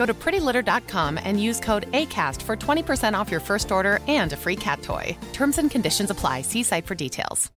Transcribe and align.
Go 0.00 0.06
to 0.06 0.14
prettylitter.com 0.14 1.20
and 1.22 1.38
use 1.38 1.60
code 1.60 1.92
ACAST 1.92 2.40
for 2.40 2.56
20% 2.56 3.12
off 3.12 3.30
your 3.30 3.38
first 3.38 3.70
order 3.70 3.98
and 4.08 4.32
a 4.32 4.36
free 4.36 4.56
cat 4.56 4.80
toy. 4.80 5.14
Terms 5.34 5.58
and 5.58 5.70
conditions 5.70 6.08
apply. 6.08 6.40
See 6.40 6.62
site 6.62 6.86
for 6.86 6.94
details. 6.94 7.50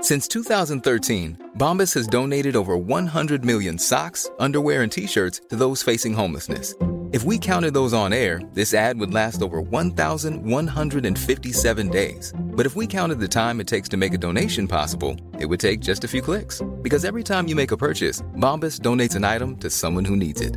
Since 0.00 0.26
2013, 0.26 1.52
Bombas 1.56 1.94
has 1.94 2.08
donated 2.08 2.56
over 2.56 2.76
100 2.76 3.44
million 3.44 3.78
socks, 3.78 4.28
underwear, 4.40 4.82
and 4.82 4.90
t-shirts 4.90 5.40
to 5.50 5.56
those 5.56 5.84
facing 5.84 6.14
homelessness. 6.14 6.74
If 7.12 7.22
we 7.22 7.38
counted 7.38 7.74
those 7.74 7.92
on 7.92 8.12
air, 8.12 8.40
this 8.54 8.74
ad 8.74 8.98
would 8.98 9.14
last 9.14 9.40
over 9.40 9.60
1,157 9.60 11.88
days. 11.90 12.32
But 12.38 12.66
if 12.66 12.74
we 12.74 12.88
counted 12.88 13.20
the 13.20 13.28
time 13.28 13.60
it 13.60 13.68
takes 13.68 13.88
to 13.90 13.96
make 13.96 14.14
a 14.14 14.18
donation 14.18 14.66
possible, 14.66 15.14
it 15.38 15.46
would 15.46 15.60
take 15.60 15.78
just 15.78 16.02
a 16.02 16.08
few 16.08 16.22
clicks. 16.22 16.60
Because 16.82 17.04
every 17.04 17.22
time 17.22 17.46
you 17.46 17.54
make 17.54 17.70
a 17.70 17.76
purchase, 17.76 18.20
Bombas 18.36 18.80
donates 18.80 19.14
an 19.14 19.22
item 19.22 19.56
to 19.58 19.70
someone 19.70 20.04
who 20.04 20.16
needs 20.16 20.40
it. 20.40 20.56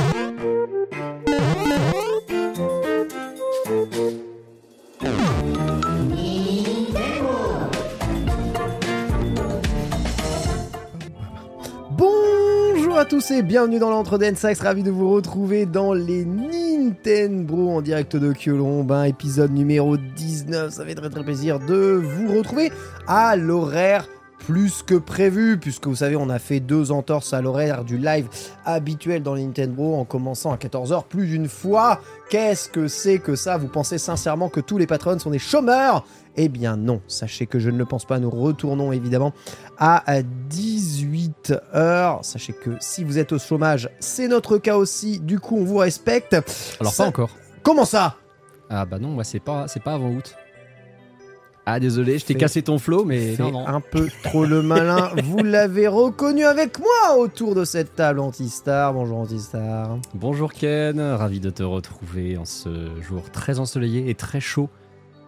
À 13.01 13.05
tous 13.05 13.31
et 13.31 13.41
bienvenue 13.41 13.79
dans 13.79 13.89
l'entre 13.89 14.19
Sax, 14.35 14.59
ravi 14.59 14.83
de 14.83 14.91
vous 14.91 15.09
retrouver 15.11 15.65
dans 15.65 15.91
les 15.91 16.23
Nintendo 16.23 17.69
en 17.69 17.81
direct 17.81 18.15
de 18.15 18.31
Kyolombe, 18.31 18.91
un 18.91 19.05
épisode 19.05 19.51
numéro 19.51 19.97
19, 19.97 20.71
ça 20.71 20.85
fait 20.85 20.93
très 20.93 21.09
très 21.09 21.23
plaisir 21.23 21.59
de 21.59 21.99
vous 21.99 22.37
retrouver 22.37 22.71
à 23.07 23.35
l'horaire 23.35 24.07
plus 24.37 24.83
que 24.83 24.93
prévu, 24.93 25.57
puisque 25.57 25.87
vous 25.87 25.95
savez, 25.95 26.15
on 26.15 26.29
a 26.29 26.37
fait 26.37 26.59
deux 26.59 26.91
entorses 26.91 27.33
à 27.33 27.41
l'horaire 27.41 27.85
du 27.85 27.97
live 27.97 28.27
habituel 28.65 29.23
dans 29.23 29.33
les 29.33 29.45
Nintendo 29.45 29.95
en 29.95 30.05
commençant 30.05 30.51
à 30.51 30.57
14h 30.57 31.05
plus 31.07 31.25
d'une 31.25 31.47
fois. 31.47 32.01
Qu'est-ce 32.29 32.69
que 32.69 32.87
c'est 32.87 33.17
que 33.17 33.35
ça? 33.35 33.57
Vous 33.57 33.67
pensez 33.67 33.97
sincèrement 33.97 34.49
que 34.49 34.59
tous 34.59 34.77
les 34.77 34.85
patrons 34.87 35.17
sont 35.17 35.31
des 35.31 35.39
chômeurs? 35.39 36.05
Eh 36.37 36.49
bien 36.49 36.77
non, 36.77 37.01
sachez 37.07 37.45
que 37.45 37.59
je 37.59 37.69
ne 37.69 37.77
le 37.77 37.85
pense 37.85 38.05
pas. 38.05 38.19
Nous 38.19 38.29
retournons 38.29 38.91
évidemment 38.91 39.33
à 39.77 40.03
18h. 40.49 42.23
Sachez 42.23 42.53
que 42.53 42.71
si 42.79 43.03
vous 43.03 43.17
êtes 43.17 43.31
au 43.31 43.39
chômage, 43.39 43.89
c'est 43.99 44.27
notre 44.27 44.57
cas 44.57 44.77
aussi. 44.77 45.19
Du 45.19 45.39
coup, 45.39 45.57
on 45.57 45.63
vous 45.63 45.77
respecte. 45.77 46.35
Alors 46.79 46.93
Ça- 46.93 47.03
pas 47.03 47.09
encore. 47.09 47.29
Comment 47.63 47.85
ça? 47.85 48.15
Ah 48.69 48.85
bah 48.85 48.99
non, 48.99 49.09
moi 49.09 49.23
c'est 49.23 49.39
pas 49.41 49.67
c'est 49.67 49.83
pas 49.83 49.93
avant 49.93 50.09
août. 50.11 50.35
Ah 51.65 51.79
désolé, 51.79 52.17
je 52.17 52.25
t'ai 52.25 52.33
cassé 52.33 52.63
ton 52.63 52.79
flow, 52.79 53.05
mais 53.05 53.35
non. 53.37 53.67
un 53.67 53.81
peu 53.81 54.09
trop 54.23 54.45
le 54.45 54.63
malin. 54.63 55.11
Vous 55.23 55.43
l'avez 55.43 55.87
reconnu 55.87 56.43
avec 56.43 56.79
moi 56.79 57.17
autour 57.17 57.53
de 57.53 57.65
cette 57.65 57.95
table 57.95 58.19
Antistar. 58.19 58.93
Bonjour 58.93 59.19
Antistar. 59.19 59.97
Bonjour 60.15 60.51
Ken, 60.53 60.99
ravi 60.99 61.39
de 61.39 61.51
te 61.51 61.61
retrouver 61.61 62.35
en 62.37 62.45
ce 62.45 62.99
jour 63.01 63.29
très 63.31 63.59
ensoleillé 63.59 64.09
et 64.09 64.15
très 64.15 64.39
chaud. 64.39 64.69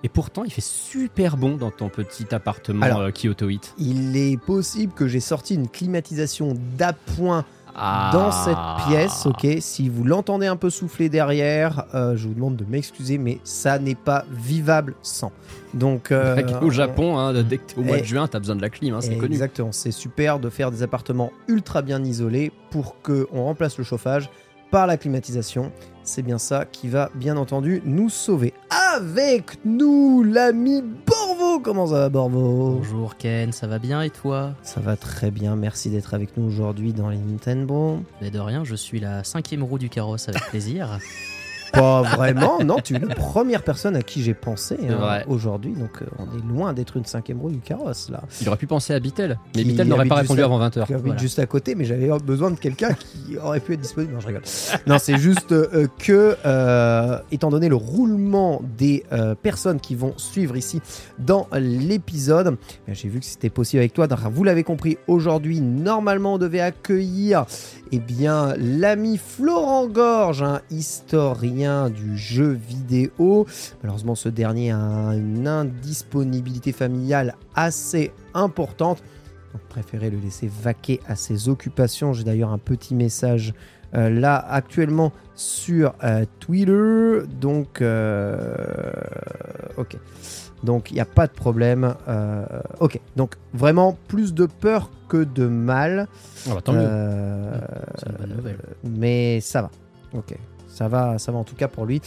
Et 0.03 0.09
pourtant, 0.09 0.43
il 0.43 0.51
fait 0.51 0.61
super 0.63 1.37
bon 1.37 1.55
dans 1.55 1.71
ton 1.71 1.87
petit 1.89 2.33
appartement 2.35 2.85
Alors- 2.85 2.99
euh, 3.01 3.11
Kyoto 3.11 3.47
8. 3.47 3.75
Il 3.77 4.17
est 4.17 4.37
possible 4.37 4.93
que 4.93 5.07
j'ai 5.07 5.21
sorti 5.21 5.55
une 5.55 5.67
climatisation 5.69 6.53
d'appoint 6.77 7.45
Ah. 7.75 8.11
dans 8.13 8.31
cette 8.31 8.85
pièce, 8.87 9.25
ok 9.25 9.47
Si 9.59 9.89
vous 9.89 10.03
l'entendez 10.03 10.45
un 10.45 10.57
peu 10.57 10.69
souffler 10.69 11.09
derrière, 11.09 11.85
euh, 11.95 12.15
je 12.15 12.27
vous 12.27 12.35
demande 12.35 12.55
de 12.55 12.65
m'excuser, 12.65 13.17
mais 13.17 13.39
ça 13.43 13.79
n'est 13.79 13.95
pas 13.95 14.25
vivable 14.29 14.93
sans. 15.01 15.31
Donc, 15.73 16.11
euh, 16.11 16.43
Au 16.61 16.69
Japon, 16.69 17.17
hein, 17.17 17.33
dès 17.41 17.57
que 17.57 17.63
t'es 17.73 17.79
au 17.79 17.83
mois 17.83 17.97
de 17.97 18.03
juin, 18.03 18.27
t'as 18.27 18.37
besoin 18.39 18.55
de 18.57 18.61
la 18.61 18.69
clim, 18.69 18.93
hein, 18.93 19.01
c'est 19.01 19.15
connu. 19.17 19.31
Exactement, 19.33 19.71
c'est 19.71 19.89
super 19.91 20.37
de 20.39 20.49
faire 20.51 20.69
des 20.69 20.83
appartements 20.83 21.31
ultra 21.47 21.81
bien 21.81 22.03
isolés 22.03 22.51
pour 22.69 23.01
que 23.01 23.27
on 23.33 23.45
remplace 23.45 23.77
le 23.79 23.83
chauffage 23.83 24.29
par 24.69 24.85
la 24.85 24.97
climatisation. 24.97 25.71
C'est 26.03 26.21
bien 26.21 26.37
ça 26.37 26.65
qui 26.65 26.89
va 26.89 27.09
bien 27.15 27.37
entendu 27.37 27.81
nous 27.85 28.09
sauver. 28.09 28.53
Avec 28.69 29.63
nous, 29.63 30.23
l'ami 30.23 30.81
Borvo. 30.81 31.59
Comment 31.59 31.87
ça 31.87 31.93
va 31.93 32.09
Borvo? 32.09 32.75
Bonjour 32.77 33.15
Ken, 33.15 33.51
ça 33.53 33.67
va 33.67 33.79
bien 33.79 34.01
et 34.01 34.09
toi? 34.09 34.53
Ça 34.63 34.81
va 34.81 34.97
très 34.97 35.31
bien, 35.31 35.55
merci 35.55 35.89
d'être 35.89 36.13
avec 36.13 36.35
nous 36.35 36.45
aujourd'hui 36.45 36.91
dans 36.91 37.09
les 37.09 37.17
Nintendo. 37.17 38.03
Mais 38.21 38.31
de 38.31 38.39
rien, 38.39 38.63
je 38.65 38.75
suis 38.75 38.99
la 38.99 39.23
cinquième 39.23 39.63
roue 39.63 39.79
du 39.79 39.89
carrosse 39.89 40.27
avec 40.27 40.43
plaisir. 40.49 40.99
Pas 41.73 42.01
vraiment, 42.03 42.59
non, 42.63 42.77
tu 42.83 42.95
es 42.95 42.99
la 42.99 43.15
première 43.15 43.63
personne 43.63 43.95
à 43.95 44.01
qui 44.03 44.21
j'ai 44.23 44.33
pensé 44.35 44.77
hein, 44.87 44.95
vrai. 44.95 45.25
aujourd'hui, 45.27 45.73
donc 45.73 46.01
euh, 46.01 46.05
on 46.19 46.37
est 46.37 46.41
loin 46.47 46.71
d'être 46.73 46.97
une 46.97 47.05
cinquième 47.05 47.41
roue 47.41 47.49
du 47.49 47.59
carrosse 47.59 48.09
là. 48.09 48.21
Il 48.41 48.47
aurait 48.47 48.57
pu 48.57 48.67
penser 48.67 48.93
à 48.93 48.99
Bitel, 48.99 49.39
mais 49.55 49.63
Qui 49.63 49.69
Bitel 49.69 49.87
n'aurait 49.87 50.05
pas 50.05 50.15
répondu 50.15 50.39
juste 50.39 50.49
à- 50.49 50.53
avant 50.53 50.59
20h. 50.59 50.85
qui 50.85 50.93
habite 50.93 51.19
juste 51.19 51.39
à 51.39 51.45
côté, 51.47 51.73
mais 51.75 51.85
j'avais 51.85 52.09
besoin 52.23 52.51
de 52.51 52.57
quelqu'un 52.59 52.93
qui 52.93 53.37
aurait 53.37 53.59
pu 53.59 53.73
être 53.73 53.81
disponible. 53.81 54.13
Non, 54.13 54.19
je 54.19 54.27
rigole. 54.27 54.43
Non, 54.87 54.97
c'est 54.99 55.17
juste 55.17 55.51
euh, 55.51 55.87
que, 55.97 56.35
euh, 56.45 57.19
étant 57.31 57.49
donné 57.49 57.69
le 57.69 57.75
roulement 57.75 58.61
des 58.77 59.03
euh, 59.11 59.33
personnes 59.33 59.79
qui 59.79 59.95
vont 59.95 60.13
suivre 60.17 60.55
ici 60.55 60.81
dans 61.19 61.47
l'épisode, 61.53 62.57
eh 62.87 62.93
j'ai 62.93 63.07
vu 63.09 63.19
que 63.19 63.25
c'était 63.25 63.49
possible 63.49 63.79
avec 63.79 63.93
toi. 63.93 64.07
Donc, 64.07 64.19
vous 64.31 64.43
l'avez 64.43 64.63
compris, 64.63 64.97
aujourd'hui, 65.07 65.61
normalement, 65.61 66.35
on 66.35 66.37
devait 66.37 66.59
accueillir 66.61 67.45
eh 67.91 67.99
bien, 67.99 68.53
l'ami 68.57 69.17
Florent 69.17 69.87
Gorge, 69.87 70.43
un 70.43 70.61
historien 70.71 71.62
du 71.89 72.17
jeu 72.17 72.51
vidéo. 72.51 73.45
Malheureusement, 73.81 74.15
ce 74.15 74.29
dernier 74.29 74.71
a 74.71 75.13
une 75.15 75.47
indisponibilité 75.47 76.71
familiale 76.71 77.35
assez 77.55 78.11
importante. 78.33 79.03
Donc, 79.53 79.61
préféré 79.69 80.09
le 80.09 80.17
laisser 80.17 80.47
vaquer 80.47 80.99
à 81.07 81.15
ses 81.15 81.47
occupations. 81.49 82.13
J'ai 82.13 82.23
d'ailleurs 82.23 82.51
un 82.51 82.57
petit 82.57 82.95
message 82.95 83.53
euh, 83.95 84.09
là 84.09 84.43
actuellement 84.49 85.11
sur 85.35 85.93
euh, 86.03 86.25
Twitter. 86.39 87.25
Donc, 87.39 87.81
euh, 87.81 88.55
ok. 89.77 89.97
Donc, 90.63 90.91
il 90.91 90.95
n'y 90.95 91.01
a 91.01 91.05
pas 91.05 91.27
de 91.27 91.33
problème. 91.33 91.93
Ok. 92.79 92.99
Donc, 93.15 93.35
vraiment 93.53 93.97
plus 94.07 94.33
de 94.33 94.45
peur 94.45 94.89
que 95.09 95.23
de 95.23 95.45
mal. 95.45 96.07
Ah 96.49 96.55
bah, 96.55 96.61
tant 96.61 96.73
mieux. 96.73 96.81
Une 96.81 98.17
bonne 98.17 98.57
mais 98.83 99.39
ça 99.41 99.61
va. 99.61 99.71
Ok. 100.13 100.35
Ça 100.73 100.87
va, 100.87 101.19
ça 101.19 101.31
va 101.31 101.37
en 101.37 101.43
tout 101.43 101.55
cas 101.55 101.67
pour 101.67 101.85
lui. 101.85 102.01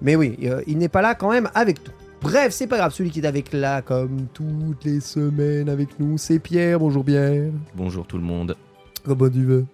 Mais 0.00 0.14
oui, 0.14 0.38
euh, 0.44 0.62
il 0.68 0.78
n'est 0.78 0.88
pas 0.88 1.02
là 1.02 1.16
quand 1.16 1.30
même 1.30 1.50
avec 1.54 1.84
nous. 1.84 1.92
Bref, 2.22 2.52
c'est 2.52 2.68
pas 2.68 2.76
grave. 2.76 2.92
Celui 2.92 3.10
qui 3.10 3.18
est 3.18 3.26
avec 3.26 3.52
là, 3.52 3.82
comme 3.82 4.26
toutes 4.32 4.84
les 4.84 5.00
semaines 5.00 5.68
avec 5.68 5.98
nous, 5.98 6.18
c'est 6.18 6.38
Pierre. 6.38 6.78
Bonjour 6.78 7.04
Pierre. 7.04 7.50
Bonjour 7.74 8.06
tout 8.06 8.18
le 8.18 8.22
monde. 8.22 8.56
Comment 9.04 9.28
tu 9.28 9.44
veux? 9.44 9.66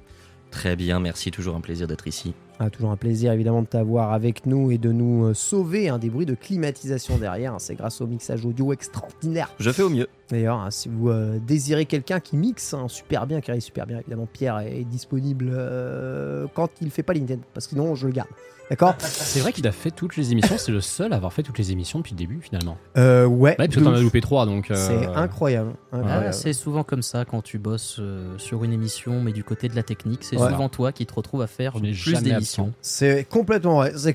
Très 0.51 0.77
bien, 0.77 0.99
merci, 0.99 1.31
toujours 1.31 1.57
un 1.57 1.61
plaisir 1.61 1.87
d'être 1.87 2.07
ici. 2.07 2.33
Ah, 2.59 2.71
toujours 2.71 2.91
un 2.91 2.97
plaisir 2.97 3.33
évidemment 3.33 3.61
de 3.61 3.67
t'avoir 3.67 4.13
avec 4.15 4.47
nous 4.47 4.71
et 4.71 4.79
de 4.79 4.91
nous 4.91 5.27
euh, 5.27 5.35
sauver 5.35 5.91
hein, 5.91 5.99
des 5.99 6.09
bruits 6.09 6.25
de 6.25 6.35
climatisation 6.35 7.19
derrière. 7.19 7.53
hein. 7.53 7.59
C'est 7.59 7.75
grâce 7.75 8.01
au 8.01 8.07
mixage 8.07 8.47
audio 8.47 8.73
extraordinaire. 8.73 9.51
Je 9.61 9.71
fais 9.71 9.83
au 9.83 9.91
mieux. 9.91 10.09
D'ailleurs, 10.31 10.59
hein, 10.59 10.71
si 10.71 10.89
vous 10.89 11.09
euh, 11.09 11.39
désirez 11.39 11.87
quelqu'un 11.87 12.21
qui 12.21 12.37
mixe 12.37 12.75
hein, 12.75 12.87
super 12.89 13.27
bien, 13.27 13.41
qui 13.41 13.47
réalise 13.51 13.65
super 13.65 13.87
bien, 13.87 13.99
évidemment 14.01 14.29
Pierre 14.31 14.59
est 14.61 14.85
disponible 14.85 15.51
euh, 15.53 16.47
quand 16.55 16.69
il 16.81 16.91
fait 16.91 17.03
pas 17.03 17.15
Nintendo, 17.15 17.43
parce 17.55 17.67
que 17.67 17.71
sinon 17.71 17.95
je 17.95 18.07
le 18.07 18.13
garde. 18.13 18.29
D'accord 18.71 18.95
C'est 18.99 19.41
vrai 19.41 19.55
qu'il 19.55 19.67
a 19.67 19.73
fait 19.73 19.91
toutes 19.91 20.19
les 20.19 20.31
émissions. 20.33 20.57
C'est 20.59 20.73
le 20.73 20.83
seul 20.83 21.15
à 21.15 21.17
avoir 21.17 21.33
fait 21.33 21.43
toutes 21.43 21.57
les 21.57 21.73
émissions 21.73 22.01
depuis 22.01 22.13
le 22.13 22.19
début, 22.19 22.39
finalement. 22.43 22.77
euh, 22.99 23.25
Ouais. 23.25 23.53
Ouais, 23.53 23.55
parce 23.57 23.69
que 23.71 23.81
t'en 23.81 23.95
as 23.95 24.01
loupé 24.03 24.21
trois, 24.21 24.45
donc. 24.45 24.71
euh, 24.71 24.75
C'est 24.75 25.07
incroyable. 25.07 25.73
incroyable. 25.91 26.27
Ah, 26.29 26.33
c'est 26.33 26.53
souvent 26.53 26.85
comme 26.85 27.01
ça 27.01 27.25
quand 27.25 27.41
tu 27.41 27.57
bosses 27.59 27.97
euh, 27.99 28.37
sur 28.37 28.65
une 28.65 28.75
émission, 28.75 29.23
mais 29.23 29.33
du 29.33 29.43
côté 29.43 29.71
de 29.71 29.75
la 29.75 29.83
technique, 29.83 30.23
c'est 30.23 30.37
Ouais. 30.37 30.51
souvent 30.51 30.69
toi 30.69 30.93
qui 30.93 31.07
te 31.07 31.15
retrouves 31.15 31.41
à 31.41 31.47
faire 31.47 31.73
plus 31.73 32.21
d'émissions. 32.23 32.75
C'est 32.83 33.25
complètement 33.31 33.77
vrai. 33.77 33.93
C'est 33.97 34.13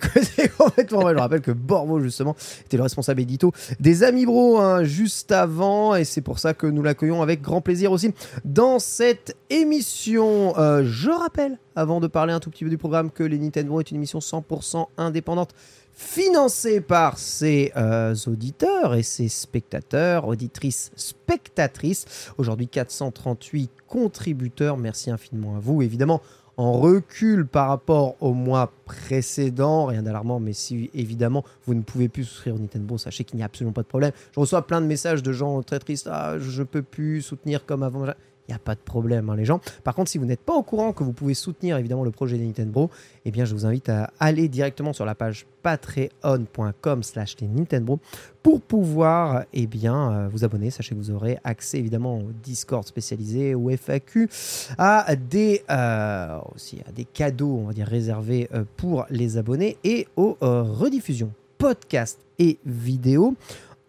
complètement 0.56 1.00
vrai. 1.02 1.14
Je 1.16 1.20
rappelle 1.20 1.42
que 1.42 1.50
Borvo, 1.52 2.00
justement, 2.00 2.36
était 2.68 2.78
le 2.78 2.84
responsable 2.84 3.22
édito 3.22 3.52
des 3.80 4.04
Amis 4.04 4.28
Bro 4.28 4.60
hein, 4.60 4.84
juste 4.84 5.32
avant. 5.32 5.96
Et 5.96 6.03
c'est 6.04 6.22
pour 6.22 6.40
ça 6.40 6.54
que 6.54 6.68
nous 6.68 6.82
l'accueillons 6.82 7.22
avec 7.22 7.42
grand 7.42 7.62
plaisir 7.62 7.92
aussi 7.92 8.14
dans 8.46 8.80
cette 8.80 9.36
émission. 9.50 10.58
Euh, 10.58 10.84
je 10.86 11.10
rappelle, 11.10 11.58
avant 11.76 12.00
de 12.00 12.08
parler 12.08 12.34
un 12.34 12.40
tout 12.40 12.50
petit 12.50 12.64
peu 12.64 12.70
du 12.70 12.78
programme, 12.78 13.12
que 13.12 13.24
les 13.24 13.38
Nintendo 13.38 13.80
est 13.80 13.92
une 13.92 13.98
émission 13.98 14.20
100% 14.20 14.88
indépendante 14.98 15.54
financée 15.94 16.82
par 16.82 17.20
ses 17.20 17.72
euh, 17.78 18.16
auditeurs 18.28 18.96
et 18.96 19.04
ses 19.04 19.30
spectateurs, 19.30 20.28
auditrices, 20.28 20.92
spectatrices. 20.96 22.32
Aujourd'hui, 22.38 22.68
438 22.68 23.70
contributeurs. 23.88 24.78
Merci 24.78 25.12
infiniment 25.12 25.56
à 25.56 25.60
vous. 25.60 25.82
Évidemment, 25.82 26.22
en 26.58 26.74
recul 26.74 27.48
par 27.48 27.68
rapport 27.70 28.16
au 28.22 28.34
mois 28.34 28.72
précédent, 28.86 29.86
rien 29.86 30.04
d'alarmant, 30.04 30.40
mais 30.40 30.54
si 30.54 30.90
évidemment 30.94 31.44
vous 31.66 31.74
ne 31.74 31.82
pouvez 31.82 32.10
plus 32.10 32.26
souscrire 32.26 32.56
au 32.56 32.60
Nintendo, 32.60 32.98
sachez 32.98 33.24
qu'il 33.24 33.38
n'y 33.38 33.44
a 33.44 33.46
absolument 33.46 33.74
pas 33.74 33.82
de 33.82 33.88
problème. 33.88 34.12
Je 34.34 34.40
reçois 34.40 34.66
plein 34.66 34.82
de 34.82 34.86
messages 34.86 35.24
de 35.24 35.32
gens 35.32 35.62
très 35.64 35.80
tristes, 35.80 36.08
ah, 36.12 36.38
je 36.40 36.64
peux 36.64 36.84
plus 36.84 37.22
soutenir 37.22 37.66
comme 37.66 37.84
avant. 37.84 38.06
Il 38.48 38.52
n'y 38.52 38.56
a 38.56 38.60
pas 38.60 38.76
de 38.76 38.80
problème, 38.80 39.30
hein, 39.30 39.36
les 39.36 39.46
gens. 39.46 39.62
Par 39.84 39.96
contre, 39.96 40.12
si 40.12 40.18
vous 40.18 40.26
n'êtes 40.26 40.42
pas 40.42 40.54
au 40.54 40.64
courant 40.64 40.92
que 40.92 41.04
vous 41.04 41.14
pouvez 41.14 41.34
soutenir 41.34 41.78
évidemment 41.78 42.04
le 42.04 42.12
projet 42.12 42.38
des 42.38 42.46
Nintendo, 42.46 42.90
eh 43.26 43.32
bien, 43.32 43.46
je 43.46 43.54
vous 43.54 43.66
invite 43.66 43.88
à 43.90 44.12
aller 44.20 44.50
directement 44.50 44.92
sur 44.92 45.06
la 45.06 45.16
page 45.16 45.46
patreon.com/slash 45.62 47.38
Nintendo 47.42 48.00
pour 48.42 48.62
pouvoir 48.62 49.46
eh 49.54 49.66
bien, 49.66 50.12
euh, 50.12 50.28
vous 50.30 50.44
abonner. 50.44 50.72
Sachez 50.72 50.94
que 50.94 51.00
vous 51.00 51.12
aurez 51.12 51.38
accès 51.46 51.80
évidemment 51.80 52.18
au 52.18 52.32
Discord 52.44 52.86
spécialisé, 52.86 53.56
au 53.56 53.70
FAQ, 53.70 54.30
à 54.78 55.16
des, 55.16 55.64
euh, 55.70 56.40
à 56.40 56.92
des 56.94 57.06
cadeaux, 57.06 57.60
on 57.64 57.68
va 57.68 57.74
dire, 57.74 57.88
réservés 57.88 58.50
euh, 58.54 58.66
pour 58.76 59.06
les 59.10 59.38
abonnés 59.38 59.78
et 59.86 60.08
aux 60.18 60.38
rediffusions 60.42 61.32
podcast 61.64 62.20
et 62.40 62.58
vidéo. 62.66 63.36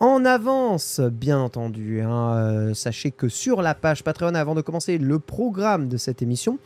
En 0.01 0.25
avance, 0.25 1.01
bien 1.01 1.39
entendu. 1.39 2.01
hein, 2.01 2.35
euh, 2.37 2.75
sachez 2.75 3.11
que 3.11 3.29
sur 3.29 3.63
la 3.63 3.75
page 3.75 4.03
Patreon, 4.03 4.35
avant 4.35 4.55
de 4.55 4.61
commencer 4.61 4.99
le 4.99 5.19
programme 5.19 5.89
de 5.89 5.97
cette 5.97 6.21
émission, 6.21 6.59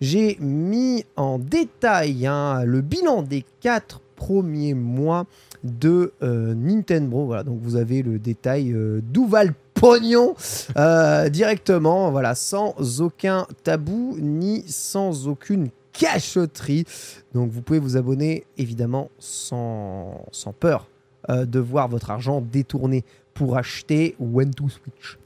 j'ai 0.00 0.38
mis 0.40 1.04
en 1.16 1.38
détail 1.38 2.26
hein, 2.26 2.64
le 2.64 2.80
bilan 2.80 3.22
des 3.22 3.44
quatre 3.60 4.00
premiers 4.14 4.74
mois 4.74 5.26
de 5.62 6.12
euh, 6.22 6.54
Nintendo. 6.54 7.26
Voilà, 7.26 7.42
donc 7.42 7.58
vous 7.60 7.76
avez 7.76 8.02
le 8.02 8.18
détail 8.18 8.72
euh, 8.72 9.00
d'où 9.02 9.26
va 9.26 9.44
le 9.44 9.52
pognon 9.74 10.34
euh, 10.76 11.28
directement, 11.28 12.10
voilà, 12.10 12.34
sans 12.34 13.00
aucun 13.00 13.46
tabou 13.62 14.16
ni 14.20 14.64
sans 14.66 15.28
aucune 15.28 15.68
cachotterie. 15.92 16.84
Donc 17.34 17.50
vous 17.50 17.62
pouvez 17.62 17.78
vous 17.78 17.96
abonner 17.96 18.44
évidemment 18.56 19.10
sans, 19.18 20.24
sans 20.30 20.52
peur 20.52 20.88
de 21.28 21.58
voir 21.58 21.88
votre 21.88 22.10
argent 22.10 22.40
détourné 22.40 23.04
pour 23.36 23.58
acheter 23.58 24.16
When 24.18 24.52
to 24.52 24.68
Switch. 24.68 25.18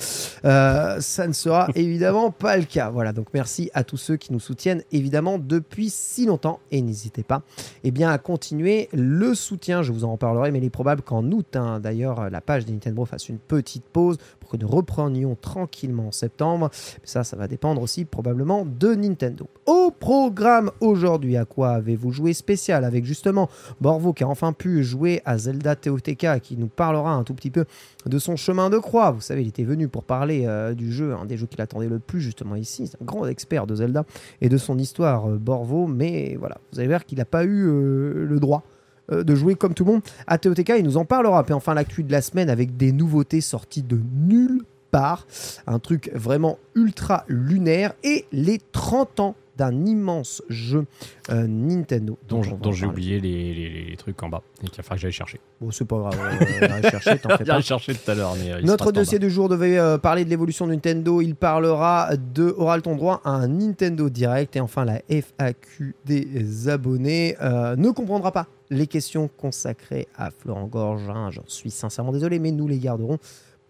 Euh, 0.45 1.01
ça 1.01 1.29
ne 1.29 1.33
sera 1.33 1.69
évidemment 1.77 2.31
pas 2.33 2.57
le 2.57 2.65
cas. 2.65 2.91
Voilà, 2.91 3.13
donc 3.13 3.29
merci 3.33 3.71
à 3.73 3.85
tous 3.85 3.97
ceux 3.97 4.17
qui 4.17 4.33
nous 4.33 4.41
soutiennent 4.41 4.83
évidemment 4.91 5.39
depuis 5.39 5.91
si 5.91 6.27
longtemps 6.27 6.59
et 6.73 6.83
n'hésitez 6.83 7.23
pas 7.23 7.43
eh 7.85 7.93
bien, 7.93 8.11
à 8.11 8.19
continuer 8.19 8.89
le 8.93 9.35
soutien. 9.35 9.83
Je 9.83 9.93
vous 9.93 10.05
en 10.05 10.13
reparlerai, 10.13 10.51
mais 10.51 10.59
il 10.59 10.65
est 10.65 10.71
probable 10.71 11.03
qu'en 11.03 11.25
août, 11.31 11.55
hein, 11.55 11.79
d'ailleurs, 11.79 12.29
la 12.31 12.41
page 12.41 12.65
des 12.65 12.73
Nintendo 12.73 13.05
fasse 13.05 13.29
une 13.29 13.39
petite 13.39 13.85
pause 13.85 14.19
que 14.51 14.57
nous 14.57 14.69
reprenions 14.69 15.37
tranquillement 15.41 16.09
en 16.09 16.13
septembre. 16.13 16.71
Ça, 17.05 17.25
ça 17.25 17.37
va 17.37 17.49
dépendre 17.49 17.81
aussi 17.81 18.05
probablement 18.05 18.67
de 18.67 18.95
Nintendo. 18.95 19.47
Au 19.67 19.91
programme 19.91 20.71
aujourd'hui, 20.81 21.37
à 21.37 21.45
quoi 21.45 21.71
avez-vous 21.71 22.11
joué 22.11 22.33
spécial 22.33 22.85
avec 22.85 23.05
justement 23.05 23.49
Borvo 23.81 24.13
qui 24.13 24.25
a 24.25 24.29
enfin 24.29 24.53
pu 24.53 24.83
jouer 24.83 25.23
à 25.25 25.39
Zelda 25.39 25.77
TOTK 25.77 26.41
qui 26.43 26.57
nous 26.57 26.69
parlera 26.69 27.13
un 27.13 27.25
tout 27.25 27.35
petit 27.35 27.51
peu 27.51 27.65
de 28.07 28.19
son 28.19 28.37
chemin 28.37 28.71
de 28.71 28.79
croix. 28.79 29.11
Vous 29.11 29.21
savez, 29.21 29.43
il 29.43 29.49
était 29.49 29.65
venu 29.65 29.89
pour 29.89 30.05
parler 30.05 30.45
euh, 30.47 30.75
du 30.75 30.93
jeu, 30.93 31.15
un 31.15 31.27
des 31.27 31.37
jeux 31.37 31.47
qu'il 31.47 31.61
attendait 31.61 31.89
le 31.89 31.99
plus 31.99 32.21
justement 32.21 32.57
ici. 32.57 32.89
C'est 32.89 33.01
un 33.01 33.05
grand 33.05 33.27
expert 33.27 33.67
de 33.67 33.75
Zelda 33.75 34.05
et 34.41 34.49
de 34.49 34.57
son 34.57 34.79
histoire, 34.79 35.31
euh, 35.31 35.37
Borvo. 35.37 35.87
Mais 35.87 36.37
voilà, 36.39 36.59
vous 36.73 36.81
allez 36.81 36.89
voir 36.89 37.05
qu'il 37.05 37.19
n'a 37.19 37.25
pas 37.25 37.45
eu 37.45 37.67
euh, 37.67 38.27
le 38.27 38.41
droit 38.41 38.65
euh, 39.13 39.25
de 39.25 39.35
jouer 39.35 39.55
comme 39.55 39.75
tout 39.75 39.85
le 39.85 39.93
monde 39.93 40.03
à 40.27 40.39
TOTK. 40.39 40.73
Il 40.79 40.85
nous 40.85 40.97
en 40.97 41.05
parlera. 41.05 41.45
Puis 41.45 41.55
enfin, 41.55 41.75
l'actu 41.75 42.03
de 42.03 42.13
la 42.13 42.23
semaine 42.23 42.51
avec 42.51 42.77
des 42.77 42.93
nouveautés 42.93 43.41
sorties 43.41 43.83
de 43.83 44.01
nulle 44.15 44.63
part. 44.91 45.27
Un 45.67 45.79
truc 45.79 46.11
vraiment 46.15 46.59
ultra 46.75 47.25
lunaire. 47.29 47.93
Et 48.03 48.27
les 48.33 48.59
30 48.73 49.21
ans 49.21 49.35
d'un 49.61 49.85
immense 49.87 50.43
jeu 50.49 50.87
euh, 51.31 51.47
Nintendo. 51.47 52.19
Dont, 52.29 52.43
j'ai 52.73 52.87
oublié 52.87 53.21
les, 53.21 53.55
les- 53.55 53.85
les 53.91 53.97
trucs 53.97 54.21
en 54.23 54.29
bas. 54.29 54.43
Et 54.63 54.67
qu'il 54.69 54.77
va 54.79 54.83
falloir 54.83 54.97
que 54.97 55.03
j'aille 55.03 55.13
chercher. 55.13 55.39
Bon, 55.61 55.71
c'est 55.71 55.85
pas 55.85 55.99
grave. 55.99 56.19
Aller 56.63 56.91
chercher, 56.91 57.19
t'en 57.23 57.29
fais 57.31 57.39
pas. 57.39 57.45
J'allais 57.45 57.63
chercher 57.63 57.95
tout 57.95 58.11
à 58.11 58.15
l'heure. 58.15 58.35
euh, 58.39 58.61
Notre 58.63 58.91
dossier 58.93 59.19
du 59.19 59.31
jour 59.31 59.49
devait 59.49 59.79
euh, 59.79 59.99
parler 59.99 60.25
de 60.25 60.31
l'évolution 60.31 60.67
de 60.67 60.73
Nintendo. 60.73 61.21
Il 61.21 61.35
parlera 61.35 62.17
de 62.17 62.55
aura 62.57 62.81
ton 62.81 62.97
droit 62.97 63.21
à 63.25 63.31
un 63.31 63.49
Nintendo 63.49 64.09
Direct 64.09 64.57
et 64.57 64.61
enfin 64.61 64.85
la 64.85 65.01
FAQ 65.09 65.95
des 66.07 66.69
abonnés 66.69 67.37
euh, 67.43 67.77
ne 67.77 67.91
comprendra 67.91 68.33
pas 68.33 68.47
les 68.71 68.87
questions 68.87 69.29
consacrées 69.37 70.09
à 70.17 70.31
Florent 70.31 70.67
Gorge. 70.67 71.09
hein. 71.11 71.31
J'en 71.31 71.43
suis 71.47 71.71
sincèrement 71.71 72.13
désolé, 72.13 72.39
mais 72.39 72.53
nous 72.53 72.67
les 72.69 72.79
garderons 72.79 73.19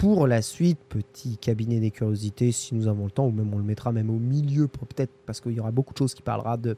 pour 0.01 0.27
la 0.27 0.41
suite. 0.41 0.79
Petit 0.89 1.37
cabinet 1.37 1.79
des 1.79 1.91
curiosités 1.91 2.53
si 2.53 2.75
nous 2.75 2.89
avons 2.89 3.05
le 3.05 3.11
temps, 3.11 3.27
ou 3.27 3.31
même 3.31 3.53
on 3.53 3.59
le 3.59 3.65
mettra 3.65 3.93
même 3.93 4.09
au 4.09 4.19
milieu 4.19 4.67
peut-être 4.67 5.13
parce 5.27 5.41
qu'il 5.41 5.53
y 5.53 5.61
aura 5.61 5.71
beaucoup 5.71 5.93
de 5.93 5.99
choses 5.99 6.15
qui 6.15 6.23
parlera 6.23 6.57
de 6.57 6.75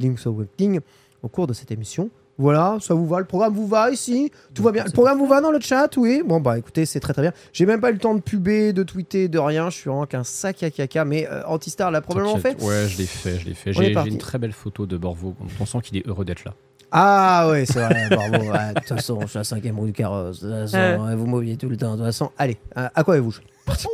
Link's 0.00 0.26
Awakening 0.26 0.80
au 1.22 1.28
cours 1.28 1.46
de 1.46 1.52
cette 1.52 1.70
émission. 1.70 2.10
Voilà, 2.36 2.78
ça 2.80 2.94
vous 2.94 3.06
va 3.06 3.20
Le 3.20 3.26
programme 3.26 3.54
vous 3.54 3.68
va 3.68 3.92
ici? 3.92 4.32
Tout 4.54 4.64
va 4.64 4.72
bien? 4.72 4.82
Le 4.84 4.90
programme 4.90 5.18
vous 5.18 5.26
va 5.28 5.40
dans 5.40 5.52
le 5.52 5.60
chat? 5.60 5.96
Oui 5.96 6.24
Bon, 6.26 6.40
bah 6.40 6.58
écoutez, 6.58 6.84
c'est 6.84 6.98
très 6.98 7.12
très 7.12 7.22
bien. 7.22 7.32
J'ai 7.52 7.64
même 7.64 7.80
pas 7.80 7.90
eu 7.90 7.92
le 7.92 8.00
temps 8.00 8.16
de 8.16 8.20
puber, 8.20 8.72
de 8.72 8.82
tweeter, 8.82 9.28
de 9.28 9.38
rien. 9.38 9.70
Je 9.70 9.76
suis 9.76 9.88
vraiment 9.88 10.06
qu'un 10.06 10.24
sac 10.24 10.64
à 10.64 10.70
caca. 10.70 11.04
Mais 11.04 11.28
euh, 11.30 11.46
Antistar 11.46 11.92
l'a 11.92 12.00
probablement 12.00 12.38
fait. 12.38 12.60
Ouais, 12.60 12.88
je 12.88 12.98
l'ai 12.98 13.06
fait, 13.06 13.38
je 13.38 13.46
l'ai 13.46 13.54
fait. 13.54 13.72
J'ai 13.72 13.92
une 13.92 14.18
très 14.18 14.38
belle 14.38 14.52
photo 14.52 14.84
de 14.84 14.96
Borvo. 14.96 15.36
On 15.60 15.66
sent 15.66 15.78
qu'il 15.84 15.96
est 15.96 16.06
heureux 16.08 16.24
d'être 16.24 16.44
là. 16.44 16.54
Ah 16.90 17.48
ouais, 17.50 17.66
c'est 17.66 17.80
vrai. 17.80 18.08
Ouais, 18.14 18.74
De 18.74 18.80
toute 18.80 18.88
façon, 18.88 19.20
je 19.22 19.26
suis 19.26 19.38
à 19.38 19.44
cinquième 19.44 19.78
roue 19.78 19.86
du 19.86 19.92
carrosse. 19.92 20.42
De 20.42 20.50
toute 20.50 20.70
façon, 20.70 21.04
ouais, 21.04 21.14
vous 21.16 21.26
m'oubliez 21.26 21.56
tout 21.56 21.68
le 21.68 21.76
temps. 21.76 21.92
De 21.92 21.96
toute 21.96 22.06
façon, 22.06 22.30
allez, 22.38 22.56
à 22.74 23.02
quoi 23.04 23.14
avez-vous 23.14 23.30
joué 23.32 23.44
Parti. 23.66 23.88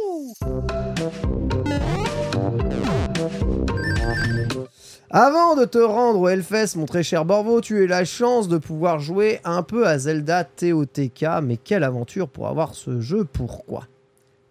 Avant 5.12 5.56
de 5.56 5.64
te 5.64 5.78
rendre 5.78 6.20
au 6.20 6.28
Hellfest, 6.28 6.76
mon 6.76 6.86
très 6.86 7.02
cher 7.02 7.24
Borvo, 7.24 7.60
tu 7.60 7.76
as 7.78 7.80
eu 7.80 7.86
la 7.88 8.04
chance 8.04 8.46
de 8.46 8.58
pouvoir 8.58 9.00
jouer 9.00 9.40
un 9.44 9.64
peu 9.64 9.86
à 9.86 9.98
Zelda 9.98 10.44
TOTK. 10.44 11.26
Mais 11.42 11.56
quelle 11.56 11.82
aventure 11.82 12.28
pour 12.28 12.46
avoir 12.46 12.74
ce 12.74 13.00
jeu? 13.00 13.24
Pourquoi? 13.24 13.88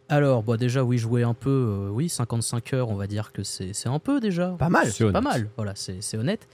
Alors, 0.09 0.43
bah, 0.43 0.57
déjà, 0.57 0.83
oui, 0.83 0.97
jouer 0.97 1.23
un 1.23 1.33
peu, 1.33 1.49
euh, 1.49 1.89
oui, 1.91 2.09
55 2.09 2.73
heures, 2.73 2.89
on 2.89 2.95
va 2.95 3.07
dire 3.07 3.31
que 3.31 3.43
c'est 3.43 3.73
c'est 3.73 3.87
un 3.89 3.99
peu 3.99 4.19
déjà. 4.19 4.49
Pas 4.59 4.69
mal. 4.69 4.91
C'est 4.91 5.09
Pas 5.11 5.21
mal, 5.21 5.47
voilà, 5.55 5.73
c'est 5.75 5.97
c'est 6.01 6.17
honnête. 6.17 6.47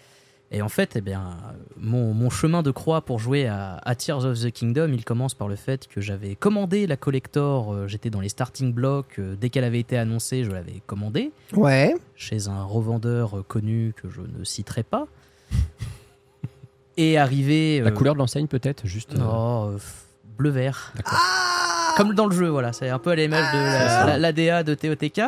Et 0.57 0.61
en 0.61 0.69
fait, 0.69 0.93
eh 0.95 1.01
bien, 1.01 1.35
mon, 1.77 2.13
mon 2.13 2.29
chemin 2.29 2.63
de 2.63 2.71
croix 2.71 3.01
pour 3.01 3.19
jouer 3.19 3.45
à, 3.45 3.75
à 3.83 3.93
Tears 3.93 4.23
of 4.23 4.39
the 4.39 4.51
Kingdom, 4.51 4.89
il 4.93 5.03
commence 5.03 5.33
par 5.33 5.49
le 5.49 5.57
fait 5.57 5.85
que 5.89 5.99
j'avais 5.99 6.35
commandé 6.35 6.87
la 6.87 6.95
collector, 6.95 7.73
euh, 7.73 7.87
j'étais 7.89 8.09
dans 8.09 8.21
les 8.21 8.29
starting 8.29 8.71
blocks, 8.73 9.19
euh, 9.19 9.35
dès 9.35 9.49
qu'elle 9.49 9.65
avait 9.65 9.81
été 9.81 9.97
annoncée, 9.97 10.45
je 10.45 10.51
l'avais 10.51 10.81
commandée, 10.87 11.31
Ouais. 11.53 11.93
chez 12.15 12.47
un 12.47 12.63
revendeur 12.63 13.39
euh, 13.39 13.43
connu 13.45 13.93
que 14.01 14.09
je 14.09 14.21
ne 14.21 14.45
citerai 14.45 14.83
pas. 14.83 15.07
Et 16.97 17.17
arrivé... 17.17 17.81
La 17.81 17.91
couleur 17.91 18.13
de 18.13 18.19
l'enseigne, 18.19 18.47
peut-être 18.47 18.87
Juste. 18.87 19.13
euh, 19.15 19.19
euh, 19.21 19.77
f- 19.77 19.81
bleu-vert. 20.37 20.93
D'accord. 20.95 21.19
Comme 21.97 22.13
dans 22.13 22.27
le 22.27 22.35
jeu, 22.35 22.47
voilà. 22.47 22.71
C'est 22.71 22.89
un 22.89 22.99
peu 22.99 23.11
à 23.11 23.15
l'image 23.15 23.51
de 23.53 23.57
la- 23.57 24.05
la- 24.05 24.17
l'ADA 24.17 24.63
de 24.63 24.73
TOTK. 24.75 25.21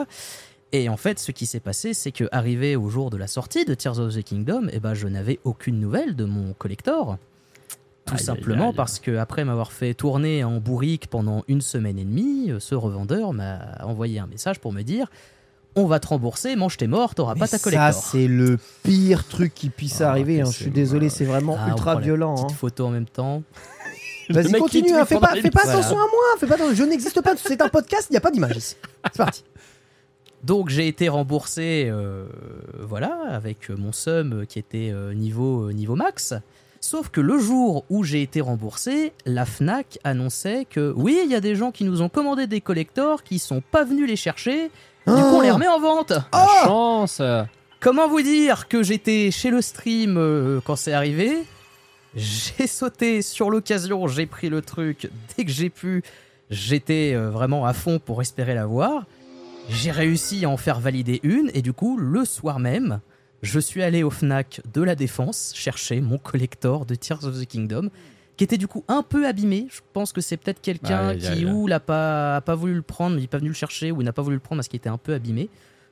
Et 0.74 0.90
en 0.90 0.98
fait, 0.98 1.18
ce 1.20 1.32
qui 1.32 1.46
s'est 1.46 1.60
passé, 1.62 1.94
c'est 1.94 2.12
que 2.12 2.26
arrivé 2.32 2.76
au 2.76 2.90
jour 2.90 3.10
de 3.10 3.18
la 3.18 3.28
sortie 3.28 3.64
de 3.66 3.74
Tears 3.74 4.00
of 4.00 4.14
the 4.14 4.24
Kingdom, 4.24 4.68
eh 4.72 4.80
ben, 4.80 4.94
je 4.94 5.08
n'avais 5.08 5.40
aucune 5.46 5.80
nouvelle 5.80 6.16
de 6.16 6.26
mon 6.26 6.54
collector. 6.54 7.18
Tout 8.06 8.16
Aïe, 8.16 8.24
simplement 8.24 8.70
aïe. 8.70 8.76
parce 8.76 9.00
que 9.00 9.18
après 9.18 9.44
m'avoir 9.46 9.72
fait 9.72 9.94
tourner 9.94 10.44
en 10.44 10.60
bourrique 10.60 11.08
pendant 11.08 11.44
une 11.48 11.62
semaine 11.62 11.98
et 12.00 12.06
demie, 12.06 12.52
euh, 12.52 12.60
ce 12.60 12.74
revendeur 12.76 13.34
m'a 13.34 13.60
envoyé 13.84 14.20
un 14.20 14.28
message 14.28 14.60
pour 14.60 14.72
me 14.74 14.82
dire 14.82 15.08
on 15.76 15.86
va 15.86 16.00
te 16.00 16.08
rembourser, 16.08 16.56
mange 16.56 16.76
tes 16.78 16.88
morts, 16.88 17.14
t'auras 17.16 17.36
pas 17.36 17.48
ta 17.48 17.58
ça, 17.58 17.64
collector. 17.64 17.94
c'est 17.94 18.28
le 18.28 18.58
pire 18.84 19.28
truc 19.28 19.54
qui 19.54 19.70
puisse 19.70 20.02
Ah, 20.02 20.10
arriver. 20.10 20.42
hein. 20.42 20.46
Je 20.46 20.52
suis 20.64 20.72
désolé, 20.72 21.10
c'est 21.10 21.26
vraiment 21.26 21.56
Ah, 21.60 21.68
ultra 21.70 21.98
violent. 21.98 22.34
Petite 22.36 22.52
hein. 22.52 22.56
photo 22.58 22.86
en 22.88 22.90
même 22.90 23.06
temps. 23.06 23.44
Vas-y, 24.30 24.54
continue. 24.54 24.94
hein, 24.94 25.06
Fais 25.06 25.20
pas, 25.20 25.36
fais 25.36 25.52
pas 25.52 25.62
Voilà. 25.64 25.80
attention 25.80 25.98
à 25.98 26.02
moi. 26.08 26.24
Fais 26.40 26.48
pas 26.48 26.56
attention. 26.56 26.74
Je 26.76 26.84
n'existe 26.84 27.22
pas. 27.22 27.34
C'est 27.38 27.62
un 27.62 27.70
podcast. 27.70 28.08
Il 28.10 28.14
n'y 28.14 28.18
a 28.18 28.22
pas 28.22 28.32
d'image 28.32 28.58
ici. 28.58 28.76
C'est 29.06 29.18
parti. 29.18 29.44
Donc 30.48 30.70
j'ai 30.70 30.88
été 30.88 31.10
remboursé, 31.10 31.90
euh, 31.90 32.26
voilà, 32.80 33.20
avec 33.30 33.70
mon 33.70 33.92
sum 33.92 34.46
qui 34.48 34.60
était 34.60 34.92
euh, 34.94 35.14
niveau, 35.14 35.68
euh, 35.68 35.74
niveau 35.74 35.96
max. 35.96 36.34
Sauf 36.80 37.10
que 37.10 37.20
le 37.20 37.38
jour 37.38 37.84
où 37.90 38.06
j'ai 38.06 38.22
été 38.22 38.40
remboursé, 38.40 39.12
la 39.26 39.46
Fnac 39.46 40.00
annonçait 40.06 40.64
que 40.64 40.94
oui, 40.96 41.20
il 41.26 41.30
y 41.30 41.36
a 41.36 41.42
des 41.42 41.54
gens 41.56 41.74
qui 41.74 41.84
nous 41.84 42.02
ont 42.02 42.08
commandé 42.08 42.48
des 42.48 42.62
collectors 42.62 43.24
qui 43.24 43.40
sont 43.40 43.62
pas 43.62 43.84
venus 43.84 44.08
les 44.08 44.16
chercher. 44.16 44.72
Du 45.06 45.14
coup, 45.14 45.36
on 45.36 45.42
les 45.42 45.52
remet 45.52 45.68
en 45.68 45.82
vente. 45.82 46.14
La 46.32 46.48
chance 46.64 47.22
Comment 47.82 48.08
vous 48.08 48.22
dire 48.22 48.70
que 48.70 48.84
j'étais 48.84 49.32
chez 49.32 49.50
le 49.50 49.62
stream 49.62 50.16
euh, 50.18 50.62
quand 50.64 50.78
c'est 50.78 50.94
arrivé? 50.94 51.44
J'ai 52.16 52.68
sauté 52.68 53.22
sur 53.22 53.50
l'occasion, 53.50 54.08
j'ai 54.08 54.26
pris 54.26 54.48
le 54.48 54.62
truc 54.62 55.10
dès 55.36 55.44
que 55.44 55.52
j'ai 55.52 55.70
pu. 55.70 56.04
J'étais 56.50 57.14
euh, 57.14 57.30
vraiment 57.30 57.66
à 57.66 57.74
fond 57.74 58.00
pour 58.00 58.22
espérer 58.22 58.56
la 58.56 58.66
voir. 58.66 59.06
J'ai 59.70 59.92
réussi 59.92 60.46
à 60.46 60.50
en 60.50 60.58
faire 60.58 60.80
valider 60.80 61.20
une 61.24 61.52
et 61.54 61.62
du 61.62 61.74
coup, 61.74 61.98
le 61.98 62.26
soir 62.26 62.60
même, 62.60 63.02
je 63.42 63.60
suis 63.60 63.84
allé 63.84 64.04
au 64.04 64.10
Fnac 64.10 64.62
de 64.74 64.82
la 64.82 64.96
Défense 64.96 65.52
chercher 65.56 66.02
mon 66.02 66.18
collector 66.18 66.86
de 66.86 66.96
Tears 66.96 67.26
of 67.26 67.40
the 67.40 67.46
Kingdom 67.46 67.90
qui 68.38 68.44
était 68.44 68.58
du 68.58 68.68
coup 68.68 68.84
un 68.88 69.04
peu 69.04 69.28
abîmé. 69.28 69.68
Je 69.70 69.82
pense 69.94 70.14
que 70.14 70.22
c'est 70.22 70.38
peut-être 70.38 70.62
quelqu'un 70.62 71.16
qui 71.18 71.46
ou 71.46 71.68
l'a 71.68 71.80
pas, 71.80 72.38
a 72.38 72.42
pas 72.42 72.56
voulu 72.56 72.76
le 72.76 72.82
prendre, 72.82 73.18
il 73.18 73.22
n'est 73.22 73.28
pas 73.28 73.40
venu 73.40 73.50
le 73.50 73.56
chercher 73.56 73.92
ou 73.92 74.02
il 74.02 74.06
n'a 74.06 74.14
pas 74.14 74.22
voulu 74.22 74.36
le 74.36 74.40
prendre 74.42 74.60
parce 74.60 74.68
qu'il 74.68 74.78
était 74.78 74.90
un 74.90 74.98
peu 74.98 75.14
abîmé. 75.14 75.50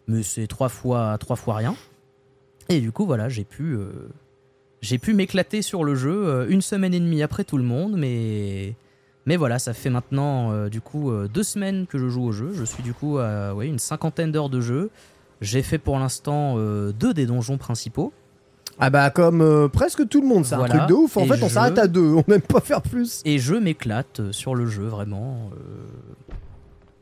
Mais 0.08 0.24
c'est 0.24 0.48
trois 0.48 0.70
fois, 0.70 1.18
trois 1.18 1.36
fois 1.36 1.56
rien. 1.56 1.76
Et 2.70 2.80
du 2.80 2.92
coup, 2.92 3.06
voilà, 3.06 3.30
j'ai 3.30 3.44
pu, 3.44 3.74
euh, 3.74 3.90
j'ai 4.82 5.00
pu 5.00 5.14
m'éclater 5.14 5.62
sur 5.62 5.84
le 5.84 5.96
jeu 5.96 6.28
euh, 6.28 6.48
une 6.48 6.62
semaine 6.62 6.94
et 6.94 7.00
demie 7.00 7.24
après 7.24 7.44
tout 7.44 7.58
le 7.58 7.64
monde, 7.64 7.96
mais, 7.98 8.76
mais 9.26 9.38
voilà, 9.38 9.60
ça 9.60 9.74
fait 9.74 9.90
maintenant 9.90 10.52
euh, 10.52 10.70
du 10.70 10.82
coup 10.82 11.12
euh, 11.12 11.28
deux 11.28 11.44
semaines 11.44 11.88
que 11.88 11.98
je 11.98 12.08
joue 12.10 12.24
au 12.24 12.32
jeu. 12.32 12.52
Je 12.54 12.64
suis 12.64 12.84
du 12.84 12.94
coup 12.94 13.18
à 13.18 13.54
ouais, 13.54 13.68
une 13.68 13.80
cinquantaine 13.80 14.32
d'heures 14.32 14.50
de 14.50 14.62
jeu. 14.62 14.90
J'ai 15.42 15.62
fait 15.64 15.78
pour 15.78 15.98
l'instant 16.00 16.56
euh, 16.58 16.92
deux 16.92 17.14
des 17.14 17.26
donjons 17.26 17.58
principaux. 17.58 18.14
Ah 18.80 18.90
bah 18.90 19.10
comme 19.10 19.70
presque 19.72 20.08
tout 20.10 20.22
le 20.22 20.28
monde, 20.28 20.44
c'est 20.46 20.56
Voilà. 20.56 20.74
un 20.76 20.78
truc 20.80 20.90
de 20.90 20.94
ouf. 20.96 21.16
En 21.18 21.22
Et 21.24 21.28
fait, 21.28 21.44
on 21.44 21.48
je- 21.48 21.54
s'arrête 21.54 21.78
à 21.78 21.88
deux. 21.88 22.14
On 22.14 22.24
n'aime 22.28 22.42
pas 22.42 22.60
faire 22.60 22.82
plus. 22.82 23.22
Et 23.24 23.40
je 23.40 23.56
m'éclate 23.56 24.32
sur 24.32 24.54
le 24.54 24.66
jeu, 24.66 24.84
vraiment. 24.88 25.50
euh, 25.54 26.25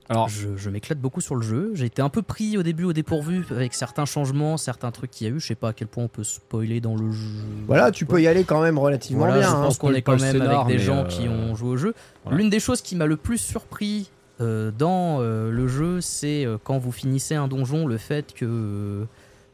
Alors, 0.10 0.28
je, 0.30 0.50
je 0.58 0.70
m'éclate 0.70 1.00
beaucoup 1.00 1.22
sur 1.22 1.36
le 1.36 1.42
jeu. 1.42 1.72
J'ai 1.76 1.86
été 1.86 2.02
un 2.02 2.10
peu 2.10 2.22
pris 2.22 2.58
au 2.58 2.64
début 2.64 2.84
au 2.84 2.94
dépourvu 2.94 3.46
avec 3.52 3.74
certains 3.74 4.06
changements, 4.06 4.58
certains 4.58 4.92
trucs 4.92 5.12
qu'il 5.12 5.28
y 5.28 5.30
a 5.30 5.34
eu. 5.34 5.40
Je 5.40 5.48
sais 5.48 5.56
pas 5.56 5.70
à 5.70 5.74
quel 5.74 5.88
point 5.88 6.04
on 6.04 6.08
peut 6.10 6.24
spoiler 6.26 6.82
dans 6.82 6.96
le 6.96 7.12
jeu. 7.12 7.30
Voilà, 7.68 7.90
tu 7.92 8.06
peux 8.06 8.22
y 8.22 8.28
aller 8.28 8.44
quand 8.44 8.62
même 8.62 8.78
relativement 8.78 9.26
Voilà, 9.26 9.40
bien. 9.40 9.50
je 9.50 9.56
hein. 9.56 9.62
pense 9.62 9.78
qu'on 9.78 9.94
est 9.94 10.02
quand 10.02 10.20
même 10.20 10.32
scénar, 10.32 10.66
avec 10.66 10.78
des 10.78 10.84
gens 10.84 11.06
euh, 11.06 11.08
qui 11.08 11.28
ont 11.30 11.56
joué 11.56 11.70
au 11.70 11.78
jeu. 11.78 11.94
voilà. 12.24 12.38
L'une 12.38 12.50
des 12.50 12.60
choses 12.60 12.82
qui 12.82 12.96
m'a 12.98 13.06
le 13.06 13.16
plus 13.18 13.38
surpris 13.38 14.10
euh, 14.42 14.72
dans 14.78 15.20
euh, 15.22 15.50
le 15.52 15.68
jeu, 15.68 16.02
c'est 16.02 16.46
euh, 16.46 16.58
quand 16.62 16.78
vous 16.80 16.92
finissez 16.92 17.36
un 17.36 17.48
donjon, 17.48 17.86
le 17.88 17.98
fait 17.98 18.34
que 18.34 18.46
euh, 18.46 19.06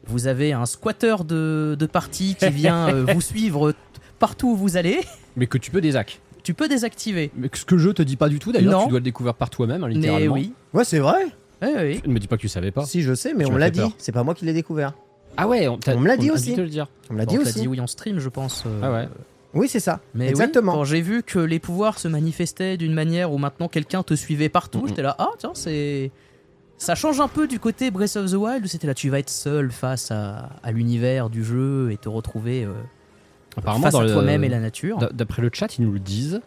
vous 0.06 0.26
avez 0.26 0.52
un 0.52 0.66
squatter 0.66 1.16
de, 1.26 1.76
de 1.78 1.86
partie 1.86 2.34
qui 2.34 2.50
vient 2.50 2.88
euh, 2.92 3.04
vous 3.14 3.20
suivre 3.20 3.72
partout 4.18 4.48
où 4.52 4.56
vous 4.56 4.76
allez. 4.76 5.00
mais 5.36 5.46
que 5.46 5.58
tu 5.58 5.70
peux 5.70 5.80
désac. 5.80 6.20
Tu 6.50 6.54
peux 6.54 6.66
désactiver. 6.66 7.30
Mais 7.36 7.48
ce 7.52 7.64
que 7.64 7.76
le 7.76 7.80
jeu 7.80 7.92
te 7.94 8.02
dit 8.02 8.16
pas 8.16 8.28
du 8.28 8.40
tout 8.40 8.50
d'ailleurs, 8.50 8.72
Non. 8.72 8.82
tu 8.84 8.90
dois 8.90 8.98
le 8.98 9.04
découvrir 9.04 9.34
par 9.34 9.50
toi-même, 9.50 9.84
hein, 9.84 9.88
Mais 9.88 9.94
littéralement. 9.94 10.34
oui. 10.34 10.52
Ouais, 10.74 10.82
c'est 10.82 10.98
vrai. 10.98 11.26
Oui, 11.62 11.68
oui. 11.76 12.00
Ne 12.04 12.12
me 12.12 12.18
dis 12.18 12.26
pas 12.26 12.36
que 12.36 12.40
tu 12.40 12.48
savais 12.48 12.72
pas. 12.72 12.84
Si 12.86 13.02
je 13.02 13.14
sais, 13.14 13.34
mais 13.34 13.44
Tu 13.44 13.50
on 13.50 13.52
m'as 13.52 13.54
me 13.54 13.60
l'a 13.60 13.66
fait 13.66 13.70
dit. 13.72 13.78
peur. 13.80 13.90
C'est 13.98 14.10
pas 14.10 14.24
moi 14.24 14.34
qui 14.34 14.44
l'ai 14.46 14.52
découvert. 14.52 14.94
Ah 15.36 15.46
ouais, 15.46 15.68
on, 15.68 15.78
t'a- 15.78 15.94
On 15.94 16.00
me 16.00 16.08
l'a 16.08 16.16
dit 16.16 16.28
a 16.28 16.32
aussi. 16.32 16.50
dû 16.50 16.56
te 16.56 16.60
le 16.60 16.66
dire. 16.68 16.88
On 17.08 17.12
me 17.14 17.18
l'a 17.18 17.24
On 17.24 17.26
dit 17.28 17.38
aussi. 17.38 17.60
dit 17.60 17.68
oui 17.68 17.78
en 17.80 17.86
stream, 17.86 18.18
je 18.18 18.28
pense. 18.28 18.64
euh, 18.66 18.80
Ah 18.82 18.92
ouais. 18.92 19.08
Oui, 19.54 19.68
c'est 19.68 19.78
ça. 19.78 20.00
Mais 20.14 20.24
oui, 20.24 20.30
Exactement. 20.30 20.72
quand 20.72 20.84
j'ai 20.84 21.00
vu 21.02 21.22
que 21.22 21.38
les 21.38 21.60
pouvoirs 21.60 22.00
se 22.00 22.08
manifestaient 22.08 22.76
d'une 22.76 22.94
manière 22.94 23.32
où 23.32 23.38
maintenant 23.38 23.68
quelqu'un 23.68 24.02
te 24.02 24.14
suivait 24.14 24.48
partout, 24.48 24.80
Mhm. 24.80 24.88
j'étais 24.88 25.02
là, 25.02 25.14
ah 25.20 25.28
tiens, 25.38 25.52
c'est. 25.54 26.10
Ça 26.78 26.96
change 26.96 27.20
un 27.20 27.28
peu 27.28 27.46
du 27.46 27.60
côté 27.60 27.92
Breath 27.92 28.16
of 28.16 28.28
the 28.30 28.34
Wild 28.34 28.64
où 28.64 28.66
c'était 28.66 28.88
là, 28.88 28.94
tu 28.94 29.08
vas 29.08 29.20
être 29.20 29.30
seul 29.30 29.70
face 29.70 30.10
à, 30.10 30.48
à 30.64 30.72
l'univers 30.72 31.30
du 31.30 31.44
jeu 31.44 31.90
et 31.92 31.96
te 31.96 32.08
retrouver 32.08 32.64
euh, 32.64 32.72
Apparemment, 33.56 33.82
face 33.84 33.92
dans 33.94 34.00
à 34.00 34.06
toi-même 34.10 34.44
et 34.44 34.48
la 34.48 34.60
nature. 34.60 34.98
D'après 35.12 35.42
le 35.42 35.50
chat, 35.52 35.78
ils 35.78 35.84
nous 35.84 35.92
le 35.92 35.98
disent. 35.98 36.40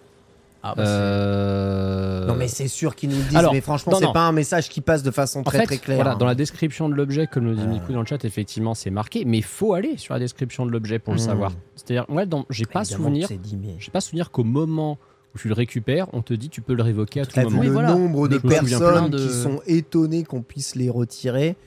Ah, 0.65 0.73
bah, 0.77 0.85
c'est- 0.85 0.91
Euh, 0.93 2.25
Non, 2.25 2.35
mais 2.35 2.47
c'est 2.47 2.69
sûr 2.69 2.95
qu'ils 2.95 3.09
nous 3.09 3.17
le 3.17 3.23
disent. 3.23 3.35
Alors, 3.35 3.51
mais 3.53 3.59
franchement, 3.59 3.97
c'est 3.99 4.13
pas 4.13 4.21
un 4.27 4.31
message 4.31 4.69
qui 4.69 4.79
passe 4.79 5.03
de 5.03 5.11
façon 5.11 5.39
En 5.39 5.43
très 5.43 5.59
fait, 5.59 5.65
très 5.65 5.77
claire. 5.77 5.97
voilà, 5.97 6.15
dans 6.15 6.25
la 6.25 6.35
description 6.35 6.87
de 6.87 6.93
l'objet, 6.95 7.27
comme 7.27 7.43
le 7.45 7.55
dit 7.55 7.63
Euh. 7.63 7.67
Miku 7.67 7.91
dans 7.91 7.99
le 7.99 8.05
chat, 8.05 8.23
effectivement, 8.23 8.73
c'est 8.73 8.89
marqué, 8.89 9.25
mais 9.25 9.39
il 9.39 9.43
faut 9.43 9.73
aller 9.73 9.97
sur 9.97 10.13
la 10.13 10.21
description 10.21 10.65
de 10.65 10.71
l'objet 10.71 10.99
pour 10.99 11.13
le 11.13 11.19
Hmm. 11.19 11.23
savoir. 11.23 11.51
C'est-à-dire, 11.75 12.05
ouais, 12.09 12.25
dans- 12.25 12.45
j'ai 12.49 12.65
pas 12.65 12.85
souvenir, 12.85 13.27
mais- 13.29 13.75
j'ai 13.77 13.91
pas 13.91 13.99
souvenir 13.99 14.31
qu'au 14.31 14.45
moment 14.45 14.97
où 15.35 15.37
tu 15.39 15.49
le 15.49 15.53
récupères, 15.53 16.07
on 16.13 16.21
te 16.21 16.33
dit 16.33 16.47
tu 16.47 16.61
peux 16.61 16.75
le 16.75 16.83
révoquer 16.83 17.19
à 17.21 17.25
tout 17.25 17.41
moment. 17.41 17.61
Le 17.61 17.69
voilà. 17.69 17.93
nombre 17.95 18.29
de 18.29 18.37
personnes 18.37 19.09
de- 19.09 19.17
qui 19.17 19.33
sont 19.33 19.59
étonnées 19.67 20.23
qu'on 20.23 20.43
puisse 20.43 20.75
les 20.75 20.89
retirer. 20.89 21.57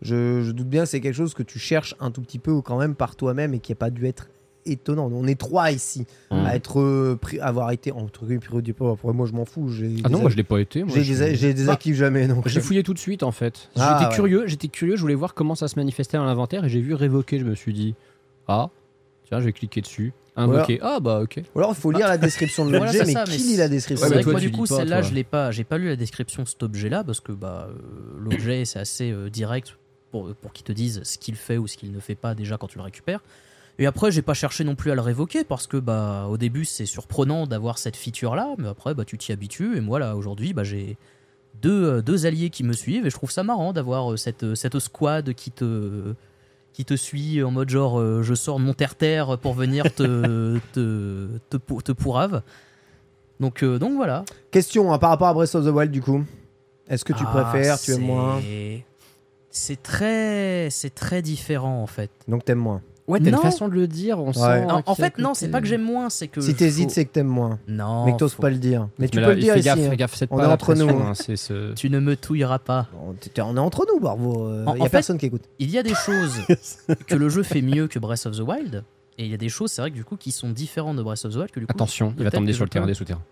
Je, 0.00 0.42
je 0.42 0.52
doute 0.52 0.68
bien 0.68 0.84
que 0.84 0.88
c'est 0.88 1.00
quelque 1.00 1.14
chose 1.14 1.34
que 1.34 1.42
tu 1.42 1.58
cherches 1.58 1.94
un 2.00 2.10
tout 2.10 2.22
petit 2.22 2.38
peu 2.38 2.52
ou 2.52 2.62
quand 2.62 2.78
même 2.78 2.94
par 2.94 3.16
toi-même 3.16 3.52
et 3.52 3.58
qui 3.58 3.72
n'a 3.72 3.76
pas 3.76 3.90
dû 3.90 4.06
être 4.06 4.28
étonnant. 4.66 5.10
On 5.12 5.26
est 5.26 5.38
trois 5.38 5.70
ici 5.70 6.06
à 6.30 6.54
être 6.56 6.80
euh, 6.80 7.18
avoir 7.40 7.70
été 7.70 7.92
entre 7.92 8.26
guillemets. 8.26 8.40
Après, 8.92 9.12
moi, 9.12 9.26
je 9.26 9.32
m'en 9.32 9.44
fous. 9.44 9.68
J'ai 9.68 9.96
Ah 10.04 10.08
non, 10.08 10.20
moi 10.20 10.30
je 10.30 10.36
l'ai 10.36 10.42
pas 10.42 10.58
été. 10.60 10.84
j'ai 10.88 11.02
des, 11.02 11.34
j'ai 11.36 11.54
des 11.54 11.68
actifs 11.68 11.96
jamais. 11.96 12.28
Donc 12.28 12.46
J'ai 12.48 12.60
fouillé 12.60 12.82
tout 12.82 12.94
de 12.94 12.98
suite 12.98 13.22
en 13.22 13.32
fait. 13.32 13.68
Ah, 13.76 13.98
j'étais 13.98 14.10
ouais. 14.10 14.14
curieux, 14.14 14.46
j'étais 14.46 14.68
curieux, 14.68 14.96
je 14.96 15.00
voulais 15.00 15.14
voir 15.14 15.34
comment 15.34 15.54
ça 15.54 15.68
se 15.68 15.76
manifestait 15.78 16.16
dans 16.16 16.24
l'inventaire 16.24 16.64
et 16.64 16.68
j'ai 16.68 16.80
vu 16.80 16.94
révoquer, 16.94 17.38
je 17.38 17.44
me 17.44 17.54
suis 17.54 17.72
dit 17.72 17.94
ah 18.48 18.70
tiens, 19.28 19.40
je 19.40 19.46
vais 19.46 19.52
cliquer 19.52 19.80
dessus, 19.80 20.12
invoquer. 20.36 20.78
Ah 20.82 21.00
bah 21.00 21.20
OK. 21.22 21.40
Ou 21.54 21.58
alors, 21.58 21.72
il 21.76 21.80
faut 21.80 21.90
lire 21.90 22.08
la 22.08 22.18
description 22.18 22.64
de 22.64 22.70
Voilà, 22.76 22.86
l'objet, 22.86 22.98
c'est 23.00 23.06
mais 23.06 23.12
ça, 23.12 23.24
qui 23.24 23.30
mais 23.32 23.36
lit 23.38 23.56
la 23.56 23.68
description 23.68 24.04
Ouais, 24.06 24.08
C'est 24.08 24.16
mais 24.16 24.22
vrai 24.22 24.30
que 24.32 24.38
moi 24.38 24.40
du 24.40 24.52
coup 24.52 24.66
celle-là 24.66 25.02
je 25.02 25.12
l'ai 25.14 25.24
pas, 25.24 25.50
j'ai 25.50 25.64
pas 25.64 25.78
lu 25.78 25.88
la 25.88 25.96
description 25.96 26.42
de 26.42 26.48
cet 26.48 26.62
objet-là 26.62 27.04
parce 27.04 27.20
que 27.20 27.32
bah 27.32 27.68
euh, 27.70 27.74
l'objet 28.18 28.64
c'est 28.64 28.78
assez 28.78 29.10
euh, 29.10 29.28
direct 29.30 29.76
pour, 30.10 30.34
pour 30.34 30.52
qu'ils 30.52 30.64
te 30.64 30.72
disent 30.72 31.00
ce 31.02 31.18
qu'il 31.18 31.34
fait 31.34 31.58
ou 31.58 31.66
ce 31.66 31.76
qu'il 31.76 31.90
ne 31.92 32.00
fait 32.00 32.14
pas 32.14 32.34
déjà 32.34 32.56
quand 32.58 32.68
tu 32.68 32.78
le 32.78 32.84
récupères. 32.84 33.20
Et 33.78 33.86
après 33.86 34.10
j'ai 34.10 34.22
pas 34.22 34.34
cherché 34.34 34.64
non 34.64 34.74
plus 34.74 34.90
à 34.90 34.94
le 34.94 35.00
révoquer 35.02 35.44
parce 35.44 35.66
que 35.66 35.76
bah 35.76 36.26
au 36.30 36.38
début 36.38 36.64
c'est 36.64 36.86
surprenant 36.86 37.46
d'avoir 37.46 37.78
cette 37.78 37.96
feature 37.96 38.34
là, 38.34 38.54
mais 38.58 38.68
après 38.68 38.94
bah 38.94 39.04
tu 39.04 39.18
t'y 39.18 39.32
habitues 39.32 39.76
et 39.76 39.80
moi 39.80 39.98
là 39.98 40.16
aujourd'hui 40.16 40.54
bah 40.54 40.64
j'ai 40.64 40.96
deux, 41.60 41.84
euh, 41.84 42.02
deux 42.02 42.24
alliés 42.26 42.48
qui 42.50 42.64
me 42.64 42.72
suivent 42.72 43.06
et 43.06 43.10
je 43.10 43.14
trouve 43.16 43.30
ça 43.30 43.42
marrant 43.42 43.72
d'avoir 43.74 44.12
euh, 44.12 44.16
cette, 44.16 44.54
cette 44.54 44.78
squad 44.78 45.34
qui 45.34 45.50
te 45.50 46.14
qui 46.72 46.84
te 46.84 46.94
suit 46.94 47.42
en 47.42 47.50
mode 47.50 47.68
genre 47.70 47.98
euh, 48.00 48.22
je 48.22 48.34
sors 48.34 48.58
de 48.58 48.64
mon 48.64 48.74
terre-terre 48.74 49.38
pour 49.38 49.52
venir 49.54 49.84
te, 49.94 50.58
te, 50.72 51.28
te, 51.50 51.56
pour- 51.56 51.82
te 51.82 51.92
pourrave. 51.92 52.42
Donc, 53.40 53.62
euh, 53.62 53.78
donc 53.78 53.94
voilà. 53.96 54.24
Question 54.50 54.92
hein, 54.92 54.98
par 54.98 55.10
rapport 55.10 55.28
à 55.28 55.34
Breath 55.34 55.54
of 55.54 55.64
the 55.64 55.68
Wild, 55.68 55.90
du 55.90 56.00
coup. 56.02 56.22
Est-ce 56.88 57.04
que 57.04 57.12
tu 57.14 57.24
Ah, 57.26 57.30
préfères, 57.44 57.80
tu 57.80 57.92
aimes 57.92 58.02
moins? 58.06 58.40
C'est 59.50 59.82
très, 59.82 60.68
c'est 60.70 60.94
très 60.94 61.22
différent 61.22 61.82
en 61.82 61.86
fait. 61.86 62.10
Donc 62.28 62.44
t'aimes 62.44 62.58
moins. 62.58 62.82
Ouais, 63.08 63.20
t'as 63.20 63.30
une 63.30 63.36
façon 63.36 63.68
de 63.68 63.74
le 63.74 63.86
dire, 63.86 64.18
on 64.18 64.32
sent. 64.32 64.40
En, 64.86 64.94
fait, 64.94 65.18
non, 65.18 65.34
c'est 65.34 65.48
pas 65.48 65.60
que 65.60 65.66
j'aime 65.66 65.82
moins, 65.82 66.10
c'est 66.10 66.26
que. 66.28 66.40
Si 66.40 66.54
t'hésites, 66.54 66.88
faut- 66.88 66.94
c'est 66.94 67.04
que 67.04 67.12
t'aimes 67.12 67.26
moins. 67.28 67.58
Non. 67.68 68.04
mais 68.04 68.12
que 68.12 68.18
t'oses 68.18 68.32
faut- 68.34 68.42
pas 68.42 68.50
le 68.50 68.56
dire. 68.58 68.88
Mais 68.98 69.08
tu 69.08 69.16
peux 69.18 69.20
là, 69.22 69.34
le 69.34 69.40
dire 69.40 69.52
fais 69.54 69.60
ici. 69.60 69.66
gaffe, 69.68 69.78
hein. 69.78 69.90
fais 69.90 69.96
gaffe, 69.96 70.22
On 70.30 70.36
pas 70.38 70.44
est 70.44 70.46
entre 70.52 70.74
nous, 70.74 70.88
hein. 70.88 71.06
hein, 71.10 71.14
c'est 71.14 71.36
ce- 71.36 71.72
Tu 71.76 71.88
ne 71.90 72.00
me 72.00 72.16
touilleras 72.16 72.58
pas. 72.58 72.88
On 73.38 73.56
est 73.56 73.58
entre 73.60 73.86
nous, 73.92 74.00
Barbo. 74.00 74.50
Il 74.62 74.68
En- 74.68 74.74
y 74.76 74.86
a 74.86 74.88
personne 74.88 75.18
qui 75.18 75.26
écoute. 75.26 75.42
Il 75.58 75.70
y 75.70 75.78
a 75.78 75.82
des 75.84 75.94
choses 75.94 76.40
que 77.06 77.14
le 77.14 77.28
jeu 77.28 77.42
fait 77.44 77.62
mieux 77.62 77.86
que 77.86 77.98
Breath 77.98 78.26
of 78.26 78.36
the 78.36 78.40
Wild, 78.40 78.82
et 79.18 79.24
il 79.24 79.30
y 79.30 79.34
a 79.34 79.38
des 79.38 79.48
choses, 79.48 79.70
c'est 79.70 79.80
vrai 79.82 79.90
que 79.90 79.96
du 79.96 80.04
coup, 80.04 80.16
qui 80.16 80.32
sont 80.32 80.50
différentes 80.50 80.96
de 80.96 81.02
Breath 81.02 81.24
of 81.24 81.32
the 81.32 81.36
Wild 81.36 81.50
que 81.52 81.60
du 81.60 81.66
coup. 81.66 81.72
Attention, 81.72 82.12
il 82.18 82.24
va 82.24 82.30
t'emmener 82.30 82.52
sur 82.52 82.64
le 82.64 82.70
terrain 82.70 82.86
des 82.86 82.94
souterrains. 82.94 83.22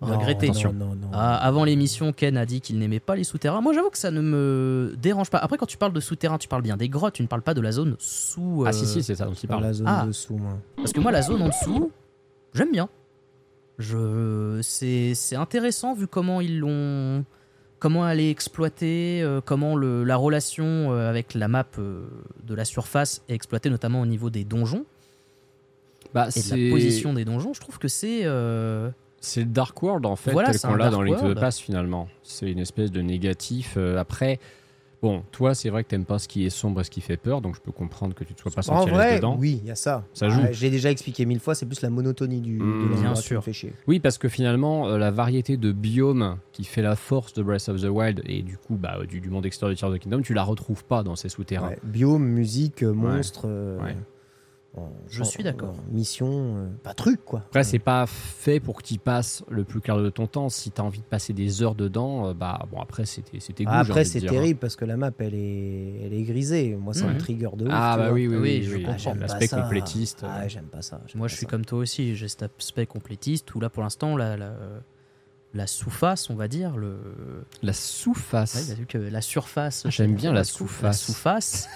Regretter. 0.00 0.48
Non, 0.50 0.72
non, 0.72 0.94
non. 0.94 1.08
Ah, 1.12 1.36
avant 1.36 1.64
l'émission, 1.64 2.12
Ken 2.12 2.36
a 2.36 2.44
dit 2.44 2.60
qu'il 2.60 2.78
n'aimait 2.78 3.00
pas 3.00 3.16
les 3.16 3.24
souterrains. 3.24 3.62
Moi, 3.62 3.72
j'avoue 3.72 3.88
que 3.88 3.96
ça 3.96 4.10
ne 4.10 4.20
me 4.20 4.94
dérange 4.98 5.30
pas. 5.30 5.38
Après, 5.38 5.56
quand 5.56 5.64
tu 5.66 5.78
parles 5.78 5.94
de 5.94 6.00
souterrains, 6.00 6.36
tu 6.36 6.48
parles 6.48 6.60
bien 6.62 6.76
des 6.76 6.88
grottes, 6.90 7.14
tu 7.14 7.22
ne 7.22 7.28
parles 7.28 7.40
pas 7.42 7.54
de 7.54 7.62
la 7.62 7.72
zone 7.72 7.96
sous. 7.98 8.64
Ah 8.66 8.72
si 8.72 8.84
euh, 8.84 8.86
si, 8.86 9.02
c'est 9.02 9.14
ça 9.14 9.24
dont 9.24 9.32
il 9.32 9.48
parle. 9.48 9.62
la 9.62 9.72
zone 9.72 9.86
Ah. 9.88 10.04
dessous, 10.06 10.36
moi. 10.36 10.58
Parce 10.76 10.92
que 10.92 11.00
moi, 11.00 11.12
la 11.12 11.22
zone 11.22 11.40
en 11.40 11.48
dessous, 11.48 11.90
j'aime 12.52 12.72
bien. 12.72 12.88
Je, 13.78 14.58
c'est, 14.62 15.14
c'est 15.14 15.36
intéressant 15.36 15.94
vu 15.94 16.06
comment 16.06 16.40
ils 16.42 16.58
l'ont, 16.58 17.24
comment 17.78 18.08
elle 18.08 18.20
est 18.20 18.30
exploitée, 18.30 19.20
euh, 19.22 19.40
comment 19.44 19.76
le, 19.76 20.04
la 20.04 20.16
relation 20.16 20.64
euh, 20.92 21.08
avec 21.10 21.32
la 21.34 21.48
map 21.48 21.66
euh, 21.78 22.06
de 22.44 22.54
la 22.54 22.64
surface 22.66 23.22
est 23.28 23.34
exploitée, 23.34 23.68
notamment 23.70 24.00
au 24.02 24.06
niveau 24.06 24.28
des 24.30 24.44
donjons 24.44 24.84
Bah, 26.14 26.28
et 26.36 26.40
de 26.42 26.64
la 26.66 26.70
position 26.70 27.12
des 27.14 27.24
donjons. 27.24 27.52
Je 27.54 27.60
trouve 27.60 27.78
que 27.78 27.88
c'est, 27.88 28.20
euh, 28.24 28.90
c'est 29.26 29.40
le 29.40 29.46
Dark 29.46 29.82
World 29.82 30.06
en 30.06 30.16
fait, 30.16 30.32
Voilà, 30.32 30.52
tel 30.52 30.60
qu'on 30.60 30.74
l'a 30.74 30.90
dans 30.90 31.02
Link 31.02 31.18
to 31.20 31.34
the. 31.34 31.38
Past 31.38 31.60
finalement. 31.60 32.08
C'est 32.22 32.50
une 32.50 32.58
espèce 32.60 32.90
de 32.90 33.00
négatif. 33.02 33.74
euh, 33.76 33.98
après, 33.98 34.38
Bon, 35.02 35.22
toi, 35.30 35.54
c'est 35.54 35.68
vrai 35.68 35.84
que 35.84 35.88
t'aimes 35.90 36.06
pas 36.06 36.18
ce 36.18 36.26
qui 36.26 36.46
est 36.46 36.50
sombre 36.50 36.80
et 36.80 36.84
ce 36.84 36.90
qui 36.90 37.02
fait 37.02 37.18
peur, 37.18 37.42
donc 37.42 37.54
je 37.54 37.60
peux 37.60 37.70
comprendre 37.70 38.14
que 38.14 38.24
tu 38.24 38.32
te 38.34 38.40
sois 38.40 38.50
pas 38.50 38.60
En 38.60 38.62
senti 38.62 38.86
l'aise 38.86 38.94
vrai, 38.94 39.16
dedans. 39.16 39.36
oui, 39.38 39.60
il 39.62 39.68
y 39.68 39.70
a 39.70 39.74
ça. 39.74 40.04
Ça 40.14 40.30
joue. 40.30 40.40
J'ai 40.52 40.70
déjà 40.70 40.90
expliqué 40.90 41.26
mille 41.26 41.38
fois, 41.38 41.54
c'est 41.54 41.66
plus 41.66 41.82
la 41.82 41.90
monotonie 41.90 42.40
du, 42.40 42.58
Mmh, 42.58 42.82
de 42.82 42.88
l'endroit 42.88 43.12
bien 43.12 43.12
qui 43.14 43.22
sûr. 43.22 43.36
me 43.36 43.42
fait 43.42 43.52
chier. 43.52 43.72
Oui, 43.86 44.00
parce 44.00 44.16
que 44.16 44.28
finalement, 44.30 44.88
euh, 44.88 44.96
la 44.96 45.10
variété 45.10 45.58
de 45.58 45.70
biomes 45.70 46.38
qui 46.52 46.64
fait 46.64 46.80
la 46.82 46.96
force 46.96 47.34
de 47.34 47.42
Breath 47.42 47.68
of 47.68 47.82
the 47.82 47.88
Wild 47.90 48.22
et 48.24 48.40
du 48.42 48.56
coup 48.56 48.76
bah, 48.76 48.98
du, 49.06 49.20
du 49.20 49.28
monde 49.28 49.44
extérieur 49.44 49.74
de 49.74 49.78
Tears 49.78 49.90
of 49.90 49.96
the 49.96 50.02
Kingdom, 50.02 50.22
tu 50.22 50.32
la 50.32 50.42
retrouves 50.44 50.82
pas 50.84 51.02
dans 51.02 51.14
ces 51.14 51.28
souterrains. 51.28 51.68
Ouais, 51.68 51.78
Biome, 51.84 52.24
musique, 52.24 52.82
euh, 52.82 52.92
monstre. 52.94 53.42
euh, 53.44 53.78
Ouais. 53.82 53.96
En- 54.76 54.92
Je 55.08 55.22
en- 55.22 55.24
suis 55.24 55.42
d'accord. 55.42 55.74
Mission, 55.90 56.28
euh, 56.58 56.66
pas 56.82 56.94
truc 56.94 57.24
quoi. 57.24 57.40
Après, 57.46 57.64
c'est 57.64 57.78
pas 57.78 58.06
fait 58.06 58.60
pour 58.60 58.76
que 58.76 58.82
tu 58.86 58.98
passes 58.98 59.42
le 59.48 59.64
plus 59.64 59.80
clair 59.80 59.96
de 59.98 60.10
ton 60.10 60.26
temps. 60.26 60.48
Si 60.48 60.70
tu 60.70 60.80
as 60.80 60.84
envie 60.84 61.00
de 61.00 61.04
passer 61.04 61.32
des 61.32 61.62
heures 61.62 61.74
dedans, 61.74 62.28
euh, 62.28 62.34
bah 62.34 62.66
bon, 62.70 62.80
après, 62.80 63.04
c'était 63.06 63.40
c'était 63.40 63.64
goût, 63.64 63.70
Ah, 63.72 63.80
après, 63.80 64.04
c'est 64.04 64.20
terrible 64.20 64.58
parce 64.60 64.76
que 64.76 64.84
la 64.84 64.96
map 64.96 65.10
elle 65.18 65.34
est, 65.34 66.00
elle 66.04 66.12
est 66.14 66.22
grisée. 66.22 66.76
Moi, 66.76 66.94
ça 66.94 67.06
Mhm. 67.06 67.14
me 67.14 67.18
trigger 67.18 67.50
de 67.56 67.64
ouf. 67.64 67.70
Ah, 67.72 67.96
bah 67.96 68.04
vois. 68.04 68.12
oui, 68.14 68.26
oui, 68.28 68.36
Oui, 68.36 68.40
oui. 68.42 68.62
je 68.64 68.70
oui. 68.76 68.82
comprends. 68.82 68.92
Ah, 68.94 68.98
j'aime 68.98 69.14
pas 69.18 69.26
L'aspect 69.26 69.46
ça. 69.46 69.60
complétiste. 69.62 70.20
Ah, 70.24 70.40
euh, 70.42 70.48
j'aime 70.48 70.64
pas 70.66 70.82
ça. 70.82 71.00
j'aime 71.06 71.18
Moi, 71.18 71.26
pas 71.26 71.30
je 71.30 71.36
suis 71.36 71.46
ça. 71.46 71.50
comme 71.50 71.64
toi 71.64 71.78
aussi. 71.78 72.14
J'ai 72.16 72.28
cet 72.28 72.42
aspect 72.44 72.86
complétiste 72.86 73.54
où 73.54 73.60
là, 73.60 73.68
pour 73.70 73.82
l'instant, 73.82 74.16
la, 74.16 74.36
la, 74.36 74.52
la 75.54 75.66
sous-face, 75.66 76.28
on 76.28 76.34
va 76.34 76.48
dire, 76.48 76.76
le. 76.76 76.98
La 77.62 77.72
sous-face. 77.72 78.54
Ouais, 78.56 78.62
il 78.66 78.72
a 78.72 78.74
vu 78.74 78.86
que 78.86 78.98
la 78.98 79.20
surface. 79.22 79.84
Ah, 79.86 79.90
j'aime 79.90 80.14
bien 80.14 80.32
la 80.32 80.44
sous- 80.44 80.58
sous-face. 80.68 81.00
sous-face. 81.00 81.68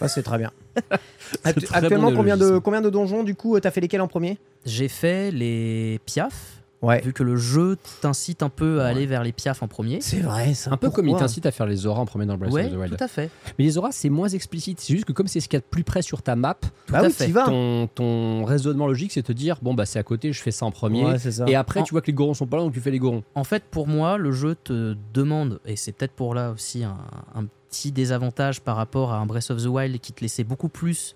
Ah, 0.00 0.08
c'est 0.08 0.22
très 0.22 0.38
bien. 0.38 0.50
C'est 0.74 1.54
bon 1.56 1.74
Actuellement, 1.74 2.12
combien 2.12 2.36
de, 2.36 2.58
combien 2.58 2.80
de 2.80 2.90
donjons 2.90 3.22
du 3.22 3.34
coup 3.34 3.56
euh, 3.56 3.60
T'as 3.60 3.70
fait 3.70 3.80
lesquels 3.80 4.00
en 4.00 4.08
premier? 4.08 4.38
J'ai 4.66 4.88
fait 4.88 5.30
les 5.30 6.00
piafs. 6.06 6.60
Ouais. 6.82 7.00
Vu 7.00 7.14
que 7.14 7.22
le 7.22 7.34
jeu 7.36 7.78
t'incite 8.02 8.42
un 8.42 8.50
peu 8.50 8.82
à 8.82 8.84
Ouais. 8.84 8.90
aller 8.90 9.06
vers 9.06 9.22
les 9.24 9.32
piafs 9.32 9.62
en 9.62 9.68
premier. 9.68 10.02
C'est 10.02 10.18
vrai, 10.20 10.52
ça. 10.52 10.70
Un 10.70 10.76
peu 10.76 10.90
comme 10.90 11.08
il 11.08 11.16
t'incite 11.16 11.46
à 11.46 11.50
faire 11.50 11.64
les 11.64 11.86
auras 11.86 12.02
en 12.02 12.04
premier 12.04 12.26
dans 12.26 12.36
Breath 12.36 12.52
Ouais, 12.52 12.66
of 12.66 12.72
the 12.72 12.76
Wild. 12.76 12.94
tout 12.98 13.02
à 13.04 13.08
fait. 13.08 13.30
Mais 13.58 13.64
les 13.64 13.78
auras, 13.78 13.90
c'est 13.90 14.10
moins 14.10 14.28
explicite. 14.28 14.80
C'est 14.80 14.92
juste 14.92 15.06
que 15.06 15.14
comme 15.14 15.26
c'est 15.26 15.40
ce 15.40 15.48
qu'il 15.48 15.56
y 15.56 15.58
a 15.58 15.60
de 15.60 15.64
plus 15.70 15.82
près 15.82 16.02
sur 16.02 16.20
ta 16.20 16.36
map, 16.36 16.58
Tout 16.60 16.92
Bah 16.92 16.98
à 16.98 17.04
oui, 17.04 17.10
fait. 17.12 17.28
vas. 17.28 17.46
ton, 17.46 17.86
ton 17.94 18.44
raisonnement 18.44 18.86
logique, 18.86 19.12
c'est 19.12 19.22
te 19.22 19.32
dire 19.32 19.56
bon, 19.62 19.72
bah 19.72 19.86
c'est 19.86 19.98
à 19.98 20.02
côté, 20.02 20.30
je 20.34 20.42
fais 20.42 20.50
ça 20.50 20.66
en 20.66 20.70
premier. 20.70 21.06
Ouais, 21.06 21.18
c'est 21.18 21.32
ça. 21.32 21.46
Et 21.48 21.54
après, 21.54 21.80
En- 21.80 21.84
tu 21.84 21.92
vois 21.94 22.02
que 22.02 22.08
les 22.08 22.12
gorons 22.12 22.34
sont 22.34 22.46
pas 22.46 22.58
là, 22.58 22.64
donc 22.64 22.74
tu 22.74 22.80
fais 22.80 22.90
les 22.90 22.98
gorons. 22.98 23.22
En 23.34 23.44
fait, 23.44 23.62
pour 23.70 23.86
moi, 23.88 24.18
le 24.18 24.32
jeu 24.32 24.54
te 24.54 24.94
demande, 25.14 25.60
et 25.64 25.76
c'est 25.76 25.92
peut-être 25.92 26.12
pour 26.12 26.34
là 26.34 26.50
aussi 26.50 26.84
un, 26.84 26.98
un 27.34 27.46
petit 27.74 27.92
désavantage 27.92 28.60
par 28.60 28.76
rapport 28.76 29.12
à 29.12 29.18
un 29.18 29.26
Breath 29.26 29.50
of 29.50 29.62
the 29.62 29.66
Wild 29.66 29.98
qui 30.00 30.12
te 30.12 30.20
laissait 30.20 30.44
beaucoup 30.44 30.68
plus 30.68 31.14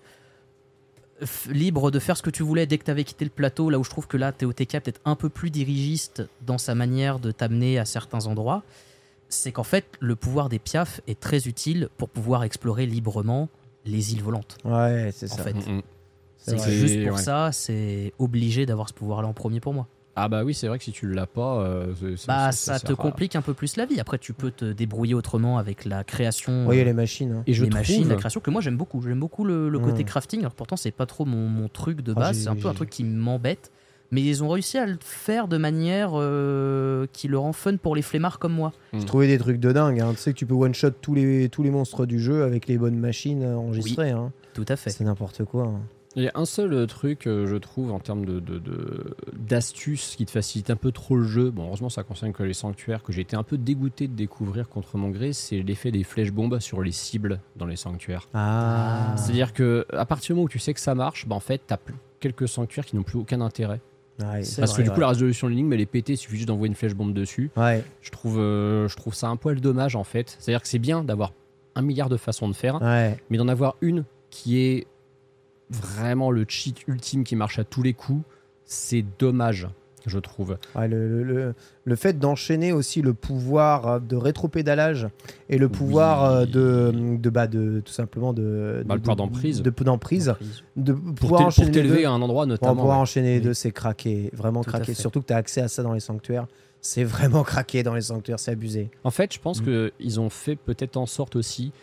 f- 1.21 1.49
libre 1.51 1.89
de 1.91 1.99
faire 1.99 2.17
ce 2.17 2.21
que 2.21 2.29
tu 2.29 2.43
voulais 2.43 2.65
dès 2.65 2.77
que 2.77 2.83
tu 2.85 2.91
avais 2.91 3.03
quitté 3.03 3.23
le 3.25 3.31
plateau, 3.31 3.69
là 3.69 3.79
où 3.79 3.83
je 3.83 3.89
trouve 3.89 4.07
que 4.07 4.17
là, 4.17 4.31
TOTK 4.31 4.75
est 4.75 4.79
peut-être 4.81 5.01
un 5.05 5.15
peu 5.15 5.29
plus 5.29 5.49
dirigiste 5.51 6.23
dans 6.45 6.57
sa 6.57 6.75
manière 6.75 7.19
de 7.19 7.31
t'amener 7.31 7.79
à 7.79 7.85
certains 7.85 8.25
endroits, 8.27 8.63
c'est 9.29 9.51
qu'en 9.51 9.63
fait, 9.63 9.85
le 9.99 10.15
pouvoir 10.15 10.49
des 10.49 10.59
piafs 10.59 11.01
est 11.07 11.19
très 11.19 11.47
utile 11.47 11.89
pour 11.97 12.09
pouvoir 12.09 12.43
explorer 12.43 12.85
librement 12.85 13.47
les 13.85 14.13
îles 14.13 14.21
volantes. 14.23 14.57
Ouais, 14.65 15.11
c'est 15.13 15.31
En 15.31 15.35
ça. 15.37 15.43
fait, 15.43 15.53
Mm, 15.53 15.77
mm. 15.77 15.81
C'est 16.37 16.71
juste 16.71 17.03
pour 17.05 17.17
ouais. 17.17 17.21
ça, 17.23 17.51
c'est 17.51 18.13
obligé 18.17 18.65
d'avoir 18.65 18.87
ce 18.89 18.93
pouvoir-là 18.93 19.27
en 19.27 19.33
premier 19.33 19.59
pour 19.59 19.73
moi. 19.73 19.87
Ah 20.21 20.27
bah 20.27 20.43
oui, 20.43 20.53
c'est 20.53 20.67
vrai 20.67 20.77
que 20.77 20.83
si 20.83 20.91
tu 20.91 21.07
l'as 21.11 21.25
pas, 21.27 21.59
euh, 21.61 21.93
c'est- 22.17 22.27
Bah, 22.27 22.51
c'est- 22.51 22.71
ça, 22.71 22.79
te 22.79 22.87
sert 22.87 22.99
à- 22.99 23.01
complique 23.01 23.35
un 23.35 23.41
peu 23.41 23.53
plus 23.53 23.77
la 23.77 23.85
vie. 23.85 23.99
Après, 23.99 24.17
tu 24.17 24.33
peux 24.33 24.51
te 24.51 24.65
débrouiller 24.71 25.13
autrement 25.13 25.57
avec 25.57 25.85
la 25.85 26.03
création, 26.03 26.69
a 26.69 26.73
euh, 26.73 26.83
les 26.83 26.93
machines. 26.93 27.31
hein. 27.31 27.43
Et 27.47 27.53
je 27.53 27.63
les 27.63 27.69
trouve, 27.69 27.79
machines, 27.79 28.07
la 28.09 28.15
création 28.15 28.39
que 28.41 28.49
moi 28.51 28.61
j'aime 28.61 28.77
beaucoup. 28.77 29.01
J'aime 29.01 29.19
beaucoup 29.19 29.43
le, 29.45 29.69
le 29.69 29.79
côté 29.79 30.03
Mm. 30.03 30.07
crafting. 30.07 30.39
Alors 30.41 30.53
pourtant, 30.53 30.75
c'est 30.77 30.91
pas 30.91 31.05
trop 31.05 31.25
mon, 31.25 31.47
mon 31.47 31.67
truc 31.69 32.01
de 32.01 32.13
Ah, 32.15 32.19
base. 32.19 32.37
j'ai- 32.37 32.43
c'est 32.43 32.49
un 32.49 32.55
peu 32.55 32.67
un 32.67 32.71
j'ai- 32.71 32.75
truc 32.75 32.89
qui 32.89 33.03
m'embête. 33.03 33.71
Mais 34.11 34.23
ils 34.23 34.43
ont 34.43 34.49
réussi 34.49 34.79
à 34.79 34.87
le 34.87 34.97
faire 34.99 35.47
de 35.47 35.57
manière 35.57 36.13
euh, 36.15 37.05
qui 37.13 37.27
le 37.27 37.37
rend 37.37 37.53
fun 37.53 37.77
pour 37.77 37.95
les 37.95 38.01
flemmards 38.01 38.39
comme 38.39 38.53
moi. 38.53 38.71
J'ai 38.91 39.05
trouvé 39.05 39.27
des 39.27 39.37
trucs 39.37 39.59
de 39.59 39.71
dingue. 39.71 39.99
hein. 40.01 40.13
Tu 40.13 40.17
sais 40.17 40.33
que 40.33 40.37
tu 40.39 40.47
peux 40.47 40.55
one 40.55 40.73
shot 40.73 40.89
tous 40.99 41.13
les, 41.13 41.47
tous 41.49 41.61
les 41.61 41.69
monstres 41.69 42.07
du 42.07 42.19
jeu 42.19 42.43
avec 42.43 42.65
les 42.67 42.79
bonnes 42.79 42.97
machines 42.97 43.43
euh, 43.43 43.55
enregistrées. 43.55 44.09
hein. 44.09 44.31
Tout 44.55 44.65
à 44.67 44.75
fait. 44.75 44.89
C'est 44.89 45.03
n'importe 45.03 45.45
quoi. 45.45 45.65
hein. 45.65 45.81
Il 46.15 46.23
y 46.23 46.27
a 46.27 46.31
un 46.33 46.45
seul 46.45 46.73
euh, 46.73 46.85
truc, 46.87 47.27
euh, 47.27 47.45
je 47.45 47.55
trouve, 47.55 47.91
en 47.91 47.99
termes 47.99 48.25
de, 48.25 48.39
de- 48.39 48.57
de- 48.57 49.15
d'astuces 49.37 50.15
qui 50.17 50.25
te 50.25 50.31
facilite 50.31 50.69
un 50.71 50.75
peu 50.75 50.91
trop 50.91 51.15
le 51.15 51.23
jeu. 51.23 51.51
Bon, 51.51 51.67
heureusement, 51.67 51.89
ça 51.89 52.01
concerne 52.03 52.33
que 52.33 52.41
les 52.43 52.53
sanctuaires, 52.53 53.03
que 53.03 53.13
j'ai 53.13 53.21
été 53.21 53.35
un 53.35 53.43
peu 53.43 53.57
dégoûté 53.57 54.07
de 54.07 54.13
découvrir 54.15 54.69
contre 54.69 54.97
mon 54.97 55.09
gré, 55.09 55.33
c'est 55.33 55.61
l'effet 55.61 55.91
des 55.91 56.03
flèches 56.03 56.31
bombes 56.31 56.59
sur 56.59 56.81
les 56.81 56.91
cibles 56.91 57.39
dans 57.57 57.67
les 57.67 57.75
sanctuaires. 57.75 58.27
Ah. 58.33 59.13
C'est-à-dire 59.17 59.53
que 59.53 59.85
à 59.93 60.05
partir 60.05 60.33
du 60.33 60.37
moment 60.37 60.45
où 60.45 60.49
tu 60.49 60.57
sais 60.59 60.73
que 60.73 60.79
ça 60.79 60.95
marche, 60.95 61.27
bah, 61.27 61.35
en 61.35 61.39
fait, 61.39 61.61
t'as 61.67 61.77
quelques 62.19 62.47
sanctuaires 62.47 62.85
qui 62.85 62.95
n'ont 62.95 63.03
plus 63.03 63.19
aucun 63.19 63.39
intérêt. 63.41 63.79
Ouais, 64.19 64.25
Parce 64.41 64.57
vrai, 64.57 64.67
que 64.67 64.81
du 64.81 64.89
ouais. 64.89 64.95
coup, 64.95 64.99
la 65.01 65.07
résolution 65.09 65.47
de 65.47 65.51
l'énigme, 65.51 65.71
elle 65.73 65.79
est 65.81 65.85
pétée, 65.85 66.13
il 66.13 66.17
suffit 66.17 66.35
juste 66.35 66.47
d'envoyer 66.49 66.69
une 66.69 66.75
flèche 66.75 66.93
bombe 66.95 67.13
dessus. 67.13 67.51
Ouais, 67.55 67.83
Je 68.01 68.09
trouve, 68.11 68.37
euh, 68.39 68.87
je 68.89 68.95
trouve 68.97 69.13
ça 69.13 69.29
un 69.29 69.37
poil 69.37 69.61
dommage, 69.61 69.95
en 69.95 70.03
fait. 70.03 70.35
C'est-à-dire 70.39 70.61
que 70.61 70.67
c'est 70.67 70.79
bien 70.79 71.03
d'avoir 71.05 71.31
un 71.75 71.81
milliard 71.81 72.09
de 72.09 72.17
façons 72.17 72.49
de 72.49 72.53
faire, 72.53 72.81
ouais. 72.81 73.17
mais 73.29 73.37
d'en 73.37 73.47
avoir 73.47 73.75
une 73.81 74.03
qui 74.31 74.57
est 74.59 74.87
vraiment 75.69 76.31
le 76.31 76.45
cheat 76.47 76.87
ultime 76.87 77.23
qui 77.23 77.35
marche 77.35 77.59
à 77.59 77.63
tous 77.63 77.83
les 77.83 77.93
coups, 77.93 78.23
c'est 78.65 79.03
dommage, 79.19 79.67
je 80.05 80.19
trouve. 80.19 80.57
Ouais, 80.75 80.87
le, 80.87 81.23
le- 81.23 81.53
le- 81.83 81.95
fait 81.95 82.17
d'enchaîner 82.19 82.71
aussi 82.71 83.01
le 83.01 83.13
pouvoir 83.13 83.87
euh, 83.87 83.99
de 83.99 84.15
rétropédalage 84.15 85.07
et 85.49 85.57
le 85.57 85.69
pouvoir 85.69 86.23
euh, 86.23 86.45
de, 86.45 86.91
de, 87.17 87.29
bah, 87.29 87.47
de 87.47 87.81
tout 87.83 87.91
simplement 87.91 88.31
de, 88.33 88.83
Bah, 88.85 88.93
de- 88.95 88.99
le 88.99 88.99
pouvoir 89.01 89.15
de- 89.15 89.21
d'emprise. 89.21 89.61
de, 89.61 89.69
d'emprise, 89.83 90.33
de 90.75 90.93
pouvoir 90.93 91.41
enchaîner 91.41 91.71
pour 91.81 91.91
deux. 91.97 92.05
à 92.05 92.11
un 92.11 92.21
endroit 92.21 92.43
Pour 92.43 92.49
notamment. 92.49 92.75
pouvoir 92.75 92.97
ouais. 92.97 93.01
enchaîner 93.01 93.35
les 93.35 93.41
deux, 93.41 93.53
c'est 93.53 93.71
craqué, 93.71 94.29
vraiment 94.33 94.63
Tout 94.63 94.71
fait. 94.71 94.93
Surtout 94.93 95.21
que 95.21 95.27
tu 95.27 95.33
as 95.33 95.37
accès 95.37 95.61
à 95.61 95.67
ça 95.67 95.83
dans 95.83 95.93
les 95.93 95.99
sanctuaires. 95.99 96.47
C'est 96.81 97.03
vraiment 97.03 97.43
craqué 97.43 97.83
dans 97.83 97.93
les 97.93 98.01
sanctuaires, 98.01 98.39
c'est 98.39 98.51
abusé. 98.51 98.89
En 99.03 99.11
fait, 99.11 99.33
je 99.33 99.39
pense 99.39 99.61
Mm. 99.61 99.89
qu'ils 99.97 100.19
ont 100.19 100.29
fait 100.29 100.55
peut-être 100.55 100.95
en 100.97 101.05
sorte 101.05 101.35
aussi 101.35 101.73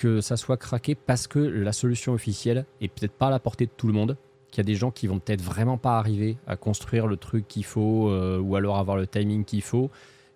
que 0.00 0.20
ça 0.22 0.36
soit 0.38 0.56
craqué 0.56 0.94
parce 0.94 1.26
que 1.26 1.38
la 1.38 1.72
solution 1.72 2.14
officielle 2.14 2.64
est 2.80 2.88
peut-être 2.88 3.12
pas 3.12 3.26
à 3.26 3.30
la 3.30 3.38
portée 3.38 3.66
de 3.66 3.70
tout 3.76 3.86
le 3.86 3.92
monde. 3.92 4.16
Qu'il 4.50 4.58
y 4.58 4.60
a 4.62 4.64
des 4.64 4.74
gens 4.74 4.90
qui 4.90 5.06
vont 5.06 5.18
peut-être 5.18 5.42
vraiment 5.42 5.76
pas 5.76 5.98
arriver 5.98 6.38
à 6.46 6.56
construire 6.56 7.06
le 7.06 7.16
truc 7.18 7.46
qu'il 7.46 7.64
faut 7.64 8.08
euh, 8.08 8.38
ou 8.40 8.56
alors 8.56 8.78
avoir 8.78 8.96
le 8.96 9.06
timing 9.06 9.44
qu'il 9.44 9.62
faut. 9.62 9.90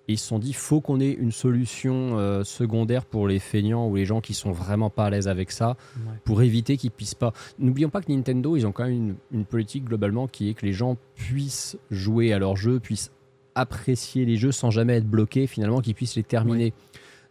Et 0.06 0.12
ils 0.12 0.18
se 0.18 0.26
sont 0.28 0.38
dit, 0.38 0.52
faut 0.52 0.82
qu'on 0.82 1.00
ait 1.00 1.12
une 1.12 1.32
solution 1.32 2.18
euh, 2.18 2.44
secondaire 2.44 3.06
pour 3.06 3.26
les 3.26 3.38
feignants 3.38 3.88
ou 3.88 3.96
les 3.96 4.04
gens 4.04 4.20
qui 4.20 4.34
sont 4.34 4.52
vraiment 4.52 4.90
pas 4.90 5.06
à 5.06 5.10
l'aise 5.10 5.28
avec 5.28 5.50
ça, 5.50 5.76
Ouais. 5.96 6.12
pour 6.24 6.42
éviter 6.42 6.76
qu'ils 6.76 6.90
puissent 6.90 7.14
pas. 7.14 7.32
N'oublions 7.58 7.88
pas 7.88 8.02
que 8.02 8.12
Nintendo, 8.12 8.54
ils 8.54 8.66
ont 8.66 8.72
quand 8.72 8.84
même 8.84 8.92
une, 8.92 9.14
une 9.32 9.44
politique 9.46 9.84
globalement 9.84 10.28
qui 10.28 10.50
est 10.50 10.54
que 10.54 10.66
les 10.66 10.74
gens 10.74 10.98
puissent 11.14 11.78
jouer 11.90 12.34
à 12.34 12.38
leurs 12.38 12.56
jeux, 12.56 12.80
puissent 12.80 13.10
apprécier 13.54 14.24
les 14.26 14.36
jeux 14.36 14.52
sans 14.52 14.70
jamais 14.70 14.96
être 14.96 15.08
bloqués, 15.08 15.46
finalement, 15.46 15.80
qu'ils 15.80 15.94
puissent 15.94 16.16
les 16.16 16.22
terminer. 16.22 16.72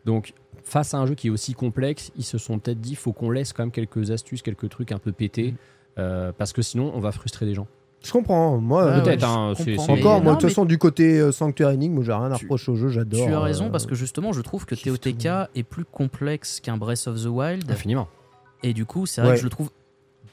Donc, 0.05 0.33
face 0.73 0.93
à 0.95 0.97
un 0.97 1.05
jeu 1.05 1.13
qui 1.15 1.27
est 1.27 1.29
aussi 1.29 1.53
complexe, 1.53 2.11
ils 2.17 2.23
se 2.23 2.37
sont 2.39 2.57
peut-être 2.57 2.81
dit, 2.81 2.95
faut 2.95 3.13
qu'on 3.13 3.29
laisse 3.29 3.53
quand 3.53 3.63
même 3.63 3.71
quelques 3.71 4.09
astuces, 4.09 4.41
quelques 4.41 4.69
trucs 4.69 4.91
un 4.91 4.97
peu 4.97 5.11
pétés, 5.11 5.53
euh, 5.99 6.31
parce 6.35 6.51
que 6.51 6.63
sinon, 6.63 6.91
on 6.95 6.99
va 6.99 7.11
frustrer 7.11 7.45
des 7.45 7.53
gens. 7.53 7.67
Je 8.03 8.11
comprends, 8.11 8.57
moi. 8.57 8.83
Ouais, 8.85 8.91
euh, 8.91 9.01
Peut-être, 9.01 9.23
hein, 9.23 9.53
Encore, 9.87 10.21
moi, 10.23 10.33
de 10.33 10.39
toute 10.39 10.49
façon, 10.49 10.65
du 10.65 10.77
côté 10.77 11.19
euh, 11.19 11.31
Sanctuaire 11.31 11.69
Énigme, 11.69 11.93
moi, 11.93 12.03
j'ai 12.03 12.11
rien 12.11 12.31
à 12.31 12.35
reprocher 12.35 12.71
au 12.71 12.75
jeu, 12.75 12.89
j'adore. 12.89 13.27
Tu 13.27 13.33
as 13.33 13.39
raison 13.39 13.67
euh, 13.67 13.69
parce 13.69 13.85
que 13.85 13.95
justement, 13.95 14.33
je 14.33 14.41
trouve 14.41 14.65
que 14.65 14.75
TOTK 14.75 15.49
est 15.55 15.63
plus 15.63 15.85
complexe 15.85 16.59
qu'un 16.59 16.75
Breath 16.75 17.07
of 17.07 17.21
the 17.23 17.27
Wild. 17.27 17.69
Infiniment. 17.71 18.07
Et 18.63 18.73
du 18.73 18.85
coup, 18.85 19.05
c'est 19.05 19.21
vrai 19.21 19.29
Ouais. 19.29 19.35
que 19.35 19.39
je 19.41 19.45
le 19.45 19.51
trouve 19.51 19.69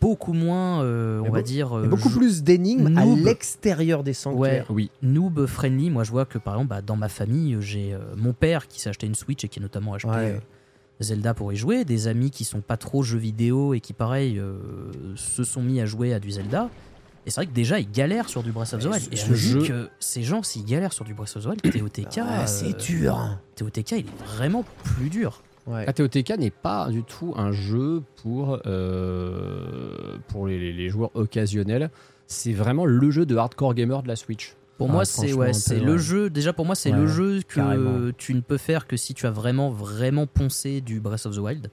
beaucoup 0.00 0.32
moins, 0.32 0.82
euh, 0.82 1.20
on 1.26 1.30
va 1.30 1.42
dire, 1.42 1.76
euh, 1.76 1.86
beaucoup 1.86 2.10
plus 2.10 2.42
d'énigmes 2.42 2.96
à 2.98 3.04
l'extérieur 3.04 4.02
des 4.02 4.12
sanctuaires. 4.14 4.66
Oui. 4.70 4.90
noob 5.02 5.46
friendly. 5.46 5.90
Moi, 5.90 6.04
je 6.04 6.10
vois 6.10 6.24
que 6.24 6.38
par 6.38 6.54
exemple, 6.54 6.68
bah, 6.70 6.82
dans 6.82 6.96
ma 6.96 7.08
famille, 7.08 7.56
j'ai 7.60 7.92
euh, 7.94 7.98
mon 8.16 8.32
père 8.32 8.66
qui 8.68 8.80
s'est 8.80 8.88
acheté 8.88 9.06
une 9.06 9.14
Switch 9.14 9.44
et 9.44 9.48
qui 9.48 9.58
a 9.58 9.62
notamment 9.62 9.94
acheté 9.94 10.08
Ouais. 10.10 10.16
euh, 10.36 10.38
Zelda 11.00 11.32
pour 11.34 11.52
y 11.52 11.56
jouer, 11.56 11.84
des 11.84 12.08
amis 12.08 12.30
qui 12.30 12.44
sont 12.44 12.60
pas 12.60 12.76
trop 12.76 13.02
jeux 13.02 13.18
vidéo 13.18 13.72
et 13.74 13.80
qui, 13.80 13.92
pareil, 13.92 14.38
euh, 14.38 14.58
se 15.16 15.44
sont 15.44 15.62
mis 15.62 15.80
à 15.80 15.86
jouer 15.86 16.12
à 16.14 16.20
du 16.20 16.30
Zelda. 16.30 16.68
Et 17.26 17.30
c'est 17.30 17.36
vrai 17.36 17.46
que 17.46 17.52
déjà, 17.52 17.78
ils 17.78 17.90
galèrent 17.90 18.28
sur 18.30 18.42
du 18.42 18.50
Breath 18.52 18.72
of 18.72 18.82
the 18.82 18.86
Wild. 18.86 19.02
ce- 19.04 19.10
Et 19.12 19.16
je 19.16 19.24
ce 19.24 19.30
me 19.30 19.34
dis 19.36 19.42
jeu- 19.50 19.62
que 19.66 19.88
ces 20.00 20.22
gens, 20.22 20.42
s'ils 20.42 20.64
galèrent 20.64 20.92
sur 20.94 21.04
du 21.04 21.12
Breath 21.14 21.36
of 21.36 21.44
the 21.44 21.46
Wild, 21.46 21.60
TOTK, 21.62 22.18
Ah, 22.22 22.42
euh, 22.42 22.46
c'est 22.46 22.76
dur. 22.78 23.38
TOTK, 23.56 23.90
il 23.92 23.98
est 23.98 24.06
vraiment 24.26 24.64
plus 24.84 25.10
dur. 25.10 25.42
Ouais. 25.70 25.88
ATOTK 25.88 26.38
n'est 26.38 26.50
pas 26.50 26.88
du 26.90 27.02
tout 27.04 27.33
un 27.37 27.52
jeu 27.52 28.02
pour, 28.22 28.59
euh, 28.66 30.16
pour 30.28 30.46
les, 30.46 30.88
joueurs 30.88 31.11
occasionnels. 31.14 31.90
C'est 32.26 32.52
vraiment 32.52 32.87
le 32.87 33.11
jeu 33.11 33.26
de 33.26 33.37
hardcore 33.37 33.74
gamer 33.74 34.02
de 34.02 34.09
la 34.09 34.16
Switch. 34.16 34.56
Pour 34.78 34.88
Ah, 34.90 34.92
moi, 34.92 35.04
c'est 35.04 35.33
ouais, 35.33 35.52
le 35.80 35.98
jeu. 35.98 36.30
Déjà, 36.30 36.52
pour 36.52 36.64
moi, 36.66 36.74
c'est 36.74 36.90
Ouais, 36.90 36.96
le 36.98 37.06
jeu 37.06 37.40
que 37.46 37.56
carrément. 37.56 38.11
tu 38.16 38.35
ne 38.35 38.40
peux 38.40 38.56
faire 38.56 38.87
que 38.87 38.96
si 38.96 39.14
tu 39.14 39.26
as 39.26 39.30
vraiment, 39.30 39.70
vraiment 39.70 40.26
poncé 40.26 40.80
du 40.80 41.00
Breath 41.00 41.26
of 41.26 41.35
the 41.37 41.38
Wild. 41.40 41.70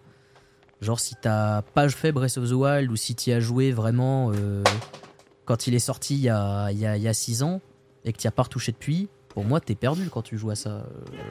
Genre, 0.81 0.99
si 0.99 1.15
t'as 1.19 1.62
pas 1.62 1.88
fait 1.89 2.12
Breath 2.12 2.38
of 2.38 2.49
the 2.49 2.53
Wild 2.53 2.91
ou 2.91 2.95
si 2.95 3.15
tu 3.15 3.31
as 3.31 3.39
joué 3.39 3.71
vraiment 3.71 4.31
euh, 4.33 4.62
quand 5.45 5.65
il 5.67 5.73
est 5.73 5.79
sorti 5.79 6.15
il 6.15 6.21
y 6.21 6.29
a, 6.29 6.69
il 6.71 6.77
y 6.77 6.86
a, 6.86 6.97
il 6.97 7.01
y 7.03 7.07
a 7.07 7.13
six 7.13 7.41
ans 7.41 7.62
et 8.05 8.13
que 8.13 8.17
tu 8.19 8.27
as 8.27 8.31
pas 8.31 8.43
retouché 8.43 8.73
depuis, 8.73 9.07
pour 9.38 9.45
moi, 9.45 9.60
t'es 9.60 9.76
perdu 9.76 10.10
quand 10.12 10.23
tu 10.23 10.36
joues 10.36 10.50
à 10.50 10.56
ça, 10.56 10.69
euh, 10.71 10.82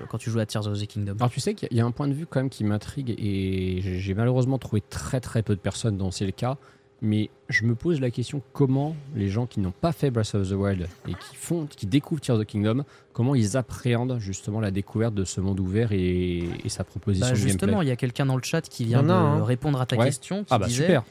quand 0.08 0.18
tu 0.18 0.30
joues 0.30 0.38
à 0.38 0.46
Tears 0.46 0.68
of 0.68 0.80
the 0.80 0.86
Kingdom. 0.86 1.16
Alors 1.18 1.28
tu 1.28 1.40
sais 1.40 1.54
qu'il 1.54 1.66
y 1.76 1.80
a- 1.80 1.84
un 1.84 1.90
point 1.90 2.06
de 2.06 2.12
vue 2.14 2.24
quand 2.24 2.38
même 2.38 2.50
qui 2.50 2.62
m'intrigue 2.62 3.10
et 3.18 3.80
j'ai 3.82 4.14
malheureusement 4.14 4.58
trouvé 4.58 4.80
très 4.80 5.18
très 5.20 5.42
peu 5.42 5.56
de 5.56 5.60
personnes 5.60 5.96
dont 5.96 6.12
c'est 6.12 6.24
le 6.24 6.30
cas. 6.30 6.56
Mais 7.02 7.30
je 7.48 7.64
me 7.64 7.74
pose 7.74 8.00
la 8.00 8.10
question 8.12 8.40
comment 8.52 8.94
les 9.16 9.28
gens 9.28 9.46
qui 9.46 9.58
n'ont 9.58 9.72
pas 9.72 9.90
fait 9.90 10.12
Breath 10.12 10.36
of 10.36 10.48
the 10.48 10.52
Wild 10.52 10.86
et 11.08 11.14
qui 11.14 11.34
font, 11.34 11.66
qui 11.66 11.86
découvrent 11.86 12.20
Tears 12.20 12.36
of 12.36 12.42
the 12.42 12.46
Kingdom, 12.46 12.84
comment 13.12 13.34
ils 13.34 13.56
appréhendent 13.56 14.18
justement 14.20 14.60
la 14.60 14.70
découverte 14.70 15.12
de 15.14 15.24
ce 15.24 15.40
monde 15.40 15.58
ouvert 15.58 15.90
et, 15.90 16.44
et 16.64 16.68
sa 16.68 16.84
proposition 16.84 17.26
Bah, 17.26 17.32
de 17.32 17.36
justement, 17.38 17.82
il 17.82 17.88
y 17.88 17.90
a 17.90 17.96
quelqu'un 17.96 18.24
dans 18.26 18.36
le 18.36 18.42
chat 18.44 18.60
qui 18.62 18.84
vient 18.84 19.02
de 19.02 19.10
hein. 19.10 19.44
répondre 19.44 19.80
à 19.80 19.84
ta 19.86 19.96
Ouais. 19.96 20.04
question 20.06 20.44
qui 20.44 20.54
Ah 20.54 20.58
bah 20.58 20.66
disait 20.68 20.84
super. 20.84 21.02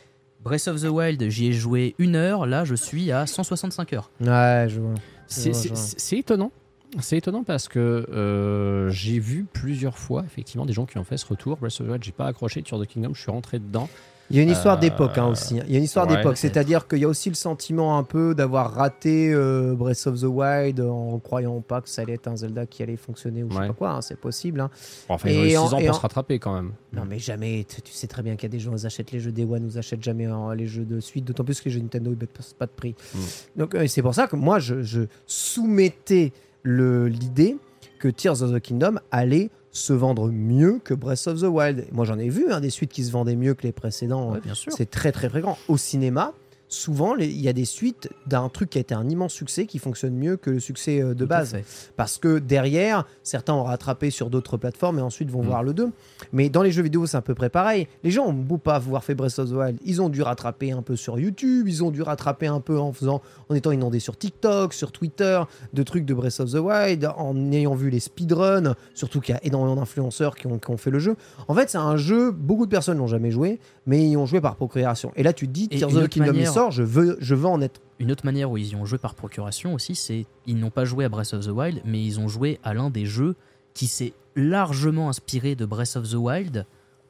Breath 0.44 0.68
of 0.70 0.82
the 0.82 0.86
Wild, 0.90 1.28
j'y 1.30 1.48
ai 1.48 1.52
joué 1.54 1.94
une 2.00 2.16
heure, 2.16 2.46
là 2.46 2.64
je 2.64 2.74
suis 2.76 3.12
à 3.12 3.26
165 3.28 3.92
heures. 3.94 4.12
Ouais, 4.22 4.68
je 4.70 4.80
vois. 4.80 4.94
c'est 5.28 6.18
étonnant. 6.18 6.52
C'est 7.00 7.18
étonnant 7.18 7.44
parce 7.44 7.68
que 7.68 7.80
euh, 8.12 8.90
j'ai 8.90 9.20
vu 9.20 9.46
plusieurs 9.52 9.98
fois 9.98 10.24
effectivement 10.26 10.66
des 10.66 10.74
gens 10.74 10.86
qui 10.86 10.98
ont 10.98 11.04
fait 11.04 11.18
ce 11.18 11.26
retour. 11.26 11.58
Breath 11.58 11.80
of 11.82 11.88
the 11.88 11.90
Wild, 11.90 12.04
j'ai 12.04 12.12
pas 12.12 12.28
accroché. 12.28 12.62
Tears 12.64 12.80
of 12.80 12.88
the 12.88 12.90
Kingdom, 12.90 13.14
je 13.14 13.22
suis 13.22 13.32
rentré 13.32 13.60
dedans. 13.60 13.90
Il 14.32 14.38
y 14.38 14.40
a 14.40 14.42
une 14.42 14.50
histoire 14.50 14.78
Euh, 14.78 14.80
d'époque 14.80 15.20
hein, 15.20 15.28
aussi. 15.28 15.58
Il 15.68 15.72
y 15.72 15.76
a 15.76 15.78
une 15.78 15.84
histoire 15.84 16.10
ouais, 16.10 16.18
d'époque, 16.18 16.38
c'est-à-dire 16.38 16.88
qu'il 16.88 16.98
y 16.98 17.04
a 17.04 17.08
aussi 17.08 17.30
le 17.30 17.36
sentiment 17.36 18.00
un 18.00 18.04
peu 18.04 18.34
d'avoir 18.34 18.74
raté 18.74 19.32
euh, 19.32 19.76
Breath 19.76 20.08
of 20.08 20.20
the 20.20 20.24
Wild 20.24 20.82
en 20.82 21.20
croyant 21.20 21.62
pas 21.62 21.80
que 21.82 21.90
ça 21.90 22.02
allait 22.02 22.14
être 22.16 22.28
un 22.28 22.36
Zelda 22.36 22.66
qui 22.66 22.82
allait 22.82 22.96
fonctionner 22.96 23.44
ou 23.44 23.50
je 23.52 23.54
sais 23.56 23.62
Ouais. 23.62 23.68
pas 23.68 23.74
quoi. 23.74 23.90
hein, 23.92 24.02
c'est 24.02 24.20
possible. 24.20 24.62
hein. 24.62 24.72
Enfin, 25.10 25.30
Et 25.30 25.52
ils 25.52 25.58
ont 25.60 25.62
eu 25.62 25.66
en- 25.66 25.68
6 25.68 25.74
ans 25.76 25.80
pour 25.80 25.90
en- 25.90 25.94
se 25.94 26.00
rattraper 26.00 26.40
quand 26.40 26.56
même. 26.56 26.72
Non 26.92 27.04
mais 27.08 27.20
jamais. 27.20 27.66
Tu 27.68 27.92
sais 27.92 28.08
très 28.08 28.24
bien 28.24 28.36
qu'il 28.36 28.50
y 28.50 28.52
a 28.52 28.58
des 28.58 28.60
gens 28.60 28.74
qui 28.74 28.84
achètent 28.84 29.12
les 29.12 29.20
jeux 29.20 29.32
Day 29.32 29.44
One, 29.44 29.62
nous 29.62 29.78
achètent 29.78 30.02
jamais 30.04 30.26
hein, 30.26 30.56
les 30.56 30.66
jeux 30.66 30.86
de 30.86 31.00
suite. 31.00 31.26
D'autant 31.26 31.44
plus 31.44 31.60
que 31.60 31.66
les 31.66 31.72
jeux 31.72 31.82
Nintendo 31.82 32.10
ils 32.12 32.16
baissent 32.18 32.54
pas 32.58 32.66
de 32.66 32.72
prix. 32.72 32.96
Mm. 33.14 33.20
Donc 33.58 33.78
c'est 33.88 34.02
pour 34.02 34.16
ça 34.16 34.26
que 34.26 34.36
moi 34.36 34.58
je, 34.58 34.82
je 34.82 35.02
soumettais 35.28 36.34
l'idée 36.66 37.58
que 38.00 38.08
Tears 38.08 38.42
of 38.42 38.54
the 38.54 38.60
Kingdom 38.60 39.00
allait 39.12 39.50
se 39.72 39.94
vendre 39.94 40.30
mieux 40.32 40.80
que 40.84 40.94
Breath 40.94 41.28
of 41.28 41.42
the 41.42 41.46
Wild. 41.46 41.86
Moi 41.92 42.06
j'en 42.06 42.18
ai 42.18 42.30
vu 42.30 42.52
hein, 42.52 42.62
des 42.62 42.70
suites 42.70 42.92
qui 42.92 43.04
se 43.04 43.12
vendaient 43.12 43.36
mieux 43.36 43.54
que 43.54 43.64
les 43.64 43.72
précédents. 43.72 44.32
Ouais, 44.32 44.40
bien 44.40 44.54
sûr. 44.54 44.72
C'est 44.76 44.90
très 44.90 45.12
très 45.12 45.30
fréquent. 45.30 45.58
Au 45.68 45.78
cinéma, 45.78 46.34
souvent 46.76 47.16
il 47.16 47.42
y 47.42 47.48
a 47.48 47.54
des 47.54 47.66
suites 47.66 48.10
d'un 48.28 48.50
truc 48.50 48.70
qui 48.72 48.78
a 48.78 48.82
été 48.82 48.94
un 48.94 49.08
immense 49.10 49.34
succès 49.34 49.66
qui 49.66 49.80
fonctionne 49.80 50.14
mieux 50.16 50.38
que 50.38 50.50
le 50.50 50.60
succès 50.60 51.02
euh, 51.02 51.14
de 51.14 51.24
Tout 51.24 51.30
base. 51.30 51.56
Parce 51.96 52.18
que 52.18 52.40
derrière, 52.40 53.06
certains 53.24 53.54
ont 53.54 53.64
rattrapé 53.64 54.10
sur 54.10 54.30
d'autres 54.30 54.58
plateformes 54.58 55.00
et 55.00 55.02
ensuite 55.02 55.30
vont 55.30 55.42
Mm. 55.44 55.48
voir 55.48 55.64
le 55.64 55.74
2. 55.74 55.92
Mais 56.34 56.50
dans 56.50 56.62
les 56.64 56.72
jeux 56.72 56.84
vidéo, 56.84 57.06
c'est 57.06 57.18
à 57.18 57.22
peu 57.22 57.36
près 57.36 57.50
pareil. 57.50 57.88
Les 58.04 58.12
gens 58.12 58.26
ont 58.26 58.34
beau 58.34 58.58
pas 58.58 58.76
avoir 58.76 59.04
fait 59.04 59.16
Breath 59.16 59.40
of 59.40 59.50
the 59.50 59.54
Wild, 59.54 59.78
ils 59.86 60.02
ont 60.02 60.10
dû 60.10 60.22
rattraper 60.22 60.72
un 60.72 60.82
peu 60.82 60.96
sur 60.96 61.20
YouTube, 61.20 61.68
ils 61.68 61.84
ont 61.84 61.92
dû 61.92 62.02
rattraper 62.02 62.48
un 62.48 62.60
peu 62.60 62.78
en 62.80 62.92
faisant, 62.94 63.22
en 63.50 63.56
étant 63.56 63.72
inondés 63.72 64.00
sur 64.00 64.18
TikTok, 64.18 64.74
sur 64.74 64.92
Twitter, 64.92 65.42
de 65.74 65.84
trucs 65.84 66.06
de 66.06 66.14
Breath 66.14 66.40
of 66.40 66.52
the 66.52 66.56
Wild, 66.56 67.10
en 67.18 67.52
ayant 67.52 67.76
vu 67.76 67.90
les 67.90 68.00
speedruns, 68.00 68.76
surtout 68.94 69.22
qu'il 69.22 69.36
y 69.36 69.38
a 69.38 69.46
énormément 69.46 69.76
d'influenceurs 69.76 70.36
qui 70.36 70.48
ont, 70.48 70.58
qui 70.58 70.70
ont 70.72 70.78
fait 70.78 70.92
le 70.92 71.00
jeu. 71.00 71.16
En 71.48 71.54
fait, 71.54 71.70
c'est 71.70 71.78
un 71.78 71.98
jeu, 71.98 72.32
beaucoup 72.32 72.66
de 72.66 72.72
personnes 72.72 72.98
l'ont 72.98 73.08
jamais 73.08 73.32
joué, 73.32 73.60
mais 73.86 74.10
ils 74.10 74.18
ont 74.18 74.26
joué 74.26 74.42
par 74.42 74.56
procuration. 74.56 75.12
Et 75.16 75.24
là, 75.24 75.32
tu 75.34 75.48
te 75.48 75.52
dis, 75.54 75.68
Tears 75.70 75.96
of 75.96 76.04
the 76.06 76.08
Kingdom 76.10 76.32
il 76.32 76.36
manière- 76.38 76.54
sort, 76.54 76.72
je 76.72 76.84
veux, 76.84 77.18
je 77.20 77.36
veux 77.36 77.46
en 77.48 77.62
être. 77.62 77.82
Une 78.00 78.12
autre 78.12 78.26
manière 78.26 78.52
où 78.52 78.58
ils 78.58 78.70
y 78.70 78.76
ont 78.76 78.86
joué 78.86 78.98
par 78.98 79.16
procuration 79.16 79.74
aussi, 79.74 79.96
c'est 79.96 80.26
ils 80.46 80.58
n'ont 80.58 80.70
pas 80.72 80.84
joué 80.86 81.06
à 81.06 81.10
Breath 81.10 81.34
of 81.34 81.46
the 81.46 81.50
Wild, 81.50 81.82
mais 81.86 82.04
ils 82.04 82.20
ont 82.20 82.28
joué 82.28 82.60
à 82.64 82.74
l'un 82.74 82.90
des 82.90 83.06
jeux 83.06 83.36
qui 83.74 83.88
s'est 83.88 84.14
largement 84.36 85.08
inspiré 85.10 85.56
de 85.56 85.66
Breath 85.66 85.96
of 85.96 86.10
the 86.10 86.16
Wild, 86.16 86.66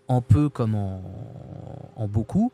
en 0.08 0.22
peu 0.22 0.48
comme 0.50 0.76
en, 0.76 1.02
en 1.96 2.08
beaucoup, 2.08 2.52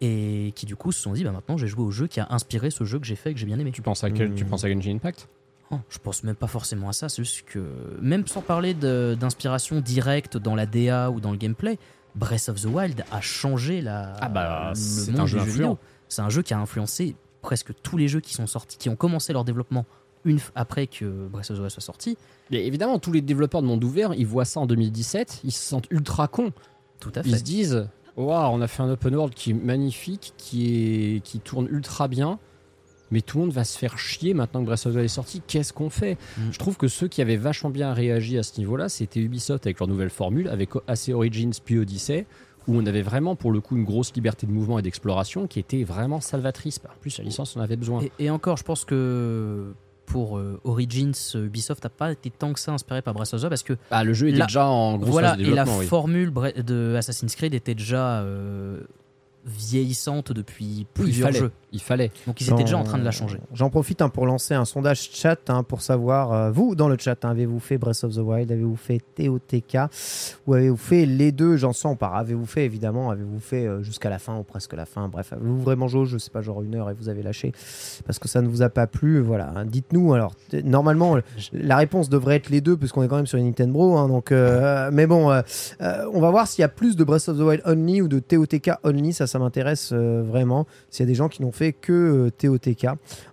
et 0.00 0.52
qui 0.56 0.66
du 0.66 0.74
coup 0.76 0.90
se 0.92 1.00
sont 1.02 1.12
dit 1.12 1.22
bah 1.22 1.30
maintenant 1.30 1.56
j'ai 1.56 1.66
joué 1.68 1.84
au 1.84 1.90
jeu 1.90 2.06
qui 2.06 2.18
a 2.20 2.26
inspiré 2.30 2.70
ce 2.70 2.84
jeu 2.84 2.98
que 2.98 3.06
j'ai 3.06 3.14
fait 3.16 3.30
et 3.30 3.34
que 3.34 3.38
j'ai 3.40 3.46
bien 3.46 3.58
aimé. 3.58 3.70
Tu 3.70 3.82
penses 3.82 4.02
à 4.02 4.10
quel. 4.10 4.34
Tu 4.34 4.44
penses 4.44 4.64
à 4.64 4.72
Genshin 4.72 4.94
Impact? 4.96 5.28
Oh, 5.70 5.76
je 5.88 5.98
pense 5.98 6.24
même 6.24 6.34
pas 6.34 6.48
forcément 6.48 6.88
à 6.88 6.92
ça, 6.92 7.08
c'est 7.08 7.22
juste 7.22 7.44
que 7.46 7.62
même 8.00 8.26
sans 8.26 8.40
parler 8.42 8.74
d'inspiration 8.74 9.80
directe 9.80 10.36
dans 10.36 10.56
la 10.56 10.66
DA 10.66 11.10
ou 11.12 11.20
dans 11.20 11.30
le 11.30 11.36
gameplay, 11.36 11.78
Breath 12.14 12.48
of 12.48 12.60
the 12.60 12.66
Wild 12.66 13.04
a 13.10 13.20
changé 13.20 13.80
la, 13.80 14.14
Ah 14.20 14.28
bah, 14.28 14.72
le 14.74 15.12
monde 15.12 15.20
un 15.20 15.24
du 15.24 15.30
jeu 15.30 15.40
vidéo. 15.40 15.78
C'est 16.08 16.22
un 16.22 16.28
jeu 16.30 16.42
qui 16.42 16.54
a 16.54 16.58
influencé 16.58 17.14
presque 17.42 17.72
tous 17.82 17.96
les 17.96 18.08
jeux 18.08 18.20
qui 18.20 18.34
sont 18.34 18.46
sortis, 18.46 18.76
qui 18.78 18.88
ont 18.88 18.96
commencé 18.96 19.32
leur 19.32 19.44
développement 19.44 19.86
une 20.24 20.38
après 20.54 20.86
que 20.86 21.04
Breath 21.28 21.50
of 21.50 21.56
the 21.56 21.60
Wild 21.60 21.70
soit 21.70 21.82
sorti. 21.82 22.18
Mais 22.50 22.66
évidemment, 22.66 22.98
tous 22.98 23.12
les 23.12 23.22
développeurs 23.22 23.62
de 23.62 23.66
monde 23.66 23.82
ouvert, 23.82 24.12
ils 24.14 24.26
voient 24.26 24.44
ça 24.44 24.60
en 24.60 24.66
2017, 24.66 25.40
ils 25.44 25.52
se 25.52 25.62
sentent 25.62 25.86
ultra 25.90 26.28
cons. 26.28 26.52
Tout 26.98 27.12
à 27.14 27.20
Ils 27.24 27.30
se 27.30 27.36
fait. 27.36 27.42
disent 27.42 27.88
Waouh, 28.16 28.52
on 28.54 28.60
a 28.60 28.66
fait 28.66 28.82
un 28.82 28.90
open 28.90 29.14
world 29.14 29.32
qui 29.32 29.50
est 29.52 29.54
magnifique, 29.54 30.34
qui, 30.36 31.14
est, 31.16 31.20
qui 31.20 31.40
tourne 31.40 31.66
ultra 31.70 32.08
bien, 32.08 32.38
mais 33.10 33.20
tout 33.22 33.38
le 33.38 33.44
monde 33.44 33.52
va 33.52 33.64
se 33.64 33.76
faire 33.78 33.98
chier 33.98 34.34
maintenant 34.34 34.60
que 34.60 34.66
Breath 34.66 34.86
of 34.86 34.92
the 34.92 34.96
Wild 34.96 35.04
est 35.04 35.08
sorti. 35.08 35.42
Qu'est-ce 35.46 35.72
qu'on 35.72 35.90
fait 35.90 36.16
Mm. 36.38 36.52
Je 36.52 36.58
trouve 36.58 36.76
que 36.76 36.88
ceux 36.88 37.08
qui 37.08 37.22
avaient 37.22 37.36
vachement 37.36 37.70
bien 37.70 37.92
réagi 37.92 38.38
à 38.38 38.42
ce 38.42 38.58
niveau-là, 38.58 38.88
c'était 38.88 39.20
Ubisoft 39.20 39.66
avec 39.66 39.78
leur 39.80 39.88
nouvelle 39.88 40.10
formule, 40.10 40.48
avec 40.48 40.70
AC 40.86 41.08
Origins 41.12 41.50
puis 41.64 41.78
Odyssey, 41.78 42.26
où 42.68 42.76
on 42.76 42.86
avait 42.86 43.02
vraiment 43.02 43.34
pour 43.36 43.52
le 43.52 43.60
coup 43.60 43.76
une 43.76 43.84
grosse 43.84 44.12
liberté 44.14 44.46
de 44.46 44.52
mouvement 44.52 44.78
et 44.78 44.82
d'exploration 44.82 45.46
qui 45.46 45.58
était 45.58 45.82
vraiment 45.82 46.20
salvatrice. 46.20 46.78
En 46.84 47.00
plus, 47.00 47.16
la 47.18 47.24
licence 47.24 47.56
en 47.56 47.60
avait 47.60 47.76
besoin. 47.76 48.02
Et, 48.02 48.26
et 48.26 48.30
encore, 48.30 48.56
je 48.58 48.62
pense 48.64 48.84
que 48.84 49.72
pour 50.06 50.38
euh, 50.38 50.60
Origins, 50.64 51.12
Ubisoft 51.34 51.84
n'a 51.84 51.90
pas 51.90 52.12
été 52.12 52.30
tant 52.30 52.52
que 52.52 52.58
ça 52.60 52.72
inspiré 52.72 53.00
par 53.00 53.14
Breath 53.14 53.32
of 53.32 53.40
the 53.40 53.44
Wild 53.44 53.48
parce 53.50 53.62
que 53.62 53.74
Ah, 53.90 54.02
le 54.04 54.12
jeu 54.12 54.28
était 54.28 54.38
La- 54.38 54.46
déjà 54.46 54.66
en 54.66 54.98
grosse 54.98 55.10
voilà, 55.10 55.30
phase 55.30 55.38
de 55.38 55.44
et 55.44 55.50
la 55.54 55.64
oui. 55.64 55.86
formule 55.86 56.32
de 56.32 56.94
Assassin's 56.98 57.34
Creed 57.34 57.54
était 57.54 57.74
déjà 57.76 58.20
euh, 58.20 58.80
vieillissante 59.46 60.32
depuis 60.32 60.86
plusieurs 60.94 61.32
jeux. 61.32 61.52
Il 61.72 61.80
fallait. 61.80 62.10
Donc 62.26 62.40
ils 62.40 62.50
étaient 62.50 62.64
déjà 62.64 62.78
en 62.78 62.82
train 62.82 62.98
de 62.98 63.04
la 63.04 63.12
changer. 63.12 63.38
J'en 63.54 63.70
profite 63.70 64.02
hein, 64.02 64.08
pour 64.08 64.26
lancer 64.26 64.54
un 64.54 64.64
sondage 64.64 65.10
chat 65.12 65.38
hein, 65.48 65.62
pour 65.62 65.82
savoir, 65.82 66.32
euh, 66.32 66.50
vous 66.50 66.74
dans 66.74 66.88
le 66.88 66.96
chat, 66.98 67.24
hein, 67.24 67.30
avez-vous 67.30 67.60
fait 67.60 67.78
Breath 67.78 68.02
of 68.02 68.14
the 68.14 68.18
Wild, 68.18 68.50
avez-vous 68.50 68.76
fait 68.76 69.00
TOTK 69.14 69.78
ou 70.46 70.54
avez-vous 70.54 70.76
fait 70.76 71.06
les 71.06 71.30
deux 71.30 71.56
J'en 71.56 71.72
sens 71.72 71.96
pas. 71.96 72.08
Avez-vous 72.08 72.46
fait 72.46 72.64
évidemment, 72.64 73.10
avez-vous 73.10 73.38
fait 73.38 73.66
euh, 73.66 73.82
jusqu'à 73.82 74.10
la 74.10 74.18
fin 74.18 74.36
ou 74.36 74.42
presque 74.42 74.72
la 74.72 74.84
fin 74.84 75.08
Bref, 75.08 75.32
avez-vous 75.32 75.60
vraiment 75.60 75.86
joué, 75.86 76.06
je 76.06 76.18
sais 76.18 76.30
pas, 76.30 76.42
genre 76.42 76.62
une 76.62 76.74
heure 76.74 76.90
et 76.90 76.94
vous 76.94 77.08
avez 77.08 77.22
lâché 77.22 77.52
parce 78.04 78.18
que 78.18 78.28
ça 78.28 78.42
ne 78.42 78.48
vous 78.48 78.62
a 78.62 78.68
pas 78.68 78.88
plu 78.88 79.20
Voilà, 79.20 79.52
dites-nous. 79.64 80.12
Alors, 80.12 80.34
normalement, 80.64 81.18
la 81.52 81.76
réponse 81.76 82.08
devrait 82.08 82.36
être 82.36 82.50
les 82.50 82.60
deux 82.60 82.76
puisqu'on 82.76 83.04
est 83.04 83.08
quand 83.08 83.16
même 83.16 83.26
sur 83.26 83.38
une 83.38 83.46
Nintendo. 83.46 84.08
donc, 84.08 84.32
euh, 84.32 84.90
mais 84.92 85.06
bon, 85.06 85.30
on 85.80 86.20
va 86.20 86.30
voir 86.30 86.48
s'il 86.48 86.62
y 86.62 86.64
a 86.64 86.68
plus 86.68 86.96
de 86.96 87.04
Breath 87.04 87.28
of 87.28 87.38
the 87.38 87.42
Wild 87.42 87.62
only 87.64 88.02
ou 88.02 88.08
de 88.08 88.18
TOTK 88.18 88.72
only. 88.82 89.12
Ça, 89.12 89.28
ça 89.28 89.38
m'intéresse 89.38 89.92
vraiment. 89.92 90.66
S'il 90.90 91.04
y 91.04 91.08
a 91.08 91.10
des 91.10 91.14
gens 91.14 91.28
qui 91.28 91.42
n'ont 91.42 91.52
fait 91.60 91.72
que 91.74 91.92
euh, 91.92 92.30
TOTK. 92.30 92.86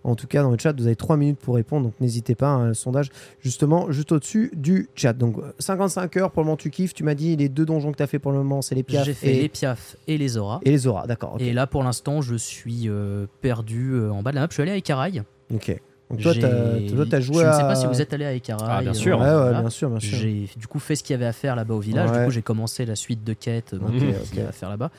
En 0.03 0.15
tout 0.15 0.27
cas, 0.27 0.43
dans 0.43 0.51
le 0.51 0.57
chat, 0.57 0.73
vous 0.77 0.85
avez 0.85 0.95
3 0.97 1.15
minutes 1.15 1.39
pour 1.39 1.55
répondre. 1.55 1.85
Donc, 1.85 1.93
n'hésitez 2.01 2.35
pas. 2.35 2.47
hein, 2.49 2.67
le 2.67 2.73
sondage, 2.73 3.09
justement, 3.39 3.89
juste 3.91 4.11
au-dessus 4.11 4.51
du 4.53 4.89
chat. 4.95 5.13
Donc, 5.13 5.37
euh, 5.37 5.53
55 5.59 6.17
heures 6.17 6.31
pour 6.31 6.41
le 6.43 6.47
moment, 6.47 6.57
tu 6.57 6.69
kiffes. 6.69 6.93
Tu 6.93 7.03
m'as 7.03 7.15
dit 7.15 7.35
les 7.37 7.47
deux 7.47 7.65
donjons 7.65 7.91
que 7.93 7.97
tu 7.97 8.03
as 8.03 8.07
fait 8.07 8.19
pour 8.19 8.31
le 8.33 8.37
moment, 8.39 8.61
c'est 8.61 8.75
les 8.75 8.83
piafs 8.83 9.05
J'ai 9.05 9.13
fait 9.13 9.35
et, 9.35 9.41
les 9.41 9.49
Piaf 9.49 9.95
et 10.07 10.17
les 10.17 10.27
Zora. 10.27 10.59
et 10.63 10.71
les 10.71 10.87
auras. 10.87 11.07
D'accord. 11.07 11.37
Et 11.39 11.53
là, 11.53 11.67
pour 11.67 11.83
l'instant, 11.83 12.21
je 12.21 12.35
suis 12.35 12.89
euh, 12.89 13.25
perdu 13.41 13.93
euh, 13.93 14.11
en 14.11 14.21
bas 14.21 14.31
de 14.31 14.35
la 14.35 14.41
map. 14.41 14.47
Je 14.49 14.55
suis 14.55 14.63
allé 14.63 14.71
à 14.71 14.75
Ekaraï. 14.77 15.23
Ok. 15.53 15.79
Donc, 16.09 16.21
toi, 16.21 16.33
t'as 16.39 17.19
joué 17.19 17.43
Je 17.43 17.47
ne 17.47 17.51
sais 17.51 17.61
pas 17.61 17.75
si 17.75 17.85
vous 17.85 18.01
êtes 18.01 18.13
allé 18.13 18.25
à 18.25 18.33
Ekaraï. 18.33 18.67
Ah, 18.69 18.81
bien 18.81 18.91
euh, 18.91 18.93
sûr. 18.93 19.19
Ouais, 19.19 19.25
ouais, 19.25 19.31
voilà. 19.33 19.59
bien 19.61 19.69
sûr, 19.69 19.89
bien 19.89 19.99
sûr. 19.99 20.17
J'ai 20.17 20.47
du 20.55 20.67
coup 20.67 20.79
fait 20.79 20.95
ce 20.95 21.03
qu'il 21.03 21.13
y 21.13 21.15
avait 21.15 21.25
à 21.25 21.33
faire 21.33 21.55
là-bas 21.55 21.73
au 21.75 21.79
village. 21.79 22.09
Ouais. 22.11 22.19
Du 22.19 22.25
coup, 22.25 22.31
j'ai 22.31 22.41
commencé 22.41 22.85
la 22.85 22.95
suite 22.95 23.23
de 23.23 23.33
quêtes 23.33 23.73
euh, 23.73 23.79
Ok, 23.81 23.91
qu'il 23.91 24.09
y 24.09 24.11
ok. 24.11 24.37
avait 24.37 24.41
à 24.47 24.51
faire 24.53 24.69
là-bas. 24.69 24.89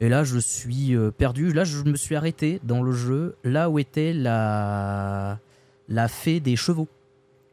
Et 0.00 0.08
là, 0.08 0.24
je 0.24 0.38
suis 0.38 0.94
euh, 0.94 1.10
perdu. 1.10 1.52
Là, 1.52 1.64
je 1.64 1.82
me 1.82 1.96
suis 1.96 2.14
arrêté 2.16 2.60
dans 2.64 2.82
le 2.82 2.92
jeu, 2.92 3.36
là 3.44 3.70
où 3.70 3.78
était 3.78 4.12
la 4.12 5.38
la 5.88 6.08
fée 6.08 6.40
des 6.40 6.56
chevaux. 6.56 6.88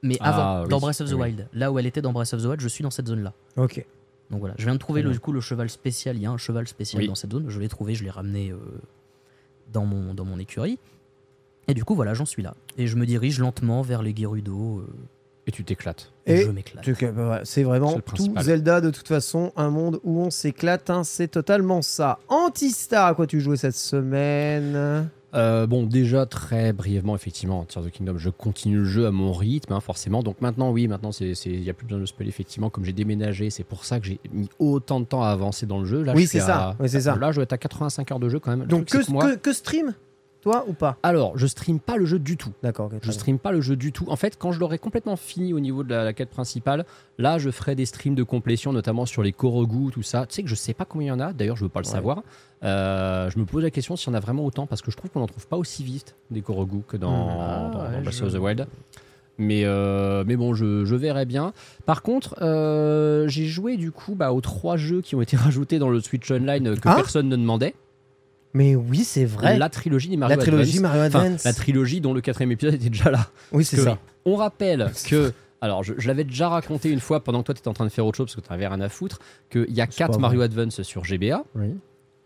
Mais 0.01 0.17
Ah, 0.19 0.29
avant, 0.57 0.63
oui, 0.63 0.69
dans 0.69 0.79
Breath 0.79 0.99
of 1.01 1.09
the 1.09 1.13
oui. 1.13 1.21
Wild, 1.21 1.47
là 1.53 1.71
où 1.71 1.79
elle 1.79 1.85
était 1.85 2.01
dans 2.01 2.11
Breath 2.11 2.33
of 2.33 2.41
the 2.41 2.45
Wild, 2.45 2.59
je 2.59 2.67
suis 2.67 2.83
dans 2.83 2.91
cette 2.91 3.07
zone-là. 3.07 3.33
Ok. 3.55 3.85
Donc 4.31 4.39
voilà, 4.39 4.55
je 4.57 4.65
viens 4.65 4.73
de 4.73 4.79
trouver 4.79 5.01
le, 5.03 5.11
du 5.11 5.19
coup 5.19 5.31
le 5.31 5.39
cheval 5.41 5.69
spécial. 5.69 6.17
Il 6.17 6.21
y 6.23 6.25
a 6.25 6.31
un 6.31 6.37
cheval 6.37 6.67
spécial 6.67 7.01
Oui. 7.03 7.07
dans 7.07 7.15
cette 7.15 7.31
zone. 7.31 7.45
Je 7.49 7.59
l'ai 7.59 7.69
trouvé, 7.69 7.93
je 7.95 8.03
l'ai 8.03 8.09
ramené 8.09 8.49
euh, 8.51 8.57
dans, 9.71 9.85
mon, 9.85 10.13
dans 10.13 10.25
mon 10.25 10.39
écurie. 10.39 10.79
Et 11.69 11.73
du 11.73 11.85
coup, 11.85 11.95
voilà, 11.95 12.13
j'en 12.13 12.25
suis 12.25 12.41
là. 12.43 12.55
Et 12.77 12.87
je 12.87 12.95
me 12.97 13.05
dirige 13.05 13.39
lentement 13.39 13.81
vers 13.83 14.01
les 14.01 14.13
Gerudo. 14.15 14.79
euh, 14.79 14.87
Et 15.45 15.51
tu 15.51 15.63
t'éclates. 15.63 16.11
et, 16.25 16.37
je 16.43 16.51
m'éclate. 16.51 16.85
Bah, 17.13 17.41
C'est 17.43 17.63
vraiment 17.63 17.99
tout. 17.99 18.33
Zelda 18.41 18.79
de 18.79 18.91
toute 18.91 19.07
façon, 19.07 19.51
un 19.57 19.69
monde 19.69 19.99
où 20.03 20.21
on 20.21 20.29
s'éclate, 20.29 20.89
hein, 20.89 21.03
c'est 21.03 21.27
totalement 21.27 21.81
ça. 21.81 22.19
Antistar, 22.29 23.07
à 23.07 23.13
quoi 23.13 23.27
tu 23.27 23.41
jouais 23.41 23.57
cette 23.57 23.75
semaine? 23.75 25.09
Euh, 25.35 25.65
bon, 25.65 25.83
déjà 25.83 26.25
très 26.27 26.73
brièvement, 26.73 27.15
effectivement, 27.15 27.65
Tears 27.65 27.83
of 27.83 27.89
the 27.89 27.91
Kingdom, 27.93 28.17
je 28.17 28.29
continue 28.29 28.77
le 28.79 28.85
jeu 28.85 29.07
à 29.07 29.11
mon 29.11 29.33
rythme, 29.33 29.73
hein, 29.73 29.79
forcément. 29.79 30.21
Donc 30.21 30.39
maintenant, 30.41 30.71
oui, 30.71 30.87
maintenant, 30.87 31.09
il 31.09 31.59
n'y 31.61 31.69
a 31.69 31.73
plus 31.73 31.87
besoin 31.87 31.99
de 31.99 32.05
spoiler, 32.05 32.29
effectivement. 32.29 32.69
Comme 32.69 32.85
j'ai 32.85 32.93
déménagé, 32.93 33.49
c'est 33.49 33.63
pour 33.63 33.83
ça 33.83 33.99
que 33.99 34.05
j'ai 34.05 34.19
mis 34.31 34.47
autant 34.59 34.99
de 34.99 35.05
temps 35.05 35.23
à 35.23 35.29
avancer 35.29 35.65
dans 35.65 35.79
le 35.79 35.85
jeu. 35.85 36.03
Là, 36.03 36.13
Oui, 36.15 36.27
c'est 36.27 36.39
ça, 36.39 36.69
à- 36.69 36.75
oui, 36.79 36.87
ça. 36.87 37.15
Là, 37.15 37.31
je 37.31 37.37
vais 37.37 37.43
être 37.43 37.53
à 37.53 37.57
85 37.57 38.11
heures 38.11 38.19
de 38.19 38.29
jeu 38.29 38.39
quand 38.39 38.55
même. 38.55 38.67
Donc 38.67 38.85
que, 38.85 39.35
que 39.35 39.53
stream? 39.53 39.93
Toi 40.43 40.65
ou 40.67 40.73
pas? 40.73 40.97
Alors, 41.03 41.37
je 41.37 41.47
stream 41.47 41.79
pas 41.79 41.95
le 41.97 42.05
jeu 42.05 42.19
du 42.19 42.35
tout. 42.37 42.51
D'accord, 42.61 42.87
ok, 42.87 42.99
très 42.99 43.07
Je 43.07 43.11
stream 43.11 43.39
pas 43.39 43.51
le 43.51 43.61
jeu 43.61 43.75
du 43.75 43.91
tout. 43.91 44.05
En 44.09 44.15
fait, 44.17 44.37
quand 44.37 44.51
je 44.51 44.59
l'aurai 44.59 44.77
complètement 44.77 45.15
fini 45.15 45.53
au 45.53 45.59
niveau 45.61 45.83
de 45.83 45.89
la, 45.89 46.03
la 46.03 46.13
quête 46.13 46.29
principale, 46.29 46.85
là, 47.17 47.37
je 47.39 47.49
ferai 47.49 47.75
des 47.75 47.85
streams 47.85 48.13
de 48.15 48.23
complétion, 48.23 48.73
notamment 48.73 49.05
sur 49.05 49.23
les 49.23 49.31
Korogu, 49.31 49.89
tout 49.91 50.03
ça. 50.03 50.25
Tu 50.27 50.35
sais 50.35 50.43
que 50.43 50.49
je 50.49 50.55
sais 50.55 50.73
pas 50.73 50.83
combien 50.85 51.07
il 51.07 51.09
y 51.09 51.11
en 51.13 51.19
a. 51.25 51.31
D'ailleurs, 51.33 51.55
je 51.55 51.63
veux 51.63 51.69
pas 51.69 51.79
le 51.79 51.85
Ouais. 51.87 51.91
savoir. 51.93 52.23
Euh, 52.63 53.29
je 53.29 53.39
me 53.39 53.45
pose 53.45 53.63
la 53.63 53.71
question 53.71 53.95
s'il 53.95 54.09
y 54.09 54.11
en 54.11 54.17
a 54.17 54.19
vraiment 54.19 54.45
autant, 54.45 54.67
parce 54.67 54.81
que 54.81 54.91
je 54.91 54.97
trouve 54.97 55.09
qu'on 55.11 55.21
en 55.21 55.27
trouve 55.27 55.47
pas 55.47 55.57
aussi 55.57 55.83
vite 55.83 56.15
des 56.29 56.41
Korogu 56.41 56.81
que 56.87 56.97
dans, 56.97 57.11
Ah, 57.39 57.69
dans, 57.71 57.79
ouais, 57.85 57.91
dans 57.95 58.01
Breath 58.01 58.13
je- 58.13 58.23
of 58.25 58.33
the 58.33 58.37
Wild. 58.37 58.67
Mais, 59.39 59.63
euh, 59.63 60.23
mais 60.27 60.35
bon, 60.35 60.53
je, 60.53 60.85
je 60.85 60.95
verrai 60.95 61.25
bien. 61.25 61.53
Par 61.85 62.03
contre, 62.03 62.35
euh, 62.41 63.27
j'ai 63.27 63.45
joué 63.45 63.77
du 63.77 63.91
coup 63.91 64.13
bah, 64.13 64.31
aux 64.31 64.41
trois 64.41 64.77
jeux 64.77 65.01
qui 65.01 65.15
ont 65.15 65.21
été 65.21 65.35
rajoutés 65.37 65.79
dans 65.79 65.89
le 65.89 66.01
Switch 66.01 66.29
Online 66.29 66.75
que 66.79 66.89
Ah 66.89 66.95
personne 66.95 67.29
ne 67.29 67.35
demandait. 67.35 67.73
Mais 68.53 68.75
oui, 68.75 69.03
c'est 69.03 69.25
vrai. 69.25 69.57
La 69.57 69.69
trilogie 69.69 70.09
des 70.09 70.17
Mario 70.17 70.35
La 70.37 70.41
trilogie 70.41 70.77
Advance. 70.77 70.81
Mario 70.81 71.01
Advance. 71.01 71.43
la 71.43 71.53
trilogie 71.53 72.01
dont 72.01 72.13
le 72.13 72.21
quatrième 72.21 72.51
épisode 72.51 72.75
était 72.75 72.89
déjà 72.89 73.09
là. 73.11 73.27
Oui, 73.51 73.65
c'est 73.65 73.77
ça. 73.77 73.97
On 74.25 74.35
rappelle 74.35 74.91
que. 75.07 75.33
Alors, 75.61 75.81
je, 75.83 75.93
je 75.97 76.07
l'avais 76.09 76.25
déjà 76.25 76.49
raconté 76.49 76.91
une 76.91 76.99
fois 76.99 77.23
pendant 77.23 77.39
que 77.39 77.45
toi, 77.45 77.55
tu 77.55 77.59
étais 77.59 77.69
en 77.69 77.73
train 77.73 77.85
de 77.85 77.89
faire 77.89 78.05
autre 78.05 78.17
chose 78.17 78.25
parce 78.27 78.35
que 78.35 78.41
tu 78.41 78.51
n'avais 78.51 78.67
rien 78.67 78.81
à 78.81 78.89
foutre. 78.89 79.19
Qu'il 79.49 79.65
y 79.73 79.79
a 79.81 79.85
C'est 79.89 79.97
4 79.97 80.11
pas 80.13 80.17
Mario 80.19 80.41
Advance 80.41 80.81
sur 80.81 81.03
GBA. 81.05 81.43
Oui. 81.55 81.73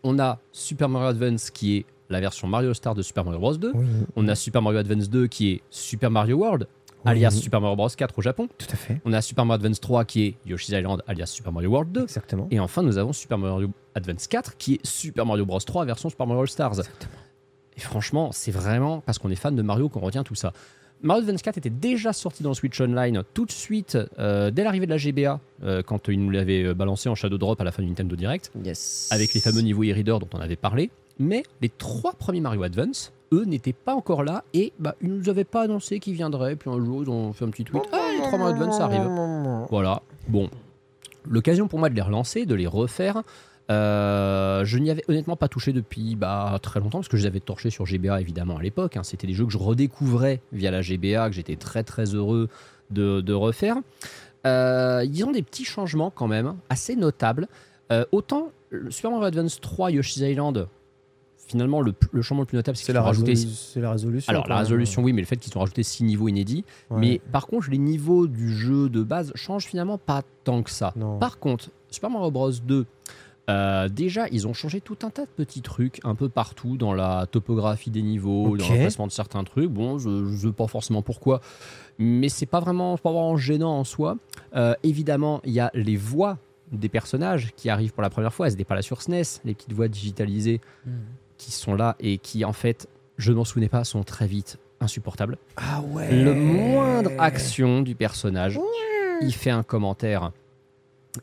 On 0.04 0.18
a 0.20 0.40
Super 0.52 0.90
Mario 0.90 1.10
Advance 1.10 1.52
qui 1.52 1.78
est 1.78 1.86
la 2.10 2.20
version 2.20 2.48
Mario 2.48 2.74
Star 2.74 2.96
de 2.96 3.02
Super 3.04 3.24
Mario 3.26 3.40
Bros. 3.40 3.56
2. 3.56 3.72
Oui, 3.76 3.86
On 4.16 4.28
a 4.28 4.34
Super 4.36 4.62
Mario 4.62 4.80
Advance 4.80 5.10
2 5.10 5.28
qui 5.28 5.52
est 5.52 5.62
Super 5.70 6.10
Mario 6.10 6.38
World, 6.38 6.68
Oui. 7.06 7.12
alias 7.12 7.30
Super 7.32 7.62
Mario 7.62 7.76
Bros. 7.76 7.90
4 7.96 8.18
au 8.18 8.22
Japon. 8.24 8.48
tout 8.58 8.68
à 8.72 8.76
fait. 8.76 9.00
On 9.06 9.14
a 9.14 9.22
Super 9.22 9.46
Mario 9.46 9.62
Advance 9.64 9.82
3 9.82 10.06
qui 10.06 10.26
est 10.26 10.36
Yoshi's 10.48 10.70
Island, 10.70 11.04
alias 11.08 11.28
Super 11.28 11.52
Mario 11.52 11.70
World 11.70 11.92
2. 11.92 12.04
Exactement. 12.04 12.48
Et 12.50 12.60
enfin, 12.60 12.82
nous 12.82 12.98
avons 12.98 13.14
Super 13.14 13.38
Mario 13.38 13.70
Advance 13.98 14.28
4 14.28 14.58
qui 14.58 14.76
est 14.76 14.86
Super 14.86 15.26
Mario 15.26 15.46
Bros 15.46 15.60
3 15.60 15.86
version 15.86 16.10
Super 16.10 16.26
Mario 16.28 16.42
All 16.44 16.48
Stars. 16.50 16.82
Et 17.76 17.80
franchement, 17.80 18.32
c'est 18.32 18.52
vraiment 18.52 19.02
parce 19.02 19.20
qu'on 19.20 19.30
est 19.30 19.36
fan 19.36 19.56
de 19.56 19.62
Mario 19.62 19.90
qu'on 19.90 20.00
retient 20.00 20.24
tout 20.24 20.36
ça. 20.36 20.54
Mario 21.04 21.24
Advance 21.24 21.44
4 21.44 21.58
était 21.60 21.70
déjà 21.70 22.12
sorti 22.12 22.42
dans 22.42 22.50
le 22.50 22.56
Switch 22.56 22.82
Online 22.82 23.22
tout 23.36 23.46
de 23.46 23.52
suite 23.52 23.98
euh, 24.18 24.50
dès 24.50 24.64
l'arrivée 24.64 24.88
de 24.88 24.92
la 24.92 24.98
GBA, 24.98 25.40
euh, 25.64 25.84
quand 25.84 26.08
ils 26.08 26.20
nous 26.20 26.32
l'avaient 26.32 26.64
euh, 26.64 26.74
balancé 26.74 27.08
en 27.08 27.14
Shadow 27.14 27.38
Drop 27.38 27.62
à 27.62 27.64
la 27.64 27.72
fin 27.72 27.84
du 27.84 27.90
Nintendo 27.90 28.16
Direct, 28.16 28.52
Yes. 28.64 29.08
avec 29.12 29.34
les 29.36 29.40
fameux 29.40 29.62
niveaux 29.62 29.84
e-reader 29.84 30.18
dont 30.20 30.28
on 30.34 30.40
avait 30.40 30.56
parlé. 30.56 30.90
Mais 31.20 31.44
les 31.62 31.70
trois 31.70 32.14
premiers 32.14 32.42
Mario 32.42 32.64
Advance, 32.64 33.12
eux, 33.32 33.46
n'étaient 33.46 33.74
pas 33.74 33.94
encore 33.94 34.24
là 34.24 34.44
et 34.56 34.74
bah, 34.80 34.96
ils 35.02 35.10
nous 35.10 35.30
avaient 35.30 35.44
pas 35.44 35.62
annoncé 35.64 36.00
qu'ils 36.00 36.16
viendraient. 36.16 36.56
Puis 36.56 36.70
un 36.72 36.84
jour, 36.84 37.04
ils 37.04 37.10
ont 37.12 37.32
fait 37.34 37.46
un 37.46 37.50
petit 37.50 37.64
tweet 37.64 37.84
Ah, 37.92 38.00
les 38.14 38.22
trois 38.24 38.40
Mario 38.40 38.56
Advance 38.56 38.80
arrivent. 38.80 39.68
Voilà. 39.70 40.02
Bon, 40.28 40.50
l'occasion 41.30 41.68
pour 41.68 41.78
moi 41.78 41.90
de 41.90 41.96
les 41.96 42.02
relancer, 42.02 42.46
de 42.48 42.56
les 42.56 42.68
refaire. 42.68 43.22
Euh, 43.70 44.64
je 44.64 44.78
n'y 44.78 44.90
avais 44.90 45.04
honnêtement 45.10 45.36
pas 45.36 45.48
touché 45.50 45.74
depuis 45.74 46.16
bah, 46.16 46.58
très 46.62 46.80
longtemps 46.80 47.00
parce 47.00 47.10
que 47.10 47.18
je 47.18 47.24
les 47.24 47.28
avais 47.28 47.40
torchés 47.42 47.70
sur 47.70 47.86
GBA 47.86 48.22
évidemment 48.22 48.58
à 48.58 48.62
l'époque. 48.62 48.96
hein. 48.98 49.04
C'était 49.04 49.28
des 49.28 49.34
jeux 49.34 49.46
que 49.46 49.52
je 49.52 49.58
redécouvrais 49.58 50.42
via 50.54 50.72
la 50.72 50.82
GBA, 50.82 51.28
que 51.30 51.36
j'étais 51.36 51.58
très 51.58 51.84
très 51.84 52.06
heureux 52.16 52.48
de, 52.92 53.20
de 53.22 53.34
refaire. 53.34 53.76
Euh, 54.46 55.04
ils 55.12 55.26
ont 55.26 55.32
des 55.32 55.42
petits 55.44 55.66
changements 55.66 56.10
quand 56.12 56.28
même 56.28 56.56
assez 56.70 56.96
notables. 56.96 57.48
Euh, 57.92 58.06
autant 58.14 58.52
Super 58.90 59.12
Mario 59.12 59.26
Advance 59.26 59.60
3 59.60 59.92
Yoshi's 59.92 60.18
Island, 60.22 60.68
finalement 61.38 61.82
le, 61.82 61.94
le 62.12 62.22
changement 62.22 62.42
le 62.44 62.48
plus 62.48 62.58
notable 62.58 62.78
c'est 62.78 62.86
qu'ils 62.86 62.98
ont 62.98 63.04
rajouté. 63.04 63.36
c'est 63.36 63.80
la 63.82 63.92
résolution. 63.92 64.30
Alors 64.32 64.48
la 64.48 64.58
résolution 64.58 65.04
oui, 65.04 65.12
mais 65.14 65.22
le 65.22 65.28
fait 65.28 65.38
qu'ils 65.38 65.58
ont 65.58 65.62
rajouté 65.62 65.84
6 65.84 66.04
niveaux 66.06 66.28
inédits. 66.30 66.64
Ouais. 66.90 67.00
Mais 67.00 67.22
par 67.32 67.48
contre, 67.48 67.70
les 67.70 67.78
niveaux 67.78 68.28
du 68.28 68.54
jeu 68.56 68.88
de 68.90 69.04
base 69.04 69.32
changent 69.36 69.66
finalement 69.66 69.98
pas 69.98 70.22
tant 70.46 70.64
que 70.64 70.70
ça. 70.72 70.94
Non. 70.96 71.18
Par 71.20 71.40
contre, 71.40 71.70
Super 71.90 72.10
Mario 72.10 72.32
Bros 72.32 72.52
2, 72.52 72.86
euh, 73.50 73.88
déjà, 73.90 74.28
ils 74.32 74.48
ont 74.48 74.54
changé 74.54 74.82
tout 74.82 74.98
un 75.04 75.10
tas 75.10 75.24
de 75.24 75.30
petits 75.30 75.62
trucs 75.62 76.00
un 76.04 76.16
peu 76.16 76.28
partout 76.30 76.76
dans 76.78 76.94
la 76.94 77.26
topographie 77.32 77.90
des 77.92 78.02
niveaux, 78.02 78.58
dans 78.58 78.70
le 78.70 78.80
placement 78.80 79.08
de 79.08 79.12
certains 79.12 79.44
trucs. 79.44 79.70
Bon, 79.70 79.98
je 80.00 80.10
ne 80.10 80.38
sais 80.38 80.52
pas 80.52 80.68
forcément 80.68 81.02
pourquoi, 81.02 81.40
mais 81.98 82.30
c'est 82.30 82.46
pas 82.46 82.60
vraiment, 82.60 82.98
pas 82.98 83.12
vraiment 83.12 83.38
gênant 83.38 83.78
en 83.80 83.84
soi. 83.84 84.18
Euh, 84.56 84.74
évidemment, 84.84 85.42
il 85.46 85.54
y 85.54 85.60
a 85.60 85.72
les 85.74 85.96
voix 85.96 86.38
des 86.74 86.90
personnages 86.90 87.54
qui 87.56 87.70
arrivent 87.70 87.94
pour 87.94 88.04
la 88.04 88.10
première 88.10 88.34
fois. 88.34 88.48
Elles 88.48 88.54
n'étaient 88.54 88.66
pas 88.66 88.76
là 88.76 88.82
sur 88.82 89.02
SNES, 89.02 89.24
les 89.46 89.54
petites 89.54 89.72
voix 89.74 89.88
digitalisées 89.88 90.60
Hmm. 90.86 90.92
qui 91.38 91.52
sont 91.52 91.76
là 91.76 91.96
et 92.02 92.18
qui, 92.18 92.44
en 92.44 92.52
fait, 92.54 92.88
je 93.18 93.32
m'en 93.32 93.46
souvenais 93.46 93.70
pas, 93.70 93.84
sont 93.86 94.04
très 94.04 94.28
vite 94.28 94.58
insupportables. 94.82 95.38
Ah 95.56 95.82
ouais. 95.92 96.12
Le 96.24 96.34
moindre 96.34 97.12
action 97.18 97.82
du 97.82 97.96
personnage, 97.96 98.60
il 99.22 99.34
fait 99.34 99.50
un 99.50 99.64
commentaire. 99.64 100.32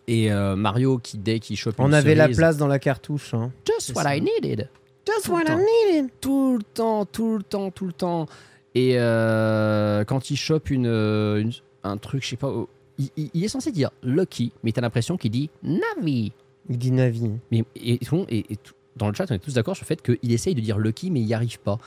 Et 0.08 0.32
euh, 0.32 0.56
Mario, 0.56 0.98
qui 0.98 1.18
dès 1.18 1.38
qu'il 1.40 1.56
chope 1.56 1.76
On 1.78 1.86
une 1.88 1.94
avait 1.94 2.14
la 2.14 2.28
place 2.28 2.56
dans 2.56 2.66
la 2.66 2.78
cartouche. 2.78 3.32
Hein. 3.34 3.52
Just 3.66 3.94
what 3.94 4.02
ça. 4.02 4.16
I 4.16 4.20
needed. 4.20 4.68
Just 5.06 5.28
what 5.28 5.42
I 5.48 5.56
needed. 5.56 6.10
Tout 6.20 6.56
le 6.58 6.62
temps, 6.64 7.04
tout 7.06 7.36
le 7.36 7.42
temps, 7.44 7.70
tout 7.70 7.86
le 7.86 7.92
temps. 7.92 8.26
Et 8.74 8.94
euh, 8.98 10.02
quand 10.04 10.30
il 10.30 10.36
chope 10.36 10.70
une, 10.70 10.86
euh, 10.86 11.40
une- 11.40 11.52
un 11.84 11.96
truc, 11.96 12.24
je 12.24 12.30
sais 12.30 12.36
pas, 12.36 12.48
oh, 12.48 12.68
il, 12.98 13.08
il- 13.16 13.30
il 13.34 13.44
est 13.44 13.48
censé 13.48 13.70
dire 13.70 13.90
Lucky, 14.02 14.52
mais 14.64 14.72
t'as 14.72 14.80
l'impression 14.80 15.16
qu'il 15.16 15.30
dit 15.30 15.50
Navi. 15.62 16.32
Il 16.68 16.78
dit 16.78 16.90
Navi. 16.90 17.30
Mais 17.52 17.64
et, 17.76 18.00
et- 18.30 18.52
et 18.52 18.58
dans 18.96 19.08
le 19.08 19.14
chat, 19.14 19.26
on 19.30 19.34
est 19.34 19.38
tous 19.38 19.54
d'accord 19.54 19.76
sur 19.76 19.84
le 19.84 19.88
fait 19.88 20.02
qu'il 20.02 20.32
essaye 20.32 20.54
de 20.56 20.60
dire 20.60 20.78
Lucky, 20.78 21.10
mais 21.10 21.20
il 21.20 21.26
n'y 21.26 21.34
arrive 21.34 21.60
pas. 21.60 21.78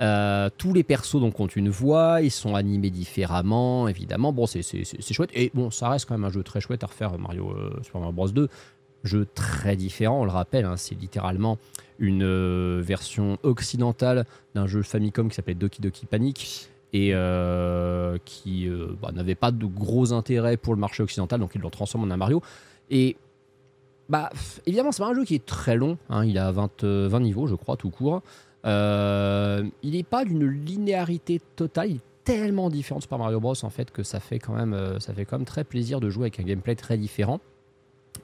Euh, 0.00 0.50
tous 0.58 0.72
les 0.72 0.82
persos 0.82 1.20
donc 1.20 1.38
ont 1.38 1.46
une 1.46 1.68
voix, 1.68 2.20
ils 2.20 2.30
sont 2.30 2.54
animés 2.54 2.90
différemment, 2.90 3.86
évidemment. 3.88 4.32
Bon, 4.32 4.46
c'est 4.46 4.62
chouette. 5.12 5.30
Et 5.34 5.50
bon, 5.54 5.70
ça 5.70 5.88
reste 5.88 6.06
quand 6.06 6.14
même 6.14 6.24
un 6.24 6.30
jeu 6.30 6.42
très 6.42 6.60
chouette 6.60 6.82
à 6.82 6.86
refaire, 6.86 7.16
Mario 7.18 7.52
euh, 7.52 7.70
Super 7.82 8.00
Mario 8.00 8.12
Bros 8.12 8.28
2. 8.28 8.48
Jeu 9.04 9.26
très 9.34 9.76
différent, 9.76 10.22
on 10.22 10.24
le 10.24 10.30
rappelle, 10.30 10.64
hein, 10.64 10.78
c'est 10.78 10.98
littéralement 10.98 11.58
une 11.98 12.24
euh, 12.24 12.80
version 12.82 13.38
occidentale 13.42 14.24
d'un 14.54 14.66
jeu 14.66 14.82
Famicom 14.82 15.28
qui 15.28 15.34
s'appelait 15.34 15.54
Doki 15.54 15.82
Doki 15.82 16.06
Panic 16.06 16.70
et 16.94 17.10
euh, 17.12 18.18
qui 18.24 18.68
euh, 18.68 18.94
bah, 19.02 19.10
n'avait 19.12 19.34
pas 19.34 19.50
de 19.50 19.66
gros 19.66 20.12
intérêt 20.12 20.56
pour 20.56 20.74
le 20.74 20.80
marché 20.80 21.02
occidental, 21.02 21.40
donc 21.40 21.50
ils 21.54 21.60
l'ont 21.60 21.68
transformé 21.68 22.06
en 22.06 22.10
un 22.12 22.16
Mario. 22.16 22.40
Et 22.88 23.16
bah, 24.08 24.30
évidemment, 24.64 24.92
c'est 24.92 25.02
un 25.02 25.12
jeu 25.12 25.24
qui 25.24 25.34
est 25.34 25.44
très 25.44 25.76
long. 25.76 25.98
hein, 26.08 26.24
il 26.24 26.38
a 26.38 26.52
20, 26.52 26.84
euh, 26.84 27.08
20 27.10 27.20
niveaux, 27.20 27.46
je 27.46 27.56
crois, 27.56 27.76
tout 27.76 27.90
court. 27.90 28.22
Euh, 28.64 29.64
il 29.82 29.92
n'est 29.92 30.02
pas 30.02 30.24
d'une 30.24 30.46
linéarité 30.46 31.40
totale. 31.56 31.90
Il 31.90 31.96
est 31.96 32.00
tellement 32.24 32.70
différent 32.70 32.98
de 32.98 33.02
Super 33.02 33.18
Mario 33.18 33.40
Bros. 33.40 33.54
en 33.62 33.70
fait 33.70 33.90
que 33.90 34.02
ça 34.02 34.20
fait 34.20 34.38
quand 34.38 34.54
même, 34.54 34.72
euh, 34.72 34.98
ça 35.00 35.12
fait 35.12 35.24
quand 35.24 35.38
même 35.38 35.46
très 35.46 35.64
plaisir 35.64 36.00
de 36.00 36.08
jouer 36.08 36.24
avec 36.24 36.40
un 36.40 36.44
gameplay 36.44 36.74
très 36.74 36.96
différent. 36.96 37.40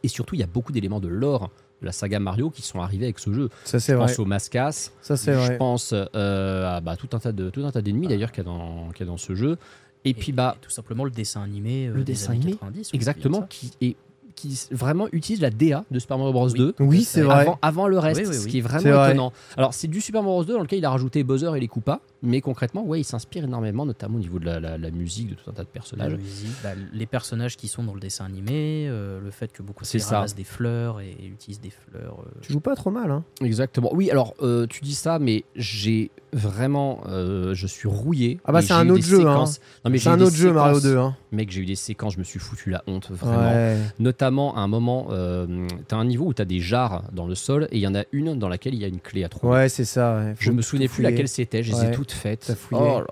Et 0.03 0.09
surtout, 0.09 0.35
il 0.37 0.39
y 0.41 0.45
a 0.45 0.47
beaucoup 0.47 0.73
d'éléments 0.73 1.01
de 1.01 1.09
lore 1.09 1.51
de 1.81 1.87
la 1.87 1.93
saga 1.93 2.21
Mario 2.21 2.51
qui 2.51 2.63
sont 2.63 2.81
arrivés 2.81 3.07
avec 3.07 3.19
ce 3.19 3.33
jeu. 3.33 3.49
Ça, 3.65 3.81
c'est 3.81 3.93
Je 3.93 3.97
vrai. 3.99 4.07
pense 4.07 4.19
au 4.19 4.25
Mascas, 4.25 4.91
Ça, 5.01 5.17
c'est 5.17 5.33
je 5.33 5.39
vrai. 5.39 5.59
pense 5.59 5.93
euh, 5.95 6.77
à 6.77 6.81
bah, 6.81 6.97
tout 6.97 7.09
un 7.13 7.19
tas 7.19 7.33
de 7.33 7.51
tout 7.51 7.65
un 7.65 7.73
tas 7.73 7.83
d'ennemis 7.83 8.07
d'ailleurs 8.07 8.33
qu'il 8.33 8.45
y 8.45 8.47
a 8.47 8.51
dans 8.51 8.91
qu'il 8.91 9.07
y 9.07 9.09
a 9.09 9.13
dans 9.13 9.17
ce 9.19 9.35
jeu. 9.35 9.59
Et, 10.07 10.15
puis 10.15 10.33
bah 10.33 10.57
tout 10.63 10.71
simplement 10.71 11.05
le 11.05 11.11
dessin 11.11 11.43
animé 11.43 11.89
euh, 11.89 11.93
le 11.93 11.99
des 12.05 12.13
dessin 12.13 12.33
animé, 12.33 12.53
90, 12.53 12.91
oui, 12.93 12.97
exactement 12.97 13.43
qui 13.43 13.73
est 13.83 13.97
qui 14.41 14.59
vraiment 14.71 15.07
utilise 15.13 15.41
la 15.41 15.51
DA 15.51 15.85
de 15.91 15.99
Super 15.99 16.19
Mario 16.19 16.33
Bros 16.33 16.49
Oui. 16.49 16.59
2 16.59 16.75
Oui, 16.81 17.05
c'est 17.05 17.23
vrai. 17.23 17.43
avant, 17.43 17.59
avant 17.63 17.89
le 17.89 17.99
reste, 17.99 18.21
Oui, 18.21 18.27
oui, 18.29 18.35
ce 18.35 18.47
qui 18.49 18.59
est 18.59 18.63
C'est 18.63 18.69
vraiment 18.69 18.97
vrai. 18.99 19.09
étonnant. 19.11 19.33
Alors, 19.57 19.75
c'est 19.75 19.89
du 19.89 20.01
Super 20.01 20.23
Mario 20.23 20.37
Bros 20.37 20.45
2 20.45 20.53
dans 20.55 20.61
lequel 20.61 20.79
il 20.79 20.85
a 20.85 20.91
rajouté 20.91 21.23
Bowser 21.23 21.51
et 21.57 21.61
les 21.61 21.69
Koopas, 21.69 22.01
mais 22.23 22.41
concrètement, 22.41 22.85
ouais, 22.85 23.01
il 23.01 23.05
s'inspire 23.05 23.45
énormément, 23.45 23.87
notamment 23.87 24.17
au 24.17 24.21
niveau 24.21 24.39
de 24.39 24.45
la, 24.47 24.61
la- 24.61 24.79
la 24.79 24.91
musique, 24.91 25.31
de 25.31 25.35
tout 25.35 25.49
un 25.49 25.53
tas 25.53 25.63
de 25.63 25.69
La 25.69 25.73
personnages. 25.73 26.15
musique, 26.15 26.51
bah, 26.63 26.71
les 26.93 27.07
personnages 27.07 27.57
qui 27.57 27.69
sont 27.69 27.83
dans 27.85 27.95
le 27.95 28.01
dessin 28.01 28.25
animé, 28.25 28.87
euh, 28.89 29.21
le 29.21 29.31
fait 29.31 29.53
que 29.53 29.63
beaucoup 29.63 29.85
ça. 29.85 29.99
ramassent 30.17 30.35
des 30.35 30.45
fleurs 30.45 31.01
et 31.01 31.17
utilisent 31.25 31.61
des 31.61 31.71
fleurs. 31.71 32.21
euh, 32.27 32.39
Tu 32.43 32.53
joues 32.53 32.61
pas 32.61 32.75
trop 32.77 32.91
mal, 32.91 33.11
hein. 33.11 33.25
Exactement. 33.43 33.91
Oui, 33.95 34.11
alors, 34.11 34.35
euh, 34.43 34.67
tu 34.67 34.83
dis 34.83 34.95
ça, 34.95 35.19
mais 35.19 35.45
j'ai 35.57 36.11
vraiment. 36.33 37.01
euh, 37.09 37.55
je 37.55 37.67
suis 37.67 37.89
rouillé. 37.89 38.39
Ah 38.45 38.53
bah, 38.53 38.61
c'est 38.63 38.69
j'ai 38.69 38.75
un 38.75 38.89
autre 38.91 39.05
jeu, 39.05 39.27
hein. 39.27 39.45
Non, 39.85 39.91
mais 39.91 39.99
C'est 39.99 40.05
j'ai 40.05 40.11
un 40.11 40.21
autre 40.21 40.37
jeu, 40.37 40.53
Mario 40.53 40.75
séquences- 40.79 40.83
2. 40.93 40.99
Hein. 40.99 41.17
Mec, 41.33 41.51
j'ai 41.51 41.61
eu 41.61 41.67
des 41.67 41.77
séquences, 41.77 42.15
je 42.15 42.19
me 42.19 42.25
suis 42.25 42.39
foutu 42.39 42.71
la 42.71 42.83
honte, 42.87 43.11
vraiment. 43.11 43.53
Ouais. 43.53 43.77
Notamment, 43.99 44.57
à 44.57 44.61
un 44.61 44.67
moment, 44.69 45.09
euh, 45.11 45.67
t'as 45.89 45.97
un 45.97 46.05
niveau 46.05 46.27
où 46.27 46.35
t'as 46.35 46.45
des 46.45 46.61
jarres 46.61 47.05
dans 47.13 47.27
le 47.27 47.35
sol 47.35 47.69
et 47.71 47.77
il 47.79 47.81
y 47.81 47.87
en 47.87 47.95
a 47.95 48.05
une 48.13 48.39
dans 48.39 48.49
laquelle 48.49 48.75
il 48.75 48.81
y 48.81 48.85
a 48.85 48.89
une 48.89 49.01
clé 49.01 49.25
à 49.25 49.29
trouver. 49.29 49.53
Ouais, 49.53 49.69
c'est 49.69 49.85
ça. 49.85 50.17
ouais. 50.17 50.35
Je 50.39 50.51
me 50.51 50.63
souvenais 50.63 50.87
tout 50.89 50.95
plus 50.95 51.03
laquelle 51.03 51.29
c'était, 51.29 51.63
je 51.63 51.73
les 51.73 51.91
Ouais. 52.25 52.37
T'as 52.37 52.55
fouillé. 52.55 52.81
Oh 52.83 52.87
là 52.87 53.01
là 53.01 53.07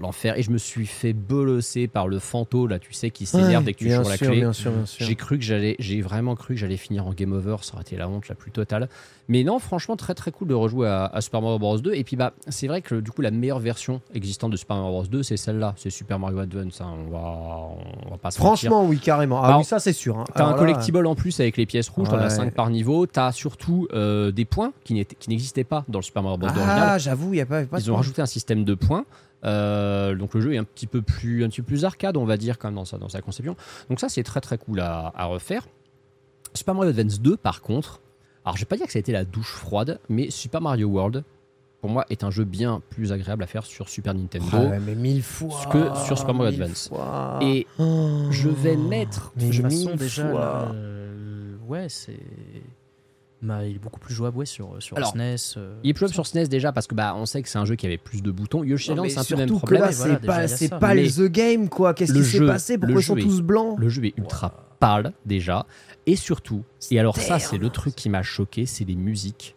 l'enfer. 0.00 0.38
Et 0.38 0.42
je 0.44 0.52
me 0.52 0.58
suis 0.58 0.86
fait 0.86 1.12
bolosser 1.12 1.88
par 1.88 2.06
le 2.06 2.20
fantôme, 2.20 2.68
là, 2.68 2.78
tu 2.78 2.92
sais, 2.92 3.10
qui 3.10 3.26
s'énerve 3.26 3.64
dès 3.64 3.72
que 3.72 3.78
tu 3.78 3.90
joues 3.90 4.08
la 4.08 4.16
clé. 4.16 4.28
Bien 4.36 4.52
sûr, 4.52 4.70
bien 4.70 4.86
sûr. 4.86 5.04
J'ai 5.04 5.16
cru 5.16 5.36
que 5.36 5.44
j'allais, 5.44 5.74
j'ai 5.80 6.00
vraiment 6.00 6.36
cru 6.36 6.54
que 6.54 6.60
j'allais 6.60 6.76
finir 6.76 7.08
en 7.08 7.12
game 7.12 7.32
over, 7.32 7.56
ça 7.62 7.72
aurait 7.74 7.82
été 7.82 7.96
la 7.96 8.08
honte 8.08 8.28
la 8.28 8.36
plus 8.36 8.52
totale. 8.52 8.88
Mais 9.28 9.42
non, 9.42 9.58
franchement, 9.58 9.96
très 9.96 10.14
très 10.14 10.30
cool 10.30 10.46
de 10.48 10.54
rejouer 10.54 10.86
à, 10.88 11.06
à 11.06 11.20
Super 11.20 11.42
Mario 11.42 11.58
Bros 11.58 11.78
2. 11.78 11.92
Et 11.94 12.04
puis 12.04 12.14
bah, 12.14 12.32
c'est 12.48 12.68
vrai 12.68 12.82
que 12.82 12.94
du 13.00 13.10
coup, 13.10 13.20
la 13.20 13.32
meilleure 13.32 13.58
version 13.58 14.00
existante 14.14 14.52
de 14.52 14.56
Super 14.56 14.76
Mario 14.76 14.92
Bros 14.92 15.06
2, 15.06 15.22
c'est 15.24 15.36
celle-là, 15.36 15.74
c'est 15.76 15.90
Super 15.90 16.20
Mario 16.20 16.38
Advance. 16.38 16.80
hein. 16.80 16.94
On 17.06 17.10
va, 17.10 17.18
on 18.06 18.10
va 18.10 18.16
pas 18.18 18.30
se 18.30 18.40
mentir. 18.40 18.70
Franchement, 18.70 18.84
oui, 18.86 18.98
carrément. 18.98 19.42
Ah 19.42 19.48
Alors, 19.48 19.58
oui, 19.60 19.64
ça, 19.64 19.80
c'est 19.80 19.92
sûr. 19.92 20.18
hein. 20.18 20.24
T'as 20.34 20.46
un 20.46 20.52
là, 20.52 20.58
collectible 20.58 21.04
en 21.04 21.14
plus 21.16 21.38
avec 21.40 21.56
les 21.56 21.66
pièces 21.66 21.88
rouges, 21.88 22.08
t'en 22.08 22.18
as 22.18 22.24
Ouais. 22.24 22.30
5 22.30 22.54
par 22.54 22.70
niveau. 22.70 23.06
T'as 23.06 23.32
surtout 23.32 23.88
euh, 23.92 24.30
des 24.30 24.44
points 24.44 24.72
qui 24.84 24.94
n'étaient- 24.94 25.16
qui 25.16 25.30
n'existaient 25.30 25.64
pas 25.64 25.84
dans 25.88 25.98
le 25.98 26.04
Super 26.04 26.22
Mario 26.22 26.38
Bros 26.38 26.48
2 26.50 26.56
original. 26.58 26.88
Ah, 26.92 26.98
j'avoue, 26.98 27.28
il 27.32 27.36
n'y 27.36 27.40
a 27.40 27.46
pas. 27.46 27.64
pas 27.64 27.78
de 27.78 27.82
Ils 27.82 27.90
ont 27.90 27.94
point. 27.94 28.02
rajouté 28.02 28.22
un 28.22 28.26
système 28.30 28.64
de 28.64 28.74
points. 28.74 29.04
Euh, 29.44 30.14
donc 30.14 30.34
le 30.34 30.40
jeu 30.40 30.54
est 30.54 30.58
un 30.58 30.64
petit 30.64 30.86
peu 30.86 31.02
plus, 31.02 31.44
un 31.44 31.48
petit 31.48 31.60
peu 31.62 31.66
plus 31.68 31.84
arcade, 31.84 32.16
on 32.16 32.24
va 32.24 32.36
dire, 32.36 32.58
quand 32.58 32.68
même 32.68 32.74
dans 32.76 32.84
sa, 32.84 32.98
dans 32.98 33.08
sa 33.08 33.20
conception. 33.22 33.56
Donc 33.88 34.00
ça, 34.00 34.08
c'est 34.08 34.22
très 34.22 34.40
très 34.40 34.58
cool 34.58 34.80
à, 34.80 35.12
à 35.14 35.24
refaire. 35.26 35.66
Super 36.54 36.74
Mario 36.74 36.90
Advance 36.90 37.20
2, 37.20 37.36
par 37.36 37.62
contre, 37.62 38.00
alors 38.44 38.56
je 38.56 38.62
vais 38.62 38.66
pas 38.66 38.76
dire 38.76 38.86
que 38.86 38.92
ça 38.92 38.98
a 38.98 39.00
été 39.00 39.12
la 39.12 39.24
douche 39.24 39.52
froide, 39.52 40.00
mais 40.08 40.30
Super 40.30 40.60
Mario 40.60 40.88
World, 40.88 41.24
pour 41.80 41.88
moi, 41.88 42.04
est 42.10 42.24
un 42.24 42.30
jeu 42.30 42.44
bien 42.44 42.82
plus 42.90 43.12
agréable 43.12 43.42
à 43.42 43.46
faire 43.46 43.64
sur 43.64 43.88
Super 43.88 44.12
Nintendo. 44.14 44.46
Ah 44.52 44.60
ouais, 44.64 44.80
mais 44.80 44.94
mille 44.94 45.22
fois. 45.22 45.48
que 45.72 45.96
sur 46.04 46.18
Super 46.18 46.34
Mario 46.34 46.52
Advance. 46.52 46.88
fois. 46.88 47.38
Et 47.40 47.66
Oh. 47.78 48.26
je 48.30 48.48
vais 48.50 48.76
mettre, 48.76 49.32
Mais 49.36 49.50
je 49.52 49.62
façon, 49.62 49.94
déjà, 49.94 50.28
fois. 50.30 50.40
là, 50.40 50.72
euh, 50.74 51.56
ouais, 51.66 51.88
c'est. 51.88 52.20
Bah, 53.42 53.64
il 53.66 53.76
est 53.76 53.78
beaucoup 53.78 54.00
plus 54.00 54.12
jouable 54.14 54.36
ouais, 54.36 54.44
sur, 54.46 54.76
sur 54.80 54.96
Alors, 54.98 55.12
SNES. 55.12 55.54
euh, 55.56 55.74
Il 55.82 55.88
est 55.90 55.92
plus 55.94 56.00
jouable 56.00 56.14
sur 56.14 56.26
SNES 56.26 56.48
déjà 56.48 56.72
parce 56.72 56.86
que 56.86 56.94
bah 56.94 57.14
on 57.16 57.24
sait 57.24 57.40
que 57.42 57.48
c'est 57.48 57.56
un 57.58 57.64
jeu 57.64 57.74
qui 57.74 57.86
avait 57.86 57.96
plus 57.96 58.22
de 58.22 58.30
boutons. 58.30 58.64
Yoshi 58.64 58.92
Island 58.92 59.08
c'est 59.08 59.18
un 59.18 59.24
peu 59.24 59.34
le 59.34 59.36
même 59.38 59.48
surtout 59.48 59.66
que 59.66 59.74
problème. 59.74 59.92
c'est 59.92 59.96
voilà, 60.02 60.18
pas, 60.18 60.48
c'est 60.48 60.68
pas 60.68 60.94
Mais 60.94 61.04
le 61.04 61.10
The 61.10 61.32
Game, 61.32 61.68
quoi. 61.70 61.94
Qu'est-ce 61.94 62.12
qui 62.12 62.22
s'est 62.24 62.46
passé? 62.46 62.76
Pourquoi 62.76 63.00
ils 63.00 63.04
sont 63.04 63.16
est- 63.16 63.22
tous 63.22 63.40
blancs? 63.40 63.78
Le 63.78 63.88
jeu 63.88 64.04
est 64.04 64.18
ultra 64.18 64.52
pâle 64.78 65.12
déjà. 65.24 65.64
Et 66.06 66.16
surtout, 66.16 66.64
et 66.90 66.98
alors 67.00 67.16
ça 67.16 67.38
c'est 67.38 67.58
le 67.58 67.70
truc 67.70 67.94
qui 67.94 68.08
m'a 68.10 68.22
choqué, 68.22 68.66
c'est 68.66 68.84
les 68.84 68.96
musiques. 68.96 69.54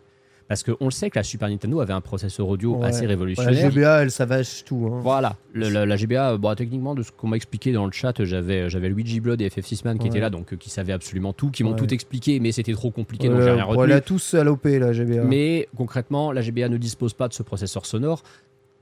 Parce 0.54 0.62
qu'on 0.78 0.86
le 0.86 0.92
sait 0.92 1.10
que 1.10 1.18
la 1.18 1.24
Super 1.24 1.50
Nintendo 1.50 1.80
avait 1.82 1.94
un 1.94 2.02
processeur 2.02 2.48
audio 2.48 2.76
Ouais. 2.76 2.88
assez 2.90 3.02
Ouais, 3.02 3.08
révolutionnaire. 3.08 3.52
la 3.64 3.70
GBA, 3.72 4.04
elle 4.04 4.12
savage 4.12 4.64
tout. 4.66 4.88
hein. 4.94 5.00
Voilà, 5.02 5.36
le- 5.54 5.70
la, 5.70 5.86
la 5.88 5.96
GBA, 5.96 6.38
bon, 6.38 6.54
techniquement, 6.54 6.94
de 6.94 7.02
ce 7.02 7.12
qu'on 7.12 7.28
m'a 7.28 7.36
expliqué 7.38 7.72
dans 7.72 7.88
le 7.88 7.92
chat, 7.92 8.24
j'avais, 8.24 8.70
j'avais 8.70 8.90
Luigi 8.90 9.20
Blood 9.20 9.42
et 9.42 9.50
FF6 9.50 9.82
Man 9.84 9.98
qui 9.98 10.04
Ouais. 10.04 10.10
étaient 10.10 10.20
là, 10.20 10.30
donc 10.30 10.54
euh, 10.54 10.56
qui 10.56 10.70
savaient 10.70 10.94
absolument 10.94 11.34
tout, 11.34 11.50
qui 11.50 11.64
m'ont 11.64 11.74
tout 11.74 11.92
expliqué, 11.92 12.40
mais 12.40 12.52
c'était 12.52 12.74
trop 12.74 12.92
compliqué, 12.92 13.30
donc 13.30 13.42
j'ai 13.42 13.50
rien 13.50 13.64
retenu. 13.64 13.94
a 13.94 14.02
tous 14.02 14.36
à 14.36 14.44
l'OP, 14.44 14.66
la 14.66 14.94
GBA. 14.94 15.24
Mais 15.24 15.68
concrètement, 15.76 16.32
la 16.32 16.42
GBA 16.42 16.70
ne 16.70 16.78
dispose 16.78 17.14
pas 17.16 17.28
de 17.28 17.34
ce 17.34 17.42
processeur 17.42 17.88
sonore. 17.88 18.22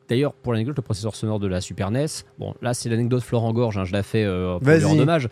D'ailleurs, 0.09 0.33
pour 0.33 0.51
l'anecdote, 0.51 0.75
le 0.75 0.81
processeur 0.81 1.15
sonore 1.15 1.39
de 1.39 1.47
la 1.47 1.61
Super 1.61 1.89
NES, 1.89 2.05
bon, 2.37 2.53
là 2.61 2.73
c'est 2.73 2.89
l'anecdote 2.89 3.23
Florent 3.23 3.53
Gorge, 3.53 3.77
hein, 3.77 3.85
je 3.85 3.93
la 3.93 4.03
fais 4.03 4.25
euh, 4.25 4.59
pour 4.59 4.69
lui 4.69 4.83
rendre 4.83 5.01
hommage, 5.03 5.29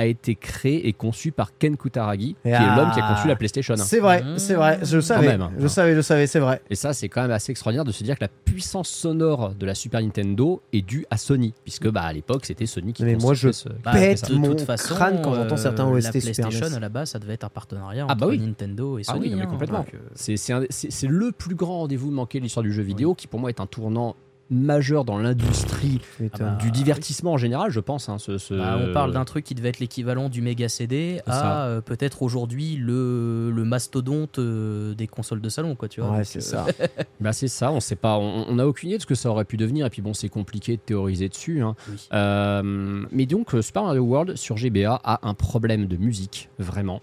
a 0.00 0.06
été 0.06 0.34
créé 0.34 0.88
et 0.88 0.92
conçu 0.92 1.30
par 1.32 1.56
Ken 1.58 1.76
Kutaragi, 1.76 2.34
qui 2.42 2.50
Ah. 2.52 2.62
est 2.72 2.76
l'homme 2.76 2.90
qui 2.92 3.00
a 3.00 3.08
conçu 3.14 3.28
la 3.28 3.36
PlayStation. 3.36 3.74
C'est 3.76 4.00
vrai, 4.00 4.22
c'est 4.36 4.54
vrai, 4.54 4.80
je 4.82 4.96
le 4.96 5.02
savais. 5.02 5.26
même, 5.28 5.42
hein. 5.42 5.52
Je 5.58 5.66
savais, 5.68 5.94
je 5.94 6.00
savais, 6.00 6.26
c'est 6.26 6.38
vrai. 6.40 6.62
Et 6.70 6.74
ça, 6.74 6.92
c'est 6.92 7.08
quand 7.08 7.22
même 7.22 7.30
assez 7.30 7.52
extraordinaire 7.52 7.84
de 7.84 7.92
se 7.92 8.02
dire 8.04 8.16
que 8.16 8.24
la 8.24 8.28
puissance 8.28 8.88
sonore 8.88 9.54
de 9.54 9.66
la 9.66 9.74
Super 9.74 10.00
Nintendo 10.02 10.62
est 10.72 10.82
due 10.82 11.06
à 11.10 11.16
Sony, 11.16 11.54
puisque 11.64 11.88
bah, 11.88 12.02
à 12.02 12.12
l'époque, 12.12 12.46
c'était 12.46 12.66
Sony 12.66 12.92
qui 12.92 13.04
Mais 13.04 13.16
moi, 13.16 13.34
je 13.34 13.52
ce- 13.52 13.68
Bah, 13.84 13.92
pète 13.92 14.28
de 14.30 14.34
mon 14.34 14.48
toute 14.48 14.62
façon, 14.62 14.94
crâne 14.94 15.20
quand 15.22 15.34
j'entends 15.34 15.54
euh, 15.54 15.58
certains 15.58 15.86
OST 15.86 16.04
la 16.14 16.20
PlayStation 16.20 16.68
NES. 16.68 16.74
à 16.76 16.80
la 16.80 16.88
base, 16.88 17.10
ça 17.10 17.18
devait 17.18 17.34
être 17.34 17.44
un 17.44 17.48
partenariat 17.48 18.06
Ah 18.08 18.12
entre 18.12 18.20
bah 18.20 18.26
oui. 18.28 18.38
Nintendo 18.38 18.98
et 18.98 19.02
Ah 19.06 19.12
Sony. 19.12 19.20
oui, 19.26 19.30
non, 19.30 19.36
mais 19.36 19.42
hein, 19.44 19.46
complètement. 19.46 19.84
euh, 19.94 20.66
c'est 20.70 21.06
le 21.08 21.32
plus 21.32 21.54
grand 21.54 21.78
rendez-vous 21.80 22.10
manqué 22.10 22.38
de 22.38 22.44
l'histoire 22.44 22.64
du 22.64 22.72
jeu 22.72 22.82
vidéo, 22.82 23.14
qui 23.14 23.26
pour 23.26 23.38
moi 23.40 23.50
est 23.50 23.60
un 23.60 23.66
tournant 23.66 24.16
majeur 24.50 25.04
dans 25.04 25.16
l'industrie 25.18 26.00
m'étonnes. 26.18 26.48
bah, 26.48 26.58
du 26.60 26.70
divertissement 26.72 27.32
en 27.32 27.36
général, 27.36 27.70
je 27.70 27.78
pense. 27.80 28.08
hein, 28.08 28.18
ce, 28.18 28.36
ce- 28.38 28.54
bah, 28.54 28.78
on 28.80 28.92
parle 28.92 29.12
d'un 29.12 29.24
truc 29.24 29.44
qui 29.44 29.54
devait 29.54 29.68
être 29.68 29.78
l'équivalent 29.78 30.28
du 30.28 30.42
méga 30.42 30.68
CD 30.68 31.20
à 31.26 31.66
euh, 31.66 31.80
peut-être 31.80 32.22
aujourd'hui 32.22 32.76
le, 32.76 33.50
le 33.50 33.64
mastodonte 33.64 34.38
euh, 34.40 34.94
des 34.94 35.06
consoles 35.06 35.40
de 35.40 35.48
salon, 35.48 35.76
quoi, 35.76 35.88
tu 35.88 36.00
vois. 36.00 36.10
Ouais, 36.16 36.24
c'est 36.24 36.38
euh, 36.38 36.42
ça. 36.42 36.66
Bah 37.20 37.32
c'est 37.32 37.48
ça, 37.48 37.70
on 37.70 37.80
sait 37.80 37.96
pas, 37.96 38.16
on 38.18 38.46
on 38.48 38.58
a 38.58 38.64
aucune 38.66 38.88
idée 38.88 38.96
de 38.96 39.02
ce 39.02 39.06
que 39.06 39.14
ça 39.14 39.30
aurait 39.30 39.44
pu 39.44 39.56
devenir, 39.56 39.86
et 39.86 39.90
puis 39.90 40.02
bon, 40.02 40.14
c'est 40.14 40.28
compliqué 40.30 40.76
de 40.76 40.80
théoriser 40.82 41.28
dessus. 41.28 41.62
hein. 41.62 41.76
Oui. 41.88 42.08
Euh, 42.12 43.04
mais 43.12 43.26
donc, 43.26 43.50
Super 43.60 43.84
Mario 43.84 44.02
World 44.02 44.36
sur 44.36 44.56
GBA 44.56 45.00
a 45.04 45.20
un 45.28 45.34
problème 45.34 45.86
de 45.86 45.96
musique, 45.96 46.48
vraiment. 46.58 47.00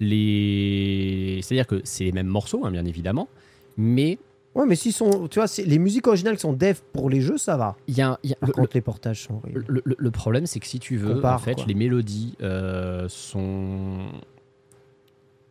Les... 0.00 1.40
C'est-à-dire 1.42 1.66
que 1.66 1.80
c'est 1.84 2.04
les 2.04 2.12
mêmes 2.12 2.26
morceaux, 2.26 2.62
hein, 2.64 2.70
bien 2.70 2.84
évidemment, 2.84 3.28
mais 3.76 4.18
Ouais, 4.56 4.66
mais 4.66 4.74
s'ils 4.74 4.92
sont. 4.92 5.28
Tu 5.28 5.38
vois, 5.38 5.46
les 5.64 5.78
musiques 5.78 6.06
originales 6.06 6.34
qui 6.36 6.40
sont 6.40 6.52
dev 6.54 6.78
pour 6.92 7.10
les 7.10 7.20
jeux, 7.20 7.36
ça 7.38 7.56
va. 7.56 7.76
il 7.86 7.96
y 7.96 8.02
a, 8.02 8.18
il 8.22 8.30
y 8.30 8.32
a- 8.32 8.36
Par 8.36 8.48
le- 8.48 8.54
contre, 8.54 8.70
les 8.74 8.80
portages 8.80 9.22
sont 9.24 9.34
horribles. 9.34 9.64
le, 9.68 9.82
le- 9.84 9.96
le 9.98 10.10
problème, 10.10 10.46
c'est 10.46 10.60
que 10.60 10.66
si 10.66 10.78
tu 10.78 10.96
veux, 10.96 11.14
Compare, 11.16 11.34
en 11.34 11.38
fait, 11.38 11.54
quoi. 11.56 11.64
les 11.66 11.74
mélodies 11.74 12.34
euh, 12.42 13.06
sont... 13.08 13.98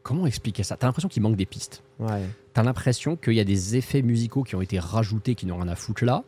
Comment 0.04 0.28
expliquer 0.28 0.64
ça? 0.64 0.76
T'as 0.76 0.88
l'impression 0.88 1.10
qu'il 1.10 1.24
manque 1.24 1.36
des 1.36 1.46
pistes. 1.48 1.82
Ouais. 2.00 2.24
T'as 2.54 2.64
l'impression 2.64 3.16
qu'il 3.16 3.34
y 3.34 3.40
a 3.40 3.44
des 3.44 3.76
effets 3.76 4.02
musicaux 4.04 4.44
qui 4.44 4.56
ont 4.56 4.62
été 4.62 4.78
rajoutés 4.80 5.34
qui 5.36 5.46
n'ont 5.48 5.58
rien 5.58 5.68
à 5.68 5.76
foutre 5.76 6.04
là. 6.06 6.24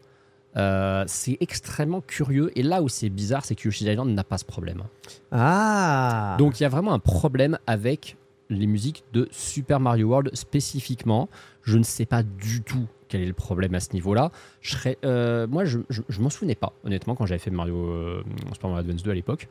Euh, 0.56 1.04
c'est 1.08 1.38
extrêmement 1.42 2.02
curieux. 2.02 2.52
Et 2.58 2.64
là 2.64 2.82
où 2.82 2.90
c'est 2.90 3.10
bizarre, 3.10 3.46
c'est 3.46 3.54
que 3.54 3.68
Yoshi's 3.68 3.88
Island 3.88 4.10
n'a 4.10 4.24
pas 4.24 4.40
ce 4.40 4.46
problème. 4.46 4.84
Ah 5.32 6.36
Donc 6.40 6.60
il 6.60 6.64
y 6.64 6.66
a 6.66 6.70
vraiment 6.70 6.94
un 6.94 7.00
problème 7.00 7.60
avec 7.68 8.18
les 8.50 8.66
musiques 8.66 9.04
de 9.14 9.28
Super 9.30 9.80
Mario 9.80 10.08
World 10.08 10.32
spécifiquement. 10.36 11.30
Je 11.68 11.78
ne 11.78 11.84
sais 11.84 12.06
pas 12.06 12.24
du 12.24 12.62
tout 12.62 12.86
quel 13.10 13.22
est 13.22 13.26
le 13.26 13.34
problème 13.34 13.74
à 13.76 13.80
ce 13.80 13.94
niveau-là. 13.94 14.32
Je 14.62 14.72
serais, 14.72 14.98
euh, 15.06 15.48
moi, 15.48 15.64
je, 15.64 15.80
je, 15.90 16.02
je 16.10 16.20
m'en 16.22 16.30
souvenais 16.30 16.56
pas, 16.56 16.74
honnêtement, 16.84 17.16
quand 17.16 17.26
j'avais 17.26 17.40
fait 17.40 17.52
Mario, 17.52 17.76
euh, 17.90 18.22
Super 18.54 18.70
Mario 18.70 18.86
Advance 18.86 19.04
2 19.04 19.12
à 19.12 19.14
l'époque. 19.14 19.48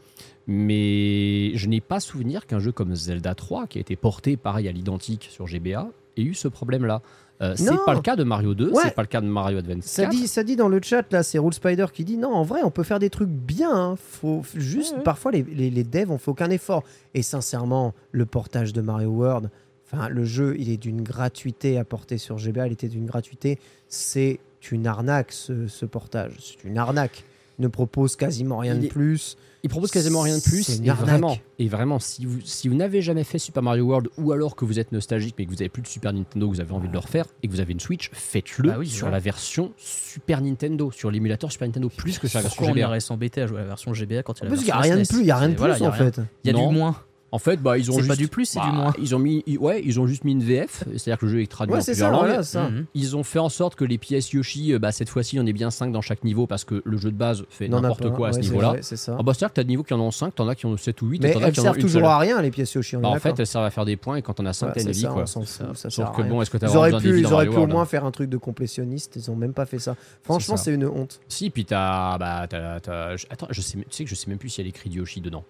Mais 0.47 1.53
je 1.55 1.67
n'ai 1.69 1.81
pas 1.81 2.01
souvenir 2.01 2.47
qu'un 2.47 2.59
jeu 2.59 2.73
comme 2.73 2.95
Zelda 2.95 3.35
3, 3.35 3.67
qui 3.67 3.79
a 3.79 3.81
été 3.81 3.97
porté 3.97 4.37
pareil 4.37 4.69
à 4.69 4.73
l'identique 4.73 5.29
sur 5.31 5.47
GBA, 5.47 5.89
ait 6.17 6.23
eu 6.23 6.35
ce 6.35 6.49
problème-là. 6.49 7.03
Euh, 7.43 7.53
c'est 7.55 7.77
pas 7.85 7.93
le 7.93 8.01
cas 8.01 8.17
de 8.17 8.25
Mario 8.25 8.55
2, 8.55 8.71
Ouais. 8.71 8.81
c'est 8.83 8.95
pas 8.95 9.03
le 9.03 9.09
cas 9.09 9.21
de 9.21 9.27
Mario 9.27 9.59
Advance 9.59 9.85
Ça 9.85 10.05
4. 10.05 10.11
dit, 10.11 10.27
ça 10.27 10.43
dit 10.43 10.57
dans 10.57 10.69
le 10.69 10.81
chat, 10.83 11.11
là, 11.13 11.23
c'est 11.23 11.39
Rule 11.39 11.53
Spider 11.53 11.85
qui 11.93 12.05
dit 12.05 12.17
non, 12.17 12.33
en 12.33 12.43
vrai, 12.45 12.61
on 12.65 12.71
peut 12.71 12.83
faire 12.83 12.99
des 12.99 13.11
trucs 13.11 13.29
bien. 13.29 13.71
hein. 13.75 13.95
Faut 13.97 14.43
juste, 14.55 14.93
Ouais, 14.93 14.99
ouais. 14.99 15.05
parfois, 15.05 15.33
les, 15.33 15.43
les, 15.43 15.69
les 15.71 15.85
devs 15.85 16.11
ont 16.11 16.17
fait 16.19 16.31
aucun 16.31 16.49
effort. 16.49 16.83
Et 17.13 17.23
sincèrement, 17.23 17.93
le 18.13 18.25
portage 18.25 18.73
de 18.73 18.81
Mario 18.81 19.11
World, 19.11 19.51
enfin, 19.93 20.09
le 20.09 20.25
jeu, 20.25 20.57
il 20.59 20.71
est 20.71 20.77
d'une 20.77 21.03
gratuité 21.03 21.79
à 21.79 21.85
porter 21.85 22.19
sur 22.19 22.39
GBA, 22.39 22.67
il 22.69 22.73
était 22.73 22.89
d'une 22.89 23.07
gratuité. 23.07 23.59
C'est 23.89 24.41
une 24.73 24.87
arnaque, 24.87 25.33
ce, 25.33 25.69
ce 25.69 25.87
portage. 25.87 26.33
C'est 26.41 26.69
une 26.69 26.77
arnaque. 26.79 27.25
Il 27.59 27.63
ne 27.63 27.69
propose 27.69 28.17
quasiment 28.17 28.59
rien 28.59 28.75
Il 28.75 28.81
de 28.81 28.87
est- 28.87 28.89
plus. 28.89 29.37
Il 29.63 29.71
propose 29.71 29.91
quasiment 29.91 30.21
rien 30.21 30.37
de 30.37 30.43
plus. 30.43 30.63
C'est 30.65 30.77
une 30.77 30.85
Et 30.87 30.91
arnaque. 30.91 31.09
vraiment, 31.09 31.39
et 31.59 31.69
vraiment, 31.69 31.99
si 31.99 32.25
vous, 32.27 32.41
si 32.45 32.69
vous 32.69 32.75
n'avez 32.77 33.01
jamais 33.03 33.25
fait 33.25 33.39
Super 33.39 33.63
Mario 33.63 33.85
World 33.87 34.09
ou 34.19 34.31
alors 34.33 34.55
que 34.55 34.65
vous 34.65 34.79
êtes 34.79 34.93
nostalgique 34.93 35.35
mais 35.39 35.45
que 35.47 35.51
vous 35.51 35.61
avez 35.63 35.69
plus 35.69 35.83
de 35.83 35.87
Super 35.89 36.13
Nintendo, 36.13 36.49
que 36.49 36.55
vous 36.55 36.61
avez 36.61 36.73
envie 36.73 36.87
de 36.89 36.93
le 36.93 36.99
refaire 36.99 37.27
et 37.43 37.49
que 37.49 37.53
vous 37.53 37.59
avez 37.61 37.73
une 37.73 37.81
Switch, 37.81 38.11
faites-le 38.13 38.69
Bah 38.71 38.77
oui, 38.79 38.87
sur 38.89 39.09
la 39.11 39.19
version 39.19 39.73
Super 39.77 40.41
Nintendo, 40.41 40.91
sur 40.93 41.11
l'émulateur 41.11 41.51
Super 41.51 41.67
Nintendo, 41.69 41.89
plus 41.89 42.19
que 42.19 42.29
sur 42.29 42.39
la 42.39 42.43
version 42.43 42.59
Pourquoi 42.59 42.73
on 42.73 42.75
GBA. 42.77 42.89
irait 42.89 43.01
s'embêter 43.01 43.43
à 43.43 43.47
jouer 43.47 43.59
à 43.59 43.63
la 43.63 43.69
version 43.69 43.93
GBA 43.93 44.23
quand 44.23 44.35
il 44.35 44.43
y 44.43 44.43
a 44.43 44.45
la 44.45 44.51
Parce 44.51 44.61
qu'il 44.65 44.67
n'y 44.67 44.73
a 44.73 44.77
version 44.77 44.95
rien 44.95 45.03
de 45.03 45.09
plus, 45.09 45.21
il 45.21 45.27
y 45.27 45.31
a 45.31 45.37
rien 45.37 45.49
de 45.49 45.55
plus 45.55 45.59
voilà, 45.59 45.77
il 45.79 45.83
y 45.83 45.85
a 45.85 45.89
en 45.89 45.93
rien. 45.93 46.13
fait. 46.13 46.21
Il 46.45 46.47
y 46.47 46.51
a 46.51 46.53
Non. 46.53 46.69
du 46.69 46.75
moins. 46.75 46.97
En 47.33 47.39
fait, 47.39 47.61
bah, 47.61 47.77
ils 47.77 47.91
ont 47.91 47.97
juste, 47.97 48.09
pas 48.09 48.15
du 48.17 48.29
plus, 48.29 48.47
c'est 48.47 48.61
du 48.61 48.67
bah, 48.67 48.73
moins. 48.73 48.93
Ils 49.01 49.15
ont 49.15 49.19
mis, 49.19 49.43
ouais, 49.59 49.83
ils 49.85 49.99
ont 50.01 50.07
juste 50.07 50.25
mis 50.25 50.33
une 50.33 50.43
VF, 50.43 50.85
c'est-à-dire 50.93 51.19
que 51.19 51.27
le 51.27 51.33
jeu 51.33 51.43
est 51.43 51.51
traduit 51.51 51.73
Ouais, 51.75 51.81
en 51.81 51.83
c'est 51.83 51.93
plusieurs 51.93 52.11
ça, 52.11 52.17
langues. 52.17 52.27
voilà, 52.27 52.43
ça. 52.45 52.69
Mhm. 52.69 52.87
Ils 52.95 53.17
ont 53.17 53.25
fait 53.25 53.41
en 53.41 53.49
sorte 53.49 53.75
que 53.75 53.85
les 53.85 53.99
pièces 53.99 54.31
Yoshi, 54.31 54.73
euh, 54.73 54.79
bah, 54.79 54.93
cette 54.93 55.09
fois-ci, 55.09 55.39
on 55.41 55.45
est 55.45 55.53
bien 55.53 55.71
5 55.71 55.91
dans 55.93 56.01
chaque 56.01 56.23
niveau 56.25 56.47
parce 56.47 56.65
que 56.65 56.83
le 56.85 56.97
jeu 56.97 57.11
de 57.11 57.17
base 57.17 57.45
fait 57.51 57.69
n'importe 57.69 58.11
quoi 58.13 58.29
à 58.29 58.33
ce 58.33 58.39
Ouais, 58.39 58.43
niveau-là. 58.45 58.75
Ah 58.77 59.23
bah, 59.23 59.33
c'est-à-dire 59.35 59.49
que 59.49 59.55
t'as 59.55 59.63
des 59.65 59.69
niveaux 59.69 59.83
qui 59.83 59.93
en 59.93 60.01
ont 60.01 60.11
5, 60.13 60.35
t'en 60.37 60.47
as 60.49 60.55
qui 60.55 60.67
en 60.67 60.71
ont 60.71 60.77
7 60.77 61.03
ou 61.03 61.09
8, 61.09 61.21
Mais 61.23 61.29
et 61.29 61.31
elles 61.33 61.53
qui 61.53 61.61
en 61.61 61.63
ont 61.63 61.65
servent 61.65 61.79
toujours 61.79 62.03
seule. 62.03 62.11
à 62.11 62.19
rien, 62.19 62.41
les 62.41 62.51
pièces 62.51 62.73
Yoshi. 62.73 62.97
on 62.97 63.01
Bah, 63.01 63.09
en 63.09 63.19
fait, 63.19 63.39
elles 63.39 63.47
servent 63.47 63.65
à 63.65 63.71
faire 63.71 63.85
des 63.85 63.97
points 63.97 64.17
et 64.17 64.23
quand 64.23 64.39
on 64.41 64.47
a 64.47 64.53
5, 64.53 64.69
Ouais, 64.69 64.73
t'as 64.75 64.83
une 64.83 64.91
vie. 64.93 65.07
Sauf 65.27 66.17
que 66.17 66.23
bon, 66.23 66.41
est-ce 66.43 66.51
que 66.51 66.59
t'as 66.59 66.69
Ils 66.69 67.27
auraient 67.27 67.47
pu, 67.49 67.57
au 67.57 67.67
moins 67.67 67.85
faire 67.87 68.05
un 68.05 68.11
truc 68.13 68.31
de 68.31 68.37
complétionniste. 68.37 69.17
Ils 69.17 69.31
ont 69.31 69.37
même 69.37 69.53
pas 69.53 69.67
fait 69.67 69.79
ça. 69.81 69.97
Franchement, 70.23 70.57
c'est 70.57 70.73
une 70.73 70.87
honte. 70.87 71.21
Si, 71.29 71.51
puis 71.51 71.65
t'as. 71.65 72.17
Bah, 72.19 72.47
Attends, 72.47 73.49
je 73.51 73.61
sais, 73.61 73.79
tu 73.79 73.85
sais 73.91 74.05
que 74.05 74.11
je 74.11 74.15
sais 74.15 74.29
même 74.31 74.39
plus 74.39 74.49
s'il 74.49 74.65
y 74.65 74.67
a 74.67 74.69
les 74.69 74.73
cris 74.73 74.89
de 74.91 74.95
Yoshi 74.95 75.21
dedans. 75.21 75.45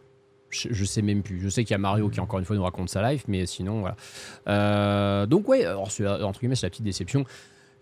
Je, 0.51 0.69
je 0.71 0.85
sais 0.85 1.03
même 1.03 1.23
plus. 1.23 1.41
Je 1.41 1.49
sais 1.49 1.65
qu'il 1.65 1.73
y 1.73 1.75
a 1.75 1.79
Mario 1.79 2.09
qui, 2.09 2.21
encore 2.21 2.39
une 2.39 2.45
fois, 2.45 2.55
nous 2.57 2.63
raconte 2.63 2.89
sa 2.89 3.11
life, 3.11 3.25
mais 3.29 3.47
sinon, 3.47 3.81
voilà. 3.81 3.97
Euh, 4.49 5.27
donc, 5.27 5.49
ouais, 5.49 5.65
alors, 5.65 5.91
c'est- 5.91 6.07
entre 6.07 6.41
guillemets, 6.41 6.55
c'est 6.55 6.67
la 6.67 6.71
petite 6.71 6.85
déception. 6.85 7.25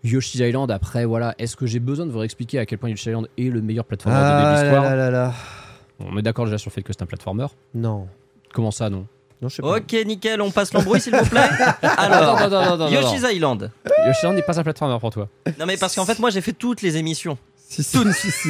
Yoshi's 0.03 0.35
Island, 0.41 0.69
après, 0.71 1.05
voilà, 1.05 1.33
est-ce 1.39 1.55
que 1.55 1.65
j'ai 1.65 1.79
besoin 1.79 2.05
de 2.05 2.11
vous 2.11 2.19
réexpliquer 2.19 2.59
à 2.59 2.65
quel 2.65 2.77
point 2.79 2.89
Yoshi's 2.89 3.07
Island 3.07 3.27
est 3.37 3.49
le 3.49 3.61
meilleur 3.61 3.85
platformer 3.85 4.17
de 4.17 4.23
Ah 4.23 4.61
l'histoire 4.61 4.83
là 4.83 4.95
là 4.95 5.09
là. 5.11 5.33
On 5.99 6.17
est 6.17 6.21
d'accord 6.21 6.45
déjà 6.45 6.57
sur 6.57 6.69
le 6.69 6.73
fait 6.73 6.83
que 6.83 6.91
c'est 6.93 7.01
un 7.01 7.05
platformer. 7.07 7.47
Non. 7.73 8.07
Comment 8.53 8.71
ça, 8.71 8.89
non? 8.89 9.07
Non, 9.41 9.49
je 9.49 9.55
sais 9.55 9.61
pas. 9.61 9.77
Ok, 9.77 9.93
nickel, 10.05 10.41
on 10.41 10.51
passe 10.51 10.73
l'embrouille 10.73 11.01
s'il 11.01 11.15
vous 11.15 11.25
plaît. 11.25 11.41
Alors, 11.81 12.37
attends, 12.37 12.87
Yoshi's. 12.89 13.23
Island. 13.33 13.71
Yoshi's 14.05 14.19
Island 14.23 14.35
n'est 14.35 14.41
pas 14.43 14.59
un 14.59 14.63
platformer 14.63 14.97
pour 14.99 15.09
toi. 15.09 15.27
Non 15.59 15.65
mais 15.65 15.77
parce 15.77 15.95
qu'en 15.95 16.05
fait 16.05 16.19
moi 16.19 16.29
j'ai 16.29 16.41
fait 16.41 16.53
toutes 16.53 16.81
les 16.81 16.97
émissions. 16.97 17.37
Si, 17.67 17.83
si, 17.83 17.97
si, 18.13 18.31
si. 18.31 18.49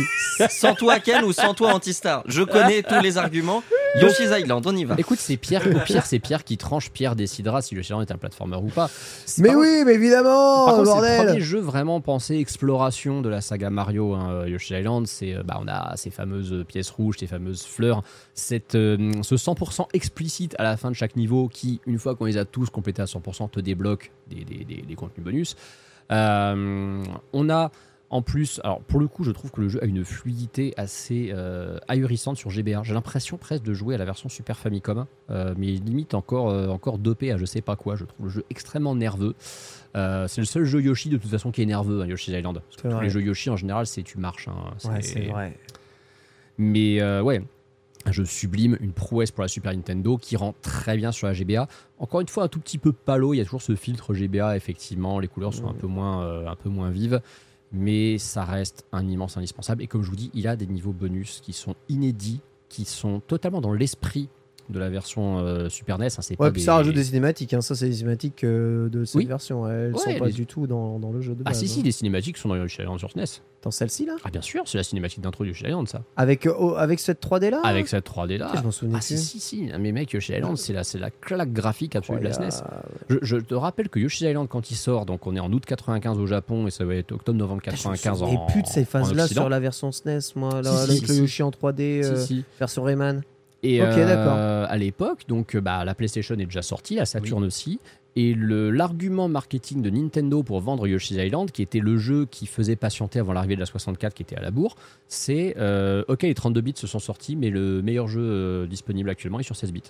Sans 0.50 0.76
toi 0.76 1.00
Ken 1.00 1.24
ou 1.24 1.32
sans 1.34 1.54
toi 1.54 1.74
Antistar. 1.74 2.24
Je 2.28 2.44
connais 2.44 2.84
tous 2.84 3.00
les 3.02 3.18
arguments. 3.18 3.64
Yoshi's 4.02 4.30
Island, 4.30 4.62
on 4.68 4.76
y 4.76 4.84
va. 4.84 4.96
Écoute, 4.98 5.20
c'est 5.20 5.38
Pierre, 5.38 5.66
au 5.74 5.80
pire, 5.80 6.06
c'est 6.06 6.20
Pierre 6.20 6.44
qui 6.44 6.58
tranche, 6.58 6.90
Pierre 6.92 7.16
décidera 7.16 7.62
si 7.62 7.76
Yoshi's 7.76 7.92
Island 7.92 8.06
est 8.10 8.12
un 8.12 8.18
platformer 8.18 8.58
ou 8.58 8.68
pas. 8.68 8.90
Mais 9.38 9.50
pas- 9.50 9.56
oui, 9.56 9.84
mais 9.86 9.94
évidemment, 9.94 10.66
Par 10.66 10.76
contre, 10.76 10.88
c'est 10.90 10.96
le 10.96 11.02
bordel. 11.02 11.26
premier 11.28 11.42
jeu 11.42 11.60
vraiment 11.60 12.02
pensé 12.02 12.36
exploration 12.36 13.22
de 13.22 13.30
la 13.30 13.40
saga 13.40 13.70
Mario. 13.70 14.14
Hein, 14.14 14.48
Yoshi's 14.48 14.72
Island, 14.78 15.08
c'est 15.08 15.34
euh, 15.34 15.44
bah, 15.44 15.60
on 15.64 15.68
a 15.70 15.94
ces 15.96 16.10
fameuses 16.10 16.66
pièces 16.68 16.90
rouges, 16.90 17.16
ces 17.20 17.28
fameuses 17.28 17.64
fleurs, 17.64 18.04
cette, 18.34 18.76
euh, 18.76 19.12
ce 19.22 19.36
100% 19.36 19.88
explicite 19.94 20.56
à 20.60 20.64
la 20.64 20.76
fin 20.76 20.92
de 20.92 20.96
chaque 20.96 21.16
niveau 21.16 21.48
qui, 21.48 21.80
une 21.88 21.98
fois 22.00 22.16
qu'on 22.16 22.26
les 22.26 22.36
a 22.38 22.44
tous 22.44 22.70
complétés 22.70 23.02
à 23.02 23.06
100%, 23.06 23.50
te 23.50 23.62
débloque 23.62 24.12
des, 24.30 24.44
des- 24.44 24.66
des- 24.66 24.82
des 24.82 24.96
contenus 24.96 25.24
bonus. 25.24 25.56
Euh, 26.12 27.02
on 27.32 27.50
a 27.50 27.72
en 28.12 28.22
plus, 28.22 28.62
alors 28.64 28.82
pour 28.82 29.00
le 29.00 29.08
coup, 29.08 29.24
je 29.24 29.32
trouve 29.32 29.52
que 29.52 29.60
le 29.62 29.68
jeu 29.68 29.82
a 29.84 29.86
une 29.86 30.06
fluidité 30.06 30.74
assez 30.78 31.32
euh, 31.34 31.78
ahurissante 31.88 32.38
sur 32.38 32.50
GBA. 32.52 32.84
J'ai 32.84 32.94
l'impression 32.94 33.38
presque 33.38 33.64
de 33.64 33.74
jouer 33.74 33.96
à 33.96 33.98
la 33.98 34.06
version 34.06 34.30
Super 34.30 34.58
Famicom, 34.58 35.06
euh, 35.32 35.54
mais 35.58 35.68
limite 35.68 36.14
encore, 36.14 36.50
euh, 36.50 36.68
encore 36.68 36.98
dopé 37.00 37.32
à 37.32 37.38
je 37.38 37.46
sais 37.46 37.62
pas 37.62 37.76
quoi. 37.76 37.96
Je 37.96 38.06
trouve 38.06 38.28
le 38.28 38.32
jeu 38.32 38.46
extrêmement 38.50 38.96
nerveux. 38.96 39.34
Euh, 39.96 40.28
c'est 40.28 40.42
le 40.42 40.46
seul 40.46 40.66
jeu 40.66 40.82
Yoshi 40.82 41.10
de 41.10 41.18
toute 41.18 41.32
façon 41.32 41.52
qui 41.52 41.62
est 41.62 41.66
nerveux, 41.66 42.02
hein, 42.02 42.06
Yoshi's 42.08 42.34
Island. 42.34 42.60
Parce 42.60 42.76
que 42.76 42.82
C'est 42.84 42.90
tous 42.90 43.02
les 43.02 43.10
jeux 43.10 43.22
Yoshi 43.22 43.50
en 43.50 43.58
général, 43.58 43.88
c'est 43.88 44.04
tu 44.04 44.18
marches. 44.20 44.48
hein, 44.50 44.76
Ouais, 44.90 45.02
c'est 45.02 45.26
vrai. 45.26 45.58
Mais 46.58 47.02
ouais, 47.22 47.42
un 48.06 48.12
jeu 48.12 48.24
sublime, 48.26 48.78
une 48.82 48.92
prouesse 48.94 49.32
pour 49.32 49.42
la 49.42 49.48
Super 49.48 49.74
Nintendo 49.74 50.18
qui 50.18 50.38
rend 50.38 50.54
très 50.62 50.96
bien 50.96 51.12
sur 51.12 51.28
la 51.28 51.34
GBA. 51.34 51.68
Encore 51.98 52.22
une 52.22 52.28
fois, 52.28 52.44
un 52.44 52.48
tout 52.48 52.60
petit 52.60 52.78
peu 52.78 52.92
palo, 52.94 53.34
il 53.34 53.38
y 53.38 53.42
a 53.42 53.46
toujours 53.46 53.62
ce 53.64 53.76
filtre 53.76 54.14
GBA, 54.14 54.56
effectivement, 54.56 55.20
les 55.20 55.28
couleurs 55.28 55.54
sont 55.54 55.68
un 55.68 55.74
peu 55.74 55.88
moins, 55.88 56.24
euh, 56.24 56.48
un 56.48 56.56
peu 56.56 56.70
moins 56.70 56.90
vives. 56.92 57.20
Mais 57.72 58.18
ça 58.18 58.46
reste 58.46 58.86
un 58.92 59.08
immense 59.08 59.38
indispensable. 59.38 59.84
Et 59.84 59.88
comme 59.88 60.04
je 60.04 60.10
vous 60.10 60.16
dis, 60.16 60.32
il 60.34 60.48
a 60.48 60.56
des 60.56 60.68
niveaux 60.68 60.94
bonus 60.94 61.42
qui 61.42 61.54
sont 61.54 61.76
inédits, 61.90 62.42
qui 62.70 62.86
sont 62.86 63.20
totalement 63.20 63.62
dans 63.62 63.74
l'esprit 63.74 64.30
de 64.70 64.80
la 64.80 64.90
version 64.90 65.40
euh, 65.40 65.70
Super 65.70 65.98
NES. 66.00 66.06
hein, 66.06 66.10
c'est 66.22 66.32
Ouais, 66.40 66.48
pas 66.48 66.52
puis 66.52 66.62
des- 66.62 66.66
ça 66.66 66.76
rajoute 66.76 66.96
des 66.96 67.04
cinématiques. 67.04 67.54
hein. 67.54 67.62
Ça, 67.62 67.76
c'est 67.76 67.88
des 67.88 67.94
cinématiques 67.96 68.44
euh, 68.44 68.90
de 68.90 69.06
cette 69.06 69.16
Oui. 69.16 69.26
version. 69.26 69.68
Elles 69.70 69.94
Ouais, 69.94 70.00
sont 70.14 70.20
pas 70.20 70.30
du 70.30 70.46
tout 70.46 70.66
dans, 70.68 70.98
dans 71.00 71.12
le 71.12 71.22
jeu 71.22 71.34
de 71.36 71.42
Ah 71.46 71.50
base. 71.50 71.60
si, 71.60 71.68
si, 71.68 71.80
hein. 71.80 71.84
les 71.86 71.92
cinématiques 71.92 72.38
sont 72.38 72.50
dans 72.50 72.56
Yoshi 72.56 72.82
Island 72.82 72.98
sur 73.00 73.12
SNES. 73.12 73.42
Dans 73.62 73.72
celle-ci, 73.72 74.06
là? 74.06 74.16
Ah 74.24 74.30
bien 74.30 74.42
sûr, 74.44 74.62
c'est 74.68 74.78
la 74.78 74.84
cinématique 74.84 75.22
d'intro 75.22 75.44
de 75.44 75.50
Yoshi 75.50 75.66
Island, 75.66 75.88
ça. 75.88 76.04
avec, 76.18 76.46
euh, 76.46 76.76
avec 76.76 77.00
cette 77.00 77.20
3D 77.20 77.50
là? 77.50 77.62
Avec 77.64 77.88
cette 77.88 78.06
3D 78.06 78.38
là. 78.38 78.50
Ok, 78.52 78.60
je 78.60 78.64
m'en 78.64 78.72
souvenais 78.72 78.96
Ah 79.00 79.02
si, 79.02 79.18
si, 79.18 79.40
si. 79.40 79.70
Mais 79.80 79.92
mec, 79.92 80.12
Yoshi 80.12 80.34
Island, 80.34 80.56
c'est 80.58 80.74
la, 80.74 80.84
c'est 80.84 81.00
la 81.00 81.10
claque 81.10 81.52
graphique 81.52 81.96
absolue 81.96 82.20
de 82.20 82.26
la 82.26 82.34
SNES. 82.34 82.46
Incroyable. 82.48 82.90
Je, 83.10 83.18
je 83.24 83.38
te 83.38 83.56
rappelle 83.56 83.90
que 83.90 84.00
Yoshi 84.00 84.26
Island, 84.28 84.48
quand 84.48 84.70
il 84.70 84.76
sort, 84.76 85.06
donc 85.08 85.26
on 85.26 85.36
est 85.36 85.40
en 85.40 85.52
août 85.52 85.64
95 85.66 86.20
au 86.20 86.28
Japon 86.28 86.68
et 86.68 86.72
ça 86.72 86.86
va 86.86 86.96
être 86.96 87.12
octobre-novembre 87.12 87.62
Je 87.66 87.70
me 87.72 87.76
95 87.76 88.22
en 88.22 88.26
souvenais 88.28 88.40
plus 88.52 88.62
de 88.62 88.68
ces 88.68 88.86
phases-là 88.86 89.28
sur 89.28 89.50
la 89.50 89.60
version 89.60 89.92
SNES, 89.92 90.20
moi, 90.36 90.62
là, 90.62 90.72
Si, 90.72 90.78
si, 90.78 90.84
avec 90.92 90.96
si, 90.98 91.08
le 91.08 91.14
si. 91.14 91.20
Yoshi 91.22 91.44
en 91.44 91.50
3D, 91.52 92.04
Si, 92.04 92.10
euh, 92.10 92.16
si. 92.18 92.44
version 92.60 92.84
Rayman. 92.84 93.24
Et 93.66 93.82
euh, 93.82 94.66
à 94.68 94.78
l'époque, 94.78 95.24
donc 95.28 95.56
euh, 95.56 95.62
bah, 95.62 95.84
la 95.86 95.96
PlayStation 95.96 96.36
est 96.36 96.46
déjà 96.46 96.62
sortie, 96.62 96.96
la 96.96 97.06
Saturn 97.06 97.44
aussi. 97.44 97.80
Et 98.18 98.34
le- 98.34 98.72
l'argument 98.72 99.28
marketing 99.28 99.82
de 99.82 99.90
Nintendo 99.90 100.42
pour 100.42 100.62
vendre 100.62 100.88
Yoshi's 100.88 101.18
Island, 101.18 101.52
qui 101.52 101.62
était 101.62 101.80
le 101.82 101.98
jeu 101.98 102.26
qui 102.26 102.46
faisait 102.46 102.78
patienter 102.78 103.20
avant 103.20 103.34
l'arrivée 103.34 103.56
de 103.56 103.60
la 103.60 103.66
64 103.66 104.14
qui 104.14 104.24
était 104.24 104.38
à 104.38 104.42
la 104.42 104.52
bourre, 104.52 104.76
c'est 105.10 105.56
euh, 105.58 106.04
ok, 106.08 106.22
les 106.24 106.34
32 106.34 106.62
bits 106.62 106.74
se 106.78 106.88
sont 106.88 107.00
sortis, 107.00 107.36
mais 107.36 107.50
le 107.50 107.82
meilleur 107.82 108.08
jeu 108.08 108.22
euh, 108.22 108.68
disponible 108.68 109.10
actuellement 109.10 109.40
est 109.42 109.44
sur 109.44 109.56
16 109.58 109.74
bits. 109.74 109.84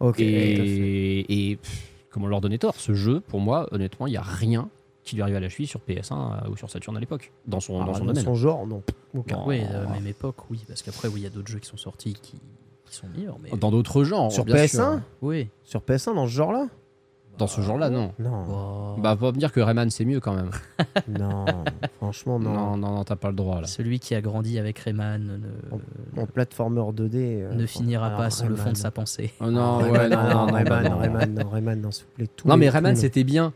Ok. 0.00 0.20
à 0.20 0.22
et 0.22 1.50
et 1.50 1.56
pff, 1.56 1.90
comment 2.10 2.28
leur 2.28 2.40
donner 2.40 2.58
tort? 2.58 2.74
Ce 2.76 2.94
jeu, 2.94 3.18
pour 3.20 3.40
moi, 3.40 3.66
honnêtement, 3.72 4.06
il 4.06 4.10
n'y 4.10 4.16
a 4.16 4.22
rien 4.22 4.68
qui 5.02 5.16
lui 5.16 5.22
arrive 5.22 5.36
à 5.36 5.40
la 5.40 5.48
cheville 5.48 5.66
sur 5.66 5.80
PS1 5.80 6.12
euh, 6.46 6.50
ou 6.50 6.56
sur 6.56 6.70
Saturn 6.70 6.96
à 6.96 7.00
l'époque, 7.00 7.32
dans 7.46 7.58
son, 7.60 7.80
Ah, 7.82 7.84
dans 7.84 7.94
son 7.94 8.00
dans 8.00 8.06
domaine. 8.06 8.24
son 8.24 8.34
genre, 8.36 8.64
non. 8.66 8.82
Aucun. 9.12 9.36
Non. 9.38 9.44
Oui, 9.48 9.60
euh, 9.72 9.86
même 9.88 10.06
époque, 10.06 10.36
oui, 10.50 10.60
parce 10.68 10.82
qu'après, 10.82 11.08
oui, 11.08 11.20
il 11.20 11.24
y 11.24 11.26
a 11.26 11.30
d'autres 11.30 11.50
jeux 11.50 11.58
qui 11.58 11.68
sont 11.68 11.76
sortis 11.76 12.14
qui, 12.14 12.34
qui 12.94 13.00
sont 13.00 13.08
meilleurs. 13.16 13.38
Mais... 13.42 13.50
Dans 13.58 13.70
d'autres 13.70 14.04
genres, 14.04 14.32
Sur 14.32 14.44
bien 14.44 14.56
PS1 14.56 14.68
sûr. 14.68 15.00
Oui. 15.22 15.48
Sur 15.64 15.80
PS1, 15.80 16.14
dans 16.14 16.26
ce 16.26 16.32
genre-là? 16.32 16.68
Dans 17.36 17.48
ce 17.48 17.60
genre-là, 17.60 17.90
non. 17.90 18.12
Non. 18.20 18.44
Oh. 18.48 19.00
Bah, 19.00 19.16
faut 19.18 19.32
me 19.32 19.38
dire 19.38 19.50
que 19.50 19.58
Rayman 19.58 19.90
c'est 19.90 20.04
mieux 20.04 20.20
quand 20.20 20.34
même. 20.34 20.50
non. 21.08 21.44
Franchement, 21.96 22.38
non. 22.38 22.52
Non, 22.52 22.76
non, 22.76 22.94
non, 22.94 23.04
t'as 23.04 23.16
pas 23.16 23.28
le 23.28 23.34
droit 23.34 23.60
là. 23.60 23.66
Celui 23.66 23.98
qui 23.98 24.14
a 24.14 24.20
grandi 24.20 24.56
avec 24.58 24.78
Rayman 24.78 25.40
ne, 25.40 26.20
En 26.20 26.26
platformer 26.26 26.80
2D. 26.80 27.16
euh, 27.16 27.54
ne 27.54 27.66
finira 27.66 28.06
alors, 28.06 28.18
pas 28.18 28.30
sur 28.30 28.48
le 28.48 28.54
fond 28.54 28.70
de 28.70 28.76
sa 28.76 28.92
pensée. 28.92 29.32
Oh 29.40 29.50
non, 29.50 29.78
Rayman, 29.78 30.00
ouais, 30.00 30.08
non, 30.08 30.22
non, 30.22 30.46
Rayman, 30.46 30.64
bah, 30.64 30.88
non. 30.88 30.98
Rayman, 30.98 31.34
non, 31.34 31.48
Rayman, 31.48 31.80
non, 31.80 31.90
s'il 31.90 32.04
vous 32.04 32.12
plaît. 32.12 32.28
tous 32.36 32.46
Non, 32.46 32.56
mais 32.56 32.68
Rayman 32.68 32.94
c'était 32.94 33.24
bien. 33.24 33.52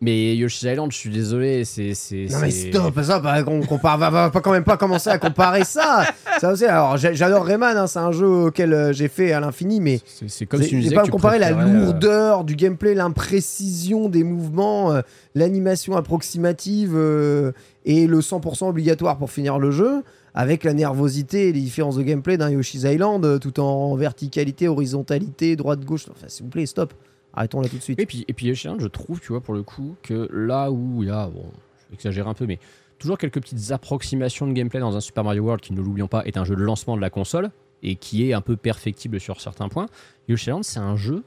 Mais 0.00 0.36
Yoshi's 0.36 0.62
Island, 0.64 0.92
je 0.92 0.98
suis 0.98 1.08
désolé, 1.08 1.64
c'est. 1.64 1.94
c'est- 1.94 2.26
Non 2.30 2.38
mais 2.40 2.50
stop, 2.50 3.00
ça, 3.00 3.20
bah, 3.20 3.36
on 3.46 3.60
compare, 3.62 3.96
va, 3.96 4.10
va 4.10 4.28
pas 4.30 4.40
quand 4.42 4.50
même 4.52 4.64
pas 4.64 4.76
commencer 4.76 5.08
à 5.08 5.18
comparer 5.18 5.64
ça. 5.64 6.04
Ça 6.40 6.52
aussi, 6.52 6.66
alors 6.66 6.96
j'adore 6.98 7.44
Rayman, 7.44 7.76
hein, 7.76 7.86
c'est 7.86 8.00
un 8.00 8.12
jeu 8.12 8.26
auquel 8.26 8.72
euh, 8.74 8.92
j'ai 8.92 9.08
fait 9.08 9.32
à 9.32 9.40
l'infini, 9.40 9.80
mais 9.80 10.00
C'est 10.26 10.44
comme 10.46 10.60
si 10.62 10.68
tu 10.70 10.80
disais 10.80 10.94
pas 10.94 11.02
que 11.02 11.06
tu 11.06 11.12
comparer 11.12 11.38
la 11.38 11.52
euh, 11.56 11.86
lourdeur 11.86 12.44
du 12.44 12.54
gameplay, 12.56 12.94
l'imprécision 12.94 14.08
des 14.10 14.24
mouvements, 14.24 14.92
euh, 14.92 15.00
l'animation 15.34 15.96
approximative 15.96 16.92
euh, 16.94 17.52
et 17.86 18.06
le 18.06 18.20
100% 18.20 18.68
obligatoire 18.68 19.16
pour 19.16 19.30
finir 19.30 19.58
le 19.58 19.70
jeu, 19.70 20.02
avec 20.34 20.64
la 20.64 20.74
nervosité 20.74 21.48
et 21.48 21.52
les 21.52 21.60
différences 21.60 21.96
de 21.96 22.02
gameplay 22.02 22.36
d'un 22.36 22.50
Yoshi's 22.50 22.82
Island, 22.82 23.24
euh, 23.24 23.38
tout 23.38 23.58
en 23.60 23.94
verticalité, 23.94 24.68
horizontalité, 24.68 25.56
droite-gauche. 25.56 26.06
Enfin, 26.10 26.26
s'il 26.28 26.44
vous 26.44 26.50
plaît, 26.50 26.66
stop. 26.66 26.92
Arrêtons 27.34 27.60
là 27.60 27.68
tout 27.68 27.76
de 27.76 27.82
suite. 27.82 27.98
Et 28.00 28.06
puis, 28.06 28.24
et 28.28 28.32
puis 28.32 28.54
je 28.54 28.86
trouve, 28.86 29.20
tu 29.20 29.28
vois, 29.28 29.40
pour 29.40 29.54
le 29.54 29.62
coup, 29.62 29.96
que 30.02 30.28
là 30.32 30.70
où 30.70 31.02
il 31.02 31.08
y 31.08 31.10
a, 31.10 31.26
bon, 31.26 31.44
je 31.76 31.88
vais 31.88 31.94
exagérer 31.94 32.28
un 32.28 32.34
peu, 32.34 32.46
mais 32.46 32.58
toujours 32.98 33.18
quelques 33.18 33.40
petites 33.40 33.72
approximations 33.72 34.46
de 34.46 34.52
gameplay 34.52 34.80
dans 34.80 34.96
un 34.96 35.00
Super 35.00 35.24
Mario 35.24 35.42
World 35.42 35.60
qui, 35.60 35.72
ne 35.72 35.80
l'oublions 35.80 36.08
pas, 36.08 36.24
est 36.24 36.36
un 36.36 36.44
jeu 36.44 36.56
de 36.56 36.62
lancement 36.62 36.96
de 36.96 37.00
la 37.00 37.10
console 37.10 37.50
et 37.82 37.96
qui 37.96 38.28
est 38.28 38.32
un 38.32 38.40
peu 38.40 38.56
perfectible 38.56 39.20
sur 39.20 39.40
certains 39.40 39.68
points. 39.68 39.86
Yoshi's 40.28 40.46
Island, 40.46 40.64
c'est 40.64 40.80
un 40.80 40.96
jeu 40.96 41.22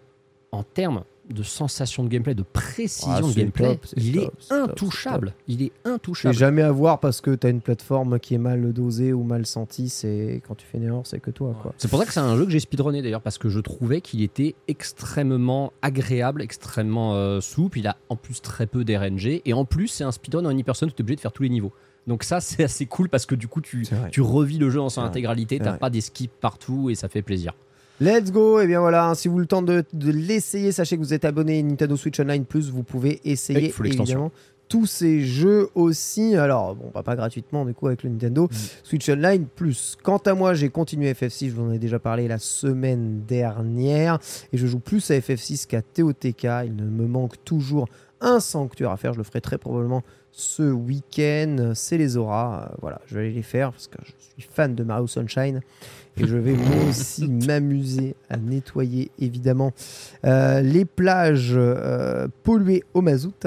en 0.51 0.63
termes 0.63 1.03
de 1.29 1.43
sensation 1.43 2.03
de 2.03 2.09
gameplay, 2.09 2.33
de 2.35 2.43
précision 2.43 3.13
Ah, 3.15 3.21
de 3.21 3.27
c'est 3.27 3.39
gameplay, 3.39 3.67
top, 3.75 3.85
c'est 3.85 3.99
il 4.01 4.13
top, 4.15 4.23
est 4.23 4.31
c'est 4.39 4.47
top, 4.49 4.69
intouchable. 4.71 5.33
Il 5.47 5.61
est 5.63 5.71
C'est 5.83 5.91
intouchable. 5.91 6.35
jamais 6.35 6.61
à 6.61 6.71
voir 6.71 6.99
parce 6.99 7.21
que 7.21 7.35
t'as 7.35 7.49
une 7.49 7.61
plateforme 7.61 8.19
qui 8.19 8.33
est 8.35 8.37
mal 8.39 8.71
dosée 8.73 9.13
ou 9.13 9.23
mal 9.23 9.45
sentie. 9.45 9.89
C'est 9.89 10.41
quand 10.47 10.55
tu 10.55 10.65
fais 10.65 10.77
une 10.77 10.85
erreur, 10.85 11.01
c'est 11.05 11.19
que 11.19 11.31
toi. 11.31 11.55
C'est 11.77 11.89
pour 11.89 11.99
ça 11.99 12.05
que 12.05 12.13
c'est 12.13 12.19
un 12.19 12.35
jeu 12.37 12.45
que 12.45 12.51
j'ai 12.51 12.59
speedrunné 12.59 13.01
d'ailleurs, 13.01 13.21
parce 13.21 13.37
que 13.37 13.49
je 13.49 13.59
trouvais 13.59 14.01
qu'il 14.01 14.21
était 14.21 14.55
extrêmement 14.67 15.73
agréable, 15.81 16.41
extrêmement 16.41 17.13
euh, 17.15 17.41
souple. 17.41 17.79
Il 17.79 17.87
a 17.87 17.97
en 18.09 18.15
plus 18.15 18.41
très 18.41 18.65
peu 18.67 18.83
d'RNG, 18.83 19.41
et 19.45 19.53
en 19.53 19.65
plus, 19.65 19.87
c'est 19.89 20.03
un 20.03 20.11
speedrun 20.11 20.45
en 20.45 20.57
e-person 20.57 20.87
où 20.87 20.91
tu 20.91 20.97
es 20.97 21.01
obligé 21.01 21.15
de 21.17 21.21
faire 21.21 21.31
tous 21.33 21.43
les 21.43 21.49
niveaux. 21.49 21.73
Donc, 22.07 22.23
ça, 22.23 22.39
c'est 22.41 22.63
assez 22.63 22.85
cool 22.85 23.09
parce 23.09 23.25
que 23.25 23.35
du 23.35 23.47
coup, 23.47 23.61
tu, 23.61 23.83
C'est 23.85 24.09
tu 24.11 24.21
revis 24.21 24.57
le 24.57 24.69
jeu 24.69 24.79
en 24.81 24.89
son 24.89 25.01
intégralité, 25.01 25.57
c'est 25.57 25.65
t'as 25.65 25.77
pas 25.77 25.89
des 25.89 26.01
skips 26.01 26.31
partout 26.39 26.89
et 26.89 26.95
ça 26.95 27.09
fait 27.09 27.21
plaisir. 27.21 27.53
Let's 27.99 28.31
go 28.31 28.59
Et 28.59 28.67
bien 28.67 28.79
voilà, 28.79 29.07
hein, 29.09 29.15
si 29.15 29.27
vous 29.27 29.39
le 29.39 29.45
temps 29.47 29.61
de, 29.61 29.83
de 29.93 30.11
l'essayer, 30.11 30.71
sachez 30.71 30.97
que 30.97 31.01
vous 31.01 31.13
êtes 31.13 31.25
abonné 31.25 31.59
à 31.59 31.63
Nintendo 31.63 31.95
Switch 31.97 32.19
Online 32.19 32.45
Plus, 32.45 32.69
vous 32.69 32.83
pouvez 32.83 33.19
essayer 33.25 33.71
évidemment 34.03 34.31
tous 34.69 34.85
ces 34.85 35.21
jeux 35.21 35.69
aussi. 35.75 36.35
Alors 36.35 36.75
bon, 36.75 36.89
pas, 36.89 37.01
pas 37.01 37.15
gratuitement 37.15 37.63
du 37.65 37.73
coup 37.73 37.87
avec 37.87 38.03
le 38.03 38.09
Nintendo 38.09 38.49
Mm. 38.51 38.55
Switch 38.83 39.09
Online 39.09 39.45
Plus. 39.55 39.95
Quant 40.03 40.17
à 40.17 40.33
moi, 40.33 40.53
j'ai 40.53 40.69
continué 40.69 41.11
FF6, 41.13 41.47
je 41.49 41.53
vous 41.55 41.63
en 41.69 41.71
ai 41.71 41.79
déjà 41.79 41.99
parlé 41.99 42.27
la 42.27 42.37
semaine 42.37 43.21
dernière, 43.25 44.19
et 44.51 44.57
je 44.57 44.67
joue 44.67 44.79
plus 44.79 45.09
à 45.09 45.15
FF6 45.19 45.67
qu'à 45.67 45.81
TOTK. 45.81 46.43
Il 46.65 46.75
ne 46.75 46.83
me 46.83 47.07
manque 47.07 47.41
toujours 47.45 47.87
un 48.19 48.39
sanctuaire 48.41 48.91
à 48.91 48.97
faire, 48.97 49.13
je 49.13 49.19
le 49.19 49.23
ferai 49.23 49.39
très 49.41 49.57
probablement 49.57 50.03
ce 50.33 50.63
week-end. 50.63 51.71
C'est 51.73 51.97
les 51.97 52.17
auras, 52.17 52.65
Euh, 52.71 52.75
voilà, 52.81 52.99
je 53.07 53.15
vais 53.15 53.21
aller 53.21 53.31
les 53.33 53.43
faire 53.43 53.71
parce 53.71 53.87
que 53.87 53.97
je 54.03 54.11
suis 54.41 54.49
fan 54.51 54.75
de 54.75 54.83
Mario 54.83 55.07
Sunshine. 55.07 55.61
Et 56.19 56.25
je 56.27 56.35
vais 56.37 56.53
moi 56.53 56.75
aussi 56.89 57.27
m'amuser 57.27 58.15
à 58.29 58.37
nettoyer 58.37 59.11
évidemment 59.19 59.71
euh, 60.25 60.61
les 60.61 60.85
plages 60.85 61.53
euh, 61.55 62.27
polluées 62.43 62.83
au 62.93 63.01
mazout. 63.01 63.45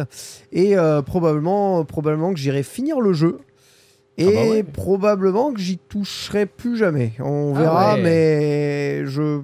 Et 0.53 0.77
euh, 0.79 1.03
probablement, 1.03 1.85
probablement 1.85 2.33
que 2.33 2.39
j'irai 2.39 2.63
finir 2.63 3.01
le 3.01 3.13
jeu. 3.13 3.39
Et 4.19 4.27
Ah 4.27 4.31
bah 4.45 4.51
ouais. 4.51 4.63
probablement 4.63 5.53
que 5.53 5.61
j'y 5.61 5.79
toucherai 5.79 6.45
plus 6.47 6.77
jamais. 6.77 7.13
On 7.21 7.55
Ah 7.57 7.61
verra, 7.61 7.95
ouais. 7.95 8.03
mais 8.03 9.07
je, 9.07 9.41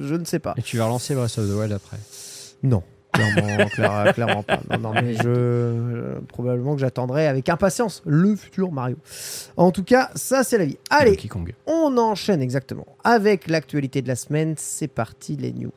je 0.00 0.14
ne 0.14 0.24
sais 0.24 0.38
pas. 0.38 0.54
Et 0.56 0.62
tu 0.62 0.76
vas 0.76 0.84
relancer 0.84 1.14
Breath 1.14 1.38
of 1.38 1.48
the 1.48 1.58
Wild 1.58 1.72
après? 1.72 1.96
Non. 2.62 2.82
Clairement, 3.12 3.66
clair- 3.70 4.14
clairement 4.14 4.42
pas. 4.42 4.60
Non, 4.70 4.78
non, 4.78 4.92
mais 4.94 5.14
je, 5.14 5.22
euh, 5.26 6.20
probablement 6.28 6.74
que 6.74 6.80
j'attendrai 6.80 7.26
avec 7.26 7.48
impatience 7.48 8.02
le 8.06 8.34
futur 8.36 8.72
Mario. 8.72 8.96
En 9.56 9.70
tout 9.70 9.84
cas, 9.84 10.10
ça 10.14 10.44
c'est 10.44 10.58
la 10.58 10.64
vie. 10.64 10.78
Allez, 10.90 11.16
on 11.66 11.96
enchaîne 11.98 12.40
exactement 12.40 12.86
avec 13.04 13.48
l'actualité 13.48 14.00
de 14.02 14.08
la 14.08 14.16
semaine. 14.16 14.54
C'est 14.56 14.88
parti 14.88 15.36
les 15.36 15.52
news. 15.52 15.70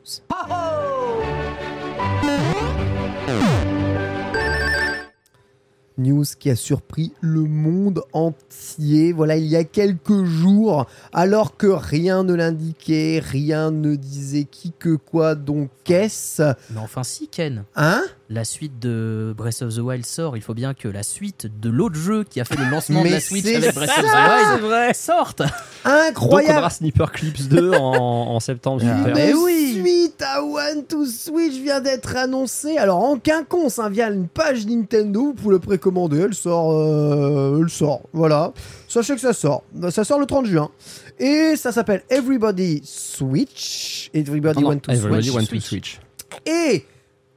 News 5.98 6.24
qui 6.38 6.50
a 6.50 6.56
surpris 6.56 7.12
le 7.20 7.42
monde 7.42 8.02
entier. 8.12 9.12
Voilà, 9.12 9.36
il 9.36 9.46
y 9.46 9.56
a 9.56 9.64
quelques 9.64 10.24
jours, 10.24 10.86
alors 11.12 11.56
que 11.56 11.66
rien 11.66 12.24
ne 12.24 12.34
l'indiquait, 12.34 13.20
rien 13.24 13.70
ne 13.70 13.94
disait 13.94 14.44
qui 14.44 14.72
que 14.78 14.96
quoi, 14.96 15.34
donc 15.34 15.70
qu'est-ce? 15.84 16.42
Mais 16.70 16.80
enfin, 16.80 17.02
si, 17.02 17.28
Ken. 17.28 17.64
Hein? 17.74 18.04
La 18.28 18.44
suite 18.44 18.80
de 18.80 19.32
Breath 19.36 19.62
of 19.62 19.74
the 19.74 19.78
Wild 19.78 20.04
sort. 20.04 20.36
Il 20.36 20.42
faut 20.42 20.54
bien 20.54 20.74
que 20.74 20.88
la 20.88 21.04
suite 21.04 21.46
de 21.60 21.70
l'autre 21.70 21.94
jeu 21.94 22.24
qui 22.24 22.40
a 22.40 22.44
fait 22.44 22.56
le 22.56 22.68
lancement 22.68 23.04
de 23.04 23.08
la 23.08 23.20
Switch 23.20 23.46
avec 23.46 23.74
Breath 23.74 23.90
of 23.90 24.60
the 24.60 24.64
Wild 24.64 24.94
sorte. 24.94 25.38
Donc 25.38 25.50
on 25.84 25.90
Incroyable 26.08 26.58
aura 26.58 26.70
Sniper 26.70 27.12
Clips 27.12 27.48
2 27.48 27.72
en, 27.72 27.76
en 27.76 28.40
septembre. 28.40 28.80
super. 28.80 29.14
Mais 29.14 29.32
oui 29.32 29.56
suite 29.80 30.22
à 30.22 30.42
One 30.42 30.84
to 30.84 31.06
Switch 31.06 31.54
vient 31.54 31.80
d'être 31.80 32.16
annoncée. 32.16 32.76
Alors 32.78 32.98
en 32.98 33.16
quinconce, 33.18 33.78
hein, 33.78 33.88
via 33.88 34.10
une 34.10 34.28
page 34.28 34.66
Nintendo, 34.66 35.26
vous 35.26 35.34
pouvez 35.34 35.54
le 35.54 35.58
précommander. 35.60 36.18
Elle 36.20 36.34
sort, 36.34 36.72
euh, 36.72 37.60
elle 37.62 37.70
sort. 37.70 38.02
Voilà. 38.12 38.52
Sachez 38.88 39.14
que 39.14 39.20
ça 39.20 39.32
sort. 39.32 39.62
Ça 39.90 40.04
sort 40.04 40.18
le 40.18 40.26
30 40.26 40.46
juin. 40.46 40.70
Et 41.18 41.54
ça 41.56 41.72
s'appelle 41.72 42.02
Everybody 42.10 42.82
Switch. 42.84 44.10
Everybody 44.14 44.62
non, 44.62 44.68
Want 44.70 44.78
to 44.80 44.90
Everybody 44.92 45.28
Switch. 45.28 45.36
Want 45.36 45.56
to 45.56 45.60
Switch. 45.60 46.00
Et 46.44 46.84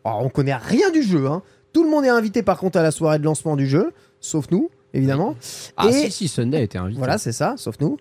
alors, 0.10 0.26
on 0.26 0.30
connaît 0.30 0.56
rien 0.56 0.90
du 0.92 1.04
jeu. 1.04 1.28
Hein. 1.28 1.42
Tout 1.74 1.84
le 1.84 1.90
monde 1.90 2.06
est 2.06 2.10
invité 2.10 2.42
par 2.42 2.58
contre 2.58 2.78
à 2.80 2.84
la 2.84 2.92
soirée 2.92 3.20
de 3.20 3.24
lancement 3.24 3.56
du 3.56 3.68
jeu, 3.68 3.92
sauf 4.20 4.50
nous, 4.52 4.70
évidemment. 4.94 5.36
Ah 5.78 5.88
Et- 5.88 5.92
si, 5.94 6.12
si, 6.12 6.28
Sunday 6.28 6.58
a 6.58 6.62
été 6.62 6.78
invité. 6.78 6.98
Voilà, 6.98 7.18
c'est 7.18 7.32
ça, 7.32 7.54
sauf 7.58 7.76
nous. 7.80 7.98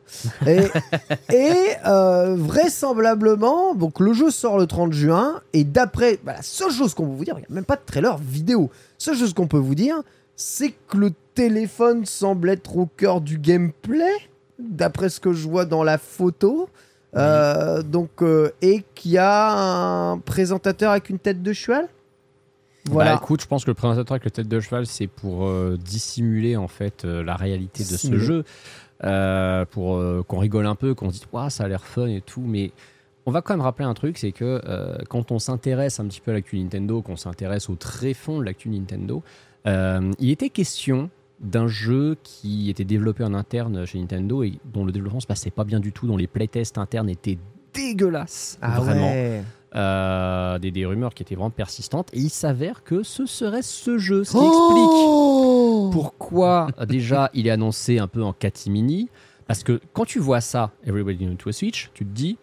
Et, 0.47 0.61
et, 1.33 1.53
euh, 1.87 2.35
vraisemblablement, 2.37 3.75
donc 3.75 4.01
le 4.01 4.13
jeu 4.13 4.31
sort 4.31 4.59
le 4.59 4.67
30 4.67 4.93
juin, 4.93 5.41
et 5.53 5.65
d'après, 5.65 6.19
bah, 6.25 6.35
la 6.37 6.43
seule 6.43 6.71
chose 6.71 6.95
qu'on 6.95 7.07
peut 7.07 7.17
vous 7.17 7.25
dire, 7.25 7.35
il 7.37 7.41
n'y 7.41 7.47
a 7.47 7.55
même 7.55 7.65
pas 7.65 7.77
de 7.77 7.85
trailer 7.85 8.17
vidéo, 8.17 8.71
seule 8.97 9.17
chose 9.17 9.35
qu'on 9.35 9.47
peut 9.47 9.59
vous 9.59 9.75
dire, 9.75 9.97
c'est 10.35 10.73
que 10.89 10.97
le 10.97 11.13
téléphone 11.35 12.07
semble 12.07 12.49
être 12.49 12.77
au 12.79 12.87
cœur 12.87 13.21
du 13.21 13.39
gameplay, 13.39 14.13
d'après 14.59 15.09
ce 15.09 15.21
que 15.21 15.33
je 15.33 15.47
vois 15.47 15.65
dans 15.67 15.85
la 15.85 15.99
photo. 15.99 16.69
Euh, 17.17 17.83
donc, 17.83 18.23
euh, 18.23 18.51
et 18.61 18.85
qu'il 18.95 19.13
y 19.13 19.19
a 19.19 19.53
un 19.53 20.19
présentateur 20.19 20.91
avec 20.91 21.09
une 21.09 21.19
tête 21.19 21.43
de 21.43 21.53
cheval? 21.53 21.89
Voilà. 22.89 23.15
Bah 23.17 23.21
écoute, 23.23 23.43
je 23.43 23.47
pense 23.47 23.65
que 23.65 23.71
le 23.71 23.75
présentateur 23.75 24.13
avec 24.15 24.25
le 24.25 24.31
tête 24.31 24.49
de 24.49 24.61
cheval, 24.61 24.87
c'est 24.87 25.07
pour 25.07 25.47
euh, 25.47 25.77
dissimuler 25.83 26.57
en 26.57 26.69
fait 26.69 27.05
euh, 27.05 27.23
la 27.23 27.37
réalité 27.37 27.85
de 27.85 27.89
ce 27.97 28.19
jeu, 28.19 28.45
euh, 29.05 29.65
pour 29.65 30.01
qu'on 30.27 30.39
rigole 30.39 30.67
un 30.67 30.75
peu, 30.75 30.95
qu'on 30.95 31.09
se 31.11 31.15
dise, 31.19 31.27
Ouah, 31.33 31.51
ça 31.51 31.65
a 31.65 31.69
l'air 31.69 31.85
fun 31.85 32.07
et 32.09 32.21
tout, 32.21 32.43
mais 32.43 32.73
on 33.27 33.31
va 33.31 33.43
quand 33.43 33.53
même 33.55 33.61
rappeler 33.61 33.85
un 33.85 33.95
truc, 33.95 34.19
c'est 34.19 34.33
que 34.33 34.61
quand 35.09 35.31
on 35.33 35.39
s'intéresse 35.39 36.01
un 36.01 36.07
petit 36.07 36.21
peu 36.21 36.31
à 36.31 36.35
l'actu 36.35 36.59
Nintendo, 36.59 37.03
qu'on 37.03 37.17
s'intéresse 37.17 37.69
au 37.69 37.75
tréfonds 37.75 38.39
de 38.39 38.45
l'actu 38.45 38.69
Nintendo, 38.71 39.23
il 39.67 40.31
était 40.31 40.49
question 40.51 41.11
d'un 41.41 41.69
jeu 41.69 42.17
qui 42.25 42.69
était 42.71 42.85
développé 42.85 43.23
en 43.23 43.35
interne 43.35 43.85
chez 43.87 43.99
Nintendo 44.01 44.43
et 44.43 44.59
dont 44.73 44.85
le 44.85 44.91
développement 44.93 45.21
se 45.21 45.27
passait 45.27 45.51
pas 45.51 45.65
bien 45.65 45.79
du 45.79 45.93
tout, 45.93 46.07
dont 46.07 46.17
les 46.17 46.27
playtests 46.27 46.79
internes 46.79 47.09
étaient 47.09 47.39
dégueulasses, 47.75 48.59
Ah 48.61 48.81
vraiment. 48.81 49.11
ouais. 49.13 49.43
Euh, 49.75 50.59
des, 50.59 50.71
des 50.71 50.87
rumeurs 50.87 51.13
qui 51.13 51.23
étaient 51.23 51.35
vraiment 51.35 51.51
persistantes. 51.51 52.09
Et 52.15 52.19
il 52.21 52.31
s'avère 52.31 52.83
que 52.85 53.03
ce 53.03 53.27
serait 53.27 53.61
ce 53.61 53.99
jeu, 53.99 54.25
ce 54.25 54.31
qui 54.33 54.39
Oh 54.41 55.91
explique 55.91 55.93
pourquoi 55.93 56.69
euh, 56.81 56.87
déjà 56.87 57.31
il 57.35 57.47
est 57.47 57.51
annoncé 57.51 57.99
un 57.99 58.07
peu 58.07 58.23
en 58.23 58.33
catimini. 58.33 59.11
Parce 59.47 59.63
que 59.63 59.79
quand 59.93 60.05
tu 60.07 60.21
vois 60.21 60.41
ça, 60.41 60.71
Everybody 60.87 61.27
Knows 61.27 61.37
to 61.37 61.51
a 61.51 61.53
Switch, 61.53 61.91
tu 61.95 62.05
te 62.07 62.11
dis, 62.11 62.39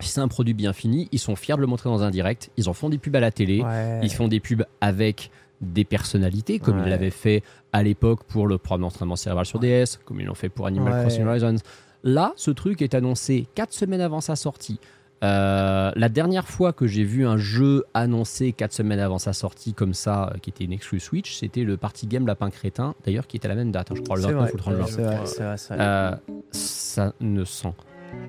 c'est 0.00 0.20
un 0.20 0.28
produit 0.28 0.54
bien 0.54 0.72
fini, 0.72 1.08
ils 1.12 1.18
sont 1.18 1.36
fiers 1.36 1.56
de 1.56 1.60
le 1.60 1.66
montrer 1.66 1.88
dans 1.90 2.02
un 2.02 2.10
direct, 2.10 2.50
ils 2.56 2.68
en 2.68 2.72
font 2.74 2.88
des 2.88 2.98
pubs 2.98 3.16
à 3.16 3.20
la 3.20 3.30
télé, 3.30 3.62
Ouais. 3.62 4.00
ils 4.02 4.12
font 4.12 4.28
des 4.28 4.40
pubs 4.40 4.64
avec 4.80 5.30
des 5.62 5.84
personnalités, 5.84 6.58
comme 6.58 6.76
Ouais. 6.78 6.82
ils 6.86 6.90
l'avaient 6.90 7.10
fait 7.10 7.42
à 7.72 7.82
l'époque 7.82 8.24
pour 8.24 8.46
le 8.46 8.58
programme 8.58 8.82
d'entraînement 8.82 9.16
cérébral 9.16 9.46
sur 9.46 9.58
DS, 9.58 9.98
comme 10.04 10.20
ils 10.20 10.26
l'ont 10.26 10.34
fait 10.34 10.48
pour 10.50 10.66
Animal 10.66 10.92
Ouais. 10.92 11.00
Crossing 11.02 11.24
Horizons. 11.26 11.56
Là, 12.02 12.32
ce 12.36 12.50
truc 12.50 12.82
est 12.82 12.94
annoncé 12.94 13.46
4 13.54 13.72
semaines 13.72 14.02
avant 14.02 14.20
sa 14.20 14.36
sortie. 14.36 14.78
Euh, 15.24 15.92
la 15.94 16.08
dernière 16.10 16.46
fois 16.46 16.72
que 16.72 16.86
j'ai 16.86 17.04
vu 17.04 17.26
un 17.26 17.38
jeu 17.38 17.84
annoncé 17.94 18.52
4 18.52 18.72
semaines 18.72 19.00
avant 19.00 19.18
sa 19.18 19.32
sortie 19.32 19.72
comme 19.72 19.94
ça, 19.94 20.30
euh, 20.34 20.38
qui 20.38 20.50
était 20.50 20.64
une 20.64 20.72
exclu 20.72 21.00
Switch, 21.00 21.36
c'était 21.38 21.64
le 21.64 21.76
party 21.78 22.06
game 22.06 22.26
Lapin 22.26 22.50
Crétin, 22.50 22.94
d'ailleurs 23.04 23.26
qui 23.26 23.38
était 23.38 23.46
à 23.46 23.48
la 23.48 23.54
même 23.54 23.72
date, 23.72 23.90
hein, 23.90 23.94
je 23.96 24.02
crois 24.02 24.16
le 24.16 24.22
C'est 24.22 24.32
29 24.32 24.42
vrai, 24.42 24.52
ou 24.52 24.56
le 24.56 24.84
30 24.84 24.90
juin. 24.90 25.56
Euh, 25.78 26.16
ça 26.52 27.12
ne 27.20 27.44
sent 27.44 27.72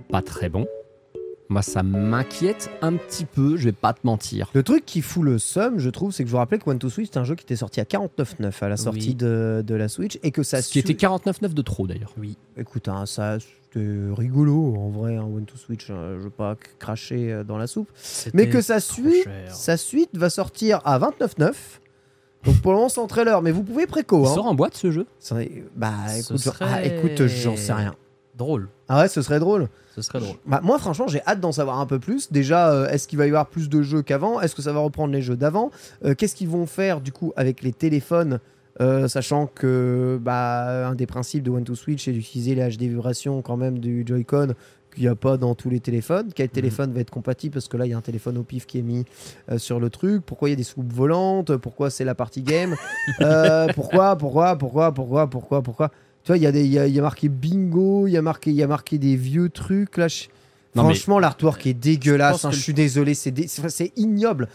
pas 0.09 0.21
très 0.21 0.47
bon. 0.49 0.65
Moi, 1.49 1.61
ça 1.61 1.81
m'inquiète 1.81 2.69
un 2.81 2.97
petit 2.97 3.23
peu, 3.23 3.55
je 3.55 3.65
vais 3.65 3.71
pas 3.71 3.93
te 3.93 3.99
mentir. 4.03 4.49
Le 4.53 4.63
truc 4.63 4.85
qui 4.85 5.01
fout 5.01 5.23
le 5.23 5.37
seum, 5.39 5.79
je 5.79 5.89
trouve, 5.89 6.11
c'est 6.11 6.23
que 6.23 6.27
je 6.27 6.31
vous 6.33 6.37
rappelais 6.39 6.59
que 6.59 6.69
One 6.69 6.77
to 6.77 6.89
Switch, 6.89 7.09
c'est 7.11 7.19
un 7.19 7.23
jeu 7.23 7.35
qui 7.35 7.43
était 7.43 7.55
sorti 7.55 7.79
à 7.79 7.85
49,9 7.85 8.51
à 8.63 8.67
la 8.67 8.75
sortie 8.75 9.09
Oui. 9.09 9.15
de, 9.15 9.63
de 9.65 9.75
la 9.75 9.87
Switch 9.87 10.19
et 10.23 10.31
que 10.31 10.43
ça 10.43 10.61
Ce 10.61 10.69
qui 10.69 10.79
était 10.79 10.91
49,9 10.93 11.53
de 11.53 11.61
trop 11.61 11.87
d'ailleurs. 11.87 12.13
Oui. 12.17 12.37
Écoute, 12.57 12.89
hein, 12.89 13.05
ça 13.05 13.37
c'était 13.73 13.85
rigolo 14.15 14.75
en 14.77 14.89
vrai, 14.89 15.15
hein, 15.17 15.23
One 15.23 15.45
to 15.45 15.57
Switch. 15.57 15.89
hein, 15.89 16.15
je 16.17 16.23
veux 16.23 16.29
pas 16.29 16.55
cracher 16.79 17.31
euh, 17.33 17.43
dans 17.43 17.57
la 17.57 17.67
soupe, 17.67 17.89
mais 18.33 18.49
que 18.49 18.61
sa 18.61 18.79
suite, 18.79 19.23
cher. 19.23 19.53
sa 19.55 19.77
suite 19.77 20.15
va 20.17 20.29
sortir 20.29 20.79
à 20.85 20.97
29,9. 20.99 21.53
Donc 22.45 22.61
pour 22.61 22.71
le 22.71 22.77
moment 22.77 22.89
sans 22.89 23.07
trailer, 23.07 23.41
mais 23.41 23.51
vous 23.51 23.63
pouvez 23.63 23.87
préco. 23.87 24.23
Il 24.23 24.27
Hein. 24.27 24.33
sort 24.35 24.45
en 24.45 24.53
boîte 24.55 24.75
ce 24.75 24.91
jeu 24.91 25.05
Bah 25.75 25.91
Ce 26.09 26.19
écoute, 26.21 26.37
serait- 26.37 26.65
ah, 26.67 26.83
écoute, 26.83 27.25
j'en 27.27 27.57
sais 27.57 27.73
rien. 27.73 27.95
Drôle. 28.37 28.69
Ah 28.87 29.01
ouais, 29.01 29.07
ce 29.07 29.21
serait 29.23 29.39
drôle. 29.39 29.67
Ce 29.95 30.01
serait 30.03 30.19
drôle. 30.19 30.35
Bah, 30.45 30.61
moi, 30.63 30.77
franchement, 30.77 31.07
j'ai 31.07 31.21
hâte 31.25 31.39
d'en 31.39 31.51
savoir 31.51 31.79
un 31.79 31.87
peu 31.87 31.97
plus. 31.97 32.31
Déjà, 32.31 32.71
euh, 32.71 32.87
est-ce 32.89 33.07
qu'il 33.07 33.17
va 33.17 33.25
y 33.25 33.29
avoir 33.29 33.47
plus 33.47 33.67
de 33.67 33.81
jeux 33.81 34.03
qu'avant? 34.03 34.39
Est-ce 34.39 34.53
que 34.55 34.61
ça 34.61 34.71
va 34.71 34.79
reprendre 34.79 35.11
les 35.11 35.23
jeux 35.23 35.35
d'avant? 35.35 35.71
Euh, 36.05 36.13
Qu'est-ce 36.13 36.35
qu'ils 36.35 36.47
vont 36.47 36.67
faire 36.67 37.01
du 37.01 37.11
coup 37.11 37.33
avec 37.35 37.63
les 37.63 37.73
téléphones 37.73 38.39
Euh, 38.79 39.07
Sachant 39.07 39.47
que 39.47 40.19
bah, 40.21 40.87
un 40.87 40.95
des 40.95 41.05
principes 41.07 41.43
de 41.43 41.49
One 41.49 41.63
to 41.63 41.75
Switch, 41.75 42.05
c'est 42.05 42.11
d'utiliser 42.11 42.55
les 42.55 42.61
HD 42.77 42.81
vibrations 42.83 43.41
quand 43.41 43.57
même 43.57 43.79
du 43.79 44.03
Joy-Con 44.05 44.53
qu'il 44.93 45.03
n'y 45.03 45.09
a 45.09 45.15
pas 45.15 45.37
dans 45.37 45.53
tous 45.55 45.69
les 45.69 45.79
téléphones. 45.79 46.29
Quel 46.33 46.49
téléphone 46.49 46.93
va 46.93 47.01
être 47.01 47.09
compatible? 47.11 47.53
Parce 47.53 47.67
que 47.67 47.77
là, 47.77 47.85
il 47.85 47.89
y 47.89 47.93
a 47.93 47.97
un 47.97 48.01
téléphone 48.01 48.37
au 48.37 48.43
pif 48.43 48.65
qui 48.65 48.79
est 48.79 48.83
mis 48.83 49.05
euh, 49.51 49.57
sur 49.57 49.79
le 49.79 49.89
truc. 49.89 50.23
Pourquoi 50.25 50.49
il 50.49 50.51
y 50.51 50.53
a 50.53 50.57
des 50.57 50.63
soupes 50.63 50.91
volantes? 50.91 51.55
Pourquoi 51.57 51.89
c'est 51.89 52.05
la 52.05 52.15
partie 52.15 52.41
game? 52.41 52.75
Euh, 53.21 53.67
Pourquoi 53.73 54.15
Pourquoi 54.17 54.57
Pourquoi 54.57 54.93
Pourquoi 54.93 55.27
Pourquoi 55.29 55.61
Pourquoi? 55.63 55.89
Tu 56.23 56.27
vois, 56.31 56.37
il 56.37 56.43
y, 56.43 56.47
a 56.47 56.49
y, 56.51 56.77
a, 56.79 56.87
il 56.87 56.93
y 56.93 56.99
a 56.99 57.01
marqué 57.01 57.29
bingo, 57.29 58.05
il 58.07 58.11
y, 58.11 58.17
a 58.17 58.21
marqué- 58.21 58.51
y 58.51 58.61
a 58.61 58.67
marqué 58.67 58.97
des 58.97 59.15
vieux 59.15 59.49
trucs. 59.49 59.97
Là, 59.97 60.07
je- 60.09 60.25
Non, 60.77 60.83
mais- 60.87 60.93
Franchement, 60.93 61.19
l'artwork 61.19 61.65
est 61.67 61.73
dégueulasse. 61.73 62.45
hein, 62.45 62.51
je 62.51 62.55
le- 62.55 62.61
suis 62.61 62.73
désolé, 62.73 63.13
c'est 63.13 63.31
dé- 63.31 63.47
c'est 63.47 63.67
c'est 63.69 63.91
ignoble. 63.97 64.47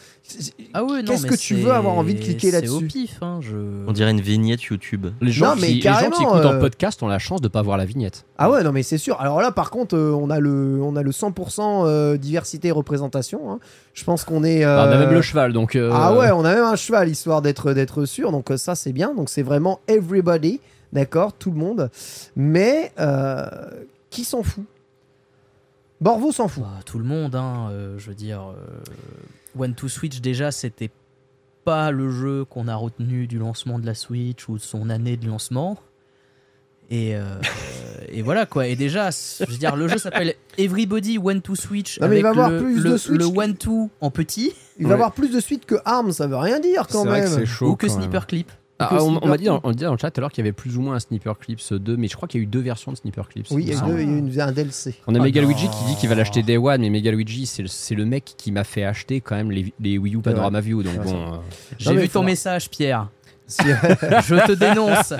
Ah 0.72 0.84
ouais, 0.84 1.02
Qu'est-ce 1.04 1.26
que 1.26 1.34
tu 1.34 1.54
veux 1.56 1.72
avoir 1.72 1.94
envie 1.94 2.14
de 2.14 2.20
cliquer 2.20 2.50
C'est 2.50 2.68
au 2.68 2.80
là-dessus 2.80 2.86
pif, 2.86 3.18
hein, 3.22 3.40
je... 3.42 3.56
On 3.86 3.92
dirait 3.92 4.10
une 4.12 4.20
vignette 4.20 4.62
YouTube. 4.62 5.08
Les 5.20 5.30
gens, 5.32 5.50
Non, 5.54 5.60
mais 5.60 5.66
qui, 5.68 5.74
les 5.74 5.80
gens 5.82 6.10
qui 6.10 6.22
écoutent 6.22 6.44
en 6.46 6.52
euh, 6.54 6.58
podcast 6.60 7.02
ont 7.02 7.08
la 7.08 7.18
chance 7.18 7.40
de 7.40 7.48
pas 7.48 7.60
voir 7.62 7.76
la 7.76 7.84
vignette. 7.84 8.24
Ah 8.38 8.50
ouais, 8.50 8.62
non, 8.62 8.72
mais 8.72 8.82
c'est 8.82 8.98
sûr. 8.98 9.20
Alors 9.20 9.40
là, 9.40 9.50
par 9.52 9.70
contre, 9.70 9.96
euh, 9.96 10.12
on, 10.12 10.30
a 10.30 10.40
le, 10.40 10.80
on 10.82 10.96
a 10.96 11.02
le 11.02 11.10
100% 11.10 11.84
euh, 11.86 12.16
diversité 12.16 12.68
et 12.68 12.72
représentation. 12.72 13.50
hein. 13.52 13.58
Je 13.94 14.04
pense 14.04 14.24
qu'on 14.24 14.42
est. 14.44 14.64
Alors, 14.64 14.86
on 14.88 14.92
a 14.92 14.98
même 14.98 15.10
le 15.12 15.22
cheval, 15.22 15.52
donc. 15.52 15.76
euh, 15.76 15.90
Ah 15.92 16.14
ouais, 16.16 16.30
on 16.30 16.44
a 16.44 16.54
même 16.54 16.64
un 16.64 16.76
cheval 16.76 17.08
histoire 17.08 17.42
d'être 17.42 17.72
d'être 17.72 18.04
sûr. 18.06 18.32
Donc 18.32 18.50
euh, 18.50 18.56
ça 18.56 18.74
c'est 18.74 18.92
bien. 18.92 19.12
Donc 19.14 19.28
c'est 19.28 19.42
vraiment 19.42 19.80
everybody, 19.88 20.60
d'accord, 20.92 21.32
tout 21.34 21.50
le 21.50 21.56
monde. 21.58 21.90
Mais 22.36 22.92
euh, 23.00 23.44
qui 24.10 24.24
s'en 24.24 24.42
fout? 24.42 24.64
Borvo 26.03 26.32
s'en 26.32 26.48
fout. 26.48 26.64
Bah, 26.64 26.80
tout 26.84 26.98
le 26.98 27.05
monde, 27.05 27.34
hein, 27.36 27.68
euh, 27.70 27.98
je 27.98 28.09
veux 28.09 28.14
dire. 28.14 28.42
euh, 28.50 29.59
One 29.59 29.74
to 29.74 29.86
Switch, 29.88 30.20
déjà, 30.20 30.50
c'était 30.50 30.90
pas 31.64 31.92
le 31.92 32.11
jeu 32.11 32.44
qu'on 32.44 32.66
a 32.66 32.74
retenu 32.74 33.28
du 33.28 33.38
lancement 33.38 33.78
de 33.78 33.86
la 33.86 33.94
Switch 33.94 34.48
ou 34.48 34.57
de 34.59 34.62
son 34.62 34.90
année 34.90 35.16
de 35.16 35.28
lancement. 35.28 35.78
Et, 36.90 37.14
euh, 37.14 37.22
et 38.09 38.20
voilà 38.22 38.46
quoi. 38.46 38.66
Et 38.66 38.74
déjà, 38.74 39.11
je 39.11 39.44
veux 39.48 39.57
dire, 39.59 39.76
le 39.76 39.86
jeu 39.86 39.98
s'appelle 39.98 40.34
Everybody 40.59 41.18
One 41.18 41.40
to 41.40 41.55
Switch. 41.55 42.00
Non, 42.00 42.09
mais 42.09 42.16
il 42.18 42.22
va 42.22 42.30
avoir 42.30 42.50
le, 42.50 42.59
plus 42.61 42.80
le, 42.80 42.90
de 42.90 42.96
Switch 42.96 43.18
le 43.18 43.24
One 43.26 43.57
to 43.57 43.88
en 44.00 44.11
petit 44.11 44.53
Il 44.80 44.88
va 44.88 44.94
avoir 44.94 45.12
plus 45.12 45.30
de 45.30 45.38
suite 45.38 45.66
que 45.66 45.76
Arms, 45.84 46.12
ça 46.12 46.26
veut 46.26 46.36
rien 46.36 46.59
dire 46.59 46.88
quand 46.90 47.05
vrai 47.05 47.20
que 47.20 47.28
même. 47.28 47.38
c'est 47.38 47.46
chaud. 47.46 47.70
ou 47.70 47.76
que. 47.76 47.88
Sniper 47.88 48.26
Clip. 48.26 48.50
Ah, 48.90 49.02
on, 49.02 49.18
on 49.22 49.28
m'a 49.28 49.36
dit, 49.38 49.44
dans- 49.44 49.60
on 49.64 49.70
le 49.70 49.76
chat 49.98 50.10
tout 50.10 50.18
à 50.18 50.20
l'heure 50.20 50.30
qu'il 50.32 50.42
y 50.44 50.46
avait 50.46 50.52
plus 50.52 50.76
ou 50.76 50.82
moins 50.82 50.94
un 50.96 51.00
Sniper 51.00 51.38
Clips 51.38 51.72
2, 51.72 51.96
mais 51.96 52.08
je 52.08 52.16
crois 52.16 52.28
qu'il 52.28 52.40
y 52.40 52.42
a 52.42 52.44
eu 52.44 52.46
deux 52.46 52.60
versions 52.60 52.92
de 52.92 52.96
Sniper 52.96 53.28
Clips. 53.28 53.46
Oui, 53.50 53.62
il 53.64 53.68
y 53.68 53.72
a, 53.72 53.74
eu 53.74 53.78
semble. 53.78 53.92
deux- 53.94 54.00
il 54.00 54.08
y 54.08 54.12
a 54.12 54.14
eu 54.14 54.18
une- 54.18 54.40
un 54.40 54.52
DLC. 54.52 54.94
On 55.06 55.14
a 55.14 55.18
Ah 55.18 55.22
Megaluigi 55.22 55.66
non. 55.66 55.70
qui 55.70 55.84
dit 55.86 55.96
qu'il 55.96 56.08
va 56.08 56.14
l'acheter 56.14 56.42
Day 56.42 56.56
One, 56.56 56.80
mais 56.80 56.90
Megaluigi, 56.90 57.46
c'est 57.46 57.62
le, 57.62 57.68
c'est 57.68 57.94
le 57.94 58.04
mec 58.04 58.34
qui 58.36 58.52
m'a 58.52 58.64
fait 58.64 58.84
acheter 58.84 59.20
quand 59.20 59.36
même 59.36 59.50
les, 59.50 59.72
les 59.80 59.98
Wii 59.98 60.16
U 60.16 60.18
Panorama 60.20 60.60
View. 60.60 60.82
Donc 60.82 60.94
bon, 61.04 61.14
euh, 61.14 61.36
J'ai 61.78 61.94
vu 61.94 62.02
ton 62.08 62.12
faudra- 62.20 62.26
message, 62.26 62.70
Pierre. 62.70 63.08
Si- 63.47 63.62
Je 63.66 64.47
te 64.47 64.53
dénonce. 64.53 65.12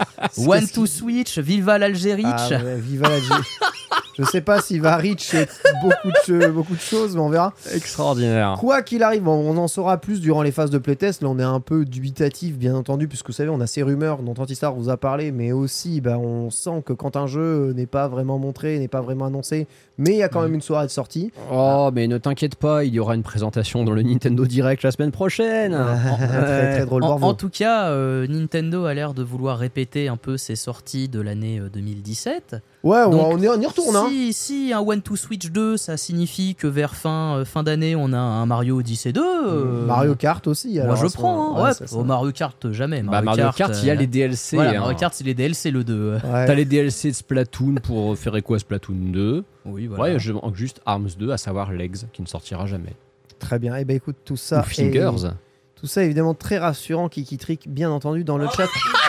One 0.47 0.67
to 0.69 0.87
Switch, 0.87 1.39
viva 1.39 1.79
l'Algérie. 1.79 2.25
Ah 2.27 2.49
ouais, 2.51 2.77
viva 2.81 3.09
la 3.09 3.19
G. 3.19 3.27
Je 4.19 4.25
sais 4.25 4.43
pas 4.43 4.61
s'il 4.61 4.83
va 4.83 4.97
reach 4.99 5.35
beaucoup 5.81 6.11
de, 6.29 6.47
beaucoup 6.49 6.75
de 6.75 6.81
choses, 6.81 7.15
mais 7.15 7.23
on 7.23 7.31
verra. 7.31 7.55
extraordinaire. 7.75 8.57
Quoi 8.61 8.83
qu'il 8.83 9.03
arrive, 9.03 9.23
bon, 9.23 9.33
on 9.33 9.57
en 9.57 9.69
saura 9.69 9.97
plus 9.97 10.21
durant 10.21 10.43
les 10.43 10.53
phases 10.53 10.69
de 10.71 10.77
playtest. 10.77 11.23
Là, 11.23 11.29
on 11.31 11.39
est 11.39 11.43
un 11.43 11.61
peu 11.61 11.87
dubitatif, 11.87 12.59
bien 12.59 12.75
entendu, 12.75 13.09
puisque 13.09 13.29
vous 13.29 13.33
savez, 13.33 13.49
on 13.49 13.61
a 13.61 13.67
ces 13.67 13.83
rumeurs 13.83 14.19
dont 14.19 14.35
Antistar 14.37 14.75
vous 14.75 14.91
a 14.91 14.99
parlé, 14.99 15.33
mais 15.33 15.53
aussi, 15.53 16.03
bah, 16.03 16.19
on 16.19 16.51
sent 16.51 16.83
que 16.85 16.93
quand 16.93 17.17
un 17.17 17.27
jeu 17.27 17.73
n'est 17.75 17.87
pas 17.87 18.07
vraiment 18.09 18.39
montré, 18.39 18.79
n'est 18.79 18.89
pas 18.89 19.01
vraiment 19.01 19.25
annoncé, 19.27 19.67
mais 19.99 20.11
il 20.11 20.17
y 20.17 20.23
a 20.23 20.29
quand 20.29 20.43
même 20.43 20.55
une 20.55 20.63
soirée 20.63 20.87
de 20.87 20.91
sortie. 20.91 21.33
Oh, 21.51 21.91
mais 21.93 22.07
ne 22.07 22.19
t'inquiète 22.19 22.57
pas, 22.57 22.85
il 22.85 22.95
y 22.95 23.01
aura 23.01 23.15
une 23.15 23.23
présentation 23.23 23.85
dans 23.85 23.93
le 23.93 24.03
Nintendo 24.03 24.47
Direct 24.47 24.83
la 24.83 24.91
semaine 24.91 25.13
prochaine. 25.13 25.73
très, 26.19 26.77
très 26.77 26.87
drôle. 26.87 27.05
En, 27.05 27.21
en 27.21 27.35
tout 27.35 27.51
cas, 27.51 27.89
euh, 27.89 28.27
Nintendo 28.27 28.85
a 28.85 28.95
l'air 28.95 29.15
de 29.15 29.23
vouloir 29.23 29.59
répéter 29.59 30.09
un 30.09 30.17
peu 30.17 30.37
ses 30.37 30.57
sorties 30.57 31.09
de 31.09 31.21
l'année 31.21 31.61
euh, 31.61 31.69
2017. 31.69 32.57
Ouais, 32.83 32.99
on, 33.07 33.11
Donc, 33.11 33.21
on 33.35 33.39
y, 33.41 33.49
on 33.49 33.61
y 33.61 33.67
retourne. 33.67 33.95
hein. 33.95 34.07
Si, 34.09 34.33
si 34.33 34.73
un 34.73 34.81
One 34.81 35.03
to 35.03 35.15
Switch 35.15 35.51
2, 35.53 35.77
ça 35.77 35.97
signifie 35.97 36.55
que 36.57 36.67
vers 36.67 36.97
fin, 36.97 37.37
euh, 37.39 37.45
fin 37.45 37.63
d'année, 37.63 37.95
on 37.95 38.13
a 38.13 38.19
un 38.19 38.45
Mario 38.47 38.79
Odyssey 38.81 39.13
2. 39.13 39.21
euh, 39.23 39.87
Mario 39.87 40.15
Kart 40.17 40.45
aussi. 40.49 40.75
Moi, 40.75 40.83
alors, 40.85 40.97
je 40.97 41.07
à 41.07 41.09
ce 41.09 41.15
prends. 41.17 41.57
hein. 41.59 41.71
Ouais, 41.71 41.93
au 41.97 42.03
Mario 42.05 42.33
Kart, 42.33 42.73
jamais. 42.73 43.03
Bah, 43.03 43.23
Mario 43.23 43.45
Kart, 43.57 43.73
il 43.83 43.87
y 43.87 43.91
a 43.91 43.93
euh, 43.95 43.97
les 43.97 44.07
DLC. 44.09 44.57
Voilà, 44.57 44.73
hein. 44.73 44.81
Mario 44.81 44.97
Kart, 44.99 45.15
c'est 45.15 45.23
les 45.25 45.35
DLC, 45.35 45.71
le 45.71 45.85
2. 45.85 46.15
Ouais. 46.15 46.21
T'as 46.47 46.55
les 46.55 46.65
DLC 46.65 47.11
de 47.11 47.15
Splatoon 47.15 47.77
pour 47.83 48.19
faire 48.19 48.35
quoi 48.43 48.59
Splatoon 48.59 48.97
2 49.13 49.45
Oui, 49.67 49.87
voilà. 49.87 50.15
Ouais, 50.15 50.19
je 50.19 50.33
manque 50.33 50.57
juste 50.57 50.81
Arms 50.85 51.11
2, 51.17 51.31
à 51.31 51.37
savoir 51.37 51.71
Legs, 51.73 51.99
qui 52.13 52.21
ne 52.23 52.27
sortira 52.27 52.67
jamais. 52.67 52.95
Très 53.39 53.59
bien. 53.61 53.77
Et 53.77 53.85
ben 53.85 53.97
écoute, 53.97 54.17
tout 54.25 54.37
ça. 54.37 54.61
Ou 54.61 54.65
Fingers. 54.65 55.27
est- 55.27 55.81
Tout 55.81 55.87
ça 55.87 56.03
évidemment 56.05 56.35
très 56.35 56.59
rassurant, 56.59 57.09
Kiki 57.09 57.39
Trick, 57.39 57.69
bien 57.69 57.91
entendu, 57.91 58.23
dans 58.25 58.39
le 58.39 58.47
chat 58.49 58.67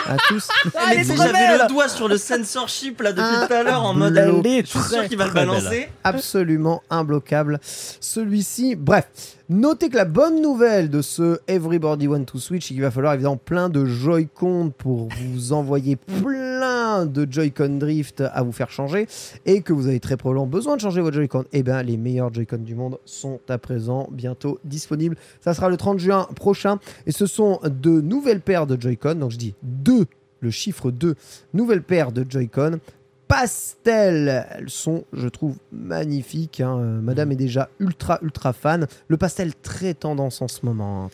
à 0.08 0.16
tous. 0.28 0.48
Sais, 0.72 1.04
J'avais 1.16 1.58
le 1.58 1.68
doigt 1.68 1.88
sur 1.88 2.08
le 2.08 2.16
censorship 2.18 3.00
là 3.02 3.12
depuis 3.12 3.24
Ah, 3.26 3.46
tout 3.46 3.52
à 3.54 3.62
l'heure 3.62 3.82
en 3.82 3.94
mode. 3.94 4.16
est 4.16 4.66
Je 4.66 4.70
suis 4.78 4.78
sûr 4.80 5.06
qu'il 5.08 5.16
va 5.18 5.26
le 5.26 5.32
belle. 5.32 5.46
balancer. 5.48 5.88
absolument 6.04 6.82
imbloquable. 6.90 7.58
Celui-ci, 8.00 8.74
bref, 8.76 9.06
notez 9.48 9.88
que 9.88 9.96
la 9.96 10.04
bonne 10.04 10.40
nouvelle 10.42 10.90
de 10.90 11.02
ce 11.02 11.38
Everybody 11.48 12.08
Want 12.08 12.24
to 12.24 12.38
Switch, 12.38 12.68
c'est 12.68 12.74
qu'il 12.74 12.82
va 12.82 12.90
falloir 12.90 13.14
évidemment 13.14 13.36
plein 13.36 13.68
de 13.68 13.84
Joy-Con 13.84 14.72
pour 14.76 15.08
vous 15.08 15.52
envoyer 15.52 15.96
plein 15.96 17.06
de 17.06 17.26
Joy-Con 17.30 17.78
Drift 17.78 18.20
à 18.32 18.42
vous 18.42 18.52
faire 18.52 18.70
changer 18.70 19.06
et 19.46 19.62
que 19.62 19.72
vous 19.72 19.86
avez 19.86 20.00
très 20.00 20.16
probablement 20.16 20.46
besoin 20.46 20.76
de 20.76 20.80
changer 20.80 21.00
votre 21.00 21.16
Joy-Con. 21.16 21.44
Et 21.52 21.62
bien, 21.62 21.82
les 21.82 21.96
meilleurs 21.96 22.32
Joy-Con 22.32 22.58
du 22.58 22.74
monde 22.74 22.98
sont 23.04 23.40
à 23.48 23.58
présent 23.58 24.08
bientôt 24.10 24.58
disponibles. 24.64 25.16
Ça 25.40 25.54
sera 25.54 25.68
le 25.68 25.76
30 25.76 25.98
juin 25.98 26.26
prochain 26.36 26.78
et 27.06 27.12
ce 27.12 27.26
sont 27.26 27.60
de 27.64 28.00
nouvelles 28.00 28.40
paires 28.40 28.66
de 28.66 28.80
Joy-Con. 28.80 29.14
Donc 29.16 29.30
je 29.30 29.36
dis 29.38 29.54
deux, 29.62 29.93
le 30.44 30.50
chiffre 30.50 30.90
2, 30.92 31.16
nouvelles 31.54 31.82
paires 31.82 32.12
de 32.12 32.24
Joy-Con 32.28 32.78
pastel. 33.26 34.46
Elles 34.50 34.70
sont, 34.70 35.04
je 35.12 35.28
trouve, 35.28 35.56
magnifiques. 35.72 36.60
hein. 36.60 36.76
Madame 37.02 37.32
est 37.32 37.36
déjà 37.36 37.68
ultra, 37.80 38.18
ultra 38.22 38.52
fan. 38.52 38.86
Le 39.08 39.16
pastel 39.16 39.54
très 39.54 39.94
tendance 39.94 40.40
en 40.42 40.48
ce 40.48 40.64
moment. 40.64 41.04
hein. 41.06 41.10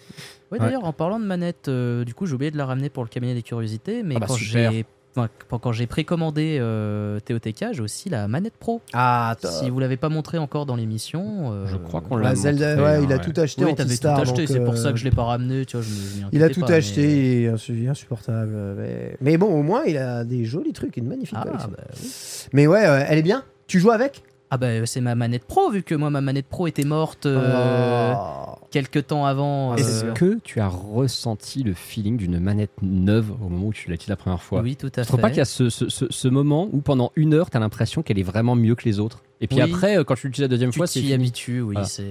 Ouais, 0.52 0.58
d'ailleurs, 0.58 0.84
en 0.84 0.92
parlant 0.92 1.20
de 1.20 1.24
manette, 1.24 1.68
euh, 1.68 2.04
du 2.04 2.12
coup, 2.12 2.26
j'ai 2.26 2.34
oublié 2.34 2.50
de 2.50 2.56
la 2.58 2.66
ramener 2.66 2.90
pour 2.90 3.04
le 3.04 3.08
cabinet 3.08 3.34
des 3.34 3.42
curiosités, 3.42 4.02
mais 4.02 4.16
Ah 4.16 4.20
bah, 4.20 4.26
quand 4.28 4.36
j'ai 4.36 4.84
enfin, 5.16 5.28
quand 5.60 5.72
j'ai 5.72 5.86
précommandé 5.86 6.58
euh, 6.60 7.18
TOTK, 7.20 7.66
j'ai 7.72 7.80
aussi 7.82 8.08
la 8.08 8.28
manette 8.28 8.56
pro. 8.58 8.80
Ah, 8.92 9.36
Si 9.40 9.68
vous 9.70 9.78
l'avez 9.80 9.96
pas 9.96 10.08
montré 10.08 10.38
encore 10.38 10.66
dans 10.66 10.76
l'émission, 10.76 11.52
euh, 11.52 11.66
Je 11.66 11.76
crois 11.76 12.00
qu'on 12.00 12.16
l'a 12.16 12.34
Zelda, 12.34 12.76
montré, 12.76 12.82
ouais, 12.84 12.96
hein, 12.98 13.00
il 13.04 13.12
a 13.12 13.16
ouais. 13.16 13.22
tout 13.22 13.40
acheté 13.40 13.64
oui, 13.64 13.74
t'avais 13.74 13.96
tout 13.96 14.06
acheté, 14.08 14.46
c'est 14.46 14.60
pour 14.60 14.74
euh, 14.74 14.76
ça 14.76 14.92
que 14.92 14.98
je 14.98 15.04
l'ai 15.04 15.10
pas 15.10 15.24
ramené. 15.24 15.64
Tu 15.66 15.76
vois, 15.76 15.84
je 15.84 15.90
me- 15.90 15.94
je 16.20 16.24
m'y 16.24 16.30
Il 16.32 16.42
a 16.42 16.48
tout 16.50 16.60
pas, 16.60 16.72
acheté, 16.74 17.02
mais- 17.06 17.42
il 17.42 17.44
est 17.44 17.50
insu- 17.52 17.88
insupportable. 17.90 18.52
Mais... 18.78 19.16
mais 19.20 19.36
bon, 19.36 19.48
au 19.48 19.62
moins, 19.62 19.82
il 19.86 19.96
a 19.98 20.24
des 20.24 20.44
jolis 20.44 20.72
trucs, 20.72 20.96
une 20.96 21.08
magnifique 21.08 21.36
Ah, 21.38 21.44
collection. 21.44 21.70
bah 21.70 21.84
oui. 22.02 22.08
Mais 22.52 22.66
ouais, 22.66 22.82
elle 23.08 23.18
est 23.18 23.22
bien. 23.22 23.42
Tu 23.66 23.78
joues 23.80 23.90
avec? 23.90 24.22
Ah 24.52 24.58
bah 24.58 24.84
c'est 24.86 25.00
ma 25.00 25.14
manette 25.14 25.44
pro 25.44 25.70
vu 25.70 25.82
que 25.84 25.94
moi 25.94 26.10
ma 26.10 26.20
manette 26.20 26.46
pro 26.46 26.66
était 26.66 26.84
morte 26.84 27.26
euh, 27.26 28.12
Oh. 28.16 28.56
quelques 28.72 29.06
temps 29.06 29.24
avant. 29.24 29.76
Est-ce 29.76 30.06
euh, 30.06 30.12
que 30.12 30.38
tu 30.42 30.58
as 30.60 30.66
ressenti 30.66 31.62
le 31.62 31.72
feeling 31.72 32.16
d'une 32.16 32.40
manette 32.40 32.72
neuve 32.82 33.30
au 33.40 33.48
moment 33.48 33.66
où 33.68 33.72
tu 33.72 33.88
l'as 33.88 33.94
utilisée 33.94 34.10
la 34.12 34.16
première 34.16 34.42
fois? 34.42 34.60
Oui, 34.62 34.74
tout 34.74 34.90
à 34.96 35.02
Je 35.02 35.06
trouve 35.06 35.18
fait. 35.20 35.22
pas 35.22 35.28
qu'il 35.28 35.38
y 35.38 35.42
a 35.42 35.44
ce, 35.44 35.70
ce- 35.70 35.88
ce- 35.88 36.06
ce 36.10 36.28
moment 36.28 36.68
où 36.72 36.80
pendant 36.80 37.12
une 37.14 37.32
heure, 37.34 37.48
tu 37.50 37.56
as 37.56 37.60
l'impression 37.60 38.02
qu'elle 38.02 38.18
est 38.18 38.24
vraiment 38.24 38.56
mieux 38.56 38.74
que 38.74 38.84
les 38.86 38.98
autres? 38.98 39.22
Et 39.40 39.46
puis 39.46 39.56
Oui. 39.56 39.62
après, 39.62 39.98
euh, 39.98 40.02
quand 40.04 40.16
tu 40.16 40.26
l'utilises 40.26 40.42
la 40.42 40.48
deuxième 40.48 40.70
tu 40.72 40.78
fois, 40.78 40.86
c'est 40.88 40.94
t'y 40.94 41.02
fini. 41.06 41.14
habitues, 41.14 41.60
oui. 41.60 41.74
Voilà. 41.74 41.86
c'est- 41.88 42.02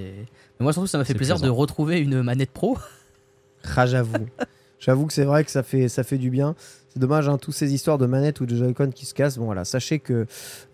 Mais 0.58 0.64
moi 0.64 0.72
surtout 0.72 0.86
ça 0.88 0.96
m'a 0.96 1.04
fait 1.04 1.14
plaisir 1.14 1.38
de 1.38 1.48
retrouver 1.50 2.00
une 2.00 2.22
manette 2.22 2.50
pro. 2.52 2.78
Ah, 3.76 3.84
j'avoue. 3.86 4.14
J'avoue 4.78 5.06
que 5.06 5.12
c'est 5.12 5.24
vrai 5.26 5.44
que 5.44 5.50
ça 5.50 5.62
fait, 5.62 5.88
ça 5.90 6.04
fait 6.04 6.16
du 6.16 6.30
bien. 6.30 6.54
C'est 6.92 6.98
dommage, 6.98 7.28
hein, 7.28 7.38
toutes 7.38 7.54
ces 7.54 7.72
histoires 7.72 7.98
de 7.98 8.06
manettes 8.06 8.40
ou 8.40 8.46
de 8.46 8.56
Joy-Con 8.56 8.90
qui 8.90 9.06
se 9.06 9.14
cassent. 9.14 9.38
Bon, 9.38 9.44
voilà, 9.44 9.64
sachez 9.64 10.00
que 10.00 10.26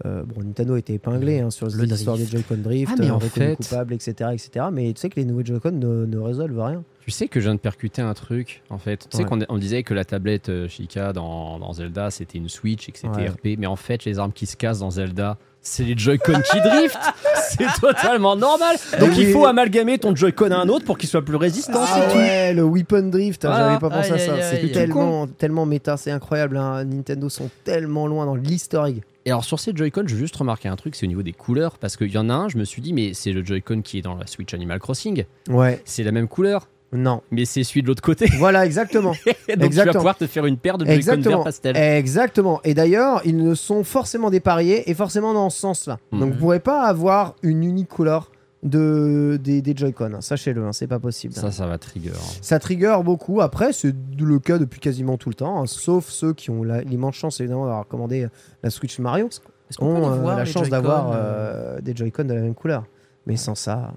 euh, 0.06 0.22
bon, 0.22 0.42
Nintendo 0.42 0.74
a 0.74 0.78
été 0.78 0.94
épinglé 0.94 1.40
hein, 1.40 1.50
sur 1.50 1.66
Le 1.68 1.84
les 1.84 1.92
histoires 1.94 2.16
des. 2.16 2.24
Joy-Con 2.26 2.56
drift, 2.56 2.92
Ah, 2.94 2.96
mais 2.98 3.10
euh, 3.10 3.14
en 3.14 3.20
fait- 3.20 3.56
coupable, 3.56 3.92
etc., 3.92 4.30
etc. 4.32 4.66
Mais 4.72 4.92
tu 4.94 5.00
sais 5.00 5.10
que 5.10 5.16
les 5.16 5.26
nouveaux 5.26 5.44
Joy-Con 5.44 5.72
ne, 5.72 6.06
ne 6.06 6.18
résolvent 6.18 6.58
rien. 6.64 6.82
Tu 7.02 7.10
sais 7.10 7.28
que 7.28 7.38
je 7.38 7.44
viens 7.44 7.54
de 7.54 7.60
percuter 7.60 8.00
un 8.02 8.14
truc, 8.14 8.62
en 8.70 8.78
fait. 8.78 9.06
Tu 9.10 9.16
sais 9.18 9.22
Ouais. 9.24 9.28
qu'on 9.28 9.40
on 9.48 9.58
disait 9.58 9.82
que 9.82 9.92
la 9.94 10.04
tablette 10.06 10.48
euh, 10.48 10.68
Sheikah 10.68 11.12
dans, 11.12 11.58
dans 11.58 11.72
Zelda, 11.74 12.10
c'était 12.10 12.38
une 12.38 12.48
Switch 12.48 12.88
et 12.88 12.92
que 12.92 12.98
c'était 12.98 13.14
Ouais. 13.16 13.28
RP. 13.28 13.56
Mais 13.58 13.66
en 13.66 13.76
fait, 13.76 14.04
les 14.06 14.18
armes 14.18 14.32
qui 14.32 14.46
se 14.46 14.56
cassent 14.56 14.80
dans 14.80 14.90
Zelda, 14.90 15.36
c'est 15.66 15.82
les 15.84 15.96
Joy-Con 15.96 16.40
qui 16.50 16.60
driftent. 16.60 16.98
C'est 17.48 17.80
totalement 17.80 18.34
normal. 18.36 18.76
Donc 18.98 19.10
Eh 19.16 19.20
il 19.20 19.26
oui. 19.28 19.32
faut 19.32 19.46
amalgamer 19.46 19.98
ton 19.98 20.14
Joy-Con 20.14 20.50
à 20.50 20.56
un 20.56 20.68
autre 20.68 20.84
pour 20.84 20.98
qu'il 20.98 21.08
soit 21.08 21.22
plus 21.22 21.36
résistant. 21.36 21.80
Ah 21.86 22.00
ouais, 22.14 22.52
le 22.52 22.62
Weapon 22.64 23.02
Drift, 23.08 23.44
hein, 23.44 23.48
Voilà. 23.50 23.66
j'avais 23.68 23.78
pas 23.80 23.90
pensé 23.90 24.12
à 24.12 24.18
ça. 24.18 24.42
C'est 24.42 24.72
tellement, 24.72 25.26
tellement 25.26 25.64
méta, 25.64 25.96
c'est 25.96 26.10
incroyable. 26.10 26.56
hein. 26.56 26.84
Nintendo 26.84 27.28
sont 27.28 27.48
tellement 27.64 28.06
loin 28.06 28.26
dans 28.26 28.36
egg. 28.36 29.02
Et 29.24 29.30
alors 29.30 29.44
sur 29.44 29.58
ces 29.60 29.72
Joy-Con, 29.74 30.04
je 30.06 30.14
veux 30.14 30.20
juste 30.20 30.36
remarquer 30.36 30.68
un 30.68 30.76
truc, 30.76 30.94
c'est 30.96 31.06
au 31.06 31.08
niveau 31.08 31.22
des 31.22 31.32
couleurs. 31.32 31.78
Parce 31.78 31.96
qu'il 31.96 32.10
y 32.12 32.18
en 32.18 32.28
a 32.30 32.34
un, 32.34 32.48
je 32.48 32.58
me 32.58 32.64
suis 32.64 32.82
dit, 32.82 32.92
mais 32.92 33.12
c'est 33.14 33.32
le 33.32 33.44
Joy-Con 33.44 33.82
qui 33.82 33.98
est 33.98 34.02
dans 34.02 34.16
la 34.16 34.26
Switch 34.26 34.52
Animal 34.54 34.78
Crossing. 34.80 35.24
Ouais, 35.48 35.80
C'est 35.84 36.02
la 36.02 36.12
même 36.12 36.28
couleur, 36.28 36.68
non. 36.92 37.22
mais 37.30 37.44
c'est 37.44 37.64
celui 37.64 37.82
de 37.82 37.86
l'autre 37.88 38.02
côté. 38.02 38.26
Voilà, 38.38 38.64
exactement. 38.64 39.10
Donc 39.26 39.34
tu 39.46 39.56
vas 39.56 39.64
Exactement. 39.64 39.92
pouvoir 39.94 40.16
te 40.16 40.26
faire 40.26 40.46
une 40.46 40.56
paire 40.56 40.78
de 40.78 40.84
Joy-Con 40.84 40.96
Exactement. 40.96 41.36
vert 41.36 41.44
pastel. 41.44 41.76
Exactement. 41.76 42.60
Et 42.64 42.74
d'ailleurs, 42.74 43.20
ils 43.24 43.36
ne 43.36 43.54
sont 43.54 43.84
forcément 43.84 44.30
dépareillés 44.30 44.88
et 44.90 44.94
forcément 44.94 45.34
dans 45.34 45.50
ce 45.50 45.58
sens-là. 45.60 45.98
Mhm. 46.12 46.20
Donc 46.20 46.32
vous 46.32 46.38
pourrez 46.38 46.60
pas 46.60 46.82
avoir 46.84 47.34
une 47.42 47.64
unique 47.64 47.88
couleur 47.88 48.30
de, 48.62 49.38
des, 49.42 49.62
des 49.62 49.76
Joy-Con. 49.76 50.12
hein. 50.14 50.20
Sachez-le, 50.20 50.64
hein, 50.64 50.72
c'est 50.72 50.86
pas 50.86 50.98
possible. 50.98 51.34
Ça, 51.34 51.52
ça 51.52 51.66
va 51.66 51.78
trigger. 51.78 52.10
hein. 52.10 52.38
Ça 52.40 52.58
trigger 52.58 52.96
beaucoup. 53.04 53.40
Après, 53.40 53.72
c'est 53.72 53.94
le 54.18 54.38
cas 54.38 54.58
depuis 54.58 54.80
quasiment 54.80 55.16
tout 55.18 55.28
le 55.28 55.34
temps, 55.36 55.60
hein, 55.62 55.66
sauf 55.66 56.08
ceux 56.08 56.32
qui 56.32 56.50
ont 56.50 56.64
la- 56.64 56.80
l'immense 56.82 57.14
chance 57.16 57.38
évidemment 57.40 57.66
d'avoir 57.66 57.86
commandé 57.86 58.26
la 58.62 58.70
Switch 58.70 58.98
Mario, 58.98 59.26
Est-ce 59.70 59.78
qu'on 59.78 59.86
ont 59.86 60.26
euh, 60.28 60.36
la 60.36 60.44
chance 60.44 60.68
d'avoir 60.68 61.10
euh, 61.10 61.14
euh, 61.16 61.80
des 61.80 61.94
Joy-Con 61.94 62.24
de 62.24 62.34
la 62.34 62.40
même 62.40 62.54
couleur. 62.54 62.84
Mais 63.26 63.36
sans 63.36 63.54
ça. 63.54 63.92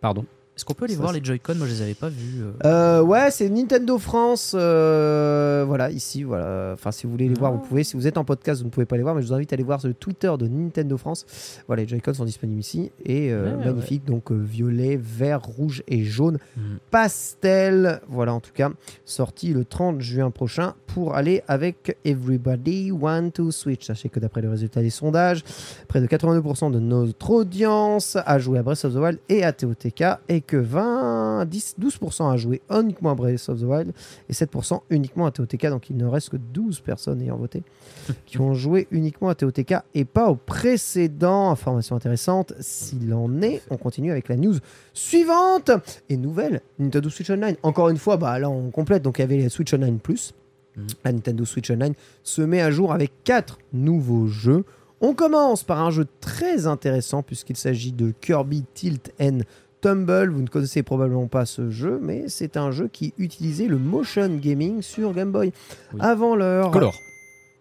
Pardon. 0.00 0.24
Est-ce 0.60 0.66
qu'on 0.66 0.74
peut 0.74 0.86
ça, 0.88 0.96
voir 0.96 1.12
les 1.14 1.24
Joy-Con 1.24 1.54
Moi 1.56 1.66
je 1.66 1.72
les 1.72 1.80
avais 1.80 1.94
pas 1.94 2.10
vus. 2.10 2.42
euh. 2.42 2.50
Euh, 2.66 3.02
ouais, 3.02 3.30
c'est 3.30 3.48
Nintendo 3.48 3.96
France. 3.98 4.52
euh, 4.54 5.64
voilà, 5.66 5.90
ici, 5.90 6.22
voilà. 6.22 6.72
Enfin, 6.74 6.90
si 6.92 7.06
vous 7.06 7.12
voulez 7.12 7.28
les 7.28 7.34
voir, 7.34 7.52
vous 7.52 7.60
Ah. 7.64 7.66
pouvez. 7.66 7.82
Si 7.82 7.96
vous 7.96 8.06
êtes 8.06 8.18
en 8.18 8.24
podcast, 8.26 8.60
vous 8.60 8.66
ne 8.66 8.70
pouvez 8.70 8.84
pas 8.84 8.98
les 8.98 9.02
voir, 9.02 9.14
mais 9.14 9.22
je 9.22 9.26
vous 9.28 9.32
invite 9.32 9.50
à 9.52 9.54
aller 9.54 9.62
voir 9.62 9.80
sur 9.80 9.88
le 9.88 9.94
Twitter 9.94 10.30
de 10.38 10.46
Nintendo 10.48 10.98
France. 10.98 11.24
Voilà, 11.66 11.80
les 11.82 11.88
Joy-Con 11.88 12.12
sont 12.12 12.26
disponibles 12.26 12.60
ici 12.60 12.92
et 13.06 13.32
euh, 13.32 13.56
Ouais, 13.56 13.64
magnifiques. 13.64 14.04
Donc, 14.04 14.30
euh, 14.30 14.34
violet, 14.36 14.98
vert, 15.02 15.40
rouge 15.42 15.82
et 15.88 16.04
jaune. 16.04 16.36
Mhm. 16.58 16.78
Pastel. 16.90 18.00
Voilà, 18.08 18.34
en 18.34 18.40
tout 18.40 18.52
cas, 18.52 18.70
sorti 19.06 19.54
le 19.54 19.64
30 19.64 20.00
juin 20.02 20.30
prochain 20.30 20.74
pour 20.88 21.14
aller 21.14 21.42
avec 21.48 21.96
Everybody 22.04 22.90
Want 22.90 23.30
to 23.30 23.50
Switch. 23.50 23.86
Sachez 23.86 24.10
que 24.10 24.20
d'après 24.20 24.42
les 24.42 24.48
résultats 24.48 24.82
des 24.82 24.90
sondages, 24.90 25.42
près 25.88 26.00
de 26.02 26.06
82% 26.06 26.70
de 26.70 26.78
notre 26.80 27.30
audience 27.30 28.16
a 28.26 28.38
joué 28.38 28.58
à 28.58 28.62
Breath 28.62 28.84
of 28.84 28.92
the 28.92 28.96
Wild 28.96 29.18
et 29.28 29.42
à 29.42 29.52
TOTK 29.52 30.04
et 30.28 30.40
que 30.50 30.56
20, 30.56 31.44
10, 31.44 31.76
12% 31.80 32.32
a 32.32 32.36
joué 32.36 32.60
uniquement 32.70 33.10
à 33.10 33.14
Breath 33.14 33.48
of 33.48 33.60
the 33.60 33.62
Wild 33.62 33.92
et 34.28 34.32
7% 34.32 34.80
uniquement 34.90 35.26
à 35.26 35.30
TOTK. 35.30 35.68
Donc 35.68 35.90
il 35.90 35.96
ne 35.96 36.06
reste 36.06 36.30
que 36.30 36.36
12 36.36 36.80
personnes 36.80 37.22
ayant 37.22 37.36
voté 37.36 37.62
qui 38.26 38.40
ont 38.40 38.52
joué 38.52 38.88
uniquement 38.90 39.28
à 39.28 39.36
TOTK 39.36 39.74
et 39.94 40.04
pas 40.04 40.28
au 40.28 40.34
précédent. 40.34 41.50
Information 41.50 41.94
intéressante, 41.94 42.52
s'il 42.58 43.14
en 43.14 43.42
est, 43.42 43.62
on 43.70 43.76
continue 43.76 44.10
avec 44.10 44.28
la 44.28 44.36
news 44.36 44.56
suivante 44.92 45.70
et 46.08 46.16
nouvelle 46.16 46.62
Nintendo 46.80 47.08
Switch 47.08 47.30
Online. 47.30 47.54
Encore 47.62 47.88
une 47.88 47.98
fois, 47.98 48.16
bah 48.16 48.36
là 48.40 48.50
on 48.50 48.70
complète. 48.70 49.04
Donc 49.04 49.18
il 49.18 49.22
y 49.22 49.24
avait 49.24 49.36
les 49.36 49.48
Switch 49.50 49.72
Online 49.72 50.00
Plus. 50.00 50.34
Mhm. 50.76 50.86
La 51.04 51.12
Nintendo 51.12 51.44
Switch 51.44 51.70
Online 51.70 51.94
se 52.24 52.42
met 52.42 52.60
à 52.60 52.72
jour 52.72 52.92
avec 52.92 53.12
quatre 53.22 53.58
nouveaux 53.72 54.26
jeux. 54.26 54.64
On 55.00 55.14
commence 55.14 55.62
par 55.62 55.80
un 55.80 55.90
jeu 55.90 56.08
très 56.20 56.66
intéressant 56.66 57.22
puisqu'il 57.22 57.56
s'agit 57.56 57.92
de 57.92 58.12
Kirby 58.20 58.64
Tilt 58.74 59.12
and 59.20 59.38
Tumble. 59.80 60.30
Vous 60.30 60.42
ne 60.42 60.48
connaissez 60.48 60.82
probablement 60.82 61.26
pas 61.26 61.46
ce 61.46 61.70
jeu, 61.70 61.98
mais 62.02 62.24
c'est 62.28 62.56
un 62.56 62.70
jeu 62.70 62.88
qui 62.88 63.14
utilisait 63.18 63.66
le 63.66 63.78
motion 63.78 64.28
gaming 64.36 64.82
sur 64.82 65.12
Game 65.12 65.32
Boy. 65.32 65.52
Oui. 65.92 66.00
Avant 66.00 66.36
l'heure. 66.36 66.70
Color. 66.70 66.94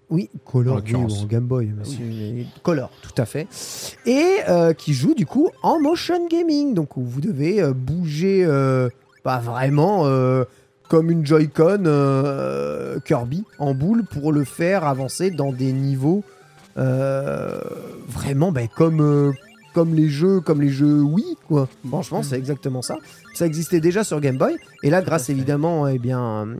Oui, 0.09 0.29
Color, 0.43 0.81
oui, 0.83 0.93
bon, 0.93 1.25
Game 1.25 1.45
Boy, 1.45 1.67
monsieur, 1.67 2.03
Color, 2.63 2.89
tout 3.03 3.21
à 3.21 3.25
fait. 3.25 3.47
Et 4.07 4.37
euh, 4.47 4.73
qui 4.73 4.93
joue 4.93 5.13
du 5.13 5.27
coup 5.27 5.49
en 5.61 5.79
motion 5.79 6.27
gaming, 6.27 6.73
donc 6.73 6.97
où 6.97 7.03
vous 7.03 7.21
devez 7.21 7.61
euh, 7.61 7.73
bouger, 7.73 8.43
euh, 8.43 8.89
pas 9.23 9.37
vraiment 9.37 10.05
comme 10.87 11.11
une 11.11 11.23
Joy-Con 11.23 11.83
Kirby 13.05 13.43
en 13.59 13.75
boule 13.75 14.03
pour 14.03 14.31
le 14.31 14.43
faire 14.45 14.83
avancer 14.85 15.29
dans 15.29 15.51
des 15.51 15.73
niveaux 15.73 16.23
vraiment 16.75 18.51
ben, 18.51 18.67
comme, 18.75 19.33
comme 19.73 19.93
les 19.95 20.09
jeux 20.09 20.39
comme 20.41 20.61
les 20.61 20.69
jeux 20.69 21.01
Wii 21.01 21.37
quoi. 21.47 21.67
Franchement, 21.87 22.23
c'est 22.23 22.37
exactement 22.37 22.81
ça. 22.81 22.97
Ça 23.33 23.45
existait 23.45 23.79
déjà 23.79 24.03
sur 24.03 24.19
Game 24.19 24.37
Boy 24.37 24.55
et 24.83 24.89
là, 24.89 25.01
grâce 25.01 25.29
évidemment 25.29 25.87
eh 25.87 25.99
bien, 25.99 26.21
euh, 26.47 26.55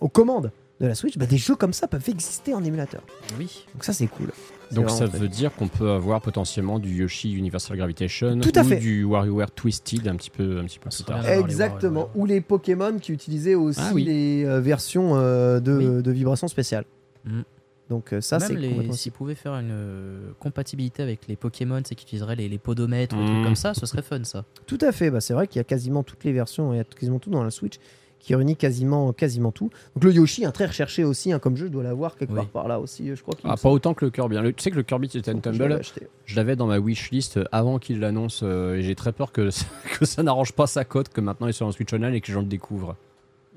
aux 0.00 0.08
commandes 0.08 0.50
de 0.80 0.86
la 0.88 0.94
Switch, 0.96 1.16
bah, 1.16 1.26
des 1.26 1.36
jeux 1.36 1.54
comme 1.54 1.72
ça 1.72 1.86
peuvent 1.86 2.08
exister 2.08 2.52
en 2.52 2.64
émulateur. 2.64 3.02
Oui. 3.38 3.64
Donc 3.74 3.84
ça 3.84 3.92
c'est 3.92 4.06
cool. 4.08 4.30
Donc 4.72 4.90
ça 4.90 5.06
veut 5.06 5.28
dire 5.28 5.54
qu'on 5.54 5.68
peut 5.68 5.90
avoir 5.90 6.20
potentiellement 6.20 6.78
du 6.80 6.96
Yoshi 6.96 7.32
Universal 7.34 7.76
Gravitation 7.76 8.40
Tout 8.40 8.50
à 8.56 8.62
ou 8.62 8.64
fait. 8.64 8.76
du 8.76 9.04
WarioWare 9.04 9.50
Twisted 9.52 10.08
un 10.08 10.16
petit 10.16 10.30
peu, 10.30 10.58
un 10.58 10.64
petit 10.64 10.80
peu 10.80 10.90
plus 10.90 11.04
tard. 11.04 11.24
Exactement. 11.28 12.08
Ou 12.16 12.26
les 12.26 12.40
Pokémon 12.40 12.98
qui 12.98 13.12
utilisaient 13.12 13.54
aussi 13.54 13.80
Ah 13.82 13.90
oui. 13.94 14.04
les 14.04 14.44
euh, 14.44 14.60
versions 14.60 15.12
euh, 15.14 15.60
de, 15.60 15.76
Oui. 15.76 16.02
de 16.02 16.10
vibrations 16.10 16.48
spéciales. 16.48 16.86
Mm. 17.24 17.42
Donc 17.90 18.12
euh, 18.14 18.20
ça 18.22 18.40
c'est 18.40 18.54
complètement 18.54 18.94
s'ils 18.94 19.12
pouvaient 19.12 19.34
faire 19.34 19.52
une 19.54 19.68
euh, 19.70 20.30
compatibilité 20.40 21.02
avec 21.02 21.26
les 21.28 21.36
Pokémon, 21.36 21.82
c'est 21.84 21.94
qu'ils 21.94 22.06
utiliseraient 22.06 22.36
les, 22.36 22.48
les 22.48 22.58
podomètres 22.58 23.14
ou 23.14 23.20
des 23.20 23.26
trucs 23.26 23.44
comme 23.44 23.56
ça, 23.56 23.74
ce 23.74 23.84
serait 23.84 24.00
fun 24.02 24.24
ça. 24.24 24.44
Tout 24.66 24.78
à 24.80 24.90
fait. 24.90 25.10
Bah, 25.10 25.20
c'est 25.20 25.34
vrai 25.34 25.46
qu'il 25.46 25.58
y 25.58 25.60
a 25.60 25.64
quasiment 25.64 26.02
toutes 26.02 26.24
les 26.24 26.32
versions, 26.32 26.72
il 26.72 26.78
y 26.78 26.80
a 26.80 26.84
quasiment 26.84 27.18
tout 27.18 27.28
dans 27.30 27.44
la 27.44 27.50
Switch 27.50 27.74
qui 28.20 28.34
réunit 28.34 28.56
quasiment, 28.56 29.12
quasiment 29.12 29.52
tout. 29.52 29.68
Donc 29.94 30.04
le 30.04 30.12
Yoshi, 30.14 30.46
un 30.46 30.50
très 30.50 30.64
recherché 30.64 31.04
aussi 31.04 31.30
hein, 31.30 31.38
comme 31.38 31.58
jeu, 31.58 31.66
je 31.66 31.72
dois 31.72 31.82
l'avoir 31.82 32.16
quelque 32.16 32.30
Oui. 32.30 32.36
part 32.36 32.46
par 32.48 32.68
là 32.68 32.80
aussi. 32.80 33.10
euh, 33.10 33.16
Je 33.16 33.20
crois 33.22 33.34
Ah, 33.44 33.48
pas 33.50 33.56
semble 33.58 33.74
autant 33.74 33.92
que 33.92 34.06
le 34.06 34.10
Kirby. 34.10 34.38
hein. 34.38 34.42
Le- 34.42 34.54
tu 34.54 34.62
sais 34.62 34.70
que 34.70 34.76
le 34.76 34.82
Kirby 34.82 35.10
l'avais 35.12 35.40
Tumble, 35.42 35.80
je 36.24 36.36
l'avais 36.36 36.56
dans 36.56 36.66
ma 36.66 36.78
wishlist 36.78 37.38
avant 37.52 37.78
qu'il 37.78 38.00
l'annonce 38.00 38.40
euh, 38.42 38.76
et 38.76 38.82
j'ai 38.82 38.94
très 38.94 39.12
peur 39.12 39.30
que, 39.30 39.50
que 39.98 40.06
ça 40.06 40.22
n'arrange 40.22 40.52
pas 40.52 40.66
sa 40.66 40.86
cote, 40.86 41.10
que 41.10 41.20
maintenant 41.20 41.48
il 41.48 41.52
soit 41.52 41.66
en 41.66 41.72
Switch 41.72 41.92
Online 41.92 42.14
et 42.14 42.22
que 42.22 42.28
les 42.28 42.32
gens 42.32 42.40
le 42.40 42.46
découvrent. 42.46 42.96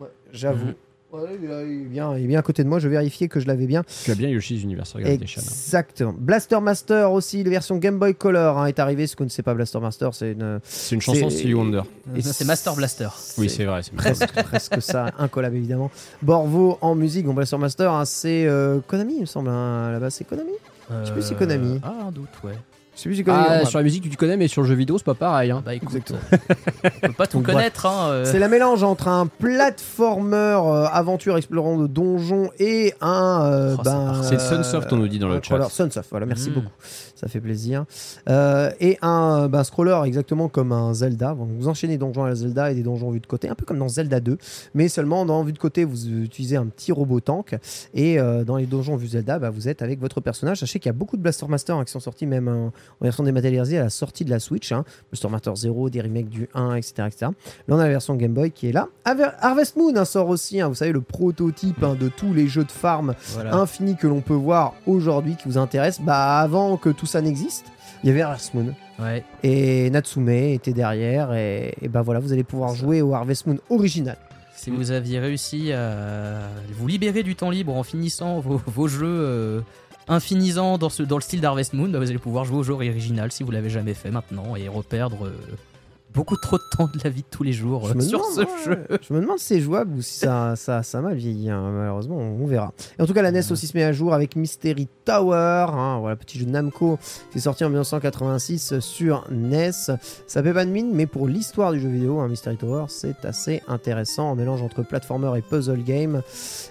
Ouais, 0.02 0.10
J'avoue. 0.34 0.66
Mhm. 0.66 0.76
Ouais, 1.14 1.22
il 1.42 1.50
est- 1.50 1.66
il 1.68 1.82
est 1.84 1.86
bien, 1.86 2.18
il 2.18 2.26
est 2.26 2.28
bien 2.28 2.40
à 2.40 2.42
côté 2.42 2.64
de 2.66 2.68
moi. 2.70 2.80
Je 2.80 2.90
vérifier 2.90 3.30
que 3.30 3.40
je 3.40 3.48
l'avais 3.48 3.66
bien. 3.66 3.84
Tu 4.04 4.12
as 4.12 4.16
bien 4.16 4.28
Yoshi's 4.28 4.62
Universal 4.62 5.02
Gravitation. 5.02 5.42
hein. 5.42 5.46
Exactement. 5.50 6.14
Blaster 6.18 6.60
Master 6.60 7.12
aussi, 7.14 7.44
la 7.46 7.50
version 7.50 7.78
Game 7.78 7.98
Boy 7.98 8.14
Color 8.14 8.58
hein, 8.58 8.66
est 8.66 8.78
arrivée. 8.80 9.08
Si 9.08 9.12
vous 9.14 9.16
ne 9.16 9.18
connaissez 9.20 9.42
pas 9.42 9.54
Blaster 9.54 9.80
Master, 9.80 10.14
c'est 10.14 10.34
une. 10.34 10.60
C'est 10.64 10.96
une 10.96 11.02
chanson 11.02 11.30
C'est- 11.30 11.38
Stevie 11.38 11.54
Wonder. 11.54 11.84
Et 12.16 12.22
ça, 12.22 12.34
c'est 12.34 12.44
Master 12.46 12.76
Blaster. 12.76 13.08
Oui, 13.38 13.50
c'est 13.50 13.64
vrai. 13.64 13.84
c'est 13.84 13.94
presque, 13.96 14.34
presque 14.44 14.82
ça, 14.82 15.12
incollable 15.18 15.56
évidemment. 15.56 15.92
Borvo 16.22 16.78
en 16.82 16.94
musique, 16.96 17.26
bon 17.26 17.34
Blaster 17.34 17.58
Master, 17.58 17.92
hein, 17.94 18.04
c'est 18.04 18.46
euh, 18.46 18.80
Konami, 18.86 19.16
il 19.16 19.22
me 19.22 19.26
semble. 19.26 19.48
hein, 19.50 19.86
à 19.88 19.92
la 19.92 20.00
base, 20.00 20.16
c'est 20.16 20.26
Konami. 20.28 20.52
Je 20.90 21.06
sais 21.06 21.14
plus 21.14 21.22
si 21.22 21.34
Euh, 21.34 21.38
Konami. 21.38 21.80
Ah, 21.84 22.08
un 22.08 22.12
doute, 22.12 22.28
ouais. 22.44 22.52
Je 22.98 23.04
sais 23.04 23.10
plus 23.10 23.16
si 23.18 23.24
tu 23.24 23.30
connais. 23.30 23.46
Ah, 23.48 23.60
Ouais. 23.60 23.66
sur 23.66 23.78
la 23.78 23.84
musique, 23.84 24.10
tu 24.10 24.18
connais, 24.18 24.36
mais 24.38 24.48
sur 24.48 24.64
le 24.64 24.68
jeu 24.68 24.74
vidéo, 24.74 24.98
c'est 24.98 25.04
pas 25.06 25.14
pareil. 25.14 25.52
Hein. 25.52 25.62
Bah 25.64 25.76
écoute, 25.76 25.90
Exactement. 25.96 26.20
on 26.84 27.08
peut 27.08 27.14
pas 27.14 27.28
tout 27.28 27.38
Donc, 27.38 27.46
connaître. 27.46 27.86
Hein, 27.86 28.10
euh. 28.10 28.26
C'est 28.26 28.40
la 28.40 28.48
mélange 28.48 28.82
entre 28.84 29.08
un 29.08 29.28
platformer 29.28 30.36
euh, 30.36 30.86
aventure 30.92 31.38
explorant 31.38 31.78
de 31.78 31.86
donjons 31.88 32.50
et 32.60 32.94
un. 33.00 33.46
euh, 33.46 33.76
Oh, 33.78 33.82
c'est 33.84 33.90
ben, 33.92 34.06
parfait. 34.08 34.38
C'est 34.40 34.56
Sunsoft, 34.56 34.92
on 34.94 34.98
nous 34.98 35.08
dit 35.08 35.20
dans 35.20 35.28
le 35.28 35.36
un 35.36 35.38
chat. 35.38 35.44
scroller. 35.44 35.66
Sunsoft, 35.70 36.08
voilà, 36.10 36.26
merci 36.26 36.50
Mm. 36.50 36.54
beaucoup. 36.54 36.72
Ça 37.20 37.28
fait 37.28 37.42
plaisir. 37.42 37.86
Euh, 38.30 38.70
et 38.80 38.98
un 39.02 39.48
ben, 39.48 39.64
scroller 39.64 40.00
exactement 40.06 40.50
comme 40.50 40.72
un 40.72 40.94
Zelda. 40.94 41.34
Vous 41.34 41.68
enchaînez 41.68 41.98
donjons 41.98 42.24
à 42.24 42.30
la 42.30 42.36
Zelda 42.36 42.72
et 42.72 42.76
des 42.76 42.84
donjons 42.84 43.10
vue 43.10 43.20
de 43.20 43.26
côté, 43.26 43.50
un 43.50 43.56
peu 43.56 43.66
comme 43.66 43.80
dans 43.80 43.88
Zelda 43.88 44.20
2. 44.20 44.38
Mais 44.76 44.88
seulement 44.88 45.26
dans 45.26 45.44
vue 45.44 45.52
de 45.54 45.58
côté, 45.58 45.84
vous 45.84 46.08
utilisez 46.10 46.58
un 46.58 46.68
petit 46.68 46.92
robot 46.92 47.20
tank. 47.20 47.58
Et 47.96 48.20
euh, 48.20 48.44
dans 48.44 48.58
les 48.58 48.68
donjons 48.68 48.96
vue 48.98 49.08
Zelda, 49.08 49.40
bah, 49.40 49.50
vous 49.50 49.68
êtes 49.68 49.82
avec 49.82 50.00
votre 50.00 50.22
personnage. 50.22 50.60
Sachez 50.60 50.78
qu'il 50.80 50.90
y 50.90 50.92
a 50.92 50.94
beaucoup 50.94 51.18
de 51.18 51.22
Blaster 51.24 51.48
Master 51.48 51.76
hein, 51.78 51.86
qui 51.86 51.92
sont 51.92 52.00
sortis 52.00 52.28
même 52.28 52.48
en, 52.48 52.68
en 52.68 52.72
version 53.04 53.24
dématérialisée 53.24 53.80
à 53.80 53.84
la 53.86 53.90
sortie 53.90 54.24
de 54.24 54.30
la 54.30 54.40
Switch. 54.40 54.72
Hein. 54.72 54.86
Blaster 55.12 55.30
Master 55.30 55.56
0, 55.56 55.90
des 55.90 56.02
remakes 56.02 56.30
du 56.30 56.48
1, 56.54 56.76
etc. 56.76 56.94
etc. 57.08 57.16
Là, 57.22 57.32
on 57.70 57.80
a 57.80 57.84
la 57.84 57.90
version 57.90 58.16
Game 58.16 58.34
Boy 58.34 58.52
qui 58.52 58.70
est 58.70 58.72
là. 58.74 58.90
Harve- 59.06 59.34
Harvest 59.42 59.76
Moon 59.76 59.96
hein, 59.96 60.06
sort 60.06 60.30
aussi, 60.30 60.62
hein, 60.62 60.68
vous 60.68 60.76
savez, 60.76 60.92
le 60.92 61.02
prototype 61.02 61.84
de 62.00 62.10
tous 62.10 62.34
les 62.34 62.48
jeux 62.48 62.64
de 62.64 62.72
farm 62.72 63.16
Voilà. 63.34 63.56
infini 63.56 63.96
que 63.96 64.06
l'on 64.06 64.22
peut 64.22 64.34
voir 64.36 64.76
aujourd'hui 64.86 65.36
qui 65.36 65.48
vous 65.48 65.58
intéresse. 65.58 66.00
Bah, 66.02 66.40
avant 66.40 66.78
que 66.78 66.90
tout 66.90 67.07
ça 67.08 67.22
n'existe, 67.22 67.66
il 68.04 68.08
y 68.08 68.12
avait 68.12 68.22
Harvest 68.22 68.54
Moon. 68.54 68.74
Ouais. 69.00 69.24
Et 69.44 69.90
Natsume 69.90 70.30
était 70.30 70.74
derrière. 70.74 71.34
Et, 71.34 71.74
et 71.82 71.88
bah 71.88 72.02
voilà, 72.02 72.20
vous 72.20 72.34
allez 72.34 72.44
pouvoir 72.44 72.76
jouer 72.76 73.02
au 73.02 73.14
Harvest 73.14 73.48
Moon 73.48 73.58
original. 73.70 74.18
Si 74.56 74.72
vous 74.72 74.92
aviez 74.92 75.20
réussi 75.20 75.72
à 75.72 76.50
vous 76.74 76.88
libérer 76.88 77.22
du 77.22 77.36
temps 77.36 77.52
libre 77.52 77.76
en 77.76 77.84
finissant 77.84 78.40
vos, 78.40 78.60
vos 78.66 78.88
jeux 78.88 79.06
euh, 79.06 79.62
infinisants 80.08 80.80
dans, 80.80 80.90
ce, 80.90 81.04
dans 81.04 81.18
le 81.18 81.22
style 81.22 81.42
d'Harvest 81.42 81.74
Moon, 81.74 81.90
bah, 81.90 82.00
vous 82.00 82.10
allez 82.10 82.18
pouvoir 82.18 82.44
jouer 82.44 82.58
au 82.58 82.64
jeu 82.64 82.74
original 82.74 83.32
si 83.32 83.44
vous 83.44 83.52
l'avez 83.52 83.70
jamais 83.70 83.94
fait 83.94 84.10
maintenant 84.10 84.56
et 84.56 84.68
reperdre 84.68 85.28
euh, 85.28 85.32
beaucoup 86.18 86.36
trop 86.36 86.58
de 86.58 86.64
temps 86.76 86.90
de 86.94 87.00
la 87.04 87.10
vie 87.10 87.22
de 87.22 87.28
tous 87.30 87.44
les 87.44 87.54
jours 87.54 87.86
euh, 87.86 87.90
Je 87.92 87.94
me 87.94 88.02
sur 88.02 88.20
demande, 88.20 88.34
ce 88.34 88.42
ouais, 88.42 88.76
jeu. 88.90 88.98
Je 89.08 89.14
me 89.14 89.22
demande 89.22 89.38
si 89.40 89.46
c'est 89.46 89.60
jouable 89.62 89.94
ou 89.96 90.02
si 90.02 90.18
ça, 90.20 90.56
ça, 90.56 90.82
ça 90.84 91.00
m'a 91.00 91.14
vieilli. 91.14 91.50
hein. 91.50 91.72
Malheureusement, 91.72 92.18
on, 92.18 92.44
on 92.44 92.48
verra. 92.48 92.74
Et 92.98 93.02
en 93.02 93.06
tout 93.06 93.14
cas, 93.14 93.22
la 93.22 93.32
NES 93.32 93.52
aussi 93.52 93.68
se 93.68 93.78
met 93.78 93.84
à 93.84 93.94
jour 93.94 94.14
avec 94.14 94.36
Mystery 94.36 94.88
Tower. 95.06 95.68
hein. 95.72 96.00
Voilà, 96.00 96.16
petit 96.16 96.40
jeu 96.40 96.46
de 96.46 96.52
Namco 96.52 96.98
qui 97.32 97.38
est 97.38 97.42
sorti 97.42 97.64
en 97.64 97.70
1986 97.70 98.80
sur 98.80 99.26
NES. 99.32 99.72
Ça 99.72 99.98
fait 100.44 100.54
pas 100.54 100.66
de 100.66 100.72
mine, 100.72 100.90
mais 100.94 101.06
pour 101.06 101.28
l'histoire 101.28 101.72
du 101.72 101.80
jeu 101.80 101.88
vidéo, 101.90 102.20
hein, 102.20 102.28
Mystery 102.28 102.58
Tower, 102.58 102.86
c'est 102.90 103.24
assez 103.24 103.62
intéressant. 103.68 104.32
Un 104.32 104.36
mélange 104.36 104.62
entre 104.64 104.84
platformer 104.84 105.32
et 105.38 105.42
puzzle 105.42 105.84
game, 105.84 106.22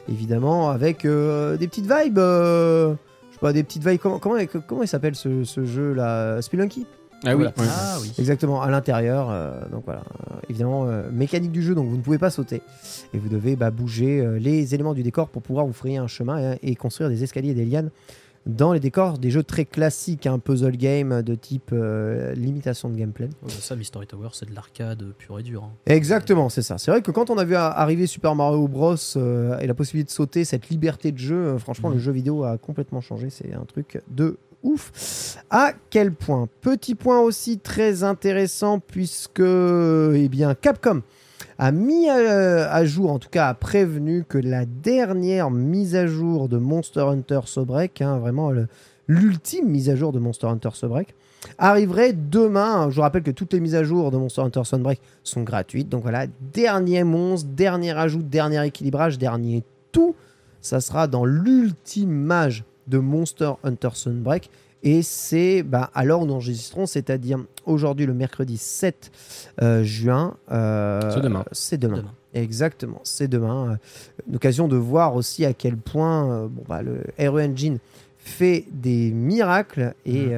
évidemment, 0.09 0.71
avec 0.71 1.05
euh, 1.05 1.57
des 1.57 1.69
petites 1.69 1.91
vibes. 1.91 2.19
euh, 2.19 2.95
je 3.31 3.35
sais 3.35 3.41
pas, 3.41 3.53
des 3.53 3.63
petites 3.63 3.87
vibes. 3.87 4.01
Comment, 4.01 4.19
comment, 4.19 4.37
comment 4.67 4.83
il 4.83 4.89
s'appelle 4.89 5.15
ce, 5.15 5.45
ce 5.45 5.65
jeu 5.65 5.93
là 5.93 6.41
Spelunky? 6.43 6.87
Ah 7.25 7.35
oui. 7.37 7.45
Voilà. 7.45 7.51
ouais. 7.57 7.67
Ah 7.69 7.99
oui. 8.01 8.13
Exactement, 8.19 8.61
à 8.63 8.71
l'intérieur. 8.71 9.29
euh, 9.31 9.61
donc 9.71 9.85
voilà, 9.85 10.01
Euh, 10.01 10.35
évidemment, 10.51 10.87
euh, 10.87 11.09
mécanique 11.11 11.53
du 11.53 11.63
jeu, 11.63 11.75
donc 11.75 11.89
vous 11.89 11.97
ne 11.97 12.03
pouvez 12.03 12.19
pas 12.19 12.31
sauter. 12.31 12.63
Et 13.15 13.19
vous 13.19 13.29
devez 13.29 13.57
bah, 13.57 13.71
bouger 13.71 14.21
euh, 14.21 14.39
les 14.39 14.75
éléments 14.75 14.95
du 14.95 15.03
décor 15.03 15.29
pour 15.29 15.43
pouvoir 15.43 15.67
vous 15.67 15.73
frayer 15.73 15.97
un 15.97 16.07
chemin 16.09 16.55
et, 16.63 16.71
et 16.73 16.75
construire 16.77 17.09
des 17.09 17.23
escaliers 17.25 17.51
et 17.51 17.55
des 17.55 17.65
lianes 17.65 17.91
dans 18.45 18.73
les 18.73 18.79
décors 18.79 19.19
des 19.19 19.33
jeux 19.33 19.43
très 19.43 19.65
classiques, 19.65 20.25
un 20.29 20.39
puzzle 20.39 20.77
game 20.77 21.21
de 21.23 21.35
type 21.35 21.71
euh, 21.73 22.33
limitation 22.35 22.89
de 22.89 22.95
gameplay. 22.97 23.25
Ouais, 23.27 23.31
bah 23.49 23.53
ça, 23.59 23.75
Mystery 23.75 24.07
Tower, 24.07 24.29
c'est 24.35 24.49
de 24.49 24.55
l'arcade 24.55 25.03
pur 25.19 25.41
et 25.41 25.43
dur. 25.43 25.65
hein. 25.65 25.73
Exactement, 25.87 26.49
c'est 26.49 26.63
ça. 26.63 26.79
C'est 26.79 26.93
vrai 26.93 27.03
que 27.03 27.11
quand 27.11 27.29
on 27.31 27.39
a 27.39 27.45
vu 27.45 27.57
arriver 27.57 28.07
Super 28.07 28.37
Mario 28.37 28.69
Bros 28.69 28.95
euh, 29.17 29.59
et 29.59 29.67
la 29.67 29.75
possibilité 29.75 30.07
de 30.11 30.13
sauter, 30.15 30.45
cette 30.45 30.69
liberté 30.69 31.11
de 31.11 31.19
jeu, 31.19 31.59
franchement, 31.59 31.89
le 31.89 31.99
jeu 31.99 32.13
vidéo 32.13 32.45
a 32.45 32.57
complètement 32.57 33.01
changé. 33.01 33.31
C'est 33.31 33.53
un 33.53 33.65
truc 33.65 34.01
de 34.13 34.39
ouf. 34.67 35.39
À 35.51 35.73
quel 35.91 36.13
point? 36.13 36.49
Petit 36.61 36.95
point 36.95 37.21
aussi 37.21 37.59
très 37.59 38.03
intéressant 38.03 38.79
puisque, 38.81 39.41
eh 39.41 40.29
bien, 40.29 40.55
Capcom 40.55 41.03
a 41.59 41.73
mis 41.73 42.09
à, 42.09 42.71
à 42.71 42.85
jour, 42.85 43.11
en 43.11 43.19
tout 43.19 43.31
cas 43.31 43.49
a 43.49 43.55
prévenu 43.55 44.25
que 44.29 44.39
la 44.39 44.67
dernière 44.67 45.51
mise 45.51 45.97
à 45.97 46.07
jour 46.07 46.49
de 46.49 46.59
Monster 46.59 47.01
Hunter 47.01 47.41
Sobreak, 47.47 48.03
hein, 48.03 48.19
vraiment 48.19 48.53
l'ultime 49.09 49.69
mise 49.69 49.89
à 49.89 49.97
jour 49.97 50.13
de 50.13 50.19
Monster 50.19 50.49
Hunter 50.49 50.71
Sobreak, 50.75 51.15
arriverait 51.59 52.13
demain. 52.13 52.91
Je 52.91 52.97
vous 52.97 53.03
rappelle 53.03 53.23
que 53.23 53.31
toutes 53.31 53.53
les 53.53 53.61
mises 53.61 53.75
à 53.75 53.85
jour 53.85 54.11
de 54.11 54.17
Monster 54.17 54.43
Hunter 54.43 54.65
Sunbreak 54.65 55.01
sont 55.23 55.43
gratuites. 55.43 55.89
Donc 55.89 56.03
voilà, 56.03 56.27
dernier 56.53 57.05
monstre, 57.05 57.49
dernier 57.51 57.97
ajout, 57.97 58.23
dernier 58.23 58.67
équilibrage, 58.67 59.19
dernier 59.19 59.63
tout. 59.93 60.15
Ça 60.61 60.81
sera 60.81 61.07
dans 61.07 61.25
l'ultime 61.25 62.11
mage 62.11 62.65
de 62.87 62.99
Monster 62.99 63.53
Hunter 63.65 63.91
Sunbreak. 63.95 64.51
Et 64.83 65.03
c'est 65.03 65.63
bah, 65.63 65.91
à 65.95 66.05
l'heure 66.05 66.21
où 66.21 66.27
nous 66.27 66.35
enregistrons, 66.35 66.87
c'est-à-dire 66.87 67.39
aujourd'hui 67.65 68.07
le 68.07 68.15
mercredi 68.15 68.57
7 68.57 69.11
euh, 69.63 69.83
juin. 69.83 70.37
euh, 70.53 71.01
C'est 71.13 71.21
demain. 71.23 71.45
C'est 71.53 71.79
demain. 71.79 71.97
Demain. 71.99 72.15
Exactement, 72.35 73.01
c'est 73.03 73.27
demain. 73.29 73.73
Euh, 73.73 73.77
Une 74.29 74.37
occasion 74.37 74.69
de 74.69 74.77
voir 74.77 75.15
aussi 75.17 75.45
à 75.45 75.55
quel 75.55 75.77
point 75.77 76.31
euh, 76.31 76.47
bon, 76.49 76.63
bah, 76.69 76.83
le 76.83 77.03
RE 77.19 77.41
Engine 77.41 77.79
fait 78.19 78.65
des 78.71 79.11
miracles 79.13 79.95
et 80.05 80.29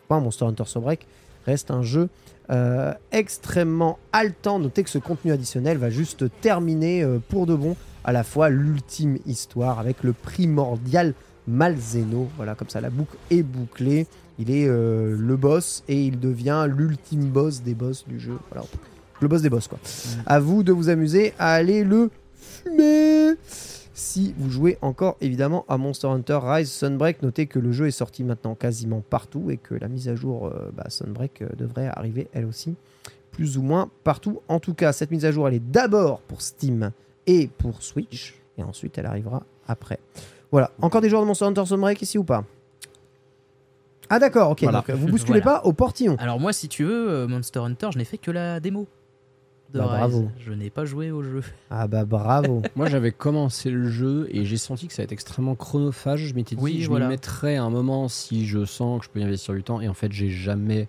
pourquoi 0.00 0.20
Monster 0.20 0.46
Hunter 0.46 0.64
Sobreak 0.66 1.06
reste 1.46 1.70
un 1.70 1.82
jeu 1.82 2.08
euh, 2.50 2.94
extrêmement 3.12 3.98
haletant. 4.12 4.58
Notez 4.58 4.82
que 4.82 4.90
ce 4.90 4.98
contenu 4.98 5.32
additionnel 5.32 5.76
va 5.78 5.90
juste 5.90 6.24
terminer 6.40 7.02
euh, 7.02 7.18
pour 7.28 7.46
de 7.46 7.54
bon 7.54 7.76
à 8.08 8.12
la 8.12 8.24
fois 8.24 8.48
l'ultime 8.48 9.18
histoire 9.26 9.78
avec 9.78 10.02
le 10.02 10.14
primordial 10.14 11.12
Malzeno. 11.46 12.30
Voilà, 12.36 12.54
comme 12.54 12.70
ça 12.70 12.80
la 12.80 12.88
boucle 12.88 13.18
est 13.30 13.42
bouclée. 13.42 14.06
Il 14.38 14.50
est 14.50 14.66
euh, 14.66 15.14
le 15.14 15.36
boss 15.36 15.84
et 15.88 16.06
il 16.06 16.18
devient 16.18 16.66
l'ultime 16.74 17.28
boss 17.28 17.62
des 17.62 17.74
boss 17.74 18.06
du 18.08 18.18
jeu. 18.18 18.38
Voilà, 18.50 18.66
le 19.20 19.28
boss 19.28 19.42
des 19.42 19.50
boss 19.50 19.68
quoi. 19.68 19.78
À 20.24 20.40
vous 20.40 20.62
de 20.62 20.72
vous 20.72 20.88
amuser 20.88 21.34
à 21.38 21.52
aller 21.52 21.84
le 21.84 22.08
fumer. 22.32 23.34
Si 23.92 24.34
vous 24.38 24.48
jouez 24.48 24.78
encore 24.80 25.18
évidemment 25.20 25.66
à 25.68 25.76
Monster 25.76 26.06
Hunter 26.06 26.38
Rise 26.42 26.70
Sunbreak, 26.70 27.20
notez 27.20 27.46
que 27.46 27.58
le 27.58 27.72
jeu 27.72 27.88
est 27.88 27.90
sorti 27.90 28.24
maintenant 28.24 28.54
quasiment 28.54 29.02
partout 29.02 29.50
et 29.50 29.58
que 29.58 29.74
la 29.74 29.88
mise 29.88 30.08
à 30.08 30.14
jour 30.14 30.46
euh, 30.46 30.70
bah, 30.74 30.86
Sunbreak 30.88 31.42
euh, 31.42 31.48
devrait 31.58 31.88
arriver 31.88 32.28
elle 32.32 32.46
aussi 32.46 32.74
plus 33.32 33.58
ou 33.58 33.62
moins 33.62 33.90
partout. 34.02 34.40
En 34.48 34.60
tout 34.60 34.72
cas, 34.72 34.94
cette 34.94 35.10
mise 35.10 35.26
à 35.26 35.30
jour 35.30 35.46
elle 35.46 35.54
est 35.56 35.70
d'abord 35.70 36.22
pour 36.22 36.40
Steam 36.40 36.90
et 37.28 37.46
pour 37.58 37.80
Switch 37.82 38.34
et 38.58 38.64
ensuite 38.64 38.98
elle 38.98 39.06
arrivera 39.06 39.44
après. 39.68 40.00
Voilà, 40.50 40.72
encore 40.82 41.00
des 41.00 41.08
joueurs 41.08 41.22
de 41.22 41.26
Monster 41.28 41.44
Hunter 41.44 41.64
Sunbreak 41.66 42.02
ici 42.02 42.18
ou 42.18 42.24
pas? 42.24 42.42
Ah 44.10 44.18
d'accord, 44.18 44.50
ok. 44.50 44.62
Voilà. 44.62 44.78
Donc, 44.86 44.96
vous 44.96 45.08
bousculez 45.08 45.40
Voilà. 45.42 45.60
pas 45.60 45.66
au 45.66 45.72
portillon. 45.74 46.16
Alors 46.18 46.40
moi, 46.40 46.52
si 46.54 46.68
tu 46.68 46.84
veux, 46.84 47.10
euh, 47.10 47.28
Monster 47.28 47.58
Hunter, 47.60 47.90
je 47.92 47.98
n'ai 47.98 48.04
fait 48.04 48.16
que 48.18 48.30
la 48.30 48.58
démo. 48.58 48.86
De 49.74 49.78
Bah, 49.80 49.84
bravo. 49.84 50.30
Je 50.38 50.54
n'ai 50.54 50.70
pas 50.70 50.86
joué 50.86 51.10
au 51.10 51.22
jeu. 51.22 51.42
Ah 51.70 51.86
bah 51.86 52.06
bravo. 52.06 52.62
Moi, 52.76 52.88
j'avais 52.88 53.12
commencé 53.12 53.70
le 53.70 53.90
jeu 53.90 54.26
et 54.30 54.46
j'ai 54.46 54.56
senti 54.56 54.86
que 54.88 54.94
ça 54.94 55.02
allait 55.02 55.04
être 55.08 55.12
extrêmement 55.12 55.54
chronophage. 55.54 56.20
Je 56.28 56.34
m'étais 56.34 56.56
dit, 56.56 56.62
Oui, 56.62 56.80
je 56.80 56.88
voilà. 56.88 57.04
m'y 57.04 57.10
mettrais 57.10 57.56
un 57.56 57.68
moment 57.68 58.08
si 58.08 58.46
je 58.46 58.64
sens 58.64 59.00
que 59.00 59.04
je 59.04 59.10
peux 59.10 59.20
y 59.20 59.24
investir 59.24 59.52
du 59.52 59.62
temps. 59.62 59.82
Et 59.82 59.88
en 59.90 59.92
fait, 59.94 60.10
j'ai 60.10 60.30
jamais, 60.30 60.88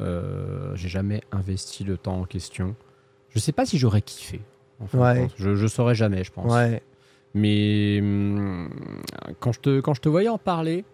euh, 0.00 0.70
j'ai 0.76 0.88
jamais 0.88 1.22
investi 1.32 1.82
le 1.82 1.96
temps 1.96 2.20
en 2.20 2.24
question. 2.24 2.76
Je 3.30 3.40
sais 3.40 3.50
pas 3.50 3.66
si 3.66 3.76
j'aurais 3.76 4.02
kiffé. 4.02 4.40
En 4.94 4.98
Ouais. 4.98 5.28
Je, 5.38 5.54
je 5.54 5.66
saurais 5.66 5.94
jamais, 5.94 6.24
je 6.24 6.32
pense. 6.32 6.52
Ouais. 6.52 6.82
Mais 7.34 7.98
hum, 8.00 8.68
quand 9.40 9.52
je 9.52 9.60
te, 9.60 9.80
quand 9.80 9.94
je 9.94 10.00
te 10.00 10.08
voyais 10.08 10.28
en 10.28 10.38
parler, 10.38 10.84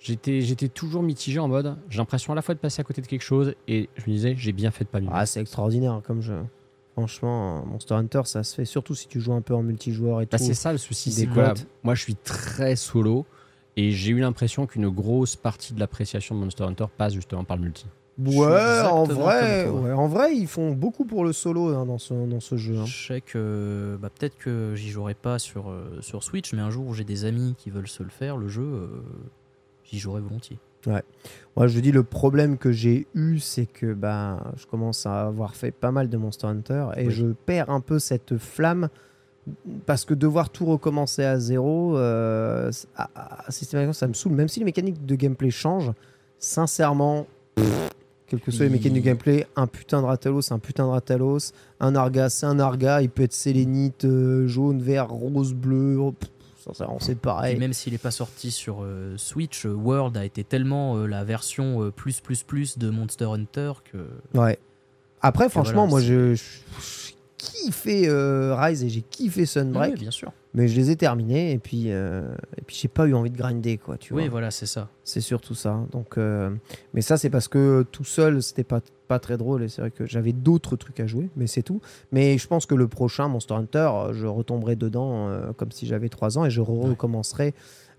j'étais, 0.00 0.40
j'étais 0.40 0.68
toujours 0.68 1.02
mitigé 1.02 1.38
en 1.38 1.48
mode, 1.48 1.76
j'ai 1.88 1.98
l'impression 1.98 2.32
à 2.32 2.36
la 2.36 2.42
fois 2.42 2.54
de 2.54 2.60
passer 2.60 2.80
à 2.80 2.84
côté 2.84 3.00
de 3.02 3.06
quelque 3.06 3.22
chose 3.22 3.54
et 3.68 3.88
je 3.96 4.02
me 4.10 4.14
disais, 4.14 4.34
j'ai 4.36 4.52
bien 4.52 4.70
fait 4.70 4.84
de 4.84 4.88
pas 4.88 5.00
m'y 5.00 5.08
Ah, 5.12 5.26
c'est 5.26 5.40
extraordinaire 5.40 6.00
comme 6.04 6.22
jeu. 6.22 6.40
Franchement, 6.94 7.64
Monster 7.66 7.94
Hunter, 7.94 8.22
ça 8.24 8.42
se 8.42 8.54
fait 8.54 8.64
surtout 8.64 8.94
si 8.94 9.06
tu 9.06 9.20
joues 9.20 9.32
un 9.32 9.40
peu 9.42 9.54
en 9.54 9.62
multijoueur 9.62 10.20
et 10.20 10.26
Bah, 10.26 10.38
tout. 10.38 10.44
c'est 10.44 10.54
ça 10.54 10.72
le 10.72 10.78
souci. 10.78 11.12
C'est 11.12 11.26
cotes. 11.26 11.66
moi, 11.84 11.94
je 11.94 12.02
suis 12.02 12.16
très 12.16 12.74
solo 12.76 13.24
et 13.76 13.92
j'ai 13.92 14.10
eu 14.10 14.18
l'impression 14.18 14.66
qu'une 14.66 14.88
grosse 14.88 15.36
partie 15.36 15.72
de 15.72 15.78
l'appréciation 15.80 16.34
de 16.34 16.40
Monster 16.40 16.64
Hunter 16.64 16.86
passe 16.98 17.14
justement 17.14 17.44
par 17.44 17.56
le 17.56 17.62
multi. 17.62 17.86
Ouais, 18.26 18.80
en 18.86 19.04
vrai, 19.04 19.66
toi. 19.66 19.80
ouais, 19.80 19.92
en 19.92 20.06
vrai, 20.08 20.34
ils 20.36 20.46
font 20.46 20.72
beaucoup 20.72 21.04
pour 21.04 21.24
le 21.24 21.32
solo 21.32 21.68
hein, 21.74 21.86
dans, 21.86 21.98
ce, 21.98 22.12
dans 22.14 22.40
ce 22.40 22.56
jeu. 22.56 22.76
hein. 22.78 22.84
Je 22.86 23.06
sais 23.06 23.20
que 23.20 23.98
bah, 24.00 24.10
peut-être 24.16 24.36
que 24.38 24.74
j'y 24.74 24.90
jouerai 24.90 25.14
pas 25.14 25.38
sur, 25.38 25.70
euh, 25.70 25.98
sur 26.00 26.22
Switch, 26.22 26.52
mais 26.52 26.60
un 26.62 26.70
jour 26.70 26.86
où 26.86 26.94
j'ai 26.94 27.04
des 27.04 27.24
amis 27.24 27.54
qui 27.56 27.70
veulent 27.70 27.88
se 27.88 28.02
le 28.02 28.10
faire, 28.10 28.36
le 28.36 28.48
jeu, 28.48 28.62
euh, 28.62 28.86
j'y 29.84 29.98
jouerai 29.98 30.20
volontiers. 30.20 30.58
Moi, 31.56 31.66
je 31.66 31.78
dis 31.80 31.92
le 31.92 32.02
problème 32.02 32.56
que 32.56 32.72
j'ai 32.72 33.06
eu, 33.14 33.38
c'est 33.38 33.66
que 33.66 33.92
bah, 33.92 34.52
je 34.56 34.64
commence 34.66 35.04
à 35.04 35.26
avoir 35.26 35.54
fait 35.54 35.72
pas 35.72 35.90
mal 35.90 36.08
de 36.08 36.16
Monster 36.16 36.46
Hunter 36.46 36.86
et 36.96 37.06
Oui. 37.08 37.12
je 37.12 37.26
perds 37.26 37.68
un 37.68 37.80
peu 37.80 37.98
cette 37.98 38.38
flamme 38.38 38.88
parce 39.84 40.04
que 40.06 40.14
devoir 40.14 40.48
tout 40.48 40.64
recommencer 40.64 41.22
à 41.22 41.38
zéro, 41.38 41.98
euh, 41.98 42.70
ah, 42.96 43.10
ah, 43.14 43.44
systématiquement, 43.50 43.92
ça 43.92 44.06
me 44.08 44.14
saoule. 44.14 44.32
Même 44.32 44.48
si 44.48 44.60
les 44.60 44.64
mécaniques 44.64 45.04
de 45.04 45.14
gameplay 45.16 45.50
changent, 45.50 45.92
sincèrement, 46.38 47.26
pff, 47.56 47.90
quelles 48.30 48.40
que 48.40 48.50
soient 48.52 48.64
les 48.66 48.70
mécaniques 48.70 49.02
de 49.02 49.06
gameplay, 49.06 49.46
un 49.56 49.66
putain 49.66 50.00
de 50.00 50.06
Ratalos, 50.06 50.42
c'est 50.42 50.54
un 50.54 50.58
putain 50.60 50.84
de 50.84 50.90
Ratalos, 50.90 51.52
un 51.80 51.94
Arga, 51.96 52.30
c'est 52.30 52.46
un 52.46 52.58
Arga, 52.60 53.02
il 53.02 53.10
peut 53.10 53.24
être 53.24 53.32
sélénite, 53.32 54.04
euh, 54.04 54.46
jaune, 54.46 54.80
vert, 54.80 55.08
rose, 55.10 55.52
bleu, 55.52 55.98
c'est 57.00 57.12
Et 57.12 57.14
pareil. 57.16 57.58
même 57.58 57.72
s'il 57.72 57.92
n'est 57.92 57.98
pas 57.98 58.10
sorti 58.10 58.50
sur 58.50 58.82
euh, 58.82 59.14
Switch, 59.16 59.66
euh, 59.66 59.72
World 59.72 60.16
a 60.16 60.24
été 60.24 60.44
tellement 60.44 60.96
euh, 60.96 61.06
la 61.06 61.24
version 61.24 61.82
euh, 61.82 61.90
plus 61.90 62.20
plus 62.20 62.42
plus 62.44 62.78
de 62.78 62.90
Monster 62.90 63.24
Hunter 63.24 63.72
que. 63.90 64.06
Ouais. 64.38 64.58
Après, 65.22 65.48
franchement, 65.48 65.86
voilà, 65.86 65.90
moi, 65.90 66.00
c'est- 66.00 66.06
je, 66.06 66.34
je, 66.34 66.42
je 67.08 67.12
kiffé 67.40 68.08
euh, 68.08 68.54
Rise 68.54 68.84
et 68.84 68.88
j'ai 68.90 69.00
kiffé 69.02 69.46
Sunbreak, 69.46 69.92
Ouais, 69.94 69.98
bien 69.98 70.10
sûr. 70.10 70.30
mais 70.52 70.68
je 70.68 70.76
les 70.76 70.90
ai 70.90 70.96
terminés 70.96 71.52
et 71.52 71.58
puis, 71.58 71.84
euh, 71.86 72.22
et 72.58 72.62
puis 72.62 72.76
j'ai 72.78 72.88
pas 72.88 73.06
eu 73.06 73.14
envie 73.14 73.30
de 73.30 73.36
grinder, 73.38 73.78
quoi, 73.78 73.96
tu 73.96 74.12
Oui, 74.12 74.22
vois. 74.24 74.30
voilà, 74.30 74.50
c'est 74.50 74.66
ça. 74.66 74.88
C'est 75.04 75.20
surtout 75.20 75.54
ça. 75.54 75.80
Donc, 75.90 76.18
euh, 76.18 76.50
mais 76.94 77.00
ça, 77.00 77.16
c'est 77.16 77.30
parce 77.30 77.48
que 77.48 77.84
tout 77.90 78.04
seul, 78.04 78.42
c'était 78.42 78.64
pas, 78.64 78.80
pas 79.08 79.18
très 79.18 79.36
drôle. 79.36 79.62
Et 79.62 79.68
c'est 79.68 79.80
vrai 79.80 79.90
que 79.90 80.06
j'avais 80.06 80.32
d'autres 80.32 80.76
trucs 80.76 81.00
à 81.00 81.06
jouer, 81.06 81.30
mais 81.36 81.46
c'est 81.46 81.62
tout. 81.62 81.80
Mais 82.12 82.36
je 82.38 82.46
pense 82.46 82.66
que 82.66 82.74
le 82.74 82.86
prochain 82.88 83.28
Monster 83.28 83.54
Hunter, 83.54 83.90
euh, 83.92 84.12
je 84.12 84.26
retomberai 84.26 84.76
dedans 84.76 85.30
comme 85.56 85.72
si 85.72 85.86
j'avais 85.86 86.08
3 86.08 86.38
ans 86.38 86.44
et 86.44 86.50
je 86.50 86.60
recommencerai 86.60 87.54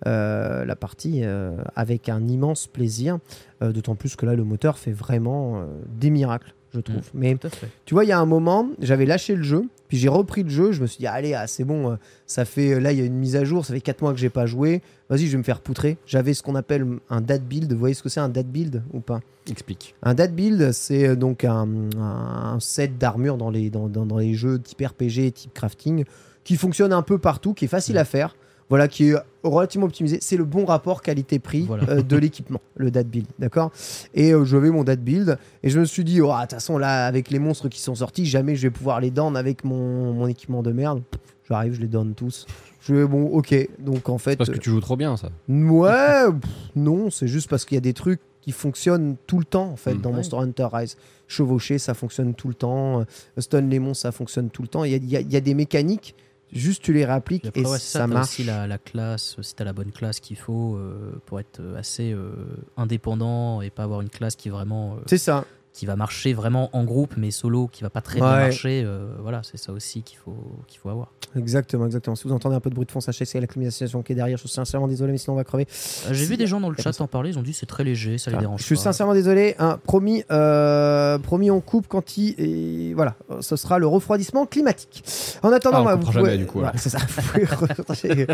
euh, 0.08 0.66
la 0.66 0.76
partie 0.76 1.22
euh, 1.24 1.52
avec 1.76 2.10
un 2.10 2.28
immense 2.28 2.68
plaisir. 2.68 3.20
Euh, 3.62 3.72
D'autant 3.72 3.96
plus 3.96 4.16
que 4.16 4.26
là, 4.26 4.34
le 4.36 4.44
moteur 4.44 4.78
fait 4.80 4.92
vraiment 4.94 5.66
des 5.89 6.10
miracles, 6.10 6.54
je 6.74 6.80
trouve. 6.80 7.01
Mais 7.13 7.36
Tout 7.36 7.47
à 7.47 7.49
fait. 7.49 7.67
tu 7.86 7.93
vois, 7.93 8.03
il 8.05 8.07
y 8.09 8.11
a 8.13 8.19
un 8.19 8.26
moment, 8.26 8.69
j'avais 8.80 9.05
lâché 9.05 9.36
le 9.36 9.43
jeu, 9.43 9.65
puis 9.88 9.97
j'ai 9.97 10.07
repris 10.09 10.43
le 10.43 10.49
jeu. 10.49 10.72
Je 10.72 10.82
me 10.82 10.88
suis 10.88 10.99
dit, 10.99 11.07
allez, 11.07 11.34
ah, 11.34 11.47
c'est 11.47 11.63
bon, 11.63 11.91
euh, 11.91 11.95
ça 12.28 12.45
fait 12.45 12.80
là, 12.80 12.91
il 12.91 12.99
y 12.99 13.01
a 13.01 13.05
une 13.05 13.15
mise 13.17 13.36
à 13.36 13.43
jour, 13.43 13.65
ça 13.65 13.74
fait 13.74 13.82
4 13.82 14.01
mois 14.01 14.13
que 14.13 14.19
j'ai 14.19 14.30
pas 14.30 14.45
joué. 14.45 14.82
Vas-y, 15.09 15.26
je 15.28 15.32
vais 15.34 15.38
me 15.38 15.43
faire 15.43 15.59
poutrer. 15.59 15.97
J'avais 16.05 16.34
ce 16.34 16.41
qu'on 16.43 16.55
appelle 16.55 16.86
un 17.09 17.19
date 17.22 17.43
build. 17.43 17.72
Vous 17.74 17.80
voyez 17.80 17.93
ce 17.95 18.01
que 18.03 18.07
c'est 18.09 18.22
un 18.22 18.30
date 18.30 18.47
build 18.47 18.82
ou 18.93 19.01
pas? 19.01 19.19
Explique. 19.49 19.95
Un 20.03 20.13
date 20.13 20.34
build, 20.34 20.72
c'est 20.72 21.09
euh, 21.09 21.15
donc 21.15 21.43
un, 21.43 21.67
un 21.99 22.57
set 22.61 22.97
d'armure 22.97 23.38
dans 23.38 23.49
les, 23.49 23.69
dans, 23.69 23.88
dans- 23.89 24.05
dans 24.05 24.17
les 24.19 24.34
jeux 24.34 24.59
type 24.59 24.82
RPG, 24.86 25.32
type 25.34 25.53
crafting, 25.53 26.05
qui 26.43 26.55
fonctionne 26.55 26.93
un 26.93 27.01
peu 27.01 27.17
partout, 27.17 27.53
qui 27.53 27.65
est 27.65 27.67
facile 27.67 27.97
à 27.97 28.05
faire. 28.05 28.36
Voilà, 28.72 28.88
qui 28.88 29.09
est 29.09 29.15
relativement 29.43 29.86
optimisé. 29.86 30.17
C'est 30.22 30.38
le 30.38 30.45
bon 30.45 30.65
rapport 30.65 31.01
qualité-prix 31.03 31.65
Voilà. 31.67 31.84
euh, 31.89 32.01
de 32.01 32.15
l'équipement, 32.17 32.61
le 32.76 32.89
date 32.89 33.07
build, 33.07 33.28
d'accord? 33.38 33.72
Et 34.15 34.34
euh, 34.34 34.45
j'avais 34.45 34.69
mon 34.72 34.84
date 34.84 35.01
build 35.01 35.38
et 35.61 35.69
je 35.69 35.80
me 35.80 35.86
suis 35.86 36.03
dit, 36.03 36.22
oh, 36.22 36.28
de 36.34 36.41
toute 36.41 36.51
façon, 36.53 36.78
là, 36.80 37.05
avec 37.05 37.30
les 37.30 37.38
monstres 37.38 37.67
qui 37.69 37.80
sont 37.82 37.93
sortis, 37.95 38.26
jamais 38.26 38.55
je 38.55 38.63
vais 38.63 38.69
pouvoir 38.72 38.99
les 39.01 39.11
down 39.11 39.36
avec 39.38 39.63
mon, 39.65 40.13
mon 40.13 40.26
équipement 40.28 40.63
de 40.63 40.72
merde. 40.72 41.01
J'arrive, 41.47 41.74
je 41.74 41.82
les 41.82 41.88
donne 41.88 42.13
tous. 42.15 42.45
Je 42.82 42.95
vais, 42.95 43.05
bon, 43.05 43.26
ok. 43.28 43.53
Donc 43.80 44.09
en 44.09 44.17
fait. 44.17 44.38
Parce 44.38 44.49
que 44.49 44.57
tu 44.57 44.69
joues 44.69 44.80
trop 44.82 44.95
bien, 44.95 45.17
ça. 45.17 45.30
Ouais, 45.49 46.32
pff, 46.32 46.49
non, 46.76 47.09
c'est 47.11 47.28
juste 47.28 47.49
parce 47.49 47.65
qu'il 47.65 47.76
y 47.76 47.78
a 47.78 47.82
des 47.82 47.93
trucs 47.93 48.22
qui 48.41 48.51
fonctionnent 48.53 49.17
tout 49.28 49.38
le 49.38 49.45
temps 49.45 49.67
en 49.69 49.76
fait 49.76 49.93
Mm. 49.95 50.01
dans 50.01 50.09
Ouais. 50.11 50.15
Monster 50.15 50.38
Hunter 50.38 50.67
Rise. 50.72 50.97
Chevaucher, 51.28 51.78
ça 51.78 51.93
fonctionne 51.93 52.34
tout 52.34 52.47
le 52.47 52.53
temps. 52.55 53.05
Stun 53.38 53.61
les 53.61 53.80
monstres, 53.80 54.01
ça 54.03 54.11
fonctionne 54.11 54.49
tout 54.49 54.61
le 54.63 54.67
temps. 54.67 54.84
Il 54.84 54.91
y 54.91 54.95
a, 54.95 54.97
il 54.97 55.09
y 55.09 55.15
a- 55.17 55.22
il 55.22 55.32
y 55.32 55.36
a 55.36 55.41
des 55.41 55.53
mécaniques, 55.53 56.15
juste 56.52 56.84
tu 56.84 56.93
les 56.93 57.06
réappliques 57.06 57.45
après, 57.45 57.62
et 57.62 57.66
ouais, 57.66 57.80
ça, 57.80 57.99
ça, 57.99 58.08
marche. 58.08 58.28
aussi 58.28 58.43
la, 58.43 58.68
la 58.68 58.78
classe, 58.78 59.36
si 59.41 59.56
t'as 59.56 59.64
la 59.64 59.74
bonne 59.74 59.91
classe 59.91 60.20
qu'il 60.20 60.38
faut 60.38 60.76
euh, 60.76 61.14
pour 61.26 61.39
être 61.39 61.62
assez 61.78 62.12
euh, 62.12 62.32
indépendant 62.78 63.62
et 63.62 63.70
pas 63.70 63.84
avoir 63.84 64.02
une 64.02 64.10
classe 64.10 64.36
qui 64.36 64.49
vraiment 64.49 64.93
euh, 64.93 65.02
C'est 65.08 65.18
ça. 65.18 65.45
Qui 65.74 65.86
va 65.86 65.95
marcher 65.95 66.34
vraiment 66.34 66.69
en 66.74 66.84
groupe 66.84 67.13
mais 67.17 67.32
solo 67.32 67.67
qui 67.67 67.82
va 67.84 67.89
pas 67.89 68.01
très 68.01 68.19
bien 68.19 68.30
marcher 68.30 68.84
euh, 68.86 69.13
voilà 69.22 69.41
c'est 69.43 69.57
ça 69.57 69.72
aussi 69.72 70.03
qu'il 70.03 70.17
faut 70.17 70.36
qu'il 70.67 70.80
faut 70.80 70.89
avoir 70.89 71.11
Exactement, 71.34 71.86
exactement. 71.86 72.17
Si 72.17 72.28
vous 72.28 72.34
entendez 72.34 72.57
un 72.57 72.59
peu 72.59 72.69
de 72.69 72.76
bruit 72.76 72.86
de 72.86 72.91
fond, 72.91 72.99
sachez 72.99 73.24
que 73.24 73.32
c'est 73.32 73.39
la 73.39 73.47
climatisation 73.47 74.01
qui 74.03 74.11
est 74.11 74.15
derrière. 74.15 74.36
Je 74.36 74.41
suis 74.41 74.49
sincèrement 74.49 74.89
désolé, 74.89 75.13
mais 75.13 75.17
sinon 75.17 75.36
on 75.36 75.38
va 75.38 75.45
crever. 75.45 75.65
Euh, 75.65 76.13
j'ai 76.13 76.26
vu 76.26 76.36
des 76.36 76.45
gens 76.45 76.59
dans 76.59 76.67
le 76.69 76.76
comme 76.76 76.84
chat 76.84 76.99
en 76.99 77.07
parler 77.07 77.30
ils 77.30 77.39
ont 77.39 77.41
dit 77.41 77.53
c'est 77.53 77.65
très 77.65 77.86
léger 77.86 78.17
ça 78.17 78.32
les 78.32 78.36
Ah, 78.36 78.39
dérange 78.41 78.59
je 78.59 78.65
suis 78.65 78.76
pas. 78.76 78.82
sincèrement 78.82 79.13
désolé. 79.13 79.55
hein. 79.57 79.80
promis, 79.86 80.26
euh, 80.30 81.17
promis, 81.19 81.49
on 81.49 81.61
coupe 81.61 81.86
quand 81.88 82.17
il. 82.17 82.36
Et 82.38 82.93
voilà, 82.95 83.15
ce 83.39 83.55
sera 83.55 83.80
le 83.80 83.88
refroidissement 83.88 84.45
climatique. 84.45 85.05
En 85.41 85.53
attendant, 85.53 85.78
Ah, 85.78 85.82
on 85.82 85.86
bah, 85.86 85.95
vous 86.01 86.05
pouvez, 86.07 86.13
jamais, 86.26 86.38
du 86.38 86.45
coup, 86.47 86.57
voilà, 86.59 86.72
alors. 86.72 86.82
c'est 86.82 86.89
ça. 86.89 86.97
Vous 86.99 87.22
pouvez, 87.22 87.45
rechercher- 87.45 88.28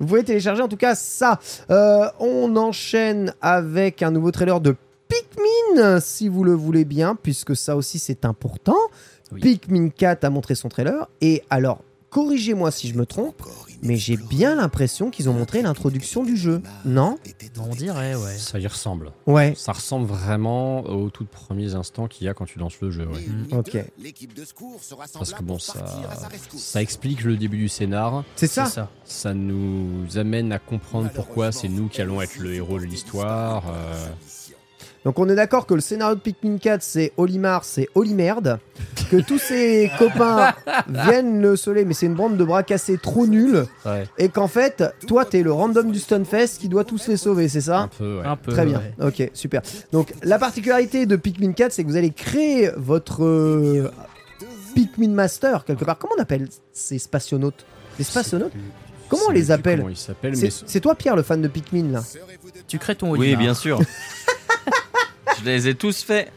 vous 0.00 0.06
pouvez 0.08 0.24
télécharger 0.24 0.62
en 0.62 0.68
tout 0.68 0.76
cas 0.76 0.96
ça. 0.96 1.38
Euh, 1.70 2.06
on 2.18 2.56
enchaîne 2.56 3.32
avec 3.40 4.02
un 4.02 4.10
nouveau 4.10 4.32
trailer 4.32 4.60
de 4.60 4.74
Pikmin, 5.24 6.00
si 6.00 6.28
vous 6.28 6.44
le 6.44 6.52
voulez 6.54 6.84
bien, 6.84 7.14
puisque 7.20 7.56
ça 7.56 7.76
aussi 7.76 7.98
c'est 7.98 8.24
important. 8.24 8.76
Oui. 9.32 9.40
Pikmin 9.40 9.88
4 9.90 10.24
a 10.24 10.30
montré 10.30 10.54
son 10.54 10.68
trailer. 10.68 11.08
Et 11.20 11.42
alors, 11.50 11.82
corrigez-moi 12.10 12.70
si 12.72 12.88
je 12.88 12.94
me 12.98 13.06
trompe, 13.06 13.42
mais 13.82 13.96
j'ai 13.96 14.16
bien 14.16 14.56
l'impression 14.56 15.10
qu'ils 15.10 15.28
ont 15.28 15.32
montré 15.32 15.62
l'introduction 15.62 16.24
du 16.24 16.36
jeu. 16.36 16.60
Non 16.84 17.16
on 17.60 17.74
dirait 17.74 18.14
ouais 18.16 18.36
Ça 18.36 18.58
y 18.58 18.66
ressemble. 18.66 19.12
Ouais. 19.26 19.54
Ça 19.56 19.72
ressemble 19.72 20.06
vraiment 20.06 20.80
aux 20.80 21.10
tout 21.10 21.24
premiers 21.24 21.74
instants 21.74 22.08
qu'il 22.08 22.26
y 22.26 22.28
a 22.28 22.34
quand 22.34 22.46
tu 22.46 22.58
lances 22.58 22.80
le 22.80 22.90
jeu. 22.90 23.06
ouais. 23.06 23.26
Mm. 23.26 23.56
Ok. 23.58 23.78
Parce 25.14 25.32
que 25.32 25.42
bon, 25.42 25.58
ça, 25.58 25.84
ça 26.56 26.82
explique 26.82 27.22
le 27.22 27.36
début 27.36 27.58
du 27.58 27.68
scénar. 27.68 28.24
C'est 28.36 28.46
c'est 28.48 28.54
ça. 28.54 28.66
ça 28.66 28.88
Ça 29.04 29.34
nous 29.34 30.18
amène 30.18 30.52
à 30.52 30.58
comprendre 30.58 31.10
pourquoi 31.14 31.52
c'est 31.52 31.68
nous 31.68 31.88
qui 31.88 32.00
allons 32.02 32.20
être 32.20 32.38
le 32.38 32.54
héros 32.54 32.78
de 32.80 32.84
l'histoire. 32.86 33.64
euh, 33.68 34.08
Donc 35.04 35.18
on 35.18 35.28
est 35.30 35.34
d'accord 35.34 35.66
que 35.66 35.72
le 35.74 35.80
scénario 35.80 36.14
de 36.14 36.20
Pikmin 36.20 36.58
4 36.58 36.82
c'est 36.82 37.12
Olimar, 37.16 37.64
c'est 37.64 37.88
Olimerde, 37.94 38.58
que 39.10 39.16
tous 39.16 39.38
ses 39.38 39.90
copains 39.98 40.52
viennent 40.88 41.40
le 41.40 41.56
soleil 41.56 41.86
mais 41.86 41.94
c'est 41.94 42.06
une 42.06 42.14
bande 42.14 42.36
de 42.36 42.44
bras 42.44 42.62
cassés 42.62 42.98
trop 42.98 43.26
nuls 43.26 43.64
ouais, 43.86 44.04
et 44.18 44.28
qu'en 44.28 44.46
fait 44.48 44.84
toi 45.06 45.24
t'es 45.24 45.42
le 45.42 45.52
random 45.52 45.90
du 45.90 45.98
Stunfest 45.98 46.58
qui 46.58 46.68
doit 46.68 46.84
tous 46.84 47.08
les 47.08 47.16
sauver, 47.16 47.48
c'est 47.48 47.58
un 47.58 47.62
ça 47.62 47.90
peu. 47.98 48.18
ouais. 48.18 48.26
un 48.26 48.36
peu 48.36 48.52
Très 48.52 48.66
bien, 48.66 48.82
ouais. 48.98 49.06
ok 49.06 49.30
super. 49.32 49.62
Donc 49.90 50.12
la 50.22 50.38
particularité 50.38 51.06
de 51.06 51.16
Pikmin 51.16 51.52
4 51.52 51.72
c'est 51.72 51.82
que 51.82 51.88
vous 51.88 51.96
allez 51.96 52.10
créer 52.10 52.70
votre 52.76 53.24
euh, 53.24 53.90
Pikmin 54.74 55.12
Master 55.14 55.64
quelque 55.64 55.84
part. 55.86 55.96
Comment 55.98 56.14
on 56.18 56.22
appelle 56.22 56.48
ces 56.72 56.98
spationautes? 56.98 57.64
Les 57.98 58.04
spationautes? 58.04 58.52
Comment 59.08 59.22
on 59.28 59.32
les 59.32 59.50
appelle? 59.50 59.78
Comment 59.78 59.88
ils 59.88 59.96
s'appellent 59.96 60.36
C'est 60.36 60.74
mais 60.74 60.80
toi 60.80 60.94
Pierre 60.94 61.16
le 61.16 61.22
fan 61.22 61.40
de 61.40 61.48
Pikmin 61.48 61.90
là 61.90 62.02
tu 62.68 62.78
crées 62.78 62.94
ton 62.94 63.10
Oui, 63.10 63.18
Olimar. 63.20 63.40
bien 63.40 63.54
sûr. 63.54 63.80
je 65.40 65.44
les 65.44 65.68
ai 65.68 65.74
tous 65.74 66.02
faits 66.02 66.30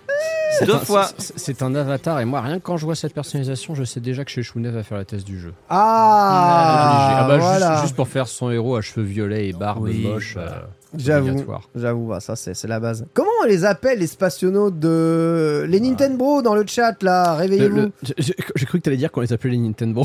c'est 0.59 0.65
deux 0.67 0.75
un- 0.75 0.79
fois. 0.79 1.09
c'est- 1.17 1.63
un 1.63 1.73
avatar 1.73 2.19
et 2.19 2.25
moi, 2.25 2.41
rien 2.41 2.59
que 2.59 2.63
quand 2.63 2.77
je 2.77 2.85
vois 2.85 2.93
cette 2.95 3.13
personnalisation, 3.13 3.73
je 3.73 3.83
sais 3.83 3.99
déjà 3.99 4.23
que 4.23 4.29
chez 4.29 4.43
Chounet 4.43 4.69
va 4.69 4.83
faire 4.83 4.97
la 4.99 5.05
thèse 5.05 5.23
du 5.23 5.39
jeu. 5.39 5.51
Ah, 5.69 7.21
Ah 7.23 7.27
bah, 7.27 7.35
juste- 7.39 7.47
voilà. 7.47 7.81
juste, 7.81 7.95
pour 7.95 8.07
faire 8.07 8.27
son 8.27 8.51
héros 8.51 8.75
à 8.75 8.81
cheveux 8.81 9.05
violets 9.05 9.47
et 9.49 9.53
barbe 9.53 9.83
Oui, 9.83 10.03
moche. 10.03 10.33
voilà. 10.35 10.51
euh, 10.51 10.61
J'avoue. 10.95 11.43
J'avoue, 11.75 12.07
bah, 12.07 12.19
ça 12.19 12.35
c'est 12.35 12.53
c'est 12.53 12.67
la 12.67 12.79
base. 12.79 13.05
Comment 13.15 13.31
on 13.43 13.47
les 13.47 13.65
appelle 13.65 13.97
les 13.97 14.05
spationautes 14.07 14.77
de 14.79 15.65
les 15.67 15.79
Nintendo 15.79 16.43
dans 16.43 16.53
le 16.53 16.65
chat 16.67 17.01
là? 17.01 17.33
Le- 17.33 17.39
Réveillez-vous. 17.39 17.75
le- 17.77 17.91
J'ai 18.19 18.65
cru 18.67 18.77
que 18.79 18.83
t'allais 18.83 18.97
dire 18.97 19.11
qu'on 19.11 19.21
les 19.21 19.33
appelait 19.33 19.51
les 19.51 19.57
Nintendo. 19.57 20.03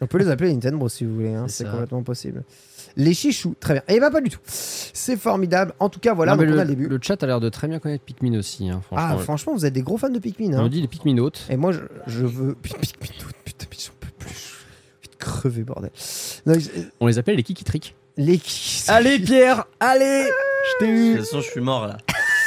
On 0.00 0.06
peut 0.08 0.18
les 0.18 0.28
appeler 0.28 0.48
les 0.48 0.54
Nintendo 0.54 0.88
si 0.88 1.04
vous 1.04 1.14
voulez, 1.14 1.34
hein, 1.34 1.44
C'est 1.46 1.70
complètement 1.70 2.02
possible. 2.02 2.42
Les 2.96 3.12
chichous, 3.14 3.54
très 3.58 3.74
bien. 3.74 3.82
Et 3.88 3.98
bah 3.98 4.10
pas 4.10 4.20
du 4.20 4.30
tout. 4.30 4.38
C'est 4.46 5.16
formidable. 5.16 5.72
En 5.80 5.88
tout 5.88 5.98
cas, 6.00 6.14
voilà, 6.14 6.36
Non, 6.36 6.42
on 6.42 6.46
le, 6.46 6.58
a 6.58 6.64
le 6.64 6.70
début. 6.70 6.86
le 6.88 6.98
chat 7.02 7.20
a 7.22 7.26
l'air 7.26 7.40
de 7.40 7.48
très 7.48 7.66
bien 7.66 7.78
connaître 7.80 8.04
Pikmin 8.04 8.38
aussi. 8.38 8.70
hein, 8.70 8.80
ah, 8.92 8.96
franchement. 9.08 9.18
franchement, 9.18 9.54
vous 9.54 9.66
êtes 9.66 9.72
des 9.74 9.82
gros 9.82 9.98
fans 9.98 10.10
de 10.10 10.18
Pikmin. 10.20 10.56
On 10.58 10.64
Hein. 10.64 10.68
dit 10.68 10.80
les 10.80 10.86
Pikminotes. 10.88 11.46
Et 11.50 11.56
moi, 11.56 11.72
je, 11.72 11.80
je 12.06 12.24
veux 12.24 12.54
Pikmin, 12.62 12.80
putain, 13.00 13.66
mais 13.70 13.76
j'en 13.78 13.92
peux 13.98 14.08
plus. 14.18 14.54
De 15.10 15.16
crever 15.18 15.62
bordel. 15.64 15.90
Non, 16.46 16.54
je- 16.54 16.68
On 17.00 17.06
les 17.08 17.18
appelle 17.18 17.36
les 17.36 17.42
Kikitrick. 17.42 17.96
Les 18.16 18.38
qui 18.38 18.84
Allez 18.86 19.18
Pierre, 19.18 19.64
allez 19.80 20.22
Je 20.28 20.78
t'ai 20.78 20.86
De 20.86 20.92
eu 20.92 21.16
toute 21.16 21.24
façon, 21.24 21.40
je 21.40 21.50
suis 21.50 21.60
mort 21.60 21.88
là. 21.88 21.96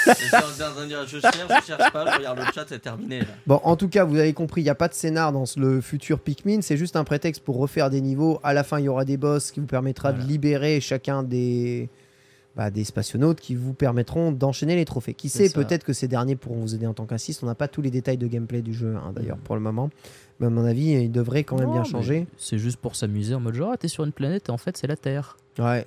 J'étais 0.07 0.35
en 0.63 0.71
train 0.71 0.83
de 0.83 0.87
dire, 0.87 1.05
je 1.07 1.19
cherche, 1.19 1.35
je 1.37 1.65
cherche 1.67 1.91
pas, 1.91 2.11
je 2.11 2.17
regarde 2.17 2.39
le 2.39 2.45
chat, 2.53 2.65
c'est 2.67 2.79
terminé 2.79 3.19
là. 3.21 3.25
Bon, 3.45 3.59
en 3.63 3.75
tout 3.75 3.87
cas, 3.89 4.03
vous 4.05 4.17
avez 4.17 4.33
compris, 4.33 4.61
il 4.61 4.65
n'y 4.65 4.69
a 4.69 4.75
pas 4.75 4.87
de 4.87 4.93
scénar 4.93 5.31
dans 5.31 5.45
ce- 5.45 5.59
le 5.59 5.81
futur 5.81 6.19
Pikmin, 6.19 6.61
c'est 6.61 6.77
juste 6.77 6.95
un 6.95 7.03
prétexte 7.03 7.43
pour 7.43 7.57
refaire 7.57 7.89
des 7.89 8.01
niveaux. 8.01 8.39
À 8.43 8.53
la 8.53 8.63
fin, 8.63 8.79
il 8.79 8.85
y 8.85 8.89
aura 8.89 9.05
des 9.05 9.17
boss 9.17 9.51
qui 9.51 9.59
vous 9.59 9.65
permettra 9.67 10.13
de 10.13 10.21
libérer 10.21 10.79
chacun 10.81 11.23
des, 11.23 11.89
bah, 12.55 12.71
des 12.71 12.83
spationautes 12.83 13.39
qui 13.39 13.53
vous 13.55 13.73
permettront 13.73 14.31
d'enchaîner 14.31 14.75
les 14.75 14.85
trophées. 14.85 15.13
Qui 15.13 15.29
sait, 15.29 15.49
peut-être 15.49 15.83
que 15.83 15.93
ces 15.93 16.07
derniers 16.07 16.35
pourront 16.35 16.57
vous 16.59 16.73
aider 16.73 16.87
en 16.87 16.93
tant 16.93 17.05
qu'assist. 17.05 17.43
On 17.43 17.45
n'a 17.45 17.55
pas 17.55 17.67
tous 17.67 17.81
les 17.83 17.91
détails 17.91 18.17
de 18.17 18.25
gameplay 18.27 18.61
du 18.61 18.73
jeu, 18.73 18.95
hein, 18.95 19.11
d'ailleurs, 19.15 19.37
Mhm. 19.37 19.43
pour 19.43 19.55
le 19.55 19.61
moment. 19.61 19.89
Mais 20.39 20.47
à 20.47 20.49
mon 20.49 20.65
avis, 20.65 20.91
il 20.91 21.11
devrait 21.11 21.43
quand 21.43 21.57
même 21.57 21.67
Non, 21.67 21.73
bien 21.73 21.83
changer. 21.83 22.27
c'est 22.37 22.57
juste 22.59 22.77
pour 22.77 22.95
s'amuser 22.95 23.33
en 23.35 23.39
mode 23.39 23.55
genre 23.55 23.71
ah, 23.73 23.77
t'es 23.77 23.87
sur 23.87 24.03
une 24.05 24.11
planète 24.11 24.49
et 24.49 24.51
en 24.51 24.57
fait 24.57 24.77
c'est 24.77 24.85
la 24.87 24.95
Terre 24.95 25.35
Ouais. 25.57 25.85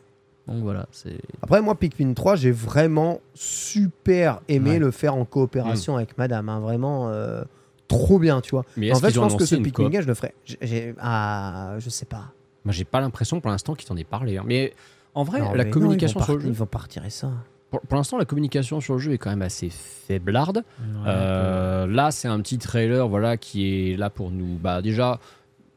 Donc 0.51 0.63
voilà 0.63 0.87
c'est 0.93 1.19
Après, 1.43 1.63
moi, 1.63 1.75
Pikmin 1.79 2.13
3, 2.13 2.37
j'ai 2.37 2.51
vraiment 2.51 3.21
super 3.35 4.41
aimé 4.49 4.73
Ouais. 4.73 4.79
le 4.79 4.91
faire 4.91 5.15
en 5.15 5.25
coopération 5.25 5.97
avec 5.97 6.19
madame. 6.19 6.49
hein, 6.49 6.61
Vraiment. 6.61 7.09
euh, 7.09 7.43
Trop 7.89 8.19
bien, 8.21 8.41
tu 8.41 8.51
vois. 8.51 8.65
Mais 8.77 8.93
En 8.93 8.97
fait, 9.01 9.11
je 9.11 9.19
pense 9.19 9.35
que 9.35 9.45
ce 9.45 9.57
Pikmin 9.57 9.89
game, 9.91 10.03
je 10.03 10.07
le 10.07 10.15
ferai. 10.15 10.33
J'ai- 10.45 10.95
Ah, 11.01 11.75
je 11.79 11.91
sais 11.91 12.07
pas. 12.07 12.33
Moi 12.65 12.73
j'ai 12.73 12.85
pas 12.85 13.01
l'impression 13.01 13.41
pour 13.41 13.51
l'instant 13.51 13.75
qu'ils 13.75 13.89
t'en 13.89 13.97
aient 13.97 14.05
parlé. 14.05 14.37
hein. 14.39 14.45
Mais 14.47 14.75
en 15.15 15.25
vrai, 15.25 15.41
Non, 15.41 15.55
la 15.55 15.65
communication 15.65 16.21
non, 16.21 16.25
ils 16.25 16.27
sur 16.27 16.35
le 16.37 16.41
jeu. 16.43 16.49
Ils 16.49 16.55
vont 16.55 16.67
pas 16.67 16.79
retirer 16.79 17.11
ça. 17.11 17.31
Pour, 17.71 17.81
pour 17.81 17.97
l'instant, 17.97 18.17
la 18.19 18.25
communication 18.25 18.81
sur 18.81 18.95
le 18.95 19.01
jeu 19.01 19.13
est 19.13 19.19
quand 19.19 19.31
même 19.31 19.43
assez 19.43 19.71
faiblarde. 19.71 20.63
Euh, 21.07 21.87
là, 21.87 22.11
c'est 22.11 22.29
un 22.29 22.41
petit 22.41 22.59
trailer 22.59 23.09
voilà, 23.09 23.37
qui 23.37 23.93
est 23.93 23.97
là 23.97 24.11
pour 24.11 24.31
nous 24.31 24.57
bah, 24.59 24.83
déjà 24.83 25.19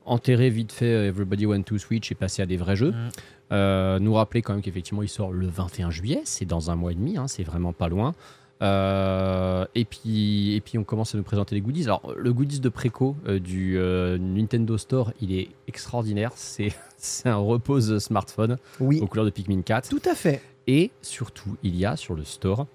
enterrer 0.06 0.50
vite 0.50 0.72
fait 0.72 1.08
Everybody 1.08 1.46
Want 1.46 1.64
to 1.64 1.78
Switch 1.78 2.12
et 2.12 2.16
passer 2.16 2.42
à 2.42 2.46
des 2.46 2.58
vrais 2.58 2.76
jeux. 2.76 2.92
Mm. 2.92 3.10
Euh, 3.54 4.00
nous 4.00 4.16
rappeler 4.16 4.42
quand 4.42 4.54
même 4.54 4.64
qu'effectivement 4.64 5.04
il 5.04 5.10
sort 5.10 5.32
le 5.32 5.46
21 5.46 5.92
juillet, 5.92 6.22
c'est 6.26 6.46
dans 6.46 6.72
un 6.72 6.76
mois 6.76 6.92
et 6.92 6.96
demi, 6.96 7.18
hein, 7.18 7.28
c'est 7.28 7.44
vraiment 7.44 7.72
pas 7.72 7.88
loin. 7.88 8.16
Euh, 8.64 9.66
et, 9.76 9.86
puis, 9.86 10.56
et 10.56 10.62
puis 10.62 10.78
on 10.78 10.84
commence 10.84 11.14
à 11.14 11.18
nous 11.18 11.24
présenter 11.24 11.54
les 11.54 11.62
goodies. 11.62 11.84
Alors 11.84 12.14
le 12.18 12.34
goodies 12.34 12.62
de 12.62 12.70
préco 12.70 13.16
euh, 13.28 13.40
du 13.40 13.78
Nintendo 14.20 14.78
Store, 14.78 15.14
il 15.22 15.38
est 15.38 15.50
extraordinaire. 15.68 16.32
C'est 16.36 16.74
un 17.26 17.36
repose 17.36 18.00
smartphone 18.00 18.58
Oui, 18.80 19.00
aux 19.02 19.08
couleurs 19.08 19.26
de 19.26 19.30
Pikmin 19.30 19.62
4. 19.62 19.90
tout 19.90 20.02
à 20.10 20.16
fait. 20.16 20.42
Et 20.66 20.92
surtout, 21.02 21.56
il 21.62 21.76
y 21.76 21.86
a 21.86 21.96
sur 21.96 22.16
le 22.16 22.24
store 22.24 22.66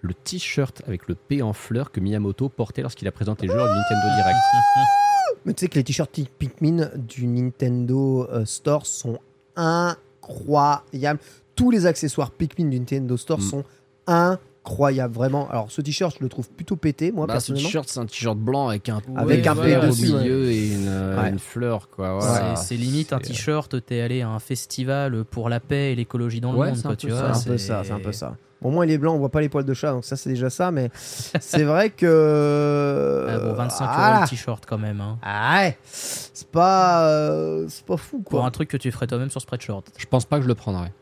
le 0.00 0.14
t-shirt 0.14 0.82
avec 0.86 1.08
le 1.08 1.14
P 1.14 1.42
en 1.42 1.52
fleurs 1.52 1.90
que 1.90 2.00
Miyamoto 2.00 2.48
portait 2.48 2.82
lorsqu'il 2.82 3.08
a 3.08 3.12
présenté 3.12 3.46
les 3.46 3.52
jeux 3.52 3.58
lors 3.58 3.66
du 3.66 3.74
Nintendo 3.74 4.14
Direct. 4.14 4.38
Mais 5.44 5.54
tu 5.54 5.60
sais 5.60 5.68
que 5.68 5.74
les 5.74 5.84
t-shirts 5.84 6.20
Pikmin 6.38 6.90
du 6.96 7.26
Nintendo 7.26 8.28
Store 8.44 8.86
sont 8.86 9.18
incroyables. 9.56 10.05
Tous 11.54 11.70
les 11.70 11.86
accessoires 11.86 12.30
Pikmin 12.32 12.66
du 12.68 12.78
Nintendo 12.78 13.16
Store 13.16 13.38
Mm. 13.38 13.42
sont 13.42 13.64
incroyables, 14.06 15.14
vraiment. 15.14 15.48
Alors 15.48 15.70
ce 15.70 15.80
t-shirt, 15.80 16.14
je 16.18 16.22
le 16.22 16.28
trouve 16.28 16.48
plutôt 16.50 16.76
pété, 16.76 17.12
moi 17.12 17.26
Bah, 17.26 17.34
ce 17.34 17.52
personnellement. 17.52 17.66
t-shirt, 17.68 17.88
c'est 17.88 18.00
un 18.00 18.06
t-shirt 18.06 18.36
blanc 18.38 18.68
avec 18.68 18.88
un, 18.88 19.00
Avec 19.16 19.46
un 19.46 19.54
P 19.54 19.76
au 19.76 19.80
dessus, 19.86 20.12
milieu 20.12 20.50
et 20.50 20.72
une, 20.72 20.88
euh, 20.88 21.22
Ouais. 21.22 21.30
une 21.30 21.38
fleur. 21.38 21.88
Quoi. 21.88 22.18
C'est- 22.20 22.26
Voilà. 22.28 22.56
c'est 22.56 22.76
limite 22.76 23.12
un 23.12 23.18
t-shirt, 23.18 23.84
t'es 23.86 24.00
allé 24.00 24.22
à 24.22 24.28
un 24.28 24.38
festival 24.38 25.24
pour 25.24 25.48
la 25.48 25.60
paix 25.60 25.92
et 25.92 25.94
l'écologie 25.94 26.40
dans 26.40 26.52
le 26.52 26.58
Ouais, 26.58 26.70
monde, 26.72 26.82
quoi, 26.82 26.96
tu 26.96 27.08
vois. 27.08 27.34
C'est 27.34 27.48
un 27.48 27.52
peu 27.52 27.58
ça, 27.58 27.82
c'est 27.84 27.92
un 27.92 28.00
peu 28.00 28.12
ça. 28.12 28.36
Bon, 28.62 28.70
moi, 28.70 28.86
il 28.86 28.92
est 28.92 28.98
blanc, 28.98 29.14
on 29.14 29.18
voit 29.18 29.28
pas 29.30 29.42
les 29.42 29.48
poils 29.50 29.64
de 29.66 29.74
chat, 29.74 29.92
donc 29.92 30.04
ça, 30.04 30.16
c'est 30.16 30.30
déjà 30.30 30.48
ça, 30.50 30.70
mais 30.70 30.90
c'est 30.94 31.64
vrai 31.64 31.90
que. 31.90 33.26
Ah 33.28 33.38
bon, 33.38 33.52
25 33.54 33.84
euros 33.84 33.94
Ah, 33.96 34.20
le 34.22 34.28
t-shirt 34.28 34.64
quand 34.66 34.78
même. 34.78 35.00
hein. 35.00 35.18
ah 35.22 35.56
ouais, 35.60 35.78
c'est 35.84 36.48
pas, 36.48 37.06
euh, 37.08 37.66
c'est 37.68 37.84
pas 37.84 37.96
fou, 37.96 38.18
Pour 38.20 38.40
quoi. 38.40 38.44
un 38.46 38.50
truc 38.50 38.68
que 38.70 38.76
tu 38.76 38.90
ferais 38.90 39.06
toi-même 39.06 39.30
sur 39.30 39.40
Spreadshirt. 39.40 39.84
Je 39.98 40.06
pense 40.06 40.24
pas 40.24 40.38
que 40.38 40.42
je 40.44 40.48
le 40.48 40.54
prendrais. 40.54 40.92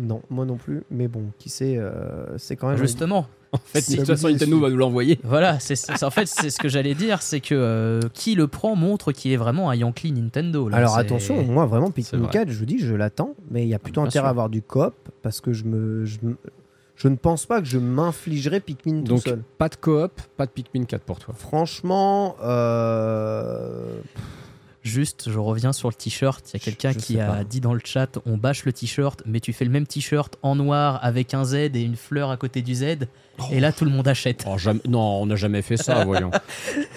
Non, 0.00 0.22
moi 0.28 0.44
non 0.44 0.56
plus, 0.56 0.82
mais 0.90 1.06
bon, 1.06 1.22
qui 1.38 1.48
sait, 1.48 1.76
euh, 1.78 2.36
c'est 2.36 2.56
quand 2.56 2.68
même. 2.68 2.78
Justement. 2.78 3.26
En 3.52 3.58
fait, 3.58 3.80
Ça 3.82 3.92
de 3.92 3.98
toute 3.98 4.06
façon, 4.08 4.28
Nintendo 4.28 4.58
va 4.58 4.68
nous 4.68 4.76
l'envoyer. 4.76 5.20
Voilà, 5.22 5.60
c'est 5.60 5.76
c'est- 5.76 6.02
en 6.02 6.10
fait 6.10 6.26
c'est 6.26 6.50
ce 6.50 6.58
que 6.58 6.68
j'allais 6.68 6.96
dire, 6.96 7.22
c'est 7.22 7.38
que 7.38 7.54
euh, 7.54 8.00
qui 8.12 8.34
le 8.34 8.48
prend 8.48 8.74
montre 8.74 9.12
qu'il 9.12 9.30
est 9.30 9.36
vraiment 9.36 9.70
un 9.70 9.76
Yankee 9.76 10.10
Nintendo. 10.10 10.68
là. 10.68 10.78
Alors 10.78 10.94
C'est- 10.94 11.00
attention, 11.02 11.44
moi 11.44 11.64
vraiment 11.66 11.92
Pikmin 11.92 12.22
vrai. 12.22 12.30
4, 12.32 12.50
je 12.50 12.58
vous 12.58 12.66
dis, 12.66 12.80
je 12.80 12.92
l'attends, 12.92 13.34
mais 13.52 13.62
il 13.62 13.68
y 13.68 13.74
a 13.74 13.78
plutôt 13.78 14.00
Bien 14.00 14.08
intérêt 14.08 14.22
sûr. 14.24 14.26
à 14.26 14.30
avoir 14.30 14.48
du 14.48 14.60
coop 14.60 14.94
parce 15.22 15.40
que 15.40 15.52
je 15.52 15.62
me, 15.62 16.04
je, 16.04 16.18
me- 16.22 16.36
je 16.96 17.08
ne 17.08 17.16
pense 17.16 17.46
pas 17.46 17.60
que 17.60 17.66
je 17.66 17.78
m'infligerai 17.78 18.60
Pikmin 18.60 19.00
tout 19.02 19.14
Donc, 19.14 19.22
seul. 19.22 19.42
pas 19.58 19.68
de 19.68 19.76
coop, 19.76 20.12
pas 20.36 20.46
de 20.46 20.50
Pikmin 20.52 20.84
4 20.84 21.02
pour 21.02 21.18
toi. 21.18 21.34
Franchement, 21.36 22.36
euh, 22.42 24.00
Juste, 24.82 25.30
je 25.30 25.38
reviens 25.38 25.72
sur 25.72 25.88
le 25.88 25.94
t-shirt. 25.94 26.44
Il 26.52 26.54
y 26.54 26.56
a 26.56 26.60
quelqu'un 26.60 26.92
qui 26.92 27.18
a 27.18 27.26
pas. 27.26 27.44
dit 27.44 27.62
dans 27.62 27.72
le 27.72 27.80
chat 27.82 28.18
on 28.26 28.36
bâche 28.36 28.66
le 28.66 28.72
t-shirt, 28.74 29.22
mais 29.24 29.40
tu 29.40 29.54
fais 29.54 29.64
le 29.64 29.70
même 29.70 29.86
t-shirt 29.86 30.36
en 30.42 30.56
noir 30.56 30.98
avec 31.02 31.32
un 31.32 31.42
Z 31.42 31.54
et 31.54 31.80
une 31.82 31.96
fleur 31.96 32.30
à 32.30 32.36
côté 32.36 32.60
du 32.60 32.74
Z. 32.74 32.98
Et 33.50 33.60
là, 33.60 33.72
tout 33.72 33.84
le 33.84 33.90
monde 33.90 34.06
achète. 34.06 34.44
Oh, 34.48 34.56
jamais- 34.58 34.80
Non, 34.88 35.22
on 35.22 35.26
n'a 35.26 35.36
jamais 35.36 35.60
fait 35.62 35.76
ça, 35.76 36.04
voyons. 36.06 36.30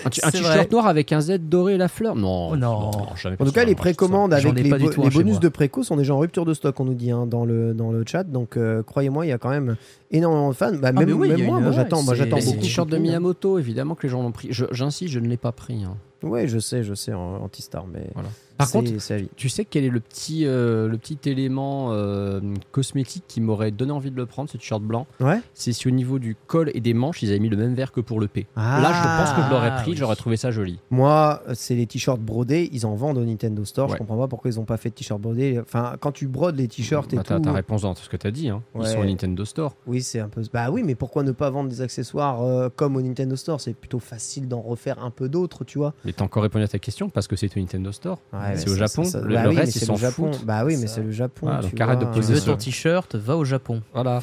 Un, 0.06 0.10
t- 0.10 0.22
un 0.24 0.30
C'est 0.32 0.38
t-shirt 0.40 0.72
noir 0.72 0.88
avec 0.88 1.12
un 1.12 1.20
Z 1.22 1.40
doré 1.40 1.74
et 1.76 1.78
la 1.78 1.88
fleur 1.88 2.16
Non. 2.16 2.50
Oh 2.52 2.56
non. 2.58 2.92
jamais 3.16 3.36
en 3.40 3.46
tout 3.46 3.52
cas, 3.52 3.62
ça, 3.62 3.66
les 3.66 3.76
précommandes 3.76 4.34
avec 4.34 4.54
les, 4.54 4.70
bo- 4.70 4.92
chez 4.92 5.10
bonus 5.10 5.40
de 5.40 5.50
préco 5.50 5.84
sont 5.84 5.98
déjà 5.98 6.14
en 6.14 6.20
rupture 6.20 6.46
de 6.46 6.54
stock, 6.54 6.80
on 6.80 6.86
nous 6.86 6.94
dit 6.94 7.12
hein, 7.12 7.26
dans, 7.26 7.44
le, 7.46 7.74
dans 7.74 7.92
le 7.92 8.04
chat. 8.06 8.24
Donc 8.24 8.56
euh, 8.58 8.84
croyez-moi, 8.84 9.26
il 9.26 9.30
y 9.30 9.32
a 9.32 9.38
quand 9.38 9.50
même 9.50 9.76
énormément 10.12 10.50
de 10.50 10.56
fans. 10.56 10.72
Bah, 10.74 10.92
même 10.92 11.12
oui, 11.12 11.30
même 11.30 11.42
a 11.42 11.44
moi, 11.44 11.58
une- 11.58 11.64
moi 11.66 11.72
j'attends, 11.74 12.04
moi 12.04 12.14
c'est- 12.14 12.20
j'attends 12.24 12.36
Mais 12.36 12.42
c'est 12.42 12.48
beaucoup. 12.48 12.58
le 12.60 12.64
t-shirt 12.64 12.90
de 12.90 12.96
hein. 12.98 13.00
Miyamoto, 13.00 13.58
évidemment 13.60 13.96
que 13.96 14.04
les 14.04 14.10
gens 14.10 14.22
l'ont 14.22 14.32
pris. 14.32 14.50
Je- 14.52 14.66
J'insiste, 14.72 15.12
je 15.14 15.20
ne 15.20 15.28
l'ai 15.28 15.38
pas 15.38 15.52
pris. 15.52 15.84
hein. 15.84 15.96
Ouais, 16.24 16.48
je 16.48 16.60
sais, 16.60 16.84
je 16.84 16.94
sais, 16.94 17.14
en 17.14 17.36
anti-star, 17.44 17.86
mais 17.92 18.08
Voilà. 18.14 18.30
Par 18.58 18.72
contre, 18.72 18.92
tu 19.36 19.50
sais 19.50 19.66
quel 19.66 19.84
est 19.84 19.90
le 19.90 20.00
petit, 20.00 20.46
euh, 20.46 20.88
le 20.88 20.98
petit 20.98 21.18
élément 21.30 21.90
euh, 21.92 22.40
cosmétique 22.72 23.24
qui 23.28 23.42
m'aurait 23.42 23.72
donné 23.72 23.92
envie 23.92 24.12
de 24.12 24.16
le 24.16 24.26
prendre, 24.26 24.50
ce 24.50 24.58
t-shirt 24.58 24.82
blanc? 24.82 25.06
Ouais. 25.20 25.40
C'est 25.54 25.74
si 25.74 25.88
au 25.88 25.92
niveau 25.92 26.20
du 26.20 26.36
col 26.48 26.72
et 26.74 26.80
des 26.82 26.94
manches, 26.94 27.22
ils 27.22 27.30
avaient 27.30 27.40
mis 27.40 27.50
le 27.50 27.58
même 27.58 27.74
vert 27.74 27.92
que 27.92 28.02
pour 28.02 28.20
le 28.20 28.28
P. 28.28 28.48
Ah. 28.56 28.80
Là, 28.82 28.94
je 28.94 29.24
pense 29.24 29.36
que 29.38 29.44
je 29.48 29.50
l'aurais 29.54 29.76
pris, 29.82 29.92
oui. 29.92 29.98
j'aurais 29.98 30.16
trouvé 30.16 30.38
ça 30.38 30.52
joli. 30.52 30.80
Moi, 30.90 31.42
c'est 31.54 31.76
les 31.76 31.86
t-shirts 31.86 32.20
brodés, 32.20 32.70
ils 32.72 32.86
en 32.86 32.96
vendent 32.96 33.18
au 33.18 33.26
Nintendo 33.26 33.64
Store. 33.66 33.90
Je 33.90 33.96
comprends 33.98 34.18
pas 34.18 34.28
pourquoi 34.28 34.50
ils 34.52 34.60
ont 34.60 34.66
pas 34.66 34.78
fait 34.78 34.90
de 34.90 34.96
t-shirts 34.96 35.22
brodés. 35.22 35.60
Enfin, 35.62 35.96
quand 36.00 36.12
tu 36.12 36.28
brodes 36.28 36.58
les 36.58 36.68
t-shirts 36.68 37.14
et 37.14 37.18
Bah, 37.18 37.24
t'as 37.26 37.38
tout. 37.38 37.44
ta 37.44 37.52
réponse 37.54 37.82
dans 37.84 37.96
ce 37.96 38.10
que 38.10 38.18
t'as 38.18 38.32
dit. 38.32 38.50
Hein. 38.50 38.64
Ils 38.80 38.88
sont 38.88 39.00
au 39.00 39.06
Nintendo 39.06 39.46
Store. 39.46 39.76
Oui, 39.86 40.02
c'est 40.02 40.20
un 40.20 40.30
peu. 40.30 40.42
Bah 40.54 40.70
oui, 40.72 40.84
mais 40.84 40.96
pourquoi 40.96 41.24
ne 41.24 41.32
pas 41.32 41.50
vendre 41.50 41.70
des 41.70 41.82
accessoires 41.82 42.42
euh, 42.44 42.70
comme 42.76 42.96
au 42.96 43.02
Nintendo 43.02 43.36
Store? 43.36 43.62
C'est 43.62 43.74
plutôt 43.74 44.00
facile 44.00 44.48
d'en 44.48 44.62
refaire 44.62 45.04
un 45.04 45.12
peu 45.12 45.30
d'autres, 45.30 45.64
tu 45.64 45.78
vois. 45.78 45.94
Mais 46.06 46.14
t'as 46.14 46.24
encore 46.26 46.44
répondu 46.44 46.64
à 46.64 46.68
ta 46.68 46.80
question 46.80 47.10
parce 47.10 47.28
que 47.28 47.36
c'est 47.36 47.56
au 47.56 47.60
Nintendo 47.60 47.92
Store. 47.92 48.20
Ouais, 48.34 48.47
c'est 48.56 48.70
au 48.70 48.74
ça- 48.74 48.80
Japon. 48.88 49.04
ça- 49.04 49.12
ça- 49.12 49.22
Le, 49.22 49.34
bah 49.34 49.44
le 49.44 49.50
oui, 49.50 49.56
mais 49.56 49.62
reste, 49.62 49.76
ils 49.76 49.80
c'est 49.80 49.86
s'en 49.86 49.94
le 49.94 50.00
Japon. 50.00 50.32
foutent. 50.34 50.46
Bah 50.46 50.64
oui, 50.66 50.78
mais 50.78 50.88
Ça- 50.88 50.96
c'est 50.96 51.02
le 51.04 51.12
Japon. 51.12 51.50
Tu 51.62 51.70
donc 51.70 51.82
arrête 51.82 52.00
de 52.00 52.06
poser 52.06 52.34
veux 52.36 52.42
ton 52.42 52.56
t-shirt, 52.56 53.16
va 53.16 53.36
au 53.38 53.44
Japon. 53.46 53.82
Voilà. 53.94 54.22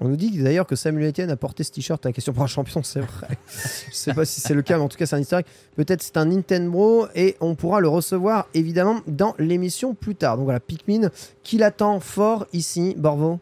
On 0.00 0.08
nous 0.08 0.16
dit 0.16 0.30
d'ailleurs 0.42 0.66
que 0.66 0.74
Samuel 0.74 1.10
Etienne 1.10 1.30
a 1.30 1.36
porté 1.36 1.62
ce 1.62 1.70
t-shirt 1.70 2.04
à 2.04 2.08
la 2.08 2.12
question 2.12 2.32
pour 2.32 2.42
un 2.42 2.48
champion, 2.48 2.82
c'est 2.82 3.00
vrai. 3.00 3.28
Je 3.90 3.94
sais 3.94 4.12
pas 4.14 4.24
si 4.24 4.40
c'est 4.40 4.54
le 4.54 4.62
cas, 4.62 4.76
mais 4.76 4.82
en 4.82 4.88
tout 4.88 4.96
cas, 4.96 5.06
c'est 5.06 5.14
un 5.16 5.20
historique. 5.20 5.46
Peut-être 5.76 6.02
c'est 6.02 6.16
un 6.16 6.24
Nintendo 6.24 7.06
et 7.14 7.36
on 7.40 7.54
pourra 7.54 7.78
le 7.80 7.86
recevoir 7.88 8.48
évidemment 8.54 9.00
dans 9.06 9.34
l'émission 9.38 9.94
plus 9.94 10.16
tard. 10.16 10.36
Donc 10.38 10.44
voilà, 10.44 10.58
Pikmin 10.60 11.10
qui 11.44 11.56
l'attend 11.58 12.00
fort 12.00 12.46
ici, 12.52 12.94
Borvo? 12.98 13.38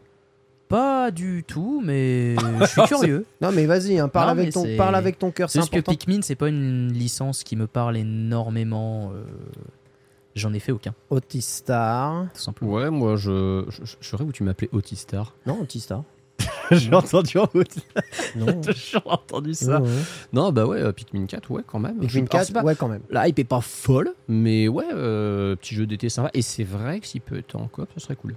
Pas 0.67 1.09
du 1.11 1.43
tout, 1.45 1.81
mais 1.83 2.35
je 2.61 2.65
suis 2.65 2.81
curieux. 2.87 3.25
Non, 3.41 3.51
mais 3.51 3.65
vas-y, 3.65 3.97
hein, 3.99 4.07
parle, 4.07 4.27
Non, 4.27 4.31
avec 4.33 4.45
mais 4.45 4.51
ton, 4.51 4.63
c'est- 4.63 4.77
parle 4.77 4.95
avec 4.95 5.19
ton 5.19 5.31
cœur, 5.31 5.49
C'est 5.49 5.59
c'est 5.59 5.71
juste 5.73 5.83
que. 5.83 5.91
Pikmin, 5.91 6.21
c'est 6.21 6.35
pas 6.35 6.47
une 6.47 6.93
licence 6.93 7.43
qui 7.43 7.55
me 7.57 7.65
parle 7.67 7.97
énormément. 7.97 9.11
euh, 9.13 9.23
J'en 10.35 10.53
ai 10.53 10.59
fait 10.59 10.71
aucun, 10.71 10.93
Otistar. 11.09 12.27
tout 12.33 12.39
simplement. 12.39 12.71
Ouais, 12.71 12.89
moi, 12.89 13.15
je, 13.17 13.65
je, 13.69 13.83
je 13.99 14.07
saurais 14.07 14.23
où 14.23 14.31
tu 14.31 14.43
m'appelais 14.43 14.69
Autistar? 14.71 15.35
Non, 15.45 15.61
Otistar. 15.61 16.03
J'ai 16.71 16.93
entendu 16.95 17.37
Autistar. 17.37 18.03
Non. 18.35 18.61
J'ai 18.73 18.97
entendu 19.05 19.51
ouais. 19.67 19.89
Non, 20.31 20.51
bah 20.53 20.65
ouais, 20.65 20.79
euh, 20.81 20.91
Pikmin 20.93 21.25
4, 21.25 21.51
ouais, 21.51 21.63
quand 21.67 21.79
même. 21.79 21.99
Pikmin 21.99 22.07
Je- 22.09 22.17
alors, 22.19 22.29
4, 22.29 22.45
c'est 22.47 22.53
pas- 22.53 22.63
ouais, 22.63 22.75
quand 22.75 22.87
même. 22.87 23.01
La 23.09 23.27
hype 23.27 23.39
est 23.39 23.43
pas 23.43 23.59
folle, 23.61 24.13
mais 24.29 24.67
ouais, 24.69 24.85
euh, 24.93 25.55
petit 25.57 25.75
jeu 25.75 25.85
d'été 25.85 26.07
sympa. 26.07 26.29
Et 26.33 26.41
c'est 26.41 26.63
vrai 26.63 27.01
que 27.01 27.07
s'il 27.07 27.21
peut 27.21 27.37
être 27.37 27.55
en 27.57 27.67
coop, 27.67 27.89
ce 27.93 27.99
serait 27.99 28.15
cool. 28.15 28.35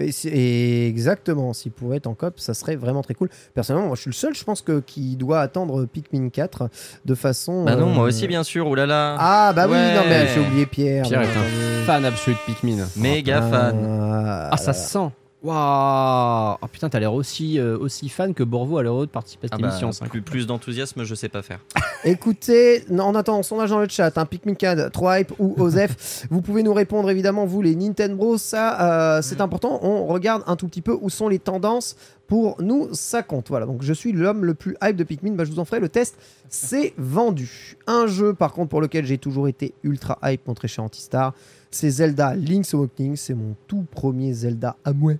Et, 0.00 0.86
exactement, 0.88 1.52
s'il 1.52 1.72
pouvait 1.72 1.96
être 1.98 2.06
en 2.06 2.14
cop, 2.14 2.38
ça 2.38 2.54
serait 2.54 2.76
vraiment 2.76 3.02
très 3.02 3.14
cool. 3.14 3.28
Personnellement, 3.54 3.88
moi, 3.88 3.96
je 3.96 4.02
suis 4.02 4.10
le 4.10 4.14
seul, 4.14 4.34
je 4.34 4.44
pense, 4.44 4.62
que, 4.62 4.80
qui 4.80 5.16
doit 5.16 5.40
attendre 5.40 5.86
Pikmin 5.86 6.28
4 6.28 6.68
de 7.04 7.14
façon. 7.14 7.64
Bah 7.64 7.76
non, 7.76 7.86
moi 7.86 8.04
euh, 8.04 8.08
aussi, 8.08 8.26
bien 8.28 8.42
sûr, 8.42 8.66
oulala. 8.66 9.16
Ah, 9.18 9.52
bah 9.54 9.66
oui, 9.68 9.76
non, 9.76 10.02
mais 10.08 10.28
j'ai 10.34 10.40
oublié 10.40 10.66
Pierre. 10.66 11.04
Pierre 11.04 11.22
est 11.22 11.26
un 11.26 11.30
entendu. 11.30 11.84
fan 11.86 12.04
absolu 12.04 12.36
de 12.36 12.52
Pikmin. 12.52 12.86
Méga 12.96 13.42
fan. 13.42 13.76
Ah, 13.88 14.48
Ah, 14.52 14.56
ça 14.56 14.72
se 14.72 14.90
sent. 14.90 15.10
Waouh 15.42 16.56
Oh 16.62 16.66
putain, 16.66 16.88
t'as 16.88 17.00
l'air 17.00 17.14
aussi, 17.14 17.58
euh, 17.58 17.78
aussi 17.78 18.08
fan 18.08 18.34
que 18.34 18.42
Borvo 18.42 18.78
a 18.78 18.82
l'air 18.82 18.94
de 18.98 19.06
participer 19.06 19.46
à 19.46 19.50
Ah 19.52 19.56
cette 19.56 19.62
bah, 19.62 19.68
émission. 19.68 20.08
plus, 20.08 20.22
plus 20.22 20.46
d'enthousiasme, 20.46 21.04
je 21.04 21.14
sais 21.14 21.28
pas 21.28 21.42
faire. 21.42 21.60
Écoutez, 22.04 22.84
non, 22.90 23.04
en 23.04 23.14
attendant, 23.14 23.42
sondage 23.42 23.70
dans 23.70 23.78
le 23.78 23.88
chat, 23.88 24.16
un 24.18 24.26
Pikmin 24.26 24.54
4, 24.54 24.90
3 24.90 25.20
hype 25.20 25.32
ou 25.38 25.54
Osef, 25.58 26.26
vous 26.30 26.42
pouvez 26.42 26.62
nous 26.62 26.74
répondre 26.74 27.08
évidemment, 27.10 27.46
vous 27.46 27.62
les 27.62 27.74
Nintendo, 27.74 28.36
ça 28.36 29.16
euh, 29.18 29.22
c'est 29.22 29.40
important. 29.40 29.80
On 29.82 30.06
regarde 30.06 30.42
un 30.46 30.56
tout 30.56 30.68
petit 30.68 30.82
peu 30.82 30.96
où 31.00 31.08
sont 31.10 31.28
les 31.28 31.38
tendances. 31.38 31.96
Pour 32.26 32.62
nous, 32.62 32.88
ça 32.92 33.24
compte. 33.24 33.48
Voilà, 33.48 33.66
donc 33.66 33.82
je 33.82 33.92
suis 33.92 34.12
l'homme 34.12 34.44
le 34.44 34.54
plus 34.54 34.76
hype 34.84 34.94
de 34.94 35.02
Pikmin. 35.02 35.32
Bah, 35.32 35.44
je 35.44 35.50
vous 35.50 35.58
en 35.58 35.64
ferai 35.64 35.80
le 35.80 35.88
test. 35.88 36.16
C'est 36.48 36.94
vendu. 36.96 37.76
Un 37.88 38.06
jeu, 38.06 38.34
par 38.34 38.52
contre, 38.52 38.68
pour 38.68 38.80
lequel 38.80 39.04
j'ai 39.04 39.18
toujours 39.18 39.48
été 39.48 39.74
ultra 39.82 40.16
hype, 40.22 40.46
montré 40.46 40.68
chez 40.68 40.80
Antistar, 40.80 41.34
c'est 41.70 41.90
Zelda 41.90 42.34
Link's 42.34 42.74
Awakening. 42.74 43.16
C'est 43.16 43.34
mon 43.34 43.54
tout 43.66 43.86
premier 43.90 44.32
Zelda 44.32 44.76
à 44.84 44.92
moi. 44.92 45.14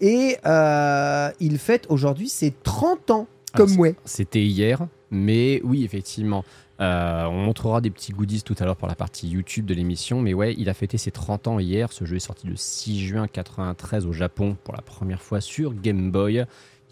Et 0.00 0.36
euh, 0.44 1.30
il 1.40 1.58
fête 1.58 1.86
aujourd'hui 1.88 2.28
ses 2.28 2.50
30 2.50 3.10
ans, 3.10 3.26
comme 3.54 3.66
Alors, 3.66 3.76
moi. 3.76 3.88
C'était 4.04 4.44
hier, 4.44 4.86
mais 5.10 5.60
oui, 5.64 5.84
effectivement. 5.84 6.44
Euh, 6.80 7.24
on 7.26 7.44
montrera 7.44 7.80
des 7.80 7.90
petits 7.90 8.12
goodies 8.12 8.42
tout 8.42 8.56
à 8.58 8.64
l'heure 8.64 8.76
pour 8.76 8.88
la 8.88 8.96
partie 8.96 9.28
YouTube 9.28 9.64
de 9.64 9.74
l'émission, 9.74 10.20
mais 10.20 10.34
ouais, 10.34 10.56
il 10.58 10.68
a 10.68 10.74
fêté 10.74 10.98
ses 10.98 11.12
30 11.12 11.46
ans 11.46 11.58
hier. 11.60 11.92
Ce 11.92 12.04
jeu 12.04 12.16
est 12.16 12.20
sorti 12.20 12.48
le 12.48 12.56
6 12.56 13.00
juin 13.00 13.28
93 13.28 14.06
au 14.06 14.12
Japon 14.12 14.56
pour 14.64 14.74
la 14.74 14.82
première 14.82 15.22
fois 15.22 15.40
sur 15.40 15.72
Game 15.72 16.10
Boy. 16.10 16.44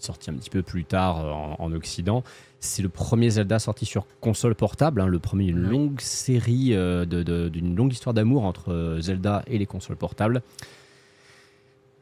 Sorti 0.02 0.30
un 0.30 0.34
petit 0.34 0.50
peu 0.50 0.62
plus 0.62 0.84
tard 0.84 1.20
euh, 1.24 1.30
en, 1.30 1.56
en 1.58 1.72
Occident. 1.72 2.24
C'est 2.60 2.82
le 2.82 2.88
premier 2.88 3.30
Zelda 3.30 3.58
sorti 3.58 3.86
sur 3.86 4.06
console 4.20 4.54
portable, 4.54 5.00
hein, 5.00 5.06
le 5.06 5.18
premier 5.18 5.46
d'une 5.46 5.58
longue 5.62 6.00
série, 6.00 6.74
euh, 6.74 7.04
de- 7.04 7.22
de- 7.22 7.48
d'une 7.48 7.74
longue 7.76 7.92
histoire 7.92 8.14
d'amour 8.14 8.44
entre 8.44 8.72
euh, 8.72 9.00
Zelda 9.00 9.42
et 9.46 9.58
les 9.58 9.66
consoles 9.66 9.96
portables. 9.96 10.42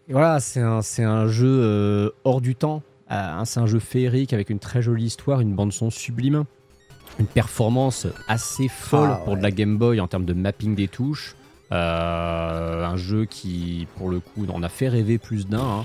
Et 0.09 0.13
voilà, 0.13 0.41
c'est 0.41 0.61
un, 0.61 0.83
c'est 0.83 1.05
un 1.05 1.29
jeu 1.29 1.47
euh, 1.63 2.11
hors 2.25 2.41
du 2.41 2.55
temps. 2.55 2.83
Hein, 3.09 3.45
c'est 3.45 3.61
un 3.61 3.67
jeu 3.67 3.79
féerique 3.81 4.33
avec 4.33 4.51
une 4.51 4.59
très 4.59 4.83
jolie 4.83 5.05
histoire, 5.05 5.41
une 5.41 5.55
bande 5.55 5.73
son 5.73 5.91
sublime, 5.91 6.45
une 7.19 7.27
performance 7.27 8.07
assez 8.29 8.69
folle 8.69 9.11
Ah, 9.13 9.21
pour 9.25 9.37
de 9.37 9.43
la 9.43 9.51
Game 9.51 9.79
Boy 9.79 9.99
en 10.01 10.07
termes 10.09 10.25
de 10.25 10.33
mapping 10.33 10.75
des 10.75 10.89
touches. 10.89 11.35
Euh, 11.73 12.85
un 12.85 12.97
jeu 12.97 13.25
qui, 13.27 13.87
pour 13.97 14.09
le 14.11 14.21
coup, 14.21 14.47
en 14.53 14.63
a 14.63 14.69
fait 14.69 14.89
rêver 14.89 15.19
plus 15.19 15.47
d'un. 15.49 15.61
hein. 15.81 15.85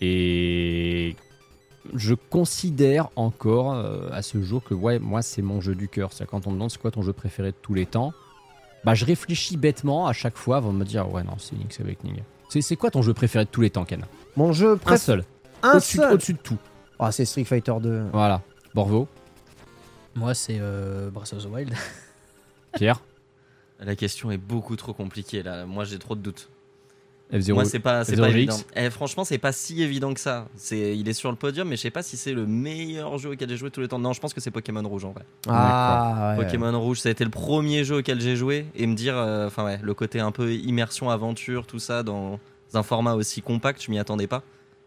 Et 0.00 1.16
je 1.94 2.14
considère 2.14 3.08
encore 3.16 3.74
euh, 3.74 4.08
à 4.12 4.22
ce 4.22 4.40
jour 4.42 4.62
que 4.64 4.72
ouais, 4.74 4.98
moi 4.98 5.20
c'est 5.22 5.42
mon 5.42 5.60
jeu 5.60 5.74
du 5.74 5.88
cœur. 5.88 6.12
C'est 6.12 6.26
quand 6.26 6.46
on 6.46 6.50
me 6.50 6.54
demande 6.56 6.70
c'est 6.70 6.80
quoi 6.80 6.90
ton 6.90 7.02
jeu 7.02 7.12
préféré 7.12 7.50
de 7.50 7.56
tous 7.60 7.74
les 7.74 7.86
temps, 7.86 8.12
bah 8.84 8.94
je 8.94 9.04
réfléchis 9.04 9.56
bêtement 9.56 10.06
à 10.06 10.12
chaque 10.12 10.36
fois 10.36 10.56
avant 10.58 10.72
de 10.72 10.78
me 10.78 10.84
dire 10.84 11.10
ouais 11.12 11.22
non 11.22 11.36
c'est 11.38 11.54
Link's 11.56 11.80
Awakening. 11.80 12.22
C'est 12.48 12.62
c'est 12.62 12.76
quoi 12.76 12.90
ton 12.90 13.02
jeu 13.02 13.12
préféré 13.14 13.44
de 13.44 13.50
tous 13.50 13.60
les 13.60 13.70
temps, 13.70 13.84
Ken? 13.84 14.04
Mon 14.36 14.52
jeu 14.52 14.72
Un 14.72 14.76
préféré. 14.76 14.98
seul. 14.98 15.24
Un 15.62 15.72
Au-dessus 15.72 15.96
seul. 15.98 16.12
au-dessus 16.12 16.32
de 16.34 16.38
tout. 16.38 16.58
Ah, 16.98 17.10
c'est 17.12 17.24
Street 17.24 17.44
Fighter 17.44 17.74
2. 17.82 18.04
Voilà. 18.12 18.40
Borvo, 18.74 19.08
Moi, 20.14 20.32
c'est 20.34 20.58
euh, 20.60 21.10
Breath 21.10 21.32
of 21.32 21.42
the 21.44 21.48
Wild. 21.48 21.72
Pierre, 22.74 23.00
La 23.80 23.96
question 23.96 24.30
est 24.30 24.36
beaucoup 24.38 24.76
trop 24.76 24.92
compliquée 24.92 25.42
là. 25.42 25.64
Moi, 25.66 25.84
j'ai 25.84 25.98
trop 25.98 26.14
de 26.14 26.20
doutes. 26.20 26.48
F0. 27.34 27.52
Moi, 27.54 27.64
c'est 27.64 27.80
pas, 27.80 28.04
c'est 28.04 28.14
F0 28.16 28.20
pas 28.20 28.28
évident. 28.30 28.56
Eh, 28.76 28.90
franchement, 28.90 29.24
c'est 29.24 29.38
pas 29.38 29.52
si 29.52 29.82
évident 29.82 30.14
que 30.14 30.20
ça. 30.20 30.46
C'est, 30.56 30.96
il 30.96 31.08
est 31.08 31.12
sur 31.14 31.30
le 31.30 31.36
podium, 31.36 31.68
mais 31.68 31.76
je 31.76 31.82
sais 31.82 31.90
pas 31.90 32.02
si 32.02 32.16
c'est 32.16 32.32
le 32.32 32.46
meilleur 32.46 33.18
jeu 33.18 33.30
auquel 33.32 33.48
j'ai 33.48 33.56
joué 33.56 33.70
tous 33.70 33.80
les 33.80 33.88
temps. 33.88 33.98
Non, 33.98 34.12
je 34.12 34.20
pense 34.20 34.32
que 34.32 34.40
c'est 34.40 34.50
Pokémon 34.50 34.86
Rouge 34.88 35.04
en 35.04 35.12
vrai. 35.12 35.24
Ah, 35.48 36.36
ouais. 36.38 36.44
Pokémon 36.44 36.78
Rouge, 36.80 37.00
ça 37.00 37.08
a 37.08 37.12
été 37.12 37.24
le 37.24 37.30
premier 37.30 37.84
jeu 37.84 37.98
auquel 37.98 38.20
j'ai 38.20 38.36
joué 38.36 38.66
et 38.76 38.86
me 38.86 38.94
dire, 38.94 39.16
euh, 39.16 39.46
enfin 39.46 39.64
ouais, 39.64 39.78
le 39.82 39.94
côté 39.94 40.20
un 40.20 40.30
peu 40.32 40.52
immersion, 40.52 41.10
aventure, 41.10 41.66
tout 41.66 41.78
ça 41.78 42.02
dans 42.02 42.38
un 42.72 42.82
format 42.82 43.14
aussi 43.14 43.42
compact, 43.42 43.82
je 43.82 43.90
m'y 43.90 43.98
attendais 43.98 44.26
pas. 44.26 44.42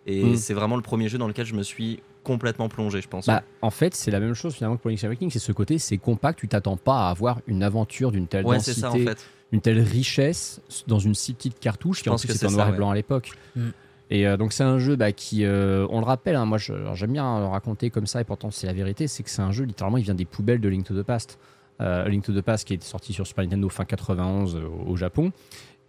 Et 0.05 0.23
Mm. 0.23 0.35
c'est 0.37 0.53
vraiment 0.53 0.75
le 0.77 0.81
premier 0.81 1.09
jeu 1.09 1.17
dans 1.17 1.27
lequel 1.27 1.45
je 1.45 1.53
me 1.53 1.63
suis 1.63 1.99
complètement 2.23 2.67
plongé, 2.69 3.01
je 3.01 3.07
pense. 3.07 3.25
Bah, 3.27 3.43
en 3.61 3.69
fait, 3.71 3.95
c'est 3.95 4.11
la 4.11 4.19
même 4.19 4.33
chose 4.33 4.53
finalement 4.53 4.75
que 4.77 4.81
pour 4.81 4.89
Link's 4.89 5.03
Awakening, 5.05 5.31
c'est 5.31 5.39
ce 5.39 5.51
côté, 5.53 5.79
c'est 5.79 5.97
compact, 5.97 6.39
tu 6.39 6.47
t'attends 6.47 6.75
pas 6.77 7.07
à 7.07 7.09
avoir 7.09 7.39
une 7.47 7.63
aventure 7.63 8.11
d'une 8.11 8.27
telle 8.27 8.45
ouais, 8.45 8.59
c'est 8.59 8.73
ça 8.73 8.87
en 8.89 8.93
densité, 8.93 9.09
fait. 9.11 9.25
Une 9.51 9.61
telle 9.61 9.79
richesse 9.79 10.61
dans 10.87 10.99
une 10.99 11.15
si 11.15 11.33
petite 11.33 11.59
cartouche 11.59 12.03
qui 12.03 12.09
en 12.09 12.13
pense 12.13 12.21
plus 12.21 12.33
que 12.33 12.37
était 12.37 12.45
en 12.45 12.49
c'est 12.49 12.55
noir 12.55 12.67
ça, 12.67 12.73
et 12.73 12.77
blanc 12.77 12.89
à 12.89 12.95
l'époque. 12.95 13.31
Mm. 13.55 13.69
Et 14.09 14.27
euh, 14.27 14.37
donc 14.37 14.53
c'est 14.53 14.63
un 14.63 14.79
jeu 14.79 14.95
bah, 14.95 15.11
qui, 15.11 15.43
euh, 15.43 15.85
on 15.89 15.99
le 15.99 16.05
rappelle, 16.05 16.35
hein, 16.35 16.45
moi 16.45 16.57
j'aime 16.57 17.11
bien 17.11 17.39
le 17.39 17.45
raconter 17.45 17.89
comme 17.89 18.07
ça 18.07 18.21
et 18.21 18.23
pourtant 18.23 18.51
c'est 18.51 18.67
la 18.67 18.73
vérité, 18.73 19.07
c'est 19.07 19.23
que 19.23 19.29
c'est 19.29 19.41
un 19.41 19.51
jeu 19.51 19.65
littéralement 19.65 19.97
il 19.97 20.03
vient 20.03 20.15
des 20.15 20.25
poubelles 20.25 20.61
de 20.61 20.69
Link 20.69 20.85
to 20.85 20.99
the 20.99 21.05
Past. 21.05 21.39
Euh, 21.79 22.07
Link 22.07 22.23
to 22.23 22.33
the 22.33 22.41
Past 22.41 22.67
qui 22.67 22.73
est 22.73 22.83
sorti 22.83 23.13
sur 23.13 23.27
Super 23.27 23.43
Nintendo 23.43 23.69
fin 23.69 23.85
91 23.85 24.55
euh, 24.55 24.61
au, 24.65 24.91
au 24.91 24.95
Japon 24.95 25.31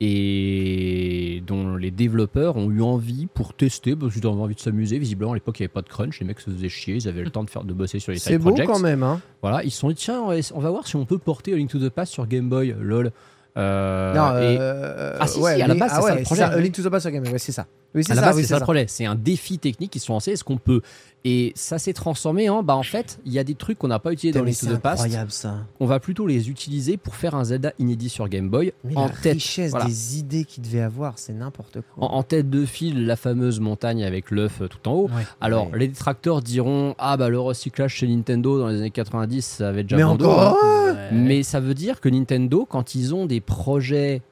et 0.01 1.43
dont 1.47 1.75
les 1.77 1.91
développeurs 1.91 2.57
ont 2.57 2.71
eu 2.71 2.83
envie 2.83 3.27
pour 3.27 3.53
tester 3.55 3.97
parce 3.97 4.15
qu'ils 4.15 4.27
avaient 4.27 4.37
envie 4.37 4.55
de 4.55 4.61
s'amuser. 4.61 4.99
Visiblement 4.99 5.33
à 5.33 5.35
l'époque 5.35 5.59
il 5.59 5.63
n'y 5.63 5.67
avait 5.67 5.73
pas 5.73 5.83
de 5.83 5.89
crunch, 5.89 6.21
les 6.21 6.27
mecs 6.27 6.41
se 6.41 6.51
faisaient 6.51 6.69
chier, 6.69 6.97
ils 6.97 7.09
avaient 7.09 7.25
le 7.25 7.31
temps 7.31 7.43
de 7.43 7.51
faire 7.51 7.65
de 7.65 7.73
bosser 7.73 7.99
sur 7.99 8.13
les 8.13 8.19
C'est 8.19 8.35
side 8.35 8.43
beau 8.43 8.51
projects. 8.51 8.67
quand 8.67 8.79
même, 8.79 9.03
hein. 9.03 9.21
Voilà, 9.43 9.65
ils 9.65 9.71
se 9.71 9.79
sont 9.81 9.89
dit 9.89 9.97
tiens 9.97 10.21
on 10.21 10.29
va, 10.29 10.35
on 10.55 10.61
va 10.61 10.71
voir 10.71 10.87
si 10.87 10.97
on 10.97 11.05
peut 11.05 11.19
porter 11.19 11.57
Link 11.57 11.71
to 11.71 11.79
the 11.79 11.89
Past 11.89 12.13
sur 12.13 12.27
Game 12.27 12.49
Boy, 12.49 12.75
lol. 12.79 13.11
Euh, 13.59 14.15
non, 14.15 14.39
et- 14.39 14.57
euh, 14.61 15.17
Ah, 15.19 15.27
si, 15.27 15.39
ouais, 15.41 15.57
si, 15.57 15.63
à 15.63 15.67
la 15.67 15.75
base, 15.75 15.91
ah 15.93 15.97
c'est 15.97 16.01
ça 16.01 16.13
ouais, 16.13 16.19
le 16.19 16.23
projet. 16.25 16.43
ça, 16.43 16.49
A 16.49 16.57
Link 16.59 16.75
to 16.75 16.83
the 16.83 16.89
Past 16.89 17.07
ouais, 17.07 17.39
c'est 17.39 17.53
ça. 17.53 17.67
Oui, 17.95 18.05
c'est 18.05 18.15
ça, 18.15 18.33
oui, 18.35 18.43
c'est 18.43 18.49
ça 18.49 18.59
le 18.59 18.63
problème. 18.63 18.87
C'est 18.89 19.05
un 19.07 19.15
défi 19.15 19.59
technique 19.59 19.91
qui 19.91 19.99
se 19.99 20.07
sont 20.07 20.13
lancés. 20.13 20.33
Est-ce 20.33 20.45
qu'on 20.45 20.59
peut 20.59 20.81
Et 21.25 21.53
ça 21.57 21.79
s'est 21.79 21.93
transformé 21.93 22.49
en, 22.49 22.63
bah 22.63 22.77
en 22.77 22.83
fait, 22.85 23.19
il 23.27 23.33
y 23.33 23.39
a 23.41 23.45
des 23.45 23.57
trucs 23.57 23.77
qu'on 23.79 23.89
n'a 23.89 23.99
pas 23.99 24.13
utilisés 24.13 24.39
dans 24.39 24.47
c'est 24.53 24.67
the 24.69 24.79
Past. 24.79 25.03
incroyable 25.03 25.31
ça. 25.33 25.57
On 25.81 25.87
va 25.87 25.99
plutôt 25.99 26.27
les 26.27 26.49
utiliser 26.49 26.97
pour 26.97 27.17
faire 27.17 27.35
un 27.35 27.43
Zelda 27.45 27.73
inédit 27.81 28.09
sur 28.09 28.29
Game 28.29 28.49
Boy 28.49 28.73
Mais 28.85 28.97
en 28.97 29.07
la 29.07 29.09
tête. 29.11 29.33
richesse 29.35 29.73
voilà. 29.73 29.87
des 29.87 30.19
idées 30.19 30.45
qu'il 30.45 30.63
devait 30.63 30.81
avoir, 30.81 31.19
c'est 31.19 31.33
n'importe 31.33 31.81
quoi. 31.81 32.09
En, 32.09 32.15
en 32.19 32.23
tête 32.23 32.49
de 32.49 32.65
file, 32.65 33.05
la 33.05 33.17
fameuse 33.17 33.59
montagne 33.61 34.05
avec 34.05 34.31
l'œuf 34.31 34.61
euh, 34.63 34.69
tout 34.69 34.89
en 34.89 34.93
haut. 34.93 35.09
Ouais. 35.09 35.25
Alors, 35.41 35.71
Ouais. 35.73 35.79
les 35.81 35.89
détracteurs 35.89 36.41
diront 36.41 36.95
Ah, 36.99 37.17
bah 37.17 37.29
le 37.29 37.41
recyclage 37.41 37.95
chez 37.95 38.07
Nintendo 38.07 38.59
dans 38.61 38.69
les 38.69 38.79
années 38.79 38.91
90, 38.91 39.45
ça 39.45 39.69
avait 39.71 39.83
déjà 39.83 39.97
mais 39.97 40.03
dos, 40.03 40.09
encore, 40.27 40.41
hein. 40.63 40.93
ouais. 40.93 41.13
Mais 41.13 41.43
ça 41.43 41.59
veut 41.59 41.75
dire 41.75 42.01
que 42.01 42.09
Nintendo, 42.09 42.65
quand 42.69 42.95
ils 42.95 43.13
ont 43.15 43.27
des 43.27 43.41
projets 43.41 44.23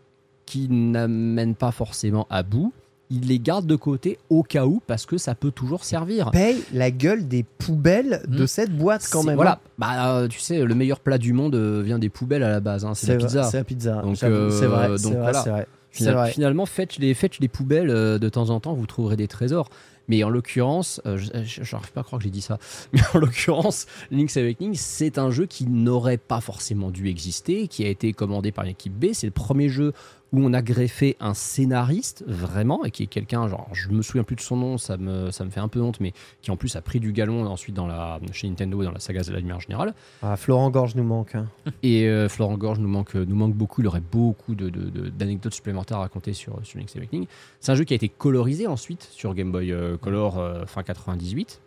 qui 0.47 0.69
n'amènent 0.69 1.57
pas 1.57 1.73
forcément 1.73 2.29
à 2.31 2.45
bout, 2.45 2.73
ils 3.11 3.27
les 3.29 3.39
gardent 3.39 3.67
de 3.67 3.77
côté 3.77 4.19
au 4.31 4.43
cas 4.43 4.67
où 4.67 4.83
parce 4.87 5.07
que 5.07 5.17
ça 5.19 5.35
peut 5.35 5.51
toujours 5.51 5.85
servir. 5.85 6.31
paye 6.33 6.63
la 6.73 6.91
gueule 6.91 7.29
des 7.29 7.45
poubelles 7.45 8.23
de 8.29 8.45
Hmm. 8.45 8.47
cette 8.47 8.77
boîte 8.77 9.09
quand 9.11 9.23
même. 9.23 9.37
Voilà, 9.37 9.53
hein. 9.65 9.69
bah 9.79 10.17
euh, 10.19 10.29
tu 10.29 10.41
sais, 10.41 10.65
le 10.65 10.75
meilleur 10.75 11.01
plat 11.01 11.19
du 11.19 11.33
monde 11.33 11.55
euh, 11.55 11.83
vient 11.83 11.99
des 11.99 12.09
poubelles 12.09 12.43
à 12.43 12.51
la 12.51 12.61
base, 12.61 12.85
hein, 12.85 12.95
c'est 12.95 13.09
la 13.13 13.17
pizza. 13.17 13.45
C'est 13.45 13.59
la 13.59 13.65
pizza. 13.65 14.03
Donc, 14.03 14.23
euh, 14.23 14.51
c'est 14.51 14.67
vrai, 14.67 14.89
donc 14.89 14.99
vrai, 15.13 15.15
voilà. 15.15 15.43
c'est 15.43 15.51
vrai. 15.51 15.67
C'est 15.93 15.99
Final- 16.05 16.15
vrai. 16.15 16.31
Finalement, 16.33 16.67
faites 16.67 16.99
les, 16.99 17.15
faites 17.15 17.39
les 17.39 17.49
poubelles 17.49 17.91
euh, 17.91 18.19
de 18.19 18.29
temps 18.29 18.51
en 18.51 18.61
temps, 18.61 18.75
vous 18.75 18.87
trouverez 18.87 19.17
des 19.17 19.29
trésors. 19.29 19.71
Mais 20.09 20.23
en 20.23 20.29
l'occurrence, 20.31 21.01
je 21.05 21.31
j'arrive 21.65 21.91
pas 21.91 22.03
à 22.03 22.05
croire 22.05 22.21
que 22.21 22.25
j'ai 22.25 22.31
dit 22.31 22.41
ça, 22.41 22.59
mais 22.93 23.01
en 23.13 23.19
l'occurrence, 23.19 23.87
Link's 24.13 24.37
Awakening, 24.37 24.75
c'est 24.77 25.19
un 25.19 25.31
jeu 25.33 25.47
qui 25.47 25.67
n'aurait 25.67 26.17
pas 26.17 26.41
forcément 26.41 26.91
dû 26.91 27.09
exister, 27.09 27.67
qui 27.67 27.85
a 27.85 27.89
été 27.89 28.13
commandé 28.13 28.53
par 28.53 28.65
l'équipe 28.65 28.93
B. 28.93 29.07
C'est 29.15 29.27
le 29.27 29.33
premier 29.33 29.69
jeu 29.69 29.93
où 30.33 30.41
on 30.45 30.53
a 30.53 30.61
greffé 30.63 31.17
un 31.21 31.35
scénariste, 31.35 32.25
vraiment, 32.27 32.85
et 32.85 32.91
qui 32.91 33.05
est 33.05 33.07
quelqu'un, 33.07 33.47
genre, 33.49 33.69
je 33.73 33.89
me 33.91 34.03
souviens 34.03 34.25
plus 34.25 34.37
de 34.37 34.41
son 34.41 34.57
nom, 34.57 34.77
ça 34.79 34.97
me, 34.97 35.31
ça 35.31 35.45
me 35.45 35.51
fait 35.51 35.61
un 35.61 35.69
peu 35.69 35.81
honte, 35.81 36.01
mais 36.01 36.13
qui 36.43 36.51
en 36.51 36.57
plus 36.57 36.75
a 36.77 36.81
pris 36.83 37.01
du 37.01 37.13
galon 37.13 37.47
ensuite 37.47 37.75
dans 37.75 37.87
la, 37.87 38.19
chez 38.33 38.49
Nintendo 38.49 38.83
et 38.83 38.85
dans 38.85 38.93
la 38.93 38.99
saga 39.01 39.23
de 39.23 39.31
la 39.33 39.39
lumière 39.39 39.61
générale. 39.61 39.95
Ah, 40.23 40.37
Florent 40.37 40.69
Gorge 40.71 40.95
nous 40.97 41.05
manque. 41.05 41.35
hein. 41.37 41.47
Et 41.83 42.07
euh, 42.09 42.29
Florent 42.29 42.57
Gorge 42.59 42.79
nous 42.81 42.89
manque, 42.89 43.15
nous 43.15 43.37
manque 43.37 43.55
beaucoup. 43.55 43.81
Il 43.83 43.87
aurait 43.87 44.01
beaucoup 44.01 44.55
de- 44.55 44.69
de- 44.69 44.91
de- 44.91 45.09
d'anecdotes 45.09 45.55
supplémentaires 45.55 45.99
à 45.99 46.01
raconter 46.01 46.33
sur, 46.33 46.59
sur 46.65 46.79
Link's 46.79 46.97
Awakening. 46.97 47.27
C'est 47.61 47.73
un 47.73 47.75
jeu 47.77 47.85
qui 47.85 47.95
a 47.95 47.97
été 47.97 48.09
colorisé 48.09 48.67
ensuite 48.67 49.09
sur 49.13 49.33
Game 49.35 49.53
Boy 49.53 49.73
euh, 49.73 49.97
Color 49.97 50.39
euh, 50.39 50.67
fin 50.67 50.83
98. 50.83 51.61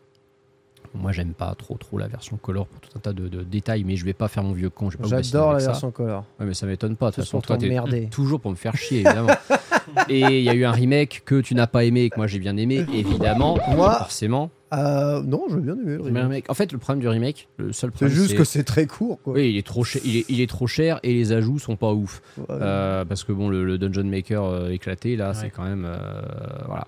Moi, 0.95 1.11
j'aime 1.11 1.33
pas 1.33 1.53
trop 1.55 1.77
trop 1.77 1.97
la 1.99 2.07
version 2.07 2.37
color 2.37 2.65
pour 2.67 2.81
tout 2.81 2.89
un 2.95 2.99
tas 2.99 3.13
de, 3.13 3.27
de 3.27 3.43
détails, 3.43 3.83
mais 3.83 3.95
je 3.95 4.05
vais 4.05 4.13
pas 4.13 4.27
faire 4.27 4.43
mon 4.43 4.53
vieux 4.53 4.69
con. 4.71 4.89
je 4.89 4.97
J'adore 5.03 5.53
la 5.53 5.59
ça. 5.59 5.67
version 5.67 5.91
color. 5.91 6.25
Ouais, 6.39 6.45
mais 6.47 6.53
ça 6.55 6.65
m'étonne 6.65 6.95
pas. 6.95 7.11
De 7.11 7.15
toute 7.15 7.23
C'est 7.23 7.27
façon, 7.29 7.41
toi, 7.41 7.57
t'es 7.57 8.07
toujours 8.11 8.39
pour 8.39 8.49
me 8.51 8.55
faire 8.55 8.75
chier, 8.75 9.01
évidemment. 9.01 9.29
et 10.09 10.19
il 10.39 10.43
y 10.43 10.49
a 10.49 10.53
eu 10.55 10.65
un 10.65 10.71
remake 10.71 11.21
que 11.25 11.41
tu 11.41 11.53
n'as 11.55 11.67
pas 11.67 11.83
aimé 11.83 12.01
et 12.03 12.09
que 12.09 12.17
moi 12.17 12.27
j'ai 12.27 12.39
bien 12.39 12.57
aimé, 12.57 12.85
évidemment. 12.93 13.57
Moi, 13.75 13.95
forcément. 13.99 14.49
Euh, 14.73 15.21
non, 15.23 15.45
j'ai 15.49 15.57
bien 15.57 15.73
aimé 15.73 15.95
le 15.95 16.01
remake. 16.01 16.23
remake- 16.23 16.45
En 16.49 16.53
fait, 16.53 16.71
le 16.71 16.77
problème 16.77 16.99
du 17.01 17.07
remake, 17.07 17.47
le 17.57 17.71
seul 17.73 17.89
C'est 17.91 18.05
problème, 18.05 18.15
juste 18.17 18.35
que 18.37 18.43
c'est 18.43 18.63
très 18.63 18.85
court. 18.85 19.19
Quoi. 19.23 19.33
oui, 19.33 19.49
il 19.49 19.57
est 19.57 19.65
trop 19.65 19.83
cher. 19.83 20.01
Il 20.05 20.17
est, 20.17 20.25
il 20.29 20.41
est 20.41 20.49
trop 20.49 20.67
cher 20.67 20.99
et 21.03 21.13
les 21.13 21.31
ajouts 21.31 21.57
sont 21.59 21.75
pas 21.75 21.91
ouf. 21.91 22.21
Ouais. 22.37 22.45
Euh, 22.51 23.03
parce 23.05 23.23
que 23.23 23.31
bon, 23.31 23.49
le, 23.49 23.63
le 23.65 23.77
Dungeon 23.79 24.03
Maker 24.03 24.43
euh, 24.43 24.69
éclaté, 24.69 25.15
là, 25.15 25.33
c'est 25.33 25.49
quand 25.49 25.63
même. 25.63 25.85
euh, 25.87 26.21
voilà. 26.67 26.87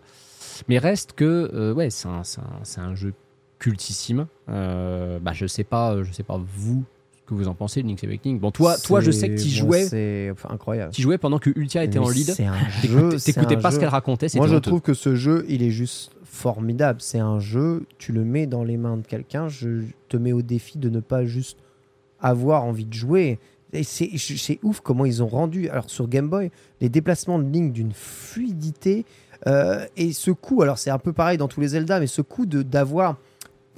Mais 0.68 0.78
reste 0.78 1.14
que, 1.14 1.50
euh, 1.54 1.74
ouais, 1.74 1.90
c'est 1.90 2.08
un, 2.08 2.24
c'est 2.24 2.40
un- 2.42 2.60
c'est 2.64 2.82
un 2.82 2.94
jeu 2.94 3.14
cultissime. 3.62 4.26
Euh, 4.50 5.20
bah, 5.20 5.32
je 5.34 5.46
sais 5.46 5.64
pas, 5.64 6.02
je 6.04 6.12
sais 6.12 6.24
pas 6.24 6.38
vous 6.58 6.84
ce 7.16 7.22
que 7.28 7.34
vous 7.36 7.48
en 7.48 7.54
pensez 7.54 7.82
de 7.84 7.88
Link's 7.88 8.04
Awakening. 8.04 8.40
Bon, 8.40 8.52
toi, 8.52 8.76
toi, 8.78 9.00
je 9.00 9.12
sais 9.12 9.30
que 9.30 9.36
tu 9.42 9.48
bon, 9.50 9.56
jouais, 9.56 9.84
C'est 9.86 10.30
enfin, 10.32 10.50
incroyable. 10.52 10.92
tu 10.92 11.02
jouais 11.02 11.18
pendant 11.18 11.38
que 11.40 11.52
Ultia 11.56 11.84
était 11.84 12.00
Mais 12.00 12.06
en 12.06 12.10
lead. 12.10 12.32
C'est 12.32 12.46
un 12.48 12.58
jeu. 12.84 13.16
T'écoutais 13.18 13.56
pas 13.58 13.72
ce 13.72 13.80
qu'elle 13.80 13.88
racontait. 13.90 14.28
Moi, 14.36 14.48
je 14.48 14.56
honteux. 14.56 14.62
trouve 14.70 14.82
que 14.82 14.94
ce 14.94 15.16
jeu, 15.16 15.46
il 15.48 15.62
est 15.64 15.70
juste 15.70 16.12
formidable. 16.26 17.00
C'est 17.02 17.20
un 17.20 17.40
jeu, 17.40 17.86
tu 18.00 18.12
le 18.12 18.24
mets 18.26 18.48
dans 18.48 18.64
les 18.64 18.78
mains 18.78 18.98
de 18.98 19.06
quelqu'un, 19.06 19.48
je 19.48 19.84
te 20.10 20.18
mets 20.18 20.34
au 20.34 20.42
défi 20.42 20.78
de 20.80 20.90
ne 20.90 21.00
pas 21.00 21.24
juste 21.26 21.58
avoir 22.20 22.64
envie 22.66 22.86
de 22.86 22.94
jouer. 22.94 23.38
C'est 23.84 24.60
ouf 24.64 24.82
comment 24.82 25.06
ils 25.06 25.24
ont 25.24 25.28
rendu, 25.28 25.70
alors 25.70 25.90
sur 25.90 26.08
Game 26.10 26.28
Boy, 26.30 26.52
les 26.82 26.90
déplacements 26.90 27.40
de 27.40 27.50
ligne 27.50 27.72
d'une 27.72 27.94
fluidité. 27.94 29.06
euh, 29.48 29.86
et 29.98 30.12
ce 30.14 30.32
coup, 30.32 30.62
alors 30.62 30.78
c'est 30.78 30.90
un 30.90 30.98
peu 31.00 31.14
pareil 31.14 31.38
dans 31.38 31.48
tous 31.48 31.62
les 31.62 31.70
Zelda, 31.70 32.00
mais 32.00 32.08
ce 32.08 32.22
coup 32.22 32.46
de- 32.46 32.62
d'avoir 32.64 33.18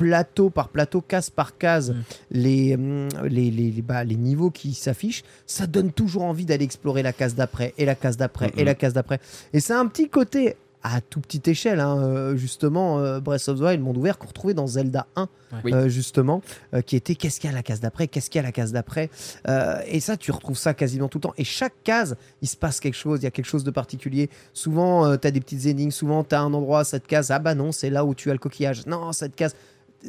plateau 0.04 0.50
par 0.50 0.68
plateau, 0.70 1.02
case 1.02 1.30
par 1.30 1.58
case, 1.58 1.92
Mm. 1.92 2.04
les, 2.32 2.76
hum, 2.76 3.08
les, 3.24 3.50
les, 3.52 3.72
les- 3.72 3.82
bah, 3.82 4.04
les 4.04 4.16
niveaux 4.18 4.52
qui 4.52 4.74
s'affichent, 4.74 5.24
ça 5.46 5.66
donne 5.68 5.92
toujours 5.92 6.24
envie 6.24 6.46
d'aller 6.46 6.66
explorer 6.66 7.04
la 7.04 7.14
case 7.14 7.36
d'après, 7.36 7.74
et 7.78 7.86
la 7.86 7.96
case 7.96 8.18
d'après, 8.18 8.52
et 8.58 8.64
la 8.66 8.76
case 8.76 8.94
d'après. 8.94 9.20
Et 9.54 9.60
c'est 9.60 9.74
un 9.74 9.88
petit 9.88 10.10
côté 10.10 10.58
à 10.86 11.00
toute 11.00 11.24
petite 11.24 11.48
échelle, 11.48 11.80
hein, 11.80 11.98
euh, 11.98 12.36
justement, 12.36 13.00
euh, 13.00 13.22
Breath 13.22 13.48
of 13.48 13.58
the 13.58 13.62
Wild, 13.62 13.80
monde 13.82 13.96
ouvert, 13.96 14.18
qu'on 14.18 14.28
retrouvait 14.28 14.54
dans 14.54 14.68
Zelda 14.68 15.08
1, 15.16 15.30
Oui. 15.64 15.74
euh, 15.74 15.88
justement, 15.88 16.42
euh, 16.74 16.82
qui 16.82 16.98
était 16.98 17.16
qu'est-ce 17.16 17.40
qu'il 17.40 17.50
y 17.50 17.54
a 17.54 17.56
à 17.56 17.58
la 17.58 17.64
case 17.64 17.80
d'après, 17.80 18.10
qu'est-ce 18.10 18.30
qu'il 18.30 18.40
y 18.40 18.42
a 18.42 18.44
à 18.44 18.48
la 18.48 18.52
case 18.52 18.74
d'après. 18.74 19.10
Euh, 19.48 19.78
et 19.88 20.02
ça, 20.02 20.18
tu 20.18 20.32
retrouves 20.32 20.58
ça 20.58 20.74
quasiment 20.74 21.08
tout 21.08 21.20
le 21.20 21.22
temps. 21.22 21.34
Et 21.38 21.46
chaque 21.46 21.72
case, 21.86 22.18
il 22.42 22.50
se 22.50 22.58
passe 22.58 22.82
quelque 22.82 22.96
chose, 22.98 23.20
il 23.22 23.24
y 23.24 23.28
a 23.28 23.32
quelque 23.32 23.46
chose 23.46 23.64
de 23.64 23.72
particulier. 23.72 24.30
Souvent, 24.54 25.16
tu 25.18 25.26
as 25.26 25.32
des 25.32 25.40
petites 25.40 25.66
énigmes, 25.68 25.92
souvent, 25.92 26.26
tu 26.26 26.36
as 26.36 26.42
un 26.42 26.54
endroit, 26.54 26.84
cette 26.84 27.08
case, 27.08 27.32
ah 27.32 27.40
bah 27.40 27.56
non, 27.56 27.72
c'est 27.72 27.90
là 27.90 28.04
où 28.04 28.14
tu 28.14 28.30
as 28.30 28.34
le 28.34 28.40
coquillage. 28.40 28.86
Non, 28.86 29.14
cette 29.14 29.36
case. 29.38 29.56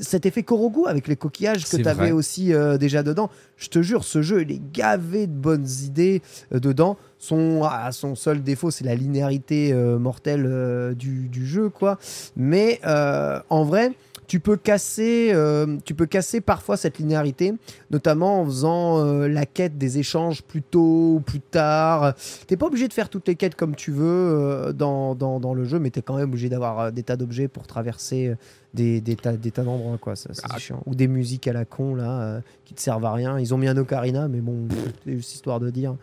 Cet 0.00 0.26
effet 0.26 0.42
Korogu 0.42 0.86
avec 0.86 1.08
les 1.08 1.16
coquillages 1.16 1.64
que 1.64 1.76
tu 1.76 1.86
avais 1.86 2.06
vrai. 2.06 2.12
aussi 2.12 2.52
euh, 2.52 2.78
déjà 2.78 3.02
dedans. 3.02 3.30
Je 3.56 3.68
te 3.68 3.82
jure, 3.82 4.04
ce 4.04 4.22
jeu, 4.22 4.42
il 4.42 4.50
est 4.50 4.62
gavé 4.72 5.26
de 5.26 5.32
bonnes 5.32 5.68
idées 5.84 6.22
euh, 6.52 6.58
dedans. 6.58 6.96
Son, 7.18 7.62
ah, 7.64 7.90
son 7.92 8.14
seul 8.14 8.42
défaut, 8.42 8.70
c'est 8.70 8.84
la 8.84 8.94
linéarité 8.94 9.72
euh, 9.72 9.98
mortelle 9.98 10.94
du, 10.96 11.28
du 11.28 11.46
jeu, 11.46 11.70
quoi. 11.70 11.98
Mais 12.36 12.80
en 12.84 13.64
vrai, 13.64 13.92
tu 14.26 14.40
peux 14.40 14.56
casser, 14.56 15.30
euh, 15.32 15.76
tu 15.84 15.94
peux 15.94 16.06
casser 16.06 16.40
parfois 16.40 16.76
cette 16.76 16.98
linéarité, 16.98 17.54
notamment 17.90 18.40
en 18.40 18.44
faisant 18.46 18.98
euh, 19.04 19.28
la 19.28 19.46
quête 19.46 19.76
des 19.78 19.98
échanges 19.98 20.42
plus 20.42 20.62
tôt 20.62 21.14
ou 21.16 21.22
plus 21.24 21.40
tard. 21.40 22.14
T'es 22.46 22.56
pas 22.56 22.66
obligé 22.66 22.88
de 22.88 22.92
faire 22.92 23.08
toutes 23.08 23.28
les 23.28 23.34
quêtes 23.34 23.54
comme 23.54 23.74
tu 23.74 23.90
veux 23.90 24.04
euh, 24.06 24.72
dans, 24.72 25.14
dans, 25.14 25.40
dans 25.40 25.54
le 25.54 25.64
jeu, 25.64 25.78
mais 25.78 25.90
t'es 25.90 26.02
quand 26.02 26.16
même 26.16 26.28
obligé 26.30 26.48
d'avoir 26.48 26.90
des 26.92 27.02
tas 27.02 27.16
d'objets 27.16 27.48
pour 27.48 27.66
traverser 27.66 28.34
des, 28.72 29.00
des 29.00 29.16
tas, 29.16 29.32
des 29.34 29.50
tas 29.50 29.62
d'endroits, 29.62 29.98
quoi. 29.98 30.16
Ça, 30.16 30.30
c'est 30.32 30.42
Ah. 30.50 30.58
chiant. 30.58 30.82
Ou 30.86 30.94
des 30.94 31.06
musiques 31.08 31.46
à 31.46 31.52
la 31.52 31.64
con, 31.64 31.94
là, 31.94 32.40
qui 32.64 32.74
te 32.74 32.80
servent 32.80 33.04
à 33.04 33.12
rien. 33.12 33.38
Ils 33.38 33.54
ont 33.54 33.58
mis 33.58 33.68
un 33.68 33.76
ocarina, 33.76 34.26
mais 34.28 34.40
bon, 34.40 34.66
c'est 35.04 35.12
juste 35.16 35.34
histoire 35.34 35.60
de 35.60 35.70
dire. 35.70 35.94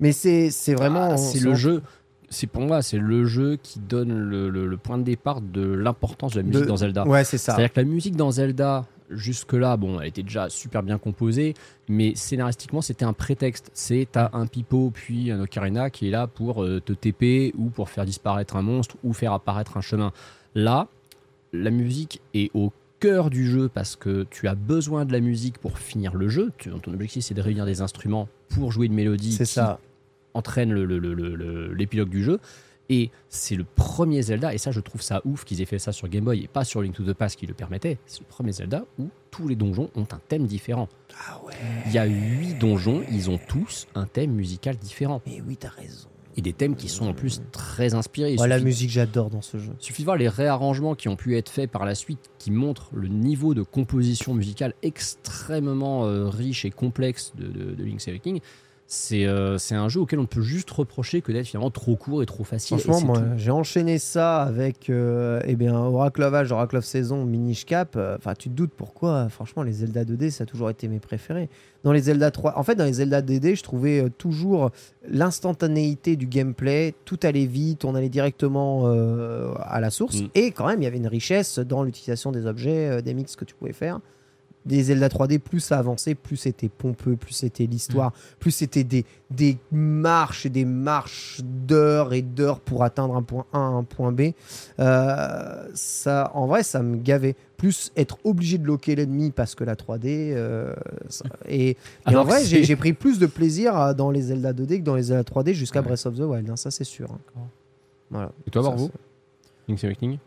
Mais 0.00 0.12
c'est 0.12 0.50
c'est 0.50 0.74
vraiment. 0.74 1.10
Ah, 1.12 1.16
c'est 1.16 1.40
le 1.40 1.54
jeu. 1.54 1.82
C'est 2.30 2.46
pour 2.46 2.62
moi, 2.62 2.82
c'est 2.82 2.98
le 2.98 3.24
jeu 3.24 3.56
qui 3.62 3.78
donne 3.78 4.12
le, 4.12 4.48
le- 4.50 4.66
le 4.66 4.76
point 4.76 4.98
de 4.98 5.02
départ 5.04 5.40
de 5.40 5.62
l'importance 5.62 6.32
de 6.32 6.38
la 6.40 6.42
musique 6.42 6.62
De- 6.62 6.66
dans 6.66 6.76
Zelda. 6.76 7.06
Ouais, 7.06 7.24
c'est 7.24 7.38
ça. 7.38 7.52
C'est-à-dire 7.54 7.72
que 7.72 7.80
la 7.80 7.86
musique 7.86 8.16
dans 8.16 8.30
Zelda, 8.32 8.86
jusque-là, 9.10 9.76
bon, 9.76 10.00
elle 10.00 10.08
était 10.08 10.22
déjà 10.22 10.48
super 10.48 10.82
bien 10.82 10.98
composée, 10.98 11.54
mais 11.88 12.14
scénaristiquement, 12.14 12.80
c'était 12.80 13.04
un 13.04 13.12
prétexte. 13.12 13.70
C'est 13.74 14.08
t'as 14.10 14.30
un 14.32 14.46
pipeau 14.46 14.90
puis 14.92 15.30
un 15.30 15.40
ocarina 15.40 15.90
qui 15.90 16.08
est 16.08 16.10
là 16.10 16.26
pour 16.26 16.62
euh, 16.64 16.80
te 16.80 16.92
TP 16.92 17.52
ou 17.56 17.70
pour 17.70 17.88
faire 17.90 18.04
disparaître 18.04 18.56
un 18.56 18.62
monstre 18.62 18.96
ou 19.04 19.12
faire 19.12 19.32
apparaître 19.32 19.76
un 19.76 19.80
chemin. 19.82 20.12
Là, 20.54 20.88
la 21.52 21.70
musique 21.70 22.20
est 22.32 22.50
au 22.54 22.72
cœur 23.00 23.28
du 23.30 23.46
jeu 23.48 23.68
parce 23.68 23.96
que 23.96 24.26
tu 24.30 24.48
as 24.48 24.54
besoin 24.54 25.04
de 25.04 25.12
la 25.12 25.20
musique 25.20 25.58
pour 25.58 25.78
finir 25.78 26.14
le 26.14 26.28
jeu. 26.28 26.52
Tu- 26.58 26.70
ton 26.70 26.92
objectif, 26.94 27.22
c'est 27.24 27.34
de 27.34 27.42
réunir 27.42 27.66
des 27.66 27.82
instruments 27.82 28.28
pour 28.48 28.72
jouer 28.72 28.86
une 28.86 28.94
mélodie 28.94 29.32
C'est 29.32 29.44
qui 29.44 29.52
ça. 29.52 29.78
Entraîne 30.34 30.72
le- 30.72 30.84
le- 30.84 30.98
le- 30.98 31.14
le- 31.14 31.34
le- 31.34 31.72
l'épilogue 31.72 32.08
du 32.10 32.22
jeu. 32.22 32.38
Et 32.90 33.10
c'est 33.30 33.56
le 33.56 33.64
premier 33.64 34.20
Zelda, 34.20 34.52
et 34.52 34.58
ça 34.58 34.70
je 34.70 34.78
trouve 34.80 35.00
ça 35.00 35.22
ouf 35.24 35.44
qu'ils 35.46 35.62
aient 35.62 35.64
fait 35.64 35.78
ça 35.78 35.90
sur 35.90 36.06
Game 36.06 36.24
Boy 36.24 36.40
et 36.44 36.48
pas 36.48 36.64
sur 36.64 36.82
Link 36.82 36.94
to 36.94 37.02
the 37.02 37.14
Past 37.14 37.36
qui 37.38 37.46
le 37.46 37.54
permettait. 37.54 37.96
C'est 38.04 38.20
le 38.20 38.26
premier 38.26 38.52
Zelda 38.52 38.84
où 38.98 39.08
tous 39.30 39.48
les 39.48 39.56
donjons 39.56 39.88
ont 39.94 40.02
un 40.12 40.20
thème 40.28 40.46
différent. 40.46 40.90
Ah 41.26 41.40
ouais. 41.46 41.54
Il 41.86 41.92
y 41.92 41.98
a 41.98 42.04
huit 42.04 42.58
donjons, 42.58 43.02
ils 43.10 43.30
ont 43.30 43.38
tous 43.48 43.86
un 43.94 44.04
thème 44.04 44.32
musical 44.32 44.76
différent. 44.76 45.22
Mais 45.26 45.40
oui, 45.46 45.56
t'as 45.56 45.70
raison. 45.70 46.08
Et 46.36 46.42
des 46.42 46.52
thèmes 46.52 46.74
qui 46.76 46.88
sont 46.90 47.06
en 47.06 47.14
plus 47.14 47.40
très 47.52 47.94
inspirés. 47.94 48.34
Il 48.34 48.40
Ouais, 48.40 48.48
la 48.48 48.58
musique, 48.58 48.90
j'adore 48.90 49.30
dans 49.30 49.40
ce 49.40 49.56
jeu. 49.56 49.72
il 49.80 49.82
suffit 49.84 50.02
de 50.02 50.06
voir 50.06 50.16
les 50.18 50.28
réarrangements 50.28 50.94
qui 50.96 51.08
ont 51.08 51.14
pu 51.16 51.36
être 51.38 51.48
faits 51.48 51.70
par 51.70 51.86
la 51.86 51.94
suite 51.94 52.28
qui 52.38 52.50
montrent 52.50 52.90
le 52.92 53.08
niveau 53.08 53.54
de 53.54 53.62
composition 53.62 54.34
musicale 54.34 54.74
extrêmement 54.82 56.04
euh, 56.06 56.28
riche 56.28 56.64
et 56.64 56.70
complexe 56.70 57.32
de, 57.36 57.46
de- 57.46 57.74
de 57.74 57.84
Link's 57.84 58.08
Awakening. 58.08 58.40
C'est 58.94 59.26
euh, 59.26 59.58
c'est 59.58 59.74
un 59.74 59.88
jeu 59.88 60.00
auquel 60.00 60.20
on 60.20 60.26
peut 60.26 60.40
juste 60.40 60.70
reprocher 60.70 61.20
que 61.20 61.32
d'être 61.32 61.46
finalement 61.46 61.70
trop 61.70 61.96
court 61.96 62.22
et 62.22 62.26
trop 62.26 62.44
facile. 62.44 62.78
Franchement, 62.78 63.14
moi, 63.14 63.22
j'ai 63.36 63.50
enchaîné 63.50 63.98
ça 63.98 64.42
avec 64.42 64.88
euh, 64.88 65.40
eh 65.44 65.56
bien, 65.56 65.74
Oracle 65.74 66.22
of 66.22 66.32
Age, 66.32 66.52
Oracle 66.52 66.76
of 66.76 66.84
Saison, 66.84 67.24
Minish 67.24 67.66
Cap. 67.66 67.96
Euh, 67.96 68.16
Enfin, 68.16 68.34
tu 68.34 68.48
te 68.48 68.54
doutes 68.54 68.72
pourquoi. 68.76 69.28
Franchement, 69.28 69.64
les 69.64 69.72
Zelda 69.72 70.04
2D, 70.04 70.30
ça 70.30 70.44
a 70.44 70.46
toujours 70.46 70.70
été 70.70 70.86
mes 70.86 71.00
préférés. 71.00 71.48
Dans 71.82 71.92
les 71.92 72.02
Zelda 72.02 72.30
3, 72.30 72.56
en 72.56 72.62
fait, 72.62 72.76
dans 72.76 72.84
les 72.84 72.94
Zelda 72.94 73.20
2D, 73.20 73.56
je 73.56 73.62
trouvais 73.64 74.04
euh, 74.04 74.10
toujours 74.16 74.70
l'instantanéité 75.08 76.14
du 76.14 76.26
gameplay. 76.26 76.94
Tout 77.04 77.18
allait 77.24 77.46
vite, 77.46 77.84
on 77.84 77.96
allait 77.96 78.08
directement 78.08 78.86
à 79.60 79.80
la 79.80 79.90
source. 79.90 80.22
Mm. 80.22 80.28
Et 80.36 80.50
quand 80.52 80.66
même, 80.66 80.80
il 80.80 80.84
y 80.84 80.88
avait 80.88 80.98
une 80.98 81.08
richesse 81.08 81.58
dans 81.58 81.82
l'utilisation 81.82 82.30
des 82.30 82.46
objets, 82.46 83.02
des 83.02 83.12
mix 83.12 83.34
que 83.34 83.44
tu 83.44 83.54
pouvais 83.54 83.72
faire. 83.72 84.00
Des 84.66 84.84
Zelda 84.84 85.08
3D, 85.08 85.38
plus 85.40 85.60
ça 85.60 85.78
avançait, 85.78 86.14
plus 86.14 86.36
c'était 86.38 86.70
pompeux, 86.70 87.16
plus 87.16 87.34
c'était 87.34 87.66
l'histoire, 87.66 88.12
plus 88.40 88.50
c'était 88.50 88.82
des, 88.84 89.04
des 89.30 89.58
marches 89.70 90.46
et 90.46 90.48
des 90.48 90.64
marches 90.64 91.40
d'heures 91.44 92.14
et 92.14 92.22
d'heures 92.22 92.60
pour 92.60 92.82
atteindre 92.82 93.14
un 93.14 93.22
point 93.22 93.44
A 93.52 93.58
à 93.58 93.60
un 93.60 93.84
point 93.84 94.10
B. 94.10 94.30
Euh, 94.80 95.68
ça, 95.74 96.30
en 96.34 96.46
vrai, 96.46 96.62
ça 96.62 96.82
me 96.82 96.96
gavait. 96.96 97.36
Plus 97.56 97.92
être 97.96 98.18
obligé 98.24 98.58
de 98.58 98.66
loquer 98.66 98.94
l'ennemi 98.96 99.30
parce 99.30 99.54
que 99.54 99.64
la 99.64 99.74
3D. 99.76 100.32
euh, 100.34 100.74
ça- 101.08 101.24
et, 101.48 101.76
et 102.10 102.16
en 102.16 102.24
vrai, 102.24 102.44
j'ai 102.44 102.76
pris 102.76 102.92
plus 102.94 103.18
de 103.18 103.26
plaisir 103.26 103.94
dans 103.94 104.10
les 104.10 104.22
Zelda 104.22 104.52
2D 104.52 104.78
que 104.80 104.84
dans 104.84 104.96
les 104.96 105.04
Zelda 105.04 105.22
3D 105.24 105.52
jusqu'à 105.54 105.80
Ouais. 105.80 105.86
Breath 105.86 106.06
of 106.06 106.16
the 106.16 106.20
Wild, 106.22 106.48
hein, 106.50 106.56
ça 106.56 106.70
c'est 106.70 106.84
sûr. 106.84 107.10
hein. 107.12 107.40
Voilà. 108.10 108.32
Et 108.46 108.50
toi, 108.50 108.74
c'est- 108.78 108.90
Link's 109.68 109.84
Awakening? 109.84 110.18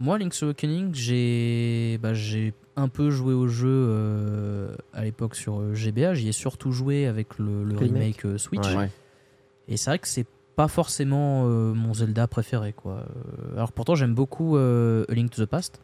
Moi, 0.00 0.18
Link's 0.18 0.42
Awakening, 0.42 0.94
j'ai 0.94 1.98
bah, 2.02 2.14
j'ai 2.14 2.52
un 2.76 2.88
peu 2.88 3.10
joué 3.10 3.34
au 3.34 3.46
jeu 3.48 3.68
euh, 3.70 4.74
à 4.92 5.04
l'époque 5.04 5.34
sur 5.36 5.60
euh, 5.60 5.74
GBA. 5.74 6.14
J'y 6.14 6.28
ai 6.28 6.32
surtout 6.32 6.72
joué 6.72 7.06
avec 7.06 7.38
le, 7.38 7.64
le 7.64 7.76
Remake. 7.76 7.92
remake 8.20 8.24
euh, 8.24 8.38
Switch. 8.38 8.74
Ouais. 8.74 8.90
Et 9.68 9.76
c'est 9.76 9.90
vrai 9.90 9.98
que 9.98 10.08
c'est 10.08 10.26
pas 10.56 10.68
forcément 10.68 11.44
euh, 11.46 11.72
mon 11.72 11.94
Zelda 11.94 12.26
préféré. 12.26 12.72
Quoi. 12.72 13.04
Alors 13.54 13.72
pourtant, 13.72 13.94
j'aime 13.94 14.14
beaucoup 14.14 14.56
euh, 14.56 15.04
A 15.08 15.14
Link 15.14 15.30
to 15.30 15.42
the 15.44 15.48
Past, 15.48 15.80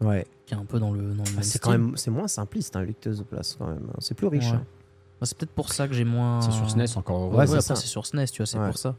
Ouais. 0.00 0.26
qui 0.46 0.54
est 0.54 0.56
un 0.56 0.64
peu 0.64 0.78
dans 0.78 0.92
le, 0.92 1.00
dans 1.14 1.22
le 1.24 1.30
Ah, 1.38 1.42
c'est 1.42 1.60
quand 1.60 1.70
même 1.70 1.96
c'est 1.96 2.10
moins 2.10 2.28
simpliste, 2.28 2.74
hein, 2.76 2.82
Licteuse 2.84 3.18
de 3.18 3.24
place 3.24 3.56
quand 3.58 3.66
même. 3.68 3.86
C'est 3.98 4.14
plus 4.14 4.26
riche. 4.26 4.50
Ouais. 4.50 4.56
hein. 4.56 4.64
Bah, 5.20 5.26
c'est 5.26 5.36
peut-être 5.38 5.52
pour 5.52 5.72
ça 5.72 5.86
que 5.88 5.94
j'ai 5.94 6.04
moins. 6.04 6.40
C'est 6.40 6.50
sur 6.52 6.68
SNES 6.68 6.96
encore. 6.96 7.30
Ouais, 7.30 7.36
Ouais, 7.38 7.46
c'est 7.46 7.54
après, 7.56 7.76
c'est 7.76 7.86
sur 7.86 8.04
SNES, 8.06 8.26
tu 8.32 8.38
vois, 8.38 8.46
c'est 8.46 8.58
Ouais. 8.58 8.66
pour 8.66 8.78
ça. 8.78 8.96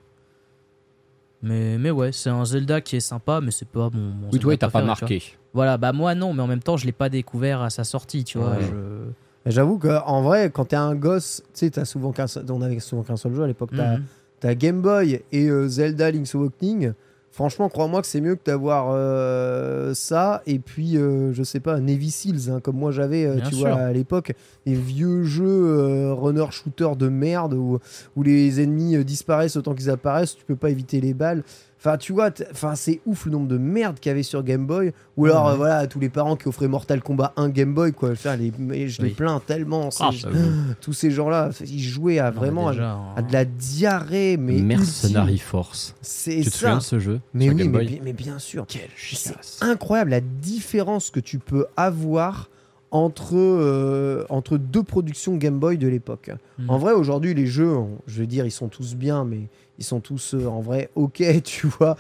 Mais, 1.44 1.78
mais 1.78 1.92
ouais, 1.92 2.12
c'est 2.12 2.30
un 2.30 2.46
Zelda 2.46 2.82
qui 2.82 2.96
est 2.96 3.00
sympa, 3.02 3.42
mais 3.42 3.52
c'est 3.52 3.68
pas 3.68 3.90
mon. 3.94 4.00
mon 4.00 4.30
Oui, 4.32 4.40
toi, 4.40 4.52
Zelda 4.52 4.54
il 4.54 4.58
t'a 4.58 4.70
pas 4.70 4.82
marqué. 4.82 5.22
Voilà, 5.54 5.78
bah 5.78 5.92
moi 5.94 6.16
non, 6.16 6.34
mais 6.34 6.42
en 6.42 6.48
même 6.48 6.64
temps, 6.64 6.78
je 6.78 6.86
l'ai 6.86 6.92
pas 6.94 7.10
découvert 7.10 7.62
à 7.62 7.70
sa 7.70 7.84
sortie, 7.84 8.24
tu 8.24 8.38
vois. 8.40 8.52
Ouais. 8.52 8.62
je- 8.62 9.12
J'avoue 9.52 9.78
qu'en 9.78 10.22
vrai, 10.22 10.50
quand 10.52 10.64
t'es 10.66 10.78
un 10.78 10.96
gosse, 10.96 11.42
tu 11.48 11.50
sais, 11.66 11.70
t'as 11.70 11.84
souvent 11.84 12.14
qu'un 12.14 12.28
seul- 12.28 12.46
on 12.50 12.62
avait 12.62 12.80
souvent 12.80 13.04
qu'un 13.04 13.18
seul 13.18 13.36
jeu 13.36 13.44
à 13.44 13.48
l'époque. 13.48 13.72
T'as 13.76 13.98
Mhm. 13.98 14.04
t'as 14.40 14.56
Game 14.56 14.82
Boy 14.82 15.22
et 15.34 15.48
euh, 15.50 15.68
Zelda 15.68 16.10
Link's 16.12 16.34
Awakening. 16.34 16.94
Franchement, 17.34 17.68
crois-moi 17.68 18.02
que 18.02 18.08
c'est 18.08 18.22
mieux 18.22 18.36
que 18.36 18.44
d'avoir 18.46 18.92
euh, 18.92 19.96
ça 19.96 20.44
et 20.46 20.60
puis, 20.60 20.98
euh, 20.98 21.34
je 21.34 21.42
sais 21.42 21.60
pas, 21.60 21.80
Navy 21.80 22.12
Seals, 22.12 22.52
hein, 22.52 22.60
comme 22.62 22.78
moi 22.78 22.92
j'avais, 22.92 23.26
euh, 23.26 23.40
tu 23.50 23.56
sûr. 23.56 23.68
vois, 23.68 23.74
à 23.74 23.92
l'époque, 23.92 24.34
des 24.68 24.76
vieux 24.76 25.24
jeux 25.24 25.44
euh, 25.48 26.14
runner 26.14 26.46
shooter 26.52 26.90
de 26.96 27.10
merde 27.10 27.56
où, 27.56 27.80
où 28.16 28.22
les 28.22 28.62
ennemis 28.62 29.04
disparaissent 29.04 29.56
autant 29.56 29.74
qu'ils 29.74 29.90
apparaissent, 29.90 30.36
tu 30.36 30.46
peux 30.46 30.56
pas 30.56 30.70
éviter 30.70 31.02
les 31.02 31.16
balles. 31.16 31.44
Enfin, 31.86 31.98
tu 31.98 32.14
vois, 32.14 32.30
enfin, 32.52 32.76
c'est 32.76 33.02
ouf 33.06 33.26
le 33.26 33.32
nombre 33.32 33.50
de 33.50 33.58
merde 33.58 34.00
qu'il 34.00 34.10
y 34.10 34.14
avait 34.14 34.24
sur 34.24 34.42
Game 34.42 34.66
Boy. 34.66 34.94
Ou 35.18 35.26
alors, 35.26 35.48
Ouais. 35.48 35.52
euh, 35.52 35.56
voilà, 35.56 35.88
tous 35.88 36.00
les 36.00 36.08
parents 36.08 36.38
qui 36.38 36.48
offraient 36.48 36.70
Mortal 36.70 37.02
Kombat 37.04 37.34
1 37.36 37.50
Game 37.50 37.74
Boy, 37.74 37.92
quoi. 37.92 38.12
Enfin, 38.12 38.38
les, 38.38 38.54
mais 38.58 38.88
je 38.88 39.02
les 39.02 39.10
plains 39.10 39.42
tellement. 39.46 39.90
Ah, 40.00 40.12
tous 40.82 40.94
ces 40.94 41.12
gens-là, 41.12 41.50
ils 41.60 41.82
jouaient 41.84 42.20
à 42.20 42.32
vraiment 42.32 42.70
à, 42.70 42.72
déjà, 42.72 42.98
à 43.18 43.22
de 43.22 43.34
la 43.34 43.44
diarrhée, 43.44 44.38
mais 44.38 44.62
Mercenary 44.62 45.34
ultime. 45.34 45.46
Force. 45.46 45.94
C'est 46.02 46.38
Tu 46.42 46.52
te 46.52 46.56
souviens 46.56 46.72
ça. 46.76 46.78
de 46.80 46.84
ce 46.84 47.00
jeu 47.00 47.20
Mais 47.34 47.50
oui, 47.50 47.56
Game 47.56 47.72
mais, 47.72 47.86
Boy 47.86 48.02
mais 48.02 48.14
bien 48.14 48.40
sûr. 48.40 48.66
Quelle 48.66 48.90
C'est 48.98 49.34
incroyable 49.62 50.12
la 50.12 50.22
différence 50.22 51.10
que 51.12 51.20
tu 51.20 51.38
peux 51.40 51.66
avoir 51.76 52.50
entre, 52.92 53.36
euh, 53.36 54.24
entre 54.30 54.58
deux 54.58 54.84
productions 54.84 55.36
Game 55.36 55.58
Boy 55.60 55.78
de 55.78 55.88
l'époque. 55.88 56.30
Mhm. 56.60 56.70
En 56.70 56.78
vrai, 56.78 56.94
aujourd'hui, 56.94 57.34
les 57.34 57.48
jeux, 57.48 57.74
je 58.08 58.20
veux 58.20 58.28
dire, 58.28 58.46
ils 58.46 58.52
sont 58.52 58.68
tous 58.68 58.96
bien, 58.96 59.26
mais 59.26 59.50
ils 59.80 59.84
sont 59.84 60.00
tous 60.00 60.34
euh, 60.34 60.46
en 60.46 60.62
vrai 60.62 60.90
ok, 60.96 61.24
tu 61.44 61.68
vois. 61.68 61.96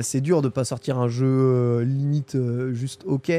C'est 0.00 0.20
dur 0.20 0.42
de 0.42 0.48
pas 0.48 0.64
sortir 0.64 0.98
un 0.98 1.08
jeu 1.08 1.26
euh, 1.26 1.84
limite 1.84 2.34
euh, 2.34 2.72
juste 2.72 3.02
ok. 3.06 3.32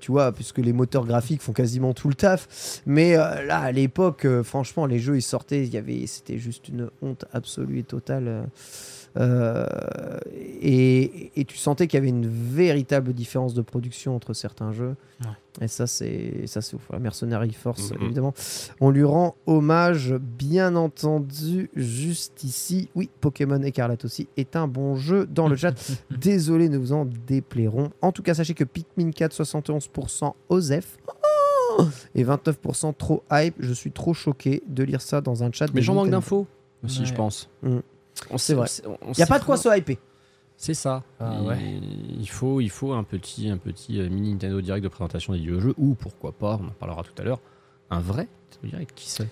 tu 0.00 0.12
vois, 0.12 0.32
puisque 0.32 0.58
les 0.58 0.72
moteurs 0.72 1.04
graphiques 1.04 1.42
font 1.42 1.52
quasiment 1.52 1.92
tout 1.92 2.08
le 2.08 2.14
taf. 2.14 2.80
Mais 2.86 3.16
là, 3.16 3.58
à 3.58 3.70
l'époque, 3.70 4.26
franchement, 4.42 4.86
les 4.86 4.98
jeux, 4.98 5.16
ils 5.16 5.22
sortaient, 5.22 5.66
il 5.66 5.74
y 5.74 5.76
avait, 5.76 6.06
c'était 6.06 6.38
juste 6.38 6.68
une 6.70 6.88
honte 7.02 7.26
absolue 7.34 7.80
et 7.80 7.82
totale. 7.82 8.48
Euh, 9.16 9.66
et, 10.62 11.30
et 11.40 11.44
tu 11.44 11.56
sentais 11.56 11.86
qu'il 11.86 11.98
y 11.98 12.00
avait 12.00 12.08
une 12.08 12.26
véritable 12.26 13.12
différence 13.12 13.54
de 13.54 13.62
production 13.62 14.16
entre 14.16 14.32
certains 14.32 14.72
jeux. 14.72 14.96
Et 15.60 15.68
ça, 15.68 15.86
c'est 15.86 16.46
ça, 16.46 16.60
c'est 16.60 16.74
ouf. 16.74 16.82
La 16.90 16.98
Mercenary 16.98 17.52
Force, 17.52 17.92
évidemment. 18.02 18.34
On 18.80 18.90
lui 18.90 19.04
rend 19.04 19.36
hommage, 19.46 20.12
bien 20.14 20.74
entendu, 20.74 21.70
juste 21.76 22.42
ici. 22.42 22.88
Oui, 22.96 23.08
Pokémon 23.20 23.62
Écarlate 23.62 24.04
aussi 24.04 24.26
est 24.36 24.56
un 24.56 24.66
bon 24.66 24.96
jeu 24.96 25.26
dans 25.26 25.46
le 25.48 25.54
chat. 25.54 25.74
Désolé, 26.10 26.68
nous 26.68 26.80
vous 26.80 26.92
en 26.92 27.04
déplairons. 27.28 27.90
En 28.02 28.10
tout 28.10 28.22
cas, 28.22 28.34
sachez 28.34 28.54
que 28.54 28.64
Pikmin 28.64 29.12
4, 29.12 29.32
71% 29.42 30.32
OZEF. 30.48 30.98
Et 32.14 32.24
29% 32.24 32.94
trop 32.96 33.22
hype. 33.32 33.54
Je 33.58 33.72
suis 33.72 33.90
trop 33.92 34.14
choqué 34.14 34.62
de 34.68 34.82
lire 34.84 35.00
ça 35.00 35.20
dans 35.20 35.42
un 35.44 35.50
chat. 35.52 35.66
Mais 35.74 35.82
j'en 35.82 35.94
manque 35.94 36.10
d'infos 36.10 36.46
aussi, 36.84 37.00
Ouais. 37.00 37.06
je 37.06 37.14
pense. 37.14 37.48
Mm. 37.62 37.78
On 38.30 38.38
C'est 38.38 38.52
sait- 38.52 38.54
vrai. 38.54 38.68
Il 39.08 39.14
n'y 39.16 39.22
a 39.22 39.26
pas 39.26 39.38
de 39.38 39.44
quoi 39.44 39.56
se 39.56 39.76
hyper. 39.76 39.96
C'est 40.56 40.74
ça. 40.74 41.02
Ah 41.18 41.36
il, 41.40 41.46
ouais. 41.48 41.58
il 42.20 42.28
faut, 42.28 42.60
il 42.60 42.70
faut 42.70 42.92
un 42.92 43.02
petit, 43.02 43.48
un 43.50 43.56
petit 43.58 44.00
euh, 44.00 44.08
mini 44.08 44.32
Nintendo 44.32 44.60
Direct 44.60 44.84
de 44.84 44.88
présentation 44.88 45.32
des 45.32 45.44
jeux 45.44 45.74
ou 45.78 45.94
pourquoi 45.94 46.30
pas, 46.32 46.58
on 46.62 46.68
en 46.68 46.72
parlera 46.78 47.02
tout 47.02 47.20
à 47.20 47.24
l'heure, 47.24 47.40
un 47.90 47.98
vrai 48.00 48.28
Nintendo 48.62 48.68
Direct, 48.76 48.92
qui 48.94 49.10
sait 49.10 49.26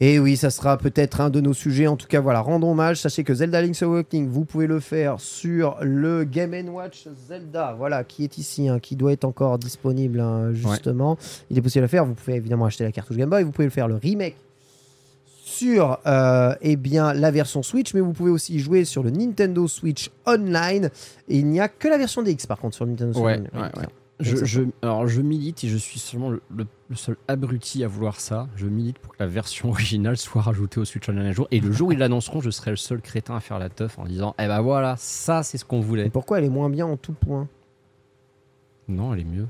Et 0.00 0.18
oui, 0.18 0.36
ça 0.38 0.48
sera 0.48 0.78
peut-être 0.78 1.20
un 1.20 1.28
de 1.28 1.42
nos 1.42 1.52
sujets. 1.52 1.86
En 1.86 1.96
tout 1.96 2.06
cas, 2.06 2.20
voilà, 2.20 2.40
rendons 2.40 2.70
hommage. 2.72 3.00
Sachez 3.02 3.22
que 3.22 3.34
Zelda 3.34 3.60
Link's 3.60 3.82
Awakening, 3.82 4.28
vous 4.28 4.46
pouvez 4.46 4.66
le 4.66 4.80
faire 4.80 5.20
sur 5.20 5.76
le 5.82 6.24
Game 6.24 6.54
Watch 6.70 7.06
Zelda, 7.28 7.74
voilà, 7.76 8.02
qui 8.02 8.24
est 8.24 8.38
ici, 8.38 8.66
hein, 8.68 8.78
qui 8.80 8.96
doit 8.96 9.12
être 9.12 9.24
encore 9.26 9.58
disponible, 9.58 10.20
hein, 10.20 10.52
justement. 10.54 11.18
Il 11.50 11.58
est 11.58 11.62
possible 11.62 11.82
de 11.82 11.84
le 11.84 11.88
faire. 11.88 12.06
Vous 12.06 12.14
pouvez 12.14 12.36
évidemment 12.36 12.64
acheter 12.64 12.84
la 12.84 12.92
cartouche 12.92 13.18
Game 13.18 13.28
Boy. 13.28 13.44
Vous 13.44 13.52
pouvez 13.52 13.66
le 13.66 13.70
faire 13.70 13.88
le 13.88 13.96
remake 13.96 14.36
sur 15.58 15.98
euh, 16.06 16.54
eh 16.60 16.76
bien, 16.76 17.12
la 17.14 17.30
version 17.30 17.62
Switch, 17.62 17.94
mais 17.94 18.00
vous 18.00 18.12
pouvez 18.12 18.30
aussi 18.30 18.58
jouer 18.58 18.84
sur 18.84 19.02
le 19.02 19.10
Nintendo 19.10 19.66
Switch 19.68 20.10
Online. 20.26 20.90
Et 21.28 21.38
il 21.38 21.46
n'y 21.46 21.60
a 21.60 21.68
que 21.68 21.88
la 21.88 21.98
version 21.98 22.22
DX, 22.22 22.46
par 22.46 22.58
contre, 22.58 22.74
sur 22.76 22.84
le 22.84 22.90
Nintendo 22.92 23.12
Switch 23.12 23.24
Ouais, 23.24 23.34
Online. 23.36 23.48
ouais, 23.54 23.80
ouais. 23.80 23.86
Je, 24.18 24.44
je- 24.46 24.62
alors 24.80 25.06
je 25.06 25.20
milite 25.20 25.62
et 25.64 25.68
je 25.68 25.76
suis 25.76 25.98
seulement 26.00 26.30
le, 26.30 26.40
le- 26.56 26.66
le 26.88 26.96
seul 26.96 27.16
abruti 27.28 27.84
à 27.84 27.88
vouloir 27.88 28.18
ça. 28.18 28.48
Je 28.56 28.66
milite 28.66 28.98
pour 28.98 29.12
que 29.12 29.16
la 29.22 29.26
version 29.26 29.68
originale 29.70 30.16
soit 30.16 30.40
rajoutée 30.40 30.80
au 30.80 30.86
Switch 30.86 31.06
Online 31.08 31.26
un 31.26 31.32
jour. 31.32 31.48
Et 31.50 31.60
le 31.60 31.70
jour 31.70 31.88
où 31.88 31.92
ils 31.92 31.98
l'annonceront, 31.98 32.40
je 32.40 32.48
serai 32.48 32.70
le 32.70 32.78
seul 32.78 33.02
crétin 33.02 33.36
à 33.36 33.40
faire 33.40 33.58
la 33.58 33.68
teuf 33.68 33.98
en 33.98 34.06
disant 34.06 34.34
Eh 34.38 34.46
ben 34.46 34.60
voilà, 34.62 34.94
ça 34.96 35.42
c'est 35.42 35.58
ce 35.58 35.66
qu'on 35.66 35.80
Et 35.80 35.84
voulait. 35.84 36.08
pourquoi 36.10 36.38
elle 36.38 36.44
est 36.44 36.48
moins 36.50 36.70
bien 36.70 36.86
en 36.86 36.96
tout 36.96 37.12
point? 37.12 37.46
Non, 38.88 39.12
elle 39.12 39.20
est 39.20 39.24
mieux. 39.24 39.48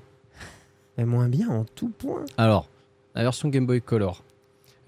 Elle 0.96 1.04
est 1.04 1.06
moins 1.06 1.28
bien 1.28 1.48
en 1.48 1.64
tout 1.64 1.90
point 1.90 2.24
Alors, 2.38 2.68
la 3.14 3.22
version 3.22 3.48
Game 3.48 3.66
Boy 3.66 3.80
Color, 3.82 4.24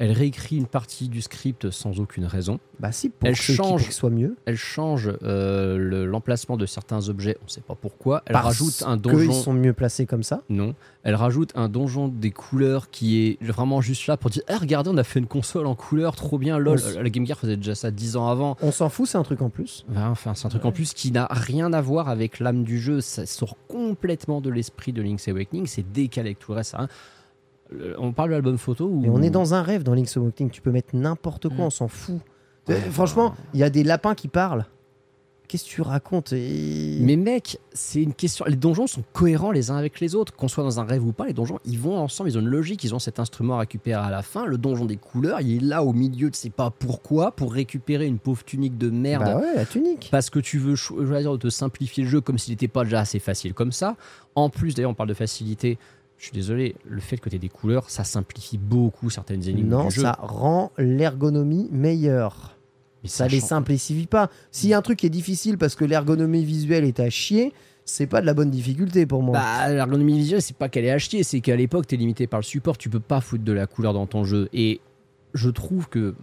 Elle 0.00 0.12
réécrit 0.12 0.56
une 0.56 0.66
partie 0.66 1.08
du 1.08 1.20
script 1.20 1.70
sans 1.72 1.98
aucune 1.98 2.24
raison. 2.24 2.60
Bah 2.78 2.92
si, 2.92 3.08
pour 3.08 3.28
Elle 3.28 3.34
change. 3.34 3.56
pour 3.58 3.76
que 3.78 3.82
ce 3.82 3.92
soit 3.92 4.10
mieux. 4.10 4.36
Elle 4.46 4.56
change 4.56 5.10
euh, 5.24 5.76
le- 5.76 6.06
l'emplacement 6.06 6.56
de 6.56 6.66
certains 6.66 7.08
objets, 7.08 7.36
on 7.42 7.46
ne 7.46 7.50
sait 7.50 7.60
pas 7.62 7.74
pourquoi. 7.74 8.22
Elle 8.26 8.34
Parce 8.34 8.44
rajoute 8.46 8.82
un 8.86 8.96
donjon. 8.96 9.32
sont 9.32 9.52
mieux 9.52 9.72
placés 9.72 10.06
comme 10.06 10.22
ça. 10.22 10.42
Non. 10.48 10.76
Elle 11.02 11.16
rajoute 11.16 11.50
un 11.56 11.68
donjon 11.68 12.06
des 12.06 12.30
couleurs 12.30 12.90
qui 12.90 13.26
est 13.26 13.42
vraiment 13.44 13.80
juste 13.80 14.06
là 14.06 14.16
pour 14.16 14.30
dire 14.30 14.42
Eh, 14.48 14.54
regardez, 14.54 14.88
on 14.90 14.96
a 14.98 15.02
fait 15.04 15.18
une 15.18 15.26
console 15.26 15.66
en 15.66 15.74
couleur, 15.74 16.14
trop 16.14 16.38
bien, 16.38 16.58
lol. 16.58 16.78
S- 16.78 16.94
La 16.94 17.10
Game 17.10 17.26
Gear 17.26 17.36
faisait 17.38 17.56
déjà 17.56 17.74
ça 17.74 17.90
10 17.90 18.16
ans 18.16 18.28
avant. 18.28 18.56
On 18.62 18.70
s'en 18.70 18.88
fout, 18.90 19.08
c'est 19.08 19.18
un 19.18 19.24
truc 19.24 19.42
en 19.42 19.50
plus. 19.50 19.84
Enfin, 19.96 20.34
c'est 20.36 20.46
un 20.46 20.50
truc 20.50 20.64
en 20.64 20.70
plus 20.70 20.92
qui 20.94 21.10
n'a 21.10 21.26
rien 21.30 21.72
à 21.72 21.80
voir 21.80 22.08
avec 22.08 22.38
l'âme 22.38 22.62
du 22.62 22.78
jeu. 22.78 23.00
Ça 23.00 23.26
sort 23.26 23.56
complètement 23.66 24.40
de 24.40 24.50
l'esprit 24.50 24.92
de 24.92 25.02
Link's 25.02 25.26
Awakening. 25.26 25.66
C'est 25.66 25.90
décalé 25.90 26.28
avec 26.28 26.38
tout 26.38 26.52
le 26.52 26.58
reste. 26.58 26.74
hein. 26.78 26.86
Le- 27.70 27.94
On 28.00 28.12
parle 28.12 28.30
de 28.30 28.34
l'album 28.34 28.58
photo 28.58 28.86
ou 28.86 29.02
on 29.12 29.20
est 29.22 29.30
dans 29.30 29.54
un 29.54 29.62
rêve 29.62 29.82
dans 29.82 29.94
Link's 29.94 30.16
Awakening. 30.16 30.50
Tu 30.50 30.62
peux 30.62 30.70
mettre 30.72 30.94
n'importe 30.96 31.48
quoi, 31.48 31.66
on 31.66 31.70
s'en 31.70 31.88
fout. 31.88 32.20
Euh, 32.70 32.78
Franchement, 32.90 33.34
il 33.54 33.60
y 33.60 33.62
a 33.62 33.70
des 33.70 33.82
lapins 33.84 34.14
qui 34.14 34.28
parlent. 34.28 34.66
Qu'est-ce 35.48 35.64
que 35.64 35.70
tu 35.70 35.80
racontes 35.80 36.34
Et- 36.34 36.98
Mais 37.00 37.16
mec, 37.16 37.58
c'est 37.72 38.02
une 38.02 38.12
question. 38.12 38.44
Les 38.46 38.56
donjons 38.56 38.86
sont 38.86 39.02
cohérents 39.14 39.50
les 39.50 39.70
uns 39.70 39.76
avec 39.76 39.98
les 39.98 40.14
autres. 40.14 40.34
Qu'on 40.36 40.46
soit 40.48 40.62
dans 40.62 40.78
un 40.78 40.84
rêve 40.84 41.02
ou 41.06 41.12
pas, 41.12 41.26
les 41.26 41.32
donjons, 41.32 41.58
ils 41.64 41.78
vont 41.78 41.96
ensemble. 41.96 42.28
Ils 42.28 42.36
ont 42.36 42.42
une 42.42 42.48
logique. 42.48 42.84
Ils 42.84 42.94
ont 42.94 42.98
cet 42.98 43.18
instrument 43.18 43.54
à 43.54 43.60
récupérer 43.60 43.98
à 43.98 44.10
la 44.10 44.20
fin. 44.20 44.44
Le 44.44 44.58
donjon 44.58 44.84
des 44.84 44.98
couleurs, 44.98 45.40
il 45.40 45.56
est 45.56 45.66
là 45.66 45.82
au 45.82 45.94
milieu. 45.94 46.30
Tu 46.30 46.38
sais 46.38 46.50
pas 46.50 46.70
pourquoi 46.70 47.32
pour 47.32 47.54
récupérer 47.54 48.06
une 48.06 48.18
pauvre 48.18 48.44
tunique 48.44 48.76
de 48.76 48.90
merde. 48.90 49.24
Bah 49.24 49.38
ouais, 49.38 49.54
la 49.56 49.64
tunique. 49.64 50.08
Parce 50.12 50.28
que 50.28 50.38
tu 50.38 50.58
veux 50.58 50.76
cho- 50.76 51.02
choisir 51.06 51.32
de 51.32 51.38
te 51.38 51.48
simplifier 51.48 52.04
le 52.04 52.10
jeu 52.10 52.20
comme 52.20 52.36
s'il 52.36 52.52
n'était 52.52 52.68
pas 52.68 52.84
déjà 52.84 53.00
assez 53.00 53.18
facile 53.18 53.54
comme 53.54 53.72
ça. 53.72 53.96
En 54.34 54.50
plus, 54.50 54.74
d'ailleurs, 54.74 54.90
on 54.90 54.94
parle 54.94 55.08
de 55.08 55.14
facilité. 55.14 55.78
Je 56.18 56.24
suis 56.24 56.32
désolé, 56.32 56.74
le 56.84 57.00
fait 57.00 57.16
que 57.18 57.28
tu 57.30 57.36
aies 57.36 57.38
des 57.38 57.48
couleurs, 57.48 57.88
ça 57.90 58.02
simplifie 58.04 58.58
beaucoup 58.58 59.08
certaines 59.08 59.46
énigmes 59.48 59.68
Non, 59.68 59.84
du 59.88 59.94
jeu. 59.94 60.02
ça 60.02 60.18
rend 60.20 60.72
l'ergonomie 60.76 61.68
meilleure. 61.70 62.56
Mais 63.04 63.08
Ça 63.08 63.28
les 63.28 63.38
change- 63.38 63.48
simplifie 63.50 64.06
pas. 64.06 64.28
Si 64.50 64.74
un 64.74 64.82
truc 64.82 65.04
est 65.04 65.10
difficile 65.10 65.56
parce 65.58 65.76
que 65.76 65.84
l'ergonomie 65.84 66.44
visuelle 66.44 66.84
est 66.84 66.98
à 66.98 67.08
chier, 67.08 67.52
c'est 67.84 68.08
pas 68.08 68.20
de 68.20 68.26
la 68.26 68.34
bonne 68.34 68.50
difficulté 68.50 69.06
pour 69.06 69.22
moi. 69.22 69.38
Bah, 69.38 69.68
l'ergonomie 69.72 70.18
visuelle, 70.18 70.42
c'est 70.42 70.56
pas 70.56 70.68
qu'elle 70.68 70.84
est 70.84 70.90
achetée, 70.90 71.22
c'est 71.22 71.40
qu'à 71.40 71.54
l'époque, 71.54 71.86
tu 71.86 71.94
es 71.94 71.98
limité 71.98 72.26
par 72.26 72.40
le 72.40 72.44
support, 72.44 72.76
tu 72.76 72.90
peux 72.90 72.98
pas 73.00 73.20
foutre 73.20 73.44
de 73.44 73.52
la 73.52 73.66
couleur 73.68 73.92
dans 73.94 74.06
ton 74.06 74.24
jeu. 74.24 74.48
Et 74.52 74.80
je 75.34 75.48
trouve 75.50 75.88
que 75.88 76.16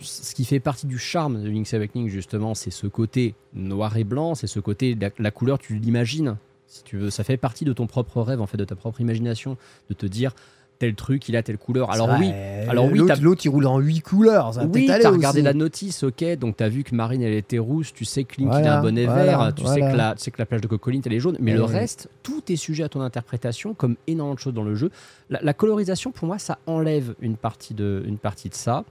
ce 0.00 0.34
qui 0.34 0.44
fait 0.44 0.58
partie 0.60 0.88
du 0.88 0.98
charme 0.98 1.40
de 1.42 1.48
Link's 1.48 1.72
Awakening, 1.72 2.08
justement, 2.08 2.54
c'est 2.56 2.72
ce 2.72 2.88
côté 2.88 3.36
noir 3.54 3.96
et 3.96 4.02
blanc, 4.04 4.34
c'est 4.34 4.48
ce 4.48 4.58
côté, 4.58 4.96
la, 5.00 5.10
la 5.20 5.30
couleur, 5.30 5.58
tu 5.60 5.76
l'imagines. 5.78 6.36
Si 6.66 6.82
tu 6.84 6.96
veux, 6.96 7.10
ça 7.10 7.24
fait 7.24 7.36
partie 7.36 7.64
de 7.64 7.72
ton 7.72 7.86
propre 7.86 8.20
rêve, 8.22 8.40
en 8.40 8.46
fait, 8.46 8.56
de 8.56 8.64
ta 8.64 8.74
propre 8.76 9.00
imagination, 9.00 9.56
de 9.88 9.94
te 9.94 10.06
dire 10.06 10.32
tel 10.78 10.94
truc, 10.94 11.28
il 11.28 11.36
a 11.36 11.42
telle 11.42 11.58
couleur. 11.58 11.90
Alors 11.90 12.10
oui, 12.18 12.30
alors 12.68 12.86
oui, 12.90 12.98
l'autre, 12.98 13.42
il 13.44 13.48
roule 13.48 13.66
en 13.66 13.78
8 13.78 14.00
couleurs. 14.00 14.54
Ça 14.54 14.64
oui, 14.66 14.86
t'as 14.86 15.10
regardé 15.10 15.42
la 15.42 15.54
notice, 15.54 16.02
ok, 16.02 16.24
donc 16.38 16.56
t'as 16.56 16.68
vu 16.68 16.84
que 16.84 16.94
Marine 16.94 17.22
elle 17.22 17.32
était 17.32 17.58
rouge, 17.58 17.92
tu 17.94 18.04
sais 18.04 18.24
que 18.24 18.36
Link 18.38 18.52
il 18.58 18.66
a 18.66 18.78
un 18.78 18.82
bonnet 18.82 19.06
voilà, 19.06 19.24
vert, 19.24 19.54
tu, 19.54 19.64
sais 19.66 19.80
que 19.80 19.96
la, 19.96 20.14
tu 20.14 20.24
sais 20.24 20.30
que 20.30 20.38
la 20.38 20.46
plage 20.46 20.60
de 20.60 20.66
Cocoline 20.66 21.02
elle 21.06 21.14
est 21.14 21.20
jaune, 21.20 21.36
mais 21.40 21.52
Eh 21.52 21.54
le 21.54 21.64
oui. 21.64 21.72
reste, 21.72 22.08
tout 22.22 22.42
est 22.48 22.56
sujet 22.56 22.82
à 22.84 22.88
ton 22.88 23.00
interprétation, 23.00 23.74
comme 23.74 23.96
énormément 24.06 24.34
de 24.34 24.38
choses 24.40 24.54
dans 24.54 24.64
le 24.64 24.74
jeu. 24.74 24.90
La, 25.30 25.40
la 25.42 25.54
colorisation, 25.54 26.10
pour 26.12 26.26
moi, 26.26 26.38
ça 26.38 26.58
enlève 26.66 27.14
une 27.20 27.36
partie 27.36 27.74
de, 27.74 28.04
une 28.06 28.18
partie 28.18 28.48
de 28.50 28.54
ça. 28.54 28.84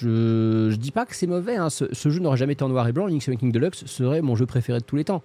Je, 0.00 0.68
je 0.70 0.76
dis 0.76 0.90
pas 0.90 1.04
que 1.06 1.14
c'est 1.14 1.26
mauvais, 1.26 1.56
hein, 1.56 1.70
ce, 1.70 1.84
ce 1.92 2.08
jeu 2.08 2.20
n'aurait 2.20 2.36
jamais 2.36 2.54
été 2.54 2.64
en 2.64 2.68
noir 2.68 2.88
et 2.88 2.92
blanc, 2.92 3.06
Link's 3.06 3.28
Awakening 3.28 3.52
Deluxe 3.52 3.84
serait 3.86 4.22
mon 4.22 4.34
jeu 4.34 4.46
préféré 4.46 4.78
de 4.78 4.84
tous 4.84 4.96
les 4.96 5.04
temps. 5.04 5.22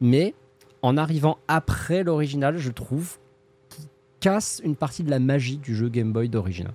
Mais 0.00 0.34
en 0.82 0.96
arrivant 0.96 1.38
après 1.48 2.02
l'original, 2.04 2.58
je 2.58 2.70
trouve 2.70 3.18
qu'il 3.68 3.86
casse 4.20 4.60
une 4.64 4.76
partie 4.76 5.02
de 5.02 5.10
la 5.10 5.18
magie 5.18 5.58
du 5.58 5.74
jeu 5.74 5.88
Game 5.88 6.12
Boy 6.12 6.28
d'origine. 6.28 6.68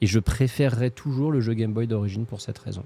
Et 0.00 0.06
je 0.06 0.18
préférerais 0.18 0.90
toujours 0.90 1.32
le 1.32 1.40
jeu 1.40 1.54
Game 1.54 1.72
Boy 1.72 1.86
d'origine 1.86 2.26
pour 2.26 2.40
cette 2.40 2.58
raison. 2.58 2.84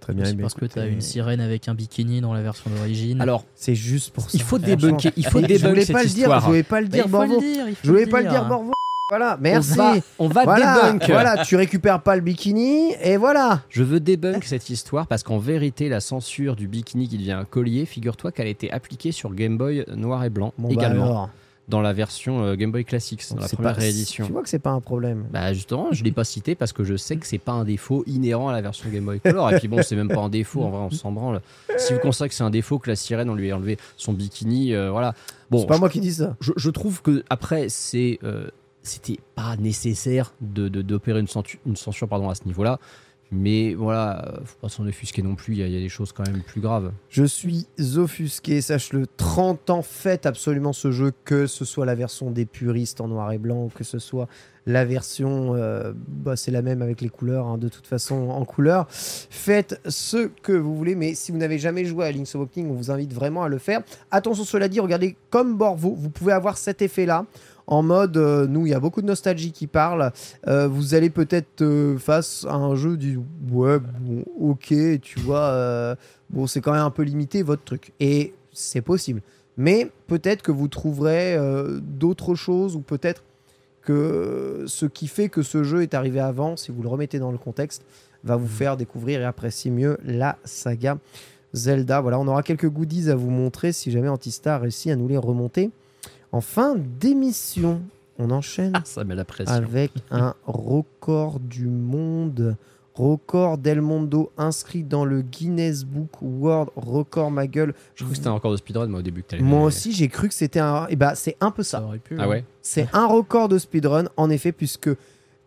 Très 0.00 0.14
bien. 0.14 0.24
C'est 0.24 0.36
parce 0.36 0.54
que 0.54 0.64
écoutez, 0.64 0.80
t'as 0.80 0.88
une 0.88 1.00
sirène 1.00 1.40
avec 1.40 1.68
un 1.68 1.74
bikini 1.74 2.20
dans 2.20 2.32
la 2.32 2.42
version 2.42 2.70
d'origine. 2.70 3.20
Alors, 3.20 3.44
C'est 3.54 3.74
juste 3.74 4.12
pour 4.12 4.24
ça. 4.24 4.30
il 4.34 4.42
faut 4.42 4.58
débunker, 4.58 5.12
il 5.16 5.26
faut 5.26 5.40
je 5.40 5.46
débunker 5.46 5.70
voulais 5.70 5.86
pas 5.86 6.02
le 6.02 6.08
dire, 6.08 6.40
je 6.40 6.46
voulais 6.46 6.62
pas 6.62 6.80
le 6.80 6.86
Bah, 6.88 6.96
dire, 6.96 7.08
Borvo. 7.08 7.40
Je 7.40 7.88
voulais 7.88 8.04
le 8.04 8.10
pas 8.10 8.18
le 8.20 8.28
dire, 8.28 8.40
dire. 8.40 8.48
Borvo. 8.48 8.72
Voilà, 9.08 9.38
merci. 9.40 9.78
On 9.78 9.82
va, 9.84 9.94
on 10.18 10.28
va 10.28 10.42
Voilà, 10.44 10.80
débunk. 10.82 11.04
voilà, 11.08 11.44
tu 11.44 11.54
récupères 11.54 12.02
pas 12.02 12.16
le 12.16 12.22
bikini 12.22 12.92
et 13.00 13.16
voilà. 13.16 13.62
Je 13.68 13.84
veux 13.84 14.00
débunk 14.00 14.42
cette 14.42 14.68
histoire 14.68 15.06
parce 15.06 15.22
qu'en 15.22 15.38
vérité, 15.38 15.88
la 15.88 16.00
censure 16.00 16.56
du 16.56 16.66
bikini 16.66 17.06
qui 17.08 17.16
devient 17.16 17.30
un 17.32 17.44
collier, 17.44 17.86
figure-toi 17.86 18.32
qu'elle 18.32 18.48
a 18.48 18.50
été 18.50 18.72
appliquée 18.72 19.12
sur 19.12 19.32
Game 19.32 19.56
Boy 19.58 19.84
noir 19.94 20.24
et 20.24 20.30
blanc 20.30 20.52
Bon, 20.58 20.66
bah 20.66 20.74
également, 20.74 21.04
alors. 21.04 21.30
dans 21.68 21.80
la 21.82 21.92
version 21.92 22.42
euh, 22.42 22.56
Game 22.56 22.72
Boy 22.72 22.84
Classics, 22.84 23.22
dans 23.30 23.40
la 23.42 23.48
première 23.48 23.74
pas- 23.74 23.80
réédition. 23.80 24.26
Tu 24.26 24.32
vois 24.32 24.42
que 24.42 24.48
c'est 24.48 24.58
pas 24.58 24.70
un 24.72 24.80
problème. 24.80 25.26
Bah 25.30 25.52
justement, 25.54 25.92
je 25.92 26.02
l'ai 26.02 26.10
pas 26.10 26.24
cité 26.24 26.56
parce 26.56 26.72
que 26.72 26.82
je 26.82 26.96
sais 26.96 27.16
que 27.16 27.28
c'est 27.28 27.38
pas 27.38 27.52
un 27.52 27.62
défaut 27.64 28.02
inhérent 28.08 28.48
à 28.48 28.52
la 28.52 28.60
version 28.60 28.90
Game 28.90 29.04
Boy 29.04 29.20
Color. 29.20 29.52
Et 29.52 29.58
puis 29.60 29.68
bon, 29.68 29.82
c'est 29.84 29.94
même 29.94 30.08
pas 30.08 30.20
un 30.20 30.28
défaut, 30.30 30.64
en 30.64 30.70
vrai, 30.70 30.80
on 30.80 30.90
s'en 30.90 31.12
branle. 31.12 31.42
Si 31.78 31.92
vous 31.92 32.00
considérez 32.00 32.30
que 32.30 32.34
c'est 32.34 32.42
un 32.42 32.50
défaut 32.50 32.80
que 32.80 32.90
la 32.90 32.96
sirène, 32.96 33.30
on 33.30 33.36
lui 33.36 33.52
a 33.52 33.56
enlevé 33.56 33.78
son 33.96 34.12
bikini, 34.14 34.74
euh, 34.74 34.90
voilà. 34.90 35.14
Bon, 35.48 35.60
c'est 35.60 35.66
pas 35.68 35.78
moi 35.78 35.88
qui 35.90 36.00
dis 36.00 36.12
ça. 36.14 36.34
je, 36.40 36.50
je 36.56 36.70
trouve 36.70 37.02
que 37.02 37.22
après 37.30 37.68
c'est 37.68 38.18
euh, 38.24 38.48
c'était 38.86 39.18
pas 39.34 39.56
nécessaire 39.56 40.32
de 40.40 40.68
d'opérer 40.68 41.20
une, 41.20 41.26
censure- 41.26 42.08
pardon 42.08 42.28
à 42.30 42.34
ce 42.34 42.44
niveau-là 42.44 42.78
mais 43.32 43.74
voilà 43.74 44.24
euh, 44.24 44.36
faut 44.44 44.58
pas 44.60 44.68
s'en 44.68 44.86
offusquer 44.86 45.20
non 45.20 45.34
plus 45.34 45.54
il 45.54 45.58
y, 45.58 45.62
a- 45.64 45.80
des 45.80 45.88
choses 45.88 46.12
quand 46.12 46.24
même 46.30 46.42
plus 46.42 46.60
graves 46.60 46.92
Je 47.08 47.24
suis 47.24 47.66
offusqué, 47.96 48.60
sache-le. 48.60 49.06
30 49.16 49.70
ans, 49.70 49.82
faites 49.82 50.26
absolument 50.26 50.72
ce 50.72 50.92
jeu, 50.92 51.12
que 51.24 51.48
ce 51.48 51.64
soit 51.64 51.86
la 51.86 51.96
version 51.96 52.30
des 52.30 52.46
puristes 52.46 53.00
en 53.00 53.08
noir 53.08 53.32
et 53.32 53.38
blanc, 53.38 53.64
ou 53.64 53.68
que 53.68 53.82
ce 53.82 53.98
soit 53.98 54.28
la 54.64 54.84
version, 54.84 55.54
euh, 55.56 55.92
bah, 56.08 56.36
c'est 56.36 56.52
la 56.52 56.62
même 56.62 56.82
avec 56.82 57.00
les 57.00 57.08
couleurs, 57.08 57.46
hein, 57.48 57.58
de 57.58 57.68
toute 57.68 57.86
façon 57.88 58.14
en 58.30 58.44
couleur. 58.44 58.86
Faites 58.90 59.80
ce 59.88 60.28
que 60.28 60.52
vous 60.52 60.76
voulez, 60.76 60.94
mais 60.94 61.14
si 61.14 61.32
vous 61.32 61.38
n'avez 61.38 61.58
jamais 61.58 61.84
joué 61.84 62.06
à 62.06 62.12
Link's 62.12 62.34
Awakening, 62.36 62.70
on 62.70 62.74
vous 62.74 62.90
invite 62.92 63.12
vraiment 63.12 63.42
à 63.42 63.48
le 63.48 63.58
faire. 63.58 63.82
Attention, 64.12 64.44
cela 64.44 64.68
dit, 64.68 64.78
regardez 64.78 65.16
comme 65.30 65.56
Borvo, 65.56 65.94
vous 65.96 66.10
pouvez 66.10 66.32
avoir 66.32 66.58
cet 66.58 66.80
effet-là. 66.80 67.26
En 67.66 67.82
mode, 67.82 68.16
euh, 68.16 68.46
nous, 68.46 68.66
il 68.66 68.70
y 68.70 68.74
a 68.74 68.80
beaucoup 68.80 69.02
de 69.02 69.06
nostalgie 69.06 69.50
qui 69.50 69.66
parle. 69.66 70.12
Euh, 70.46 70.68
vous 70.68 70.94
allez 70.94 71.10
peut-être 71.10 71.62
euh, 71.62 71.98
face 71.98 72.46
à 72.48 72.54
un 72.54 72.76
jeu 72.76 72.96
du 72.96 73.18
ouais, 73.50 73.78
bon, 73.80 74.24
ok, 74.38 74.72
tu 75.00 75.18
vois, 75.20 75.96
bon, 76.30 76.46
c'est 76.46 76.60
quand 76.60 76.72
même 76.72 76.82
un 76.82 76.90
peu 76.90 77.02
limité 77.02 77.42
votre 77.42 77.64
truc. 77.64 77.92
Et 77.98 78.34
c'est 78.52 78.82
possible. 78.82 79.20
Mais 79.56 79.90
peut-être 80.06 80.42
que 80.42 80.52
vous 80.52 80.68
trouverez 80.68 81.38
d'autres 81.80 82.34
choses 82.34 82.76
ou 82.76 82.80
peut-être 82.80 83.22
que 83.82 84.64
ce 84.66 84.86
qui 84.86 85.08
fait 85.08 85.28
que 85.28 85.42
ce 85.42 85.62
jeu 85.62 85.82
est 85.82 85.94
arrivé 85.94 86.20
avant, 86.20 86.56
si 86.56 86.72
vous 86.72 86.82
le 86.82 86.88
remettez 86.88 87.18
dans 87.18 87.32
le 87.32 87.38
contexte, 87.38 87.82
va 88.24 88.36
vous 88.36 88.48
faire 88.48 88.76
découvrir 88.76 89.20
et 89.20 89.24
apprécier 89.24 89.70
mieux 89.70 89.96
la 90.04 90.36
saga 90.44 90.98
Zelda. 91.54 92.00
Voilà, 92.00 92.18
on 92.18 92.26
aura 92.28 92.42
quelques 92.42 92.68
goodies 92.68 93.10
à 93.10 93.14
vous 93.14 93.30
montrer 93.30 93.72
si 93.72 93.90
jamais 93.90 94.08
Antistar 94.08 94.60
réussit 94.60 94.92
à 94.92 94.96
nous 94.96 95.08
les 95.08 95.16
remonter. 95.16 95.70
En 96.32 96.40
fin 96.40 96.76
d'émission, 96.76 97.82
on 98.18 98.30
enchaîne 98.30 98.72
ah, 98.74 98.82
ça 98.84 99.04
met 99.04 99.14
la 99.14 99.24
pression 99.24 99.54
avec 99.54 99.92
un 100.10 100.34
record 100.46 101.40
du 101.40 101.66
monde. 101.66 102.56
Record 102.94 103.58
Del 103.58 103.82
Mondo 103.82 104.32
inscrit 104.38 104.82
dans 104.82 105.04
le 105.04 105.20
Guinness 105.20 105.84
Book 105.84 106.22
World 106.22 106.70
Record, 106.76 107.30
ma 107.30 107.46
gueule. 107.46 107.74
je 107.94 108.02
trouve 108.02 108.12
que 108.12 108.16
c'était 108.16 108.28
un 108.28 108.32
record 108.32 108.52
de 108.52 108.56
speedrun 108.56 108.86
moi 108.86 109.00
au 109.00 109.02
début 109.02 109.22
que 109.22 109.36
Moi 109.36 109.64
aussi, 109.64 109.92
j'ai 109.92 110.08
cru 110.08 110.28
que 110.28 110.34
c'était 110.34 110.60
un. 110.60 110.86
Et 110.88 110.96
bah, 110.96 111.14
c'est 111.14 111.36
un 111.40 111.50
peu 111.50 111.62
ça. 111.62 111.82
aurait 111.82 111.98
pu. 111.98 112.16
ah 112.18 112.26
ouais 112.26 112.44
C'est 112.62 112.88
un 112.94 113.04
record 113.04 113.48
de 113.48 113.58
speedrun, 113.58 114.06
en 114.16 114.30
effet, 114.30 114.50
puisque 114.50 114.88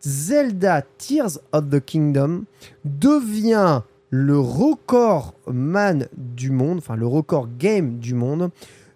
Zelda 0.01 0.83
Tears 0.99 1.39
of 1.51 1.69
the 1.69 1.83
Kingdom 1.83 2.43
devient 2.85 3.81
le 4.11 4.39
record 4.39 5.33
man 5.47 6.07
du 6.17 6.51
monde, 6.51 6.79
enfin 6.79 6.95
le 6.95 7.07
record 7.07 7.47
game 7.57 7.99
du 7.99 8.13
monde, 8.13 8.49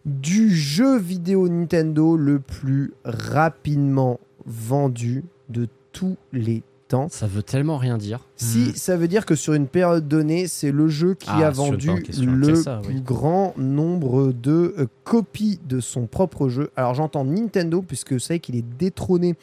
du 0.05 0.53
jeu 0.53 0.97
vidéo 0.97 1.47
Nintendo 1.47 2.17
le 2.17 2.39
plus 2.39 2.93
rapidement 3.05 4.19
vendu 4.45 5.23
de 5.49 5.67
tous 5.91 6.17
les 6.33 6.63
temps. 6.89 7.07
ça 7.09 7.27
veut 7.27 7.43
tellement 7.43 7.77
rien 7.77 7.97
dire 7.97 8.19
Si 8.35 8.73
ça 8.77 8.97
veut 8.97 9.07
dire 9.07 9.25
que 9.25 9.35
sur 9.35 9.53
une 9.53 9.67
période 9.67 10.07
donnée, 10.07 10.47
c'est 10.47 10.71
le 10.71 10.87
jeu 10.89 11.13
qui 11.13 11.29
Ah, 11.29 11.47
a 11.47 11.49
vendu 11.51 11.87
le 11.87 11.93
oui. 11.95 12.81
plus 12.83 13.01
grand 13.01 13.53
nombre 13.57 14.33
de 14.33 14.75
euh, 14.77 14.87
copies 15.05 15.59
de 15.67 15.79
son 15.79 16.05
propre 16.07 16.49
jeu. 16.49 16.69
Alors 16.75 16.93
j'entends 16.93 17.23
Nintendo, 17.23 17.81
puisque 17.81 18.11
vous 18.13 18.19
savez 18.19 18.39
qu'il 18.41 18.55
est 18.57 18.65
détrôné 18.77 19.35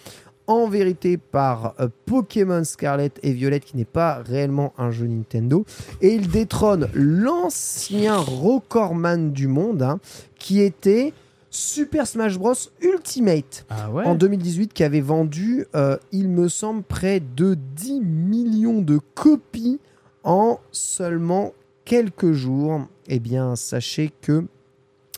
en 0.51 0.68
vérité 0.68 1.16
par 1.16 1.74
euh, 1.78 1.86
Pokémon 2.06 2.64
Scarlet 2.64 3.12
et 3.22 3.32
Violet, 3.32 3.60
qui 3.60 3.77
n'est 3.77 3.85
pas 3.85 4.16
réellement 4.16 4.72
un 4.78 4.90
jeu 4.90 5.06
Nintendo. 5.06 5.64
Et 6.01 6.12
il 6.12 6.28
détrône 6.28 6.89
l'ancien 6.93 8.16
recordman 8.16 9.31
du 9.31 9.47
monde, 9.47 9.82
hein, 9.82 10.01
qui 10.40 10.60
était 10.60 11.12
Super 11.51 12.05
Smash 12.09 12.36
Bros 12.36 12.55
Ultimate 12.82 13.64
Ah 13.70 13.93
ouais 13.93 14.05
en 14.05 14.16
2018 14.16 14.72
qui 14.72 14.82
avait 14.82 15.01
vendu, 15.01 15.66
euh, 15.77 15.97
il 16.10 16.28
me 16.28 16.48
semble, 16.48 16.82
près 16.82 17.20
de 17.20 17.56
10 17.77 18.01
millions 18.01 18.82
de 18.82 18.98
copies 19.14 19.78
en 20.24 20.59
seulement 20.72 21.52
quelques 21.85 22.32
jours. 22.32 22.89
Eh 23.06 23.20
bien, 23.20 23.55
sachez 23.55 24.10
que 24.20 24.44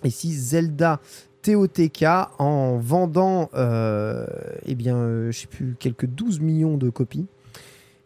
ici, 0.04 0.32
Zelda 0.34 1.00
TOTK, 1.42 2.04
en 2.38 2.78
vendant, 2.78 3.50
euh, 3.54 4.26
eh 4.64 4.74
bien, 4.74 4.96
euh, 4.96 5.30
je 5.32 5.40
sais 5.40 5.46
plus, 5.46 5.76
quelques 5.78 6.06
12 6.06 6.40
millions 6.40 6.76
de 6.76 6.88
copies, 6.88 7.26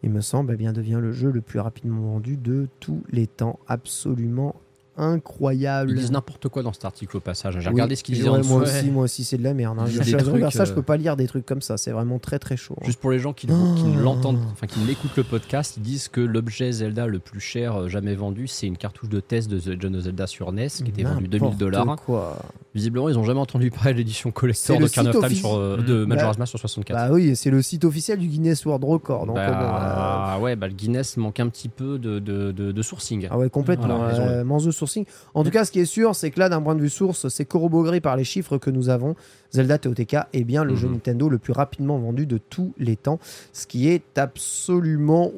il 0.03 0.09
me 0.09 0.21
semble, 0.21 0.53
eh 0.53 0.57
bien, 0.57 0.73
devient 0.73 0.99
le 1.01 1.11
jeu 1.11 1.31
le 1.31 1.41
plus 1.41 1.59
rapidement 1.59 2.01
vendu 2.01 2.37
de 2.37 2.67
tous 2.79 3.03
les 3.11 3.27
temps. 3.27 3.59
Absolument 3.67 4.55
incroyable. 4.97 5.91
Ils 5.91 5.97
disent 5.97 6.11
n'importe 6.11 6.47
quoi 6.49 6.63
dans 6.63 6.73
cet 6.73 6.85
article 6.85 7.17
au 7.17 7.19
passage. 7.19 7.55
J'ai 7.59 7.67
Oui, 7.67 7.73
regardé 7.73 7.95
ce 7.95 8.03
qu'ils 8.03 8.15
disaient 8.15 8.29
ouais. 8.29 8.41
Moi 8.43 8.61
aussi, 8.61 8.89
moi 8.91 9.03
aussi, 9.03 9.23
c'est 9.23 9.37
de 9.37 9.43
la 9.43 9.53
merde. 9.53 9.77
hein. 9.79 9.85
Je 9.87 9.99
euh, 9.99 10.73
peux 10.75 10.81
pas 10.81 10.97
lire 10.97 11.15
des 11.15 11.27
trucs 11.27 11.45
comme 11.45 11.61
ça. 11.61 11.77
C'est 11.77 11.91
vraiment 11.91 12.19
très 12.19 12.39
très 12.39 12.57
chaud. 12.57 12.75
hein. 12.79 12.85
Juste 12.85 12.99
pour 12.99 13.11
les 13.11 13.19
gens 13.19 13.33
qui, 13.33 13.47
qui 13.47 13.53
Oh. 13.53 13.99
l'entendent, 14.01 14.39
enfin 14.51 14.67
qui 14.67 14.79
l'écoutent 14.81 15.15
le 15.17 15.23
podcast, 15.23 15.75
ils 15.77 15.83
disent 15.83 16.07
que 16.07 16.21
l'objet 16.21 16.71
Zelda 16.71 17.07
le 17.07 17.19
plus 17.19 17.39
cher 17.39 17.75
euh, 17.75 17.87
jamais 17.87 18.15
vendu, 18.15 18.47
c'est 18.47 18.67
une 18.67 18.77
cartouche 18.77 19.09
de 19.09 19.19
test 19.19 19.49
de 19.49 19.59
The 19.59 19.67
Legend 19.67 19.95
of 19.95 20.01
Zelda 20.03 20.27
sur 20.27 20.51
NES 20.51 20.67
qui 20.67 20.83
était 20.89 21.03
vendue 21.03 21.27
2000 21.27 21.41
N'importe 21.41 21.57
dollars. 21.59 21.95
quoi. 22.05 22.37
Visiblement, 22.75 23.09
ils 23.09 23.17
ont 23.17 23.23
jamais 23.23 23.39
entendu 23.39 23.71
parler 23.71 23.93
de 23.93 23.97
l'édition 23.97 24.29
collector 24.31 24.77
de 24.77 24.85
offici- 24.85 25.35
sur, 25.35 25.55
euh, 25.55 25.77
Mm. 25.77 25.85
de 25.85 26.05
Majora's 26.05 26.35
Bah, 26.37 26.41
Mask 26.41 26.49
sur 26.51 26.59
64. 26.59 26.95
Bah 26.95 27.13
oui, 27.13 27.35
c'est 27.35 27.49
le 27.49 27.61
site 27.61 27.85
officiel 27.85 28.19
du 28.19 28.27
Guinness 28.27 28.65
World 28.65 28.83
Record. 28.83 29.25
Donc, 29.25 29.35
Bah, 29.35 30.33
euh, 30.35 30.37
euh, 30.37 30.43
ouais, 30.43 30.55
bah, 30.55 30.67
le 30.67 30.73
Guinness 30.73 31.17
manque 31.17 31.39
un 31.39 31.47
petit 31.49 31.69
peu 31.69 31.97
de, 31.97 32.19
de, 32.19 32.51
de- 32.51 32.71
de 32.71 32.81
sourcing. 32.83 33.27
Ah 33.31 33.37
ouais, 33.37 33.49
complètement. 33.49 33.97
Voilà, 33.97 34.43
sourcing. 34.87 35.05
En 35.33 35.43
tout 35.43 35.51
cas, 35.51 35.65
ce 35.65 35.71
qui 35.71 35.79
est 35.79 35.85
sûr, 35.85 36.15
c'est 36.15 36.31
que 36.31 36.39
là, 36.39 36.49
d'un 36.49 36.61
point 36.61 36.75
de 36.75 36.81
vue 36.81 36.89
source, 36.89 37.27
c'est 37.29 37.45
corroboré 37.45 38.01
par 38.01 38.15
les 38.17 38.23
chiffres 38.23 38.57
que 38.57 38.69
nous 38.69 38.89
avons. 38.89 39.15
Zelda 39.51 39.77
TOTK 39.77 40.15
est 40.33 40.43
bien 40.43 40.63
le 40.63 40.75
jeu 40.75 40.87
Mhm. 40.87 40.93
Nintendo 40.95 41.29
le 41.29 41.37
plus 41.37 41.53
rapidement 41.53 41.97
vendu 41.99 42.25
de 42.25 42.37
tous 42.37 42.73
les 42.77 42.95
temps, 42.95 43.19
ce 43.53 43.67
qui 43.67 43.87
est 43.89 44.17
absolument 44.17 45.31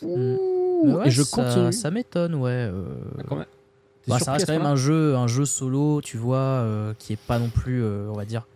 fou. 0.00 0.82
Mais 0.84 0.92
ouais, 0.92 1.08
Et 1.08 1.10
je 1.10 1.22
ça- 1.22 1.42
continue. 1.42 1.72
Ça 1.72 1.90
m'étonne, 1.90 2.34
ouais. 2.36 2.50
euh, 2.50 2.84
Quand 3.28 3.36
même. 3.36 3.46
T'es 4.04 4.10
bah, 4.12 4.18
ça 4.20 4.32
reste 4.32 4.46
quand 4.46 4.52
même 4.52 4.62
un 4.62 4.76
jeu, 4.76 5.16
un 5.16 5.26
jeu 5.26 5.44
solo, 5.44 6.00
tu 6.00 6.16
vois, 6.16 6.36
euh, 6.38 6.94
qui 6.98 7.12
est 7.12 7.18
pas 7.20 7.38
non 7.38 7.48
plus, 7.48 7.82
euh, 7.82 8.08
on 8.10 8.14
va 8.14 8.24
dire. 8.24 8.46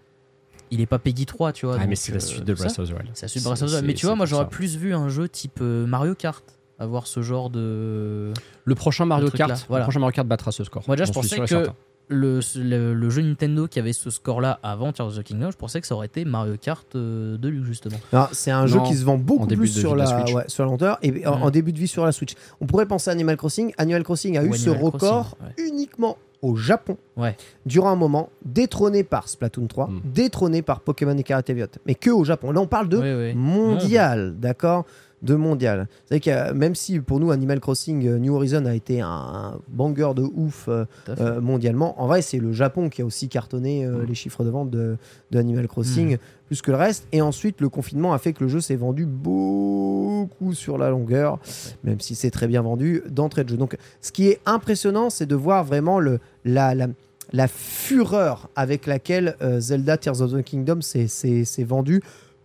Il 0.70 0.80
est 0.80 0.86
pas 0.86 0.98
Peggy 0.98 1.26
3, 1.26 1.52
tu 1.52 1.66
vois. 1.66 1.76
Ah, 1.78 1.86
mais 1.86 1.96
c'est 1.96 2.12
la 2.12 2.16
euh, 2.16 2.20
suite 2.20 2.44
de. 2.44 2.54
Breath 2.54 2.78
of 2.78 2.88
the 2.88 2.92
Wild. 2.92 3.10
C'est 3.12 3.24
la 3.24 3.28
suite 3.28 3.42
de 3.42 3.48
Breath 3.48 3.62
of 3.62 3.68
the 3.70 3.72
Wild. 3.74 3.86
Mais 3.86 3.94
tu 3.94 4.06
vois, 4.06 4.14
moi 4.16 4.24
j'aurais 4.24 4.48
plus 4.48 4.76
vu 4.76 4.94
un 4.94 5.08
jeu 5.10 5.28
type 5.28 5.58
euh, 5.60 5.84
Mario 5.86 6.14
Kart 6.14 6.44
avoir 6.82 7.06
ce 7.06 7.22
genre 7.22 7.48
de. 7.50 8.32
Le 8.64 8.74
prochain 8.74 9.04
Mario 9.06 9.30
Kart, 9.30 9.64
voilà. 9.68 9.82
le 9.82 9.86
prochain 9.86 10.00
Mario 10.00 10.12
Kart 10.14 10.26
battra 10.28 10.52
ce 10.52 10.64
score. 10.64 10.82
Moi 10.86 10.96
déjà, 10.96 11.06
je 11.06 11.12
pensais 11.12 11.38
que 11.40 11.66
le, 12.08 12.40
le, 12.56 12.92
le 12.94 13.10
jeu 13.10 13.22
Nintendo 13.22 13.66
qui 13.68 13.78
avait 13.78 13.92
ce 13.94 14.10
score-là 14.10 14.58
avant 14.62 14.92
Tears 14.92 15.06
of 15.06 15.16
the 15.18 15.22
Kingdom, 15.22 15.50
je 15.50 15.56
pensais 15.56 15.80
que 15.80 15.86
ça 15.86 15.94
aurait 15.94 16.06
été 16.06 16.24
Mario 16.24 16.56
Kart 16.60 16.86
euh, 16.94 17.38
Deluxe 17.38 17.66
justement. 17.66 17.96
C'est 18.32 18.50
un 18.50 18.66
jeu 18.66 18.80
qui 18.86 18.94
se 18.94 19.04
vend 19.04 19.16
beaucoup 19.16 19.46
plus 19.46 19.68
sur 19.68 19.94
la, 19.96 20.04
la 20.04 20.24
ouais, 20.34 20.44
sur 20.48 20.64
la 20.64 20.70
lenteur 20.70 20.98
et 21.02 21.26
en, 21.26 21.42
en 21.42 21.50
début 21.50 21.72
de 21.72 21.78
vie 21.78 21.88
sur 21.88 22.04
la 22.04 22.12
Switch. 22.12 22.34
On 22.60 22.66
pourrait 22.66 22.86
penser 22.86 23.08
à 23.08 23.12
Animal 23.12 23.36
Crossing. 23.36 23.72
Animal 23.78 24.02
Crossing 24.02 24.36
a 24.36 24.42
Ou 24.42 24.46
eu 24.54 24.58
ce 24.58 24.68
record 24.68 25.36
Crossing, 25.38 25.72
uniquement 25.72 26.18
au 26.42 26.56
Japon 26.56 26.96
Ouais. 27.16 27.36
durant 27.66 27.90
un 27.90 27.96
moment, 27.96 28.28
détrôné 28.44 29.04
par 29.04 29.28
Splatoon 29.28 29.68
3, 29.68 29.86
Mm. 29.86 30.00
détrôné 30.04 30.60
par 30.60 30.80
Pokémon 30.80 31.16
et 31.16 31.22
Karate. 31.22 31.52
Mais 31.86 31.94
que 31.94 32.10
au 32.10 32.24
Japon. 32.24 32.50
Là, 32.50 32.60
on 32.60 32.66
parle 32.66 32.88
de 32.88 32.98
Ouais, 32.98 33.14
ouais. 33.14 33.34
mondial, 33.34 34.34
d'accord? 34.38 34.84
De 35.22 35.34
mondial. 35.36 35.88
C'est 36.06 36.20
que 36.20 36.52
même 36.52 36.74
si 36.74 37.00
pour 37.00 37.20
nous 37.20 37.30
Animal 37.30 37.60
Crossing 37.60 38.06
euh, 38.06 38.18
New 38.18 38.34
Horizon 38.34 38.66
a 38.66 38.74
été 38.74 39.00
un, 39.00 39.58
banger 39.68 40.12
de 40.14 40.22
ouf 40.22 40.66
euh, 40.68 40.84
euh, 41.08 41.40
mondialement, 41.40 42.00
en 42.02 42.06
vrai 42.06 42.22
c'est 42.22 42.38
le 42.38 42.52
Japon 42.52 42.88
qui 42.88 43.02
a 43.02 43.04
aussi 43.06 43.28
cartonné 43.28 43.84
euh, 43.86 44.02
Mm. 44.02 44.06
les 44.06 44.14
chiffres 44.14 44.44
de 44.44 44.50
vente 44.50 44.70
de, 44.70 44.96
de 45.30 45.38
Animal 45.38 45.68
Crossing 45.68 46.18
plus 46.46 46.60
que 46.62 46.70
le 46.70 46.76
reste. 46.76 47.06
Et 47.12 47.20
ensuite 47.22 47.60
le 47.60 47.68
confinement 47.68 48.12
a 48.12 48.18
fait 48.18 48.32
que 48.32 48.42
le 48.44 48.48
jeu 48.48 48.60
s'est 48.60 48.76
vendu 48.76 49.06
beaucoup 49.06 50.52
sur 50.54 50.78
la 50.78 50.90
longueur, 50.90 51.38
même 51.84 52.00
si 52.00 52.14
c'est 52.14 52.30
très 52.30 52.46
bien 52.46 52.62
vendu 52.62 53.02
d'entrée 53.10 53.44
de 53.44 53.50
jeu. 53.50 53.56
Donc 53.56 53.76
ce 54.00 54.12
qui 54.12 54.28
est 54.28 54.40
impressionnant 54.46 55.10
c'est 55.10 55.26
de 55.26 55.34
voir 55.34 55.64
vraiment 55.64 56.00
le, 56.00 56.18
la, 56.44 56.74
la, 56.74 56.88
la 57.32 57.48
fureur 57.48 58.48
avec 58.56 58.86
laquelle 58.86 59.36
euh, 59.42 59.60
Zelda 59.60 59.96
Tears 59.96 60.20
of 60.20 60.32
the 60.32 60.42
Kingdom 60.42 60.80
s'est 60.80 61.64
vendu 61.64 62.02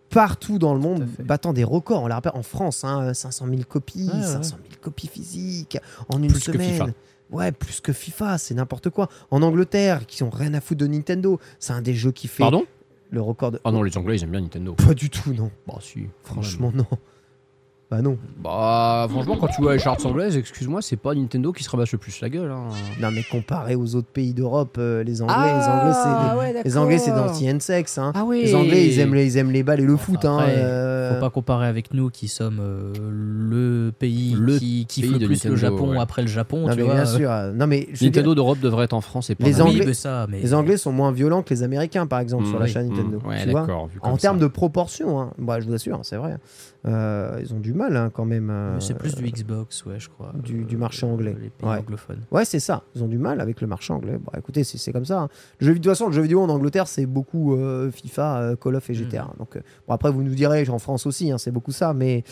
partout 0.10 0.60
dans 0.60 0.74
le 0.74 0.80
monde, 0.80 1.08
battant 1.24 1.54
des 1.54 1.64
records. 1.64 2.04
On 2.04 2.08
l'a 2.08 2.16
rappelle 2.16 2.32
en 2.36 2.44
France, 2.44 2.84
hein, 2.84 3.14
500 3.14 3.46
000 3.50 3.62
copies, 3.68 4.10
Ouais, 4.14 4.20
ouais. 4.20 4.24
500 4.26 4.58
000 4.70 4.80
copies 4.82 5.08
physiques 5.08 5.78
en 6.10 6.22
une 6.22 6.30
Plus 6.32 6.46
que 6.46 6.54
semaine. 6.54 6.72
FIFA. 6.72 6.88
Ouais, 7.32 7.52
plus 7.52 7.82
que 7.82 7.92
FIFA, 7.92 8.38
c'est 8.38 8.54
n'importe 8.54 8.90
quoi. 8.90 9.10
En 9.32 9.42
Angleterre, 9.42 10.06
qui 10.06 10.24
ont 10.24 10.30
rien 10.30 10.54
à 10.54 10.62
foutre 10.62 10.80
de 10.80 10.88
Nintendo, 10.88 11.40
c'est 11.60 11.74
un 11.74 11.82
des 11.82 11.94
jeux 11.94 12.12
qui 12.14 12.28
fait 12.30 12.44
Pardon? 12.44 12.64
le 13.12 13.22
record 13.22 13.52
de. 13.52 13.60
Ah 13.66 13.72
non, 13.72 13.84
les 13.84 13.98
Anglais, 13.98 14.16
ils 14.18 14.24
aiment 14.24 14.32
bien 14.32 14.42
Nintendo. 14.42 14.74
Pas 14.74 14.94
du 14.94 15.10
tout, 15.10 15.34
non. 15.34 15.52
Bah 15.68 15.76
si. 15.82 16.08
Franchement, 16.24 16.72
non. 16.74 16.86
Bah 17.90 18.02
non. 18.02 18.18
Bah 18.44 19.08
franchement, 19.10 19.38
quand 19.40 19.48
tu 19.48 19.62
vois 19.62 19.72
les 19.72 19.80
charts 19.80 20.06
anglaises, 20.06 20.36
excuse-moi, 20.36 20.82
c'est 20.82 20.98
pas 20.98 21.16
Nintendo 21.16 21.54
qui 21.54 21.64
se 21.64 21.70
rabâche 21.70 21.94
le 21.94 21.98
plus 21.98 22.20
la 22.20 22.28
gueule. 22.28 22.52
hein. 22.52 22.66
Non, 23.02 23.12
mais 23.12 23.24
comparé 23.24 23.76
aux 23.76 23.96
autres 23.96 24.10
pays 24.10 24.34
d'Europe, 24.34 24.76
euh, 24.78 25.06
les 25.06 25.22
Anglais, 25.22 25.36
Ah, 25.38 25.58
les 25.58 25.70
Anglais, 25.70 25.94
c'est 25.94 26.38
ouais, 26.38 26.64
les 26.66 26.78
Anglais, 26.78 26.98
c'est 26.98 27.12
d'anti 27.12 27.48
sexe. 27.62 27.98
Hein. 27.98 28.12
Ah 28.14 28.26
oui. 28.26 28.42
Les 28.44 28.56
Anglais, 28.56 28.86
ils 28.88 29.00
aiment 29.00 29.14
les, 29.14 29.26
ils 29.26 29.38
aiment 29.38 29.52
les 29.52 29.64
balles 29.64 29.80
et 29.80 29.86
le 29.86 29.96
foot. 29.96 30.26
Hein, 30.26 30.38
Après, 30.38 30.54
euh, 30.58 31.14
Faut 31.16 31.22
pas 31.22 31.30
comparer 31.30 31.68
avec 31.68 31.94
nous 31.94 32.10
qui 32.10 32.28
sommes 32.28 32.60
euh, 32.60 32.92
le 33.00 33.92
pays 33.98 34.36
Le 34.38 34.60
qui 34.60 34.86
kiffe 34.86 35.06
pays 35.10 35.20
le 35.20 35.26
plus 35.26 35.36
Nintendo, 35.36 35.56
le 35.56 35.60
Japon 35.62 35.90
ouais. 35.92 36.00
après 36.00 36.24
le 36.24 36.28
Japon. 36.28 36.68
Non, 36.68 36.72
tu 36.74 36.80
mais 36.80 36.84
vois, 36.84 36.94
bien 36.96 37.04
euh, 37.04 37.18
sûr. 37.18 37.32
Non, 37.58 37.68
mais 37.68 37.88
Nintendo 38.02 38.22
dire, 38.34 38.36
d'Europe 38.36 38.60
devrait 38.60 38.84
être 38.84 38.94
en 38.94 39.02
France 39.02 39.30
et 39.30 39.36
pas 39.36 39.46
Les 39.46 39.62
Anglais- 39.62 39.86
mais 39.88 39.94
ça, 39.94 40.28
mais 40.30 40.42
les 40.42 40.54
Anglais 40.54 40.76
sont 40.76 40.92
moins 40.92 41.14
violents 41.14 41.42
que 41.42 41.54
les 41.54 41.64
Américains, 41.64 42.06
par 42.06 42.20
exemple, 42.20 42.44
Mm, 42.44 42.50
sur 42.50 42.60
la 42.60 42.66
oui. 42.66 42.72
chaîne 42.72 42.90
Nintendo. 42.90 43.20
Mm, 43.24 43.28
ouais, 43.30 43.44
tu 43.44 43.50
vois 43.52 43.66
En 44.02 44.18
termes 44.18 44.40
de 44.40 44.48
proportion, 44.48 45.22
hein. 45.22 45.32
Bah, 45.38 45.62
je 45.62 45.66
vous 45.68 45.74
assure, 45.74 46.00
c'est 46.04 46.18
vrai. 46.18 46.36
Euh, 46.88 47.38
ils 47.42 47.54
ont 47.54 47.60
du 47.60 47.74
mal 47.74 47.96
hein, 47.98 48.10
quand 48.14 48.26
même. 48.26 48.50
euh, 48.50 48.80
c'est 48.80 48.98
plus 48.98 49.14
du 49.16 49.30
Xbox, 49.30 49.86
ouais, 49.86 50.00
je 50.00 50.10
crois. 50.10 50.32
du- 50.44 50.64
du 50.64 50.76
euh, 50.76 50.80
marché 50.80 51.06
anglais. 51.06 51.36
Les 51.42 51.50
pays 51.50 51.68
Ouais. 51.70 51.78
anglophones. 51.80 52.22
Ouais, 52.32 52.46
c'est 52.46 52.60
ça. 52.60 52.84
Ils 52.96 53.04
ont 53.04 53.08
du 53.08 53.18
mal 53.18 53.42
avec 53.42 53.60
le 53.62 53.68
marché 53.68 53.92
anglais. 53.94 54.18
Bah, 54.24 54.34
écoutez, 54.38 54.64
c'est 54.64 54.92
comme 54.94 55.06
ça. 55.06 55.22
hein. 55.22 55.30
Le 55.60 55.68
jeu, 55.68 55.74
de 55.74 55.78
toute 55.80 55.88
façon, 55.88 56.08
le 56.08 56.14
jeu 56.14 56.22
vidéo 56.22 56.42
en 56.42 56.50
Angleterre, 56.50 56.88
c'est 56.88 57.06
beaucoup 57.06 57.58
FIFA, 57.92 58.56
Call 58.62 58.76
of 58.76 58.90
et 58.90 58.94
GTA. 58.94 59.24
Mm. 59.26 59.38
Donc, 59.40 59.58
bon, 59.88 59.94
après, 59.94 60.12
vous 60.12 60.24
nous 60.24 60.34
direz, 60.36 60.68
en 60.70 60.80
France 60.80 61.06
aussi, 61.06 61.32
hein, 61.32 61.38
c'est 61.38 61.52
beaucoup 61.52 61.72
ça, 61.72 61.94
mais 61.94 62.24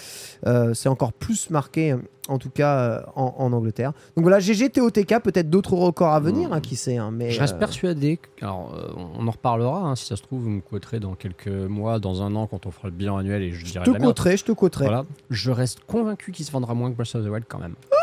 c'est 0.74 0.90
encore 0.90 1.14
plus 1.14 1.50
marqué, 1.50 1.96
en 2.28 2.38
tout 2.40 2.50
cas, 2.50 2.78
euh, 2.78 3.02
en, 3.16 3.36
en 3.38 3.54
Angleterre. 3.54 3.92
Donc 4.16 4.24
voilà, 4.24 4.40
GG, 4.40 4.70
TOTK, 4.72 5.20
peut-être 5.22 5.50
d'autres 5.50 5.76
records 5.76 6.14
à 6.14 6.20
venir, 6.20 6.52
hein, 6.54 6.62
qui 6.62 6.76
sait. 6.76 6.98
hein, 6.98 7.12
mais, 7.12 7.30
Je 7.32 7.40
reste 7.40 7.56
euh, 7.56 7.60
persuadé. 7.60 8.18
que- 8.18 8.44
Alors, 8.46 8.74
euh, 8.76 8.88
on 9.18 9.28
en 9.28 9.32
reparlera. 9.32 9.80
hein, 9.82 9.96
si 9.96 10.06
ça 10.06 10.16
se 10.16 10.24
trouve, 10.24 10.42
vous 10.42 10.50
me 10.50 10.62
quoterez 10.62 11.00
dans 11.00 11.14
quelques 11.16 11.48
mois, 11.48 12.00
dans 12.00 12.22
un 12.24 12.36
an, 12.36 12.48
quand 12.48 12.66
on 12.66 12.72
fera 12.72 12.88
le 12.88 12.94
bilan 12.96 13.18
annuel 13.18 13.44
et 13.44 13.52
je 13.52 13.66
je 13.66 13.72
dirai 13.72 13.86
te 13.86 13.92
coterai, 13.92 14.38
je 14.38 14.46
te 14.46 14.52
coterai. 14.52 14.86
Voilà. 14.86 15.06
Je 15.30 15.52
reste 15.52 15.82
convaincu 15.86 16.32
qu'il 16.32 16.46
se 16.46 16.52
vendra 16.52 16.74
moins 16.74 16.90
que 16.92 16.96
Breath 16.96 17.16
of 17.16 17.26
the 17.26 17.30
Wild 17.30 17.46
quand 17.48 17.60
même. 17.60 17.76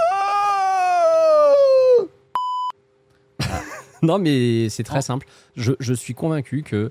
Non, 4.03 4.19
mais 4.19 4.69
c'est 4.69 4.83
très 4.83 4.99
Oh. 4.99 5.03
simple. 5.03 5.27
Je, 5.57 5.73
je 5.79 5.95
suis 5.95 6.13
convaincu 6.15 6.63
que, 6.65 6.91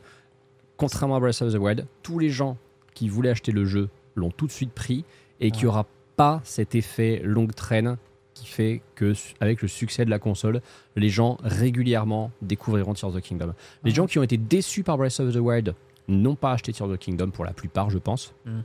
contrairement 0.77 1.17
à 1.17 1.19
Breath 1.19 1.41
of 1.41 1.51
the 1.53 1.57
Wild, 1.57 1.85
tous 2.03 2.19
les 2.19 2.29
gens 2.29 2.55
qui 2.93 3.09
voulaient 3.09 3.29
acheter 3.31 3.51
le 3.51 3.65
jeu 3.65 3.89
l'ont 4.15 4.31
tout 4.31 4.47
de 4.47 4.51
suite 4.51 4.71
pris 4.71 5.03
et 5.41 5.51
qu'il 5.51 5.63
n'y 5.63 5.67
aura 5.67 5.85
pas 6.15 6.41
cet 6.43 6.75
effet 6.75 7.21
longue 7.23 7.53
traîne 7.53 7.97
qui 8.33 8.47
fait 8.47 8.81
que, 8.95 9.13
avec 9.39 9.61
le 9.61 9.67
succès 9.67 10.05
de 10.05 10.09
la 10.09 10.19
console, 10.19 10.61
les 10.95 11.09
gens 11.09 11.37
régulièrement 11.43 12.31
découvriront 12.41 12.93
Tears 12.93 13.09
of 13.09 13.15
the 13.15 13.21
Kingdom. 13.21 13.53
Les 13.83 13.91
gens 13.91 14.07
qui 14.07 14.19
ont 14.19 14.23
été 14.23 14.37
déçus 14.37 14.83
par 14.83 14.97
Breath 14.97 15.19
of 15.19 15.33
the 15.33 15.37
Wild 15.37 15.75
n'ont 16.07 16.35
pas 16.35 16.53
acheté 16.53 16.73
Tears 16.73 16.89
of 16.89 16.97
the 16.97 16.99
Kingdom 16.99 17.29
pour 17.29 17.45
la 17.45 17.53
plupart, 17.53 17.89
je 17.89 17.97
pense. 17.97 18.33
Mm. 18.45 18.59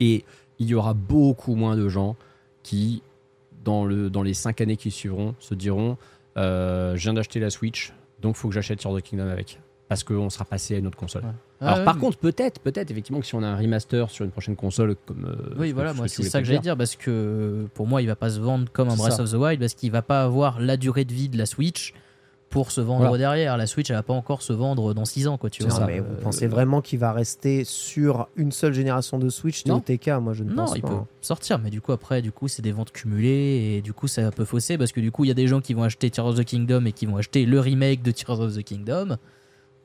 Et 0.00 0.24
il 0.58 0.68
y 0.68 0.74
aura 0.74 0.94
beaucoup 0.94 1.54
moins 1.54 1.76
de 1.76 1.88
gens 1.88 2.16
qui, 2.62 3.02
dans, 3.64 3.84
le, 3.84 4.10
dans 4.10 4.22
les 4.22 4.34
5 4.34 4.60
années 4.60 4.76
qui 4.76 4.90
suivront, 4.90 5.34
se 5.38 5.54
diront 5.54 5.96
euh, 6.36 6.96
Je 6.96 7.02
viens 7.02 7.14
d'acheter 7.14 7.40
la 7.40 7.50
Switch, 7.50 7.92
donc 8.20 8.36
faut 8.36 8.48
que 8.48 8.54
j'achète 8.54 8.78
Tears 8.78 8.92
of 8.92 9.00
the 9.00 9.04
Kingdom 9.04 9.28
avec. 9.28 9.60
Parce 9.88 10.04
qu'on 10.04 10.30
sera 10.30 10.44
passé 10.44 10.74
à 10.74 10.78
une 10.78 10.86
autre 10.86 10.98
console. 10.98 11.24
Ouais. 11.24 11.30
Alors, 11.60 11.76
Ah, 11.78 11.84
par 11.84 11.94
ouais, 11.96 12.00
contre, 12.00 12.16
peut-être, 12.18 12.58
peut-être, 12.60 12.90
effectivement, 12.90 13.20
que 13.20 13.26
si 13.26 13.34
on 13.34 13.42
a 13.42 13.46
un 13.46 13.56
remaster 13.56 14.08
sur 14.10 14.24
une 14.24 14.30
prochaine 14.30 14.56
console, 14.56 14.96
comme. 15.06 15.26
euh, 15.26 15.54
Oui, 15.58 15.72
voilà, 15.72 15.92
moi 15.92 16.08
c'est 16.08 16.22
ça 16.22 16.40
que 16.40 16.46
j'allais 16.46 16.58
dire 16.60 16.76
parce 16.76 16.96
que 16.96 17.66
pour 17.74 17.86
moi 17.86 18.00
il 18.00 18.06
va 18.08 18.16
pas 18.16 18.30
se 18.30 18.40
vendre 18.40 18.66
comme 18.72 18.88
un 18.88 18.96
Breath 18.96 19.12
ça. 19.12 19.22
of 19.22 19.30
the 19.30 19.34
Wild 19.34 19.60
parce 19.60 19.74
qu'il 19.74 19.90
va 19.90 20.00
pas 20.02 20.22
avoir 20.22 20.58
la 20.60 20.76
durée 20.78 21.04
de 21.04 21.12
vie 21.12 21.28
de 21.28 21.36
la 21.36 21.44
Switch 21.46 21.92
pour 22.48 22.70
se 22.72 22.80
vendre 22.80 23.00
Voilà. 23.06 23.18
derrière. 23.18 23.56
La 23.58 23.66
Switch 23.66 23.90
elle 23.90 23.96
va 23.96 24.02
pas 24.02 24.14
encore 24.14 24.40
se 24.42 24.52
vendre 24.54 24.92
dans 24.94 25.04
6 25.04 25.28
ans 25.28 25.36
quoi, 25.38 25.50
tu 25.50 25.62
Non, 25.62 25.68
vois. 25.68 25.86
mais 25.86 26.00
Euh, 26.00 26.02
vous 26.02 26.22
pensez 26.22 26.46
vraiment 26.46 26.80
qu'il 26.80 26.98
va 26.98 27.12
rester 27.12 27.64
sur 27.64 28.28
une 28.36 28.50
seule 28.52 28.72
génération 28.72 29.18
de 29.18 29.28
Switch 29.28 29.66
Non. 29.66 29.80
TOTK 29.80 30.08
Moi, 30.20 30.32
je 30.32 30.42
ne 30.44 30.50
Non, 30.50 30.64
pense 30.64 30.72
il 30.76 30.80
pas. 30.82 30.88
peut 30.88 30.94
hein. 30.94 31.06
sortir, 31.20 31.58
mais 31.58 31.68
du 31.70 31.80
coup 31.82 31.92
après, 31.92 32.22
du 32.22 32.32
coup 32.32 32.48
c'est 32.48 32.62
des 32.62 32.72
ventes 32.72 32.90
cumulées 32.90 33.74
et 33.76 33.82
du 33.82 33.92
coup 33.92 34.08
ça 34.08 34.30
peut 34.32 34.44
fausser 34.46 34.78
parce 34.78 34.92
que 34.92 35.00
du 35.00 35.12
coup 35.12 35.24
il 35.24 35.28
y 35.28 35.30
a 35.30 35.34
des 35.34 35.46
gens 35.46 35.60
qui 35.60 35.74
vont 35.74 35.82
acheter 35.84 36.10
Tears 36.10 36.26
of 36.26 36.36
the 36.36 36.44
Kingdom 36.44 36.86
et 36.86 36.92
qui 36.92 37.04
vont 37.06 37.18
acheter 37.18 37.44
le 37.44 37.60
remake 37.60 38.02
de 38.02 38.10
Tears 38.12 38.40
of 38.40 38.56
the 38.56 38.62
Kingdom. 38.64 39.16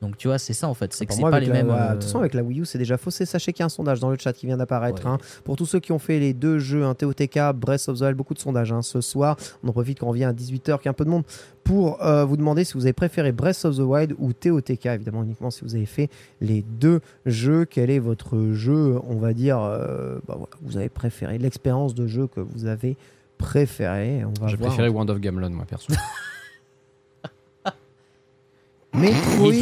Donc 0.02 0.18
tu 0.18 0.28
vois, 0.28 0.38
c'est 0.38 0.52
ça 0.52 0.68
en 0.68 0.74
fait, 0.74 0.92
c'est 0.92 1.06
que 1.06 1.08
Pour 1.08 1.16
c'est 1.16 1.22
pas 1.22 1.36
avec 1.38 1.48
les 1.48 1.54
la- 1.54 1.62
mêmes. 1.62 1.70
euh, 1.70 1.88
De 1.88 1.92
toute 1.94 2.02
façon, 2.04 2.18
avec 2.18 2.34
la 2.34 2.42
Wii 2.42 2.60
U, 2.60 2.64
c'est 2.66 2.76
déjà 2.76 2.98
faussé. 2.98 3.24
Sachez 3.24 3.52
qu'il 3.54 3.60
y 3.60 3.62
a 3.62 3.66
un 3.66 3.70
sondage 3.70 3.98
dans 3.98 4.10
le 4.10 4.18
chat 4.18 4.34
qui 4.34 4.44
vient 4.44 4.58
d'apparaître. 4.58 5.02
Ouais. 5.06 5.10
hein. 5.10 5.18
Pour 5.44 5.56
tous 5.56 5.64
ceux 5.64 5.80
qui 5.80 5.90
ont 5.92 5.98
fait 5.98 6.18
les 6.18 6.34
deux 6.34 6.58
jeux, 6.58 6.84
un 6.84 6.94
TOTK, 6.94 7.38
Breath 7.54 7.88
of 7.88 7.98
the 7.98 8.02
Wild, 8.02 8.14
beaucoup 8.16 8.34
de 8.34 8.38
sondages 8.38 8.72
hein, 8.72 8.82
ce 8.82 9.00
soir. 9.00 9.36
On 9.64 9.68
en 9.68 9.72
profite 9.72 9.98
quand 10.00 10.08
on 10.08 10.12
vient 10.12 10.28
à 10.28 10.32
18h, 10.34 10.76
qu'il 10.78 10.84
y 10.84 10.88
a 10.88 10.90
un 10.90 10.92
peu 10.92 11.06
de 11.06 11.10
monde, 11.10 11.24
pour 11.64 12.02
euh, 12.04 12.26
vous 12.26 12.36
demander 12.36 12.64
si 12.64 12.74
vous 12.74 12.82
avez 12.84 12.92
préféré 12.92 13.32
Breath 13.32 13.64
of 13.64 13.76
the 13.76 13.80
Wild 13.80 14.14
ou 14.18 14.34
TOTK. 14.34 14.84
Évidemment, 14.86 15.22
uniquement 15.22 15.50
si 15.50 15.62
vous 15.64 15.74
avez 15.74 15.86
fait 15.86 16.10
les 16.42 16.60
deux 16.62 17.00
jeux. 17.24 17.64
Quel 17.64 17.88
est 17.90 17.98
votre 17.98 18.52
jeu, 18.52 18.96
on 19.08 19.16
va 19.16 19.32
dire, 19.32 19.58
euh, 19.62 20.16
bah 20.28 20.34
voilà, 20.36 20.52
vous 20.62 20.76
avez 20.76 20.90
préféré, 20.90 21.38
l'expérience 21.38 21.94
de 21.94 22.06
jeu 22.06 22.26
que 22.26 22.40
vous 22.40 22.66
avez 22.66 22.98
préféré? 23.38 24.24
On 24.26 24.40
va 24.42 24.48
J'ai 24.48 24.58
préféré 24.58 24.90
Wand 24.90 25.08
of 25.08 25.20
Gamelon, 25.20 25.50
moi, 25.50 25.64
perso. 25.64 25.90
Metroid 28.96 29.52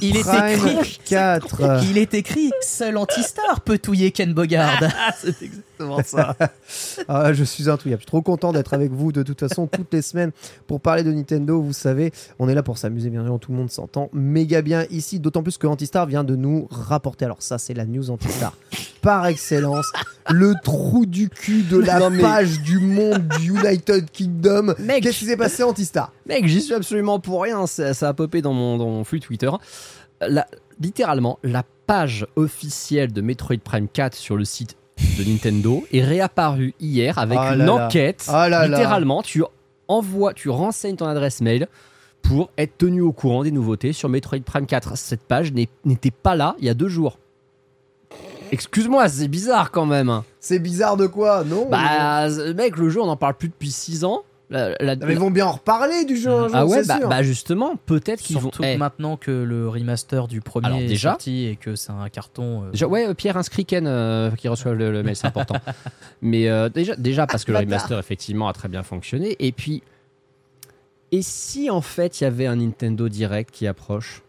il 0.00 0.16
est 0.16 0.20
Prime 0.22 0.78
écrit. 0.78 0.98
4. 1.06 1.84
Il 1.90 1.98
est 1.98 2.14
écrit 2.14 2.50
Seul 2.62 2.96
anti-star 2.96 3.60
peut 3.60 3.78
touiller 3.78 4.10
Ken 4.10 4.34
Bogard. 4.34 4.82
C'est 5.20 5.40
exactement 5.42 6.00
ça. 6.04 6.36
Ah, 7.08 7.32
je 7.32 7.44
suis 7.44 7.68
intouillable. 7.68 8.00
Je 8.00 8.04
suis 8.04 8.10
trop 8.10 8.22
content 8.22 8.52
d'être 8.52 8.72
avec 8.72 8.90
vous 8.92 9.12
de 9.12 9.22
toute 9.22 9.40
façon 9.40 9.66
toutes 9.66 9.92
les 9.92 10.00
semaines 10.00 10.30
pour 10.66 10.80
parler 10.80 11.02
de 11.02 11.12
Nintendo. 11.12 11.60
Vous 11.60 11.72
savez, 11.74 12.12
on 12.38 12.48
est 12.48 12.54
là 12.54 12.62
pour 12.62 12.78
s'amuser, 12.78 13.10
bien 13.10 13.24
sûr. 13.24 13.38
Tout 13.38 13.52
le 13.52 13.58
monde 13.58 13.70
s'entend 13.70 14.08
méga 14.12 14.62
bien 14.62 14.86
ici. 14.90 15.20
D'autant 15.20 15.42
plus 15.42 15.58
que 15.58 15.66
Antistar 15.66 16.06
vient 16.06 16.24
de 16.24 16.34
nous 16.34 16.66
rapporter. 16.70 17.24
Alors, 17.26 17.42
ça, 17.42 17.58
c'est 17.58 17.74
la 17.74 17.84
news 17.84 18.10
Antistar 18.10 18.56
par 19.02 19.26
excellence. 19.26 19.86
Le 20.30 20.54
trou 20.62 21.04
du 21.04 21.28
cul 21.28 21.62
de 21.64 21.76
la 21.78 21.98
Non, 21.98 22.10
mais- 22.10 22.22
page 22.22 22.60
du 22.62 22.78
monde 22.78 23.26
du 23.40 23.50
United 23.50 24.08
Kingdom. 24.12 24.74
Mec. 24.78 25.02
Qu'est-ce 25.02 25.18
qui 25.18 25.24
s'est 25.26 25.36
passé, 25.36 25.62
Antistar? 25.64 26.12
Mec, 26.26 26.46
j'y 26.46 26.62
suis 26.62 26.74
absolument 26.74 27.18
pour 27.18 27.42
rien. 27.42 27.66
Ça, 27.66 27.92
ça 27.94 28.08
a 28.08 28.14
popé 28.14 28.40
dans 28.40 28.52
mon, 28.52 28.71
dans 28.78 28.88
mon 28.88 29.04
flux 29.04 29.20
Twitter. 29.20 29.50
La- 30.20 30.46
littéralement, 30.80 31.38
la 31.42 31.64
page 31.86 32.26
officielle 32.36 33.12
de 33.12 33.20
Metroid 33.20 33.56
Prime 33.62 33.88
4 33.88 34.14
sur 34.14 34.36
le 34.36 34.44
site 34.44 34.76
de 35.18 35.24
Nintendo 35.24 35.84
est 35.92 36.02
réapparue 36.04 36.74
hier 36.80 37.18
avec 37.18 37.38
Ah 37.40 37.54
une 37.54 37.64
là 37.64 37.86
enquête. 37.86 38.24
Ah 38.28 38.48
là. 38.48 38.66
littéralement, 38.68 39.22
tu 39.22 39.42
envoies, 39.88 40.32
tu 40.34 40.48
renseignes 40.48 40.96
ton 40.96 41.06
adresse 41.06 41.40
mail 41.40 41.66
pour 42.22 42.50
être 42.56 42.78
tenu 42.78 43.00
au 43.00 43.12
courant 43.12 43.42
des 43.42 43.50
nouveautés 43.50 43.92
sur 43.92 44.08
Metroid 44.08 44.38
Prime 44.44 44.66
4. 44.66 44.96
Cette 44.96 45.22
page 45.22 45.52
n'était 45.84 46.12
pas 46.12 46.36
là 46.36 46.54
il 46.60 46.64
y 46.66 46.68
a 46.68 46.74
deux 46.74 46.88
jours. 46.88 47.18
Excuse-moi, 48.52 49.08
c'est 49.08 49.28
bizarre 49.28 49.70
quand 49.70 49.86
même. 49.86 50.22
C'est 50.38 50.58
bizarre 50.58 50.96
de 50.96 51.06
quoi? 51.06 51.42
Non 51.42 51.68
Bah, 51.70 52.28
mec, 52.54 52.76
le 52.76 52.90
jeu, 52.90 53.00
on 53.00 53.08
en 53.08 53.16
parle 53.16 53.34
plus 53.34 53.48
depuis 53.48 53.70
6 53.70 54.04
ans. 54.04 54.22
La- 54.52 54.76
la- 54.80 54.96
Mais 54.96 55.14
ils 55.14 55.18
vont 55.18 55.30
bien 55.30 55.46
en 55.46 55.52
reparler 55.52 56.04
du 56.04 56.16
jeu 56.16 56.30
un 56.30 56.46
jour, 56.48 56.56
ah 56.56 56.66
ouais, 56.66 56.84
bah, 56.84 56.98
sûr. 56.98 57.08
bah 57.08 57.22
justement, 57.22 57.76
peut-être 57.86 58.20
qu'ils 58.22 58.36
vont. 58.36 58.42
Surtout 58.42 58.62
Eh, 58.64 58.76
maintenant 58.76 59.16
que 59.16 59.30
le 59.30 59.68
remaster 59.68 60.28
du 60.28 60.40
premier 60.42 60.66
Alors, 60.66 60.78
déjà- 60.78 61.08
est 61.08 61.12
sorti 61.12 61.46
et 61.46 61.56
que 61.56 61.74
c'est 61.74 61.90
un 61.92 62.08
carton. 62.10 62.64
euh, 62.64 62.70
déjà, 62.70 62.86
ouais, 62.86 63.08
euh, 63.08 63.14
Pierre 63.14 63.36
inscrit 63.38 63.64
Ken 63.64 63.86
euh, 63.86 64.30
qui 64.32 64.48
reçoit 64.48 64.74
le, 64.74 64.92
le 64.92 65.02
mail, 65.02 65.16
c'est 65.16 65.26
important. 65.26 65.56
Mais 66.22 66.48
euh, 66.48 66.68
déjà, 66.68 66.94
déjà 66.96 67.26
parce 67.26 67.44
que 67.44 67.52
le 67.52 67.58
remaster 67.58 67.98
effectivement 67.98 68.46
a 68.48 68.52
très 68.52 68.68
bien 68.68 68.82
fonctionné. 68.82 69.36
Et 69.40 69.52
puis, 69.52 69.82
et 71.12 71.22
si 71.22 71.70
en 71.70 71.80
fait 71.80 72.20
il 72.20 72.24
y 72.24 72.26
avait 72.26 72.46
un 72.46 72.56
Nintendo 72.56 73.08
Direct 73.08 73.50
qui 73.50 73.66
approche 73.66 74.22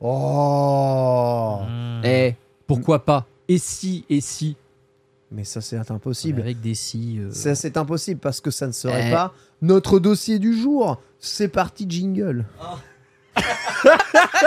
Oh 0.00 1.58
hmm, 1.68 2.00
Eh, 2.04 2.34
pourquoi 2.66 3.04
pas? 3.04 3.26
Et 3.48 3.58
si 3.58 4.04
Et 4.10 4.20
si 4.20 4.56
Mais 5.30 5.44
ça, 5.44 5.60
c'est 5.60 5.76
impossible. 5.90 6.40
Avec 6.40 6.60
des 6.60 6.74
si. 6.74 7.18
euh, 7.18 7.30
Ça, 7.30 7.54
c'est 7.54 7.76
impossible 7.76 8.18
parce 8.20 8.40
que 8.40 8.50
ça 8.50 8.66
ne 8.66 8.72
serait 8.72 9.08
Eh. 9.08 9.12
pas 9.12 9.34
notre 9.60 9.98
dossier 9.98 10.38
du 10.38 10.58
jour. 10.58 11.00
C'est 11.20 11.48
parti, 11.48 11.84
jingle. 11.88 12.46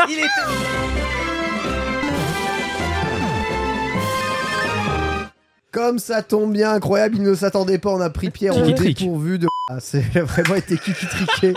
Il 0.10 0.20
était. 0.20 0.28
Comme 5.72 6.00
ça 6.00 6.22
tombe 6.22 6.52
bien, 6.52 6.74
incroyable, 6.74 7.16
il 7.16 7.24
ne 7.24 7.34
s'attendait 7.34 7.78
pas, 7.78 7.92
on 7.92 8.02
a 8.02 8.10
pris 8.10 8.30
Pierre 8.30 8.58
au 8.58 8.62
Kiki-trick. 8.62 9.00
dépourvu 9.00 9.40
de... 9.40 9.48
Ah, 9.70 9.78
c'est 9.80 10.02
vraiment 10.20 10.56
été 10.56 10.76
kiki-triqué. 10.78 11.54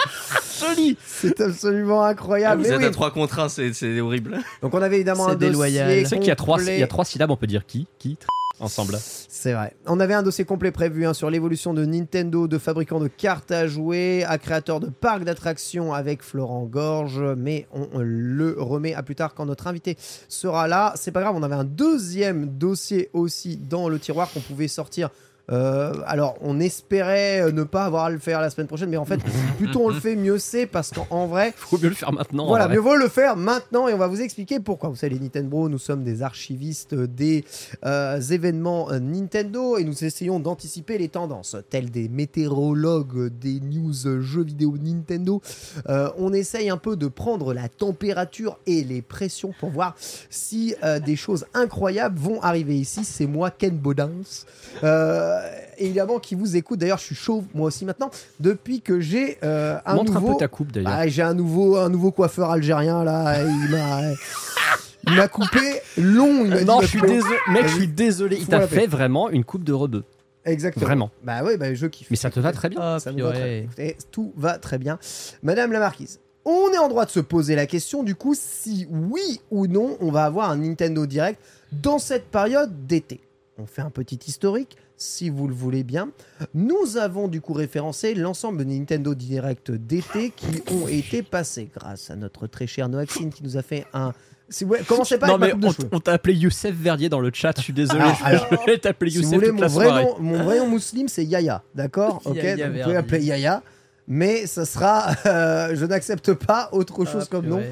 Joli 0.61 0.97
C'est 1.05 1.41
absolument 1.41 2.05
incroyable. 2.05 2.63
Vous 2.63 2.69
Mais 2.69 2.75
êtes 2.75 2.81
oui. 2.83 2.87
à 2.87 2.91
3 2.91 3.11
contre 3.11 3.41
1, 3.41 3.49
c'est 3.49 3.73
c'est 3.73 3.99
horrible. 4.01 4.39
Donc 4.63 4.73
on 4.73 4.81
avait 4.83 4.97
évidemment 4.97 5.25
C'est 5.25 5.33
un 5.33 5.35
dossier 5.35 5.51
déloyal. 5.51 6.03
Tu 6.05 6.07
sais 6.11 6.19
qu'il 6.19 6.29
y 6.29 6.31
a 6.31 6.37
trois, 6.37 6.63
il 6.63 6.79
y 6.79 6.83
a 6.83 6.87
trois 6.87 7.05
syllabes, 7.05 7.33
on 7.33 7.37
peut 7.37 7.49
dire 7.49 7.67
qui 7.67 7.89
Qui 7.99 8.17
Ensemble. 8.61 8.99
C'est 9.01 9.53
vrai. 9.53 9.75
On 9.87 9.99
avait 9.99 10.15
un 10.15 10.23
dossier 10.23 10.45
complet 10.45 10.71
prévu 10.71 11.07
hein, 11.07 11.13
sur 11.13 11.29
l'évolution 11.29 11.75
de 11.75 11.85
Nintendo, 11.85 12.47
de 12.47 12.59
fabricant 12.59 13.01
de 13.01 13.09
cartes 13.09 13.51
à 13.51 13.67
jouer, 13.67 14.25
à 14.25 14.39
créateur 14.39 14.79
de 14.79 14.89
parcs 14.89 15.25
d'attractions 15.25 15.93
avec 15.93 16.23
Florent 16.23 16.65
Gorge, 16.65 17.21
mais 17.37 17.67
on 17.73 17.99
le 17.99 18.55
remet 18.59 18.95
à 18.95 19.03
plus 19.03 19.17
tard 19.17 19.35
quand 19.35 19.47
notre 19.47 19.67
invité 19.67 19.97
sera 20.29 20.69
là. 20.69 20.93
C'est 20.97 21.11
pas 21.11 21.21
grave, 21.21 21.35
on 21.37 21.43
avait 21.43 21.57
un 21.57 21.65
deuxième 21.65 22.47
dossier 22.47 23.11
aussi 23.13 23.57
dans 23.57 23.89
le 23.89 23.99
tiroir 23.99 24.31
qu'on 24.33 24.41
pouvait 24.41 24.69
sortir. 24.69 25.11
Euh, 25.51 25.93
alors, 26.07 26.37
on 26.41 26.59
espérait 26.61 27.43
euh, 27.43 27.53
ne 27.53 27.65
pas 27.65 27.85
avoir 27.85 28.05
à 28.05 28.11
le 28.11 28.19
faire 28.19 28.41
la 28.41 28.51
semaine 28.51 28.67
prochaine, 28.67 28.89
mais 28.89 28.97
en 28.97 29.05
fait, 29.05 29.21
plus 29.59 29.71
tôt 29.71 29.83
on 29.85 29.89
le 29.89 30.01
fait, 30.01 30.17
mieux 30.17 30.39
c'est 30.39 30.67
parce 30.67 30.91
qu'en 30.91 31.27
vrai, 31.27 31.53
Faut 31.57 31.79
mieux 31.79 31.89
le 31.89 31.95
faire 31.95 32.13
maintenant. 32.13 32.47
voilà, 32.47 32.69
mieux 32.69 32.79
vaut 32.79 32.97
le 32.97 33.09
faire 33.09 33.37
maintenant 33.37 33.89
et 33.89 33.95
on 33.95 33.99
va 33.99 34.07
vous 34.07 34.21
expliquer 34.21 34.61
pourquoi. 34.61 34.89
Vous 34.89 34.97
savez, 34.97 35.15
les 35.15 35.21
Nintendo, 35.21 35.69
nous 35.69 35.79
sommes 35.79 36.03
des 36.03 36.23
archivistes 36.23 36.95
des 36.95 37.45
euh, 37.85 38.21
événements 38.21 38.89
Nintendo 38.91 39.77
et 39.77 39.85
nous 39.85 40.05
essayons 40.05 40.41
d'anticiper 40.41 40.99
les 40.99 41.09
tendances, 41.09 41.57
tels 41.71 41.91
des 41.91 42.09
météorologues 42.09 43.29
des 43.29 43.61
news 43.61 44.21
jeux 44.21 44.45
vidéo 44.45 44.77
Nintendo. 44.81 45.43
Euh, 45.89 46.11
on 46.19 46.33
essaye 46.33 46.71
un 46.71 46.77
peu 46.77 46.97
de 46.97 47.07
prendre 47.07 47.53
la 47.53 47.69
température 47.69 48.59
et 48.67 48.85
les 48.85 49.03
pressions 49.03 49.53
pour 49.59 49.71
voir 49.71 49.95
si 50.31 50.75
des 51.05 51.17
choses 51.17 51.47
incroyables 51.55 52.19
vont 52.19 52.41
arriver 52.43 52.77
ici. 52.77 53.05
C'est 53.05 53.27
moi, 53.27 53.51
Ken 53.51 53.77
Bodens. 53.77 54.47
Euh, 54.83 55.34
évidemment, 55.79 56.19
qui 56.19 56.35
vous 56.35 56.57
écoute. 56.57 56.79
D'ailleurs, 56.81 56.99
je 56.99 57.05
suis 57.05 57.15
chauve 57.15 57.45
moi 57.55 57.67
aussi 57.69 57.85
maintenant 57.85 58.11
depuis 58.41 58.81
que 58.81 59.01
j'ai 59.01 59.39
euh, 59.43 59.79
un 59.87 59.95
Montre 59.95 60.13
nouveau. 60.15 60.31
un 60.31 60.33
peu 60.33 60.39
ta 60.39 60.49
coupe 60.49 60.73
d'ailleurs. 60.73 60.93
Ah, 60.95 61.09
j'ai 61.09 61.23
un 61.23 61.35
nouveau, 61.35 61.77
un 61.77 61.89
nouveau 61.89 62.11
coiffeur 62.11 62.51
algérien 62.51 63.05
là. 63.05 63.43
Il 63.43 63.71
m'a, 63.71 64.01
il 65.07 65.15
m'a 65.15 65.29
coupé 65.29 65.81
long. 65.97 66.45
Il 66.45 66.51
m'a 66.51 66.59
dit, 66.59 66.65
non, 66.65 66.81
je 66.81 66.87
suis 66.87 67.01
désolé, 67.01 67.37
mec, 67.51 67.67
je 67.69 67.75
suis 67.75 67.89
désolé. 67.89 68.37
Il 68.41 68.47
t'a 68.47 68.67
fait 68.67 68.87
vraiment 68.87 69.31
une 69.31 69.45
coupe 69.45 69.65
de 69.65 69.73
rebeu. 69.73 70.05
Exactement. 70.45 70.85
Vraiment. 70.85 71.11
Bah 71.23 71.43
ouais, 71.43 71.57
bah 71.57 71.73
je 71.75 71.87
kiffe. 71.87 72.11
Mais 72.11 72.17
ça 72.17 72.31
te 72.31 72.39
va 72.39 72.53
très 72.53 72.69
bien. 72.69 72.79
Ah, 72.81 72.99
Ça 73.01 73.13
me 73.13 73.23
va 73.23 73.33
très 73.33 73.45
bien. 73.45 73.63
Écoutez, 73.65 73.97
tout 74.11 74.33
va 74.37 74.59
très 74.59 74.79
bien. 74.79 74.99
Madame 75.43 75.73
la 75.73 75.79
marquise, 75.79 76.21
on 76.45 76.71
est 76.73 76.79
en 76.79 76.89
droit 76.89 77.07
de 77.07 77.11
se 77.11 77.21
poser 77.21 77.55
la 77.57 77.67
question 77.67 78.03
du 78.03 78.15
coup 78.15 78.35
si 78.37 78.87
oui 78.91 79.41
ou 79.51 79.67
non 79.67 79.97
on 80.01 80.11
va 80.11 80.25
avoir 80.25 80.51
un 80.51 80.57
Nintendo 80.57 81.07
Direct 81.07 81.41
dans 81.73 81.99
cette 81.99 82.27
période 82.27 82.87
d'été. 82.87 83.21
On 83.57 83.67
fait 83.67 83.83
un 83.83 83.91
petit 83.91 84.19
historique 84.27 84.77
si 84.97 85.29
vous 85.31 85.49
le 85.49 85.55
voulez 85.55 85.83
bien. 85.83 86.09
Nous 86.55 86.97
avons 86.97 87.29
du 87.29 87.41
coup 87.41 87.53
référencé 87.53 88.15
l'ensemble 88.15 88.59
de 88.59 88.65
Nintendo 88.65 89.15
Direct 89.15 89.71
d'été 89.71 90.31
qui 90.35 90.63
ont 90.73 90.89
été 90.89 91.23
passés 91.23 91.69
grâce 91.75 92.11
à 92.11 92.17
notre 92.17 92.47
très 92.47 92.67
cher 92.67 92.89
Noaxine 92.89 93.31
qui 93.33 93.43
nous 93.43 93.57
a 93.57 93.63
fait 93.63 93.87
un... 93.93 94.13
Si 94.49 94.65
vous... 94.65 94.77
Commencez 94.87 95.17
pas 95.19 95.27
non, 95.29 95.35
avec 95.35 95.57
mais 95.57 95.69
on, 95.91 96.01
t'a 96.01 96.13
appelé 96.13 96.35
Youssef 96.35 96.75
Verdier 96.75 97.09
dans 97.09 97.21
le 97.21 97.31
chat, 97.33 97.53
je 97.57 97.63
suis 97.63 97.73
désolé. 97.73 98.01
Alors, 98.03 98.15
je- 98.17 98.25
alors, 98.25 98.47
je 98.51 98.71
vais 98.71 98.79
t'appeler 98.83 99.11
Si 99.11 99.17
vous 99.19 99.23
Youssef 99.25 99.35
voulez, 99.37 99.47
toute 99.49 99.57
mon 99.57 99.63
la 99.63 99.69
vrai, 99.69 100.05
nom, 100.05 100.17
mon 100.21 100.43
vrai 100.45 100.59
nom 100.59 100.69
musulman, 100.69 101.09
c'est 101.09 101.25
Yaya. 101.25 101.63
D'accord 101.75 102.21
Ok, 102.27 102.37
Yaya 102.37 102.69
donc 102.69 102.77
vous 102.77 102.83
pouvez 102.83 102.97
appeler 102.97 103.25
Yaya. 103.25 103.63
Mais 104.07 104.47
ça 104.47 104.67
sera. 104.67 105.07
euh, 105.27 105.75
je 105.75 105.85
n'accepte 105.87 106.35
pas 106.35 106.69
autre 106.73 107.07
chose 107.07 107.23
Ah, 107.25 107.29
comme 107.31 107.47
nom, 107.47 107.63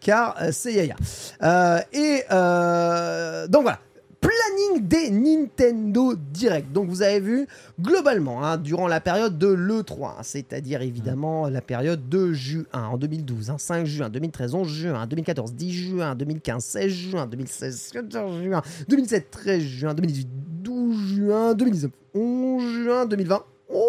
car 0.00 0.34
euh, 0.40 0.48
c'est 0.52 0.72
Yaya. 0.72 0.96
Euh, 1.42 1.80
et 1.92 2.22
euh, 2.32 3.46
donc 3.46 3.62
voilà. 3.62 3.78
Planning 4.22 4.86
des 4.86 5.10
Nintendo 5.10 6.14
Direct. 6.14 6.72
Donc 6.72 6.88
vous 6.88 7.02
avez 7.02 7.18
vu, 7.20 7.46
globalement, 7.80 8.44
hein, 8.44 8.56
durant 8.56 8.86
la 8.86 9.00
période 9.00 9.36
de 9.36 9.48
l'E3, 9.48 10.04
hein, 10.06 10.22
c'est-à-dire 10.22 10.80
évidemment 10.80 11.48
la 11.48 11.60
période 11.60 12.08
de 12.08 12.32
juin 12.32 12.64
en 12.72 12.96
2012, 12.96 13.50
hein, 13.50 13.58
5 13.58 13.84
juin, 13.84 14.08
2013, 14.08 14.54
11 14.54 14.68
juin, 14.68 15.06
2014, 15.06 15.52
10 15.54 15.72
juin, 15.72 16.14
2015, 16.14 16.64
16 16.64 16.92
juin, 16.92 17.26
2016, 17.26 17.90
14 17.92 18.42
juin, 18.42 18.62
2017, 18.88 19.30
13 19.30 19.60
juin, 19.62 19.94
2018, 19.94 20.28
12 20.62 20.96
juin, 21.16 21.54
2019, 21.54 21.90
11 22.14 22.62
juin, 22.84 23.06
2020. 23.06 23.44
Oh, 23.74 23.88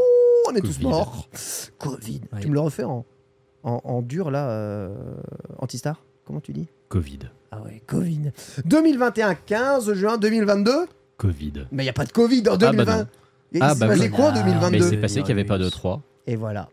on 0.49 0.55
est 0.55 0.61
tous 0.61 0.81
morts. 0.81 1.29
Covid. 1.77 2.21
Ouais. 2.33 2.39
Tu 2.41 2.47
me 2.49 2.53
le 2.55 2.59
refais 2.59 2.83
en, 2.83 3.05
en, 3.63 3.81
en 3.83 4.01
dur 4.01 4.31
là, 4.31 4.49
euh, 4.49 4.89
Antistar? 5.59 6.03
Comment 6.25 6.41
tu 6.41 6.53
dis? 6.53 6.67
Covid. 6.89 7.19
Ah 7.59 7.61
ouais, 7.65 7.81
Covid. 7.87 8.31
2021, 8.65 9.35
15 9.35 9.93
juin 9.93 10.17
2022 10.17 10.71
Covid. 11.17 11.53
Mais 11.71 11.83
il 11.83 11.85
n'y 11.85 11.89
a 11.89 11.93
pas 11.93 12.05
de 12.05 12.11
Covid 12.11 12.39
en 12.49 12.57
bah 12.57 12.71
2020. 12.71 12.97
non. 12.97 13.07
Et 13.53 13.59
Ah 13.61 13.75
bah 13.75 13.87
passé 13.87 14.01
oui. 14.01 14.09
quoi 14.09 14.25
en 14.25 14.29
Ah, 14.29 14.43
Mais 14.45 14.51
2022 14.51 14.77
il 14.77 14.83
s'est 14.89 14.97
passé 14.97 15.15
qu'il 15.21 15.25
n'y 15.35 15.41
avait 15.41 15.43
pas 15.47 15.57
de 15.59 15.69
3. 15.69 16.01
Et 16.27 16.35
voilà. 16.35 16.69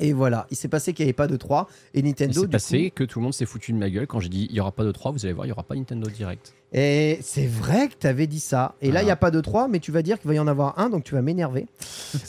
Et 0.00 0.12
voilà, 0.12 0.46
il 0.50 0.56
s'est 0.56 0.68
passé 0.68 0.92
qu'il 0.92 1.04
n'y 1.04 1.08
avait 1.08 1.12
pas 1.14 1.26
de 1.26 1.36
3 1.36 1.68
et 1.94 1.98
Il 2.00 2.04
Nintendo 2.04 2.32
s'est 2.34 2.40
du 2.46 2.48
passé 2.48 2.92
que 2.94 3.02
tout 3.04 3.18
le 3.18 3.24
monde 3.24 3.34
s'est 3.34 3.46
foutu 3.46 3.72
de 3.72 3.78
ma 3.78 3.90
gueule 3.90 4.06
quand 4.06 4.20
j'ai 4.20 4.28
dit 4.28 4.46
il 4.48 4.54
n'y 4.54 4.60
aura 4.60 4.70
pas 4.72 4.84
de 4.84 4.92
3, 4.92 5.10
vous 5.12 5.24
allez 5.24 5.32
voir, 5.34 5.44
il 5.46 5.48
n'y 5.48 5.52
aura 5.52 5.64
pas 5.64 5.74
Nintendo 5.74 6.08
Direct. 6.08 6.54
Et 6.72 7.18
c'est 7.22 7.46
vrai 7.46 7.88
que 7.88 7.94
tu 7.98 8.06
avais 8.06 8.26
dit 8.26 8.40
ça. 8.40 8.74
Et 8.82 8.92
là, 8.92 9.00
il 9.02 9.06
n'y 9.06 9.10
a 9.10 9.16
pas 9.16 9.30
de 9.30 9.40
3, 9.40 9.68
mais 9.68 9.80
tu 9.80 9.90
vas 9.90 10.02
dire 10.02 10.18
qu'il 10.20 10.28
va 10.28 10.34
y 10.34 10.38
en 10.38 10.46
avoir 10.46 10.78
un, 10.78 10.90
donc 10.90 11.02
tu 11.02 11.14
vas 11.14 11.22
m'énerver. 11.22 11.66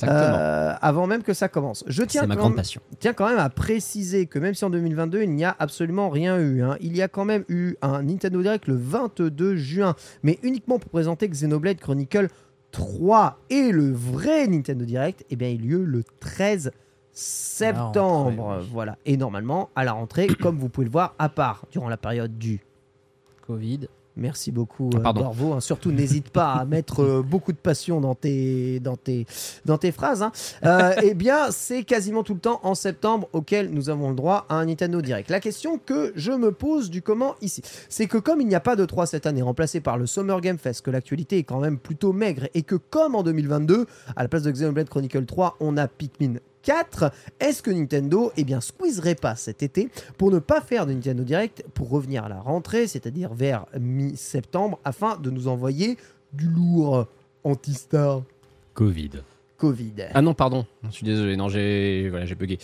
Euh, 0.03 0.73
avant 0.81 1.07
même 1.07 1.23
que 1.23 1.33
ça 1.33 1.49
commence. 1.49 1.83
Je 1.87 2.03
tiens 2.03 2.25
ma 2.25 2.35
quand 2.35 2.41
grande 2.41 2.51
même- 2.53 2.57
passion. 2.57 2.81
tiens 2.99 3.13
quand 3.13 3.27
même 3.29 3.37
à 3.39 3.49
préciser 3.49 4.25
que 4.27 4.39
même 4.39 4.53
si 4.53 4.63
en 4.65 4.69
2022 4.69 5.23
il 5.23 5.31
n'y 5.31 5.43
a 5.45 5.55
absolument 5.59 6.09
rien 6.09 6.39
eu, 6.39 6.61
hein, 6.63 6.77
il 6.81 6.95
y 6.95 7.01
a 7.01 7.07
quand 7.07 7.25
même 7.25 7.43
eu 7.49 7.75
un 7.81 8.01
Nintendo 8.03 8.41
Direct 8.41 8.67
le 8.67 8.75
22 8.77 9.55
juin, 9.57 9.95
mais 10.23 10.39
uniquement 10.43 10.79
pour 10.79 10.89
présenter 10.89 11.27
Xenoblade 11.27 11.77
Chronicle 11.79 12.29
3 12.71 13.39
et 13.49 13.71
le 13.71 13.91
vrai 13.91 14.47
Nintendo 14.47 14.85
Direct, 14.85 15.25
eh 15.29 15.35
bien 15.35 15.49
il 15.49 15.61
a 15.61 15.63
eu 15.65 15.67
lieu 15.67 15.83
le 15.85 16.03
13 16.19 16.71
septembre, 17.19 18.61
voilà. 18.71 18.97
Et 19.05 19.17
normalement 19.17 19.69
à 19.75 19.83
la 19.83 19.93
rentrée, 19.93 20.27
comme 20.41 20.57
vous 20.57 20.69
pouvez 20.69 20.85
le 20.85 20.91
voir, 20.91 21.15
à 21.19 21.29
part 21.29 21.65
durant 21.71 21.89
la 21.89 21.97
période 21.97 22.37
du 22.37 22.61
Covid. 23.45 23.81
Merci 24.15 24.51
beaucoup, 24.51 24.89
Ah, 24.95 24.97
euh, 24.97 25.01
pardon. 25.01 25.53
Hein. 25.53 25.61
Surtout, 25.61 25.93
n'hésite 25.93 26.29
pas 26.29 26.51
à 26.51 26.65
mettre 26.65 27.01
euh, 27.03 27.21
beaucoup 27.21 27.53
de 27.53 27.57
passion 27.57 28.01
dans 28.01 28.15
tes, 28.15 28.81
dans 28.81 28.97
tes, 28.97 29.25
dans 29.63 29.77
tes 29.77 29.93
phrases. 29.93 30.21
hein. 30.23 30.33
Euh, 30.65 30.93
eh 31.03 31.13
bien, 31.13 31.51
c'est 31.51 31.83
quasiment 31.83 32.23
tout 32.23 32.33
le 32.33 32.41
temps 32.41 32.59
en 32.63 32.75
septembre 32.75 33.29
auquel 33.31 33.69
nous 33.69 33.89
avons 33.89 34.09
le 34.09 34.15
droit 34.15 34.45
à 34.49 34.55
un 34.55 34.65
Nintendo 34.65 35.01
Direct. 35.01 35.29
La 35.29 35.39
question 35.39 35.77
que 35.77 36.11
je 36.15 36.33
me 36.33 36.51
pose 36.51 36.89
du 36.89 37.01
comment 37.01 37.35
ici, 37.41 37.61
c'est 37.87 38.07
que 38.07 38.17
comme 38.17 38.41
il 38.41 38.47
n'y 38.47 38.55
a 38.55 38.59
pas 38.59 38.75
de 38.75 38.83
3 38.83 39.05
cette 39.05 39.25
année 39.25 39.41
remplacé 39.41 39.79
par 39.79 39.97
le 39.97 40.05
Summer 40.05 40.41
Game 40.41 40.57
Fest, 40.57 40.81
que 40.81 40.91
l'actualité 40.91 41.37
est 41.37 41.43
quand 41.43 41.59
même 41.61 41.77
plutôt 41.77 42.11
maigre 42.11 42.47
et 42.53 42.63
que 42.63 42.75
comme 42.75 43.15
en 43.15 43.23
2022, 43.23 43.85
à 44.17 44.23
la 44.23 44.27
place 44.27 44.43
de 44.43 44.51
Xenoblade 44.51 44.89
Chronicle 44.89 45.25
3, 45.25 45.55
on 45.61 45.77
a 45.77 45.87
Pikmin 45.87 46.33
4, 46.64 47.11
est-ce 47.40 47.61
que 47.61 47.72
Nintendo 47.72 48.31
eh 48.38 48.44
bien, 48.44 48.61
squeezerait 48.61 49.15
pas 49.15 49.36
cet 49.36 49.64
été 49.64 49.90
pour 50.18 50.31
ne 50.31 50.40
pas 50.40 50.61
faire 50.61 50.86
de 50.86 50.94
Nintendo 50.94 51.23
Direct 51.23 51.64
pour 51.73 51.90
revenir 51.90 52.26
à 52.26 52.30
la 52.30 52.40
rentrée, 52.40 52.88
c'est-à-dire 52.88 53.34
vers 53.34 53.65
mi-septembre, 53.80 54.80
afin 54.84 55.18
de 55.18 55.30
nous 55.30 55.48
envoyer 55.48 55.98
du 56.34 56.48
lourd 56.48 57.07
anti-star? 57.44 58.23
Covid. 58.73 59.11
Covid 59.60 59.94
Ah 60.14 60.22
non, 60.22 60.34
pardon, 60.34 60.65
je 60.86 60.90
suis 60.91 61.06
désolé, 61.06 61.36
non, 61.36 61.49
j'ai 61.49 62.07
voilà, 62.10 62.26
bugué. 62.34 62.57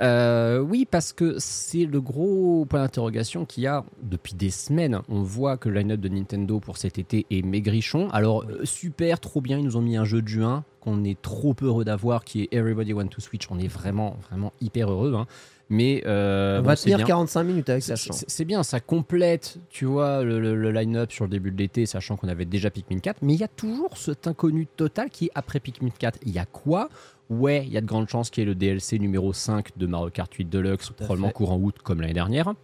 Euh, 0.00 0.60
oui, 0.60 0.86
parce 0.88 1.12
que 1.12 1.34
c'est 1.38 1.84
le 1.84 2.00
gros 2.00 2.64
point 2.66 2.80
d'interrogation 2.80 3.44
qu'il 3.44 3.64
y 3.64 3.66
a 3.66 3.84
depuis 4.02 4.34
des 4.34 4.50
semaines. 4.50 5.00
On 5.08 5.22
voit 5.22 5.56
que 5.56 5.68
le 5.68 5.80
line-up 5.80 6.00
de 6.00 6.08
Nintendo 6.08 6.60
pour 6.60 6.76
cet 6.76 6.98
été 6.98 7.26
est 7.30 7.42
maigrichon. 7.44 8.08
Alors, 8.10 8.44
euh, 8.44 8.64
super, 8.64 9.18
trop 9.20 9.40
bien, 9.40 9.58
ils 9.58 9.64
nous 9.64 9.76
ont 9.76 9.82
mis 9.82 9.96
un 9.96 10.04
jeu 10.04 10.22
de 10.22 10.28
juin 10.28 10.64
qu'on 10.80 11.02
est 11.04 11.20
trop 11.20 11.54
heureux 11.62 11.84
d'avoir, 11.84 12.24
qui 12.24 12.42
est 12.42 12.48
Everybody 12.54 12.92
Want 12.92 13.08
to 13.08 13.20
Switch. 13.20 13.48
On 13.50 13.58
est 13.58 13.66
vraiment, 13.68 14.16
vraiment 14.30 14.52
hyper 14.60 14.90
heureux. 14.90 15.14
hein. 15.16 15.26
Mais 15.68 16.02
euh, 16.06 16.58
On 16.58 16.62
bon, 16.62 16.68
va 16.68 16.76
tenir 16.76 16.98
bien. 16.98 17.06
45 17.06 17.42
minutes 17.42 17.68
avec 17.68 17.82
sa 17.82 17.96
C'est- 17.96 18.44
bien, 18.44 18.62
ça 18.62 18.78
complète, 18.78 19.58
tu 19.68 19.84
vois, 19.84 20.22
le, 20.22 20.38
le- 20.38 20.54
le 20.54 20.70
line-up 20.70 21.10
sur 21.10 21.24
le 21.24 21.30
début 21.30 21.50
de 21.50 21.56
l'été, 21.58 21.86
sachant 21.86 22.16
qu'on 22.16 22.28
avait 22.28 22.44
déjà 22.44 22.70
Pikmin 22.70 23.00
4, 23.00 23.18
mais 23.22 23.34
il 23.34 23.40
y 23.40 23.44
a 23.44 23.48
toujours 23.48 23.96
cet 23.98 24.28
inconnu 24.28 24.66
total 24.76 25.10
qui 25.10 25.26
est 25.26 25.30
après 25.34 25.58
Pikmin 25.58 25.90
4. 25.98 26.20
Il 26.24 26.32
y 26.32 26.38
a 26.38 26.44
quoi? 26.46 26.88
Ouais, 27.30 27.64
il 27.66 27.72
y 27.72 27.76
a 27.76 27.80
de 27.80 27.86
grandes 27.86 28.08
chances 28.08 28.30
qu'il 28.30 28.42
y 28.42 28.44
ait 28.44 28.48
le 28.48 28.54
DLC 28.54 29.00
numéro 29.00 29.32
5 29.32 29.76
de 29.76 29.86
Mario 29.86 30.10
Kart 30.10 30.32
8 30.32 30.44
Deluxe, 30.44 30.90
probablement 30.90 31.28
fait. 31.28 31.34
courant 31.34 31.58
août 31.60 31.74
comme 31.82 32.00
l'année 32.00 32.12
dernière. 32.12 32.54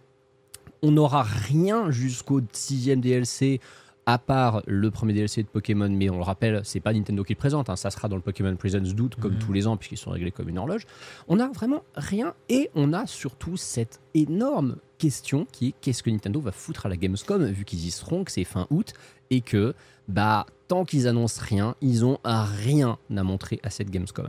On 0.81 0.91
n'aura 0.91 1.23
rien 1.23 1.91
jusqu'au 1.91 2.39
sixième 2.53 3.01
DLC, 3.01 3.59
à 4.05 4.17
part 4.17 4.61
le 4.67 4.91
premier 4.91 5.13
DLC 5.13 5.43
de 5.43 5.47
Pokémon, 5.47 5.89
mais 5.89 6.09
on 6.09 6.17
le 6.17 6.23
rappelle, 6.23 6.61
c'est 6.65 6.79
pas 6.81 6.91
Nintendo 6.93 7.23
qui 7.23 7.33
le 7.33 7.37
présente, 7.37 7.69
hein, 7.69 7.75
ça 7.77 7.89
sera 7.89 8.07
dans 8.09 8.15
le 8.17 8.21
Pokémon 8.21 8.53
Presents 8.55 8.93
d'août, 8.93 9.15
comme 9.19 9.33
Mhm. 9.33 9.39
tous 9.39 9.53
les 9.53 9.65
ans, 9.67 9.77
puisqu'ils 9.77 9.97
sont 9.97 10.11
réglés 10.11 10.31
comme 10.31 10.49
une 10.49 10.57
horloge. 10.57 10.85
On 11.27 11.39
a 11.39 11.47
vraiment 11.47 11.83
rien, 11.95 12.33
et 12.49 12.69
on 12.75 12.91
a 12.93 13.07
surtout 13.07 13.55
cette 13.55 14.01
énorme 14.13 14.75
question 14.97 15.45
qui 15.51 15.69
est 15.69 15.73
qu'est-ce 15.81 16.03
que 16.03 16.09
Nintendo 16.09 16.39
va 16.41 16.51
foutre 16.51 16.85
à 16.85 16.89
la 16.89 16.97
Gamescom, 16.97 17.43
vu 17.45 17.63
qu'ils 17.65 17.85
y 17.85 17.91
seront, 17.91 18.23
que 18.25 18.31
c'est 18.31 18.43
fin 18.43 18.67
août, 18.71 18.93
et 19.29 19.39
que, 19.41 19.73
bah, 20.09 20.45
tant 20.67 20.83
qu'ils 20.85 21.07
annoncent 21.07 21.41
rien, 21.41 21.75
ils 21.81 22.03
ont 22.03 22.19
rien 22.25 22.97
à 23.15 23.23
montrer 23.23 23.59
à 23.63 23.69
cette 23.69 23.89
Gamescom. 23.89 24.27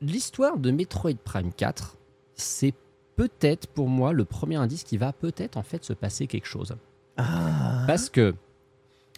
L'histoire 0.00 0.58
de 0.58 0.70
Metroid 0.70 1.14
Prime 1.22 1.52
4, 1.52 1.96
c'est 2.34 2.74
peut-être 3.16 3.68
pour 3.68 3.88
moi 3.88 4.12
le 4.12 4.24
premier 4.24 4.56
indice 4.56 4.84
qui 4.84 4.96
va 4.96 5.12
peut-être 5.12 5.56
en 5.56 5.62
fait 5.62 5.84
se 5.84 5.92
passer 5.92 6.26
quelque 6.26 6.46
chose. 6.46 6.74
Ah, 7.16 7.84
Parce 7.86 8.10
que, 8.10 8.34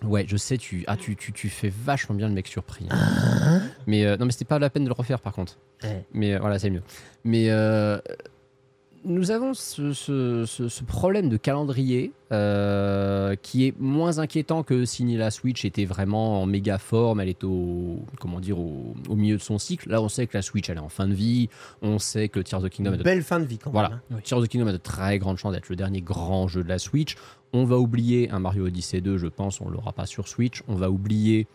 ouais, 0.04 0.24
je 0.28 0.36
sais, 0.36 0.58
tu, 0.58 0.84
ah, 0.86 0.96
tu, 0.96 1.16
tu, 1.16 1.32
tu 1.32 1.48
fais 1.48 1.70
vachement 1.84 2.14
bien 2.14 2.28
le 2.28 2.34
mec 2.34 2.46
surpris. 2.46 2.86
hein. 2.90 3.62
Mais 3.86 4.04
euh, 4.04 4.16
non, 4.16 4.26
mais 4.26 4.32
c'était 4.32 4.44
pas 4.44 4.58
la 4.58 4.70
peine 4.70 4.84
de 4.84 4.88
le 4.88 4.94
refaire 4.94 5.20
par 5.20 5.32
contre. 5.32 5.58
Ouais. 5.82 6.04
Mais 6.12 6.34
euh, 6.34 6.38
voilà, 6.38 6.58
c'est 6.58 6.70
mieux. 6.70 6.82
Mais 7.24 7.50
euh, 7.50 7.98
nous 9.06 9.30
avons 9.30 9.54
ce, 9.54 9.92
ce- 9.92 10.44
ce- 10.46 10.68
ce 10.68 10.84
problème 10.84 11.28
de 11.28 11.36
calendrier 11.36 12.12
euh, 12.32 13.34
qui 13.40 13.66
est 13.66 13.74
moins 13.78 14.18
inquiétant 14.18 14.62
que 14.62 14.84
si 14.84 15.04
la 15.16 15.30
Switch 15.30 15.64
était 15.64 15.84
vraiment 15.84 16.42
en 16.42 16.46
méga 16.46 16.76
forme, 16.78 17.20
elle 17.20 17.28
est 17.28 17.44
au, 17.44 18.00
comment 18.20 18.40
dire, 18.40 18.58
au, 18.58 18.94
au 19.08 19.14
milieu 19.16 19.36
de 19.36 19.42
son 19.42 19.58
cycle. 19.58 19.88
Là, 19.88 20.02
on 20.02 20.08
sait 20.08 20.26
que 20.26 20.36
la 20.36 20.42
Switch, 20.42 20.68
elle 20.68 20.76
est 20.78 20.80
en 20.80 20.88
fin 20.88 21.06
de 21.06 21.14
vie. 21.14 21.48
On 21.82 21.98
sait 21.98 22.28
que 22.28 22.40
Tears 22.40 22.62
of 22.62 22.68
the 22.68 22.72
Kingdom 22.72 22.94
est 22.94 22.98
de 22.98 23.02
belle 23.04 23.22
fin 23.22 23.38
de 23.40 23.44
vie 23.46 23.58
quand 23.58 23.70
voilà. 23.70 23.90
même. 23.90 24.00
hein. 24.12 24.18
Tears 24.24 24.38
of 24.40 24.44
the 24.46 24.48
Kingdom 24.50 24.66
a 24.68 24.72
de 24.72 24.76
très 24.76 25.18
grandes 25.18 25.38
chances 25.38 25.52
d'être 25.54 25.68
le 25.68 25.76
dernier 25.76 26.00
grand 26.02 26.48
jeu 26.48 26.62
de 26.64 26.68
la 26.68 26.78
Switch. 26.78 27.14
On 27.52 27.64
va 27.64 27.78
oublier 27.78 28.28
un 28.30 28.40
Mario 28.40 28.66
Odyssey 28.66 29.00
2, 29.00 29.16
je 29.18 29.28
pense, 29.28 29.60
on 29.60 29.68
l'aura 29.70 29.92
pas 29.92 30.06
sur 30.06 30.26
Switch. 30.28 30.62
On 30.68 30.74
va 30.74 30.90
oublier 30.90 31.46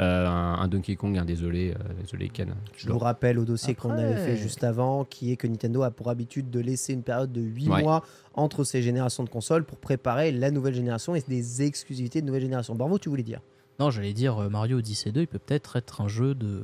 euh, 0.00 0.26
un, 0.26 0.54
un 0.60 0.68
Donkey 0.68 0.96
Kong, 0.96 1.16
un 1.18 1.24
désolé, 1.24 1.72
euh, 1.78 1.92
désolé 2.00 2.28
Ken. 2.30 2.54
Je 2.76 2.90
vous 2.90 2.98
rappelle 2.98 3.38
au 3.38 3.44
dossier 3.44 3.74
qu'on 3.74 3.90
avait 3.90 4.16
fait 4.16 4.36
juste 4.36 4.64
avant, 4.64 5.04
qui 5.04 5.30
est 5.32 5.36
que 5.36 5.46
Nintendo 5.46 5.82
a 5.82 5.90
pour 5.90 6.08
habitude 6.10 6.50
de 6.50 6.60
laisser 6.60 6.92
une 6.94 7.02
période 7.02 7.32
de 7.32 7.40
8 7.40 7.68
Ouais. 7.68 7.82
mois 7.82 8.02
entre 8.34 8.64
ces 8.64 8.80
générations 8.82 9.24
de 9.24 9.28
consoles 9.28 9.64
pour 9.64 9.78
préparer 9.78 10.32
la 10.32 10.50
nouvelle 10.50 10.74
génération 10.74 11.14
et 11.14 11.22
des 11.26 11.62
exclusivités 11.62 12.20
de 12.22 12.26
nouvelle 12.26 12.42
génération. 12.42 12.74
Bravo, 12.74 12.98
tu 12.98 13.08
voulais 13.08 13.22
dire? 13.22 13.40
Non, 13.78 13.90
j'allais 13.90 14.12
dire 14.12 14.38
euh, 14.38 14.48
Mario 14.50 14.78
Odyssey 14.78 15.10
2, 15.10 15.22
il 15.22 15.26
peut 15.26 15.38
peut-être 15.38 15.76
être 15.76 16.00
un 16.02 16.08
jeu 16.08 16.34
de. 16.34 16.60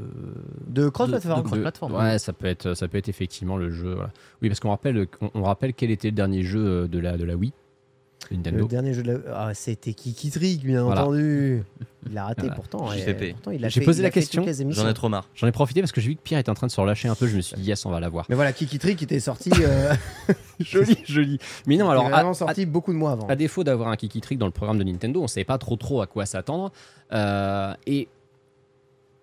De 0.66 0.88
cross-platform. 0.88 1.94
Ouais, 1.94 2.18
ça 2.18 2.32
peut 2.32 2.46
être, 2.46 2.74
ça 2.74 2.88
peut 2.88 2.98
être 2.98 3.08
effectivement 3.08 3.56
le 3.56 3.70
jeu. 3.70 3.94
voilà. 3.94 4.10
Oui, 4.42 4.48
parce 4.48 4.60
qu'on 4.60 4.68
rappelle, 4.70 5.06
on, 5.20 5.30
on 5.34 5.42
rappelle 5.44 5.72
quel 5.74 5.90
était 5.90 6.08
le 6.08 6.14
dernier 6.14 6.42
jeu 6.42 6.88
de 6.88 6.98
la, 6.98 7.16
de 7.16 7.24
la 7.24 7.34
Wii, 7.36 7.52
Le 8.30 8.66
dernier 8.66 8.92
jeu 8.94 9.02
de 9.02 9.12
la... 9.12 9.18
ah, 9.48 9.54
c'était 9.54 9.92
Kiki 9.94 10.30
Trick, 10.30 10.64
bien 10.64 10.82
Voilà. 10.84 11.02
entendu. 11.02 11.62
Il 12.08 12.16
a 12.18 12.24
raté 12.26 12.42
Voilà. 12.42 12.54
pourtant. 12.54 12.92
et 12.92 12.98
J'ai 12.98 13.14
fait- 13.14 13.34
posé 13.84 13.98
il 13.98 14.02
la 14.02 14.10
question. 14.10 14.44
J'en 14.70 14.88
ai 14.88 14.94
trop 14.94 15.08
marre. 15.08 15.28
J'en 15.34 15.46
ai 15.48 15.52
profité 15.52 15.80
parce 15.80 15.90
que 15.90 16.00
j'ai 16.00 16.10
vu 16.10 16.14
que 16.16 16.20
Pierre 16.22 16.38
était 16.38 16.50
en 16.50 16.54
train 16.54 16.68
de 16.68 16.72
se 16.72 16.80
relâcher 16.80 17.08
un 17.08 17.16
peu. 17.16 17.26
Je 17.26 17.36
me 17.36 17.40
suis 17.40 17.56
dit, 17.56 17.64
yes, 17.64 17.84
on 17.84 17.90
va 17.90 17.98
l'avoir. 17.98 18.26
Mais 18.28 18.36
voilà, 18.36 18.52
Kiki 18.52 18.78
Trick 18.78 19.02
était 19.02 19.18
sorti. 19.18 19.50
euh, 19.60 19.92
joli, 20.60 20.96
joli. 21.04 21.38
Mais 21.66 21.76
non, 21.76 21.90
alors, 21.90 22.04
il 22.04 22.06
est 22.06 22.12
à- 22.12 22.16
vraiment 22.16 22.30
à- 22.30 22.34
sorti 22.34 22.64
beaucoup 22.64 22.92
de 22.92 22.96
mois 22.98 23.10
avant. 23.12 23.26
À 23.26 23.34
défaut 23.34 23.64
d'avoir 23.64 23.88
un 23.88 23.96
Kiki 23.96 24.20
Trick 24.20 24.38
dans 24.38 24.46
le 24.46 24.52
programme 24.52 24.78
de 24.78 24.84
Nintendo, 24.84 25.18
on 25.18 25.24
ne 25.24 25.28
savait 25.28 25.44
pas 25.44 25.58
trop 25.58 25.74
trop 25.74 26.00
à 26.00 26.06
quoi 26.06 26.26
s'attendre. 26.26 26.70
Euh, 27.12 27.74
et 27.86 28.06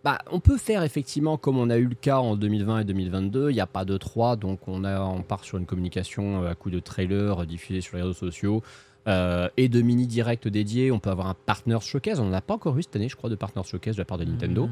bah, 0.04 0.18
on 0.32 0.42
peut 0.42 0.58
faire 0.58 0.84
effectivement 0.84 1.38
comme 1.38 1.58
on 1.58 1.70
a 1.70 1.78
eu 1.78 1.86
le 1.88 1.96
cas 1.96 2.18
en 2.18 2.36
2020 2.36 2.80
et 2.80 2.84
2022. 2.84 3.50
Il 3.50 3.54
n'y 3.54 3.62
a 3.62 3.66
pas 3.68 3.86
de 3.86 3.96
3, 3.98 4.36
donc 4.36 4.68
on, 4.68 4.84
a, 4.84 5.00
on 5.00 5.22
part 5.22 5.46
sur 5.46 5.58
une 5.58 5.66
communication 5.66 6.44
euh, 6.44 6.52
à 6.52 6.56
coup 6.56 6.70
de 6.70 6.80
trailer 6.80 7.46
diffusé 7.46 7.80
sur 7.80 7.96
les 7.96 8.02
réseaux 8.04 8.14
sociaux. 8.14 8.62
Euh, 9.08 9.50
et 9.58 9.68
de 9.70 9.82
mini 9.82 10.08
direct 10.08 10.48
dédiés, 10.48 10.92
on 10.92 11.00
peut 11.00 11.10
avoir 11.10 11.28
un 11.28 11.36
Partners 11.46 11.82
Showcase. 11.82 12.20
On 12.20 12.26
n'en 12.26 12.34
a 12.34 12.42
pas 12.42 12.54
encore 12.54 12.78
eu 12.78 12.84
cette 12.84 12.96
année, 12.96 13.10
je 13.10 13.16
crois, 13.16 13.30
de 13.30 13.36
Partners 13.36 13.64
Showcase 13.66 13.96
de 13.96 14.02
la 14.02 14.06
part 14.06 14.18
de 14.18 14.26
Nintendo. 14.26 14.70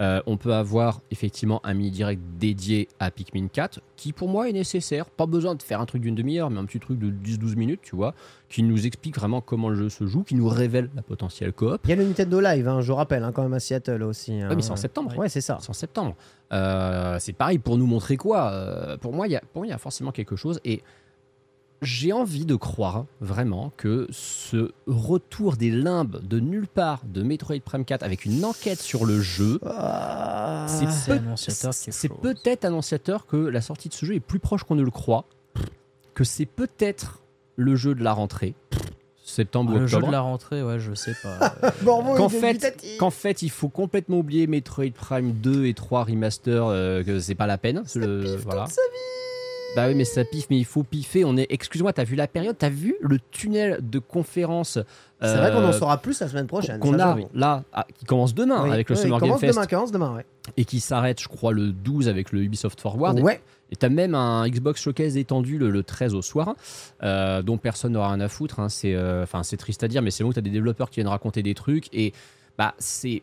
Euh, 0.00 0.22
on 0.26 0.36
peut 0.38 0.54
avoir 0.54 1.00
effectivement 1.10 1.60
un 1.64 1.74
mini 1.74 1.90
direct 1.90 2.20
dédié 2.38 2.88
à 2.98 3.10
Pikmin 3.10 3.48
4 3.48 3.80
qui 3.96 4.12
pour 4.12 4.28
moi 4.28 4.48
est 4.48 4.52
nécessaire. 4.52 5.06
Pas 5.10 5.26
besoin 5.26 5.54
de 5.54 5.62
faire 5.62 5.80
un 5.80 5.86
truc 5.86 6.02
d'une 6.02 6.14
demi-heure, 6.14 6.50
mais 6.50 6.58
un 6.58 6.64
petit 6.64 6.80
truc 6.80 6.98
de 6.98 7.10
10-12 7.10 7.56
minutes, 7.56 7.80
tu 7.82 7.94
vois, 7.94 8.14
qui 8.48 8.62
nous 8.62 8.86
explique 8.86 9.16
vraiment 9.16 9.40
comment 9.40 9.68
le 9.68 9.76
jeu 9.76 9.88
se 9.90 10.06
joue, 10.06 10.22
qui 10.22 10.34
nous 10.34 10.48
révèle 10.48 10.90
la 10.96 11.02
potentielle 11.02 11.52
coop. 11.52 11.80
Il 11.84 11.90
y 11.90 11.92
a 11.92 11.96
le 11.96 12.04
Nintendo 12.04 12.40
Live, 12.40 12.68
hein, 12.68 12.80
je 12.80 12.92
rappelle, 12.92 13.22
hein, 13.22 13.32
quand 13.32 13.42
même 13.42 13.54
à 13.54 13.60
Seattle 13.60 14.02
aussi. 14.02 14.32
hein. 14.40 14.48
Ouais, 14.48 14.56
mais 14.56 14.62
c'est 14.62 14.72
en 14.72 14.76
septembre. 14.76 15.16
Ouais, 15.16 15.28
c'est 15.28 15.40
ça. 15.42 15.58
C'est 15.60 15.70
en 15.70 15.74
septembre. 15.74 16.16
Euh, 16.52 17.16
c'est 17.18 17.32
pareil 17.32 17.58
pour 17.58 17.78
nous 17.78 17.86
montrer 17.86 18.16
quoi. 18.16 18.50
Euh, 18.50 18.96
pour 18.96 19.12
moi, 19.12 19.26
il 19.28 19.32
y 19.32 19.72
a 19.72 19.78
forcément 19.78 20.10
quelque 20.12 20.36
chose 20.36 20.60
et 20.64 20.82
j'ai 21.82 22.12
envie 22.12 22.44
de 22.46 22.54
croire 22.54 23.04
vraiment 23.20 23.72
que 23.76 24.06
ce 24.10 24.70
retour 24.86 25.56
des 25.56 25.70
limbes 25.70 26.20
de 26.22 26.38
nulle 26.40 26.68
part 26.68 27.02
de 27.04 27.22
Metroid 27.22 27.60
Prime 27.64 27.84
4 27.84 28.02
avec 28.04 28.24
une 28.24 28.44
enquête 28.44 28.80
sur 28.80 29.04
le 29.04 29.20
jeu, 29.20 29.58
Ah, 29.66 30.66
c'est 30.68 30.86
peut- 31.06 31.18
annonciateur 31.18 31.72
chose. 31.72 32.08
peut-être 32.22 32.64
annonciateur 32.64 33.26
que 33.26 33.36
la 33.36 33.60
sortie 33.60 33.88
de 33.88 33.94
ce 33.94 34.06
jeu 34.06 34.14
est 34.14 34.20
plus 34.20 34.38
proche 34.38 34.62
qu'on 34.64 34.76
ne 34.76 34.82
le 34.82 34.90
croit, 34.90 35.24
que 36.14 36.24
c'est 36.24 36.46
peut-être 36.46 37.20
le 37.56 37.74
jeu 37.76 37.94
de 37.94 38.02
la 38.04 38.12
rentrée, 38.12 38.54
septembre 39.24 39.72
ou 39.72 39.76
Ah, 39.76 39.80
le 39.80 39.86
jeu 39.86 39.96
octobre. 39.96 40.06
de 40.08 40.12
la 40.12 40.20
rentrée, 40.20 40.62
ouais, 40.62 40.78
je 40.78 40.94
sais 40.94 41.14
pas. 41.22 41.54
Bordeaux 41.82 42.14
Qu'en 42.16 42.28
fait, 42.28 42.96
qu'en 42.98 43.10
fait, 43.10 43.42
il 43.42 43.50
faut 43.50 43.68
complètement 43.68 44.18
oublier 44.18 44.46
Metroid 44.46 44.90
Prime 44.94 45.32
2 45.32 45.66
et 45.66 45.74
3 45.74 46.04
remaster, 46.04 46.64
euh, 46.66 47.02
que 47.02 47.18
c'est 47.20 47.34
pas 47.34 47.46
la 47.46 47.58
peine. 47.58 47.82
Ça 47.86 47.98
le- 47.98 48.36
voilà. 48.36 48.64
toute 48.64 48.74
sa 48.74 48.82
vie. 48.82 49.21
Bah 49.74 49.86
oui, 49.88 49.94
mais 49.94 50.04
ça 50.04 50.24
piffe, 50.24 50.46
mais 50.50 50.58
il 50.58 50.64
faut 50.64 50.82
piffer. 50.82 51.24
On 51.24 51.36
est, 51.36 51.46
excuse-moi, 51.48 51.92
t'as 51.92 52.04
vu 52.04 52.14
la 52.14 52.26
période, 52.26 52.56
t'as 52.58 52.68
vu 52.68 52.94
le 53.00 53.18
tunnel 53.30 53.78
de 53.82 53.98
conférence 53.98 54.78
C'est 55.20 55.36
vrai 55.36 55.50
qu'on 55.50 55.64
en 55.64 55.68
euh, 55.68 55.72
saura 55.72 55.96
plus 55.98 56.20
la 56.20 56.28
semaine 56.28 56.46
prochaine. 56.46 56.78
qu'on 56.78 56.98
a 56.98 57.16
là, 57.32 57.62
ah, 57.72 57.86
qui 57.94 58.04
commence 58.04 58.34
demain 58.34 58.64
Oui, 58.64 58.70
avec 58.72 58.90
le 58.90 58.96
oui, 58.96 59.02
Summer 59.02 59.18
Game 59.18 59.28
commence 59.28 59.40
Fest 59.40 59.54
demain, 59.56 59.66
commence 59.66 59.92
demain, 59.92 60.14
ouais. 60.16 60.26
et 60.58 60.64
qui 60.66 60.80
s'arrête, 60.80 61.20
je 61.22 61.28
crois, 61.28 61.52
le 61.52 61.68
12 61.72 62.08
avec 62.08 62.32
le 62.32 62.42
Ubisoft 62.42 62.80
Forward. 62.80 63.18
Ouais. 63.20 63.40
Et 63.70 63.76
t'as 63.76 63.88
même 63.88 64.14
un 64.14 64.46
Xbox 64.46 64.82
Showcase 64.82 65.16
étendu 65.16 65.56
le, 65.56 65.70
le 65.70 65.82
13 65.82 66.14
au 66.14 66.20
soir, 66.20 66.54
euh, 67.02 67.40
dont 67.40 67.56
personne 67.56 67.92
n'aura 67.92 68.08
rien 68.10 68.20
à 68.20 68.28
foutre. 68.28 68.60
hein. 68.60 68.68
C'est, 68.68 68.94
euh, 68.94 69.22
enfin, 69.22 69.42
c'est 69.42 69.56
triste 69.56 69.82
à 69.82 69.88
dire, 69.88 70.02
mais 70.02 70.10
c'est 70.10 70.22
bon 70.22 70.28
que 70.30 70.34
t'as 70.34 70.40
des 70.42 70.50
développeurs 70.50 70.90
qui 70.90 70.96
viennent 70.96 71.08
raconter 71.08 71.42
des 71.42 71.54
trucs 71.54 71.88
et 71.94 72.12
bah 72.58 72.74
c'est 72.78 73.22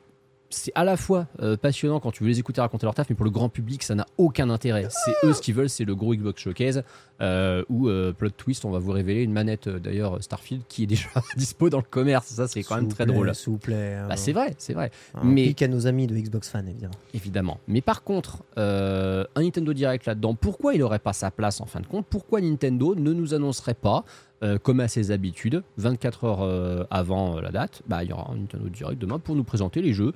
c'est 0.50 0.72
à 0.76 0.84
la 0.84 0.98
fois 0.98 1.28
euh, 1.42 1.58
passionnant 1.58 2.00
quand 2.00 2.12
tu 2.12 2.24
veux 2.24 2.30
les 2.30 2.40
écouter 2.40 2.60
raconter 2.62 2.86
leur 2.86 2.96
taf, 2.96 3.10
mais 3.10 3.16
pour 3.16 3.26
le 3.26 3.32
grand 3.32 3.50
public, 3.50 3.84
ça 3.84 3.96
n'a 3.96 4.06
aucun 4.18 4.50
intérêt. 4.50 4.88
C'est 4.90 5.28
eux 5.28 5.34
ce 5.34 5.42
qu'ils 5.42 5.54
veulent, 5.54 5.70
c'est 5.70 5.86
le 5.86 5.96
gros 5.96 6.14
Xbox 6.16 6.42
Showcase 6.42 6.84
euh, 7.22 7.64
où 7.70 7.88
euh, 7.88 8.14
plot 8.14 8.30
twist, 8.32 8.66
on 8.66 8.72
va 8.72 8.80
vous 8.80 8.92
révéler 8.92 9.22
une 9.24 9.32
manette 9.34 9.68
euh, 9.68 9.80
d'ailleurs 9.80 10.24
Starfield 10.24 10.64
qui 10.68 10.84
est 10.84 10.88
déjà 10.88 11.10
dispo 11.38 11.70
dans 11.70 11.78
le 11.78 11.84
commerce. 11.84 12.28
Ça, 12.28 12.48
c'est 12.48 12.64
quand 12.64 12.76
même 12.78 12.88
très 12.88 13.06
plaît, 13.06 13.14
drôle. 13.14 13.36
S'il 13.36 13.52
vous 13.52 13.58
plaît. 13.60 13.96
hein. 13.96 14.08
Bah, 14.08 14.18
c'est 14.18 14.32
vrai, 14.34 14.56
c'est 14.58 14.74
vrai. 14.74 14.92
Un 15.16 15.24
mais- 15.26 15.54
à 15.62 15.68
nos 15.68 15.88
amis 15.88 16.08
de 16.08 16.16
Xbox 16.16 16.50
Fan, 16.50 16.68
évidemment. 16.68 16.94
Évidemment. 17.14 17.60
Mais 17.68 17.82
par 17.82 18.04
contre, 18.04 18.44
un 18.56 19.26
Nintendo 19.38 19.74
Direct 19.74 20.06
là-dedans, 20.06 20.34
pourquoi 20.36 20.74
il 20.74 20.80
n'aurait 20.80 21.00
pas 21.00 21.14
sa 21.14 21.32
place 21.32 21.60
en 21.62 21.66
fin 21.66 21.80
de 21.82 21.86
compte? 21.88 22.06
Pourquoi 22.10 22.40
Nintendo 22.42 22.96
ne 22.96 23.14
nous 23.14 23.34
annoncerait 23.34 23.74
pas 23.74 24.04
euh, 24.44 24.58
comme 24.58 24.80
à 24.80 24.88
ses 24.88 25.12
habitudes, 25.12 25.64
24 25.78 26.24
heures 26.24 26.42
euh, 26.42 26.84
avant 26.90 27.38
euh, 27.38 27.42
la 27.42 27.52
date, 27.52 27.82
bah, 27.88 28.04
il 28.04 28.10
y 28.10 28.14
aura 28.14 28.32
un 28.32 28.36
Nintendo 28.38 28.70
Direct 28.70 29.00
demain 29.00 29.20
pour 29.20 29.36
nous 29.36 29.44
présenter 29.44 29.82
les 29.82 29.94
jeux 29.94 30.14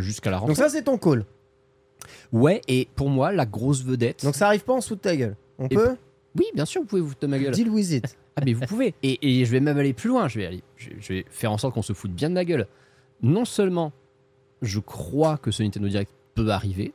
jusqu'à 0.00 0.30
la 0.30 0.38
rentrée. 0.38 0.54
Donc 0.54 0.56
ça, 0.56 0.68
c'est 0.68 0.82
ton 0.82 0.98
call. 0.98 1.24
Ouais, 2.32 2.60
et 2.68 2.88
pour 2.94 3.08
moi, 3.08 3.32
la 3.32 3.46
grosse 3.46 3.84
vedette. 3.84 4.24
Donc 4.24 4.34
ça 4.34 4.46
arrive 4.48 4.64
pas 4.64 4.74
en 4.74 4.78
dessous 4.78 4.96
de 4.96 5.00
ta 5.00 5.16
gueule. 5.16 5.36
On 5.58 5.66
Et 5.66 5.74
peut 5.74 5.96
Oui, 6.36 6.44
bien 6.54 6.64
sûr, 6.64 6.82
vous 6.82 6.86
pouvez 6.86 7.00
vous 7.00 7.08
foutre 7.08 7.20
de 7.20 7.26
ma 7.28 7.38
gueule. 7.38 7.54
Deal 7.54 7.68
with 7.70 7.90
it. 7.92 8.16
Ah, 8.36 8.42
mais 8.44 8.52
vous 8.52 8.66
pouvez. 8.66 8.94
Et, 9.02 9.40
et 9.40 9.44
je 9.44 9.50
vais 9.50 9.60
même 9.60 9.78
aller 9.78 9.92
plus 9.92 10.08
loin. 10.08 10.28
Je 10.28 10.40
vais, 10.40 10.46
aller, 10.46 10.62
je, 10.76 10.90
je 10.98 11.12
vais 11.12 11.24
faire 11.30 11.52
en 11.52 11.58
sorte 11.58 11.74
qu'on 11.74 11.82
se 11.82 11.92
foute 11.92 12.12
bien 12.12 12.28
de 12.28 12.34
ma 12.34 12.44
gueule. 12.44 12.66
Non 13.22 13.44
seulement 13.44 13.92
je 14.64 14.80
crois 14.80 15.36
que 15.36 15.50
ce 15.50 15.62
Nintendo 15.62 15.88
Direct 15.88 16.10
peut 16.34 16.48
arriver, 16.48 16.92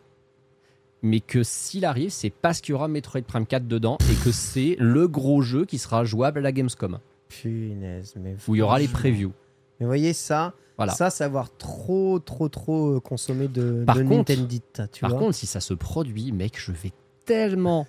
mais 1.01 1.19
que 1.21 1.43
s'il 1.43 1.85
arrive, 1.85 2.09
c'est 2.09 2.29
parce 2.29 2.61
qu'il 2.61 2.73
y 2.73 2.75
aura 2.75 2.87
Metroid 2.87 3.21
Prime 3.21 3.45
4 3.45 3.67
dedans 3.67 3.97
et 4.11 4.15
que 4.25 4.31
c'est 4.31 4.75
le 4.79 5.07
gros 5.07 5.41
jeu 5.41 5.65
qui 5.65 5.77
sera 5.77 6.03
jouable 6.03 6.39
à 6.39 6.41
la 6.41 6.51
Gamescom, 6.51 6.99
Punaise, 7.29 8.13
mais 8.19 8.35
où 8.47 8.55
il 8.55 8.59
y 8.59 8.61
aura 8.61 8.79
les 8.79 8.87
previews. 8.87 9.31
Mais 9.79 9.85
voyez 9.85 10.11
ça, 10.13 10.53
Voilà. 10.77 10.93
ça, 10.93 11.09
c'est 11.09 11.23
avoir 11.23 11.55
trop, 11.57 12.19
trop, 12.19 12.49
trop 12.49 12.95
euh, 12.95 12.99
consommé 12.99 13.47
de, 13.47 13.83
Par 13.85 13.95
de 13.95 14.03
contre- 14.03 14.31
Nintendo, 14.33 14.55
tu 14.91 15.01
Par 15.01 15.11
vois. 15.11 15.19
contre, 15.19 15.35
si 15.35 15.45
ça 15.45 15.61
se 15.61 15.73
produit, 15.73 16.31
mec, 16.33 16.59
je 16.59 16.71
vais 16.73 16.91
tellement, 17.25 17.87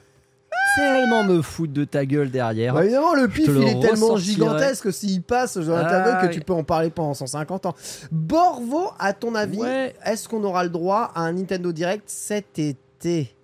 tellement 0.76 1.24
me 1.24 1.42
foutre 1.42 1.72
de 1.72 1.84
ta 1.84 2.06
gueule 2.06 2.30
derrière. 2.30 2.74
Bah, 2.74 2.84
évidemment, 2.84 3.14
le 3.14 3.26
pif, 3.26 3.48
le 3.48 3.62
il 3.62 3.68
est 3.68 3.80
tellement 3.80 4.16
gigantesque 4.16 4.84
que 4.84 4.90
s'il 4.92 5.22
passe 5.22 5.54
table 5.54 5.72
Ah, 5.74 6.26
que 6.26 6.32
tu 6.32 6.40
peux 6.42 6.52
en 6.52 6.62
parler 6.62 6.90
pendant 6.90 7.14
150 7.14 7.66
ans. 7.66 7.74
Borvo, 8.12 8.90
à 9.00 9.12
ton 9.14 9.34
avis, 9.34 9.58
Ouais. 9.58 9.94
est-ce 10.04 10.28
qu'on 10.28 10.44
aura 10.44 10.62
le 10.62 10.70
droit 10.70 11.10
à 11.14 11.22
un 11.22 11.32
Nintendo 11.32 11.72
Direct 11.72 12.04
cet 12.06 12.58
été? 12.60 12.76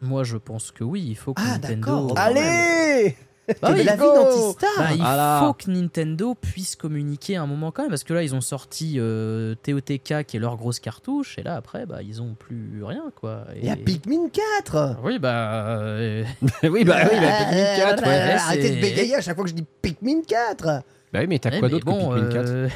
Moi, 0.01 0.24
je 0.24 0.37
pense 0.37 0.70
que 0.73 0.85
oui. 0.85 1.05
Il 1.07 1.16
faut 1.16 1.35
que 1.35 1.43
Ah, 1.45 1.53
Nintendo. 1.59 1.87
d'accord. 1.87 2.15
Bah 2.15 2.23
Allez 2.24 3.16
Bah 3.62 3.70
oui, 3.73 3.85
La 3.85 3.97
go 3.97 4.11
vie 4.12 4.19
d'antistar 4.19 4.70
Bah, 4.77 4.89
il 4.91 4.97
Voilà. 4.99 5.43
faut 5.47 5.53
que 5.55 5.70
Nintendo 5.70 6.35
puisse 6.35 6.74
communiquer 6.74 7.37
à 7.37 7.43
un 7.43 7.47
moment 7.47 7.70
quand 7.70 7.83
même, 7.83 7.91
parce 7.91 8.03
que 8.03 8.12
là 8.12 8.24
ils 8.24 8.35
ont 8.35 8.41
sorti 8.41 8.97
euh, 8.99 9.55
TOTK 9.62 10.24
qui 10.27 10.37
est 10.37 10.41
leur 10.41 10.57
grosse 10.57 10.81
cartouche, 10.81 11.39
et 11.39 11.45
là 11.45 11.55
après 11.55 11.87
bah 11.87 12.03
ils 12.03 12.20
ont 12.20 12.35
plus 12.35 12.83
rien 12.83 13.05
quoi. 13.15 13.45
Et... 13.55 13.61
Il 13.61 13.65
y 13.66 13.70
a 13.70 13.77
Pikmin 13.77 14.31
4 14.65 14.97
Oui 15.05 15.20
bah 15.20 15.78
euh, 15.78 16.24
oui, 16.65 16.83
bah 16.83 16.97
oui, 17.05 17.20
bah, 17.20 17.39
Pikmin 17.39 17.77
4, 17.77 18.03
ouais. 18.03 18.09
ouais, 18.09 18.31
Arrêtez 18.33 18.69
de 18.70 18.74
c'est- 18.74 18.81
bégayer 18.81 19.15
à 19.15 19.20
chaque 19.20 19.37
fois 19.37 19.45
que 19.45 19.51
je 19.51 19.55
dis 19.55 19.65
Pikmin 19.81 20.23
4 20.27 20.65
Bah 21.12 21.20
oui, 21.20 21.27
mais 21.28 21.39
t'as 21.39 21.51
ouais, 21.51 21.61
quoi 21.61 21.69
mais 21.69 21.70
d'autre 21.70 21.85
bon, 21.87 22.11
que 22.11 22.15
Pikmin 22.16 22.33
4 22.33 22.49
euh, 22.49 22.69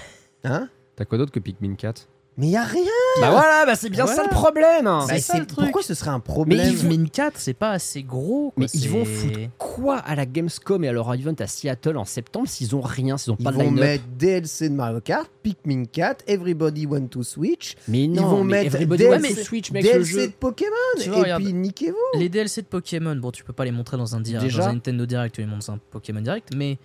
Hein? 0.45 0.69
T'as 0.95 1.05
quoi 1.05 1.19
d'autre 1.19 1.33
que 1.33 1.41
Pikmin 1.41 1.75
4 1.75 2.07
Mais 2.37 2.47
il 2.47 2.53
y 2.53 2.57
a 2.57 2.63
rien 2.63 2.85
Bah 3.21 3.31
voilà, 3.31 3.65
bah 3.67 3.75
c'est 3.75 3.91
bien 3.91 4.05
Voilà. 4.05 4.17
ça 4.23 4.29
le 4.29 4.31
problème 4.35 4.85
Bah, 4.85 5.05
C'est 5.09 5.19
ça, 5.21 5.39
le 5.39 5.47
truc. 5.47 5.65
Pourquoi 5.67 5.83
ce 5.83 5.95
serait 5.95 6.11
un 6.11 6.21
problème 6.21 6.59
Mais 6.59 6.69
ils 6.69 6.77
Pikmin 6.79 7.07
4 7.09 7.39
c'est 7.39 7.55
pas 7.55 7.71
assez 7.71 8.03
gros. 8.03 8.53
quoi, 8.55 8.55
Mais 8.57 8.67
ils 8.75 8.89
vont 8.89 9.05
foutre 9.05 9.39
quoi 9.59 9.97
à 9.99 10.15
la 10.15 10.27
Gamescom 10.27 10.85
et 10.85 10.89
à 10.89 10.93
leur 10.93 11.13
event 11.15 11.35
à 11.39 11.47
Seattle 11.47 11.97
en 11.97 12.05
septembre 12.05 12.47
s'ils 12.49 12.75
ont 12.77 12.81
rien, 12.81 13.19
s'ils 13.19 13.33
ont 13.33 13.37
Ils 13.39 13.45
pas 13.45 13.51
de 13.53 13.57
vont 13.57 13.63
line-up 13.65 13.81
mettre 13.81 14.05
DLC 14.19 14.69
de 14.69 14.75
Mario 14.75 15.01
Kart, 15.01 15.29
Pikmin 15.43 15.85
4, 15.87 16.25
Everybody 16.29 16.87
Want 16.87 17.07
to 17.09 17.23
Switch, 17.23 17.77
Mais 17.89 18.07
non, 18.07 18.15
ils 18.15 18.21
vont 18.27 18.45
mais 18.45 18.63
mettre 18.65 18.75
Everybody 18.77 19.05
DLC, 19.05 19.29
wants 19.29 19.35
to 19.37 19.43
Switch, 19.45 19.71
mec, 19.73 19.83
le 19.85 19.91
DLC 19.91 20.11
jeu. 20.13 20.27
de 20.29 20.33
Pokémon, 20.33 20.71
Tu 21.01 21.09
vois, 21.11 21.19
et 21.19 21.23
regarde. 21.23 21.43
puis 21.43 21.53
niquez-vous 21.53 22.19
Les 22.21 22.29
DLC 22.29 22.63
de 22.63 22.67
Pokémon, 22.67 23.17
bon, 23.17 23.31
tu 23.31 23.45
peux 23.45 23.53
pas 23.53 23.65
les 23.65 23.73
montrer 23.73 23.97
dans 23.97 24.15
un, 24.15 24.21
direct, 24.21 24.45
Déjà 24.45 24.63
dans 24.63 24.69
un 24.69 24.73
Nintendo 24.75 25.07
Direct, 25.07 25.35
tu 25.35 25.41
les 25.41 25.47
montres 25.47 25.67
dans 25.67 25.73
un 25.75 25.79
Pokémon 25.91 26.21
Direct, 26.21 26.51
mais 26.55 26.79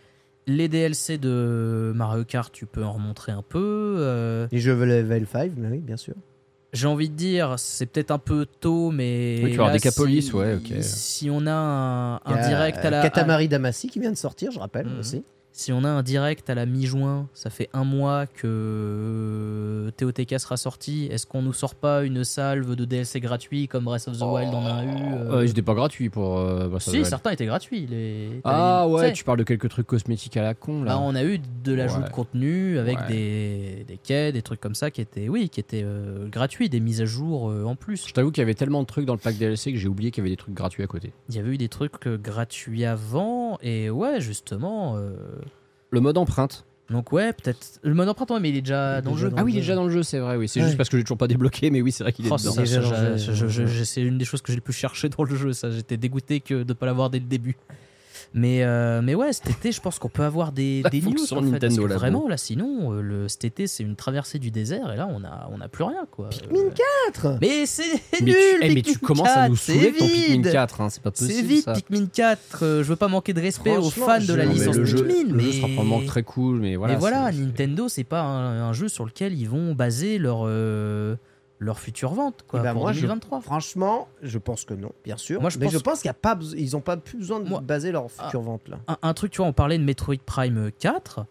les 0.48 0.68
DLC 0.68 1.18
de 1.18 1.92
Mario 1.96 2.24
Kart, 2.24 2.52
tu 2.52 2.66
peux 2.66 2.84
en 2.84 2.94
remontrer 2.94 3.32
un 3.32 3.42
peu. 3.42 3.96
euh, 4.00 4.48
Les 4.52 4.60
jeux 4.60 4.74
level 4.84 5.26
5, 5.28 5.52
mais 5.58 5.70
oui, 5.70 5.80
bien 5.80 5.98
sûr. 5.98 6.14
J'ai 6.74 6.88
envie 6.88 7.10
de 7.10 7.16
dire, 7.16 7.56
c'est 7.58 7.86
peut-être 7.86 8.12
un 8.12 8.18
peu 8.20 8.46
tôt, 8.46 8.92
mais. 8.92 9.40
Oui, 9.44 9.52
tu 9.52 9.58
vas 9.58 9.72
Decapolis, 9.72 10.24
si- 10.24 10.34
ouais, 10.34 10.56
ok. 10.56 10.74
Si 10.82 11.30
on 11.32 11.48
a 11.48 11.52
un, 11.54 12.16
a, 12.26 12.48
direct 12.50 12.84
à 12.84 12.90
la. 12.90 13.02
Katamari 13.02 13.48
Damacy 13.48 13.88
qui 13.88 14.00
vient 14.00 14.12
de 14.12 14.18
sortir, 14.18 14.52
je 14.52 14.60
rappelle 14.60 14.88
Mhm. 14.88 15.00
aussi. 15.00 15.24
Si 15.58 15.72
on 15.72 15.86
a 15.86 15.88
un 15.90 16.04
direct 16.04 16.50
à 16.50 16.54
la 16.54 16.66
mi-juin, 16.66 17.30
ça 17.34 17.50
fait 17.50 17.70
un 17.72 17.86
mois 17.86 18.26
que 18.28 19.90
TOTK 19.96 20.38
sera 20.38 20.58
sorti. 20.58 21.08
Est-ce 21.10 21.26
qu'on 21.26 21.42
nous 21.42 21.54
sort 21.54 21.76
pas 21.76 22.04
une 22.04 22.26
salve 22.26 22.76
de 22.76 22.84
DLC 22.84 23.22
gratuit 23.22 23.70
comme 23.70 23.86
Breath 23.86 24.10
of 24.10 24.18
the 24.18 24.22
Wild 24.24 24.54
en 24.54 24.66
a 24.66 24.84
eu 24.84 24.88
euh, 24.90 25.32
Euh, 25.38 25.46
ils 25.46 25.52
étaient 25.52 25.62
pas 25.62 25.74
gratuits 25.74 26.10
pour. 26.10 26.40
euh, 26.40 26.68
Breath 26.68 26.86
of 26.90 26.94
the 26.94 26.98
Si, 26.98 27.06
certains 27.06 27.32
étaient 27.32 27.46
gratuits. 27.46 27.88
Les... 27.90 28.42
Ah 28.44 28.86
ouais, 28.90 29.14
tu 29.14 29.24
parles 29.24 29.38
de 29.40 29.44
quelques 29.46 29.70
trucs 29.70 29.88
cosmétiques 29.88 30.36
à 30.36 30.42
la 30.44 30.56
con 30.56 30.84
là. 30.84 30.96
Bah, 30.96 31.00
on 31.02 31.16
a 31.16 31.24
eu 31.24 31.40
de 31.64 31.74
l'ajout 31.74 32.00
Ouais. 32.02 32.04
de 32.08 32.10
contenu 32.12 32.78
avec 32.78 32.98
Ouais. 33.00 33.08
des, 33.08 33.86
des 33.88 33.98
quais, 33.98 34.34
des 34.34 34.42
trucs 34.42 34.60
comme 34.60 34.76
ça 34.76 34.92
qui 34.92 35.00
étaient, 35.00 35.30
oui, 35.30 35.48
qui 35.48 35.62
étaient 35.62 35.84
euh, 35.86 36.28
gratuits, 36.28 36.68
des 36.68 36.82
mises 36.82 37.00
à 37.02 37.06
jour 37.06 37.50
euh, 37.50 37.64
en 37.64 37.76
plus. 37.78 38.06
Je 38.10 38.14
t'avoue 38.14 38.32
qu'il 38.32 38.42
y 38.42 38.44
avait 38.44 38.56
tellement 38.56 38.82
de 38.82 38.88
trucs 38.88 39.06
dans 39.06 39.14
le 39.14 39.20
pack 39.20 39.38
DLC 39.38 39.72
que 39.72 39.80
j'ai 39.80 39.88
oublié 39.88 40.12
qu'il 40.12 40.22
y 40.22 40.28
avait 40.28 40.32
des 40.36 40.38
trucs 40.38 40.54
gratuits 40.54 40.84
à 40.84 40.88
côté. 40.88 41.14
Il 41.30 41.36
y 41.36 41.40
avait 41.40 41.52
eu 41.54 41.58
des 41.58 41.70
trucs 41.70 42.06
euh, 42.08 42.18
gratuits 42.18 42.84
avant, 42.84 43.58
et 43.64 43.90
ouais, 43.90 44.20
justement. 44.20 44.98
Le 45.96 46.02
mode 46.02 46.18
empreinte. 46.18 46.66
Donc 46.92 47.12
ouais, 47.14 47.34
peut-être. 47.34 47.80
Le 47.82 47.94
mode 47.96 48.10
empreinte, 48.10 48.30
ouais, 48.32 48.40
mais 48.40 48.50
il 48.50 48.58
est 48.58 48.62
déjà 48.62 49.02
dans 49.02 49.12
le 49.14 49.18
jeu. 49.18 49.30
dans 49.30 49.38
Ah 49.38 49.44
oui, 49.44 49.54
il 49.54 49.58
est 49.58 49.62
déjà 49.62 49.74
dans 49.76 49.86
le 49.86 49.90
jeu, 49.92 50.04
c'est 50.04 50.20
vrai, 50.20 50.36
oui. 50.36 50.48
C'est 50.48 50.60
Ouais. 50.60 50.66
juste 50.68 50.78
parce 50.78 50.90
que 50.90 50.98
j'ai 50.98 51.04
toujours 51.04 51.18
pas 51.18 51.28
débloqué, 51.28 51.72
mais 51.72 51.82
oui, 51.82 51.92
c'est 51.92 52.04
vrai 52.04 52.12
qu'il 52.14 52.28
est 52.28 52.30
Oh, 52.32 52.36
dedans. 52.38 52.54
je- 52.64 53.48
je- 53.48 53.66
je- 53.66 53.84
c'est 53.84 54.02
une 54.02 54.18
des 54.20 54.26
choses 54.26 54.42
que 54.44 54.52
j'ai 54.52 54.58
le 54.58 54.62
plus 54.62 54.74
cherché 54.74 55.10
dans 55.10 55.24
le 55.24 55.36
jeu. 55.36 55.54
Ça, 55.54 55.72
j'étais 55.72 55.98
dégoûté 55.98 56.42
que 56.42 56.62
de 56.64 56.74
pas 56.74 56.86
l'avoir 56.86 57.10
dès 57.10 57.20
le 57.20 57.26
début. 57.26 57.56
Mais, 58.34 58.64
euh, 58.64 59.02
mais 59.02 59.16
ouais, 59.16 59.32
cet 59.34 59.50
été, 59.50 59.72
je 59.72 59.80
pense 59.82 60.00
qu'on 60.00 60.10
peut 60.10 60.24
avoir 60.24 60.52
des, 60.52 60.84
des 60.92 61.02
news. 61.02 61.14
en 61.14 61.16
fait, 61.16 61.36
parce 61.36 61.46
Nintendo, 61.46 61.84
que 61.84 61.88
là, 61.90 61.96
vraiment, 61.96 62.28
là, 62.28 62.38
sinon, 62.38 62.92
euh, 62.94 63.02
le, 63.02 63.28
cet 63.28 63.46
été, 63.46 63.68
c'est 63.68 63.84
une 63.84 63.96
traversée 63.96 64.40
du 64.40 64.52
désert, 64.52 64.92
et 64.92 64.98
là, 64.98 65.08
on 65.10 65.24
a, 65.24 65.50
on 65.52 65.62
a 65.62 65.68
plus 65.68 65.84
rien, 65.84 66.06
quoi. 66.12 66.30
Pikmin 66.30 66.66
Euh, 66.66 67.12
4 67.14 67.38
Mais 67.42 67.66
c'est 67.66 67.84
Mais, 68.14 68.26
nul, 68.26 68.34
tu, 68.36 68.58
eh, 68.62 68.68
mais 68.68 68.76
Pikmin 68.76 68.94
tu 68.94 69.00
commences 69.00 69.30
à 69.30 69.48
nous 69.50 69.56
4, 69.56 69.64
saouler 69.64 69.94
ton 69.94 70.06
c'est 70.06 70.12
Pikmin 70.14 70.34
vide. 70.42 70.52
4, 70.52 70.82
hein, 70.82 70.90
c'est 70.90 71.02
pas 71.04 71.12
possible. 71.12 71.34
C'est 71.34 71.42
vite, 71.42 71.64
ça. 71.66 71.74
Pikmin 71.74 72.06
4. 72.08 72.64
euh, 72.64 72.84
je 72.84 72.90
veux 72.90 72.96
pas 72.96 73.08
manquer 73.08 73.34
de 73.34 73.42
respect 73.42 73.78
aux 73.78 73.90
fans 73.90 74.20
de 74.20 74.34
la 74.34 74.46
mais 74.46 74.54
licence 74.54 74.76
le 74.76 74.86
jeu, 74.86 75.06
Pikmin, 75.06 75.30
le 75.30 75.36
mais 75.36 75.44
jeu 75.44 75.52
sera 75.54 75.68
probablement 75.68 76.06
très 76.06 76.24
cool, 76.24 76.60
mais 76.60 76.76
voilà. 76.76 76.94
mais 76.94 77.00
voilà, 77.00 77.32
Nintendo, 77.32 77.88
c'est 77.88 78.04
pas 78.04 78.22
un, 78.22 78.62
un 78.70 78.74
jeu 78.74 78.88
sur 78.90 79.06
lequel 79.06 79.34
ils 79.34 79.48
vont 79.50 79.74
baser 79.74 80.18
leur, 80.18 80.40
euh, 80.46 81.16
leur 81.60 81.80
future 81.80 82.14
vente 82.14 82.44
quoi, 82.48 82.60
Eh 82.60 82.64
ben, 82.64 82.74
pour 82.74 82.82
moi, 82.84 82.92
je- 82.92 83.02
2023. 83.02 83.42
Franchement, 83.42 84.08
je 84.22 84.38
pense 84.38 84.66
que 84.66 84.74
non, 84.74 84.92
bien 85.04 85.18
sûr. 85.18 85.40
Moi, 85.42 85.50
je 85.50 85.58
mais 85.58 85.66
pense- 85.68 85.74
je 85.74 85.80
pense 85.80 86.02
qu'il 86.02 86.10
y 86.10 86.12
a 86.12 86.14
pas, 86.14 86.36
beso- 86.36 86.56
ils 86.58 86.76
ont 86.76 86.82
pas 86.82 86.98
plus 86.98 87.18
besoin 87.18 87.40
de 87.40 87.48
Moi- 87.48 87.62
baser 87.62 87.92
leur 87.92 88.08
Ah. 88.18 88.26
future 88.26 88.42
vente 88.42 88.68
là. 88.68 88.78
Un, 88.88 88.98
un 89.02 89.14
truc, 89.14 89.32
tu 89.32 89.38
vois, 89.38 89.48
on 89.48 89.54
parlait 89.54 89.78
de 89.78 89.84
Metroid 89.84 90.16
Prime 90.26 90.70
4. 90.80 91.26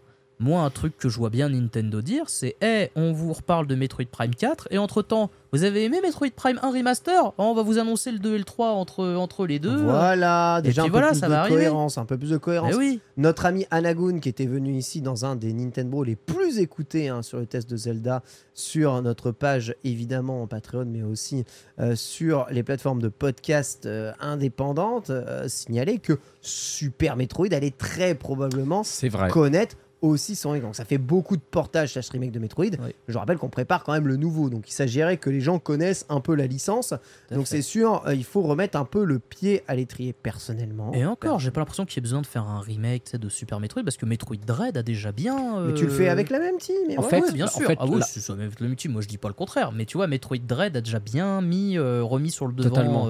Moi, 0.45 0.61
un 0.61 0.69
truc 0.69 0.99
que 0.99 1.09
je 1.09 1.17
vois 1.17 1.31
bien 1.31 1.49
Nintendo 1.49 2.03
dire, 2.03 2.25
c'est 2.29 2.57
Eh, 2.61 2.91
on 2.97 3.13
vous 3.13 3.33
reparle 3.33 3.67
de 3.67 3.75
Metroid 3.75 4.05
Prime 4.13 4.35
4, 4.35 4.69
et 4.71 4.77
entre 4.77 5.01
temps, 5.01 5.31
vous 5.53 5.65
avez 5.65 5.85
aimé 5.85 6.03
Metroid 6.03 6.29
Prime 6.37 6.59
1 6.63 6.71
Remaster? 6.71 7.33
On 7.39 7.55
va 7.55 7.63
vous 7.63 7.79
annoncer 7.79 8.13
le 8.13 8.19
2 8.19 8.35
et 8.35 8.39
le 8.39 8.45
3 8.45 8.73
entre, 8.73 9.07
entre 9.15 9.47
les 9.47 9.59
deux. 9.59 9.75
Voilà, 9.75 10.61
déjà 10.63 10.83
un 10.83 10.85
peu 10.85 10.91
voilà, 10.91 11.09
plus 11.13 11.21
ça 11.21 11.29
de 11.29 11.33
va 11.33 11.41
arriver. 11.41 11.57
cohérence, 11.57 11.97
un 11.97 12.05
peu 12.05 12.19
plus 12.19 12.29
de 12.29 12.37
cohérence. 12.37 12.73
Eh 12.75 12.77
oui, 12.77 13.01
Notre 13.17 13.47
ami 13.47 13.65
Anagun, 13.71 14.19
qui 14.19 14.29
était 14.29 14.45
venu 14.45 14.75
ici 14.77 15.01
dans 15.01 15.25
un 15.25 15.35
des 15.35 15.55
Nintendo 15.55 16.03
les 16.05 16.15
plus 16.17 16.59
écoutés 16.59 17.09
hein, 17.09 17.23
sur 17.23 17.39
le 17.39 17.47
test 17.47 17.71
de 17.71 17.79
Zelda, 17.79 18.23
sur 18.53 19.01
notre 19.01 19.31
page 19.31 19.75
évidemment 19.83 20.43
en 20.43 20.47
Patreon, 20.47 20.85
mais 20.87 21.03
aussi 21.03 21.45
euh, 21.81 21.97
sur 21.97 22.47
les 22.51 22.63
plateformes 22.63 23.01
de 23.01 23.09
podcast 23.09 23.87
euh, 23.87 24.13
indépendantes, 24.21 25.09
euh, 25.09 25.49
signalait 25.49 25.97
que 25.97 26.19
Super 26.43 27.17
Metroid 27.17 27.47
allait 27.53 27.71
très 27.71 28.15
probablement 28.15 28.83
C'est 28.85 29.09
vrai. 29.09 29.31
connaître 29.31 29.77
aussi 30.09 30.37
son 30.37 30.51
remake. 30.51 30.63
Donc 30.65 30.77
ça 30.77 30.85
fait 30.85 30.99
beaucoup 30.99 31.37
de 31.37 31.43
portages 31.43 31.93
slash 31.93 32.09
remake 32.11 32.31
de 32.33 32.39
Metroid. 32.39 32.65
Oui. 32.67 32.95
Je 33.09 33.19
rappelle 33.19 33.39
qu'on 33.39 33.49
prépare 33.49 33.85
quand 33.85 33.93
même 33.93 34.07
le 34.07 34.17
nouveau, 34.17 34.51
donc 34.51 34.69
il 34.69 34.73
s'agirait 34.73 35.17
que 35.17 35.31
les 35.31 35.41
gens 35.41 35.59
connaissent 35.59 36.07
un 36.09 36.21
peu 36.21 36.35
la 36.35 36.47
licence. 36.47 36.95
Donc 37.31 37.47
c'est 37.47 37.63
sûr, 37.63 38.03
euh, 38.07 38.15
il 38.15 38.25
faut 38.25 38.43
remettre 38.43 38.79
un 38.79 38.85
peu 38.85 39.05
le 39.05 39.19
pied 39.19 39.63
à 39.69 39.75
l'étrier 39.75 40.13
personnellement. 40.13 40.93
Et 40.95 41.05
encore, 41.07 41.39
j'ai 41.41 41.51
pas 41.51 41.61
l'impression 41.61 41.85
qu'il 41.87 41.97
y 41.97 42.01
ait 42.01 42.03
besoin 42.03 42.21
de 42.23 42.27
faire 42.27 42.47
un 42.47 42.61
remake 42.61 43.17
de 43.17 43.29
Super 43.29 43.61
Metroid, 43.61 43.83
parce 43.83 43.97
que 43.97 44.07
Metroid 44.07 44.37
Dread 44.47 44.77
a 44.77 44.83
déjà 44.83 45.13
bien. 45.13 45.61
Mais 45.67 45.75
tu 45.75 45.85
le 45.85 45.91
fais 45.91 46.09
euh, 46.09 46.13
avec 46.13 46.31
la 46.31 46.39
même 46.39 46.59
team. 46.59 46.77
mais 46.89 46.97
En 46.99 47.03
ouais. 47.03 47.09
fait, 47.09 47.21
Ouais, 47.23 47.33
bien 47.33 47.47
en 47.47 47.49
sûr. 47.49 47.67
fait, 47.67 47.77
ah 47.81 47.87
oui, 47.87 48.01
c'est 48.07 48.21
ça, 48.21 48.35
mais 48.35 48.49
le 48.61 48.69
multi, 48.69 48.89
moi 48.89 49.01
je 49.03 49.09
dis 49.09 49.19
pas 49.19 49.29
le 49.29 49.35
contraire. 49.35 49.73
Mais 49.73 49.87
tu 49.87 49.97
vois, 49.97 50.07
Metroid 50.07 50.39
Dread 50.39 50.77
a 50.77 50.81
déjà 50.81 50.99
bien 51.01 51.41
mis, 51.41 51.79
euh, 51.79 52.03
remis 52.03 52.31
sur 52.31 52.47
le 52.47 52.53
devant 52.53 52.69
Totalement. 52.71 53.07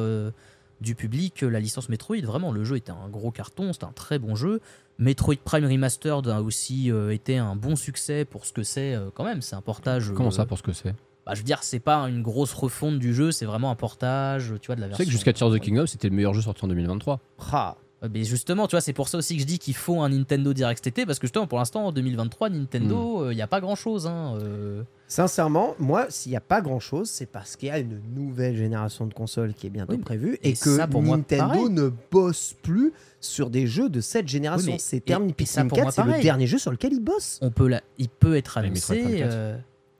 Du 0.84 0.94
public 0.94 1.42
euh, 1.42 1.48
la 1.48 1.58
licence 1.60 1.88
Metroid. 1.88 2.20
Vraiment, 2.22 2.52
le 2.52 2.62
jeu 2.64 2.76
était 2.76 2.92
un 2.92 3.08
gros 3.08 3.30
carton, 3.30 3.72
c'était 3.72 3.86
un 3.86 3.92
très 3.92 4.18
bon 4.18 4.34
jeu. 4.36 4.60
Metroid 4.98 5.36
Prime 5.44 5.64
Remastered 5.64 6.28
a 6.28 6.40
aussi 6.42 6.90
euh, 6.92 7.10
été 7.12 7.38
un 7.38 7.56
bon 7.56 7.74
succès 7.76 8.24
pour 8.24 8.46
ce 8.46 8.52
que 8.52 8.62
c'est 8.62 8.94
euh, 8.94 9.08
quand 9.12 9.24
même. 9.24 9.42
C'est 9.42 9.56
un 9.56 9.60
portage. 9.62 10.12
Comment 10.14 10.30
ça, 10.30 10.46
pour 10.46 10.58
ce 10.58 10.62
que 10.62 10.72
c'est? 10.72 10.94
bah, 11.26 11.32
Je 11.34 11.38
veux 11.40 11.44
dire, 11.44 11.62
c'est 11.62 11.80
pas 11.80 11.96
une 12.08 12.22
grosse 12.22 12.52
refonte 12.52 12.98
du 13.00 13.12
jeu, 13.14 13.32
c'est 13.32 13.46
vraiment 13.46 13.70
un 13.70 13.74
portage, 13.74 14.52
tu 14.60 14.66
vois, 14.66 14.76
de 14.76 14.80
la 14.82 14.86
Tu 14.86 14.90
version. 14.90 14.96
sais 14.98 15.06
que 15.06 15.10
jusqu'à 15.10 15.32
Tears 15.32 15.48
of 15.48 15.58
the 15.58 15.60
Kingdom, 15.60 15.86
c'était 15.86 16.08
le 16.08 16.14
meilleur 16.14 16.34
jeu 16.34 16.42
sorti 16.42 16.64
en 16.64 16.68
2023. 16.68 17.18
Ah, 17.52 17.76
Mais 18.12 18.22
justement, 18.24 18.66
tu 18.68 18.72
vois, 18.76 18.80
c'est 18.82 18.92
pour 18.92 19.08
ça 19.08 19.16
aussi 19.18 19.34
que 19.36 19.40
je 19.40 19.46
dis 19.46 19.58
qu'il 19.58 19.74
faut 19.74 20.02
un 20.02 20.10
Nintendo 20.10 20.52
Direct 20.52 20.84
cet 20.84 20.92
été, 20.98 21.06
parce 21.06 21.18
que 21.18 21.26
justement, 21.26 21.46
pour 21.46 21.58
l'instant, 21.58 21.86
en 21.86 21.92
2023, 21.92 22.50
Nintendo, 22.50 23.24
Hmm. 23.26 23.32
il 23.32 23.36
n'y 23.36 23.42
a 23.42 23.46
pas 23.46 23.60
grand 23.60 23.74
chose. 23.76 24.06
Hein, 24.06 24.36
euh. 24.42 24.82
Sincèrement, 25.06 25.74
moi, 25.78 26.06
s'il 26.08 26.30
n'y 26.30 26.36
a 26.36 26.40
pas 26.40 26.60
grand 26.62 26.80
chose, 26.80 27.10
c'est 27.10 27.26
parce 27.26 27.56
qu'il 27.56 27.68
y 27.68 27.70
a 27.70 27.78
une 27.78 28.00
nouvelle 28.14 28.56
génération 28.56 29.06
de 29.06 29.12
consoles 29.14 29.52
qui 29.54 29.66
est 29.66 29.70
bientôt 29.70 29.92
Oui, 29.92 29.98
prévue 29.98 30.38
et 30.42 30.50
et, 30.50 30.52
que 30.54 30.76
ça, 30.76 30.86
pour 30.86 31.02
moi, 31.02 31.16
Nintendo 31.18 31.68
ne 31.68 31.90
bosse 32.10 32.54
plus 32.62 32.92
sur 33.20 33.50
des 33.50 33.66
jeux 33.66 33.88
de 33.90 34.00
cette 34.00 34.28
génération. 34.28 34.72
Oui, 34.72 34.78
c'est 34.80 35.04
terminé. 35.04 35.34
et 35.38 35.44
ça, 35.44 35.60
Pikmin 35.62 35.68
pour 35.68 35.76
4, 35.76 35.84
moi, 35.84 35.92
c'est 35.92 36.16
le 36.18 36.22
dernier 36.22 36.46
jeu 36.46 36.58
sur 36.58 36.70
lequel 36.70 36.94
il 36.94 37.00
bosse. 37.00 37.38
On 37.42 37.50
peut 37.50 37.68
la... 37.68 37.82
Il 37.98 38.08
peut 38.08 38.34
être 38.36 38.56
annoncé. 38.58 39.02
Prime 39.02 39.16
4. 39.18 39.30
euh, 39.32 39.56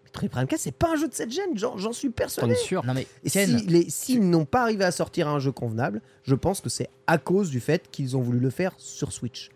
Metroid 0.06 0.28
Prime 0.30 0.46
4, 0.46 0.60
c'est 0.60 0.72
pas 0.74 0.92
un 0.92 0.96
jeu 0.96 1.08
de 1.08 1.14
cette 1.14 1.30
gêne, 1.30 1.50
j'en 1.56 1.92
suis 1.92 2.08
persuadé. 2.10 2.54
sûr 2.54 2.84
Non 2.86 2.94
mais 2.94 3.06
Et 3.24 3.30
Ken, 3.30 3.58
si 3.58 3.66
les- 3.66 3.90
S'ils 3.90 4.28
n'ont 4.28 4.44
pas 4.46 4.62
arrivé 4.62 4.84
à 4.84 4.90
sortir 4.90 5.28
un 5.28 5.38
jeu 5.38 5.52
convenable, 5.52 6.00
je 6.22 6.34
pense 6.34 6.60
que 6.60 6.68
c'est 6.70 6.88
à 7.06 7.18
cause 7.18 7.50
du 7.50 7.60
fait 7.60 7.90
qu'ils 7.90 8.16
ont 8.16 8.20
voulu 8.20 8.38
le 8.38 8.50
faire 8.50 8.72
sur 8.78 9.12
Switch. 9.12 9.50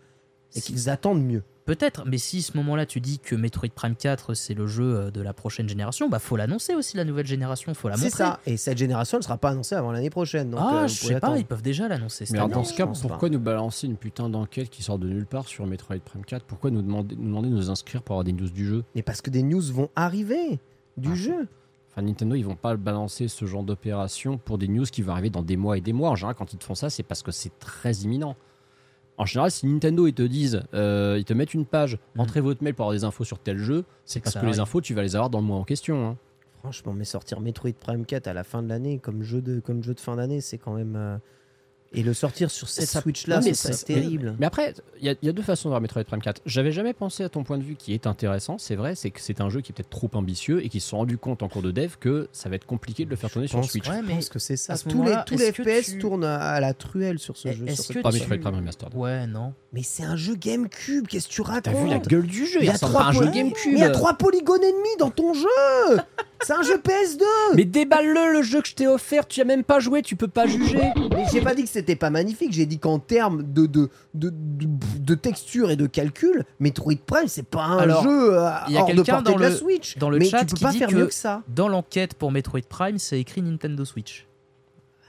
et 0.55 0.61
qu'ils 0.61 0.89
attendent 0.89 1.23
mieux. 1.23 1.43
Peut-être, 1.69 2.03
mais 2.07 2.17
si 2.17 2.41
ce 2.41 2.57
moment-là 2.57 2.87
tu 2.87 2.99
dis 2.99 3.19
que 3.19 3.35
Metroid 3.35 3.69
Prime 3.75 3.95
4 3.95 4.33
c'est 4.33 4.55
le 4.55 4.65
jeu 4.65 4.95
euh, 4.95 5.11
de 5.11 5.21
la 5.21 5.33
prochaine 5.33 5.69
génération, 5.69 6.09
bah 6.09 6.17
faut 6.17 6.35
l'annoncer 6.35 6.73
aussi 6.73 6.97
la 6.97 7.05
nouvelle 7.05 7.27
génération, 7.27 7.71
faut 7.75 7.89
la 7.89 7.95
C'est 7.95 8.05
montrer. 8.05 8.17
ça. 8.17 8.39
Et 8.47 8.57
cette 8.57 8.79
génération 8.79 9.19
ne 9.19 9.23
sera 9.23 9.37
pas 9.37 9.51
annoncée 9.51 9.75
avant 9.75 9.91
l'année 9.91 10.09
prochaine. 10.09 10.49
donc, 10.49 10.59
ah, 10.63 10.75
euh, 10.83 10.87
je 10.87 10.95
sais 10.95 11.19
pas, 11.19 11.37
ils 11.37 11.45
peuvent 11.45 11.61
déjà 11.61 11.87
l'annoncer. 11.87 12.25
Mais 12.31 12.39
année. 12.39 12.53
dans 12.55 12.63
ce 12.63 12.73
cas, 12.73 12.87
pourquoi 12.87 13.29
nous 13.29 13.39
balancer 13.39 13.85
une 13.85 13.97
putain 13.97 14.29
d'enquête 14.29 14.71
qui 14.71 14.81
sort 14.81 14.97
de 14.97 15.07
nulle 15.07 15.27
part 15.27 15.47
sur 15.47 15.67
Metroid 15.67 15.99
Prime 16.03 16.25
4 16.25 16.43
Pourquoi 16.43 16.71
nous 16.71 16.81
demander, 16.81 17.15
nous 17.15 17.25
demander 17.27 17.49
de 17.49 17.53
nous 17.53 17.69
inscrire 17.69 18.01
pour 18.01 18.15
avoir 18.15 18.23
des 18.23 18.33
news 18.33 18.49
du 18.49 18.65
jeu? 18.65 18.83
Mais 18.95 19.03
parce 19.03 19.21
que 19.21 19.29
des 19.29 19.43
news 19.43 19.61
vont 19.61 19.89
arriver 19.95 20.59
du 20.97 21.09
Ah. 21.11 21.15
jeu. 21.15 21.47
Enfin, 21.91 22.01
Nintendo, 22.01 22.33
ils 22.35 22.45
vont 22.45 22.55
pas 22.55 22.75
balancer 22.77 23.27
ce 23.27 23.45
genre 23.45 23.63
d'opération 23.63 24.39
pour 24.39 24.57
des 24.57 24.67
news 24.67 24.85
qui 24.85 25.03
vont 25.03 25.11
arriver 25.11 25.29
dans 25.29 25.43
des 25.43 25.55
mois 25.57 25.77
et 25.77 25.81
des 25.81 25.93
mois. 25.93 26.09
En 26.09 26.15
général, 26.15 26.35
quand 26.35 26.51
ils 26.53 26.57
te 26.57 26.63
font 26.63 26.75
ça, 26.75 26.89
c'est 26.89 27.03
parce 27.03 27.21
que 27.21 27.31
c'est 27.31 27.57
très 27.59 27.93
imminent. 27.97 28.35
En 29.19 29.25
général, 29.25 29.51
si 29.51 29.67
Nintendo 29.67 30.07
ils 30.07 30.13
te 30.13 30.21
disent, 30.23 30.63
euh, 30.73 31.15
ils 31.19 31.25
te 31.25 31.33
mettent 31.33 31.53
une 31.53 31.65
page, 31.65 31.99
Mhm. 32.15 32.21
entrez 32.21 32.39
votre 32.41 32.63
mail 32.63 32.73
pour 32.73 32.85
avoir 32.85 32.97
des 32.97 33.03
infos 33.03 33.25
sur 33.25 33.37
tel 33.37 33.57
jeu, 33.57 33.83
c'est 34.05 34.21
parce 34.21 34.35
que 34.35 34.45
les 34.45 34.59
infos, 34.59 34.79
tu 34.81 34.93
vas 34.93 35.01
les 35.03 35.15
avoir 35.15 35.29
dans 35.29 35.39
le 35.41 35.45
mois 35.45 35.57
en 35.57 35.63
question. 35.65 36.07
hein. 36.07 36.17
Franchement, 36.59 36.93
mais 36.93 37.03
sortir 37.05 37.39
Metroid 37.39 37.71
Prime 37.79 38.05
4 38.05 38.27
à 38.27 38.33
la 38.33 38.43
fin 38.43 38.63
de 38.63 38.67
l'année 38.69 38.97
comme 38.97 39.21
jeu 39.23 39.41
de, 39.41 39.59
comme 39.59 39.83
jeu 39.83 39.93
de 39.93 39.99
fin 39.99 40.15
d'année, 40.15 40.41
c'est 40.41 40.57
quand 40.57 40.73
même. 40.73 40.95
euh, 40.95 41.17
Et 41.91 42.03
le 42.03 42.13
sortir 42.13 42.51
sur 42.51 42.69
cette 42.69 42.87
Ça- 42.87 43.01
Switch 43.01 43.25
là, 43.25 43.39
Non, 43.39 43.45
mais 43.45 43.55
c'est 43.55 43.83
terrible. 43.85 44.35
Mais 44.39 44.45
après, 44.45 44.75
il 44.99 45.05
y, 45.05 45.09
a- 45.09 45.15
il 45.21 45.25
y 45.25 45.29
a 45.29 45.31
deux 45.33 45.41
façons 45.41 45.69
de 45.69 45.71
voir 45.71 45.81
Metroid 45.81 46.03
Prime 46.03 46.21
4. 46.21 46.39
J'avais 46.45 46.71
jamais 46.71 46.93
pensé 46.93 47.23
à 47.23 47.29
ton 47.29 47.43
point 47.43 47.57
de 47.57 47.63
vue 47.63 47.75
qui 47.75 47.95
est 47.95 48.05
intéressant, 48.05 48.57
c'est 48.59 48.75
vrai, 48.75 48.93
c'est 48.93 49.09
que 49.09 49.19
c'est 49.19 49.41
un 49.41 49.49
jeu 49.49 49.61
qui 49.61 49.71
est 49.71 49.75
peut-être 49.75 49.89
trop 49.89 50.09
ambitieux 50.13 50.63
et 50.63 50.69
qu'ils 50.69 50.81
se 50.81 50.89
sont 50.89 50.97
rendus 50.97 51.17
compte 51.17 51.41
en 51.41 51.47
cours 51.49 51.63
de 51.63 51.71
dev 51.71 51.93
que 51.99 52.27
ça 52.31 52.47
va 52.47 52.55
être 52.57 52.67
compliqué 52.67 53.05
de 53.05 53.09
le 53.09 53.15
faire 53.15 53.31
tourner 53.31 53.47
Je 53.47 53.51
sur 53.51 53.61
pense- 53.61 53.71
Switch. 53.71 53.89
Ouais, 53.89 54.01
Je 54.01 54.07
mais 54.07 54.13
pense 54.15 54.29
que 54.29 54.37
c'est 54.37 54.55
ça. 54.55 54.73
à 54.73 54.75
ce 54.77 54.87
Tous 54.87 55.03
les, 55.03 55.15
tous 55.25 55.37
les 55.37 55.51
FPS 55.51 55.93
tu- 55.93 55.97
tournent 55.99 56.25
à, 56.25 56.59
la 56.59 56.73
truelle 56.75 57.17
sur 57.17 57.35
ce 57.37 57.51
jeu. 57.51 57.65
Sur 57.75 57.95
que 57.95 57.99
Pas 58.01 58.11
tu- 58.11 58.19
Metroid 58.19 58.37
Prime 58.37 58.55
Remastered. 58.55 58.93
Ouais, 58.95 59.25
non. 59.25 59.53
Mais 59.73 59.81
c'est 59.83 60.03
un 60.03 60.15
jeu 60.15 60.35
GameCube, 60.35 61.07
qu'est-ce 61.07 61.27
que 61.27 61.33
tu 61.33 61.41
racontes 61.41 61.63
T'as 61.63 61.73
vu 61.73 61.87
la 61.89 61.97
gueule 61.99 62.27
du 62.27 62.45
jeu 62.45 62.59
Il 62.61 62.67
y 62.67 62.69
a 62.69 62.77
trois 62.77 63.05
un 63.05 63.11
jeu 63.13 63.25
GameCube. 63.31 63.71
Mais 63.73 63.79
il 63.79 63.81
y 63.81 63.83
a 63.83 63.89
trois 63.89 64.13
polygones 64.13 64.63
ennemis 64.63 64.95
dans 64.99 65.09
ton 65.11 65.33
jeu 65.33 65.47
C'est 66.41 66.53
un 66.53 66.61
jeu 66.63 66.77
PS2 66.77 67.25
Mais 67.55 67.65
déballe-le 67.65 68.31
le 68.33 68.41
jeu 68.43 68.61
que 68.61 68.67
je 68.69 68.75
t'ai 68.75 68.87
offert, 68.87 69.27
tu 69.27 69.41
as 69.41 69.45
même 69.45 69.63
pas 69.63 69.79
joué, 69.79 70.01
tu 70.01 70.15
peux 70.15 70.27
pas 70.29 70.47
juger. 70.47 70.91
Mais 71.19 71.29
j'ai 71.31 71.41
pas 71.41 71.55
dit 71.55 71.63
que 71.63 71.69
c'était 71.69 71.95
pas 71.95 72.09
magnifique, 72.09 72.51
j'ai 72.53 72.65
dit 72.65 72.79
qu'en 72.79 72.99
termes 72.99 73.43
de, 73.43 73.65
de, 73.65 73.89
de, 74.13 74.29
de, 74.31 74.67
de 74.99 75.15
texture 75.15 75.69
et 75.71 75.75
de 75.75 75.87
calcul, 75.87 76.43
Metroid 76.59 76.95
Prime, 77.05 77.27
c'est 77.27 77.43
pas 77.47 77.63
un 77.63 77.77
Alors, 77.79 78.03
jeu 78.03 78.37
euh, 78.39 78.49
il 78.67 78.73
y 78.73 78.77
a 78.77 78.81
hors 78.81 78.87
de 78.87 78.93
quelqu'un 78.95 79.13
portée 79.15 79.31
dans 79.31 79.37
de 79.37 79.43
la 79.43 79.49
le- 79.49 79.55
Switch. 79.55 79.97
dans 79.97 80.09
le 80.09 80.17
mais 80.19 80.25
chat 80.25 80.39
tu 80.39 80.47
peux 80.47 80.55
qui 80.57 80.63
pas 80.63 80.71
dit 80.71 80.79
faire 80.79 80.89
que- 80.89 80.95
mieux 80.95 81.07
que 81.07 81.13
ça. 81.13 81.43
Dans 81.47 81.67
l'enquête 81.67 82.13
pour 82.15 82.31
Metroid 82.31 82.61
Prime, 82.67 82.97
c'est 82.97 83.19
écrit 83.19 83.41
Nintendo 83.41 83.83
Switch. 83.85 84.25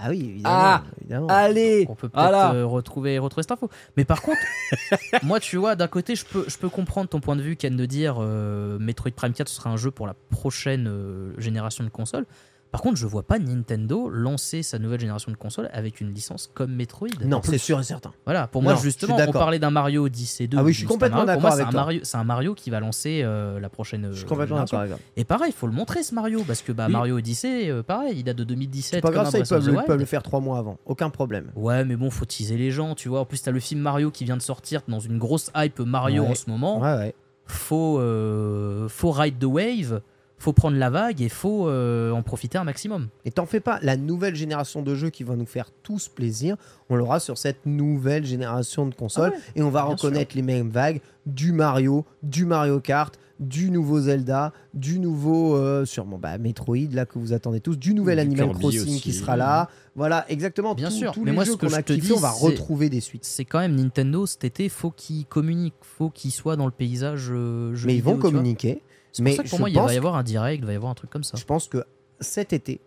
Ah 0.03 0.09
oui, 0.09 0.21
évidemment. 0.31 0.55
Ah, 0.57 0.83
évidemment. 0.99 1.27
Allez 1.29 1.85
On 1.91 1.95
peut 1.95 2.09
peut-être 2.09 2.23
Voilà. 2.23 2.55
euh, 2.55 2.65
retrouver, 2.65 3.19
retrouver 3.19 3.43
cette 3.43 3.53
info. 3.53 3.69
Mais 3.99 4.07
par 4.07 4.23
contre, 4.23 4.41
moi, 5.23 5.41
tu 5.41 5.59
vois, 5.59 5.77
d'un 5.77 5.89
côté, 5.89 6.15
je 6.17 6.25
peux, 6.25 6.47
je 6.49 6.57
peux 6.57 6.71
comprendre 6.71 7.11
ton 7.11 7.21
point 7.21 7.37
de 7.37 7.43
vue, 7.43 7.55
Ken, 7.57 7.77
de 7.77 7.85
dire 7.85 8.17
euh, 8.19 8.79
Metroid 8.79 9.11
Prime 9.15 9.35
4 9.35 9.47
ce 9.47 9.57
sera 9.57 9.69
un 9.69 9.77
jeu 9.77 9.91
pour 9.91 10.07
la 10.07 10.15
prochaine 10.31 10.87
euh, 10.89 11.35
génération 11.39 11.85
de 11.85 11.91
consoles. 11.91 12.25
Par 12.71 12.83
contre, 12.83 12.97
je 12.97 13.07
vois 13.07 13.25
pas 13.25 13.39
Nintendo 13.41 14.09
lancer 14.09 14.63
sa 14.63 14.79
nouvelle 14.79 15.01
génération 15.01 15.33
de 15.33 15.37
consoles 15.37 15.69
avec 15.73 16.01
une 16.01 16.13
licence 16.15 16.49
comme 16.55 16.73
Metroid. 16.73 17.09
Non, 17.25 17.41
c'est 17.43 17.59
sûr 17.59 17.81
et 17.81 17.83
certain. 17.83 18.13
Voilà, 18.25 18.47
pour 18.47 18.63
Non, 18.63 18.71
moi, 18.71 18.79
justement, 18.81 19.17
on 19.27 19.33
parlait 19.33 19.59
d'un 19.59 19.71
Mario 19.73 20.05
Odyssey 20.07 20.47
2. 20.47 20.57
Ah 20.57 20.63
oui, 20.63 20.73
je 20.73 20.79
suis 20.79 20.87
complètement 20.87 21.25
d'accord 21.25 21.51
c'est 21.53 21.55
avec 21.63 21.67
un 21.67 21.71
toi. 21.73 21.81
Mario- 21.81 22.01
C'est 22.05 22.17
un 22.17 22.23
Mario 22.25 22.55
qui 22.55 22.71
va 22.71 22.79
lancer 22.79 23.23
euh, 23.25 23.59
la 23.59 23.69
prochaine. 23.69 24.09
Je 24.13 24.17
suis 24.19 24.25
euh, 24.25 24.29
complètement 24.29 24.59
d'accord 24.59 24.81
avec. 24.81 24.97
Et 25.17 25.25
pareil, 25.25 25.51
il 25.51 25.59
faut 25.59 25.67
le 25.67 25.73
montrer 25.73 26.05
ce 26.05 26.15
Mario, 26.15 26.45
parce 26.47 26.63
que 26.63 26.71
bah, 26.71 26.85
Oui. 26.87 26.93
Mario 26.93 27.17
Odyssey, 27.19 27.69
euh, 27.71 27.83
pareil, 27.83 28.15
il 28.19 28.23
date 28.25 28.37
de 28.37 28.45
2017. 28.45 28.95
C'est 28.95 29.01
pas 29.01 29.11
grave, 29.11 29.29
ça, 29.31 29.39
ils 29.39 29.45
peuvent, 29.49 29.67
le- 29.69 29.85
peuvent 29.85 30.05
faire 30.05 30.23
trois 30.23 30.39
mois 30.41 30.59
avant. 30.59 30.79
Aucun 30.87 31.11
problème. 31.11 31.51
Ouais, 31.57 31.85
mais 31.85 31.97
bon, 31.97 32.09
faut 32.11 32.25
teaser 32.25 32.57
les 32.57 32.71
gens, 32.71 32.95
tu 32.95 33.09
vois. 33.09 33.21
En 33.21 33.25
plus, 33.25 33.43
t'as 33.43 33.51
le 33.51 33.59
film 33.61 33.81
Mario 33.81 34.13
qui 34.13 34.25
vient 34.25 34.37
de 34.37 34.43
sortir 34.43 34.83
dans 34.87 35.01
une 35.01 35.19
grosse 35.19 35.51
hype 35.57 35.81
Mario 35.81 36.23
Ouais. 36.23 36.29
en 36.31 36.35
ce 36.37 36.49
moment. 36.49 36.81
Ouais, 36.81 36.95
ouais. 36.97 37.15
Faut, 37.47 37.99
euh, 37.99 38.89
faut 38.89 39.11
ride 39.11 39.39
the 39.41 39.45
wave, 39.45 40.01
faut 40.41 40.55
prendre 40.55 40.79
la 40.79 40.89
vague 40.89 41.21
et 41.21 41.29
faut 41.29 41.69
euh, 41.69 42.11
en 42.13 42.23
profiter 42.23 42.57
un 42.57 42.65
maximum. 42.65 43.09
Et 43.27 43.31
t'en 43.31 43.45
fais 43.45 43.61
pas, 43.61 43.79
la 43.83 43.99
nouvelle 43.99 44.35
génération 44.35 44.81
de 44.83 44.95
jeux 44.95 45.11
qui 45.11 45.23
va 45.23 45.37
nous 45.37 45.47
faire 45.47 45.71
tous 45.83 46.09
plaisir, 46.09 46.57
on 46.89 46.97
l'aura 46.97 47.21
sur 47.21 47.37
cette 47.37 47.67
nouvelle 47.67 48.25
génération 48.25 48.87
de 48.87 48.95
consoles. 48.95 49.33
Ah 49.35 49.37
ouais, 49.37 49.43
et 49.57 49.63
on 49.63 49.71
va 49.71 49.83
reconnaître 49.83 50.35
les 50.35 50.43
mêmes 50.43 50.71
vagues 50.71 51.03
du 51.27 51.53
Mario, 51.53 52.07
du 52.23 52.47
Mario 52.47 52.81
Kart, 52.81 53.19
du 53.39 53.71
nouveau 53.71 54.01
Zelda, 54.01 54.53
du 54.73 54.99
nouveau, 54.99 55.57
euh, 55.57 55.85
sûrement, 55.85 56.19
bah, 56.19 56.39
Metroid, 56.39 56.89
là 56.93 57.05
que 57.05 57.19
vous 57.19 57.35
attendez 57.35 57.61
tous, 57.61 57.77
du 57.77 57.93
nouvel 57.93 58.17
Du 58.17 58.23
Animal 58.23 58.47
Kirby 58.47 58.61
Crossing 58.61 58.81
aussi. 58.83 59.01
qui 59.01 59.13
sera 59.13 59.37
là. 59.37 59.69
Voilà, 59.95 60.25
exactement. 60.31 60.75
Bien 60.75 60.91
sûr. 60.91 61.13
Tous 61.13 61.21
Mais 61.21 61.33
les 61.33 61.35
moi, 61.35 61.45
jeux 61.45 61.57
qu'on 61.57 61.73
a 61.73 61.83
dis, 61.83 62.13
on 62.13 62.21
va 62.21 62.31
retrouver 62.31 62.89
des 62.89 63.01
suites. 63.01 63.25
C'est 63.27 63.45
quand 63.45 63.59
même 63.59 63.75
Nintendo 63.75 64.25
cet 64.25 64.45
été, 64.45 64.71
faut 64.71 64.91
qu'ils 64.91 65.27
communiquent, 65.27 65.75
faut 65.83 66.09
qu'ils 66.09 66.33
soient 66.33 66.57
dans 66.57 66.67
le 66.67 66.73
paysage 66.73 67.29
euh, 67.31 67.75
jeu 67.75 67.89
Mais 67.89 67.97
ils 67.97 68.03
vont 68.03 68.17
communiquer. 68.17 68.83
C'est 69.13 69.23
mais 69.23 69.31
pour 69.31 69.37
ça 69.39 69.43
que 69.45 69.49
pour 69.49 69.59
moi, 69.61 69.71
il 69.71 69.77
va 69.77 69.95
y 69.95 69.97
avoir 69.97 70.15
un 70.17 70.23
direct, 70.23 70.63
il 70.63 70.67
va 70.67 70.73
y 70.73 70.77
avoir 70.77 70.91
un 70.91 70.95
truc 70.95 71.11
comme 71.11 71.25
ça. 71.25 71.37
Je 71.37 71.45
pense 71.45 71.69
que 71.69 71.85
cet 72.21 72.53
été, 72.53 72.81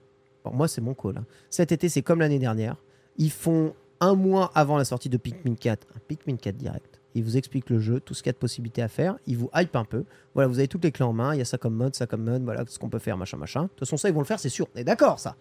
bon, 0.43 0.51
moi 0.53 0.67
c'est 0.67 0.81
mon 0.81 0.93
call, 0.93 1.17
hein. 1.17 1.25
cet 1.49 1.71
été 1.71 1.89
c'est 1.89 2.01
comme 2.01 2.19
l'année 2.19 2.39
dernière, 2.39 2.77
ils 3.17 3.31
font 3.31 3.73
un 3.99 4.15
mois 4.15 4.51
avant 4.55 4.77
la 4.77 4.85
sortie 4.85 5.09
de 5.09 5.17
Pikmin 5.17 5.55
4, 5.55 5.87
un 5.95 5.99
Pikmin 6.07 6.35
4 6.37 6.57
direct. 6.57 6.99
Ils 7.15 7.23
vous 7.23 7.37
expliquent 7.37 7.69
le 7.69 7.79
jeu, 7.79 7.99
tout 7.99 8.13
ce 8.13 8.23
qu'il 8.23 8.29
y 8.29 8.31
a 8.31 8.33
de 8.33 8.37
possibilités 8.39 8.81
à 8.81 8.87
faire, 8.87 9.17
ils 9.27 9.37
vous 9.37 9.49
hype 9.55 9.75
un 9.75 9.85
peu. 9.85 10.03
Voilà, 10.33 10.47
vous 10.47 10.57
avez 10.57 10.67
toutes 10.67 10.83
les 10.83 10.91
clés 10.91 11.05
en 11.05 11.13
main, 11.13 11.35
il 11.35 11.37
y 11.37 11.41
a 11.41 11.45
ça 11.45 11.57
comme 11.59 11.75
mode, 11.75 11.95
ça 11.95 12.07
comme 12.07 12.23
mode, 12.23 12.43
voilà 12.43 12.63
ce 12.67 12.79
qu'on 12.79 12.89
peut 12.89 12.99
faire, 12.99 13.17
machin, 13.17 13.37
machin. 13.37 13.63
De 13.63 13.67
toute 13.67 13.79
façon, 13.79 13.97
ça 13.97 14.09
ils 14.09 14.15
vont 14.15 14.21
le 14.21 14.25
faire, 14.25 14.39
c'est 14.39 14.49
sûr. 14.49 14.67
On 14.75 14.79
est 14.79 14.83
d'accord, 14.83 15.19
ça 15.19 15.35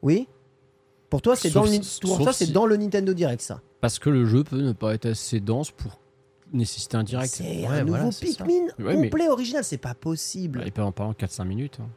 Oui 0.00 0.26
Pour 1.10 1.20
toi, 1.20 1.36
c'est 1.36 1.48
le, 1.48 2.00
pour 2.00 2.18
toi, 2.18 2.32
si- 2.32 2.50
dans 2.50 2.64
le 2.64 2.76
Nintendo 2.78 3.12
Direct, 3.12 3.42
ça. 3.42 3.60
Parce 3.80 3.98
que 3.98 4.08
le 4.08 4.24
jeu 4.24 4.42
peut 4.42 4.60
ne 4.60 4.72
pas 4.72 4.94
être 4.94 5.06
assez 5.06 5.40
dense 5.40 5.70
pour 5.70 6.00
nécessiter 6.52 6.96
un 6.96 7.02
direct. 7.04 7.32
C'est 7.34 7.44
Ouais, 7.44 7.66
un 7.66 7.84
voilà, 7.84 8.04
nouveau 8.04 8.12
ça. 8.12 8.26
Pikmin 8.26 8.66
Ouais, 8.78 8.96
mais- 8.96 9.10
complet, 9.10 9.28
original, 9.28 9.64
c'est 9.64 9.78
pas 9.78 9.94
possible. 9.94 10.60
Bah, 10.60 10.66
Et 10.66 10.70
pas 10.70 10.84
en 10.84 10.92
parlant 10.92 11.12
4-5 11.14 11.44
minutes. 11.44 11.78
hein. 11.82 11.88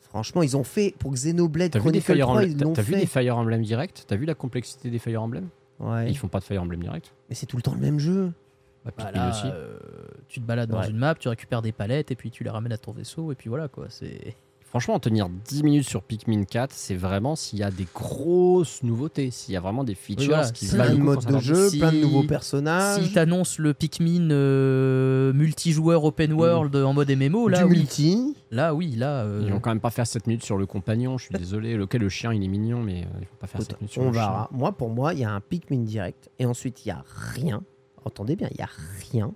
Franchement, 0.00 0.42
ils 0.42 0.56
ont 0.58 0.64
fait 0.64 0.94
pour 0.98 1.12
Xenoblade 1.12 1.70
T'as 1.70 1.78
vu, 1.78 1.84
des 1.90 2.00
Chronicle 2.00 2.12
Fire 2.14 2.26
3, 2.26 2.34
Emblem, 2.36 2.50
ils 2.50 2.56
t'as- 2.56 2.64
l'ont 2.66 2.72
t'as 2.74 2.82
vu 2.82 2.92
des 2.94 3.00
fait. 3.00 3.06
Fire 3.06 3.38
Emblem 3.38 3.62
direct? 3.62 4.04
T'as 4.06 4.16
vu 4.16 4.26
la 4.26 4.34
complexité 4.34 4.90
des 4.90 4.98
Fire 4.98 5.22
Emblem? 5.22 5.48
Ouais. 5.80 6.10
Ils 6.10 6.16
font 6.18 6.28
pas 6.28 6.38
de 6.40 6.44
Fire 6.44 6.60
Emblem 6.62 6.82
direct. 6.82 7.14
Mais 7.30 7.34
c'est 7.34 7.46
tout 7.46 7.56
le 7.56 7.62
temps 7.62 7.72
le 7.74 7.80
même 7.80 7.98
jeu. 7.98 8.30
Bah, 8.84 8.90
Bah 8.98 9.10
là, 9.12 9.30
aussi. 9.30 9.46
euh, 9.46 9.78
tu 10.28 10.40
te 10.40 10.44
balades 10.44 10.68
dans 10.68 10.80
Ouais. 10.80 10.90
une 10.90 10.96
map, 10.98 11.14
tu 11.14 11.28
récupères 11.28 11.62
des 11.62 11.72
palettes 11.72 12.10
et 12.10 12.16
puis 12.16 12.30
tu 12.30 12.42
les 12.44 12.50
ramènes 12.50 12.72
à 12.72 12.78
ton 12.78 12.92
vaisseau 12.92 13.30
et 13.32 13.36
puis 13.36 13.48
voilà 13.48 13.68
quoi. 13.68 13.86
C'est 13.88 14.34
Franchement, 14.72 14.98
tenir 14.98 15.28
10 15.28 15.64
minutes 15.64 15.86
sur 15.86 16.02
Pikmin 16.02 16.44
4, 16.44 16.72
c'est 16.72 16.94
vraiment 16.94 17.36
s'il 17.36 17.58
y 17.58 17.62
a 17.62 17.70
des 17.70 17.86
grosses 17.94 18.82
nouveautés, 18.82 19.30
s'il 19.30 19.52
y 19.52 19.56
a 19.58 19.60
vraiment 19.60 19.84
des 19.84 19.94
features 19.94 20.28
voilà, 20.28 20.50
qui 20.50 20.64
valent 20.66 20.84
plein 20.84 20.88
le 20.92 20.94
de 20.94 20.98
coup 21.00 21.04
modes 21.04 21.22
pour 21.26 21.32
de 21.36 21.38
jeu, 21.40 21.68
Si- 21.68 21.78
plein 21.78 21.92
de 21.92 21.98
nouveaux 21.98 22.22
personnages. 22.22 23.02
si 23.04 23.12
t'annonces 23.12 23.58
le 23.58 23.74
Pikmin 23.74 24.30
euh, 24.30 25.32
multijoueur 25.34 26.04
open 26.04 26.32
world 26.32 26.74
en 26.74 26.94
mode 26.94 27.10
MMO, 27.10 27.48
là 27.48 27.58
du 27.58 27.64
oui, 27.64 27.78
multi. 27.80 28.34
là 28.50 28.74
oui, 28.74 28.96
là. 28.96 29.24
euh, 29.24 29.42
Ils 29.44 29.52
vont 29.52 29.60
quand 29.60 29.68
même 29.70 29.80
pas 29.80 29.90
faire 29.90 30.06
7 30.06 30.26
minutes 30.26 30.44
sur 30.44 30.56
le 30.56 30.64
compagnon, 30.64 31.18
je 31.18 31.26
suis 31.26 31.34
désolé. 31.34 31.76
Lequel 31.76 32.00
le 32.00 32.08
chien 32.08 32.32
il 32.32 32.42
est 32.42 32.48
mignon, 32.48 32.80
mais 32.82 33.02
euh, 33.02 33.06
ils 33.20 33.26
vont 33.26 33.36
pas 33.38 33.46
faire 33.46 33.60
7 33.60 33.78
minutes 33.78 33.92
sur 33.92 34.00
on 34.02 34.06
le 34.06 34.12
chien. 34.12 34.22
verra. 34.22 34.48
Moi, 34.52 34.72
pour 34.72 34.88
moi, 34.88 35.12
il 35.12 35.20
y 35.20 35.24
a 35.24 35.32
un 35.32 35.40
Pikmin 35.40 35.80
direct. 35.84 36.30
Et 36.38 36.46
ensuite, 36.46 36.86
il 36.86 36.88
y 36.88 36.92
a 36.92 37.04
rien. 37.34 37.62
Entendez 38.06 38.36
bien, 38.36 38.48
il 38.50 38.56
y 38.58 38.62
a 38.62 38.70
rien 39.12 39.32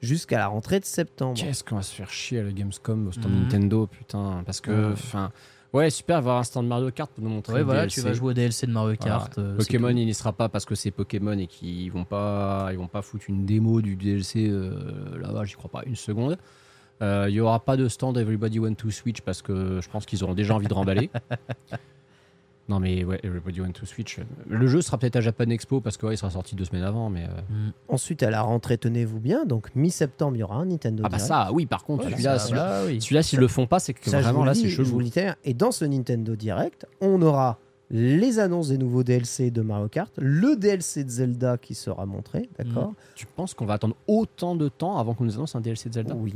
jusqu'à 0.00 0.38
la 0.38 0.46
rentrée 0.48 0.80
de 0.80 0.84
septembre. 0.84 1.38
Qu'est-ce 1.40 1.64
qu'on 1.64 1.76
va 1.76 1.82
se 1.82 1.94
faire 1.94 2.10
chier 2.10 2.40
à 2.40 2.42
la 2.42 2.52
Gamescom 2.52 3.08
au 3.08 3.12
stand 3.12 3.30
Mhm. 3.32 3.42
Nintendo, 3.42 3.86
putain. 3.86 4.42
Parce 4.44 4.60
que, 4.60 4.70
Ouais. 4.70 4.92
enfin, 4.92 5.30
ouais, 5.72 5.90
super 5.90 6.16
avoir 6.18 6.38
un 6.38 6.42
stand 6.44 6.66
Mario 6.66 6.90
Kart 6.90 7.10
pour 7.10 7.22
nous 7.24 7.30
montrer. 7.30 7.54
Ouais, 7.54 7.62
voilà, 7.62 7.80
DLC. 7.82 8.00
tu 8.00 8.06
vas 8.06 8.12
jouer 8.14 8.30
au 8.30 8.34
DLC 8.34 8.66
de 8.66 8.72
Mario 8.72 8.94
Voilà. 9.00 9.16
Kart. 9.18 9.38
euh, 9.38 9.56
Pokémon, 9.56 9.88
il 9.88 10.06
n'y 10.06 10.14
sera 10.14 10.32
pas 10.32 10.48
parce 10.48 10.64
que 10.64 10.74
c'est 10.74 10.90
Pokémon 10.90 11.38
et 11.38 11.46
qu'ils 11.46 11.90
vont 11.90 12.04
pas, 12.04 12.68
ils 12.72 12.78
vont 12.78 12.88
pas 12.88 13.02
foutre 13.02 13.24
une 13.28 13.44
démo 13.46 13.80
du 13.80 13.96
DLC 13.96 14.48
euh, 14.48 15.18
là-bas. 15.20 15.44
J'y 15.44 15.54
crois 15.54 15.70
pas 15.70 15.82
une 15.86 15.96
seconde. 15.96 16.36
Euh, 17.02 17.26
Il 17.28 17.34
y 17.34 17.40
aura 17.40 17.60
pas 17.62 17.76
de 17.76 17.88
stand 17.88 18.16
Everybody 18.16 18.58
Want 18.58 18.74
to 18.74 18.90
Switch 18.90 19.20
parce 19.20 19.42
que 19.42 19.80
je 19.82 19.88
pense 19.90 20.06
qu'ils 20.06 20.24
auront 20.24 20.34
déjà 20.34 20.54
envie 20.54 20.66
de 20.68 20.72
remballer. 20.74 21.10
non 22.68 22.80
mais 22.80 23.04
ouais, 23.04 23.20
Everybody 23.22 23.60
Want 23.60 23.72
to 23.72 23.86
Switch. 23.86 24.18
Le 24.48 24.66
jeu 24.66 24.80
sera 24.80 24.98
peut-être 24.98 25.16
à 25.16 25.20
Japan 25.20 25.48
Expo 25.50 25.80
parce 25.80 25.96
que 25.96 26.06
ouais, 26.06 26.14
il 26.14 26.18
sera 26.18 26.30
sorti 26.30 26.54
deux 26.56 26.64
semaines 26.64 26.82
avant, 26.84 27.10
mais 27.10 27.24
euh, 27.24 27.36
Mm. 27.48 27.72
Ensuite, 27.88 28.22
à 28.22 28.30
la 28.30 28.42
rentrée, 28.42 28.78
tenez-vous 28.78 29.20
bien. 29.20 29.44
Donc, 29.44 29.74
mi-septembre, 29.74 30.36
il 30.36 30.40
y 30.40 30.42
aura 30.42 30.56
un 30.56 30.66
Nintendo 30.66 31.02
ah 31.04 31.08
bah 31.08 31.16
direct. 31.16 31.28
ça, 31.28 31.52
oui. 31.52 31.66
Par 31.66 31.84
contre, 31.84 32.04
celui-là, 32.04 32.38
ça, 32.38 32.46
celui-là, 32.46 32.82
oui. 32.86 33.00
celui-là, 33.00 33.22
s'ils 33.22 33.38
le 33.38 33.48
font 33.48 33.66
pas, 33.66 33.78
c'est 33.78 33.94
que 33.94 34.10
Ça, 34.10 34.20
vraiment 34.20 34.44
là, 34.44 34.52
dis, 34.52 34.62
c'est 34.62 34.68
je 34.68 34.82
vous 34.82 35.00
chelou. 35.00 35.30
Et 35.44 35.54
dans 35.54 35.70
ce 35.70 35.84
Nintendo 35.84 36.34
Direct, 36.36 36.86
on 37.00 37.20
aura 37.22 37.58
les 37.90 38.38
annonces 38.40 38.68
des 38.68 38.78
nouveaux 38.78 39.04
DLC 39.04 39.50
de 39.50 39.62
Mario 39.62 39.88
Kart, 39.88 40.12
le 40.18 40.56
DLC 40.56 41.04
de 41.04 41.10
Zelda 41.10 41.56
qui 41.56 41.74
sera 41.74 42.04
montré, 42.04 42.48
d'accord 42.58 42.94
Tu 43.14 43.26
penses 43.26 43.54
qu'on 43.54 43.66
va 43.66 43.74
attendre 43.74 43.94
autant 44.08 44.56
de 44.56 44.68
temps 44.68 44.98
avant 44.98 45.14
qu'on 45.14 45.24
nous 45.24 45.36
annonce 45.36 45.54
un 45.54 45.60
DLC 45.60 45.88
de 45.88 45.94
Zelda? 45.94 46.14
Oui. 46.16 46.34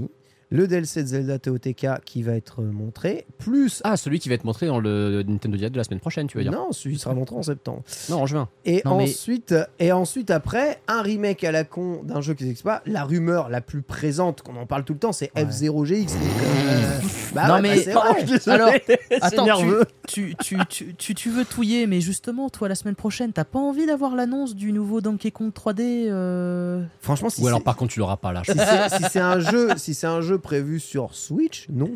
Le 0.53 0.67
DLC 0.67 1.03
de 1.05 1.07
Zelda 1.09 1.39
TOTK 1.39 1.87
qui 2.05 2.25
va 2.25 2.33
être 2.33 2.61
montré, 2.63 3.25
plus 3.39 3.81
Ah, 3.85 3.97
celui 3.97 4.19
qui 4.19 4.29
va 4.29 4.35
être 4.35 4.43
montré 4.43 4.67
dans 4.67 4.81
le 4.81 5.23
Nintendo 5.23 5.57
Direct 5.57 5.73
de 5.75 5.79
la 5.79 5.85
semaine 5.85 6.01
prochaine, 6.01 6.27
tu 6.27 6.39
veux 6.39 6.43
dire 6.43 6.51
non, 6.53 6.73
celui 6.73 6.99
sera 6.99 7.15
montré 7.15 7.37
en 7.37 7.43
septembre. 7.45 7.83
Non, 8.09 8.23
en 8.23 8.27
juin. 8.27 8.49
Et 8.65 8.83
Non, 8.85 8.97
mais- 8.99 9.05
ensuite, 9.05 9.55
et 9.79 9.93
ensuite 9.93 10.31
après, 10.33 10.81
un 10.89 11.03
remake 11.03 11.45
à 11.45 11.53
la 11.53 11.63
con 11.63 12.01
d'un 12.03 12.21
jeu 12.21 12.35
qui 12.35 12.43
n'existe 12.45 12.65
pas. 12.65 12.83
La 12.87 13.05
rumeur 13.05 13.49
la 13.49 13.61
plus 13.61 13.83
présente, 13.83 14.43
qu'on 14.43 14.57
en 14.57 14.67
parle 14.67 14.83
tout 14.85 14.93
le 14.95 14.99
temps, 14.99 15.13
c'est 15.13 15.31
Ouais. 15.37 15.45
F0 15.45 15.85
GX. 15.87 16.07
Donc, 16.15 16.23
euh, 16.43 16.99
Bah 17.33 17.47
non 17.47 17.55
ouais, 17.55 17.63
mais 17.63 17.85
bah 17.85 17.93
vrai. 18.11 18.25
désolé, 18.25 18.57
alors 18.57 18.71
attends, 19.23 19.45
tu, 19.45 19.45
nerveux. 19.45 19.85
tu, 20.09 20.35
tu, 20.43 20.57
tu, 20.69 20.95
tu, 20.97 21.15
tu 21.15 21.31
veux 21.31 21.45
touiller, 21.45 21.87
mais 21.87 22.01
justement, 22.01 22.51
toi, 22.51 22.69
la 22.69 22.75
semaine 22.75 22.97
prochaine, 22.97 23.33
t'as 23.33 23.45
pas 23.45 23.61
envie 23.61 23.87
d'avoir 23.87 24.17
l'annonce 24.17 24.57
du 24.57 24.73
nouveau 24.73 25.01
Donkey 25.01 25.31
Kong 25.31 25.53
3D 25.53 26.09
euh, 26.09 26.83
Franchement, 27.01 27.31
si 27.31 27.41
Ou 27.41 27.47
alors 27.47 27.63
par 27.63 27.77
contre 27.77 27.93
tu 27.93 28.01
l'auras 28.01 28.17
pas 28.17 28.33
là. 28.33 28.43
si 28.45 28.51
c'est 28.53 28.97
si 28.99 29.05
c'est 29.13 29.21
un 29.21 29.39
jeu, 29.39 29.69
si 29.77 29.95
c'est 29.95 30.09
un 30.09 30.21
jeu 30.23 30.40
prévu 30.41 30.81
sur 30.81 31.15
Switch, 31.15 31.67
non. 31.71 31.91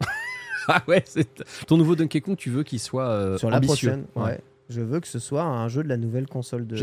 Ah 0.68 0.80
ouais, 0.86 1.02
c'est 1.06 1.26
ton 1.66 1.76
nouveau 1.76 1.96
Donkey 1.96 2.20
Kong, 2.20 2.36
tu 2.36 2.48
veux 2.48 2.62
qu'il 2.62 2.78
soit 2.78 3.08
euh, 3.08 3.36
sur 3.36 3.50
la 3.50 3.56
ambitieux. 3.56 3.88
prochaine, 3.90 4.06
ouais. 4.14 4.40
Je 4.68 4.80
veux 4.80 5.00
que 5.00 5.08
ce 5.08 5.18
soit 5.18 5.42
un 5.42 5.66
jeu 5.68 5.82
de 5.82 5.88
la 5.88 5.96
nouvelle 5.96 6.26
console 6.28 6.66
de, 6.68 6.76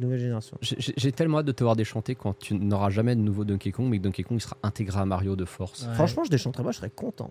nouvelle 0.00 0.18
génération. 0.18 0.56
J'ai- 0.62 1.12
tellement 1.12 1.38
hâte 1.40 1.46
de 1.46 1.52
te 1.52 1.62
voir 1.62 1.76
déchanter 1.76 2.14
quand 2.14 2.36
tu 2.38 2.54
n'auras 2.54 2.88
jamais 2.88 3.14
de 3.14 3.20
nouveau 3.20 3.44
Donkey 3.44 3.72
Kong, 3.72 3.88
mais 3.90 3.98
que 3.98 4.02
Donkey 4.04 4.22
Kong 4.22 4.38
il 4.38 4.40
sera 4.40 4.56
intégré 4.62 4.98
à 4.98 5.04
Mario 5.04 5.36
de 5.36 5.44
force. 5.44 5.82
Ouais. 5.86 5.94
Franchement, 5.94 6.24
je 6.24 6.30
déchanterais 6.30 6.64
pas, 6.64 6.72
je 6.72 6.78
serais 6.78 6.90
content. 6.90 7.30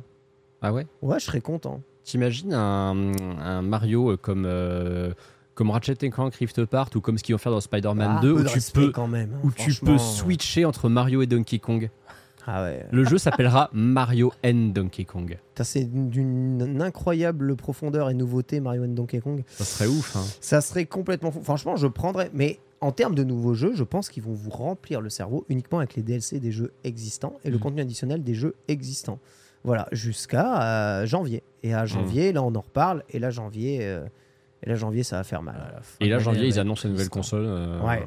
Ah 0.61 0.71
ouais? 0.71 0.85
Ouais, 1.01 1.19
je 1.19 1.25
serais 1.25 1.41
content. 1.41 1.81
T'imagines 2.03 2.53
un, 2.53 3.11
un 3.41 3.61
Mario 3.63 4.11
euh, 4.11 4.15
comme, 4.17 4.45
euh, 4.45 5.11
comme 5.55 5.71
Ratchet 5.71 5.95
Clank 5.95 6.35
Rift 6.35 6.59
Apart 6.59 6.91
ou 6.95 7.01
comme 7.01 7.17
ce 7.17 7.23
qu'ils 7.23 7.33
vont 7.33 7.39
faire 7.39 7.51
dans 7.51 7.59
Spider-Man 7.61 8.17
Ah, 8.17 8.21
2 8.21 8.31
un 8.31 8.43
peu 8.43 8.47
où 8.47 8.53
tu 8.53 8.71
peux, 8.73 8.91
quand 8.91 9.07
même. 9.07 9.33
hein, 9.33 9.39
où 9.43 9.51
tu 9.51 9.73
peux 9.73 9.97
switcher 9.97 10.65
entre 10.65 10.87
Mario 10.87 11.23
et 11.23 11.27
Donkey 11.27 11.57
Kong? 11.59 11.89
Ah 12.47 12.63
ouais. 12.63 12.85
Le 12.91 13.03
jeu 13.05 13.17
s'appellera 13.17 13.69
Mario 13.73 14.31
and 14.45 14.72
Donkey 14.73 15.03
Kong. 15.05 15.38
C'est 15.63 15.85
d'une 15.85 16.80
incroyable 16.81 17.55
profondeur 17.55 18.09
et 18.09 18.13
nouveauté 18.13 18.59
Mario 18.59 18.84
and 18.84 18.89
Donkey 18.89 19.19
Kong. 19.19 19.43
Ça 19.47 19.63
serait 19.65 19.88
ouf. 19.89 20.15
hein. 20.15 20.23
Ça 20.41 20.61
serait 20.61 20.85
complètement 20.85 21.31
fou. 21.31 21.41
Franchement, 21.41 21.76
je 21.76 21.88
prendrais. 21.88 22.30
Mais 22.34 22.59
en 22.81 22.91
termes 22.91 23.15
de 23.15 23.23
nouveaux 23.23 23.53
jeux, 23.55 23.73
je 23.73 23.84
pense 23.84 24.09
qu'ils 24.09 24.22
vont 24.23 24.34
vous 24.34 24.51
remplir 24.51 25.01
le 25.01 25.09
cerveau 25.09 25.45
uniquement 25.49 25.80
avec 25.80 25.95
les 25.95 26.03
DLC 26.03 26.39
des 26.39 26.51
jeux 26.51 26.72
existants 26.84 27.34
et 27.43 27.49
le 27.49 27.55
Mhm. 27.55 27.61
contenu 27.63 27.81
additionnel 27.81 28.22
des 28.23 28.35
jeux 28.35 28.53
existants. 28.67 29.19
Voilà, 29.63 29.88
jusqu'à 29.91 31.01
euh, 31.01 31.05
janvier. 31.07 31.41
Et 31.63 31.73
à 31.73 31.85
janvier, 31.88 32.31
là, 32.31 32.43
on 32.43 32.53
en 32.53 32.61
reparle. 32.61 33.03
Et 33.09 33.17
là, 33.17 33.31
janvier, 33.31 33.80
euh, 33.81 34.05
et 34.61 34.69
là, 34.69 34.76
janvier, 34.76 35.01
ça 35.01 35.17
va 35.17 35.23
faire 35.23 35.41
mal. 35.41 35.81
Et 35.99 36.07
là, 36.09 36.19
janvier, 36.19 36.45
ils 36.45 36.59
annoncent 36.59 36.88
la 36.88 36.91
nouvelle 36.91 37.09
console. 37.09 37.45
euh, 37.47 37.81
Ouais. 37.81 38.05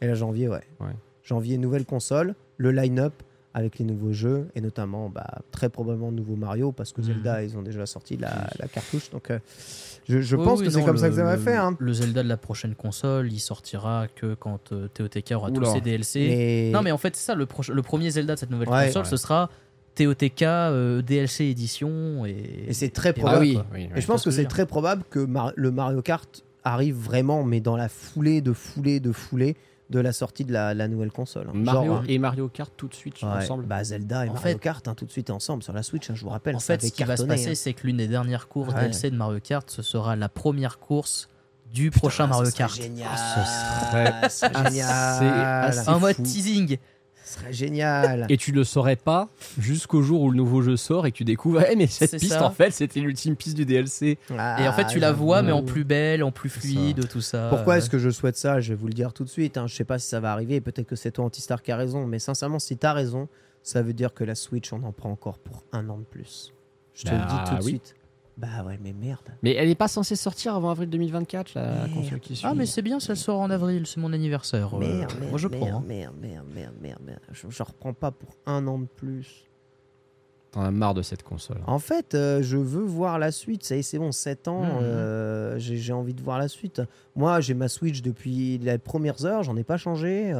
Et 0.00 0.06
là, 0.06 0.14
janvier, 0.14 0.48
ouais. 0.48 0.62
Ouais. 0.80 0.94
Janvier, 1.22 1.58
nouvelle 1.58 1.84
console, 1.84 2.34
le 2.56 2.70
line-up 2.70 3.12
avec 3.56 3.78
les 3.78 3.86
nouveaux 3.86 4.12
jeux 4.12 4.48
et 4.54 4.60
notamment 4.60 5.08
bah, 5.08 5.38
très 5.50 5.70
probablement 5.70 6.12
de 6.12 6.16
nouveau 6.18 6.36
Mario 6.36 6.72
parce 6.72 6.92
que 6.92 7.00
Mhm. 7.00 7.06
Zelda, 7.06 7.42
ils 7.42 7.56
ont 7.56 7.62
déjà 7.62 7.86
sorti 7.86 8.18
la, 8.18 8.48
la 8.58 8.68
cartouche. 8.68 9.08
Donc, 9.10 9.30
euh, 9.30 9.38
je, 10.06 10.20
je 10.20 10.36
Oui, 10.36 10.44
pense 10.44 10.58
oui, 10.60 10.66
que 10.66 10.70
c'est 10.72 10.82
comme 10.84 10.92
le- 10.96 11.00
ça 11.00 11.08
que 11.08 11.14
ça 11.16 11.24
va 11.24 11.36
le- 11.36 11.40
faire. 11.42 11.64
hein. 11.64 11.74
Le 11.78 11.92
Zelda 11.94 12.22
de 12.22 12.28
la 12.28 12.36
prochaine 12.36 12.74
console, 12.74 13.32
il 13.32 13.40
sortira 13.40 14.08
que 14.14 14.34
quand 14.34 14.72
euh, 14.72 14.88
TOTK 14.92 15.32
aura 15.34 15.48
Oula. 15.50 15.60
tous 15.68 15.72
ses 15.74 15.80
DLC. 15.80 16.70
Non, 16.72 16.82
mais 16.82 16.92
en 16.92 16.98
fait, 16.98 17.16
c'est 17.16 17.24
ça, 17.24 17.34
le, 17.34 17.46
le 17.72 17.82
premier 17.82 18.10
Zelda 18.10 18.34
de 18.34 18.38
cette 18.38 18.50
nouvelle 18.50 18.68
Ouais. 18.68 18.86
console, 18.88 19.04
Ouais. 19.04 19.08
ce 19.08 19.16
sera 19.16 19.48
TOTK 19.94 20.42
euh, 20.42 21.00
DLC 21.00 21.46
édition. 21.46 22.26
Et, 22.26 22.66
Et 22.68 22.72
c'est 22.74 22.90
très 22.90 23.10
et 23.10 23.12
probable. 23.14 23.36
Ah 23.38 23.40
oui, 23.40 23.54
quoi. 23.54 23.66
oui, 23.72 23.88
oui. 23.90 23.98
Et 23.98 24.00
je 24.02 24.06
pense 24.06 24.22
que 24.22 24.30
c'est 24.30 24.44
très 24.44 24.66
probable 24.66 25.02
que 25.08 25.20
Mar- 25.20 25.52
le 25.56 25.70
Mario 25.70 26.02
Kart 26.02 26.44
arrive 26.62 26.96
vraiment, 26.96 27.42
mais 27.42 27.60
dans 27.60 27.76
la 27.76 27.88
foulée 27.88 28.42
de 28.42 28.52
foulée 28.52 29.00
de 29.00 29.12
foulée 29.12 29.56
de 29.88 30.00
la 30.00 30.12
sortie 30.12 30.44
de 30.44 30.52
la, 30.52 30.74
la 30.74 30.88
nouvelle 30.88 31.12
console. 31.12 31.46
hein. 31.48 31.52
Mario 31.54 31.92
Genre, 31.94 32.02
et 32.08 32.18
Mario 32.18 32.48
Kart 32.48 32.72
tout 32.76 32.88
de 32.88 32.94
suite 32.94 33.22
ouais, 33.22 33.28
ensemble. 33.28 33.66
bah 33.66 33.84
Zelda 33.84 34.26
et 34.26 34.28
En 34.28 34.32
Mario 34.34 34.54
fait- 34.54 34.58
Kart 34.58 34.86
hein, 34.88 34.94
tout 34.96 35.04
de 35.04 35.10
suite 35.12 35.30
ensemble 35.30 35.62
sur 35.62 35.72
la 35.72 35.82
Switch. 35.84 36.10
hein, 36.10 36.14
je 36.16 36.22
vous 36.22 36.28
rappelle, 36.30 36.56
En 36.56 36.58
ça 36.58 36.66
fait, 36.66 36.72
avait 36.74 36.88
ce 36.88 36.92
qui 36.92 37.04
va 37.04 37.16
se 37.16 37.22
cartonné, 37.22 37.38
passer, 37.40 37.50
hein. 37.52 37.54
c'est 37.54 37.72
que 37.72 37.86
l'une 37.86 37.98
des 37.98 38.08
dernières 38.08 38.48
courses 38.48 38.74
Ouais. 38.74 38.80
DLC 38.80 39.10
de 39.10 39.16
Mario 39.16 39.38
Kart, 39.40 39.70
ce 39.70 39.82
sera 39.82 40.16
la 40.16 40.28
première 40.28 40.78
course 40.80 41.28
du 41.72 41.90
Putain, 41.90 41.98
prochain 42.00 42.26
Mario 42.26 42.46
serait 42.46 42.56
Kart. 42.58 42.74
Génial. 42.74 43.08
ce 43.16 43.86
serait 43.90 44.28
Ce 44.28 44.38
serait 44.38 44.52
assez- 44.52 45.24
génial. 45.24 45.64
assez 45.68 45.88
En 45.88 46.00
mode 46.00 46.16
teasing. 46.16 46.78
Ce 47.26 47.40
serait 47.40 47.52
génial. 47.52 48.24
Et 48.28 48.36
tu 48.36 48.52
le 48.52 48.62
saurais 48.62 48.94
pas 48.94 49.28
jusqu'au 49.58 50.00
jour 50.00 50.22
où 50.22 50.30
le 50.30 50.36
nouveau 50.36 50.62
jeu 50.62 50.76
sort 50.76 51.06
et 51.06 51.10
que 51.10 51.16
tu 51.16 51.24
découvres, 51.24 51.60
eh, 51.68 51.74
mais 51.74 51.88
cette 51.88 52.12
piste 52.12 52.34
ça. 52.34 52.44
en 52.46 52.52
fait 52.52 52.70
c'était 52.70 53.00
l'ultime 53.00 53.34
piste 53.34 53.56
du 53.56 53.64
DLC. 53.66 54.16
Ah, 54.38 54.62
Et 54.62 54.68
en 54.68 54.72
fait, 54.72 54.86
tu 54.86 55.00
la 55.00 55.10
vois, 55.10 55.42
mais 55.42 55.50
en 55.50 55.64
plus 55.64 55.82
belle, 55.84 56.22
en 56.22 56.30
plus 56.30 56.48
fluide, 56.48 57.08
tout 57.08 57.20
ça. 57.20 57.48
Pourquoi 57.50 57.78
est-ce 57.78 57.90
que 57.90 57.98
je 57.98 58.10
souhaite 58.10 58.36
ça? 58.36 58.60
Je 58.60 58.68
vais 58.70 58.74
vous 58.76 58.86
le 58.86 58.92
dire 58.92 59.12
tout 59.12 59.24
de 59.24 59.28
suite. 59.28 59.56
Hein. 59.58 59.66
Je 59.66 59.74
sais 59.74 59.84
pas 59.84 59.98
si 59.98 60.06
ça 60.08 60.20
va 60.20 60.30
arriver. 60.32 60.60
Peut-être 60.60 60.86
que 60.86 60.94
c'est 60.96 61.10
toi, 61.10 61.24
Antistar, 61.24 61.62
qui 61.62 61.72
a 61.72 61.76
raison. 61.76 62.06
Mais 62.06 62.20
sincèrement, 62.20 62.60
si 62.60 62.78
tu 62.78 62.86
as 62.86 62.92
raison, 62.92 63.28
ça 63.64 63.82
veut 63.82 63.92
dire 63.92 64.14
que 64.14 64.22
la 64.22 64.36
Switch, 64.36 64.72
on 64.72 64.82
en 64.84 64.92
prend 64.92 65.10
encore 65.10 65.38
pour 65.38 65.64
un 65.72 65.88
an 65.88 65.98
de 65.98 66.04
plus. 66.04 66.52
Je 66.94 67.02
te 67.02 67.10
le 67.10 67.16
Bah, 67.18 67.26
dis 67.44 67.50
tout 67.50 67.56
de 67.56 67.62
oui. 67.64 67.70
suite. 67.70 67.96
Bah 68.36 68.62
ouais, 68.66 68.78
mais 68.82 68.92
merde. 68.92 69.20
Mais 69.42 69.54
elle 69.54 69.70
est 69.70 69.74
pas 69.74 69.88
censée 69.88 70.14
sortir 70.14 70.54
avant 70.54 70.70
avril 70.70 70.90
2024 70.90 71.54
la 71.54 71.62
Merde. 71.70 71.94
console 71.94 72.20
qui 72.20 72.36
suit. 72.36 72.46
Ah, 72.46 72.52
mais 72.54 72.66
c'est 72.66 72.82
bien, 72.82 73.00
ça 73.00 73.14
sort 73.14 73.40
en 73.40 73.48
avril, 73.50 73.86
c'est 73.86 73.98
mon 73.98 74.12
anniversaire. 74.12 74.74
Euh, 74.74 74.78
Merde, 74.78 74.92
merde, 75.18 75.30
moi, 75.30 75.38
je 75.38 75.48
merde, 75.48 75.60
prends. 75.62 75.78
hein. 75.78 75.84
merde, 75.86 76.14
merde, 76.20 76.44
merde, 76.54 76.74
merde, 76.82 76.98
merde. 77.06 77.20
Je, 77.32 77.46
je 77.48 77.62
reprends 77.62 77.94
pas 77.94 78.10
pour 78.10 78.36
un 78.44 78.66
an 78.66 78.78
de 78.78 78.84
plus. 78.86 79.44
T'en 80.52 80.62
as 80.62 80.70
marre 80.70 80.92
de 80.92 81.00
cette 81.00 81.22
console. 81.22 81.58
En 81.66 81.78
fait, 81.78 82.14
euh, 82.14 82.42
je 82.42 82.58
veux 82.58 82.82
voir 82.84 83.18
la 83.18 83.32
suite. 83.32 83.64
Ça 83.64 83.74
y 83.74 83.78
est, 83.78 83.82
c'est 83.82 83.98
bon, 83.98 84.12
7 84.12 84.48
ans. 84.48 84.62
Euh, 84.82 85.58
j'ai 85.58 85.78
j'ai 85.78 85.92
envie 85.94 86.14
de 86.14 86.22
voir 86.22 86.38
la 86.38 86.48
suite. 86.48 86.82
Moi, 87.14 87.40
j'ai 87.40 87.54
ma 87.54 87.68
Switch 87.68 88.02
depuis 88.02 88.58
les 88.58 88.76
premières 88.76 89.24
heures. 89.24 89.42
J'en 89.44 89.56
ai 89.56 89.64
pas 89.64 89.78
changé. 89.78 90.34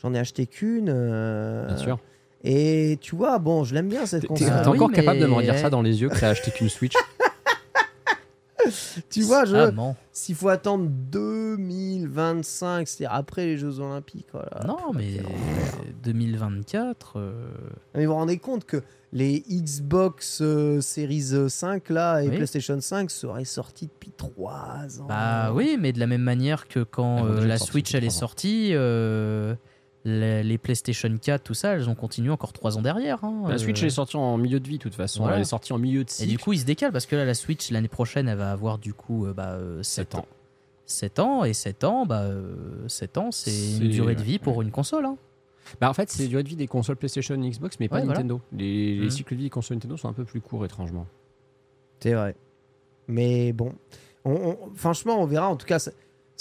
J'en 0.00 0.14
ai 0.14 0.18
acheté 0.18 0.46
qu'une. 0.46 0.88
euh, 0.88 1.66
Bien 1.68 1.76
sûr. 1.76 1.98
Et 2.44 2.98
tu 3.00 3.14
vois, 3.14 3.38
bon, 3.38 3.62
je 3.62 3.74
l'aime 3.74 3.88
bien 3.88 4.04
cette 4.06 4.26
console. 4.26 4.48
t'es 4.48 4.52
Ah 4.54 4.70
oui, 4.70 4.76
encore 4.78 4.90
capable 4.90 5.20
de 5.20 5.26
me 5.26 5.34
redire 5.34 5.56
ça 5.58 5.70
dans 5.70 5.80
les 5.82 6.00
yeux 6.00 6.08
que 6.08 6.18
t'as 6.18 6.30
acheté 6.30 6.50
qu'une 6.50 6.68
Switch 6.68 6.94
Tu 9.10 9.22
vois, 9.22 9.44
je, 9.44 9.56
Ah, 9.56 9.94
s'il 10.12 10.34
faut 10.34 10.48
attendre 10.48 10.86
2025, 10.88 12.88
c'est-à-dire 12.88 13.14
après 13.14 13.44
les 13.46 13.58
Jeux 13.58 13.80
Olympiques. 13.80 14.28
voilà. 14.32 14.64
non, 14.66 14.92
mais 14.94 15.12
quel 15.16 15.26
enfer. 15.26 15.84
2024. 16.02 17.18
euh, 17.18 17.32
Mais 17.94 18.06
vous 18.06 18.12
vous 18.12 18.18
rendez 18.18 18.38
compte 18.38 18.64
que 18.64 18.82
les 19.12 19.40
Xbox 19.50 20.38
euh, 20.40 20.80
Series 20.80 21.48
5 21.48 21.90
là 21.90 22.22
et 22.22 22.28
Oui. 22.28 22.36
PlayStation 22.36 22.80
5 22.80 23.10
seraient 23.10 23.44
sortis 23.44 23.86
depuis 23.86 24.12
3 24.16 25.00
ans. 25.00 25.06
Bah 25.08 25.52
oui, 25.52 25.76
mais 25.78 25.92
de 25.92 26.00
la 26.00 26.06
même 26.06 26.22
manière 26.22 26.66
que 26.68 26.80
quand 26.82 27.26
euh, 27.26 27.36
déjà 27.36 27.46
la 27.48 27.58
Switch 27.58 27.94
elle 27.94 28.04
est 28.04 28.10
sortie, 28.10 28.70
euh, 28.72 29.54
les, 30.04 30.42
les 30.42 30.58
PlayStation 30.58 31.08
4, 31.16 31.42
tout 31.42 31.54
ça, 31.54 31.74
elles 31.74 31.88
ont 31.88 31.94
continué 31.94 32.30
encore 32.30 32.52
3 32.52 32.76
ans 32.78 32.82
derrière. 32.82 33.22
hein, 33.24 33.44
La 33.48 33.54
euh. 33.54 33.58
Switch 33.58 33.80
elle 33.82 33.86
est 33.86 33.90
sortie 33.90 34.16
en 34.16 34.36
milieu 34.36 34.58
de 34.60 34.66
vie 34.68 34.78
de 34.78 34.82
toute 34.82 34.94
façon. 34.94 35.20
Voilà. 35.22 35.36
Elle 35.36 35.42
est 35.42 35.46
sortie 35.46 35.72
en 35.72 35.78
milieu 35.78 36.04
de 36.04 36.08
Et 36.10 36.12
cycle. 36.12 36.30
du 36.30 36.38
coup, 36.38 36.52
ils 36.52 36.60
se 36.60 36.64
décalent 36.64 36.92
parce 36.92 37.06
que 37.06 37.14
là, 37.16 37.24
la 37.24 37.34
Switch 37.34 37.70
l'année 37.70 37.88
prochaine, 37.88 38.28
elle 38.28 38.38
va 38.38 38.50
avoir 38.52 38.78
du 38.78 38.94
coup 38.94 39.26
euh, 39.26 39.32
bah, 39.32 39.58
7 39.82 40.12
7 40.12 40.14
ans. 40.16 40.26
7 40.86 41.18
ans, 41.20 41.44
et 41.44 41.52
7 41.54 41.84
ans, 41.84 42.04
bah, 42.06 42.22
euh, 42.22 42.86
7 42.88 43.16
ans, 43.18 43.30
c'est 43.30 43.76
une 43.78 43.88
durée 43.90 44.14
de 44.16 44.22
vie 44.22 44.32
ouais. 44.32 44.38
pour 44.38 44.60
une 44.62 44.70
console. 44.70 45.06
hein. 45.06 45.16
Bah 45.80 45.88
en 45.88 45.94
fait 45.94 46.10
c'est 46.10 46.24
la 46.24 46.28
durée 46.28 46.42
de 46.42 46.48
vie 46.48 46.56
des 46.56 46.66
consoles 46.66 46.96
PlayStation 46.96 47.40
et 47.40 47.48
Xbox 47.48 47.78
mais 47.78 47.88
pas 47.88 47.96
Ouais, 47.96 48.02
voilà. 48.02 48.18
Nintendo. 48.18 48.40
Les, 48.52 48.96
les 48.96 49.04
Mhm. 49.04 49.10
cycles 49.10 49.34
de 49.34 49.36
vie 49.38 49.44
des 49.44 49.50
consoles 49.50 49.76
Nintendo 49.76 49.96
sont 49.96 50.08
un 50.08 50.12
peu 50.12 50.24
plus 50.24 50.40
courts 50.40 50.64
étrangement. 50.64 51.06
C'est 52.00 52.14
vrai. 52.14 52.34
Mais 53.06 53.52
bon, 53.52 53.72
on- 54.24 54.32
on- 54.32 54.58
franchement, 54.74 55.20
on 55.22 55.24
verra. 55.26 55.48
En 55.48 55.56
tout 55.56 55.64
cas, 55.66 55.78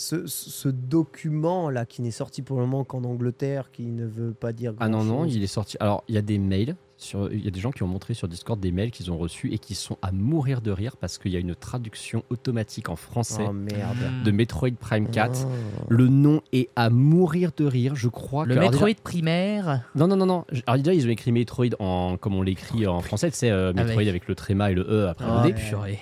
ce- 0.02 0.28
ce 0.28 0.68
document-là 0.70 1.86
qui 1.86 2.02
n'est 2.02 2.12
sorti 2.12 2.42
pour 2.42 2.60
le 2.60 2.66
moment 2.66 2.84
qu'en 2.84 3.04
Angleterre, 3.04 3.72
qui 3.72 3.84
ne 3.92 4.06
veut 4.06 4.34
pas 4.34 4.54
dire 4.54 4.74
Ah 4.80 4.90
non 4.90 5.04
non, 5.04 5.26
il 5.26 5.44
est 5.44 5.48
sorti. 5.48 5.78
Alors 5.80 6.04
il 6.08 6.16
y 6.16 6.18
a 6.18 6.22
des 6.22 6.38
mails 6.40 6.76
sur 6.98 7.32
il 7.34 7.44
y 7.44 7.48
a 7.48 7.52
des 7.52 7.60
gens 7.60 7.72
qui 7.72 7.82
ont 7.84 7.88
montré 7.88 8.14
sur 8.14 8.28
Discord 8.28 8.60
des 8.60 8.72
mails 8.72 8.92
qu'ils 8.92 9.12
ont 9.12 9.18
reçus 9.18 9.52
et 9.54 9.58
qui 9.58 9.74
sont 9.76 9.98
à 10.02 10.12
mourir 10.12 10.62
de 10.62 10.72
rire 10.72 10.98
parce 10.98 11.18
qu'il 11.18 11.32
y 11.32 11.36
a 11.36 11.40
une 11.40 11.56
traduction 11.56 12.24
automatique 12.30 12.90
en 12.90 12.96
français 12.96 13.46
Oh 13.48 13.54
merde. 13.54 13.98
de 14.24 14.32
Metroid 14.32 14.72
Prime 14.80 15.08
4. 15.10 15.46
Oh. 15.46 15.86
Le 15.90 16.08
nom 16.08 16.42
est 16.54 16.70
à 16.76 16.90
mourir 16.90 17.52
de 17.58 17.66
rire, 17.66 17.96
je 17.96 18.08
crois. 18.08 18.46
Le 18.46 18.54
que- 18.56 18.60
alors 18.60 18.72
déjà- 18.72 18.86
Metroid 18.86 19.04
primaire. 19.04 19.90
Non, 19.96 20.08
non, 20.08 20.16
non, 20.16 20.26
non. 20.26 20.46
Alors 20.68 20.78
déjà, 20.78 20.94
ils 20.94 21.06
ont 21.08 21.10
écrit 21.12 21.32
Metroid 21.32 21.66
en, 21.80 22.18
comme 22.18 22.36
on 22.36 22.42
l'écrit 22.44 22.86
en 22.88 23.02
français, 23.02 23.30
tu 23.32 23.38
sais, 23.38 23.50
euh, 23.52 23.74
Metroid 23.74 23.94
Avec- 23.96 24.08
avec... 24.08 24.28
le 24.28 24.36
tréma 24.36 24.72
et 24.72 24.76
le 24.76 24.84
E 24.84 25.08
après 25.10 25.26
Oh, 25.28 25.44
le 25.44 25.54
D. 25.54 25.56
purée. 25.56 26.00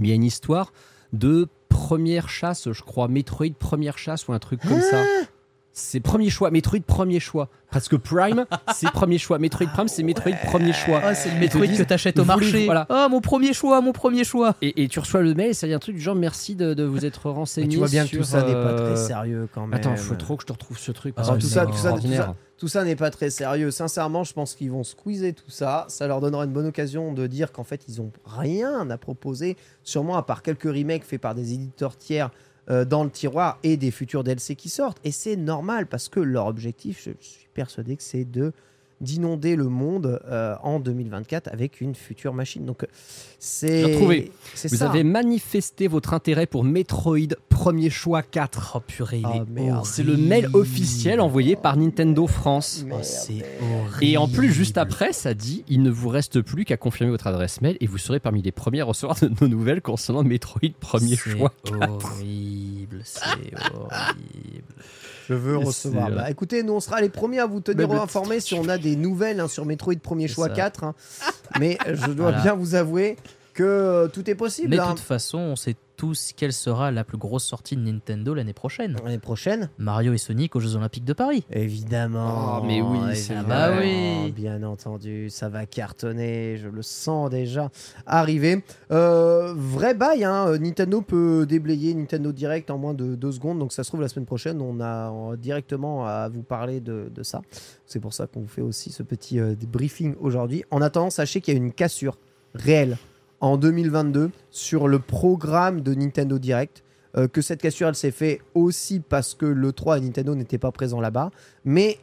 Mais 0.00 0.08
il 0.08 0.10
y 0.10 0.12
a 0.12 0.16
une 0.16 0.24
histoire 0.24 0.72
de 1.12 1.48
première 1.82 2.28
chasse, 2.28 2.70
je 2.70 2.82
crois, 2.82 3.08
Metroid 3.08 3.54
première 3.58 3.98
chasse 3.98 4.28
ou 4.28 4.32
un 4.32 4.38
truc 4.38 4.60
comme 4.60 4.80
ça. 4.80 5.02
C'est 5.74 6.00
premier 6.00 6.28
choix, 6.28 6.50
Metroid 6.50 6.80
premier 6.86 7.18
choix. 7.18 7.48
Parce 7.70 7.88
que 7.88 7.96
Prime, 7.96 8.44
c'est 8.74 8.90
premier 8.90 9.16
choix. 9.16 9.38
Metroid 9.38 9.66
Prime, 9.68 9.88
c'est 9.88 10.02
Metroid 10.02 10.32
premier 10.44 10.74
choix. 10.74 11.00
Ah, 11.02 11.14
c'est 11.14 11.30
le 11.32 11.40
Metroid 11.40 11.66
disent, 11.66 11.78
que 11.78 11.82
t'achètes 11.84 12.18
au 12.18 12.24
marché. 12.26 12.66
voilà. 12.66 12.86
Oh, 12.90 13.06
mon 13.10 13.22
premier 13.22 13.54
choix, 13.54 13.80
mon 13.80 13.92
premier 13.92 14.24
choix. 14.24 14.54
Et, 14.60 14.82
et 14.82 14.88
tu 14.88 14.98
reçois 14.98 15.22
le 15.22 15.32
mail, 15.32 15.54
ça 15.54 15.66
y 15.66 15.72
a 15.72 15.76
un 15.76 15.78
truc 15.78 15.96
du 15.96 16.02
genre 16.02 16.14
merci 16.14 16.54
de, 16.54 16.74
de 16.74 16.84
vous 16.84 17.06
être 17.06 17.22
Mais 17.28 17.32
renseigné. 17.32 17.68
tu 17.68 17.78
vois 17.78 17.88
bien 17.88 18.02
que 18.02 18.10
sur, 18.10 18.18
tout 18.18 18.24
ça 18.24 18.42
n'est 18.42 18.52
pas 18.52 18.74
très 18.74 18.84
euh, 18.84 18.96
sérieux 18.96 19.48
quand 19.54 19.62
même. 19.62 19.72
Attends, 19.74 19.96
faut 19.96 20.14
trop 20.14 20.36
que 20.36 20.42
je 20.42 20.48
te 20.48 20.52
retrouve 20.52 20.78
ce 20.78 20.92
truc. 20.92 21.14
Ah, 21.16 21.22
parce 21.22 21.36
que 21.36 21.40
tout 21.40 21.46
ça- 21.48 21.64
tout 21.66 21.72
ça- 21.76 21.92
tout 21.92 22.12
ça-. 22.12 22.34
Tout 22.58 22.68
ça 22.68 22.84
n'est 22.84 22.94
pas 22.94 23.10
très 23.10 23.30
sérieux. 23.30 23.72
Sincèrement, 23.72 24.22
je 24.22 24.34
pense 24.34 24.54
qu'ils 24.54 24.70
vont 24.70 24.84
squeezer 24.84 25.32
tout 25.34 25.50
ça. 25.50 25.84
Ça 25.88 26.06
leur 26.06 26.20
donnera 26.20 26.44
une 26.44 26.52
bonne 26.52 26.66
occasion 26.66 27.12
de 27.12 27.26
dire 27.26 27.50
qu'en 27.50 27.64
fait, 27.64 27.80
ils 27.88 28.00
ont 28.00 28.12
rien 28.24 28.88
à 28.88 28.98
proposer, 28.98 29.56
sûrement 29.82 30.16
à 30.16 30.22
part 30.22 30.42
quelques 30.42 30.62
remakes 30.64 31.02
faits 31.04 31.20
par 31.20 31.34
des 31.34 31.54
éditeurs 31.54 31.96
tiers 31.96 32.30
dans 32.68 33.04
le 33.04 33.10
tiroir 33.10 33.58
et 33.62 33.76
des 33.76 33.90
futurs 33.90 34.24
DLC 34.24 34.54
qui 34.56 34.68
sortent. 34.68 34.98
Et 35.04 35.12
c'est 35.12 35.36
normal 35.36 35.86
parce 35.86 36.08
que 36.08 36.20
leur 36.20 36.46
objectif, 36.46 37.02
je 37.04 37.10
suis 37.20 37.48
persuadé 37.54 37.96
que 37.96 38.02
c'est 38.02 38.24
de 38.24 38.52
d'inonder 39.02 39.56
le 39.56 39.64
monde 39.68 40.20
euh, 40.26 40.54
en 40.62 40.80
2024 40.80 41.48
avec 41.52 41.80
une 41.82 41.94
future 41.94 42.32
machine. 42.32 42.64
Donc 42.64 42.86
J'ai 43.40 44.28
c'est 44.54 44.68
Vous 44.68 44.76
ça. 44.76 44.88
avez 44.88 45.02
manifesté 45.04 45.88
votre 45.88 46.14
intérêt 46.14 46.46
pour 46.46 46.64
Metroid 46.64 47.34
Premier 47.48 47.90
Choix 47.90 48.22
4. 48.22 48.72
Oh 48.76 48.80
purée, 48.80 49.18
il 49.22 49.36
est 49.36 49.50
merde. 49.50 49.84
C'est 49.84 50.02
le 50.02 50.16
mail 50.16 50.48
officiel 50.54 51.20
envoyé 51.20 51.56
par 51.56 51.76
Nintendo 51.76 52.26
France. 52.26 52.84
Oh, 52.90 52.96
c'est 53.02 53.44
horrible. 53.60 54.04
Et 54.04 54.16
en 54.16 54.28
plus, 54.28 54.52
juste 54.52 54.78
après, 54.78 55.12
ça 55.12 55.34
dit 55.34 55.64
il 55.68 55.82
ne 55.82 55.90
vous 55.90 56.08
reste 56.08 56.40
plus 56.40 56.64
qu'à 56.64 56.76
confirmer 56.76 57.10
votre 57.10 57.26
adresse 57.26 57.60
mail 57.60 57.76
et 57.80 57.86
vous 57.86 57.98
serez 57.98 58.20
parmi 58.20 58.40
les 58.42 58.52
premiers 58.52 58.80
à 58.80 58.84
recevoir 58.84 59.18
de 59.20 59.30
nos 59.40 59.48
nouvelles 59.48 59.82
concernant 59.82 60.22
Metroid 60.22 60.60
Premier 60.80 61.16
C'est 61.16 61.30
Choix. 61.30 61.52
horrible, 61.70 63.00
c'est 63.04 63.20
horrible. 63.74 64.74
Je 65.28 65.34
veux 65.34 65.56
recevoir. 65.56 66.08
euh, 66.08 66.16
Bah, 66.16 66.30
écoutez, 66.30 66.62
nous 66.62 66.72
on 66.74 66.80
sera 66.80 67.00
les 67.00 67.08
premiers 67.08 67.38
à 67.40 67.46
vous 67.46 67.60
tenir 67.60 67.90
informés 67.92 68.40
si 68.40 68.54
on 68.54 68.68
a 68.68 68.78
des 68.78 68.96
nouvelles 68.96 69.40
hein, 69.40 69.48
sur 69.48 69.64
Metroid 69.66 69.94
Premier 70.02 70.28
Choix 70.28 70.48
ça. 70.48 70.54
4. 70.54 70.84
hein. 70.84 70.94
Mais 71.60 71.78
je 71.86 72.06
dois 72.12 72.30
Voilà. 72.30 72.40
bien 72.42 72.54
vous 72.54 72.74
avouer 72.74 73.16
que 73.54 73.62
euh, 73.62 74.08
tout 74.08 74.28
est 74.30 74.34
possible. 74.34 74.68
Mais 74.70 74.76
de 74.76 74.80
hein. 74.82 74.90
toute 74.90 75.00
façon, 75.00 75.38
on 75.38 75.56
sait 75.56 75.76
tous 76.02 76.32
quelle 76.36 76.52
sera 76.52 76.90
la 76.90 77.04
plus 77.04 77.16
grosse 77.16 77.44
sortie 77.44 77.76
de 77.76 77.80
Nintendo 77.80 78.34
l'année 78.34 78.52
prochaine? 78.52 78.96
L'année 79.04 79.20
prochaine, 79.20 79.70
Mario 79.78 80.12
et 80.12 80.18
Sonic 80.18 80.56
aux 80.56 80.58
Jeux 80.58 80.74
Olympiques 80.74 81.04
de 81.04 81.12
Paris. 81.12 81.44
évidemment. 81.52 82.58
Oh, 82.58 82.64
mais 82.66 82.82
oui, 82.82 83.14
c'est. 83.14 83.40
Bah 83.46 83.70
oui. 83.80 84.32
Bien 84.32 84.64
entendu, 84.64 85.30
ça 85.30 85.48
va 85.48 85.64
cartonner. 85.64 86.56
Je 86.56 86.66
le 86.66 86.82
sens 86.82 87.30
déjà 87.30 87.70
arriver. 88.04 88.64
Euh, 88.90 89.54
vrai 89.56 89.94
bail, 89.94 90.24
hein, 90.24 90.48
euh, 90.48 90.58
Nintendo 90.58 91.02
peut 91.02 91.46
déblayer 91.48 91.94
Nintendo 91.94 92.32
Direct 92.32 92.72
en 92.72 92.78
moins 92.78 92.94
de 92.94 93.14
deux 93.14 93.30
secondes. 93.30 93.60
Donc 93.60 93.72
ça 93.72 93.84
se 93.84 93.90
trouve 93.90 94.00
la 94.00 94.08
semaine 94.08 94.26
prochaine, 94.26 94.60
on 94.60 94.80
a 94.80 95.12
euh, 95.12 95.36
directement 95.36 96.04
à 96.04 96.28
vous 96.28 96.42
parler 96.42 96.80
de, 96.80 97.12
de 97.14 97.22
ça. 97.22 97.42
C'est 97.86 98.00
pour 98.00 98.12
ça 98.12 98.26
qu'on 98.26 98.40
vous 98.40 98.48
fait 98.48 98.60
aussi 98.60 98.90
ce 98.90 99.04
petit 99.04 99.38
euh, 99.38 99.54
briefing 99.68 100.16
aujourd'hui. 100.20 100.64
En 100.72 100.82
attendant, 100.82 101.10
sachez 101.10 101.40
qu'il 101.40 101.54
y 101.54 101.56
a 101.56 101.60
une 101.60 101.72
cassure 101.72 102.18
réelle 102.56 102.98
en 103.42 103.58
2022 103.58 104.30
sur 104.50 104.88
le 104.88 104.98
programme 104.98 105.82
de 105.82 105.92
Nintendo 105.94 106.38
Direct. 106.38 106.82
Euh, 107.18 107.28
que 107.28 107.42
cette 107.42 107.60
cassure, 107.60 107.88
elle 107.88 107.94
s'est 107.94 108.10
fait 108.10 108.40
aussi 108.54 108.98
parce 109.00 109.34
que 109.34 109.44
le 109.44 109.72
3 109.72 109.98
et 109.98 110.00
Nintendo 110.00 110.34
n'étaient 110.34 110.56
pas 110.56 110.72
présents 110.72 111.00
là-bas. 111.02 111.30
Mais 111.66 111.98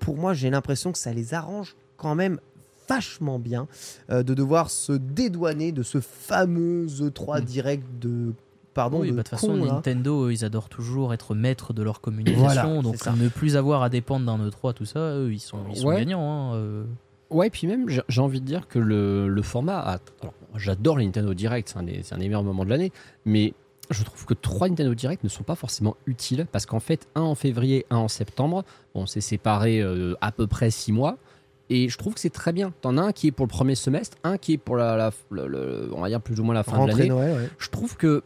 pour 0.00 0.18
moi, 0.18 0.34
j'ai 0.34 0.50
l'impression 0.50 0.92
que 0.92 0.98
ça 0.98 1.14
les 1.14 1.32
arrange 1.32 1.76
quand 1.96 2.14
même 2.14 2.38
vachement 2.86 3.38
bien 3.38 3.68
euh, 4.10 4.22
de 4.22 4.34
devoir 4.34 4.68
se 4.68 4.92
dédouaner 4.92 5.72
de 5.72 5.82
ce 5.82 6.00
fameux 6.00 6.84
E3 6.86 7.40
Mm. 7.40 7.44
Direct 7.44 7.84
de... 8.00 8.32
Pardon, 8.74 9.00
oui, 9.00 9.08
de 9.10 9.12
bah, 9.12 9.22
de 9.22 9.28
toute 9.28 9.38
façon, 9.38 9.54
là. 9.64 9.72
Nintendo, 9.72 10.26
eux, 10.26 10.32
ils 10.32 10.44
adorent 10.44 10.68
toujours 10.68 11.14
être 11.14 11.34
maîtres 11.34 11.72
de 11.72 11.82
leur 11.82 12.00
communication. 12.02 12.44
Voilà, 12.44 12.82
donc 12.82 13.04
ne 13.18 13.28
plus 13.28 13.56
avoir 13.56 13.82
à 13.82 13.88
dépendre 13.88 14.26
d'un 14.26 14.46
E3, 14.46 14.74
tout 14.74 14.84
ça, 14.84 15.00
eux, 15.16 15.32
ils 15.32 15.40
sont, 15.40 15.58
ils 15.70 15.76
sont 15.78 15.88
Ouais. 15.88 15.96
gagnants. 15.96 16.20
hein, 16.52 16.54
euh. 16.56 16.84
Ouais, 17.30 17.46
et 17.46 17.50
puis 17.50 17.66
même, 17.66 17.88
j'ai 17.88 18.02
j'ai 18.08 18.20
envie 18.20 18.40
de 18.40 18.46
dire 18.46 18.68
que 18.68 18.78
le, 18.78 19.26
le 19.28 19.42
format. 19.42 19.78
A, 19.78 19.98
alors, 20.20 20.34
j'adore 20.56 20.98
les 20.98 21.04
Nintendo 21.06 21.34
Direct, 21.34 21.68
c'est 21.68 21.78
un, 21.78 21.82
des- 21.82 22.02
c'est 22.02 22.14
un 22.14 22.18
des 22.18 22.26
meilleurs 22.26 22.42
moments 22.42 22.64
de 22.64 22.70
l'année, 22.70 22.92
mais 23.24 23.54
je 23.90 24.02
trouve 24.04 24.24
que 24.24 24.34
trois 24.34 24.68
Nintendo 24.68 24.94
Direct 24.94 25.24
ne 25.24 25.28
sont 25.28 25.42
pas 25.42 25.56
forcément 25.56 25.96
utiles 26.06 26.46
parce 26.52 26.64
qu'en 26.66 26.78
fait, 26.80 27.08
un 27.14 27.22
en 27.22 27.34
février, 27.34 27.86
un 27.90 27.96
en 27.96 28.08
septembre, 28.08 28.64
on 28.94 29.06
s'est 29.06 29.20
séparés 29.20 29.80
euh, 29.80 30.14
à 30.20 30.30
peu 30.32 30.46
près 30.46 30.70
six 30.70 30.92
mois. 30.92 31.18
Et 31.72 31.88
je 31.88 31.96
trouve 31.98 32.14
que 32.14 32.20
c'est 32.20 32.30
très 32.30 32.52
bien. 32.52 32.72
T'en 32.80 32.98
as 32.98 33.02
un 33.02 33.12
qui 33.12 33.28
est 33.28 33.30
pour 33.30 33.46
le 33.46 33.50
premier 33.50 33.76
semestre, 33.76 34.16
un 34.24 34.38
qui 34.38 34.54
est 34.54 34.58
pour 34.58 34.76
la, 34.76 35.12
on 35.30 36.00
va 36.00 36.08
dire 36.08 36.20
plus 36.20 36.40
ou 36.40 36.44
moins 36.44 36.54
la 36.54 36.64
fin 36.64 36.72
de 36.84 36.90
l'année. 36.90 37.08
Noël, 37.08 37.32
ouais. 37.42 37.48
Je 37.58 37.68
trouve 37.68 37.96
que 37.96 38.22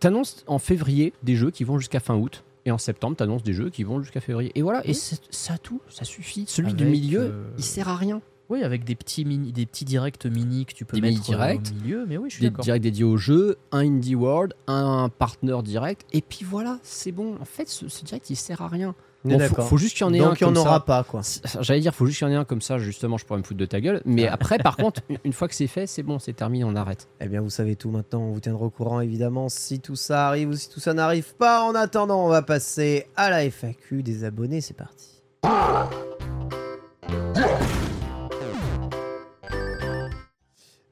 t'annonces 0.00 0.44
en 0.46 0.58
février 0.58 1.12
des 1.22 1.36
jeux 1.36 1.50
qui 1.50 1.64
vont 1.64 1.78
jusqu'à 1.78 2.00
fin 2.00 2.16
août. 2.16 2.42
Et 2.64 2.70
en 2.72 2.78
septembre, 2.78 3.16
t'annonces 3.16 3.42
des 3.44 3.52
jeux 3.52 3.70
qui 3.70 3.82
vont 3.84 4.02
jusqu'à 4.02 4.20
février. 4.20 4.52
Et 4.54 4.62
voilà, 4.62 4.86
et 4.86 4.92
c'est- 4.92 5.20
ça 5.30 5.56
tout, 5.58 5.80
ça 5.88 6.04
suffit. 6.04 6.44
Celui 6.48 6.74
du 6.74 6.84
milieu, 6.84 7.20
euh, 7.20 7.44
il 7.56 7.64
sert 7.64 7.88
à 7.88 7.96
rien. 7.96 8.20
Oui, 8.50 8.62
avec 8.62 8.84
des 8.84 8.94
petits, 8.94 9.24
mini, 9.26 9.52
des 9.52 9.66
petits 9.66 9.84
directs 9.84 10.24
mini 10.24 10.64
que 10.64 10.72
tu 10.72 10.84
peux 10.86 10.98
Des 10.98 11.02
mettre 11.02 11.30
euh, 11.30 11.54
au 11.56 11.82
milieu. 11.82 12.06
Mais 12.08 12.16
oui, 12.16 12.30
je 12.30 12.36
suis 12.36 12.50
des 12.50 12.62
directs 12.62 12.82
dédiés 12.82 13.04
au 13.04 13.18
jeu, 13.18 13.58
un 13.72 13.80
Indie 13.80 14.14
World, 14.14 14.54
un 14.66 15.10
partner 15.10 15.58
direct, 15.62 16.06
et 16.12 16.22
puis 16.22 16.46
voilà, 16.48 16.78
c'est 16.82 17.12
bon. 17.12 17.34
En 17.40 17.44
fait, 17.44 17.68
ce, 17.68 17.88
ce 17.88 18.04
direct, 18.06 18.30
il 18.30 18.36
sert 18.36 18.62
à 18.62 18.68
rien. 18.68 18.94
Bon, 19.24 19.38
faut, 19.40 19.76
juste 19.76 19.96
qu'il 19.96 20.06
y 20.06 20.08
en 20.08 20.14
ait 20.14 20.20
un 20.20 20.28
Donc 20.28 20.40
il 20.40 20.46
n'y 20.46 20.50
en 20.52 20.56
aura 20.56 20.74
ça. 20.76 20.80
pas, 20.80 21.02
quoi. 21.04 21.20
J'allais 21.60 21.80
dire, 21.80 21.92
faut 21.94 22.06
juste 22.06 22.18
qu'il 22.18 22.28
y 22.28 22.30
en 22.30 22.32
ait 22.32 22.36
un 22.36 22.44
comme 22.44 22.62
ça, 22.62 22.78
justement, 22.78 23.18
je 23.18 23.26
pourrais 23.26 23.40
me 23.40 23.42
foutre 23.44 23.58
de 23.58 23.66
ta 23.66 23.80
gueule. 23.80 24.00
Mais 24.06 24.28
après, 24.28 24.58
par 24.58 24.76
contre, 24.78 25.02
une- 25.10 25.18
une 25.24 25.32
fois 25.32 25.48
que 25.48 25.54
c'est 25.56 25.66
fait, 25.66 25.86
c'est 25.88 26.04
bon, 26.04 26.18
c'est 26.20 26.32
terminé, 26.34 26.64
on 26.64 26.76
arrête. 26.76 27.08
Eh 27.20 27.26
bien, 27.26 27.40
vous 27.42 27.50
savez 27.50 27.74
tout 27.76 27.90
maintenant. 27.90 28.20
On 28.22 28.30
vous 28.32 28.40
tiendra 28.40 28.64
au 28.64 28.70
courant, 28.70 29.00
évidemment, 29.00 29.48
si 29.50 29.80
tout 29.80 29.96
ça 29.96 30.28
arrive 30.28 30.50
ou 30.50 30.54
si 30.54 30.70
tout 30.70 30.80
ça 30.80 30.94
n'arrive 30.94 31.34
pas. 31.34 31.64
En 31.64 31.74
attendant, 31.74 32.24
on 32.24 32.28
va 32.28 32.42
passer 32.42 33.06
à 33.16 33.28
la 33.28 33.42
FAQ 33.50 34.02
des 34.04 34.22
abonnés. 34.24 34.60
C'est 34.60 34.76
parti. 34.76 35.20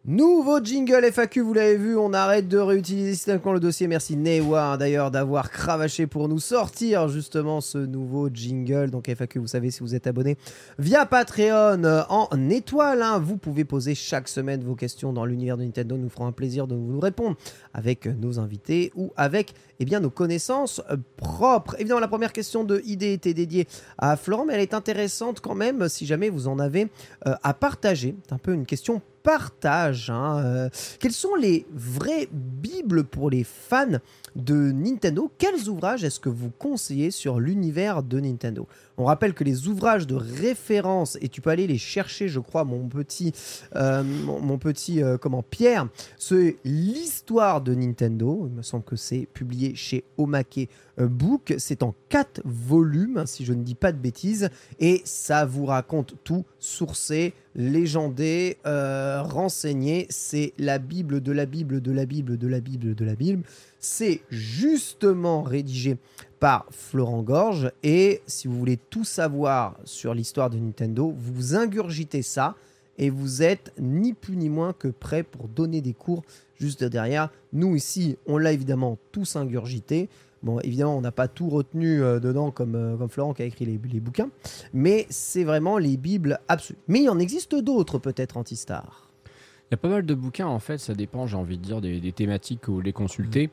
Nouveau 0.09 0.61
jingle 0.63 1.05
FAQ, 1.05 1.41
vous 1.41 1.53
l'avez 1.53 1.77
vu, 1.77 1.97
on 1.97 2.13
arrête 2.13 2.47
de 2.47 2.59
réutiliser 2.59 3.15
systématiquement 3.15 3.55
le 3.55 3.59
dossier. 3.59 3.89
Merci 3.89 4.17
Newa 4.17 4.63
hein, 4.63 4.77
d'ailleurs 4.77 5.11
d'avoir 5.11 5.51
cravaché 5.51 6.07
pour 6.07 6.29
nous 6.29 6.39
sortir 6.39 7.09
justement 7.09 7.61
ce 7.61 7.79
nouveau 7.79 8.29
jingle. 8.33 8.93
Donc 8.93 9.09
FAQ, 9.09 9.41
vous 9.41 9.49
savez 9.49 9.73
si 9.73 9.81
vous 9.81 9.97
êtes 9.97 10.07
abonné 10.07 10.37
via 10.79 11.07
Patreon 11.07 11.83
euh, 11.83 12.03
en 12.09 12.29
étoile. 12.51 13.03
hein, 13.03 13.19
vous 13.19 13.37
pouvez 13.37 13.65
poser 13.65 13.97
chaque 13.97 14.29
semaine 14.29 14.63
vos 14.63 14.77
questions 14.77 15.13
dans 15.13 15.25
l'univers 15.25 15.57
de 15.57 15.65
Nintendo. 15.65 15.97
Nous 15.97 16.09
ferons 16.09 16.29
un 16.29 16.33
plaisir 16.33 16.69
de 16.69 16.77
vous 16.77 17.01
répondre 17.01 17.37
avec 17.75 18.07
nos 18.07 18.39
invités 18.39 18.93
ou 18.95 19.13
avec 19.17 19.55
eh 19.81 19.85
bien, 19.85 19.99
nos 19.99 20.11
connaissances 20.11 20.81
euh, 20.89 20.99
propres. 21.17 21.75
Évidemment, 21.81 21.99
la 21.99 22.07
première 22.07 22.33
question 22.33 22.63
de 22.63 22.81
ID 22.85 23.03
était 23.03 23.35
dédiée 23.35 23.67
à 23.99 24.17
Florent, 24.17 24.45
mais 24.47 24.55
elle 24.55 24.61
est 24.61 24.75
intéressante 24.75 25.41
quand 25.41 25.57
même 25.57 25.89
si 25.89 26.07
jamais 26.07 26.29
vous 26.29 26.47
en 26.47 26.61
avez 26.61 26.87
euh, 27.27 27.35
à 27.43 27.55
partager. 27.55 28.15
C'est 28.25 28.35
un 28.35 28.39
peu 28.39 28.53
une 28.53 28.67
question 28.67 29.03
partage. 29.27 30.09
hein, 30.09 30.39
euh. 30.45 30.69
quelles 31.01 31.11
sont 31.11 31.35
les 31.35 31.67
vraies 31.73 32.29
bibles 32.31 33.03
pour 33.03 33.29
les 33.29 33.43
fans 33.43 33.99
de 34.37 34.55
Nintendo? 34.55 35.33
Quels 35.37 35.69
ouvrages 35.69 36.05
est-ce 36.05 36.21
que 36.21 36.29
vous 36.29 36.51
conseillez 36.51 37.11
sur 37.11 37.41
l'univers 37.41 38.05
de 38.05 38.21
Nintendo? 38.21 38.69
On 38.99 39.05
rappelle 39.05 39.35
que 39.35 39.45
les 39.45 39.69
ouvrages 39.69 40.07
de 40.07 40.15
référence, 40.15 41.19
et 41.21 41.29
tu 41.29 41.43
peux 41.43 41.51
aller 41.51 41.67
les 41.67 41.77
chercher, 41.79 42.29
je 42.29 42.41
crois, 42.41 42.65
mon 42.65 42.89
petit, 42.89 43.33
euh, 43.75 44.03
mon, 44.03 44.59
petit 44.59 45.03
euh, 45.03 45.19
comment, 45.19 45.43
Pierre, 45.43 45.89
c'est 46.19 46.57
l'histoire 46.65 47.61
de 47.61 47.75
Nintendo. 47.75 48.47
Il 48.49 48.57
me 48.57 48.63
semble 48.63 48.85
que 48.85 48.97
c'est 48.97 49.29
publié 49.33 49.75
chez 49.75 50.05
Omake 50.17 50.71
euh, 50.99 51.09
Book. 51.09 51.55
C'est 51.59 51.83
en 51.83 51.95
quatre 52.09 52.41
volumes, 52.47 53.25
si 53.27 53.45
je 53.45 53.53
ne 53.53 53.63
dis 53.63 53.75
pas 53.75 53.93
de 53.93 53.99
bêtises, 53.99 54.49
et 54.81 55.03
ça 55.05 55.45
vous 55.45 55.67
raconte 55.67 56.15
tout, 56.25 56.47
sourcé, 56.59 57.35
légendé, 57.55 58.57
renseigné. 58.65 60.07
C'est 60.09 60.55
la 60.59 60.79
Bible 60.79 61.21
de 61.21 61.33
la 61.33 61.45
Bible 61.45 61.83
de 61.83 61.93
la 61.93 62.07
Bible 62.07 62.39
de 62.39 62.49
la 62.49 62.61
Bible 62.61 62.95
de 62.95 63.05
la 63.05 63.15
Bible. 63.15 63.43
C'est 63.79 64.23
justement 64.31 65.43
rédigé 65.43 65.99
par 66.41 66.67
Florent 66.71 67.23
Gorge. 67.23 67.71
Et 67.83 68.23
si 68.27 68.49
vous 68.49 68.59
voulez 68.59 68.77
tout 68.77 69.05
savoir 69.05 69.77
sur 69.85 70.15
l'histoire 70.15 70.51
de 70.51 70.59
Nintendo, 70.59 71.15
vous 71.17 71.55
ingurgitez 71.55 72.23
ça 72.23 72.55
et 72.99 73.11
vous 73.11 73.43
êtes 73.43 73.73
ni 73.79 74.15
plus 74.15 74.37
ni 74.37 74.49
moins 74.49 74.73
que 74.73 74.89
prêt 74.89 75.23
pour 75.23 75.49
donner 75.49 75.81
des 75.81 75.93
cours 75.93 76.23
juste 76.59 76.85
derrière. 76.85 77.31
Nous 77.53 77.77
ici, 77.77 78.17
on 78.27 78.39
l'a 78.39 78.53
évidemment 78.53 78.99
tous 79.13 79.37
ingurgité. 79.37 80.09
Bon, 80.43 80.61
évidemment, 80.61 80.97
on 80.97 81.01
n'a 81.01 81.13
pas 81.13 81.29
tout 81.29 81.49
retenu 81.49 82.03
euh, 82.03 82.21
dedans 82.21 82.51
comme, 82.51 82.75
euh, 82.75 82.97
comme 82.97 83.09
Florent 83.09 83.35
qui 83.35 83.43
a 83.43 83.47
écrit 83.47 83.65
les, 83.65 83.81
les 83.93 84.01
bouquins, 84.01 84.29
mais 84.73 85.07
c'est 85.09 85.45
vraiment 85.45 85.79
les 85.79 85.97
bibles 85.97 86.39
absolues. 86.47 86.79
Mais 86.89 87.03
il 87.03 87.11
en 87.11 87.19
existe 87.19 87.55
d'autres 87.55 87.99
peut-être, 87.99 88.37
Antistar. 88.37 89.11
Il 89.25 89.73
y 89.73 89.75
a 89.75 89.79
pas 89.79 89.89
mal 89.89 90.07
de 90.07 90.15
bouquins, 90.15 90.47
en 90.47 90.61
fait, 90.61 90.79
ça 90.79 90.95
dépend, 90.95 91.27
j'ai 91.27 91.37
envie 91.37 91.59
de 91.59 91.63
dire, 91.63 91.81
des, 91.81 92.01
des 92.01 92.13
thématiques 92.13 92.69
où 92.69 92.81
les 92.81 92.93
consulter. 92.93 93.51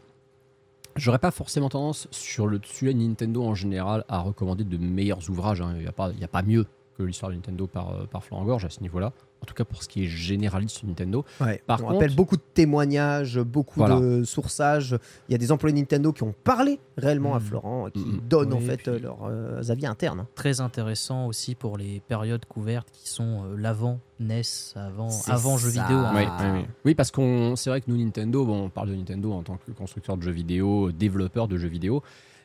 J'aurais 0.95 1.19
pas 1.19 1.31
forcément 1.31 1.69
tendance, 1.69 2.07
sur 2.11 2.45
le 2.47 2.59
sujet 2.63 2.93
Nintendo 2.93 3.43
en 3.43 3.55
général, 3.55 4.05
à 4.07 4.19
recommander 4.19 4.63
de 4.63 4.77
meilleurs 4.77 5.27
ouvrages. 5.29 5.61
hein. 5.61 5.73
Il 5.75 5.81
n'y 5.81 5.87
a, 5.87 6.27
pas- 6.27 6.43
mieux 6.43 6.65
que 6.97 7.03
l'histoire 7.03 7.31
de 7.31 7.35
Nintendo 7.35 7.65
par, 7.65 7.89
euh, 7.91 8.05
par 8.05 8.23
Florent 8.23 8.45
Gorge 8.45 8.65
à 8.65 8.69
ce 8.69 8.79
niveau-là. 8.81 9.11
En 9.43 9.45
tout 9.45 9.53
cas, 9.53 9.65
pour 9.65 9.83
ce 9.83 9.89
qui 9.89 10.05
est 10.05 10.07
généraliste 10.07 10.77
sur 10.77 10.87
Nintendo. 10.87 11.25
Par 11.37 11.49
on 11.81 11.83
contre- 11.83 11.93
rappelle 11.95 12.15
beaucoup 12.15 12.37
de 12.37 12.41
témoignages, 12.53 13.37
beaucoup 13.39 13.79
Voilà. 13.81 13.99
de 13.99 14.23
sourçages. 14.23 14.97
Il 15.27 15.33
y 15.33 15.35
a 15.35 15.37
des 15.37 15.51
employés 15.51 15.75
Nintendo 15.75 16.13
qui 16.13 16.23
ont 16.23 16.33
parlé 16.45 16.79
réellement 16.97 17.35
à 17.35 17.39
Mhm. 17.39 17.45
Florent, 17.45 17.89
qui 17.93 17.99
Mhm. 17.99 18.21
donnent 18.29 18.53
en 18.53 18.61
fait 18.61 18.77
puis- 18.89 18.99
leurs 18.99 19.25
euh, 19.25 19.61
avis 19.67 19.85
internes. 19.85 20.25
Très 20.33 20.61
intéressant 20.61 21.27
aussi 21.27 21.55
pour 21.55 21.77
les 21.77 21.99
périodes 22.07 22.45
couvertes 22.45 22.87
qui 22.93 23.09
sont 23.09 23.43
euh, 23.43 23.57
l'avant 23.57 23.99
NES, 24.21 24.43
avant, 24.77 25.09
C'est 25.09 25.31
avant 25.31 25.57
jeux 25.57 25.69
vidéo. 25.71 25.99
Oui, 26.15 26.21
oui, 26.39 26.45
oui. 26.53 26.65
Oui, 26.85 26.95
parce 26.95 27.11
qu'on, 27.11 27.57
c'est 27.57 27.69
vrai 27.69 27.81
que 27.81 27.91
nous, 27.91 27.97
Nintendo, 27.97 28.45
bon, 28.45 28.63
on 28.63 28.69
parle 28.69 28.91
de 28.91 28.95
Nintendo 28.95 29.33
en 29.33 29.43
tant 29.43 29.57
que 29.57 29.71
constructeur 29.71 30.15
de 30.15 30.21
jeux 30.23 30.31
vidéo, 30.31 30.93
développeur 30.93 31.49
de 31.49 31.57
jeux 31.57 31.67
vidéo, 31.67 32.01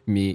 mais 0.09 0.35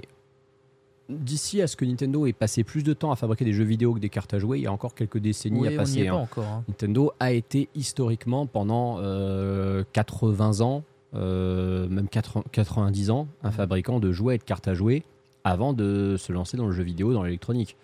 d'ici 1.08 1.60
à 1.62 1.66
ce 1.66 1.76
que 1.76 1.84
Nintendo 1.84 2.26
ait 2.26 2.32
passé 2.32 2.64
plus 2.64 2.82
de 2.82 2.92
temps 2.92 3.10
à 3.12 3.16
fabriquer 3.16 3.44
des 3.44 3.52
jeux 3.52 3.64
vidéo 3.64 3.94
que 3.94 3.98
des 4.00 4.08
cartes 4.08 4.32
à 4.34 4.38
jouer, 4.38 4.58
il 4.58 4.62
y 4.62 4.66
a 4.66 4.72
encore 4.72 4.94
quelques 4.94 5.18
décennies 5.18 5.60
Oui, 5.60 5.68
à 5.68 5.72
on 5.72 5.76
passer. 5.76 6.00
est 6.00 6.08
pas 6.08 6.12
hein. 6.14 6.18
encore. 6.20 6.44
hein. 6.44 6.64
Nintendo 6.68 7.12
a 7.20 7.32
été 7.32 7.68
historiquement 7.74 8.46
pendant 8.46 8.98
euh, 9.00 9.84
80 9.92 10.60
ans, 10.60 10.82
euh, 11.14 11.86
même 11.88 12.08
80 12.08 12.44
90 12.52 13.10
ans, 13.10 13.28
un 13.42 13.50
fabricant 13.50 14.00
de 14.00 14.12
jouets 14.12 14.36
et 14.36 14.38
de 14.38 14.44
cartes 14.44 14.66
à 14.68 14.74
jouer 14.74 15.02
avant 15.44 15.72
de 15.74 16.16
se 16.18 16.32
lancer 16.32 16.56
dans 16.56 16.66
le 16.66 16.72
jeu 16.72 16.82
vidéo, 16.82 17.12
dans 17.12 17.22
l'électronique. 17.22 17.76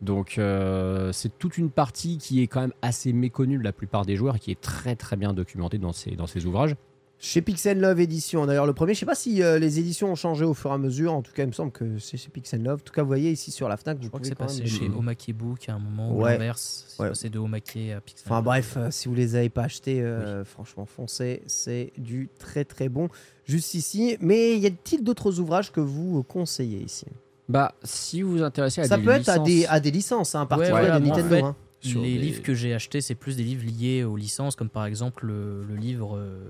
Donc 0.00 0.38
euh, 0.38 1.12
c'est 1.12 1.38
toute 1.38 1.58
une 1.58 1.70
partie 1.70 2.16
qui 2.16 2.40
est 2.42 2.46
quand 2.46 2.60
même 2.62 2.72
assez 2.80 3.12
méconnue 3.12 3.58
de 3.58 3.64
la 3.64 3.72
plupart 3.72 4.06
des 4.06 4.16
joueurs 4.16 4.36
et 4.36 4.38
qui 4.38 4.50
est 4.50 4.60
très 4.60 4.96
très 4.96 5.16
bien 5.16 5.34
documentée 5.34 5.76
dans 5.76 5.92
ces, 5.92 6.12
dans 6.12 6.26
ces 6.26 6.46
ouvrages. 6.46 6.74
Chez 7.22 7.42
Pixel 7.42 7.78
Love 7.78 8.00
Édition, 8.00 8.46
d'ailleurs 8.46 8.64
le 8.64 8.72
premier, 8.72 8.94
je 8.94 9.00
sais 9.00 9.06
pas 9.06 9.14
si 9.14 9.42
euh, 9.42 9.58
les 9.58 9.78
éditions 9.78 10.10
ont 10.10 10.14
changé 10.14 10.42
au 10.46 10.54
fur 10.54 10.70
et 10.70 10.72
à 10.72 10.78
mesure, 10.78 11.12
en 11.12 11.20
tout 11.20 11.32
cas 11.32 11.42
il 11.42 11.48
me 11.48 11.52
semble 11.52 11.70
que 11.70 11.98
c'est 11.98 12.16
chez 12.16 12.30
Pixel 12.30 12.62
Love. 12.62 12.80
En 12.80 12.82
tout 12.82 12.94
cas 12.94 13.02
vous 13.02 13.08
voyez 13.08 13.30
ici 13.30 13.50
sur 13.50 13.68
la 13.68 13.76
FNAC, 13.76 13.98
vous 13.98 14.04
Je 14.04 14.08
crois 14.08 14.20
que 14.20 14.26
c'est 14.26 14.34
passé 14.34 14.60
même- 14.60 14.68
chez 14.68 14.88
Omake 14.88 15.30
Book 15.34 15.68
à 15.68 15.74
un 15.74 15.78
moment 15.78 16.12
ou 16.16 16.22
Ouais. 16.22 16.32
l'inverse. 16.32 16.86
C'est 16.88 17.02
Ouais. 17.02 17.08
passé 17.10 17.28
de 17.28 17.38
Omake 17.38 17.76
à 17.94 18.00
Pixel. 18.00 18.24
Enfin 18.26 18.40
bref, 18.40 18.74
euh, 18.78 18.88
si 18.90 19.06
vous 19.08 19.14
les 19.14 19.34
avez 19.36 19.50
pas 19.50 19.64
achetés, 19.64 20.00
euh, 20.00 20.46
franchement 20.46 20.86
foncez, 20.86 21.42
c'est 21.46 21.92
du 21.98 22.30
très 22.38 22.64
très 22.64 22.88
bon 22.88 23.10
juste 23.44 23.74
ici. 23.74 24.16
Mais 24.22 24.56
y 24.58 24.64
a-t-il 24.64 25.04
d'autres 25.04 25.40
ouvrages 25.40 25.72
que 25.72 25.80
vous 25.80 26.22
conseillez 26.22 26.78
ici? 26.82 27.04
Bah 27.50 27.74
si 27.84 28.22
vous 28.22 28.30
vous 28.30 28.42
intéressez 28.42 28.80
à 28.80 28.84
Ça 28.84 28.96
des 28.96 29.02
peut 29.04 29.10
être 29.10 29.28
à 29.28 29.34
licences- 29.34 29.46
des, 29.46 29.66
à 29.66 29.78
des 29.80 29.90
licences, 29.90 30.34
hein, 30.34 30.40
en 30.42 30.46
particulier 30.46 30.70
voilà, 30.80 30.98
de 30.98 31.04
moi, 31.04 31.14
en 31.14 31.18
Nintendo. 31.18 31.36
fait, 31.36 31.42
hein. 31.42 31.56
sur 31.82 32.00
les 32.00 32.14
des- 32.14 32.18
livres 32.18 32.42
que 32.42 32.54
j'ai 32.54 32.72
achetés, 32.72 33.02
c'est 33.02 33.14
plus 33.14 33.36
des 33.36 33.42
livres 33.42 33.64
liés 33.66 34.04
aux 34.04 34.16
licences, 34.16 34.56
comme 34.56 34.70
par 34.70 34.86
exemple 34.86 35.26
le, 35.26 35.64
le 35.64 35.76
livre 35.76 36.16
euh, 36.16 36.48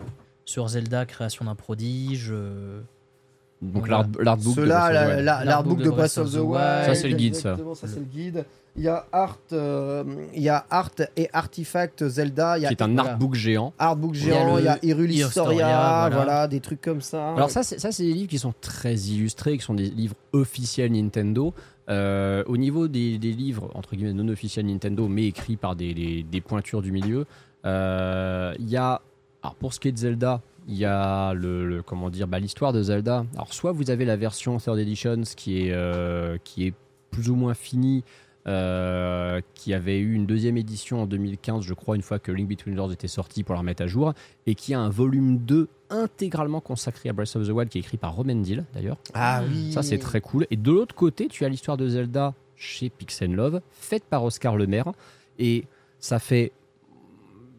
sur 0.51 0.69
Zelda, 0.69 1.07
création 1.07 1.45
d'un 1.45 1.55
prodige. 1.55 2.29
euh, 2.33 2.81
Donc 3.63 3.87
Voilà. 3.89 4.07
l'artbook 4.21 4.57
de 4.57 4.61
Ceux-là, 4.63 4.79
Breath 4.81 4.89
of 4.89 4.91
the 4.91 4.95
la- 4.95 5.15
Wild. 5.17 5.25
la- 5.25 5.45
l'artbook 5.45 5.83
de 5.83 5.91
Breath 5.91 6.19
of 6.19 6.33
the 6.33 6.37
Wild. 6.37 6.85
Ça, 6.87 6.95
c'est 6.95 7.09
le 7.09 7.17
guide, 7.17 7.35
ça. 7.35 7.51
Exactement, 7.51 7.75
ça 7.75 7.87
c'est 7.89 7.99
le 7.99 8.07
guide. 8.07 8.45
Il 8.77 8.83
y 8.85 8.89
a 8.89 9.05
Art, 9.13 9.37
euh, 9.53 10.05
il 10.33 10.43
y 10.43 10.49
a 10.49 10.65
Art 10.71 10.93
et 11.17 11.29
Artifact 11.33 12.09
Zelda. 12.09 12.57
Il 12.57 12.63
y 12.63 12.67
a 12.67 12.69
qui 12.69 12.75
est 12.75 12.83
un 12.83 12.89
voilà. 12.95 13.11
artbook 13.11 13.35
géant. 13.35 13.75
Artbook 13.79 14.13
Il 14.15 14.29
y 14.29 14.31
a 14.31 14.35
géant, 14.35 14.55
le 14.55 14.61
il 14.61 14.65
y 14.65 14.69
a 14.69 14.79
Hyrule 14.83 15.11
Historia, 15.11 15.27
Historia, 15.27 15.67
voilà. 15.67 16.17
voilà. 16.17 16.49
des 16.49 16.61
trucs 16.61 16.81
comme 16.81 17.01
ça. 17.03 17.35
Alors 17.35 17.51
ça, 17.51 17.63
c'est 17.63 17.79
ça, 17.81 17.93
c'est 17.93 18.05
des 18.05 18.15
livres 18.15 18.31
qui 18.31 18.39
sont 18.39 18.55
très 18.61 18.95
illustrés, 18.95 19.59
qui 19.59 19.65
sont 19.65 19.75
des 19.75 19.91
livres 19.91 20.15
officiels 20.33 20.93
Nintendo. 20.93 21.53
Euh, 21.91 22.45
au 22.47 22.57
niveau 22.57 22.87
des, 22.89 23.19
des 23.19 23.33
livres 23.33 23.71
entre 23.75 23.95
guillemets 23.97 24.13
non 24.15 24.29
officiels 24.29 24.65
Nintendo, 24.67 25.07
mais 25.09 25.27
écrits 25.27 25.57
par 25.57 25.75
des, 25.77 25.93
des- 25.93 26.23
des 26.23 26.41
pointures 26.41 26.81
du 26.81 26.93
milieu, 26.93 27.27
euh, 27.67 28.55
il 28.59 28.69
y 28.71 28.77
a, 28.77 29.03
alors 29.43 29.55
pour 29.55 29.73
ce 29.75 29.81
qui 29.81 29.89
est 29.89 29.93
de 29.93 29.97
Zelda, 29.99 30.43
il 30.69 30.77
y 30.77 30.85
a 30.85 31.33
le, 31.35 31.67
le- 31.67 31.83
comment 31.83 32.11
dire, 32.11 32.29
bah, 32.29 32.39
l'histoire 32.39 32.73
de 32.73 32.83
Zelda. 32.83 33.25
Alors 33.35 33.53
soit 33.55 33.73
vous 33.73 33.91
avez 33.91 34.05
la 34.05 34.17
version 34.17 34.59
Third 34.59 34.79
Edition, 34.79 35.23
qui 35.37 35.63
est 35.67 35.73
euh, 35.73 36.37
qui 36.45 36.67
est 36.67 36.75
plus 37.11 37.31
ou 37.31 37.35
moins 37.37 37.55
finie. 37.55 38.05
euh, 38.47 39.43
qui 39.55 39.75
avait 39.75 39.99
eu 39.99 40.15
une 40.15 40.25
deuxième 40.25 40.57
édition 40.57 41.03
en 41.03 41.07
2015, 41.07 41.63
je 41.63 41.75
crois, 41.75 41.95
une 41.95 42.01
fois 42.03 42.19
que 42.19 42.33
Link 42.33 42.49
Between 42.49 42.75
Worlds 42.75 42.95
était 42.95 43.07
sorti 43.07 43.43
pour 43.45 43.53
la 43.55 43.59
remettre 43.61 43.83
à 43.83 43.87
jour, 43.87 44.15
et 44.47 44.55
qui 44.55 44.73
a 44.73 44.81
un 44.81 44.89
volume 44.89 45.37
2 45.39 45.69
intégralement 45.91 46.63
consacré 46.63 47.11
à 47.11 47.13
Breath 47.13 47.37
of 47.37 47.47
the 47.47 47.51
Wild, 47.51 47.69
qui 47.69 47.77
est 47.77 47.83
écrit 47.83 47.99
par 47.99 48.15
Romendil 48.15 48.65
d'ailleurs. 48.73 48.97
ah 49.13 49.43
oui. 49.47 49.73
Ça, 49.73 49.83
c'est 49.83 49.99
très 49.99 50.23
cool. 50.23 50.47
Et 50.51 50.57
de 50.57 50.71
l'autre 50.73 50.95
côté, 50.95 51.29
tu 51.29 51.45
as 51.45 51.51
l'histoire 51.51 51.77
de 51.77 51.87
Zelda 51.87 52.33
chez 52.57 52.89
Pixel 52.89 53.35
Love, 53.35 53.61
faite 53.73 54.05
par 54.05 54.25
Oscar 54.25 54.57
Lemaire. 54.57 54.91
Et 55.39 55.67
ça 55.99 56.19
fait 56.19 56.53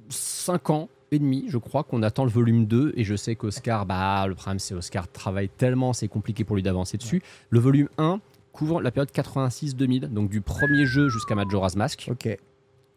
5 0.09 0.69
ans 0.71 0.89
et 1.11 1.19
demi, 1.19 1.45
je 1.49 1.57
crois, 1.57 1.83
qu'on 1.83 2.03
attend 2.03 2.23
le 2.23 2.29
volume 2.31 2.65
2. 2.65 2.93
Et 2.95 3.03
je 3.03 3.15
sais 3.15 3.35
qu'Oscar, 3.35 3.85
bah, 3.85 4.25
le 4.27 4.33
problème, 4.35 4.59
c'est 4.59 4.73
Oscar 4.73 5.07
travaille 5.09 5.49
tellement, 5.49 5.91
c'est 5.93 6.07
compliqué 6.07 6.43
pour 6.45 6.55
lui 6.55 6.63
d'avancer 6.63 6.97
dessus. 6.97 7.21
Le 7.49 7.59
volume 7.59 7.89
1 7.97 8.21
couvre 8.53 8.81
la 8.81 8.91
période 8.91 9.11
86-2000, 9.11 10.07
donc 10.07 10.29
du 10.29 10.41
premier 10.41 10.85
jeu 10.85 11.09
jusqu'à 11.09 11.35
Majora's 11.35 11.75
Mask. 11.75 12.07
Ok. 12.09 12.37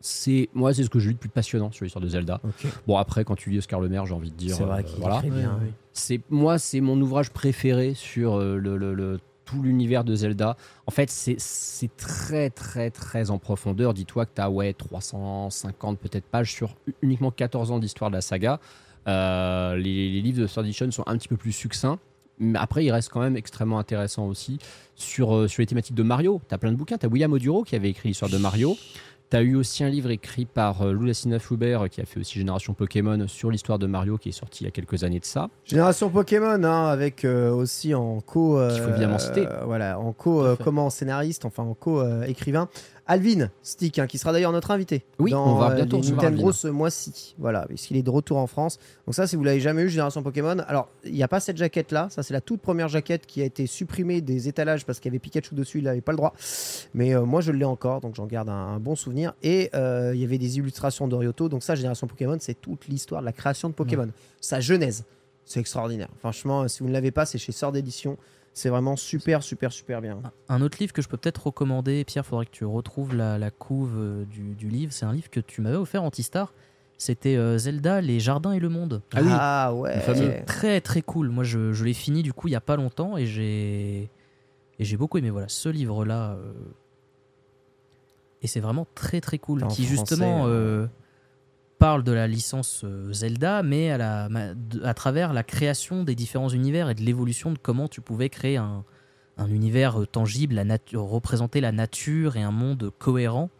C'est 0.00 0.50
moi, 0.54 0.74
c'est 0.74 0.84
ce 0.84 0.90
que 0.90 0.98
je 0.98 1.08
lis 1.08 1.14
de 1.14 1.18
plus 1.18 1.30
passionnant 1.30 1.72
sur 1.72 1.84
l'histoire 1.84 2.02
de 2.04 2.08
Zelda. 2.08 2.40
Bon, 2.86 2.98
après, 2.98 3.24
quand 3.24 3.36
tu 3.36 3.50
lis 3.50 3.58
Oscar 3.58 3.80
Lemaire, 3.80 4.04
j'ai 4.06 4.12
envie 4.14 4.30
de 4.30 4.36
dire. 4.36 4.54
C'est 4.54 4.64
vrai 4.64 4.84
euh, 4.84 4.88
voilà. 4.98 5.20
C'est 5.92 6.20
moi, 6.28 6.58
c'est 6.58 6.80
mon 6.82 7.00
ouvrage 7.00 7.30
préféré 7.30 7.94
sur 7.94 8.34
euh, 8.38 8.58
le, 8.58 8.76
le- 8.76 8.92
le- 8.94 9.18
l'univers 9.62 10.04
de 10.04 10.14
Zelda. 10.14 10.56
En 10.86 10.90
fait, 10.90 11.10
c'est 11.10 11.96
très 11.96 12.50
très 12.50 12.90
très 12.90 13.30
en 13.30 13.38
profondeur. 13.38 13.94
Dis-toi 13.94 14.26
que 14.26 14.32
tu 14.34 14.40
as 14.40 14.50
ouais 14.50 14.72
350 14.72 15.98
peut-être 15.98 16.24
pages 16.24 16.52
sur 16.52 16.76
uniquement 17.02 17.30
14 17.30 17.70
ans 17.70 17.78
d'histoire 17.78 18.10
de 18.10 18.16
la 18.16 18.20
saga. 18.20 18.60
Euh, 19.06 19.76
les, 19.76 20.20
livres 20.20 20.40
de 20.40 20.46
Third 20.46 20.90
sont 20.90 21.04
un 21.06 21.16
petit 21.16 21.28
peu 21.28 21.36
plus 21.36 21.52
succincts. 21.52 21.98
Mais 22.38 22.58
après, 22.58 22.84
il 22.84 22.90
reste 22.90 23.10
quand 23.10 23.20
même 23.20 23.36
extrêmement 23.36 23.78
intéressant 23.78 24.26
aussi 24.26 24.58
sur, 24.96 25.36
euh, 25.36 25.48
sur 25.48 25.60
les 25.60 25.66
thématiques 25.66 25.94
de 25.94 26.02
Mario. 26.02 26.40
Tu 26.48 26.54
as 26.54 26.58
plein 26.58 26.72
de 26.72 26.76
bouquins. 26.76 26.98
Tu 26.98 27.06
as 27.06 27.08
William 27.08 27.32
Oduro 27.32 27.62
qui 27.62 27.76
avait 27.76 27.90
écrit 27.90 28.08
l'histoire 28.08 28.30
de 28.30 28.38
Mario. 28.38 28.76
Tu 29.34 29.38
as 29.38 29.42
eu 29.42 29.56
aussi 29.56 29.82
un 29.82 29.88
livre 29.88 30.12
écrit 30.12 30.44
par 30.44 30.82
euh, 30.82 30.92
Lou 30.92 31.06
Lassina 31.06 31.40
Foubert 31.40 31.90
qui 31.90 32.00
a 32.00 32.04
fait 32.04 32.20
aussi 32.20 32.38
Génération 32.38 32.72
Pokémon 32.72 33.26
sur 33.26 33.50
l'histoire 33.50 33.80
de 33.80 33.88
Mario 33.88 34.16
qui 34.16 34.28
est 34.28 34.32
sorti 34.32 34.62
il 34.62 34.66
y 34.66 34.68
a 34.68 34.70
quelques 34.70 35.02
années 35.02 35.18
de 35.18 35.24
ça. 35.24 35.48
Génération 35.64 36.08
Pokémon, 36.08 36.62
hein, 36.62 36.86
avec 36.86 37.24
euh, 37.24 37.50
aussi 37.50 37.96
en 37.96 38.20
co. 38.20 38.60
euh, 38.60 38.70
Qu'il 38.72 38.82
faut 38.82 38.90
évidemment 38.90 39.18
citer. 39.18 39.44
euh, 39.48 39.64
voilà, 39.64 39.98
en 39.98 40.12
co, 40.12 40.44
euh, 40.44 40.54
comment 40.62 40.88
scénariste, 40.88 41.44
enfin 41.46 41.64
en 41.64 41.74
co 41.74 42.00
euh, 42.00 42.22
écrivain. 42.26 42.68
Alvin 43.06 43.50
Stick, 43.62 43.98
hein, 43.98 44.06
qui 44.06 44.16
sera 44.18 44.32
d'ailleurs 44.32 44.52
notre 44.52 44.70
invité. 44.70 45.04
Oui, 45.18 45.30
dans, 45.30 45.46
on 45.46 45.54
va 45.56 45.70
euh, 45.70 45.74
bientôt 45.74 45.98
Nintendo 45.98 46.52
ce 46.52 46.68
mois-ci. 46.68 47.34
Voilà, 47.38 47.66
puisqu'il 47.66 47.96
est 47.96 48.02
de 48.02 48.10
retour 48.10 48.38
en 48.38 48.46
France. 48.46 48.78
Donc 49.06 49.14
ça, 49.14 49.26
si 49.26 49.36
vous 49.36 49.44
l'avez 49.44 49.60
jamais 49.60 49.82
eu, 49.82 49.88
Génération 49.88 50.22
Pokémon. 50.22 50.56
Alors, 50.66 50.88
il 51.04 51.12
n'y 51.12 51.22
a 51.22 51.28
pas 51.28 51.40
cette 51.40 51.56
jaquette-là. 51.56 52.08
Ça, 52.10 52.22
c'est 52.22 52.32
la 52.32 52.40
toute 52.40 52.60
première 52.60 52.88
jaquette 52.88 53.26
qui 53.26 53.42
a 53.42 53.44
été 53.44 53.66
supprimée 53.66 54.20
des 54.20 54.48
étalages 54.48 54.86
parce 54.86 55.00
qu'il 55.00 55.10
y 55.10 55.12
avait 55.12 55.18
Pikachu 55.18 55.54
dessus. 55.54 55.78
Il 55.78 55.84
n'avait 55.84 56.00
pas 56.00 56.12
le 56.12 56.16
droit. 56.16 56.32
Mais 56.94 57.14
euh, 57.14 57.24
moi, 57.24 57.40
je 57.40 57.52
l'ai 57.52 57.66
encore, 57.66 58.00
donc 58.00 58.14
j'en 58.14 58.26
garde 58.26 58.48
un, 58.48 58.52
un 58.52 58.80
bon 58.80 58.96
souvenir. 58.96 59.34
Et 59.42 59.70
euh, 59.74 60.12
il 60.14 60.20
y 60.20 60.24
avait 60.24 60.38
des 60.38 60.58
illustrations 60.58 61.06
d'Orioto. 61.06 61.48
Donc 61.48 61.62
ça, 61.62 61.74
Génération 61.74 62.06
Pokémon, 62.06 62.38
c'est 62.40 62.60
toute 62.60 62.88
l'histoire 62.88 63.20
de 63.20 63.26
la 63.26 63.32
création 63.32 63.68
de 63.68 63.74
Pokémon. 63.74 64.08
Sa 64.40 64.60
genèse. 64.60 65.04
C'est 65.44 65.60
extraordinaire. 65.60 66.08
Franchement, 66.20 66.66
si 66.68 66.82
vous 66.82 66.88
ne 66.88 66.94
l'avez 66.94 67.10
pas, 67.10 67.26
c'est 67.26 67.36
chez 67.36 67.52
Sort 67.52 67.70
d'édition. 67.70 68.16
C'est 68.56 68.68
vraiment 68.68 68.94
super, 68.94 69.42
super, 69.42 69.72
super 69.72 70.00
bien. 70.00 70.22
Un 70.48 70.62
autre 70.62 70.78
livre 70.80 70.92
que 70.92 71.02
je 71.02 71.08
peux 71.08 71.16
peut-être 71.16 71.46
recommander, 71.48 72.04
Pierre, 72.04 72.24
faudrait 72.24 72.46
que 72.46 72.52
tu 72.52 72.64
retrouves 72.64 73.14
la, 73.14 73.36
la 73.36 73.50
couve 73.50 73.94
euh, 73.96 74.24
du, 74.26 74.54
du 74.54 74.68
livre. 74.68 74.92
C'est 74.92 75.04
un 75.04 75.12
livre 75.12 75.28
que 75.28 75.40
tu 75.40 75.60
m'avais 75.60 75.76
offert 75.76 76.04
Antistar. 76.04 76.52
C'était 76.96 77.34
euh, 77.36 77.58
Zelda, 77.58 78.00
les 78.00 78.20
jardins 78.20 78.52
et 78.52 78.60
le 78.60 78.68
monde. 78.68 79.02
Ah 79.12 79.74
oui, 79.74 79.80
ouais. 79.80 79.96
le 79.96 80.00
fameux. 80.02 80.32
Très 80.46 80.80
très 80.80 81.02
cool. 81.02 81.30
Moi, 81.30 81.42
je, 81.42 81.72
je 81.72 81.84
l'ai 81.84 81.92
fini 81.94 82.22
du 82.22 82.32
coup 82.32 82.46
il 82.46 82.52
y 82.52 82.56
a 82.56 82.60
pas 82.60 82.76
longtemps 82.76 83.16
et 83.16 83.26
j'ai 83.26 84.08
et 84.78 84.84
j'ai 84.84 84.96
beaucoup 84.96 85.18
aimé. 85.18 85.30
Voilà, 85.30 85.48
ce 85.48 85.68
livre-là. 85.68 86.34
euh, 86.34 86.52
Et 88.42 88.46
c'est 88.46 88.60
vraiment 88.60 88.86
très 88.94 89.20
très 89.20 89.38
cool. 89.38 89.64
En 89.64 89.68
qui 89.68 89.82
français, 89.84 89.96
justement 89.98 90.44
euh, 90.46 90.86
parle 91.84 92.02
de 92.02 92.12
la 92.12 92.26
licence 92.26 92.80
euh, 92.84 93.12
Zelda, 93.12 93.62
mais 93.62 93.90
à, 93.90 93.98
la, 93.98 94.94
travers 94.94 95.34
la 95.34 95.42
création 95.42 96.02
des 96.02 96.14
différents 96.14 96.48
univers 96.48 96.88
et 96.88 96.94
de 96.94 97.02
l'évolution 97.02 97.52
de 97.52 97.58
comment 97.58 97.88
tu 97.88 98.00
pouvais 98.00 98.30
créer 98.30 98.56
un, 98.56 98.84
un 99.36 99.48
univers 99.48 100.00
euh, 100.00 100.06
tangible, 100.06 100.54
la 100.54 100.78
représenter 100.94 101.60
la 101.60 101.72
nature 101.72 102.38
et 102.38 102.42
un 102.42 102.52
monde 102.52 102.90
cohérent 102.98 103.50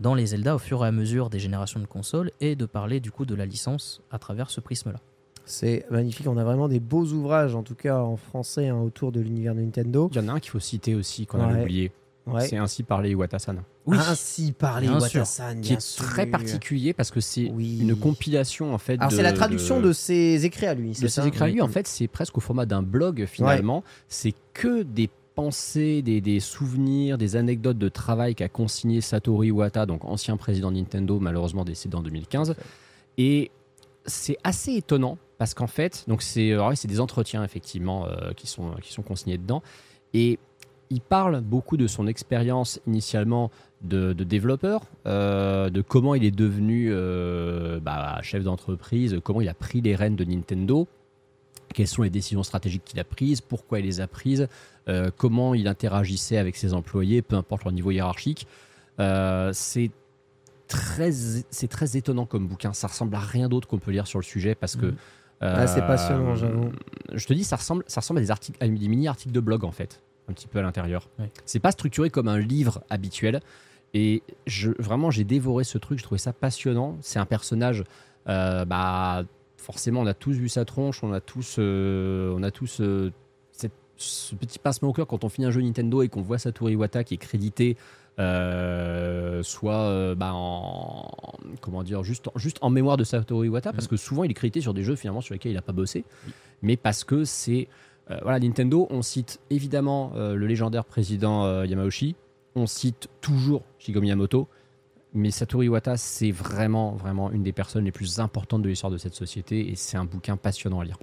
dans 0.00 0.14
les 0.14 0.28
Zelda 0.28 0.54
au 0.54 0.58
fur 0.58 0.82
et 0.82 0.88
à 0.88 0.92
mesure 0.92 1.28
des 1.28 1.38
générations 1.38 1.78
de 1.78 1.84
consoles 1.84 2.30
et 2.40 2.56
de 2.56 2.64
parler 2.64 3.00
du 3.00 3.10
coup 3.10 3.26
de 3.26 3.34
la 3.34 3.44
licence 3.44 4.00
à 4.10 4.18
travers 4.18 4.48
ce 4.48 4.62
prisme-là. 4.62 5.00
C'est 5.44 5.84
magnifique. 5.90 6.26
On 6.26 6.38
a 6.38 6.44
vraiment 6.44 6.68
des 6.68 6.80
beaux 6.80 7.04
ouvrages, 7.04 7.54
en 7.54 7.64
tout 7.64 7.74
cas 7.74 7.98
en 7.98 8.16
français, 8.16 8.68
hein, 8.68 8.80
autour 8.80 9.12
de 9.12 9.20
l'univers 9.20 9.54
de 9.54 9.60
Nintendo. 9.60 10.08
Il 10.10 10.16
y 10.16 10.24
en 10.24 10.28
a 10.28 10.32
un 10.32 10.40
qu'il 10.40 10.52
faut 10.52 10.58
citer 10.58 10.94
aussi, 10.94 11.26
qu'on 11.26 11.42
a 11.42 11.60
oublié. 11.60 11.92
Ouais. 12.26 12.48
C'est 12.48 12.56
ainsi 12.56 12.82
parler 12.82 13.10
Iwata-san. 13.10 13.62
Oui. 13.86 13.98
Ainsi 14.00 14.52
parler 14.52 14.88
Bien 14.88 15.00
sûr. 15.00 15.20
Watasan, 15.20 15.60
Qui 15.60 15.74
est 15.74 15.96
très 15.96 16.26
particulier 16.26 16.92
parce 16.92 17.10
que 17.10 17.20
c'est 17.20 17.50
Oui. 17.50 17.80
une 17.80 17.94
compilation 17.94 18.72
en 18.72 18.78
fait. 18.78 18.94
Alors, 18.94 19.12
c'est 19.12 19.22
la 19.22 19.32
traduction 19.32 19.80
de, 19.80 19.92
ses 19.92 20.44
écrits 20.46 20.66
à 20.66 20.74
lui. 20.74 20.92
de 20.92 21.06
ses 21.06 21.26
écrits 21.26 21.42
à 21.44 21.48
lui. 21.48 21.60
En 21.60 21.68
fait, 21.68 21.86
c'est 21.86 22.08
presque 22.08 22.38
au 22.38 22.40
format 22.40 22.66
d'un 22.66 22.82
blog 22.82 23.26
finalement. 23.26 23.84
C'est 24.08 24.34
que 24.54 24.82
des 24.82 25.10
pensées, 25.34 26.00
des, 26.00 26.20
des 26.20 26.40
souvenirs, 26.40 27.18
des 27.18 27.36
anecdotes 27.36 27.76
de 27.78 27.88
travail 27.88 28.34
qu'a 28.34 28.48
consigné 28.48 29.00
Satoru 29.00 29.48
Iwata, 29.48 29.84
donc 29.84 30.04
ancien 30.04 30.36
président 30.36 30.70
de 30.70 30.76
Nintendo, 30.76 31.18
malheureusement 31.18 31.64
décédé 31.64 31.96
en 31.96 32.02
2015. 32.02 32.54
Et 33.18 33.50
c'est 34.06 34.36
assez 34.44 34.74
étonnant 34.74 35.18
parce 35.38 35.54
qu'en 35.54 35.66
fait, 35.66 36.04
donc 36.08 36.22
c'est 36.22 36.56
oui, 36.56 36.76
c'est 36.76 36.88
des 36.88 37.00
entretiens 37.00 37.42
effectivement 37.44 38.06
euh, 38.06 38.32
qui 38.36 38.46
sont 38.46 38.72
qui 38.80 38.92
sont 38.92 39.02
consignés 39.02 39.38
dedans 39.38 39.62
et 40.12 40.38
il 40.90 41.00
parle 41.00 41.40
beaucoup 41.40 41.76
de 41.76 41.86
son 41.86 42.06
expérience 42.06 42.80
initialement 42.86 43.50
de, 43.84 44.12
de 44.12 44.24
développeur, 44.24 44.82
euh, 45.06 45.70
de 45.70 45.82
comment 45.82 46.14
il 46.14 46.24
est 46.24 46.30
devenu 46.30 46.88
euh, 46.90 47.78
bah, 47.80 48.18
chef 48.22 48.42
d'entreprise, 48.42 49.20
comment 49.22 49.40
il 49.40 49.48
a 49.48 49.54
pris 49.54 49.80
les 49.80 49.94
rênes 49.94 50.16
de 50.16 50.24
Nintendo, 50.24 50.88
quelles 51.72 51.88
sont 51.88 52.02
les 52.02 52.10
décisions 52.10 52.42
stratégiques 52.42 52.84
qu'il 52.84 52.98
a 52.98 53.04
prises, 53.04 53.40
pourquoi 53.40 53.80
il 53.80 53.86
les 53.86 54.00
a 54.00 54.06
prises, 54.06 54.48
euh, 54.88 55.10
comment 55.16 55.54
il 55.54 55.68
interagissait 55.68 56.38
avec 56.38 56.56
ses 56.56 56.72
employés, 56.72 57.20
peu 57.20 57.36
importe 57.36 57.64
leur 57.64 57.72
niveau 57.72 57.90
hiérarchique. 57.90 58.46
C'est 58.98 59.90
très, 60.66 61.12
c'est 61.12 61.68
très 61.68 61.96
étonnant 61.96 62.26
comme 62.26 62.46
bouquin. 62.46 62.72
Ça 62.72 62.86
ressemble 62.86 63.14
à 63.14 63.20
rien 63.20 63.48
d'autre 63.48 63.68
qu'on 63.68 63.78
peut 63.78 63.90
lire 63.90 64.06
sur 64.06 64.18
le 64.18 64.24
sujet 64.24 64.54
parce 64.54 64.76
que. 64.76 64.86
Mhm. 64.86 64.96
Ah, 65.40 65.66
c'est 65.66 65.82
passionnant, 65.82 66.36
j'avoue. 66.36 66.70
Je 67.12 67.26
te 67.26 67.34
dis, 67.34 67.44
ça 67.44 67.56
ressemble, 67.56 67.84
ça 67.86 68.00
ressemble 68.00 68.20
à 68.20 68.22
des 68.22 68.30
articles, 68.30 68.56
à 68.64 68.66
des 68.66 68.88
mini 68.88 69.08
articles 69.08 69.34
de 69.34 69.40
blog 69.40 69.62
en 69.64 69.72
fait, 69.72 70.00
un 70.30 70.32
petit 70.32 70.46
peu 70.46 70.58
à 70.58 70.62
l'intérieur. 70.62 71.10
Ouais. 71.18 71.30
C'est 71.44 71.58
pas 71.58 71.72
structuré 71.72 72.08
comme 72.08 72.28
un 72.28 72.38
livre 72.38 72.82
habituel. 72.88 73.40
Et 73.94 74.22
je, 74.46 74.70
vraiment, 74.78 75.10
j'ai 75.10 75.24
dévoré 75.24 75.62
ce 75.64 75.78
truc. 75.78 75.98
Je 75.98 76.04
trouvais 76.04 76.18
ça 76.18 76.32
passionnant. 76.32 76.96
C'est 77.00 77.18
un 77.20 77.26
personnage. 77.26 77.84
euh, 78.28 78.64
bah, 78.64 79.22
forcément, 79.56 80.00
on 80.00 80.06
a 80.06 80.14
tous 80.14 80.32
vu 80.32 80.48
sa 80.48 80.64
tronche. 80.64 81.02
On 81.04 81.12
a 81.12 81.20
tous, 81.20 81.56
euh, 81.58 82.34
on 82.36 82.42
a 82.42 82.50
tous 82.50 82.80
euh, 82.80 83.12
cette- 83.52 83.72
ce 83.96 84.34
petit 84.34 84.58
pincement 84.58 84.88
au 84.88 84.92
cœur 84.92 85.06
quand 85.06 85.22
on 85.24 85.28
finit 85.28 85.46
un 85.46 85.50
jeu 85.50 85.60
Nintendo 85.62 86.02
et 86.02 86.08
qu'on 86.08 86.22
voit 86.22 86.38
Satoru 86.38 86.72
Iwata 86.72 87.04
qui 87.04 87.14
est 87.14 87.18
crédité 87.18 87.76
soit 89.42 90.14
bah, 90.16 90.32
en 90.34 91.10
comment 91.60 91.82
dire 91.82 92.02
juste, 92.02 92.28
en- 92.28 92.38
juste 92.38 92.58
en 92.60 92.70
mémoire 92.70 92.96
de 92.96 93.04
Satoru 93.04 93.46
Iwata 93.46 93.72
parce 93.72 93.86
que 93.88 93.96
souvent 93.96 94.24
il 94.24 94.30
est 94.30 94.34
crédité 94.34 94.60
sur 94.60 94.74
des 94.74 94.82
jeux 94.82 94.96
finalement 94.96 95.20
sur 95.20 95.34
lesquels 95.34 95.52
il 95.52 95.56
n'a 95.56 95.62
pas 95.62 95.72
bossé 95.72 96.04
mais 96.62 96.76
parce 96.76 97.04
que 97.04 97.24
c'est 97.24 97.68
voilà 98.22 98.38
Nintendo 98.38 98.86
on 98.90 99.02
cite 99.02 99.40
évidemment 99.50 100.12
le 100.14 100.46
légendaire 100.46 100.84
président 100.84 101.62
Yamauchi 101.64 102.14
on 102.54 102.66
cite 102.66 103.08
toujours 103.20 103.62
Shigeru 103.78 104.02
Miyamoto 104.02 104.48
mais 105.12 105.30
Satoru 105.30 105.66
Iwata 105.66 105.96
c'est 105.96 106.32
vraiment 106.32 106.92
vraiment 106.92 107.30
une 107.30 107.42
des 107.42 107.52
personnes 107.52 107.84
les 107.84 107.92
plus 107.92 108.18
importantes 108.18 108.62
de 108.62 108.68
l'histoire 108.68 108.92
de 108.92 108.98
cette 108.98 109.14
société 109.14 109.70
et 109.70 109.76
c'est 109.76 109.96
un 109.96 110.04
bouquin 110.04 110.36
passionnant 110.36 110.80
à 110.80 110.84
lire 110.84 110.98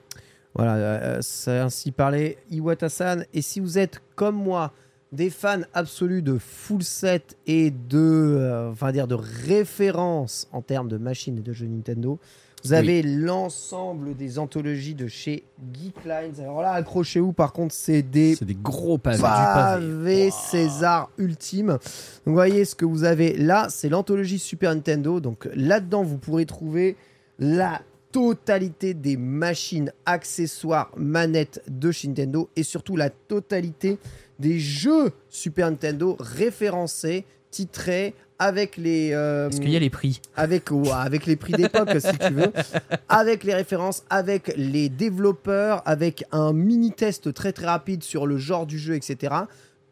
Voilà, 0.53 0.76
euh, 0.76 1.18
c'est 1.22 1.60
ainsi 1.60 1.91
parlé 1.91 2.38
Iwata-san. 2.49 3.26
Et 3.34 3.41
si 3.41 3.60
vous 3.60 3.78
êtes 3.78 4.02
comme 4.15 4.36
moi, 4.36 4.73
des 5.11 5.30
fans 5.30 5.61
absolus 5.73 6.22
de 6.22 6.38
full 6.38 6.84
set 6.84 7.38
et 7.45 7.72
de, 7.72 7.98
euh, 7.98 8.72
enfin 8.72 8.91
dire, 8.91 9.07
de 9.07 9.15
référence 9.15 10.48
en 10.52 10.61
termes 10.61 10.88
de 10.88 10.98
machines 10.98 11.38
et 11.38 11.41
de 11.41 11.53
jeux 11.53 11.68
Nintendo, 11.68 12.19
vous 12.63 12.73
avez 12.73 13.01
l'ensemble 13.01 14.15
des 14.15 14.39
anthologies 14.39 14.95
de 14.95 15.07
chez 15.07 15.43
Geeklines. 15.73 16.39
Alors 16.39 16.61
là, 16.61 16.71
accrochez-vous, 16.71 17.33
par 17.33 17.53
contre, 17.53 17.73
c'est 17.73 18.01
des 18.01 18.35
des 18.35 18.55
gros 18.55 18.97
pavés 18.97 19.21
pavé 19.21 20.29
César 20.31 21.09
ultime. 21.17 21.67
Donc, 21.67 21.79
vous 22.25 22.33
voyez 22.33 22.65
ce 22.65 22.75
que 22.75 22.85
vous 22.85 23.03
avez 23.03 23.35
là, 23.38 23.67
c'est 23.69 23.89
l'anthologie 23.89 24.39
Super 24.39 24.73
Nintendo. 24.73 25.19
Donc 25.19 25.49
là-dedans, 25.55 26.03
vous 26.03 26.17
pourrez 26.17 26.45
trouver 26.45 26.95
la 27.39 27.81
totalité 28.11 28.93
des 28.93 29.17
machines, 29.17 29.91
accessoires, 30.05 30.91
manettes 30.97 31.63
de 31.67 31.91
chez 31.91 32.07
Nintendo 32.07 32.49
et 32.55 32.63
surtout 32.63 32.95
la 32.97 33.09
totalité 33.09 33.97
des 34.39 34.59
jeux 34.59 35.11
Super 35.29 35.69
Nintendo 35.69 36.17
référencés, 36.19 37.25
titrés 37.52 38.15
avec 38.40 38.76
les 38.76 39.11
euh, 39.14 39.49
Est-ce 39.49 39.61
qu'il 39.61 39.69
y 39.69 39.76
a 39.76 39.80
les 39.80 39.91
prix 39.91 40.19
avec, 40.36 40.72
ouais, 40.72 40.90
avec 40.91 41.28
les 41.28 41.36
prix 41.36 41.53
d'époque, 41.53 41.91
si 41.99 42.18
tu 42.18 42.34
veux, 42.34 42.52
avec 43.10 43.44
les 43.44 43.53
références, 43.53 44.03
avec 44.10 44.52
les 44.57 44.90
développeurs, 44.90 45.84
avec 45.86 46.23
un 46.32 46.52
mini-test 46.52 47.34
très 47.36 47.53
très 47.53 47.68
rapide 47.68 48.02
sur 48.02 48.26
le 48.26 48.38
genre 48.38 48.65
du 48.65 48.80
jeu, 48.80 48.95
etc. 48.95 49.36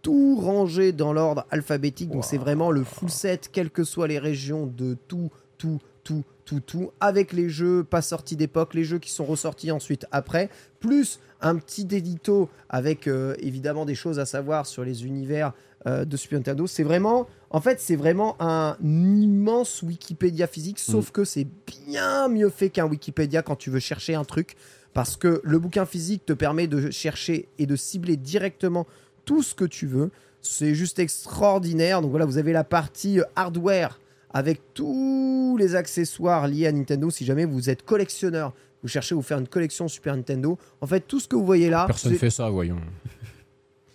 Tout 0.02 0.36
rangé 0.42 0.94
dans 0.94 1.14
l'ordre 1.14 1.46
alphabétique. 1.52 2.10
Donc 2.10 2.26
c'est 2.26 2.40
vraiment 2.40 2.72
le 2.72 2.84
full 2.84 3.12
set, 3.12 3.50
quelles 3.52 3.70
que 3.70 3.84
soient 3.84 4.08
les 4.08 4.18
régions, 4.18 4.66
de 4.66 4.98
tout, 5.08 5.30
tout, 5.60 5.80
tout, 6.04 6.24
tout, 6.44 6.62
tout, 6.62 6.92
avec 7.00 7.34
les 7.34 7.50
jeux 7.50 7.84
pas 7.84 8.02
sortis 8.02 8.36
d'époque, 8.36 8.74
les 8.74 8.84
jeux 8.84 8.98
qui 8.98 9.12
sont 9.12 9.26
ressortis 9.26 9.72
ensuite 9.72 10.08
après, 10.12 10.50
plus 10.80 11.20
un 11.42 11.56
petit 11.58 11.88
édito 11.92 12.50
avec 12.68 13.08
euh, 13.08 13.36
évidemment 13.40 13.86
des 13.86 13.96
choses 13.96 14.18
à 14.18 14.26
savoir 14.26 14.66
sur 14.66 14.84
les 14.84 15.06
univers 15.06 15.54
euh, 15.88 16.04
de 16.04 16.18
Super 16.18 16.40
Nintendo. 16.40 16.68
C'est 16.68 16.84
vraiment, 16.84 17.28
en 17.52 17.62
fait, 17.62 17.80
c'est 17.80 17.96
vraiment 17.96 18.36
un 18.40 18.78
immense 18.84 19.82
Wikipédia 19.82 20.48
physique, 20.48 20.80
sauf 20.80 21.12
que 21.12 21.24
c'est 21.24 21.48
bien 21.88 22.28
mieux 22.28 22.50
fait 22.50 22.70
qu'un 22.70 22.86
Wikipédia 22.86 23.42
quand 23.42 23.56
tu 23.56 23.70
veux 23.72 23.80
chercher 23.80 24.14
un 24.16 24.24
truc, 24.24 24.56
parce 24.94 25.18
que 25.18 25.42
le 25.44 25.60
bouquin 25.60 25.86
physique 25.86 26.26
te 26.26 26.34
permet 26.34 26.68
de 26.68 26.92
chercher 26.92 27.48
et 27.58 27.66
de 27.66 27.76
cibler 27.76 28.18
directement 28.18 28.86
tout 29.26 29.42
ce 29.44 29.56
que 29.56 29.66
tu 29.66 29.88
veux. 29.88 30.12
C'est 30.42 30.74
juste 30.76 31.00
extraordinaire. 31.00 32.02
Donc 32.02 32.12
voilà, 32.12 32.26
vous 32.26 32.38
avez 32.38 32.54
la 32.54 32.64
partie 32.64 33.20
euh, 33.20 33.24
hardware 33.36 34.00
avec 34.32 34.62
tous 34.74 35.58
les 35.60 35.76
accessoires 35.76 36.48
liés 36.48 36.68
à 36.68 36.72
Nintendo. 36.72 37.10
Si 37.10 37.26
jamais 37.26 37.46
vous 37.46 37.70
êtes 37.70 37.84
collectionneur, 37.84 38.54
vous 38.82 38.88
cherchez 38.88 39.14
à 39.14 39.16
vous 39.16 39.22
faire 39.22 39.38
une 39.40 39.48
collection 39.48 39.88
Super 39.88 40.16
Nintendo. 40.16 40.58
En 40.82 40.88
fait, 40.88 41.02
tout 41.02 41.20
ce 41.20 41.28
que 41.28 41.36
vous 41.36 41.46
voyez 41.46 41.70
là, 41.70 41.86
personne 41.88 42.14
c'est- 42.14 42.18
fait 42.20 42.30
ça 42.30 42.50
voyons 42.50 42.80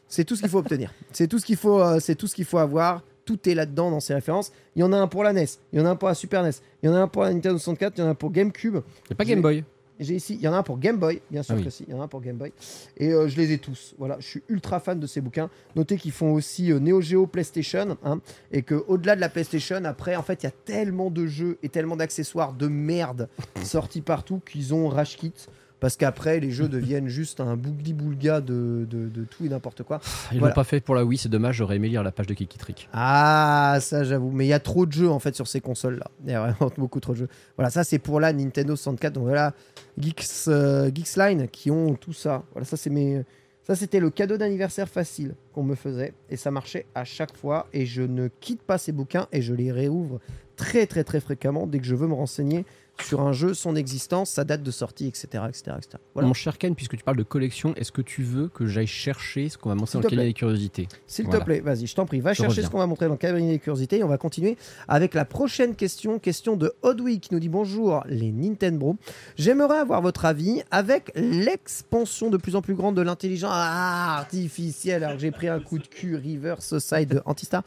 c'est 0.09 0.24
tout 0.24 0.36
ce 0.36 0.43
qu'il 0.43 0.51
faut 0.51 0.59
obtenir. 0.59 0.93
C'est 1.12 1.26
tout 1.26 1.39
ce 1.40 1.47
qu'il 1.47 1.56
faut, 1.56 1.81
euh, 1.81 1.98
c'est 1.98 2.14
tout 2.14 2.26
ce 2.28 2.35
qu'il 2.36 2.44
faut 2.44 2.59
avoir. 2.59 3.02
Tout 3.24 3.48
est 3.48 3.55
là-dedans 3.55 3.90
dans 3.90 4.01
ces 4.01 4.14
références. 4.14 4.52
Il 4.76 4.80
y 4.80 4.82
en 4.82 4.92
a 4.92 4.96
un 4.98 5.06
pour 5.06 5.24
la 5.24 5.32
NES, 5.32 5.46
il 5.72 5.78
y 5.78 5.82
en 5.82 5.86
a 5.86 5.90
un 5.90 5.96
pour 5.96 6.09
la 6.09 6.14
Super 6.14 6.42
NES, 6.42 6.51
il 6.82 6.86
y 6.86 6.92
en 6.92 6.94
a 6.94 6.98
un 6.98 7.09
pour 7.09 7.22
la 7.22 7.32
Nintendo 7.32 7.59
64, 7.59 7.94
il 7.96 8.01
y 8.01 8.05
en 8.05 8.09
a 8.09 8.10
un 8.10 8.14
pour 8.14 8.30
GameCube. 8.30 8.78
il 9.09 9.12
a 9.12 9.16
pas 9.16 9.24
Game 9.24 9.40
Boy 9.40 9.64
J'ai 10.01 10.16
ici, 10.16 10.34
il 10.34 10.40
y 10.42 10.48
en 10.48 10.52
a 10.52 10.56
un 10.59 10.62
pour 10.62 10.78
Game 10.78 10.98
Boy, 10.98 11.22
bien 11.30 11.42
sûr 11.44 11.55
Ah 11.55 11.59
oui. 11.59 11.64
que 11.64 11.70
si, 11.70 11.84
il 11.86 11.92
y 11.94 11.96
en 11.96 12.01
a 12.01 12.05
un 12.05 12.09
pour 12.09 12.20
Game 12.20 12.36
Boy. 12.36 12.52
Et 12.96 13.12
euh, 13.12 13.28
je 13.28 13.36
les 13.36 13.52
ai 13.52 13.59
tous. 13.59 13.94
Voilà, 13.96 14.16
je 14.18 14.26
suis 14.26 14.42
ultra 14.48 14.80
fan 14.80 14.98
de 14.98 15.06
ces 15.06 15.20
bouquins. 15.20 15.48
Notez 15.76 15.96
qu'ils 15.96 16.10
font 16.12 16.32
aussi 16.34 16.72
euh, 16.72 16.80
Neo 16.80 17.01
Geo 17.01 17.26
PlayStation, 17.28 17.96
hein, 18.05 18.20
et 18.51 18.62
que 18.62 18.74
au-delà 18.88 19.14
de 19.14 19.20
la 19.20 19.28
PlayStation, 19.28 19.84
après, 19.84 20.16
en 20.16 20.22
fait, 20.24 20.42
il 20.42 20.46
y 20.46 20.48
a 20.48 20.55
tellement 20.64 21.10
de 21.10 21.26
jeux 21.26 21.59
et 21.62 21.68
tellement 21.68 21.96
d'accessoires 21.96 22.52
de 22.52 22.66
merde 22.66 23.28
sortis 23.62 24.01
partout 24.01 24.40
qu'ils 24.44 24.74
ont 24.74 24.88
rage 24.88 25.16
kit. 25.16 25.32
Parce 25.85 25.98
qu'après, 25.98 26.40
les 26.40 26.51
jeux 26.51 26.66
deviennent 26.66 27.09
juste 27.09 27.40
un 27.40 27.56
bougli-boulga 27.59 28.40
de, 28.40 28.86
de, 28.89 29.11
de 29.11 29.24
tout 29.24 29.44
et 29.44 29.51
n'importe 29.51 29.82
quoi. 29.82 30.01
ils 30.32 30.39
Voilà. 30.39 30.55
l'ont 30.55 30.55
pas 30.55 30.65
fait 30.65 30.81
pour 30.81 30.94
la 30.94 31.05
Wii 31.05 31.19
c'est 31.19 31.28
dommage 31.28 31.56
j'aurais 31.56 31.77
aimé 31.77 31.90
lire 31.90 32.02
la 32.02 32.11
page 32.11 32.27
de 32.27 32.32
Kiki 32.32 32.56
Trick 32.56 32.89
Ah, 32.94 33.77
ça 33.82 34.02
j'avoue. 34.02 34.31
Mais 34.31 34.47
il 34.47 34.48
y 34.48 34.55
a 34.55 34.61
trop 34.61 34.86
de 34.86 34.93
jeux 34.93 35.11
en 35.11 35.19
fait 35.19 35.35
sur 35.35 35.47
ces 35.47 35.61
consoles-là. 35.61 36.06
Il 36.24 36.31
y 36.31 36.35
a 36.35 36.40
vraiment 36.40 36.73
beaucoup 36.78 37.01
trop 37.01 37.12
de 37.12 37.19
jeux. 37.19 37.28
Voilà, 37.59 37.69
ça 37.69 37.85
c'est 37.85 37.98
pour 37.98 38.19
la 38.19 38.32
Nintendo 38.32 38.74
64. 38.77 39.12
Donc 39.12 39.24
voilà, 39.24 39.52
Geeks, 39.98 40.24
euh, 40.48 40.90
Geeks 40.90 41.16
Line 41.19 41.48
qui 41.48 41.70
ont 41.70 41.93
tout 41.97 42.15
ça. 42.15 42.44
Voilà, 42.52 42.65
ça 42.65 42.78
c'est 42.78 42.89
mes. 42.89 43.23
Ça 43.66 43.74
c'était 43.77 44.01
le 44.01 44.09
cadeau 44.09 44.39
d'anniversaire 44.39 44.89
facile 44.89 45.35
qu'on 45.52 45.65
me 45.65 45.74
faisait. 45.74 46.15
Et 46.31 46.36
ça 46.36 46.51
marchait 46.51 46.86
à 46.94 47.05
chaque 47.05 47.36
fois. 47.36 47.66
Et 47.74 47.85
je 47.85 48.01
ne 48.01 48.28
quitte 48.28 48.62
pas 48.62 48.78
ces 48.78 48.93
bouquins 48.93 49.27
et 49.32 49.43
je 49.43 49.52
les 49.52 49.70
réouvre 49.70 50.19
très 50.56 50.86
très 50.86 51.05
très 51.05 51.20
fréquemment 51.20 51.66
dès 51.66 51.78
que 51.78 51.85
je 51.85 51.94
veux 51.94 52.06
me 52.06 52.15
renseigner 52.15 52.65
sur 53.03 53.21
un 53.21 53.33
jeu, 53.33 53.55
son 53.55 53.75
existence, 53.77 54.31
sa 54.31 54.45
date 54.45 54.62
de 54.62 54.71
sortie, 54.71 55.07
etc. 55.09 55.27
etc., 55.49 55.62
etc. 55.77 55.97
Voilà. 56.15 56.29
Mon 56.29 56.35
cher 56.35 56.59
Ken, 56.59 56.75
puisque 56.75 56.97
tu 56.97 57.03
parles 57.05 57.16
de 57.16 57.23
collection, 57.25 57.75
est-ce 57.75 57.91
que 57.93 58.03
tu 58.03 58.23
veux 58.23 58.49
que 58.49 58.66
j'aille 58.66 58.87
chercher 58.87 59.49
ce 59.49 59.59
qu'on 59.59 59.69
va 59.71 59.75
montrer 59.75 59.99
dans 59.99 60.09
le 60.09 60.15
plaît. 60.15 60.25
des 60.27 60.33
curiosités? 60.33 60.89
S'il 61.07 61.25
Voilà. 61.25 61.41
te 61.41 61.45
plaît, 61.45 61.61
vas-y, 61.61 61.87
je 61.87 61.95
t'en 61.95 62.07
prie, 62.07 62.21
va 62.21 62.33
Je 62.33 62.39
chercher 62.39 62.49
reviens. 62.51 62.65
ce 62.66 62.71
qu'on 62.71 62.79
va 62.79 62.87
montrer 62.87 63.07
dans 63.07 63.12
le 63.12 63.19
cabinet 63.19 63.51
des 63.53 63.59
curiosités 63.59 63.99
et 63.99 64.05
on 64.05 64.09
va 64.09 64.19
continuer 64.19 64.57
avec 64.89 65.15
la 65.15 65.25
prochaine 65.25 65.75
question, 65.75 66.19
question 66.19 66.57
de 66.57 66.73
Odwi 66.83 67.21
qui 67.21 67.35
nous 67.35 67.41
dit 67.41 67.49
bonjour 67.49 68.03
les 68.07 68.31
Nintendo. 68.33 68.97
J'aimerais 69.37 69.79
avoir 69.79 70.01
votre 70.01 70.25
avis 70.25 70.62
avec 70.71 71.11
l'expansion 71.16 72.31
de 72.31 72.37
plus 72.37 72.55
en 72.57 72.62
plus 72.62 72.75
grande 72.75 72.97
de 72.97 73.03
l'intelligence 73.03 73.53
artificielle. 73.53 75.05
Alors 75.05 75.19
j'ai 75.19 75.31
pris 75.31 75.49
un 75.49 75.61
coup 75.61 75.79
de 75.79 75.87
cul 75.87 76.16
reverse 76.16 76.79
side 76.79 77.09
de 77.09 77.23
Antistar. 77.27 77.62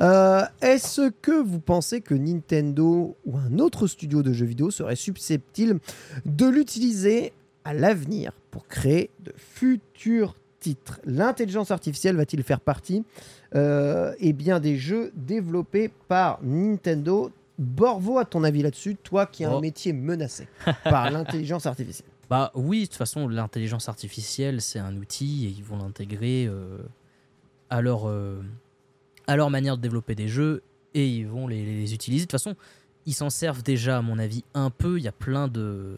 Euh, 0.00 0.42
Est-ce 0.60 1.10
que 1.10 1.42
vous 1.42 1.60
pensez 1.60 2.00
que 2.00 2.14
Nintendo 2.14 3.16
ou 3.26 3.36
un 3.36 3.58
autre 3.58 3.86
studio 3.86 4.22
de 4.22 4.32
jeux 4.32 4.46
vidéo 4.46 4.61
serait 4.70 4.96
susceptible 4.96 5.80
de 6.24 6.46
l'utiliser 6.46 7.32
à 7.64 7.74
l'avenir 7.74 8.32
pour 8.50 8.66
créer 8.66 9.10
de 9.20 9.32
futurs 9.36 10.36
titres 10.60 11.00
L'intelligence 11.04 11.70
artificielle 11.70 12.16
va-t-il 12.16 12.42
faire 12.42 12.60
partie 12.60 13.04
euh, 13.54 14.14
eh 14.20 14.32
bien, 14.32 14.60
des 14.60 14.76
jeux 14.76 15.12
développés 15.16 15.90
par 16.08 16.38
Nintendo? 16.42 17.30
Borvo, 17.58 18.18
à 18.18 18.24
ton 18.24 18.44
avis 18.44 18.62
là-dessus, 18.62 18.96
toi 18.96 19.26
qui 19.26 19.44
as 19.44 19.50
un 19.50 19.56
Oh. 19.56 19.60
métier 19.60 19.92
menacé 19.92 20.48
par 20.84 21.10
l'intelligence 21.10 21.66
artificielle 21.66 22.08
Bah 22.30 22.50
oui, 22.54 22.80
de 22.82 22.86
toute 22.86 22.94
façon, 22.96 23.28
l'intelligence 23.28 23.88
artificielle, 23.88 24.60
c'est 24.60 24.78
un 24.78 24.96
outil 24.96 25.46
et 25.46 25.48
ils 25.50 25.62
vont 25.62 25.76
l'intégrer 25.76 26.46
euh, 26.48 26.78
à, 27.70 27.82
leur, 27.82 28.08
euh, 28.08 28.40
à 29.26 29.36
leur 29.36 29.50
manière 29.50 29.76
de 29.76 29.82
développer 29.82 30.14
des 30.14 30.28
jeux 30.28 30.62
et 30.94 31.06
ils 31.06 31.26
vont 31.26 31.46
les, 31.46 31.64
les 31.64 31.94
utiliser. 31.94 32.24
De 32.24 32.30
toute 32.30 32.40
façon, 32.40 32.56
ils 33.06 33.14
s'en 33.14 33.30
servent 33.30 33.62
déjà, 33.62 33.98
à 33.98 34.02
mon 34.02 34.18
avis, 34.18 34.44
un 34.54 34.70
peu. 34.70 34.98
Il 34.98 35.02
y 35.04 35.08
a 35.08 35.12
plein 35.12 35.48
de. 35.48 35.96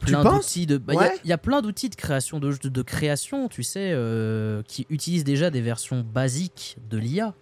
Plein 0.00 0.22
d'outils 0.22 0.66
de. 0.66 0.78
bah, 0.78 0.92
il 0.94 0.96
y 0.96 0.98
a- 0.98 1.02
Ouais. 1.08 1.18
il 1.24 1.30
y, 1.30 1.32
a 1.32 1.38
plein 1.38 1.60
d'outils 1.60 1.88
de 1.90 1.96
création, 1.96 2.38
de, 2.38 2.52
de, 2.62 2.68
de 2.68 2.82
création, 2.82 3.48
tu 3.48 3.64
sais, 3.64 3.90
euh, 3.92 4.62
qui 4.62 4.86
utilisent 4.90 5.24
déjà 5.24 5.50
des 5.50 5.60
versions 5.60 6.00
basiques 6.02 6.76
de 6.88 6.98
l'IA. 6.98 7.34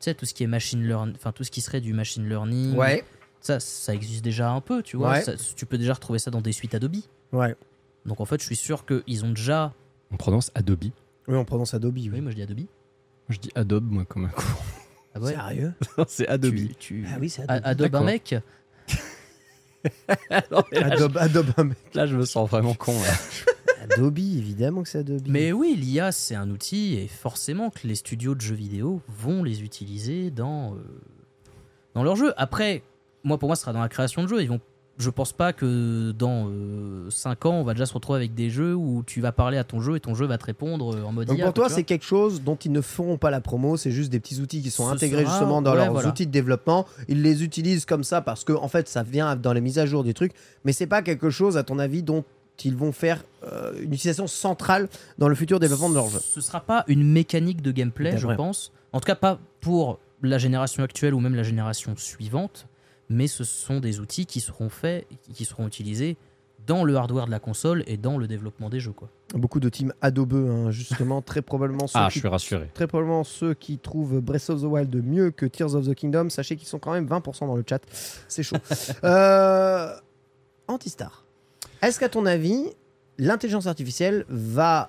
Tu 0.00 0.06
sais, 0.06 0.14
tout 0.14 0.26
ce 0.26 0.34
qui 0.34 0.42
est 0.42 0.48
machine 0.48 0.82
learning, 0.84 1.14
enfin 1.14 1.30
tout 1.30 1.44
ce 1.44 1.50
qui 1.52 1.60
serait 1.60 1.80
du 1.80 1.92
machine 1.92 2.28
learning. 2.28 2.74
Ouais, 2.76 3.04
Ça, 3.40 3.60
ça 3.60 3.94
existe 3.94 4.24
déjà 4.24 4.50
un 4.50 4.60
peu, 4.60 4.82
tu 4.82 4.96
vois. 4.96 5.10
Ouais. 5.12 5.22
Ça- 5.22 5.34
tu 5.36 5.64
peux 5.64 5.78
déjà 5.78 5.94
retrouver 5.94 6.18
ça 6.18 6.32
dans 6.32 6.40
des 6.40 6.50
suites 6.52 6.74
Adobe. 6.74 6.96
ouais. 7.32 7.54
Donc 8.04 8.20
en 8.20 8.24
fait, 8.24 8.40
je 8.40 8.46
suis 8.46 8.56
sûr 8.56 8.84
qu'ils 8.84 9.24
ont 9.24 9.30
déjà. 9.30 9.72
On 10.10 10.16
prononce 10.16 10.50
Adobe. 10.56 10.86
Oui, 11.28 11.36
on 11.36 11.44
prononce 11.44 11.72
Adobe. 11.72 11.94
Oui. 11.98 12.10
Oui, 12.12 12.20
moi 12.20 12.32
je 12.32 12.36
dis 12.36 12.42
Adobe. 12.42 12.66
Je 13.28 13.38
dis 13.38 13.50
Adobe, 13.54 13.88
moi, 13.88 14.04
comme 14.04 14.24
un 14.24 14.28
con. 14.30 14.42
Ah 15.14 15.20
ouais 15.20 15.32
Sérieux? 15.34 15.72
C'est 16.08 16.28
Adobe. 16.28 16.54
Tu, 16.54 16.74
tu- 16.76 17.06
Ah 17.12 17.16
oui, 17.20 17.28
c'est 17.30 17.42
A- 17.48 17.54
Adobe. 17.54 17.86
Adobe 17.94 17.94
un 17.96 18.04
mec? 18.04 18.34
Adobe, 20.30 21.16
Adobe, 21.18 21.74
Là, 21.94 22.06
je 22.06 22.16
me 22.16 22.24
sens 22.24 22.48
vraiment 22.48 22.74
con. 22.74 22.92
là. 22.92 23.14
Adobe, 23.94 24.18
évidemment 24.18 24.82
que 24.84 24.88
c'est 24.88 24.98
Adobe. 24.98 25.22
Mais 25.26 25.50
oui, 25.52 25.74
l'IA 25.76 26.12
c'est 26.12 26.36
un 26.36 26.48
outil 26.50 26.94
et 26.94 27.08
forcément 27.08 27.70
que 27.70 27.86
les 27.88 27.96
studios 27.96 28.34
de 28.36 28.40
jeux 28.40 28.54
vidéo 28.54 29.02
vont 29.08 29.42
les 29.42 29.62
utiliser 29.62 30.30
dans, 30.30 30.74
euh, 30.74 30.78
dans 31.94 32.04
leurs 32.04 32.14
jeux. 32.16 32.32
Après, 32.36 32.82
moi 33.24 33.38
pour 33.38 33.48
moi, 33.48 33.56
ce 33.56 33.62
sera 33.62 33.72
dans 33.72 33.80
la 33.80 33.88
création 33.88 34.22
de 34.22 34.28
jeux. 34.28 34.40
Ils 34.40 34.48
vont, 34.48 34.60
je 34.98 35.10
pense 35.10 35.32
pas 35.32 35.52
que 35.52 36.12
dans 36.12 36.48
5 37.10 37.46
ans, 37.46 37.54
on 37.54 37.64
va 37.64 37.72
déjà 37.74 37.86
se 37.86 37.94
retrouver 37.94 38.18
avec 38.18 38.34
des 38.34 38.50
jeux 38.50 38.74
où 38.74 39.02
tu 39.06 39.20
vas 39.20 39.32
parler 39.32 39.56
à 39.58 39.64
ton 39.64 39.80
jeu 39.80 39.96
et 39.96 40.00
ton 40.00 40.14
jeu 40.14 40.26
va 40.26 40.38
te 40.38 40.44
répondre 40.44 40.94
euh, 40.94 41.02
en 41.04 41.12
mode 41.12 41.26
Donc 41.28 41.38
IA. 41.38 41.44
pour 41.46 41.54
toi, 41.54 41.68
c'est 41.68 41.82
quelque 41.84 42.04
chose 42.04 42.42
dont 42.42 42.56
ils 42.56 42.70
ne 42.72 42.80
feront 42.80 43.16
pas 43.18 43.30
la 43.30 43.40
promo, 43.40 43.76
c'est 43.76 43.90
juste 43.90 44.10
des 44.10 44.20
petits 44.20 44.40
outils 44.40 44.62
qui 44.62 44.70
sont 44.70 44.88
Ce 44.88 44.94
intégrés 44.94 45.22
sera- 45.22 45.30
justement 45.32 45.62
dans 45.62 45.72
ouais, 45.72 45.78
leurs 45.78 45.92
voilà. 45.92 46.08
outils 46.08 46.26
de 46.26 46.30
développement. 46.30 46.86
Ils 47.08 47.22
les 47.22 47.42
utilisent 47.42 47.84
comme 47.86 48.04
ça 48.04 48.20
parce 48.20 48.44
que 48.44 48.52
en 48.52 48.68
fait, 48.68 48.88
ça 48.88 49.02
vient 49.02 49.34
dans 49.34 49.52
les 49.52 49.60
mises 49.60 49.78
à 49.78 49.86
jour 49.86 50.04
des 50.04 50.14
trucs, 50.14 50.32
mais 50.64 50.72
c'est 50.72 50.86
pas 50.86 51.02
quelque 51.02 51.30
chose 51.30 51.56
à 51.56 51.62
ton 51.64 51.78
avis 51.78 52.02
dont 52.02 52.24
ils 52.64 52.76
vont 52.76 52.92
faire 52.92 53.24
euh, 53.44 53.72
une 53.82 53.92
utilisation 53.92 54.28
centrale 54.28 54.88
dans 55.18 55.26
le 55.28 55.34
futur 55.34 55.58
développement 55.58 55.88
de 55.90 55.94
leur 55.94 56.08
jeu. 56.10 56.20
Ce 56.22 56.40
sera 56.40 56.60
pas 56.60 56.84
une 56.86 57.02
mécanique 57.02 57.60
de 57.60 57.72
gameplay, 57.72 58.16
je 58.18 58.28
pense. 58.28 58.70
En 58.92 59.00
tout 59.00 59.06
cas, 59.06 59.16
pas 59.16 59.40
pour 59.60 59.98
la 60.22 60.38
génération 60.38 60.84
actuelle 60.84 61.14
ou 61.14 61.18
même 61.18 61.34
la 61.34 61.42
génération 61.42 61.94
suivante, 61.96 62.68
mais 63.12 63.26
ce 63.26 63.44
sont 63.44 63.80
des 63.80 64.00
outils 64.00 64.26
qui 64.26 64.40
seront 64.40 64.68
faits, 64.68 65.06
qui 65.32 65.44
seront 65.44 65.66
utilisés 65.66 66.16
dans 66.66 66.84
le 66.84 66.96
hardware 66.96 67.26
de 67.26 67.30
la 67.30 67.40
console 67.40 67.82
et 67.86 67.96
dans 67.96 68.18
le 68.18 68.28
développement 68.28 68.70
des 68.70 68.80
jeux. 68.80 68.92
Quoi. 68.92 69.08
Beaucoup 69.34 69.60
de 69.60 69.68
teams 69.68 69.92
Adobe, 70.00 70.34
hein, 70.34 70.70
justement, 70.70 71.20
très 71.22 71.42
probablement 71.42 71.86
ceux 71.86 71.98
Ah, 71.98 72.08
qui 72.08 72.14
je 72.14 72.18
suis 72.20 72.28
rassuré. 72.28 72.70
Très 72.74 72.86
probablement 72.86 73.24
ceux 73.24 73.54
qui 73.54 73.78
trouvent 73.78 74.20
Breath 74.20 74.50
of 74.50 74.60
the 74.60 74.64
Wild 74.64 74.94
mieux 75.04 75.30
que 75.30 75.46
Tears 75.46 75.74
of 75.74 75.88
the 75.88 75.94
Kingdom. 75.94 76.30
Sachez 76.30 76.56
qu'ils 76.56 76.68
sont 76.68 76.78
quand 76.78 76.92
même 76.92 77.06
20% 77.06 77.46
dans 77.46 77.56
le 77.56 77.64
chat. 77.68 77.80
C'est 78.28 78.42
chaud. 78.42 78.56
euh... 79.04 79.94
Antistar. 80.68 81.24
Est-ce 81.82 81.98
qu'à 81.98 82.08
ton 82.08 82.26
avis, 82.26 82.66
l'intelligence 83.18 83.66
artificielle 83.66 84.24
va 84.28 84.88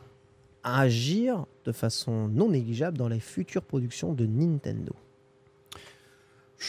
agir 0.64 1.46
de 1.66 1.72
façon 1.72 2.28
non 2.28 2.50
négligeable 2.50 2.98
dans 2.98 3.08
les 3.08 3.20
futures 3.20 3.64
productions 3.64 4.14
de 4.14 4.26
Nintendo? 4.26 4.94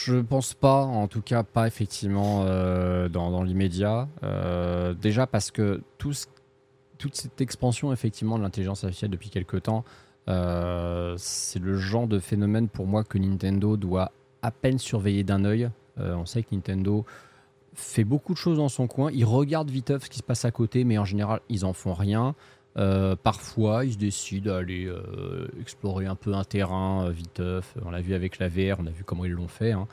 Je 0.03 0.15
pense 0.15 0.53
pas, 0.53 0.83
en 0.83 1.07
tout 1.07 1.21
cas 1.21 1.43
pas 1.43 1.67
effectivement 1.67 2.43
euh, 2.45 3.07
dans, 3.07 3.43
l'immédiat. 3.43 4.09
Euh, 4.23 4.93
déjà 4.93 5.25
parce 5.25 5.51
que 5.51 5.81
toute 5.97 7.15
cette 7.15 7.39
expansion 7.39 7.93
effectivement 7.93 8.37
de 8.37 8.43
l'intelligence 8.43 8.83
artificielle 8.83 9.11
depuis 9.11 9.29
quelques 9.29 9.63
temps, 9.63 9.85
euh, 10.27 11.15
c'est 11.17 11.59
le 11.59 11.77
genre 11.77 12.07
de 12.07 12.19
phénomène 12.19 12.67
pour 12.67 12.87
moi 12.87 13.03
que 13.05 13.17
Nintendo 13.17 13.77
doit 13.77 14.11
à 14.41 14.51
peine 14.51 14.79
surveiller 14.79 15.23
d'un 15.23 15.45
œil. 15.45 15.69
On 15.97 16.25
sait 16.25 16.43
que 16.43 16.53
Nintendo 16.53 17.05
fait 17.73 18.03
beaucoup 18.03 18.33
de 18.33 18.37
choses 18.37 18.57
dans 18.57 18.69
son 18.69 18.87
coin. 18.87 19.11
Ils 19.13 19.23
regardent 19.23 19.71
viteuf 19.71 20.05
ce 20.05 20.09
qui 20.09 20.17
se 20.17 20.23
passe 20.23 20.43
à 20.43 20.51
côté, 20.51 20.83
mais 20.83 20.97
en 20.97 21.05
général 21.05 21.39
ils 21.47 21.63
en 21.63 21.71
font 21.71 21.93
rien. 21.93 22.35
Euh, 22.77 23.15
parfois, 23.15 23.85
ils 23.85 23.97
décident 23.97 24.53
à 24.53 24.57
aller 24.57 24.85
euh, 24.85 25.47
explorer 25.61 26.07
un 26.07 26.15
peu 26.15 26.33
un 26.33 26.43
terrain 26.43 27.05
euh, 27.05 27.09
viteuf. 27.11 27.73
On 27.85 27.91
l'a 27.91 28.01
vu 28.01 28.13
avec 28.13 28.37
la 28.37 28.49
VR, 28.49 28.79
on 28.79 28.85
a 28.85 28.91
vu 28.91 29.03
comment 29.03 29.23
ils 29.23 29.31
l'ont 29.31 29.47
fait. 29.47 29.71
hein. 29.71 29.87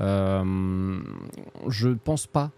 Euh, 0.00 0.98
je 1.68 1.90
pense 1.90 2.26
pas, 2.26 2.50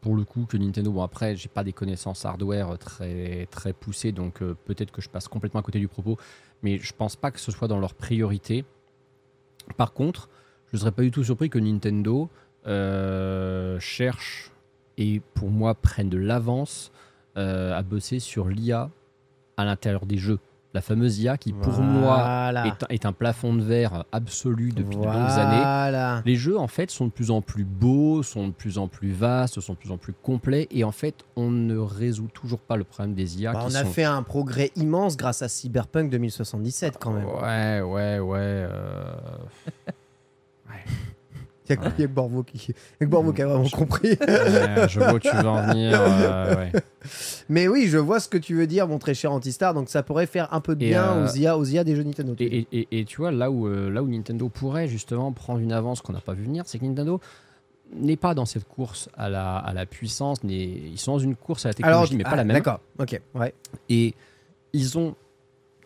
pour 0.00 0.14
le 0.14 0.24
coup, 0.24 0.46
que 0.46 0.56
Nintendo. 0.56 0.92
Bon, 0.92 1.02
après, 1.02 1.34
j'ai 1.34 1.48
pas 1.48 1.64
des 1.64 1.72
connaissances 1.72 2.24
hardware 2.24 2.78
très, 2.78 3.46
très 3.50 3.72
poussées, 3.72 4.12
donc 4.12 4.42
euh, 4.42 4.56
peut-être 4.64 4.92
que 4.92 5.02
je 5.02 5.08
passe 5.08 5.26
complètement 5.26 5.60
à 5.60 5.62
côté 5.64 5.80
du 5.80 5.88
propos, 5.88 6.16
mais 6.62 6.78
je 6.78 6.92
pense 6.92 7.16
pas 7.16 7.32
que 7.32 7.40
ce 7.40 7.50
soit 7.50 7.66
dans 7.68 7.80
leur 7.80 7.94
priorité. 7.94 8.64
Par 9.76 9.92
contre, 9.92 10.28
je 10.68 10.76
ne 10.76 10.80
serais 10.80 10.92
pas 10.92 11.02
du 11.02 11.10
tout 11.10 11.24
surpris 11.24 11.50
que 11.50 11.58
Nintendo 11.58 12.28
cherche 13.80 14.52
et 14.98 15.20
pour 15.34 15.50
moi 15.50 15.74
prenne 15.74 16.08
de 16.10 16.18
l'avance 16.18 16.92
à 17.34 17.82
bosser 17.82 18.18
sur 18.18 18.48
l'IA 18.48 18.90
à 19.60 19.64
l'intérieur 19.64 20.06
des 20.06 20.16
jeux. 20.18 20.38
La 20.72 20.80
fameuse 20.80 21.18
IA 21.18 21.36
qui, 21.36 21.52
pour 21.52 21.80
moi, 21.80 22.18
Voilà. 22.22 22.66
est, 22.68 22.84
un- 22.84 22.86
est 22.90 23.04
un 23.04 23.12
plafond 23.12 23.52
de 23.54 23.60
verre 23.62 24.04
absolu 24.12 24.70
depuis 24.70 24.96
de 24.98 25.02
longues 25.02 25.38
années. 25.38 25.56
Voilà. 25.56 26.22
Les 26.24 26.36
jeux, 26.36 26.56
en 26.56 26.68
fait, 26.68 26.92
sont 26.92 27.06
de 27.06 27.10
plus 27.10 27.32
en 27.32 27.40
plus 27.42 27.64
beaux, 27.64 28.22
sont 28.22 28.46
de 28.46 28.52
plus 28.52 28.78
en 28.78 28.86
plus 28.86 29.10
vastes, 29.10 29.58
sont 29.58 29.72
de 29.72 29.78
plus 29.78 29.90
en 29.90 29.96
plus 29.96 30.12
complets. 30.12 30.68
Et 30.70 30.84
en 30.84 30.92
fait, 30.92 31.16
on 31.34 31.50
ne 31.50 31.76
résout 31.76 32.28
toujours 32.32 32.60
pas 32.60 32.76
le 32.76 32.84
problème 32.84 33.14
des 33.16 33.42
IA 33.42 33.52
Bah, 33.52 33.58
qui 33.66 33.72
on 33.72 33.74
a 33.74 33.82
sont... 33.82 33.90
fait 33.90 34.04
un 34.04 34.22
progrès 34.22 34.70
immense 34.76 35.16
grâce 35.16 35.42
à 35.42 35.48
Cyberpunk 35.48 36.08
2077 36.08 36.98
quand 37.00 37.10
même. 37.10 37.24
Ouais, 37.26 37.80
ouais, 37.80 38.20
ouais. 38.20 38.38
euh, 38.38 39.12
Il 41.68 41.70
y 41.70 41.72
a 41.72 41.76
que- 41.76 41.82
il 41.98 42.00
y 42.00 42.04
a 42.04 42.06
que 42.08 42.12
Borvo 42.12 42.42
qui, 42.42 42.74
a 43.00 43.06
Borvo 43.06 43.32
qui 43.32 43.42
a 43.42 43.46
vraiment 43.46 43.68
compris. 43.68 44.10
ouais, 44.20 44.88
je 44.88 44.98
vois 44.98 45.14
où 45.14 45.18
tu 45.20 45.30
veux 45.36 45.48
en 45.48 45.66
venir. 45.68 45.92
euh, 46.00 46.56
ouais. 46.56 46.72
Mais 47.50 47.66
oui, 47.66 47.88
je 47.88 47.98
vois 47.98 48.20
ce 48.20 48.28
que 48.28 48.38
tu 48.38 48.54
veux 48.54 48.68
dire, 48.68 48.86
mon 48.86 48.98
très 48.98 49.12
cher 49.12 49.32
Antistar. 49.32 49.74
Donc 49.74 49.88
ça 49.88 50.04
pourrait 50.04 50.26
faire 50.26 50.54
un 50.54 50.60
peu 50.60 50.76
de 50.76 50.84
Et, 50.84 50.90
bien 50.90 51.16
euh, 51.16 51.26
aux, 51.26 51.34
IA, 51.34 51.58
aux 51.58 51.64
IA 51.64 51.82
des 51.82 51.96
jeux 51.96 52.04
Nintendo. 52.04 52.34
Et, 52.38 53.04
tu 53.06 53.16
vois, 53.16 53.32
là 53.32 53.50
où, 53.50 53.66
euh, 53.66 53.90
là 53.90 54.02
où 54.02 54.08
Nintendo 54.08 54.48
pourrait 54.48 54.86
justement 54.86 55.32
prendre 55.32 55.58
une 55.58 55.72
avance 55.72 56.00
qu'on 56.00 56.12
n'a 56.12 56.20
pas 56.20 56.32
vu 56.32 56.44
venir, 56.44 56.62
c'est 56.66 56.78
que 56.78 56.84
Nintendo 56.84 57.20
n'est 57.92 58.16
pas 58.16 58.34
dans 58.34 58.46
cette 58.46 58.68
course 58.68 59.08
à 59.14 59.28
la, 59.28 59.56
à 59.56 59.74
la 59.74 59.84
puissance, 59.84 60.38
ils 60.44 60.96
sont 60.96 61.14
dans 61.14 61.18
une 61.18 61.34
course 61.34 61.66
à 61.66 61.70
la 61.70 61.74
technologie, 61.74 62.16
mais 62.16 62.22
pas 62.22 62.30
ah, 62.32 62.36
la 62.36 62.44
même. 62.44 62.54
D'accord, 62.54 62.78
ok, 63.00 63.20
ouais. 63.34 63.52
Et 63.88 64.14
ils 64.72 64.96
ont 64.96 65.16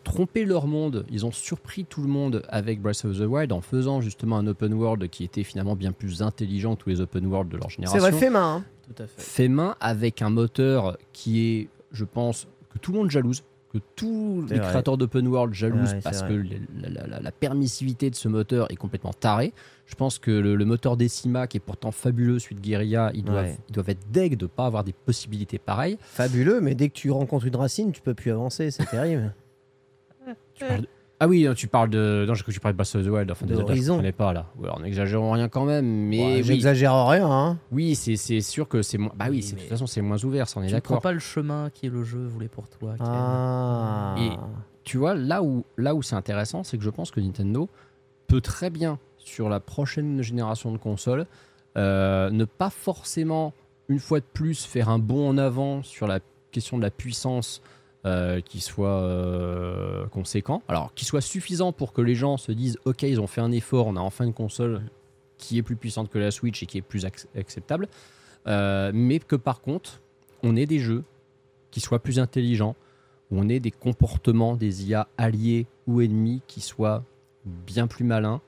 trompé 0.03 0.45
leur 0.45 0.67
monde, 0.67 1.03
ils 1.09 1.25
ont 1.25 1.31
surpris 1.31 1.83
tout 1.83 2.03
le 2.03 2.07
monde 2.07 2.43
avec 2.47 2.79
Breath 2.79 3.05
of 3.05 3.17
the 3.17 3.23
Wild 3.23 3.51
en 3.51 3.61
faisant 3.61 4.01
justement 4.01 4.37
un 4.37 4.45
open 4.45 4.73
world 4.75 5.09
qui 5.09 5.23
était 5.23 5.43
finalement 5.43 5.75
bien 5.75 5.93
plus 5.93 6.21
intelligent 6.21 6.75
que 6.75 6.83
tous 6.83 6.89
les 6.89 7.01
open 7.01 7.25
world 7.25 7.49
de 7.51 7.57
leur 7.57 7.71
C'est 7.71 7.77
génération. 7.77 7.99
vrai, 7.99 8.11
fait 8.11 8.29
main. 8.29 8.57
hein. 8.57 8.63
Tout 8.87 9.03
à 9.03 9.07
fait. 9.07 9.21
Fait 9.21 9.47
main 9.47 9.75
avec 9.79 10.21
un 10.21 10.29
moteur 10.29 10.97
qui 11.13 11.41
est, 11.47 11.69
je 11.91 12.05
pense, 12.05 12.47
que 12.73 12.77
tout 12.79 12.91
le 12.91 12.99
monde 12.99 13.09
jalouse, 13.11 13.43
que 13.73 13.79
tous 13.95 14.45
les 14.49 14.57
vrai. 14.59 14.67
créateurs 14.69 14.97
d'open 14.97 15.27
world 15.27 15.53
jalousent 15.53 15.93
Ouais, 15.93 15.99
parce 16.01 16.21
que 16.23 16.33
la, 16.81 17.19
la- 17.19 17.31
permissivité 17.31 18.09
de 18.09 18.15
ce 18.15 18.27
moteur 18.29 18.71
est 18.71 18.75
complètement 18.75 19.11
tarée. 19.13 19.53
Je 19.85 19.95
pense 19.95 20.17
que 20.17 20.31
le, 20.31 20.55
le 20.55 20.65
moteur 20.65 20.95
Decima, 20.97 21.47
qui 21.47 21.57
est 21.57 21.59
pourtant 21.59 21.91
fabuleux, 21.91 22.39
celui 22.39 22.55
de 22.55 22.61
Guerilla, 22.61 23.11
ils 23.13 23.23
doivent, 23.23 23.45
Ouais. 23.45 23.57
ils 23.69 23.73
doivent 23.73 23.89
être 23.89 24.09
deg 24.11 24.37
de 24.37 24.45
ne 24.45 24.47
pas 24.49 24.65
avoir 24.65 24.83
des 24.83 24.93
possibilités 24.93 25.59
pareilles. 25.59 25.97
Fabuleux, 26.01 26.61
mais 26.61 26.73
dès 26.75 26.89
que 26.89 26.93
tu 26.93 27.11
rencontres 27.11 27.45
une 27.47 27.55
racine, 27.55 27.91
tu 27.91 28.01
peux 28.01 28.13
plus 28.13 28.31
avancer, 28.31 28.71
c'est 28.71 28.85
terrible. 28.89 29.33
Tu 30.53 30.65
parles 30.65 30.81
de- 30.81 30.87
Ah 31.19 31.27
oui, 31.27 31.47
tu 31.55 31.67
parles 31.67 31.89
de. 31.89 32.25
Non, 32.27 32.33
cru 32.33 32.43
que 32.43 32.51
tu 32.51 32.59
parlais 32.59 32.73
de 32.73 32.77
Breath 32.77 32.93
of 32.95 33.03
the 33.05 33.07
Wild. 33.07 33.31
Enfin, 33.31 33.45
De 33.45 33.53
désolé, 33.55 33.75
je 33.81 33.87
comprenais 33.87 34.11
pas 34.11 34.33
là. 34.33 34.47
Alors, 34.61 34.81
n'exagérons 34.81 35.31
rien 35.31 35.47
quand 35.47 35.63
même. 35.63 35.85
Mais 35.85 36.19
Ouais, 36.19 36.35
oui, 36.37 36.43
J'exagère 36.43 37.07
rien, 37.07 37.29
hein. 37.31 37.57
oui 37.71 37.95
c'est 37.95 38.17
c'est 38.17 38.41
sûr 38.41 38.67
que 38.67 38.81
c'est 38.81 38.97
moins. 38.97 39.13
Bah 39.15 39.27
oui, 39.29 39.39
Oui, 39.43 39.51
de 39.53 39.59
toute 39.59 39.69
façon, 39.69 39.87
c'est 39.87 40.01
moins 40.01 40.21
ouvert, 40.25 40.47
ça, 40.49 40.59
on 40.59 40.63
est 40.63 40.67
Tu 40.67 40.73
ne 40.75 40.79
prends 40.81 40.95
d'accord. 40.95 41.01
pas 41.03 41.13
le 41.13 41.19
chemin 41.19 41.69
qui 41.73 41.85
est 41.85 41.89
le 41.89 42.03
jeu 42.03 42.25
voulait 42.25 42.49
pour 42.49 42.67
toi. 42.67 42.95
Ken. 42.97 43.05
Ah. 43.09 44.15
Et- 44.19 44.31
Tu 44.83 44.97
vois, 44.97 45.15
là 45.15 45.41
où, 45.41 45.63
là 45.77 45.95
où 45.95 46.01
c'est 46.03 46.15
intéressant, 46.15 46.63
c'est 46.63 46.77
que 46.77 46.83
je 46.83 46.89
pense 46.89 47.11
que 47.11 47.19
Nintendo 47.21 47.69
peut 48.27 48.41
très 48.41 48.69
bien, 48.69 48.99
sur 49.17 49.47
la 49.49 49.59
prochaine 49.59 50.21
génération 50.21 50.71
de 50.71 50.77
consoles, 50.77 51.25
euh, 51.77 52.29
ne 52.29 52.43
pas 52.45 52.69
forcément, 52.69 53.53
une 53.87 53.99
fois 53.99 54.19
de 54.19 54.25
plus, 54.33 54.63
faire 54.65 54.89
un 54.89 54.99
bond 54.99 55.27
en 55.29 55.37
avant 55.37 55.81
sur 55.81 56.07
la 56.07 56.19
question 56.51 56.77
de 56.77 56.83
la 56.83 56.91
puissance 56.91 57.61
euh, 58.05 58.39
qui 58.41 58.61
soit 58.61 59.01
euh, 59.01 60.05
conséquent. 60.07 60.61
Alors, 60.67 60.93
qui 60.93 61.05
soit 61.05 61.21
suffisant 61.21 61.71
pour 61.71 61.91
que 61.93 62.01
les 62.01 62.15
gens 62.15 62.37
se 62.37 62.51
disent 62.51 62.77
Ok, 62.85 63.03
ils 63.03 63.19
ont 63.19 63.27
fait 63.27 63.41
un 63.41 63.51
effort, 63.51 63.87
on 63.87 63.95
a 63.95 63.99
enfin 63.99 64.25
une 64.25 64.33
console 64.33 64.81
qui 65.37 65.57
est 65.57 65.63
plus 65.63 65.75
puissante 65.75 66.09
que 66.09 66.17
la 66.19 66.31
Switch 66.31 66.61
et 66.63 66.65
qui 66.65 66.77
est 66.77 66.81
plus 66.81 67.05
ac- 67.05 67.25
acceptable. 67.37 67.87
Euh, 68.47 68.91
mais 68.93 69.19
que 69.19 69.35
par 69.35 69.61
contre, 69.61 70.01
on 70.43 70.55
ait 70.55 70.65
des 70.67 70.79
jeux 70.79 71.03
qui 71.71 71.81
soient 71.81 71.99
plus 71.99 72.19
intelligents, 72.19 72.75
où 73.31 73.39
on 73.39 73.49
ait 73.49 73.59
des 73.59 73.71
comportements 73.71 74.55
des 74.55 74.87
IA 74.87 75.07
alliés 75.17 75.65
ou 75.87 76.01
ennemis 76.01 76.41
qui 76.47 76.61
soient 76.61 77.03
bien 77.45 77.87
plus 77.87 78.05
malins. 78.05 78.39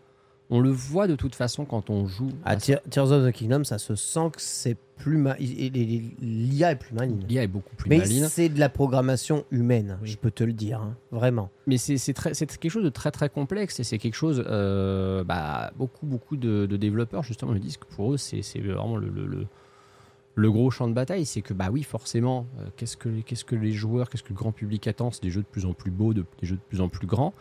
On 0.49 0.61
le 0.61 0.69
voit 0.69 1.07
de 1.07 1.15
toute 1.15 1.35
façon 1.35 1.65
quand 1.65 1.89
on 1.89 2.07
joue. 2.07 2.29
À 2.45 2.51
à 2.51 2.55
Tear- 2.55 2.81
Tears 2.89 3.11
of 3.11 3.25
the 3.27 3.31
Kingdom, 3.33 3.63
ça 3.65 3.77
se 3.77 3.95
sent 3.95 4.29
que 4.33 4.41
c'est 4.41 4.77
plus 4.95 5.17
ma... 5.17 5.35
L'IA 5.35 6.71
est 6.71 6.75
plus 6.77 6.93
maligne. 6.95 7.19
L'IA 7.27 7.43
est 7.43 7.47
beaucoup 7.47 7.75
plus 7.75 7.89
Mais 7.89 7.97
maligne. 7.97 8.27
c'est 8.29 8.49
de 8.49 8.59
la 8.59 8.69
programmation 8.69 9.43
humaine, 9.51 9.97
Oui. 10.01 10.09
je 10.09 10.17
peux 10.17 10.31
te 10.31 10.43
le 10.43 10.53
dire, 10.53 10.79
hein, 10.81 10.95
vraiment. 11.11 11.49
Mais 11.67 11.77
c'est 11.77 11.97
quelque 11.97 12.69
chose 12.69 12.83
de 12.85 12.89
très 12.89 13.11
très 13.11 13.29
complexe 13.29 13.79
et 13.79 13.83
c'est 13.83 13.97
quelque 13.97 14.15
chose. 14.15 14.43
euh, 14.47 15.23
bah, 15.23 15.71
beaucoup 15.77 16.05
beaucoup 16.05 16.37
de, 16.37 16.65
de 16.65 16.77
développeurs 16.77 17.23
justement 17.23 17.51
me 17.51 17.59
disent 17.59 17.77
que 17.77 17.85
pour 17.85 18.13
eux 18.13 18.17
c'est 18.17 18.41
vraiment 18.59 18.97
le, 18.97 19.09
le- 19.09 19.27
le- 19.27 19.47
le 20.35 20.51
gros 20.51 20.69
champ 20.71 20.87
de 20.87 20.93
bataille. 20.93 21.25
C'est 21.25 21.41
que 21.41 21.53
bah 21.53 21.69
oui 21.71 21.83
forcément, 21.83 22.45
euh, 22.59 22.65
qu'est-ce 22.77 22.95
que 22.95 23.09
les- 23.09 23.23
qu'est-ce 23.23 23.43
que 23.45 23.55
les 23.55 23.71
joueurs, 23.73 24.09
qu'est-ce 24.09 24.23
que 24.23 24.29
le 24.29 24.35
grand 24.35 24.51
public 24.51 24.87
attend? 24.87 25.11
C'est 25.11 25.23
des 25.23 25.31
jeux 25.31 25.41
de 25.41 25.47
plus 25.47 25.65
en 25.65 25.73
plus 25.73 25.91
beaux, 25.91 26.13
de- 26.13 26.25
des 26.41 26.47
jeux 26.47 26.55
de 26.55 26.61
plus 26.61 26.79
en 26.81 26.89
plus 26.89 27.05
grands. 27.07 27.33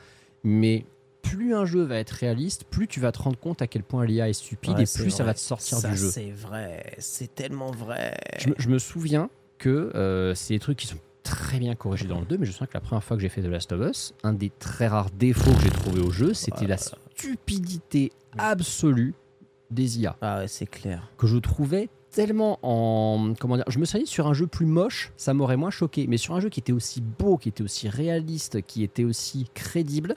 Mais 0.45 0.85
plus 1.31 1.55
un 1.55 1.65
jeu 1.65 1.83
va 1.83 1.97
être 1.99 2.11
réaliste, 2.11 2.65
plus 2.65 2.87
tu 2.89 3.01
vas 3.01 3.13
te 3.13 3.19
rendre 3.21 3.39
compte 3.39 3.63
à 3.63 3.67
quel 3.67 3.83
point 3.83 4.05
l'IA 4.07 4.29
est 4.29 4.33
stupide 4.33 4.77
Ouais, 4.77 4.85
et 4.85 4.87
plus 5.03 5.11
ça 5.11 5.25
va 5.25 5.35
te 5.35 5.39
sortir 5.41 5.79
Ça, 5.79 5.91
du 5.91 5.97
jeu. 5.97 6.09
C'est 6.11 6.31
vrai, 6.31 6.95
c'est 6.99 7.35
tellement 7.35 7.71
vrai. 7.71 8.17
Je 8.39 8.49
me, 8.51 8.55
je 8.59 8.69
me 8.69 8.79
souviens 8.79 9.31
que 9.59 9.91
euh, 9.95 10.35
c'est 10.35 10.55
des 10.55 10.61
trucs 10.61 10.79
qui 10.79 10.87
sont 10.87 10.99
très 11.23 11.59
bien 11.59 11.75
corrigés 11.75 12.07
dans 12.07 12.21
le 12.21 12.27
2, 12.27 12.39
mais 12.39 12.47
je 12.47 12.53
souviens 12.53 12.67
que 12.69 12.75
la 12.75 12.81
première 12.81 13.03
fois 13.03 13.17
que 13.17 13.23
j'ai 13.23 13.29
fait 13.29 13.43
The 13.43 13.47
Last 13.47 13.73
of 13.73 13.89
Us, 13.91 14.15
un 14.23 14.33
des 14.33 14.51
très 14.59 14.87
rares 14.87 15.11
défauts 15.11 15.53
que 15.53 15.61
j'ai 15.63 15.71
trouvé 15.71 16.01
au 16.01 16.11
jeu, 16.11 16.35
c'était 16.35 16.67
la 16.67 16.77
stupidité 16.77 18.13
absolue 18.39 19.15
des 19.71 19.99
IA, 19.99 20.17
Ah 20.21 20.39
ouais, 20.39 20.49
c'est 20.49 20.67
clair. 20.67 21.11
que 21.19 21.27
je 21.27 21.37
trouvais 21.39 21.89
tellement 22.13 22.59
en... 22.63 23.35
Comment 23.41 23.57
dire 23.57 23.65
Je 23.69 23.79
me 23.81 23.85
suis 23.85 23.99
dit, 23.99 24.07
sur 24.07 24.27
un 24.29 24.33
jeu 24.35 24.47
plus 24.47 24.67
moche, 24.67 25.13
ça 25.17 25.35
m'aurait 25.35 25.57
moins 25.57 25.71
choqué, 25.71 26.07
mais 26.07 26.17
sur 26.17 26.35
un 26.35 26.41
jeu 26.41 26.49
qui 26.49 26.61
était 26.61 26.73
aussi 26.73 27.01
beau, 27.01 27.37
qui 27.37 27.49
était 27.49 27.65
aussi 27.65 27.89
réaliste, 27.89 28.63
qui 28.63 28.85
était 28.85 29.03
aussi 29.05 29.51
crédible, 29.55 30.15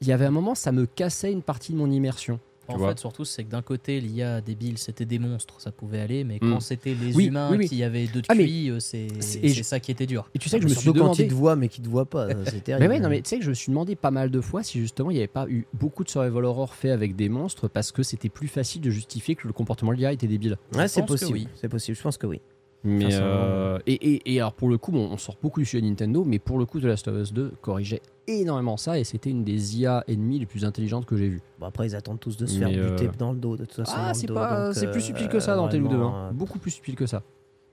il 0.00 0.08
y 0.08 0.12
avait 0.12 0.26
un 0.26 0.30
moment, 0.30 0.54
ça 0.54 0.72
me 0.72 0.86
cassait 0.86 1.32
une 1.32 1.42
partie 1.42 1.72
de 1.72 1.78
mon 1.78 1.90
immersion. 1.90 2.38
tu 2.68 2.74
En 2.74 2.76
vois. 2.78 2.90
fait, 2.90 2.98
surtout, 2.98 3.24
c'est 3.24 3.44
que 3.44 3.48
d'un 3.50 3.62
côté, 3.62 3.98
l'IA 3.98 4.42
débile, 4.42 4.76
c'était 4.76 5.06
des 5.06 5.18
monstres, 5.18 5.58
ça 5.58 5.72
pouvait 5.72 6.00
aller, 6.00 6.22
mais 6.22 6.36
Mm. 6.36 6.50
quand 6.52 6.60
c'était 6.60 6.92
les 6.94 7.16
Oui, 7.16 7.24
humains 7.28 7.48
oui, 7.50 7.56
oui. 7.60 7.68
qui 7.68 7.82
avaient 7.82 8.06
deux 8.06 8.20
de 8.20 8.26
Ah, 8.28 8.34
QI, 8.34 8.68
euh, 8.70 8.78
c'est 8.78 9.08
je- 9.42 9.62
ça 9.62 9.80
qui 9.80 9.90
était 9.90 10.04
dur. 10.04 10.28
Et 10.34 10.38
tu 10.38 10.50
sais 10.50 10.58
que 10.58 10.64
je 10.64 10.68
me 10.68 10.74
suis 10.74 10.82
Surtout 10.82 10.98
quand 10.98 11.04
demandé... 11.06 11.22
il 11.22 11.28
te 11.30 11.34
voit, 11.34 11.56
mais 11.56 11.68
qu'il 11.68 11.82
te 11.82 11.88
voit 11.88 12.04
pas, 12.04 12.28
c'est 12.44 12.62
terrible. 12.62 12.86
Mais 12.88 12.94
ouais, 12.94 13.00
non, 13.00 13.08
mais 13.08 13.22
tu 13.22 13.30
sais 13.30 13.38
que 13.38 13.44
je 13.44 13.48
me 13.48 13.54
suis 13.54 13.70
demandé 13.70 13.96
pas 13.96 14.10
mal 14.10 14.30
de 14.30 14.40
fois 14.42 14.62
si 14.62 14.78
justement 14.80 15.10
il 15.10 15.14
n'y 15.14 15.20
avait 15.20 15.28
pas 15.28 15.46
eu 15.48 15.66
beaucoup 15.72 16.04
de 16.04 16.10
survival 16.10 16.44
horror 16.44 16.74
fait 16.74 16.90
avec 16.90 17.16
des 17.16 17.30
monstres 17.30 17.68
parce 17.68 17.90
que 17.90 18.02
c'était 18.02 18.28
plus 18.28 18.48
facile 18.48 18.82
de 18.82 18.90
justifier 18.90 19.34
que 19.34 19.46
le 19.46 19.54
comportement 19.54 19.92
de 19.92 19.96
l'IA 19.96 20.12
était 20.12 20.26
débile. 20.28 20.58
Ouais, 20.74 20.88
c'est 20.88 21.06
possible. 21.06 21.32
oui. 21.32 21.48
C'est 21.54 21.70
possible, 21.70 21.96
je 21.96 22.02
pense 22.02 22.18
que 22.18 22.26
oui. 22.26 22.42
Mais 22.84 23.08
euh, 23.12 23.78
et, 23.86 23.94
et, 23.94 24.34
et 24.34 24.40
alors 24.40 24.52
pour 24.52 24.68
le 24.68 24.78
coup, 24.78 24.92
bon, 24.92 25.08
on 25.10 25.16
sort 25.16 25.36
beaucoup 25.42 25.60
du 25.60 25.66
sujet 25.66 25.82
Nintendo, 25.82 26.24
mais 26.24 26.38
pour 26.38 26.58
le 26.58 26.66
coup, 26.66 26.80
The 26.80 26.84
Last 26.84 27.08
of 27.08 27.20
Us 27.20 27.32
2 27.32 27.52
corrigeait 27.60 28.00
énormément 28.28 28.76
ça 28.76 28.98
et 28.98 29.04
c'était 29.04 29.30
une 29.30 29.42
des 29.42 29.80
IA 29.80 30.04
ennemies 30.06 30.38
les 30.38 30.46
plus 30.46 30.64
intelligentes 30.64 31.06
que 31.06 31.16
j'ai 31.16 31.28
vues. 31.28 31.42
Bon, 31.58 31.66
après, 31.66 31.88
ils 31.88 31.96
attendent 31.96 32.20
tous 32.20 32.36
de 32.36 32.46
se 32.46 32.58
faire 32.58 32.68
Mais, 32.68 32.78
euh, 32.78 32.90
buter 32.90 33.10
dans 33.18 33.32
le 33.32 33.38
dos, 33.38 33.56
de 33.56 33.64
toute 33.64 33.74
façon. 33.74 33.96
Ah, 33.96 34.14
c'est 34.14 34.28
pas, 34.28 34.70
plus 34.70 34.86
euh, 34.86 35.00
subtil 35.00 35.28
que 35.28 35.40
ça 35.40 35.56
dans 35.56 35.68
Télé 35.68 35.82
2, 35.82 35.88
vraiment, 35.88 36.16
hein. 36.16 36.32
beaucoup 36.32 36.58
plus 36.58 36.70
subtil 36.70 36.94
que 36.94 37.06
ça. 37.06 37.22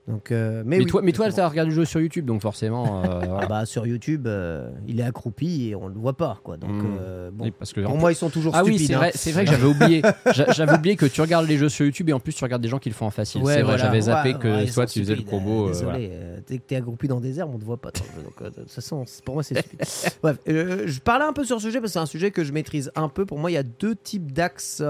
Donc, 0.08 0.30
euh, 0.30 0.62
mais, 0.64 0.78
Mais, 0.78 0.84
oui, 0.84 0.86
toi, 0.90 1.00
mais 1.02 1.10
toi, 1.12 1.32
t'as 1.32 1.48
regardé 1.48 1.70
le 1.70 1.74
jeu 1.74 1.84
sur 1.84 2.00
YouTube, 2.00 2.26
donc 2.26 2.40
forcément. 2.40 3.02
euh, 3.04 3.18
voilà. 3.26 3.38
Ah 3.42 3.46
bah, 3.46 3.66
sur 3.66 3.86
YouTube, 3.88 4.26
euh, 4.28 4.70
il 4.86 5.00
est 5.00 5.02
accroupi 5.02 5.68
et 5.70 5.74
on 5.74 5.88
le 5.88 5.94
voit 5.94 6.16
pas, 6.16 6.38
quoi. 6.44 6.56
Donc, 6.56 6.70
Mm. 6.70 6.96
euh, 7.00 7.30
bon. 7.32 7.44
Oui, 7.46 7.50
parce 7.58 7.72
que 7.72 7.80
Pour 7.80 7.96
moi, 7.96 8.12
ils 8.12 8.16
sont 8.16 8.30
toujours 8.30 8.52
ah 8.54 8.62
oui, 8.62 8.74
stupides. 8.74 8.86
c'est 8.86 8.94
hein. 8.94 8.98
vrai, 8.98 9.10
c'est 9.14 9.32
vrai 9.32 9.44
que 9.44 9.50
j'avais 9.50 9.66
oublié. 9.66 10.02
J'a- 10.32 10.52
J'avais 10.52 10.74
oublié 10.74 10.94
que 10.94 11.06
tu 11.06 11.20
regardes 11.20 11.48
les 11.48 11.58
jeux 11.58 11.68
sur 11.68 11.84
YouTube 11.84 12.08
et 12.08 12.12
en 12.12 12.20
plus 12.20 12.32
tu 12.34 12.44
regardes 12.44 12.62
des 12.62 12.68
gens 12.68 12.78
qui 12.78 12.88
le 12.88 12.94
font 12.94 13.06
en 13.06 13.10
facile. 13.10 13.42
Ouais, 13.42 13.54
c'est 13.54 13.62
vrai, 13.62 13.72
voilà. 13.76 13.82
j'avais 13.84 14.00
zappé 14.02 14.34
Ouais, 14.34 14.38
que 14.38 14.48
ouais, 14.48 14.66
toi 14.66 14.86
tu 14.86 15.00
faisais 15.00 15.16
le 15.16 15.22
euh, 15.22 15.24
euh, 15.24 15.38
voilà. 15.38 15.68
désolé, 15.72 16.10
euh, 16.12 16.38
dès 16.46 16.58
que 16.58 16.62
t'es 16.62 16.76
accroupi 16.76 17.08
dans 17.08 17.18
des 17.20 17.40
airs, 17.40 17.48
on 17.50 17.58
te 17.58 17.64
voit 17.64 17.76
pas. 17.76 17.90
donc, 17.90 18.04
euh, 18.42 18.50
de 18.50 18.60
toute 18.62 18.70
façon, 18.70 19.02
c'est- 19.06 19.24
pour 19.24 19.34
moi, 19.34 19.42
c'est 19.42 19.58
stupide. 19.58 19.80
Bref, 20.22 20.36
euh, 20.48 20.84
je 20.86 21.00
parlais 21.00 21.24
un 21.24 21.32
peu 21.32 21.44
sur 21.44 21.60
ce 21.60 21.66
sujet 21.66 21.80
parce 21.80 21.90
que 21.90 21.94
c'est 21.94 21.98
un 22.02 22.06
sujet 22.06 22.30
que 22.30 22.44
je 22.44 22.52
maîtrise 22.52 22.92
un 22.94 23.08
peu. 23.08 23.26
Pour 23.26 23.38
moi, 23.40 23.50
il 23.50 23.54
y 23.54 23.58
a 23.58 23.64
deux 23.64 23.96
types 23.96 24.30
d'axes 24.32 24.80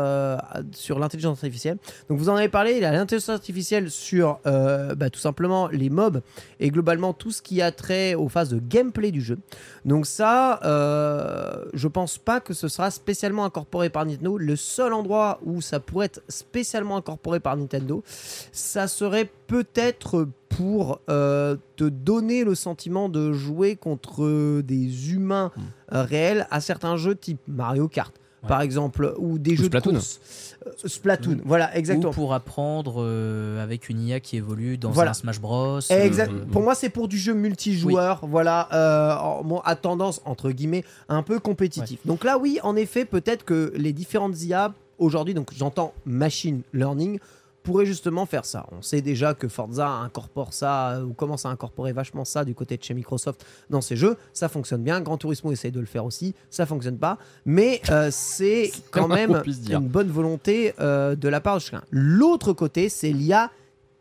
sur 0.73 0.99
l'intelligence 0.99 1.39
artificielle. 1.39 1.79
Donc, 2.11 2.19
vous 2.19 2.29
en 2.29 2.37
avez 2.37 2.49
parlé. 2.51 2.73
Il 2.73 2.83
y 2.83 2.85
a 2.85 2.93
l'intelligence 2.93 3.31
artificielle 3.31 3.91
sur 3.91 4.41
euh, 4.47 4.95
bah, 5.07 5.11
tout 5.11 5.21
simplement 5.21 5.69
les 5.69 5.89
mobs 5.89 6.21
et 6.59 6.71
globalement 6.71 7.13
tout 7.13 7.31
ce 7.31 7.41
qui 7.41 7.63
a 7.63 7.71
trait 7.71 8.17
aux 8.17 8.29
phases 8.29 8.49
de 8.49 8.59
gameplay 8.59 9.13
du 9.13 9.21
jeu. 9.23 9.39
Donc 9.85 10.05
ça, 10.05 10.59
euh, 10.65 11.65
je 11.75 11.87
pense 11.87 12.19
pas 12.19 12.41
que 12.41 12.55
ce 12.55 12.67
sera 12.67 12.91
spécialement 12.91 13.45
incorporé 13.45 13.89
par 13.89 14.05
Nintendo. 14.05 14.37
Le 14.37 14.57
seul 14.57 14.93
endroit 14.93 15.39
où 15.45 15.61
ça 15.61 15.79
pourrait 15.79 16.07
être 16.07 16.23
spécialement 16.29 16.97
incorporé 16.97 17.39
par 17.39 17.57
Nintendo, 17.57 18.03
ça 18.51 18.89
serait 18.89 19.31
peut-être 19.47 20.27
pour 20.49 21.01
euh, 21.09 21.57
te 21.77 21.85
donner 21.85 22.43
le 22.43 22.57
sentiment 22.57 23.09
de 23.09 23.33
jouer 23.33 23.77
contre 23.77 24.61
des 24.63 25.13
humains 25.13 25.53
Hmm. 25.57 25.95
euh, 25.95 26.03
réels 26.03 26.47
à 26.51 26.61
certains 26.61 26.97
jeux 26.97 27.15
type 27.15 27.39
Mario 27.47 27.87
Kart. 27.89 28.13
Par 28.49 28.61
exemple, 28.63 29.15
ou 29.19 29.39
des 29.39 29.53
Ou 29.53 29.57
jeux 29.57 29.65
Splatoon. 29.65 29.93
de 29.93 29.97
course. 29.99 30.21
Euh, 30.67 30.71
Splatoon, 30.89 31.39
voilà, 31.45 31.77
exactement. 31.77 32.11
Ou 32.11 32.15
pour 32.15 32.35
apprendre 32.35 32.97
euh, 32.99 33.63
avec 33.63 33.89
une 33.89 34.01
IA 34.07 34.21
qui 34.21 34.37
évolue 34.37 34.79
dans 34.79 34.91
Voilà. 34.91 35.11
un 35.13 35.15
Smash 35.15 35.41
Bros. 35.41 35.81
Exact. 35.91 36.33
euh, 36.33 36.45
Pour 36.51 36.63
moi, 36.63 36.75
c'est 36.75 36.89
pour 36.89 37.09
du 37.09 37.19
jeu 37.19 37.35
multijoueur, 37.35 38.21
voilà, 38.27 38.69
euh, 38.73 39.43
bon, 39.45 39.61
à 39.61 39.77
tendance 39.77 40.21
entre 40.25 40.51
guillemets 40.51 40.85
un 41.09 41.23
peu 41.23 41.39
compétitif. 41.39 41.99
Donc 42.05 42.25
là, 42.25 42.39
oui, 42.39 42.59
en 42.63 42.77
effet, 42.77 43.05
peut-être 43.05 43.45
que 43.45 43.73
les 43.77 43.93
différentes 43.93 44.43
IA 44.43 44.73
aujourd'hui, 44.99 45.35
donc 45.35 45.51
j'entends 45.55 45.93
machine 46.07 46.63
learning, 46.73 47.19
pourraient 47.67 47.85
justement 47.85 48.27
faire 48.27 48.45
ça. 48.45 48.67
On 48.71 48.81
sait 48.81 49.03
déjà 49.03 49.35
que 49.35 49.49
Forza 49.49 49.89
incorpore 49.89 50.55
ça 50.55 51.03
ou 51.05 51.13
commence 51.13 51.45
à 51.47 51.49
incorporer 51.49 51.93
vachement 51.93 52.25
ça 52.25 52.45
du 52.45 52.55
côté 52.55 52.77
de 52.77 52.83
chez 52.83 52.95
Microsoft 52.95 53.45
dans 53.71 53.81
ses 53.81 53.97
jeux. 53.97 54.17
Ça 54.33 54.49
fonctionne 54.49 54.85
bien. 54.85 55.01
Gran 55.01 55.19
Turismo 55.19 55.51
essaye 55.51 55.73
de 55.73 55.81
le 55.81 55.87
faire 55.87 56.05
aussi. 56.05 56.37
Ça 56.49 56.65
fonctionne 56.65 56.99
pas, 56.99 57.19
mais 57.45 57.83
euh, 57.91 58.09
c'est 58.13 58.71
quand 58.93 59.09
même 59.09 59.43
une 59.69 59.89
bonne 59.89 60.11
volonté 60.11 60.75
euh, 60.79 61.17
de 61.17 61.29
la 61.29 61.41
part 61.41 61.57
de 61.57 61.61
chacun. 61.61 61.83
L'autre 61.91 62.53
côté, 62.53 62.89
c'est 62.89 63.11
l'IA 63.11 63.51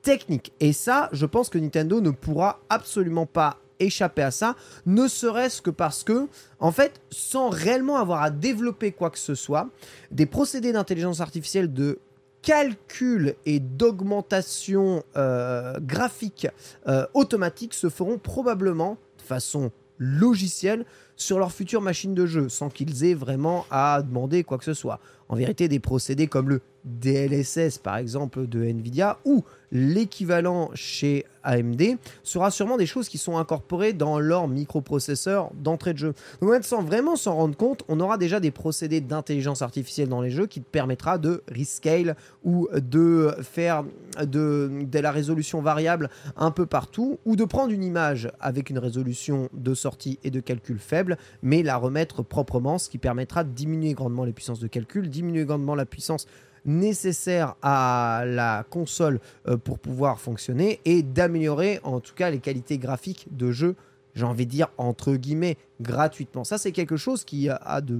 technique. 0.04 0.54
Et 0.60 0.72
ça, 0.72 1.10
je 1.12 1.26
pense 1.26 1.50
que 1.50 1.58
Nintendo 1.58 2.00
ne 2.02 2.12
pourra 2.12 2.60
absolument 2.70 3.26
pas 3.26 3.58
échapper 3.80 4.22
à 4.22 4.32
ça, 4.32 4.56
ne 4.86 5.08
serait-ce 5.08 5.62
que 5.62 5.70
parce 5.70 6.04
que, 6.04 6.28
en 6.60 6.72
fait, 6.72 7.02
sans 7.10 7.50
réellement 7.50 7.98
avoir 7.98 8.22
à 8.22 8.30
développer 8.30 8.92
quoi 8.92 9.10
que 9.10 9.20
ce 9.20 9.36
soit, 9.36 9.70
des 10.12 10.26
procédés 10.26 10.72
d'intelligence 10.72 11.20
artificielle 11.20 11.74
de 11.74 12.00
calcul 12.46 13.36
et 13.48 13.60
d'augmentation 13.60 15.04
euh, 15.18 15.80
graphique 15.82 16.48
euh, 16.88 17.08
automatique 17.16 17.74
se 17.74 17.90
feront 17.90 18.20
probablement 18.20 19.00
de 19.18 19.24
façon 19.24 19.72
logicielle 19.98 20.86
sur 21.16 21.40
leur 21.40 21.52
future 21.52 21.82
machine 21.82 22.14
de 22.14 22.26
jeu 22.26 22.50
sans 22.50 22.70
qu'ils 22.70 23.04
aient 23.06 23.14
vraiment 23.14 23.66
à 23.72 24.02
demander 24.02 24.44
quoi 24.44 24.58
que 24.58 24.66
ce 24.66 24.74
soit. 24.74 25.00
En 25.28 25.36
vérité, 25.36 25.68
des 25.68 25.80
procédés 25.80 26.28
comme 26.28 26.50
le 26.50 26.62
DLSS 26.86 27.80
par 27.80 27.98
exemple 27.98 28.48
de 28.48 28.64
Nvidia 28.64 29.18
ou 29.26 29.44
l'équivalent 29.72 30.70
chez 30.76 31.26
AMD 31.44 31.82
sera 32.24 32.52
sûrement 32.52 32.78
des 32.78 32.86
choses 32.86 33.10
qui 33.10 33.18
sont 33.18 33.38
incorporées 33.38 33.94
dans 33.94 34.20
leur 34.20 34.48
microprocesseur 34.48 35.52
d'entrée 35.56 35.94
de 35.94 35.98
jeu. 35.98 36.14
Donc 36.42 36.54
fait, 36.54 36.64
sans 36.64 36.84
vraiment 36.84 37.16
s'en 37.16 37.36
rendre 37.36 37.58
compte, 37.58 37.84
on 37.88 38.00
aura 38.00 38.18
déjà 38.18 38.40
des 38.40 38.52
procédés 38.52 39.02
d'intelligence 39.02 39.62
artificielle 39.62 40.10
dans 40.10 40.22
les 40.22 40.30
jeux 40.30 40.46
qui 40.46 40.62
te 40.62 40.70
permettra 40.70 41.18
de 41.18 41.44
rescale 41.48 42.16
ou 42.44 42.68
de 42.74 43.36
faire 43.42 43.84
de, 44.24 44.70
de 44.84 45.00
la 45.00 45.12
résolution 45.12 45.62
variable 45.62 46.10
un 46.38 46.52
peu 46.52 46.66
partout 46.66 47.20
ou 47.26 47.36
de 47.36 47.46
prendre 47.46 47.72
une 47.72 47.84
image 47.84 48.30
avec 48.40 48.70
une 48.70 48.80
résolution 48.80 49.50
de 49.54 49.74
sortie 49.74 50.20
et 50.24 50.30
de 50.30 50.40
calcul 50.40 50.80
faible 50.80 51.05
mais 51.41 51.64
la 51.64 51.77
remettre 51.77 52.23
proprement 52.23 52.77
ce 52.77 52.90
qui 52.90 52.98
permettra 52.98 53.44
de 53.44 53.49
diminuer 53.52 53.94
grandement 53.94 54.26
les 54.26 54.34
puissances 54.34 54.60
de 54.60 54.68
calcul, 54.68 55.10
diminuer 55.10 55.45
grandement 55.45 55.76
la 55.76 55.86
puissance 55.86 56.26
nécessaire 56.65 57.56
à 57.61 58.23
la 58.26 58.65
console 58.69 59.19
euh, 59.48 59.57
pour 59.57 59.80
pouvoir 59.80 60.19
fonctionner 60.19 60.80
et 60.86 61.03
d'améliorer 61.03 61.80
en 61.84 61.99
tout 61.99 62.14
cas 62.15 62.30
les 62.30 62.40
qualités 62.40 62.77
graphiques 62.77 63.27
de 63.32 63.52
jeu 63.52 63.76
j'ai 64.15 64.23
envie 64.23 64.45
de 64.45 64.52
dire 64.52 64.69
entre 64.77 65.14
guillemets 65.15 65.57
gratuitement. 65.82 66.44
Ça 66.45 66.57
c'est 66.57 66.72
quelque 66.72 66.95
chose 66.95 67.26
qui 67.26 67.49
a- 67.49 67.82
de 67.82 67.99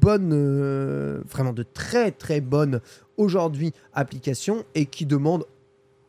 bonnes 0.00 0.30
euh, 0.32 1.20
vraiment 1.28 1.52
de 1.52 1.64
très 1.64 2.10
très 2.12 2.40
bonnes 2.40 2.80
aujourd'hui 3.16 3.72
applications 3.92 4.64
et 4.76 4.86
qui 4.86 5.06
demande 5.06 5.44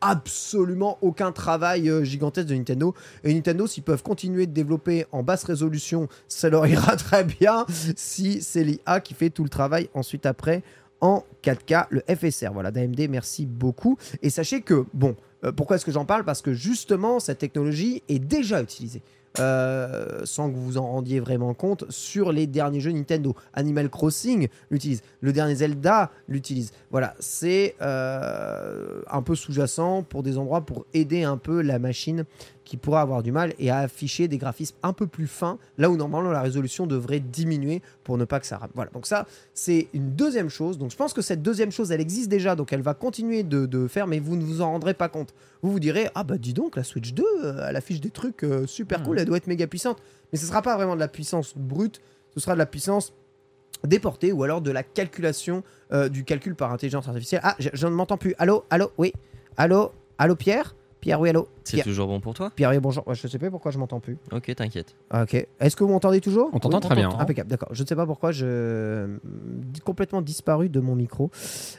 absolument 0.00 0.98
aucun 1.00 1.32
travail 1.32 1.88
euh, 1.88 2.04
gigantesque 2.04 2.48
de 2.48 2.54
Nintendo. 2.54 2.94
Et 3.24 3.34
Nintendo, 3.34 3.66
s'ils 3.66 3.82
peuvent 3.82 4.02
continuer 4.02 4.46
de 4.46 4.52
développer 4.52 5.06
en 5.12 5.22
basse 5.22 5.44
résolution, 5.44 6.08
ça 6.28 6.48
leur 6.48 6.66
ira 6.66 6.96
très 6.96 7.24
bien 7.24 7.66
si 7.96 8.42
c'est 8.42 8.64
l'IA 8.64 9.00
qui 9.00 9.14
fait 9.14 9.30
tout 9.30 9.44
le 9.44 9.50
travail 9.50 9.88
ensuite 9.94 10.26
après 10.26 10.62
en 11.00 11.24
4K, 11.42 11.86
le 11.90 12.02
FSR. 12.08 12.52
Voilà, 12.52 12.70
d'AMD, 12.70 13.08
merci 13.08 13.46
beaucoup. 13.46 13.96
Et 14.22 14.30
sachez 14.30 14.62
que, 14.62 14.84
bon, 14.94 15.16
euh, 15.44 15.52
pourquoi 15.52 15.76
est-ce 15.76 15.84
que 15.84 15.92
j'en 15.92 16.04
parle? 16.04 16.24
Parce 16.24 16.42
que 16.42 16.52
justement, 16.52 17.20
cette 17.20 17.38
technologie 17.38 18.02
est 18.08 18.18
déjà 18.18 18.60
utilisée. 18.62 19.02
Euh, 19.38 20.20
sans 20.24 20.50
que 20.50 20.56
vous 20.56 20.64
vous 20.64 20.78
en 20.78 20.86
rendiez 20.86 21.20
vraiment 21.20 21.54
compte, 21.54 21.84
sur 21.90 22.32
les 22.32 22.46
derniers 22.46 22.80
jeux 22.80 22.92
Nintendo. 22.92 23.34
Animal 23.54 23.88
Crossing 23.88 24.48
l'utilise, 24.70 25.02
le 25.20 25.32
dernier 25.32 25.56
Zelda 25.56 26.10
l'utilise. 26.28 26.72
Voilà, 26.90 27.14
c'est 27.18 27.76
euh, 27.82 29.02
un 29.10 29.22
peu 29.22 29.34
sous-jacent 29.34 30.02
pour 30.02 30.22
des 30.22 30.38
endroits 30.38 30.62
pour 30.62 30.86
aider 30.94 31.22
un 31.22 31.36
peu 31.36 31.62
la 31.62 31.78
machine 31.78 32.24
qui 32.68 32.76
pourra 32.76 33.00
avoir 33.00 33.22
du 33.22 33.32
mal 33.32 33.54
et 33.58 33.70
à 33.70 33.78
afficher 33.78 34.28
des 34.28 34.36
graphismes 34.36 34.76
un 34.82 34.92
peu 34.92 35.06
plus 35.06 35.26
fins, 35.26 35.58
là 35.78 35.88
où 35.88 35.96
normalement 35.96 36.30
la 36.30 36.42
résolution 36.42 36.86
devrait 36.86 37.18
diminuer 37.18 37.80
pour 38.04 38.18
ne 38.18 38.26
pas 38.26 38.40
que 38.40 38.46
ça 38.46 38.58
rame. 38.58 38.68
Voilà, 38.74 38.90
donc 38.90 39.06
ça, 39.06 39.26
c'est 39.54 39.88
une 39.94 40.10
deuxième 40.10 40.50
chose. 40.50 40.76
Donc 40.76 40.90
je 40.90 40.96
pense 40.96 41.14
que 41.14 41.22
cette 41.22 41.40
deuxième 41.40 41.72
chose, 41.72 41.90
elle 41.92 42.02
existe 42.02 42.28
déjà, 42.28 42.56
donc 42.56 42.70
elle 42.74 42.82
va 42.82 42.92
continuer 42.92 43.42
de, 43.42 43.64
de 43.64 43.88
faire, 43.88 44.06
mais 44.06 44.18
vous 44.18 44.36
ne 44.36 44.44
vous 44.44 44.60
en 44.60 44.70
rendrez 44.70 44.92
pas 44.92 45.08
compte. 45.08 45.32
Vous 45.62 45.72
vous 45.72 45.80
direz, 45.80 46.10
ah 46.14 46.24
bah 46.24 46.36
dis 46.36 46.52
donc, 46.52 46.76
la 46.76 46.84
Switch 46.84 47.14
2, 47.14 47.24
euh, 47.24 47.66
elle 47.70 47.76
affiche 47.76 48.02
des 48.02 48.10
trucs 48.10 48.44
euh, 48.44 48.66
super 48.66 49.02
cool, 49.02 49.18
elle 49.18 49.24
doit 49.24 49.38
être 49.38 49.46
méga 49.46 49.66
puissante. 49.66 49.96
Mais 50.30 50.38
ce 50.38 50.44
sera 50.44 50.60
pas 50.60 50.76
vraiment 50.76 50.94
de 50.94 51.00
la 51.00 51.08
puissance 51.08 51.54
brute, 51.56 52.02
ce 52.34 52.40
sera 52.40 52.52
de 52.52 52.58
la 52.58 52.66
puissance 52.66 53.14
déportée 53.82 54.30
ou 54.30 54.42
alors 54.42 54.60
de 54.60 54.70
la 54.70 54.82
calculation, 54.82 55.62
euh, 55.92 56.10
du 56.10 56.24
calcul 56.24 56.54
par 56.54 56.70
intelligence 56.70 57.08
artificielle. 57.08 57.40
Ah, 57.44 57.56
je, 57.58 57.70
je 57.72 57.86
ne 57.86 57.94
m'entends 57.94 58.18
plus. 58.18 58.34
Allô, 58.36 58.66
allô, 58.68 58.90
oui. 58.98 59.14
Allô, 59.56 59.92
allô 60.18 60.36
Pierre? 60.36 60.74
Pierre, 61.00 61.20
oui, 61.20 61.28
allô 61.28 61.48
C'est 61.64 61.74
Pierre, 61.74 61.84
toujours 61.84 62.08
bon 62.08 62.20
pour 62.20 62.34
toi? 62.34 62.50
Pierre, 62.54 62.70
oui, 62.70 62.78
bonjour. 62.80 63.06
Ouais, 63.06 63.14
Je 63.14 63.28
sais 63.28 63.38
pas 63.38 63.50
pourquoi 63.50 63.70
je 63.70 63.78
m'entends 63.78 64.00
plus. 64.00 64.18
Ok, 64.32 64.52
t'inquiète. 64.54 64.96
Ok. 65.14 65.34
Est-ce 65.60 65.76
que 65.76 65.84
vous 65.84 65.90
m'entendez 65.90 66.20
toujours? 66.20 66.50
On 66.52 66.58
t'entend 66.58 66.80
très 66.80 66.96
bien. 66.96 67.10
Impeccable, 67.10 67.48
d'accord. 67.48 67.68
Je 67.72 67.82
ne 67.82 67.86
sais 67.86 67.96
pas 67.96 68.06
pourquoi 68.06 68.32
je 68.32 69.18
complètement 69.84 70.22
disparu 70.22 70.68
de 70.68 70.80
mon 70.80 70.94
micro 70.94 71.30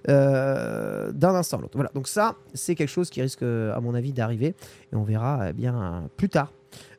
euh, 0.08 1.12
d'un 1.12 1.36
instant 1.36 1.58
à 1.58 1.62
l'autre. 1.62 1.76
Voilà, 1.76 1.92
donc 1.94 2.08
ça, 2.08 2.36
c'est 2.54 2.76
quelque 2.76 2.90
chose 2.90 3.10
qui 3.10 3.22
risque, 3.22 3.44
à 3.44 3.80
mon 3.82 3.94
avis, 3.94 4.14
d'arriver 4.14 4.56
et 4.92 4.96
on 4.96 5.04
verra 5.04 5.50
eh 5.50 5.54
bien 5.54 6.10
plus 6.18 6.30
tard 6.30 6.52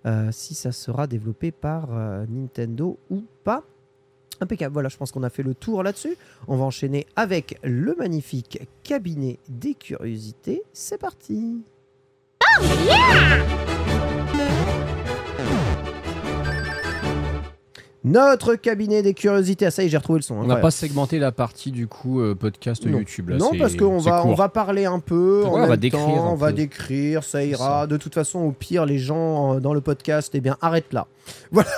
euh, 0.06 0.28
si 0.32 0.54
ça 0.54 0.72
sera 0.72 1.06
développé 1.06 1.50
par 1.50 1.88
euh, 1.92 2.24
Nintendo 2.28 2.98
ou 3.10 3.24
pas. 3.44 3.64
Impeccable, 4.40 4.72
voilà, 4.72 4.88
je 4.88 4.96
pense 4.96 5.12
qu'on 5.12 5.22
a 5.22 5.30
fait 5.30 5.42
le 5.42 5.54
tour 5.54 5.82
là-dessus. 5.82 6.16
On 6.48 6.56
va 6.56 6.64
enchaîner 6.64 7.06
avec 7.14 7.58
le 7.62 7.94
magnifique 7.94 8.60
cabinet 8.82 9.38
des 9.48 9.74
curiosités. 9.74 10.62
C'est 10.72 10.98
parti. 10.98 11.62
Oh, 12.52 12.84
yeah! 12.86 13.69
Notre 18.04 18.54
cabinet 18.54 19.02
des 19.02 19.12
curiosités. 19.14 19.66
Ah, 19.66 19.70
ça 19.70 19.82
y 19.82 19.86
est, 19.86 19.88
j'ai 19.90 19.96
retrouvé 19.98 20.18
le 20.20 20.22
son. 20.22 20.36
On 20.36 20.44
n'a 20.46 20.56
pas 20.56 20.70
segmenté 20.70 21.18
la 21.18 21.32
partie 21.32 21.70
du 21.70 21.86
coup 21.86 22.20
euh, 22.20 22.34
podcast 22.34 22.84
Non. 22.86 22.98
YouTube. 22.98 23.28
Là, 23.30 23.36
non, 23.36 23.50
parce 23.58 23.76
qu'on 23.76 23.98
va, 23.98 24.24
on 24.26 24.34
va 24.34 24.48
parler 24.48 24.86
un 24.86 25.00
peu. 25.00 25.44
en 25.46 25.54
Ouais, 25.54 25.60
on 25.62 25.66
va 25.66 25.76
décrire 25.76 26.04
temps, 26.06 26.32
on 26.32 26.34
va 26.34 26.52
décrire, 26.52 27.24
ça 27.24 27.44
ira. 27.44 27.80
ça. 27.82 27.86
De 27.86 27.96
toute 27.98 28.14
façon, 28.14 28.38
au 28.40 28.52
pire, 28.52 28.86
les 28.86 28.98
gens 28.98 29.56
euh, 29.56 29.60
dans 29.60 29.74
le 29.74 29.80
podcast, 29.82 30.30
eh 30.34 30.40
bien, 30.40 30.56
arrête 30.60 30.92
là. 30.92 31.06
Voilà, 31.52 31.68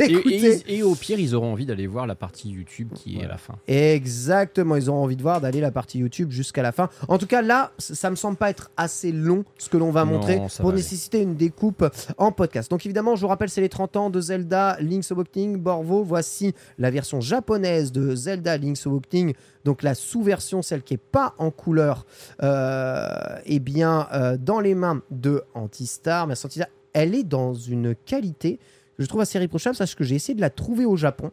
Et, 0.00 0.04
écoutez. 0.04 0.62
et- 0.66 0.76
et 0.78 0.82
au 0.82 0.94
pire, 0.94 1.18
ils 1.20 1.34
auront 1.34 1.52
envie 1.52 1.66
d'aller 1.66 1.86
voir 1.86 2.06
la 2.06 2.14
partie 2.14 2.48
YouTube 2.48 2.88
qui 2.94 3.18
est 3.20 3.24
à 3.24 3.28
la 3.28 3.36
fin. 3.36 3.54
Exactement, 3.68 4.76
ils 4.76 4.88
auront 4.88 5.02
envie 5.04 5.16
de 5.16 5.22
voir 5.22 5.40
d'aller 5.40 5.60
la 5.60 5.70
partie 5.70 5.98
YouTube 5.98 6.30
jusqu'à 6.30 6.62
la 6.62 6.72
fin. 6.72 6.88
En 7.08 7.18
tout 7.18 7.26
cas, 7.26 7.42
là, 7.42 7.72
ça 7.78 8.08
me 8.10 8.16
semble 8.16 8.36
pas 8.36 8.50
être 8.50 8.70
assez 8.76 9.12
long 9.12 9.44
ce 9.58 9.68
que 9.68 9.76
l'on 9.76 9.90
va 9.90 10.04
Non, 10.04 10.12
montrer 10.12 10.36
pour 10.36 10.48
va 10.66 10.68
aller. 10.68 10.76
nécessiter 10.78 11.20
une 11.20 11.34
découpe 11.36 11.84
en 12.18 12.32
podcast. 12.32 12.70
Donc 12.70 12.84
évidemment, 12.86 13.16
je 13.16 13.20
vous 13.22 13.28
rappelle, 13.28 13.48
c'est 13.50 13.60
les 13.60 13.68
30 13.68 13.96
ans 13.96 14.10
de 14.10 14.20
Zelda 14.20 14.76
Link's 14.80 15.10
Awakening 15.12 15.58
Borvo. 15.66 16.04
Voici 16.04 16.54
la 16.78 16.90
version 16.92 17.20
japonaise 17.20 17.90
de 17.90 18.14
Zelda 18.14 18.56
Link's 18.56 18.86
Awakening, 18.86 19.34
donc 19.64 19.82
la 19.82 19.96
sous-version, 19.96 20.62
celle 20.62 20.82
qui 20.82 20.94
est 20.94 20.96
pas 20.96 21.34
en 21.38 21.50
couleur, 21.50 22.06
euh, 22.44 23.08
eh 23.46 23.58
bien, 23.58 24.06
euh, 24.12 24.36
dans 24.38 24.60
les 24.60 24.76
mains 24.76 25.02
de 25.10 25.42
Antistar. 25.54 26.26
Merci 26.28 26.46
Antistar. 26.46 26.68
Elle 26.92 27.14
est 27.16 27.24
dans 27.24 27.52
une 27.52 27.94
qualité 27.96 28.58
que 28.96 29.02
je 29.02 29.08
trouve 29.08 29.20
assez 29.20 29.38
reprochable, 29.40 29.76
parce 29.76 29.94
que 29.96 30.04
j'ai 30.04 30.14
essayé 30.14 30.34
de 30.36 30.40
la 30.40 30.50
trouver 30.50 30.86
au 30.86 30.96
Japon 30.96 31.30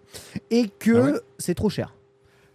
et 0.50 0.68
que 0.80 0.92
Ah 0.98 1.04
ouais? 1.14 1.20
c'est 1.38 1.54
trop 1.56 1.70
cher. 1.70 1.94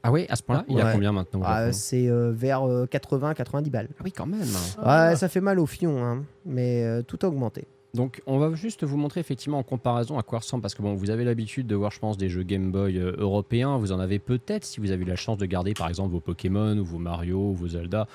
Ah 0.02 0.12
oui, 0.12 0.26
à 0.28 0.36
ce 0.36 0.42
point-là, 0.42 0.64
il 0.68 0.76
y 0.76 0.80
a 0.80 0.84
Ouais. 0.84 0.92
combien 0.92 1.12
maintenant 1.12 1.40
Ah, 1.44 1.72
c'est 1.72 2.08
euh, 2.08 2.30
vers 2.34 2.60
80-90 2.62 3.70
balles. 3.70 3.88
Ah 3.98 4.02
oui, 4.04 4.12
quand 4.12 4.26
même. 4.26 4.40
Ouais, 4.84 5.16
ça 5.16 5.28
fait 5.28 5.40
mal 5.40 5.58
au 5.58 5.66
fion, 5.66 6.04
hein, 6.04 6.24
mais 6.44 6.84
euh, 6.84 7.02
tout 7.02 7.18
a 7.22 7.26
augmenté. 7.26 7.66
Donc, 7.94 8.20
on 8.26 8.38
va 8.38 8.54
juste 8.54 8.84
vous 8.84 8.96
montrer 8.98 9.20
effectivement 9.20 9.58
en 9.58 9.62
comparaison 9.62 10.18
à 10.18 10.22
quoi 10.22 10.40
ressemble, 10.40 10.60
parce 10.62 10.74
que 10.74 10.82
bon, 10.82 10.94
vous 10.94 11.10
avez 11.10 11.24
l'habitude 11.24 11.66
de 11.66 11.74
voir, 11.74 11.90
je 11.90 11.98
pense, 11.98 12.18
des 12.18 12.28
jeux 12.28 12.42
Game 12.42 12.70
Boy 12.70 12.98
euh, 12.98 13.14
européens. 13.18 13.78
Vous 13.78 13.92
en 13.92 13.98
avez 13.98 14.18
peut-être 14.18 14.64
si 14.64 14.78
vous 14.80 14.90
avez 14.90 15.02
eu 15.02 15.06
la 15.06 15.16
chance 15.16 15.38
de 15.38 15.46
garder, 15.46 15.72
par 15.74 15.88
exemple, 15.88 16.12
vos 16.12 16.20
Pokémon 16.20 16.76
ou 16.76 16.84
vos 16.84 16.98
Mario 16.98 17.38
ou 17.38 17.54
vos 17.54 17.68
Zelda 17.68 18.06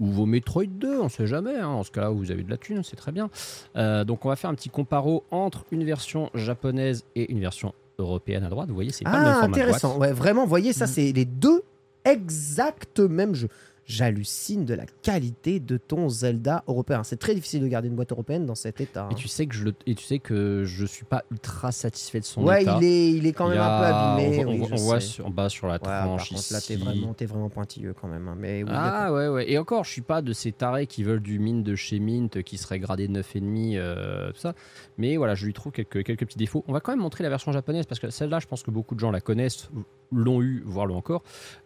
ou 0.00 0.06
vos 0.06 0.26
Metroid 0.26 0.66
2, 0.66 1.00
on 1.00 1.08
sait 1.08 1.26
jamais. 1.26 1.56
hein. 1.56 1.66
En 1.66 1.82
ce 1.82 1.90
cas-là, 1.90 2.10
vous 2.10 2.30
avez 2.30 2.44
de 2.44 2.50
la 2.50 2.56
thune, 2.56 2.84
c'est 2.84 2.94
très 2.94 3.10
bien. 3.10 3.28
Euh, 3.74 4.04
donc, 4.04 4.24
on 4.24 4.28
va 4.28 4.36
faire 4.36 4.50
un 4.50 4.54
petit 4.54 4.70
comparo 4.70 5.24
entre 5.32 5.64
une 5.72 5.82
version 5.84 6.30
japonaise 6.34 7.04
et 7.16 7.32
une 7.32 7.40
version 7.40 7.74
européenne 7.98 8.44
à 8.44 8.48
droite. 8.48 8.68
Vous 8.68 8.76
voyez, 8.76 8.92
c'est 8.92 9.02
pas 9.04 9.18
le 9.18 9.24
même 9.24 9.32
Ah, 9.36 9.40
format 9.40 9.56
intéressant. 9.56 9.98
Ouais, 9.98 10.12
vraiment, 10.12 10.42
vous 10.44 10.48
voyez, 10.48 10.72
ça, 10.72 10.86
c'est 10.86 11.10
les 11.10 11.24
deux 11.24 11.62
exact 12.04 13.00
même 13.00 13.34
jeu. 13.34 13.48
J'hallucine 13.88 14.66
de 14.66 14.74
la 14.74 14.84
qualité 15.02 15.60
de 15.60 15.78
ton 15.78 16.10
Zelda 16.10 16.62
européen. 16.68 17.02
C'est 17.04 17.16
très 17.16 17.34
difficile 17.34 17.62
de 17.62 17.68
garder 17.68 17.88
une 17.88 17.94
boîte 17.96 18.12
européenne 18.12 18.44
dans 18.44 18.54
cet 18.54 18.82
état. 18.82 19.04
hein. 19.04 19.08
Et 19.12 19.14
tu 19.14 19.28
sais 19.28 19.46
que 19.46 19.54
je 19.54 19.64
le- 19.64 19.74
et 19.86 19.94
tu 19.94 20.04
sais 20.04 20.18
que 20.18 20.64
je 20.66 20.84
suis 20.84 21.06
pas 21.06 21.24
ultra 21.30 21.72
satisfait 21.72 22.20
de 22.20 22.26
son 22.26 22.44
Ouais, 22.44 22.62
état. 22.64 22.76
il 22.82 22.84
est, 22.86 23.10
il 23.12 23.26
est 23.26 23.32
quand 23.32 23.48
même 23.48 23.58
un 23.58 23.78
peu 23.80 23.84
abîmé. 23.86 24.40
On, 24.40 24.42
voit- 24.44 24.52
oui, 24.52 24.60
on 24.60 24.66
voit- 24.66 24.68
on 24.78 24.82
voit 24.82 25.00
sais. 25.00 25.06
sur- 25.06 25.26
en 25.26 25.30
bas 25.30 25.48
sur 25.48 25.66
la 25.68 25.72
Ouais, 25.74 25.78
tranche 25.78 26.28
contre, 26.28 26.42
là, 26.52 26.60
t'es 26.60 26.74
ici. 26.74 27.24
vraiment, 27.26 27.48
pointilleux 27.48 27.94
quand 27.98 28.08
même. 28.08 28.28
hein. 28.28 28.36
Mais 28.38 28.62
oui, 28.62 28.68
Ah 28.70 29.10
ouais, 29.10 29.28
ouais. 29.28 29.50
Et 29.50 29.56
encore, 29.56 29.84
je 29.84 29.90
suis 29.90 30.02
pas 30.02 30.20
de 30.20 30.34
ces 30.34 30.52
tarés 30.52 30.86
qui 30.86 31.02
veulent 31.02 31.22
du 31.22 31.38
mine 31.38 31.62
de 31.62 31.74
chez 31.74 31.98
Mint 31.98 32.42
qui 32.42 32.58
serait 32.58 32.78
gradé 32.80 33.08
9,5, 33.08 33.76
euh, 33.78 34.30
tout 34.32 34.38
ça. 34.40 34.52
Mais 34.98 35.16
voilà, 35.16 35.34
je 35.34 35.46
lui 35.46 35.54
trouve 35.54 35.72
quelques, 35.72 36.04
quelques 36.04 36.26
petits 36.26 36.36
défauts. 36.36 36.62
On 36.68 36.74
va 36.74 36.80
quand 36.80 36.92
même 36.92 37.00
montrer 37.00 37.24
la 37.24 37.30
version 37.30 37.52
japonaise 37.52 37.86
parce 37.86 38.00
que 38.00 38.10
celle-là, 38.10 38.38
je 38.38 38.46
pense 38.46 38.62
que 38.62 38.70
beaucoup 38.70 38.94
de 38.94 39.00
gens 39.00 39.10
la 39.10 39.22
connaissent, 39.22 39.70
l'ont 40.12 40.42
eu, 40.42 40.62
voire 40.66 40.84
l'ont 40.86 40.96
encore. 40.96 41.22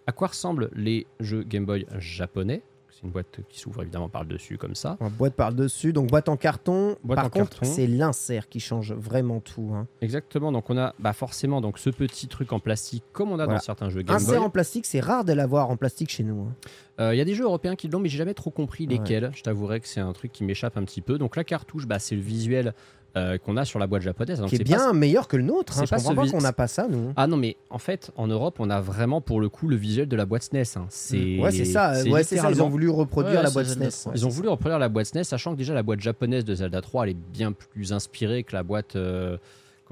À 0.06 0.12
quoi 0.12 0.28
ressemblent 0.28 0.70
les 0.74 1.06
jeux 1.20 1.42
Game 1.44 1.64
Boy 1.64 1.86
japonais? 1.98 2.62
C'est 2.90 3.04
une 3.04 3.10
boîte 3.10 3.40
qui 3.48 3.58
s'ouvre 3.58 3.80
évidemment 3.82 4.10
par 4.10 4.22
le 4.22 4.28
dessus 4.28 4.58
comme 4.58 4.74
ça. 4.74 4.98
Boîte 5.18 5.34
par 5.34 5.52
dessus, 5.54 5.92
donc 5.94 6.10
boîte 6.10 6.28
en 6.28 6.36
carton. 6.36 6.96
Boîte 7.02 7.16
par 7.16 7.24
en 7.26 7.30
contre, 7.30 7.64
c'est 7.64 7.86
l'insert 7.86 8.48
qui 8.50 8.60
change 8.60 8.92
vraiment 8.92 9.40
tout. 9.40 9.70
hein. 9.74 9.86
Exactement. 10.02 10.52
Donc 10.52 10.68
on 10.68 10.76
a 10.76 10.94
bah, 10.98 11.12
forcément 11.14 11.60
donc 11.62 11.78
ce 11.78 11.88
petit 11.88 12.28
truc 12.28 12.52
en 12.52 12.60
plastique 12.60 13.02
comme 13.12 13.30
on 13.32 13.38
a 13.38 13.44
Voilà. 13.46 13.54
dans 13.54 13.64
certains 13.64 13.88
jeux 13.88 14.02
Game 14.02 14.16
Boy. 14.18 14.26
Insert 14.26 14.42
en 14.42 14.50
plastique, 14.50 14.84
c'est 14.86 15.00
rare 15.00 15.24
de 15.24 15.32
l'avoir 15.32 15.70
en 15.70 15.76
plastique 15.78 16.10
chez 16.10 16.22
nous. 16.22 16.42
hein. 16.42 16.54
Euh, 17.00 17.14
Il 17.14 17.18
y 17.18 17.22
a 17.22 17.24
des 17.24 17.34
jeux 17.34 17.44
européens 17.44 17.76
qui 17.76 17.88
l'ont, 17.88 17.98
mais 17.98 18.10
j'ai 18.10 18.18
jamais 18.18 18.34
trop 18.34 18.50
compris 18.50 18.86
Ouais. 18.86 18.94
lesquels. 18.98 19.30
Je 19.34 19.42
t'avouerai 19.42 19.80
que 19.80 19.88
c'est 19.88 20.00
un 20.00 20.12
truc 20.12 20.30
qui 20.30 20.44
m'échappe 20.44 20.76
un 20.76 20.84
petit 20.84 21.00
peu. 21.00 21.16
Donc 21.16 21.34
la 21.36 21.44
cartouche, 21.44 21.86
bah, 21.86 21.98
c'est 21.98 22.14
le 22.14 22.20
visuel 22.22 22.74
euh, 23.16 23.36
qu'on 23.38 23.56
a 23.56 23.64
sur 23.64 23.78
la 23.78 23.86
boîte 23.86 24.02
japonaise. 24.02 24.40
Donc, 24.40 24.48
qui 24.48 24.56
est 24.56 24.64
bien 24.64 24.78
pas- 24.78 24.92
meilleur 24.92 25.28
que 25.28 25.36
le 25.36 25.42
nôtre. 25.42 25.72
hein. 25.74 25.80
c'est 25.80 25.86
Je 25.86 25.90
pas 25.90 25.96
comprends 25.96 26.24
pas 26.24 26.30
qu'on 26.30 26.40
n'a 26.40 26.52
pas 26.52 26.66
ça, 26.66 26.86
nous. 26.88 27.12
Ah 27.16 27.26
non, 27.26 27.36
mais 27.36 27.56
en 27.70 27.78
fait, 27.78 28.10
en 28.16 28.26
Europe, 28.26 28.56
on 28.58 28.70
a 28.70 28.80
vraiment 28.80 29.20
pour 29.20 29.40
le 29.40 29.48
coup 29.48 29.68
le 29.68 29.76
visuel 29.76 30.08
de 30.08 30.16
la 30.16 30.24
boîte 30.24 30.44
SNES. 30.44 30.62
hein. 30.76 30.86
C'est 30.88 31.38
Ouais, 31.38 31.50
c'est 31.52 31.64
ça. 31.66 31.92
Ouais. 32.04 32.22
Ils 32.50 32.62
ont 32.62 32.68
voulu 32.68 32.88
reproduire 32.88 33.36
Ouais, 33.38 33.42
la 33.44 33.50
boîte 33.50 33.66
SNES. 33.66 34.10
Ils 34.14 34.26
ont 34.26 34.30
voulu 34.30 34.48
reproduire 34.48 34.78
la 34.78 34.88
boîte 34.88 35.06
SNES, 35.06 35.24
sachant 35.24 35.52
que 35.52 35.58
déjà 35.58 35.74
la 35.74 35.82
boîte 35.82 36.00
japonaise 36.00 36.44
de 36.44 36.54
Zelda 36.54 36.80
3, 36.80 37.04
elle 37.04 37.10
est 37.10 37.16
bien 37.32 37.52
plus 37.52 37.92
inspirée 37.92 38.42
que 38.44 38.54
la 38.54 38.62
boîte, 38.62 38.96
euh, 38.96 39.36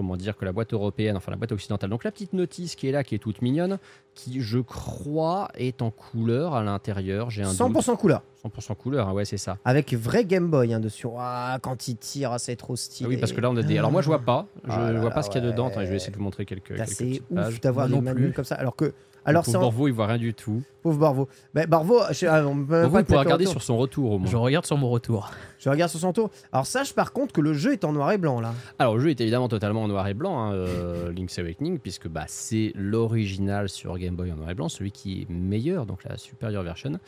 comment 0.00 0.16
dire, 0.16 0.34
que 0.34 0.46
la 0.46 0.52
boîte 0.52 0.72
européenne, 0.72 1.14
enfin 1.18 1.30
la 1.30 1.36
boîte 1.36 1.52
occidentale. 1.52 1.90
Donc 1.90 2.04
la 2.04 2.10
petite 2.10 2.32
notice 2.32 2.74
qui 2.74 2.88
est 2.88 2.92
là, 2.92 3.04
qui 3.04 3.14
est 3.14 3.18
toute 3.18 3.42
mignonne, 3.42 3.78
qui 4.14 4.40
je 4.40 4.58
crois 4.58 5.48
est 5.56 5.82
en 5.82 5.90
couleur 5.90 6.54
à 6.54 6.62
l'intérieur. 6.64 7.28
J'ai 7.28 7.42
un 7.42 7.50
100% 7.50 7.98
couleur. 7.98 8.22
doute. 8.42 8.54
100% 8.54 8.74
couleur, 8.76 9.08
hein, 9.08 9.12
ouais, 9.12 9.26
c'est 9.26 9.36
ça. 9.36 9.58
Avec 9.66 9.92
vrai 9.92 10.24
Game 10.24 10.48
Boy 10.48 10.72
hein, 10.72 10.80
dessus. 10.80 11.06
Ah, 11.18 11.58
quand 11.60 11.86
il 11.88 11.96
tire, 11.96 12.32
ah, 12.32 12.38
c'est 12.38 12.56
trop 12.56 12.72
Ah 12.72 12.76
stylé. 12.76 13.08
oui, 13.10 13.16
parce 13.18 13.32
que 13.32 13.40
là 13.42 13.50
on 13.50 13.56
a 13.58 13.62
des. 13.62 13.76
Alors 13.76 13.92
moi 13.92 14.00
je 14.00 14.06
vois 14.06 14.20
pas, 14.20 14.46
je 14.64 14.70
Ah 14.72 14.90
là 14.92 15.00
vois 15.00 15.10
là, 15.10 15.14
pas 15.14 15.22
ce 15.22 15.28
qu'il 15.28 15.44
y 15.44 15.46
a 15.46 15.50
dedans. 15.50 15.66
Attends, 15.68 15.82
je 15.82 15.90
vais 15.90 15.96
essayer 15.96 16.12
de 16.12 16.16
vous 16.16 16.22
montrer 16.24 16.46
quelques, 16.46 16.74
quelques 16.76 16.88
c'est 16.88 17.20
ouf 17.30 17.60
d'avoir 17.60 17.88
des 17.90 18.00
manuels 18.00 18.32
comme 18.32 18.44
ça. 18.46 18.54
Alors 18.54 18.74
que. 18.76 18.94
Alors, 19.24 19.44
pauvre 19.44 19.60
Borvo, 19.60 19.88
il 19.88 19.92
voit 19.92 20.06
rien 20.06 20.18
du 20.18 20.34
tout. 20.34 20.62
Pauvre 20.82 20.98
Barvo. 20.98 21.28
Mais 21.54 21.66
Barvo, 21.66 22.00
je, 22.10 22.26
ah, 22.26 22.42
on 22.46 22.64
peut 22.64 22.80
même 22.80 22.82
Borvo, 22.82 22.90
pas 22.92 23.00
il 23.00 23.04
te 23.04 23.08
pourra 23.08 23.20
regarder 23.20 23.44
retour. 23.44 23.60
sur 23.60 23.62
son 23.62 23.76
retour 23.76 24.12
au 24.12 24.18
moins. 24.18 24.30
Je 24.30 24.36
regarde 24.36 24.64
sur 24.64 24.78
mon 24.78 24.88
retour. 24.88 25.30
Je 25.58 25.68
regarde 25.68 25.90
sur 25.90 26.00
son 26.00 26.12
tour. 26.12 26.30
Alors, 26.52 26.66
sache 26.66 26.94
par 26.94 27.12
contre 27.12 27.32
que 27.32 27.40
le 27.40 27.52
jeu 27.52 27.72
est 27.72 27.84
en 27.84 27.92
noir 27.92 28.12
et 28.12 28.18
blanc 28.18 28.40
là. 28.40 28.54
Alors 28.78 28.96
le 28.96 29.02
jeu 29.02 29.10
est 29.10 29.20
évidemment 29.20 29.48
totalement 29.48 29.82
en 29.82 29.88
noir 29.88 30.06
et 30.08 30.14
blanc, 30.14 30.40
hein, 30.40 30.52
euh, 30.54 31.12
Link's 31.12 31.38
Awakening, 31.38 31.78
puisque 31.78 32.08
bah, 32.08 32.24
c'est 32.28 32.72
l'original 32.74 33.68
sur 33.68 33.96
Game 33.98 34.16
Boy 34.16 34.32
en 34.32 34.36
noir 34.36 34.50
et 34.50 34.54
blanc, 34.54 34.68
celui 34.70 34.90
qui 34.90 35.22
est 35.22 35.30
meilleur, 35.30 35.84
donc 35.84 36.04
la 36.04 36.16
superior 36.16 36.62
version. 36.62 36.98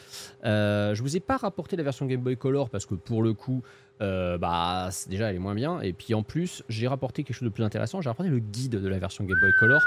Euh, 0.44 0.94
je 0.94 1.02
vous 1.02 1.16
ai 1.16 1.20
pas 1.20 1.38
rapporté 1.38 1.76
la 1.76 1.82
version 1.82 2.04
Game 2.06 2.20
Boy 2.20 2.36
Color 2.36 2.68
parce 2.68 2.84
que 2.84 2.94
pour 2.94 3.22
le 3.22 3.32
coup, 3.32 3.62
euh, 4.02 4.36
bah 4.36 4.90
déjà 5.08 5.30
elle 5.30 5.36
est 5.36 5.38
moins 5.38 5.54
bien. 5.54 5.80
Et 5.80 5.92
puis 5.92 6.12
en 6.12 6.22
plus, 6.22 6.62
j'ai 6.68 6.88
rapporté 6.88 7.24
quelque 7.24 7.36
chose 7.36 7.48
de 7.48 7.52
plus 7.54 7.64
intéressant. 7.64 8.02
J'ai 8.02 8.10
rapporté 8.10 8.30
le 8.30 8.38
guide 8.38 8.72
de 8.72 8.88
la 8.88 8.98
version 8.98 9.24
Game 9.24 9.38
Boy 9.40 9.52
Color. 9.58 9.80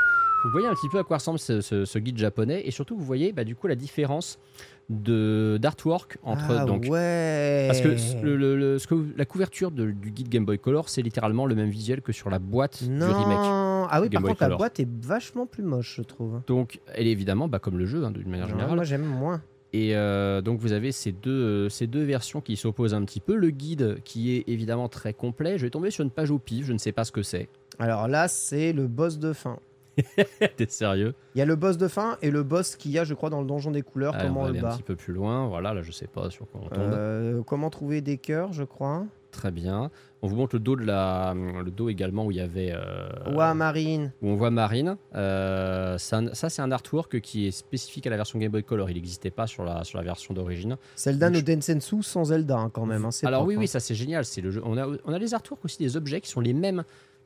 Vous 0.45 0.51
voyez 0.51 0.67
un 0.67 0.73
petit 0.73 0.89
peu 0.89 0.99
à 0.99 1.03
quoi 1.03 1.17
ressemble 1.17 1.39
ce, 1.39 1.59
ce- 1.61 1.85
ce 1.85 1.99
guide 1.99 2.17
japonais, 2.17 2.61
et 2.65 2.71
surtout 2.71 2.95
vous 2.95 3.03
voyez 3.03 3.33
bah, 3.33 3.43
du 3.43 3.55
coup 3.55 3.67
la 3.67 3.75
différence 3.75 4.37
de 4.89 5.57
d'artwork 5.59 6.17
entre 6.23 6.45
ah, 6.59 6.65
donc 6.65 6.85
ouais. 6.87 7.65
parce 7.67 7.81
que 7.81 8.23
le- 8.23 8.35
le- 8.37 8.55
le- 8.55 8.79
ce 8.79 8.85
que 8.87 8.95
la 9.17 9.25
couverture 9.25 9.71
de- 9.71 9.89
du 9.91 10.11
guide 10.11 10.29
Game 10.29 10.45
Boy 10.45 10.59
Color, 10.59 10.89
c'est 10.89 11.01
littéralement 11.01 11.45
le 11.47 11.55
même 11.55 11.69
visuel 11.69 12.01
que 12.01 12.11
sur 12.11 12.29
la 12.29 12.37
boîte 12.39 12.83
non. 12.87 13.07
du 13.07 13.13
remake. 13.13 13.37
Ah 13.89 13.99
oui, 14.01 14.09
Game 14.09 14.13
par 14.13 14.21
Boy 14.21 14.29
contre, 14.31 14.41
la 14.43 14.47
Color. 14.47 14.57
boîte 14.59 14.79
est 14.79 14.87
vachement 15.03 15.45
plus 15.47 15.63
moche, 15.63 15.95
je 15.97 16.01
trouve. 16.03 16.41
Donc, 16.47 16.79
elle 16.93 17.07
est 17.07 17.11
évidemment 17.11 17.47
bah, 17.47 17.59
comme 17.59 17.77
le 17.77 17.85
jeu, 17.85 18.03
hein, 18.03 18.11
d'une 18.11 18.29
manière 18.29 18.47
générale. 18.47 18.75
moi, 18.75 18.83
j'aime 18.83 19.05
moins. 19.05 19.41
Et 19.73 19.95
euh, 19.95 20.41
donc, 20.41 20.59
vous 20.59 20.71
avez 20.71 20.91
ces 20.91 21.11
deux, 21.11 21.31
euh, 21.31 21.69
ces 21.69 21.85
deux 21.87 22.03
versions 22.03 22.39
qui 22.41 22.55
s'opposent 22.55 22.93
un 22.93 23.03
petit 23.03 23.19
peu. 23.19 23.35
Le 23.35 23.49
guide 23.49 23.97
qui 24.05 24.35
est 24.35 24.43
évidemment 24.47 24.87
très 24.89 25.13
complet. 25.13 25.57
Je 25.57 25.63
vais 25.65 25.69
tomber 25.69 25.91
sur 25.91 26.03
une 26.03 26.11
page 26.11 26.31
au 26.31 26.37
pif, 26.39 26.65
je 26.65 26.73
ne 26.73 26.77
sais 26.77 26.91
pas 26.91 27.03
ce 27.03 27.11
que 27.11 27.23
c'est. 27.23 27.49
Alors 27.79 28.07
là, 28.07 28.27
c'est 28.27 28.71
le 28.71 28.87
boss 28.87 29.19
de 29.19 29.33
fin. 29.33 29.57
T'es 30.57 30.67
sérieux? 30.67 31.13
Il 31.35 31.39
y 31.39 31.41
a 31.41 31.45
le 31.45 31.55
boss 31.55 31.77
de 31.77 31.87
fin 31.87 32.17
et 32.21 32.31
le 32.31 32.43
boss 32.43 32.75
qu'il 32.75 32.91
y 32.91 32.99
a, 32.99 33.03
je 33.03 33.13
crois, 33.13 33.29
dans 33.29 33.41
le 33.41 33.47
donjon 33.47 33.71
des 33.71 33.81
couleurs. 33.81 34.15
Allez, 34.15 34.27
comment 34.27 34.41
On 34.41 34.43
va 34.45 34.51
le 34.51 34.57
aller 34.59 34.67
un 34.67 34.75
petit 34.75 34.83
peu 34.83 34.95
plus 34.95 35.13
loin. 35.13 35.47
Voilà, 35.47 35.73
là, 35.73 35.81
je 35.81 35.91
sais 35.91 36.07
pas 36.07 36.29
sur 36.29 36.47
quoi 36.49 36.61
on 36.65 36.69
tombe. 36.69 36.93
Euh, 36.93 37.41
Comment 37.45 37.69
trouver 37.69 38.01
des 38.01 38.17
cœurs, 38.17 38.53
je 38.53 38.63
crois. 38.63 39.05
Très 39.31 39.51
bien. 39.51 39.91
On 40.21 40.27
vous 40.27 40.35
montre 40.37 40.55
le 40.55 40.61
dos 40.61 40.77
de 40.77 40.85
la, 40.85 41.33
le 41.35 41.69
dos 41.69 41.89
également 41.89 42.25
où 42.25 42.31
il 42.31 42.37
y 42.37 42.41
avait. 42.41 42.71
euh, 42.73 43.09
Ouah, 43.35 43.53
Marine. 43.53 44.13
où 44.21 44.29
on 44.29 44.35
voit 44.35 44.49
Marine. 44.49 44.95
Euh, 45.13 45.95
un- 46.11 46.33
ça, 46.33 46.49
c'est 46.49 46.61
un 46.61 46.71
artwork 46.71 47.19
qui 47.19 47.47
est 47.47 47.51
spécifique 47.51 48.07
à 48.07 48.09
la 48.09 48.15
version 48.15 48.39
Game 48.39 48.51
Boy 48.51 48.63
Color. 48.63 48.89
Il 48.89 48.95
n'existait 48.95 49.31
pas 49.31 49.45
sur 49.45 49.65
la, 49.65 49.83
sur 49.83 49.97
la 49.97 50.05
version 50.05 50.33
d'origine. 50.33 50.77
Zelda 50.95 51.29
no 51.29 51.41
Densensu 51.41 52.01
sans 52.01 52.25
Zelda, 52.25 52.57
hein, 52.57 52.69
quand 52.73 52.85
même. 52.85 53.03
hein, 53.05 53.09
Alors 53.23 53.41
propre, 53.41 53.49
oui, 53.49 53.55
oui, 53.57 53.63
hein. 53.65 53.67
ça 53.67 53.79
c'est 53.81 53.95
génial. 53.95 54.23
C'est 54.23 54.41
le 54.41 54.51
jeu. 54.51 54.61
On 54.65 54.77
a, 54.77 54.87
on 55.03 55.11
a 55.13 55.19
les 55.19 55.33
artworks 55.33 55.65
aussi 55.65 55.79
des 55.79 55.97
objets 55.97 56.21
qui 56.21 56.29
sont 56.29 56.41
les 56.41 56.53
mêmes 56.53 56.83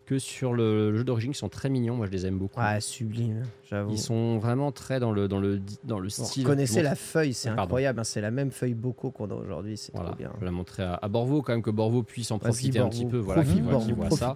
que 0.09 0.17
sur 0.17 0.53
le, 0.53 0.89
le 0.89 0.97
jeu 0.97 1.03
d'origine, 1.03 1.31
qui 1.33 1.37
sont 1.37 1.49
très 1.49 1.69
mignons. 1.69 1.95
Moi, 1.95 2.07
je 2.07 2.11
les 2.11 2.25
aime 2.25 2.39
beaucoup. 2.39 2.59
Ouais, 2.59 2.81
sublime, 2.81 3.43
j'avoue. 3.69 3.91
Ils 3.91 3.99
sont 3.99 4.39
vraiment 4.39 4.71
très 4.71 4.99
dans 4.99 5.11
le, 5.11 5.27
dans 5.27 5.39
le, 5.39 5.61
dans 5.83 5.99
le 5.99 6.05
Vous 6.09 6.25
style. 6.25 6.43
connaissez 6.45 6.77
Bon, 6.81 6.83
la 6.89 6.95
feuille, 6.95 7.33
c'est 7.35 7.49
Pardon. 7.49 7.63
incroyable. 7.63 7.99
hein, 7.99 8.03
c'est 8.03 8.21
la 8.21 8.31
même 8.31 8.49
feuille 8.49 8.73
Boko 8.73 9.11
qu'on 9.11 9.29
a 9.29 9.35
aujourd'hui, 9.35 9.77
c'est 9.77 9.93
Voilà, 9.93 10.09
trop 10.09 10.17
bien. 10.17 10.31
je 10.33 10.39
vais 10.39 10.45
la 10.45 10.51
montrer 10.51 10.81
à, 10.81 10.95
à 10.95 11.07
Borvo 11.07 11.43
quand 11.43 11.53
même 11.53 11.61
que 11.61 11.69
Borvo 11.69 12.01
puisse 12.01 12.31
en 12.31 12.37
Vas-y, 12.37 12.49
profiter 12.49 12.79
un 12.79 12.89
petit 12.89 13.05
peu. 13.05 13.17
Voilà, 13.19 13.43
voit, 13.43 14.09
ça. 14.09 14.33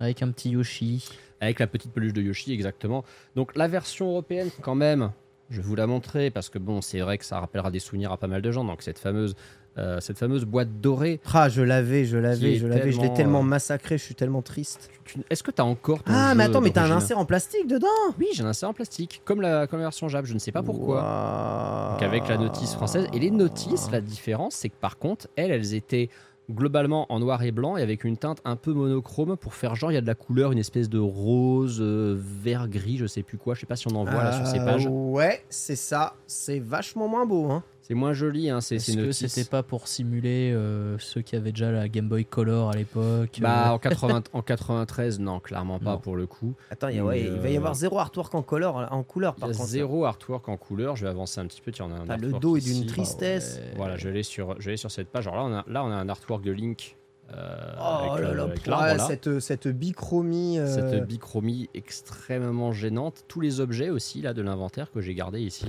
Avec 0.00 0.22
un 0.22 0.30
petit 0.32 0.50
Yoshi. 0.50 1.08
Avec 1.40 1.60
la 1.60 1.66
petite 1.68 1.92
peluche 1.92 2.12
de 2.12 2.22
Yoshi, 2.22 2.52
exactement. 2.52 3.04
Donc 3.36 3.54
la 3.56 3.68
version 3.68 4.08
européenne, 4.10 4.48
quand 4.60 4.74
même, 4.74 5.12
je 5.52 5.58
vais 5.58 5.62
vous 5.62 5.76
la 5.76 5.86
montrer 5.86 6.30
parce 6.30 6.48
que 6.48 6.58
bon, 6.58 6.80
c'est 6.80 7.00
vrai 7.00 7.18
que 7.18 7.24
ça 7.24 7.38
rappellera 7.38 7.70
des 7.70 7.78
souvenirs 7.78 8.10
à 8.10 8.16
pas 8.16 8.26
mal 8.26 8.40
de 8.42 8.50
gens. 8.50 8.64
Donc 8.64 8.80
cette 8.82 8.98
fameuse, 8.98 9.34
euh, 9.76 10.00
cette 10.00 10.18
fameuse 10.18 10.46
boîte 10.46 10.80
dorée. 10.80 11.20
Ah, 11.32 11.50
je 11.50 11.60
l'avais, 11.60 12.06
je 12.06 12.16
l'avais, 12.16 12.56
je 12.56 12.66
l'avais. 12.66 12.90
Je 12.90 13.00
l'ai 13.00 13.12
tellement, 13.12 13.40
euh, 13.40 13.44
massacré, 13.44 13.98
je 13.98 14.02
suis 14.02 14.14
tellement 14.14 14.40
triste. 14.40 14.90
Est-ce 15.28 15.42
que 15.42 15.50
tu 15.50 15.60
as 15.60 15.64
encore 15.64 16.02
ton 16.02 16.12
Ah, 16.14 16.34
mais 16.34 16.44
attends, 16.44 16.62
mais 16.62 16.70
t'as 16.70 16.84
un 16.84 16.90
insert 16.90 17.18
en 17.18 17.26
plastique 17.26 17.66
dedans? 17.66 17.86
Oui, 18.18 18.28
j'ai 18.32 18.42
un 18.42 18.46
insert 18.46 18.70
en 18.70 18.74
plastique, 18.74 19.20
comme 19.24 19.42
la, 19.42 19.66
comme 19.66 19.80
la 19.80 19.86
version 19.86 20.08
Jap. 20.08 20.24
Je 20.24 20.34
ne 20.34 20.38
sais 20.38 20.52
pas 20.52 20.62
pourquoi. 20.62 21.92
Donc 21.92 22.02
avec 22.02 22.28
la 22.28 22.38
notice 22.38 22.74
française. 22.74 23.06
Et 23.12 23.18
les 23.18 23.30
notices, 23.30 23.90
la 23.90 24.00
différence, 24.00 24.54
c'est 24.54 24.70
que 24.70 24.80
par 24.80 24.96
contre, 24.96 25.28
elles, 25.36 25.50
elles 25.50 25.74
étaient 25.74 26.08
globalement 26.50 27.06
en 27.12 27.20
noir 27.20 27.42
et 27.42 27.52
blanc 27.52 27.76
et 27.76 27.82
avec 27.82 28.04
une 28.04 28.16
teinte 28.16 28.38
un 28.44 28.56
peu 28.56 28.72
monochrome 28.72 29.36
pour 29.36 29.54
faire 29.54 29.74
genre 29.74 29.90
il 29.90 29.94
y 29.94 29.98
a 29.98 30.00
de 30.00 30.06
la 30.06 30.14
couleur, 30.14 30.52
une 30.52 30.58
espèce 30.58 30.88
de 30.88 30.98
rose, 30.98 31.78
euh, 31.80 32.16
vert 32.18 32.68
gris, 32.68 32.96
je 32.98 33.06
sais 33.06 33.22
plus 33.22 33.38
quoi. 33.38 33.54
Je 33.54 33.60
sais 33.60 33.66
pas 33.66 33.76
si 33.76 33.86
on 33.88 33.94
en 33.96 34.04
voit 34.04 34.24
là 34.24 34.32
sur 34.32 34.46
ces 34.46 34.58
Euh, 34.58 34.64
pages. 34.64 34.86
Ouais, 34.90 35.44
c'est 35.48 35.76
ça. 35.76 36.14
C'est 36.26 36.58
vachement 36.58 37.08
moins 37.08 37.26
beau. 37.26 37.50
Hein. 37.50 37.62
C'est 37.92 37.98
moins 37.98 38.14
joli, 38.14 38.48
hein, 38.48 38.62
c'est 38.62 38.76
Est-ce 38.76 38.96
que 38.96 39.12
c'était 39.12 39.44
pas 39.48 39.62
pour 39.62 39.86
simuler 39.86 40.50
euh, 40.54 40.96
ceux 40.98 41.20
qui 41.20 41.36
avaient 41.36 41.52
déjà 41.52 41.70
la 41.70 41.88
Game 41.90 42.08
Boy 42.08 42.24
Color 42.24 42.70
à 42.70 42.72
l'époque 42.74 43.38
Bah, 43.42 43.68
euh, 43.68 43.74
en, 43.74 43.78
80 43.78 44.22
en 44.32 44.40
93, 44.40 45.20
non, 45.20 45.40
clairement 45.40 45.78
pas 45.78 45.92
Non. 45.92 45.98
pour 45.98 46.16
le 46.16 46.26
coup. 46.26 46.54
Attends, 46.70 46.88
il 46.88 46.96
y 46.96 46.98
a- 47.00 47.04
ouais, 47.04 47.20
Mais, 47.22 47.26
il 47.36 47.40
va 47.40 47.48
y 47.50 47.54
euh, 47.54 47.58
avoir 47.58 47.74
zéro 47.74 47.98
artwork 47.98 48.34
en 48.34 48.40
couleur, 48.42 48.88
en 48.90 49.02
couleur 49.02 49.34
y 49.36 49.40
par 49.40 49.50
a 49.50 49.52
contre. 49.52 49.68
zéro 49.68 50.06
artwork 50.06 50.48
en 50.48 50.56
couleur. 50.56 50.96
Je 50.96 51.04
vais 51.04 51.10
avancer 51.10 51.38
un 51.40 51.46
petit 51.46 51.60
peu. 51.60 51.70
Tiens, 51.70 51.88
on 51.90 51.94
a 51.94 51.98
un 52.00 52.06
T'as 52.06 52.16
le 52.16 52.32
dos 52.32 52.56
est 52.56 52.60
d'une 52.62 52.86
tristesse. 52.86 53.60
ouais. 53.62 53.74
Voilà, 53.76 53.96
je 53.98 54.08
l'ai 54.08 54.22
sur, 54.22 54.58
je 54.58 54.70
l'ai 54.70 54.78
sur 54.78 54.90
cette 54.90 55.08
page. 55.08 55.28
Alors 55.28 55.48
là, 55.50 55.64
on 55.66 55.70
a, 55.70 55.72
là, 55.72 55.84
on 55.84 55.90
a 55.90 55.96
un 55.96 56.08
artwork 56.08 56.42
de 56.42 56.52
Link. 56.52 56.96
euh, 57.34 57.74
Oh 57.78 58.12
avec 58.12 58.24
là 58.24 58.32
là, 58.34 58.76
avec 58.78 59.00
cette, 59.02 59.38
cette 59.40 59.68
bichromie. 59.68 60.58
euh, 60.58 60.66
Cette 60.66 61.06
bichromie 61.06 61.68
extrêmement 61.74 62.72
gênante. 62.72 63.24
Tous 63.28 63.40
les 63.40 63.60
objets 63.60 63.90
aussi 63.90 64.22
là 64.22 64.32
de 64.32 64.40
l'inventaire 64.40 64.90
que 64.90 65.00
j'ai 65.02 65.14
gardé 65.14 65.40
ici. 65.40 65.66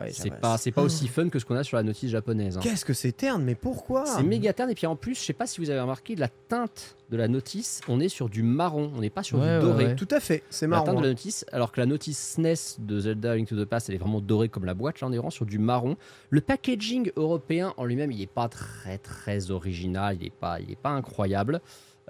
Ouais, 0.00 0.10
ça 0.12 0.22
C'est 0.22 0.30
pas, 0.30 0.56
c'est- 0.58 0.72
pas 0.72 0.82
aussi 0.82 1.06
fun 1.08 1.28
que 1.28 1.38
ce 1.38 1.44
qu'on 1.44 1.54
a 1.56 1.62
sur 1.64 1.76
la 1.76 1.82
notice 1.82 2.10
japonaise. 2.10 2.56
hein. 2.56 2.60
Qu'est-ce 2.62 2.84
que 2.84 2.94
c'est 2.94 3.12
terne, 3.12 3.42
mais 3.44 3.54
pourquoi 3.54 4.06
C'est 4.06 4.22
méga 4.22 4.52
terne 4.52 4.70
et 4.70 4.74
puis 4.74 4.86
en 4.86 4.96
plus, 4.96 5.14
je 5.14 5.20
sais 5.24 5.32
pas 5.32 5.46
si 5.46 5.60
vous 5.60 5.70
avez 5.70 5.80
remarqué 5.80 6.14
la 6.16 6.28
teinte 6.28 6.96
de 7.10 7.16
la 7.16 7.28
notice. 7.28 7.80
On 7.88 8.00
est 8.00 8.08
sur 8.08 8.28
du 8.30 8.42
marron, 8.42 8.90
on 8.96 9.00
n'est 9.00 9.10
pas 9.10 9.22
sur 9.22 9.38
Ouais, 9.38 9.58
du 9.60 9.66
ouais, 9.66 9.72
doré. 9.72 9.86
ouais. 9.88 9.94
Tout 9.96 10.08
à 10.10 10.20
fait, 10.20 10.42
c'est 10.48 10.64
La 10.66 10.70
marrant. 10.70 10.84
teinte 10.86 10.96
de 10.96 11.00
la 11.02 11.06
hein. 11.08 11.10
notice, 11.10 11.44
alors 11.52 11.72
que 11.72 11.80
la 11.80 11.86
notice 11.86 12.18
SNES 12.36 12.78
de 12.80 13.00
Zelda 13.00 13.36
Link 13.36 13.48
to 13.48 13.56
the 13.62 13.66
Past, 13.66 13.88
elle 13.90 13.96
est 13.96 13.98
vraiment 13.98 14.20
dorée 14.20 14.48
comme 14.48 14.64
la 14.64 14.74
boîte. 14.74 15.00
Là, 15.00 15.08
on 15.08 15.12
est 15.12 15.16
vraiment 15.16 15.30
sur 15.30 15.44
du 15.46 15.58
marron. 15.58 15.96
Le 16.30 16.40
packaging 16.40 17.10
européen 17.16 17.74
en 17.76 17.84
lui-même, 17.84 18.12
il 18.12 18.18
n'est 18.20 18.26
pas 18.26 18.48
très 18.48 18.98
très 18.98 19.50
original, 19.50 20.16
il 20.20 20.24
n'est 20.24 20.30
pas, 20.30 20.58
il 20.60 20.70
est 20.70 20.76
pas 20.80 20.90
incroyable. 20.90 21.60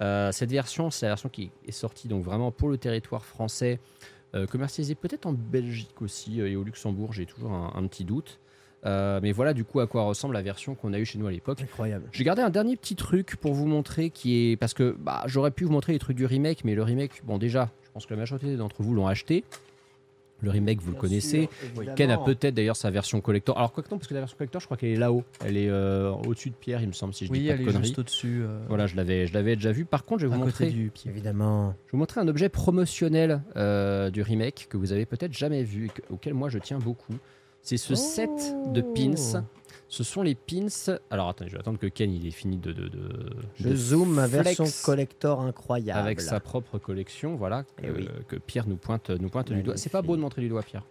Euh, 0.01 0.31
cette 0.31 0.49
version, 0.51 0.89
c'est 0.89 1.05
la 1.05 1.11
version 1.11 1.29
qui 1.29 1.51
est 1.67 1.71
sortie 1.71 2.07
donc 2.07 2.23
vraiment 2.23 2.51
pour 2.51 2.69
le 2.69 2.77
territoire 2.77 3.23
français, 3.25 3.79
euh, 4.35 4.47
commercialisée 4.47 4.95
peut-être 4.95 5.25
en 5.25 5.33
Belgique 5.33 6.01
aussi 6.01 6.41
euh, 6.41 6.49
et 6.49 6.55
au 6.55 6.63
Luxembourg. 6.63 7.13
J'ai 7.13 7.25
toujours 7.25 7.51
un, 7.51 7.73
un 7.75 7.87
petit 7.87 8.03
doute. 8.03 8.39
Euh, 8.85 9.19
mais 9.23 9.31
voilà 9.31 9.53
du 9.53 9.63
coup 9.63 9.79
à 9.79 9.87
quoi 9.87 10.03
ressemble 10.03 10.33
la 10.33 10.41
version 10.41 10.75
qu'on 10.75 10.91
a 10.91 10.99
eue 10.99 11.05
chez 11.05 11.17
nous 11.17 11.27
à 11.27 11.31
l'époque. 11.31 11.61
Incroyable. 11.61 12.09
J'ai 12.11 12.23
gardé 12.23 12.41
un 12.41 12.49
dernier 12.49 12.75
petit 12.75 12.95
truc 12.95 13.37
pour 13.37 13.53
vous 13.53 13.65
montrer 13.65 14.09
qui 14.09 14.51
est. 14.51 14.57
Parce 14.57 14.73
que 14.73 14.95
bah, 14.99 15.23
j'aurais 15.25 15.51
pu 15.51 15.63
vous 15.63 15.71
montrer 15.71 15.93
les 15.93 15.99
trucs 15.99 16.17
du 16.17 16.25
remake, 16.25 16.65
mais 16.65 16.75
le 16.75 16.83
remake, 16.83 17.23
bon, 17.23 17.37
déjà, 17.37 17.69
je 17.83 17.91
pense 17.91 18.05
que 18.05 18.13
la 18.13 18.19
majorité 18.19 18.57
d'entre 18.57 18.81
vous 18.81 18.93
l'ont 18.93 19.07
acheté. 19.07 19.43
Le 20.43 20.49
remake, 20.51 20.81
vous 20.81 20.91
le 20.91 20.97
connaissez. 20.97 21.49
Ken 21.95 22.11
a 22.11 22.17
peut-être 22.17 22.53
d'ailleurs 22.53 22.75
sa 22.75 22.91
version 22.91 23.21
collector. 23.21 23.57
Alors, 23.57 23.71
quoi 23.71 23.81
que 23.81 23.89
non, 23.89 23.97
parce 23.97 24.07
que 24.07 24.13
la 24.13 24.19
version 24.19 24.37
collector, 24.37 24.59
je 24.61 24.67
crois 24.67 24.77
qu'elle 24.77 24.89
est 24.91 24.95
là-haut. 24.97 25.23
Elle 25.45 25.57
est 25.57 25.69
euh, 25.69 26.11
au-dessus 26.27 26.49
de 26.49 26.55
Pierre, 26.55 26.81
il 26.81 26.87
me 26.87 26.93
semble, 26.93 27.13
si 27.13 27.25
je 27.25 27.31
Oui, 27.31 27.39
dis 27.39 27.47
pas 27.47 27.53
elle 27.53 27.57
de 27.59 27.63
est 27.63 27.65
conneries. 27.67 27.83
juste 27.83 27.99
au-dessus. 27.99 28.41
euh, 28.43 28.59
Voilà, 28.67 28.85
je 28.87 28.95
l'avais, 28.95 29.25
je 29.27 29.33
l'avais 29.33 29.55
déjà 29.55 29.71
vu. 29.71 29.85
Par 29.85 30.03
contre, 30.03 30.21
je 30.21 30.27
vais 30.27 30.35
vous 30.35 30.39
montrer, 30.43 30.69
du 30.69 30.89
pied. 30.93 31.09
Évidemment. 31.09 31.67
je 31.71 31.73
vais 31.87 31.91
vous 31.93 31.97
montrer 31.97 32.19
un 32.21 32.27
objet 32.27 32.49
promotionnel 32.49 33.41
euh, 33.55 34.09
du 34.09 34.21
remake 34.21 34.67
que 34.69 34.77
vous 34.77 34.91
avez 34.91 35.05
peut-être 35.05 35.33
jamais 35.33 35.63
vu 35.63 35.85
et 35.85 35.89
que- 35.89 36.01
auquel 36.13 36.33
moi 36.33 36.49
je 36.49 36.59
tiens 36.59 36.79
beaucoup. 36.79 37.13
C'est 37.61 37.77
ce 37.77 37.95
set 37.95 38.29
de 38.73 38.81
pins. 38.81 39.43
Ce 39.93 40.03
sont 40.03 40.23
les 40.23 40.33
pins. 40.33 40.65
Alors 41.11 41.29
attendez, 41.29 41.51
je 41.51 41.55
vais 41.55 41.59
attendre 41.59 41.77
que 41.77 41.85
Ken 41.85 42.11
il 42.11 42.25
ait 42.25 42.31
fini 42.31 42.57
de. 42.57 42.71
de, 42.71 42.87
de- 42.87 43.29
Je 43.57 43.69
de 43.69 43.75
zoome 43.75 44.11
ma 44.11 44.25
version 44.25 44.65
collector 44.83 45.39
incroyable. 45.41 45.99
avec 45.99 46.19
sa 46.19 46.39
propre 46.39 46.79
collection, 46.79 47.35
voilà, 47.35 47.61
que, 47.77 47.85
Eh 47.85 47.91
oui. 47.91 48.09
que 48.27 48.37
Pierre 48.37 48.67
nous 48.67 48.75
pointe, 48.75 49.11
nous 49.11 49.29
pointe 49.29 49.51
du 49.51 49.61
doigt. 49.61 49.77
C'est 49.77 49.91
pas 49.91 50.01
beau 50.01 50.15
de 50.15 50.21
montrer 50.21 50.41
du 50.41 50.49
doigt, 50.49 50.63
Pierre. 50.63 50.81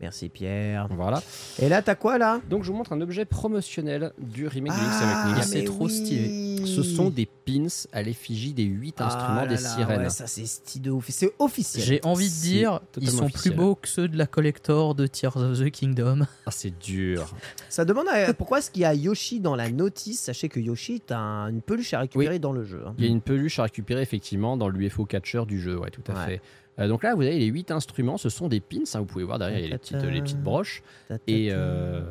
Merci 0.00 0.28
Pierre. 0.28 0.86
Voilà. 0.90 1.22
Et 1.60 1.68
là, 1.68 1.82
t'as 1.82 1.94
quoi 1.96 2.18
là? 2.18 2.40
Donc 2.48 2.62
je 2.62 2.70
vous 2.70 2.76
montre 2.76 2.92
un 2.92 3.00
objet 3.00 3.24
promotionnel 3.24 4.12
du 4.18 4.46
remake 4.46 4.72
de 4.72 4.76
Link's 4.78 4.96
Ah, 5.02 5.24
Awakening. 5.26 5.42
c'est 5.44 5.64
trop 5.64 5.86
oui. 5.86 5.92
stylé. 5.92 6.66
Ce 6.66 6.82
sont 6.82 7.10
des 7.10 7.26
pins 7.26 7.66
à 7.92 8.02
l'effigie 8.02 8.52
des 8.52 8.64
8 8.64 8.96
Ah 8.98 9.06
instruments 9.06 9.34
là 9.42 9.46
des 9.46 9.54
là, 9.54 9.68
sirènes. 9.70 10.02
ouais, 10.02 10.10
ça 10.10 10.26
c'est 10.26 10.80
de 10.80 10.90
ouf. 10.90 11.06
C'est 11.08 11.32
officiel. 11.38 11.84
J'ai 11.84 12.00
envie 12.04 12.28
de 12.28 12.34
dire, 12.34 12.80
ils 13.00 13.10
sont 13.10 13.24
officiel. 13.24 13.54
plus 13.54 13.56
beaux 13.56 13.74
que 13.74 13.88
ceux 13.88 14.08
de 14.08 14.16
la 14.16 14.26
collector 14.26 14.94
de 14.94 15.06
Tears 15.06 15.36
of 15.36 15.58
the 15.58 15.70
Kingdom. 15.70 16.26
Ah, 16.46 16.50
c'est 16.50 16.78
dur. 16.78 17.32
Ça 17.68 17.84
demande 17.84 18.06
à- 18.08 18.32
pourquoi 18.34 18.58
est-ce 18.58 18.70
qu'il 18.70 18.82
y 18.82 18.84
a 18.84 18.94
Yoshi 18.94 19.40
dans 19.40 19.54
la 19.56 19.68
notice? 19.70 20.20
Sachez 20.20 20.48
que 20.48 20.60
Yoshi, 20.60 21.00
t'as 21.04 21.18
un- 21.18 21.48
une 21.50 21.60
peluche 21.62 21.92
à 21.94 22.00
récupérer 22.00 22.38
dans 22.38 22.52
le 22.52 22.64
jeu. 22.64 22.82
hein. 22.86 22.94
Il 22.98 23.04
y 23.04 23.08
a 23.08 23.10
une 23.10 23.20
peluche 23.20 23.58
à 23.58 23.64
récupérer 23.64 24.02
effectivement 24.02 24.56
dans 24.56 24.68
l'UFO 24.68 25.04
catcher 25.04 25.44
du 25.46 25.60
jeu, 25.60 25.78
ouais, 25.78 25.90
tout 25.90 26.02
à 26.08 26.14
Ouais. 26.14 26.26
fait. 26.26 26.40
Euh, 26.78 26.88
donc 26.88 27.02
là, 27.02 27.14
vous 27.14 27.22
avez 27.22 27.38
les 27.38 27.46
8 27.46 27.70
instruments, 27.70 28.16
ce 28.18 28.28
sont 28.28 28.48
des 28.48 28.60
pins, 28.60 28.78
hein, 28.94 29.00
vous 29.00 29.06
pouvez 29.06 29.24
voir 29.24 29.38
derrière, 29.38 29.58
il 29.58 29.64
y 29.64 29.66
a 29.66 29.70
les 29.70 29.78
petites, 29.78 30.02
les 30.02 30.20
petites 30.22 30.42
broches. 30.42 30.82
Et, 31.26 31.48
euh, 31.50 32.02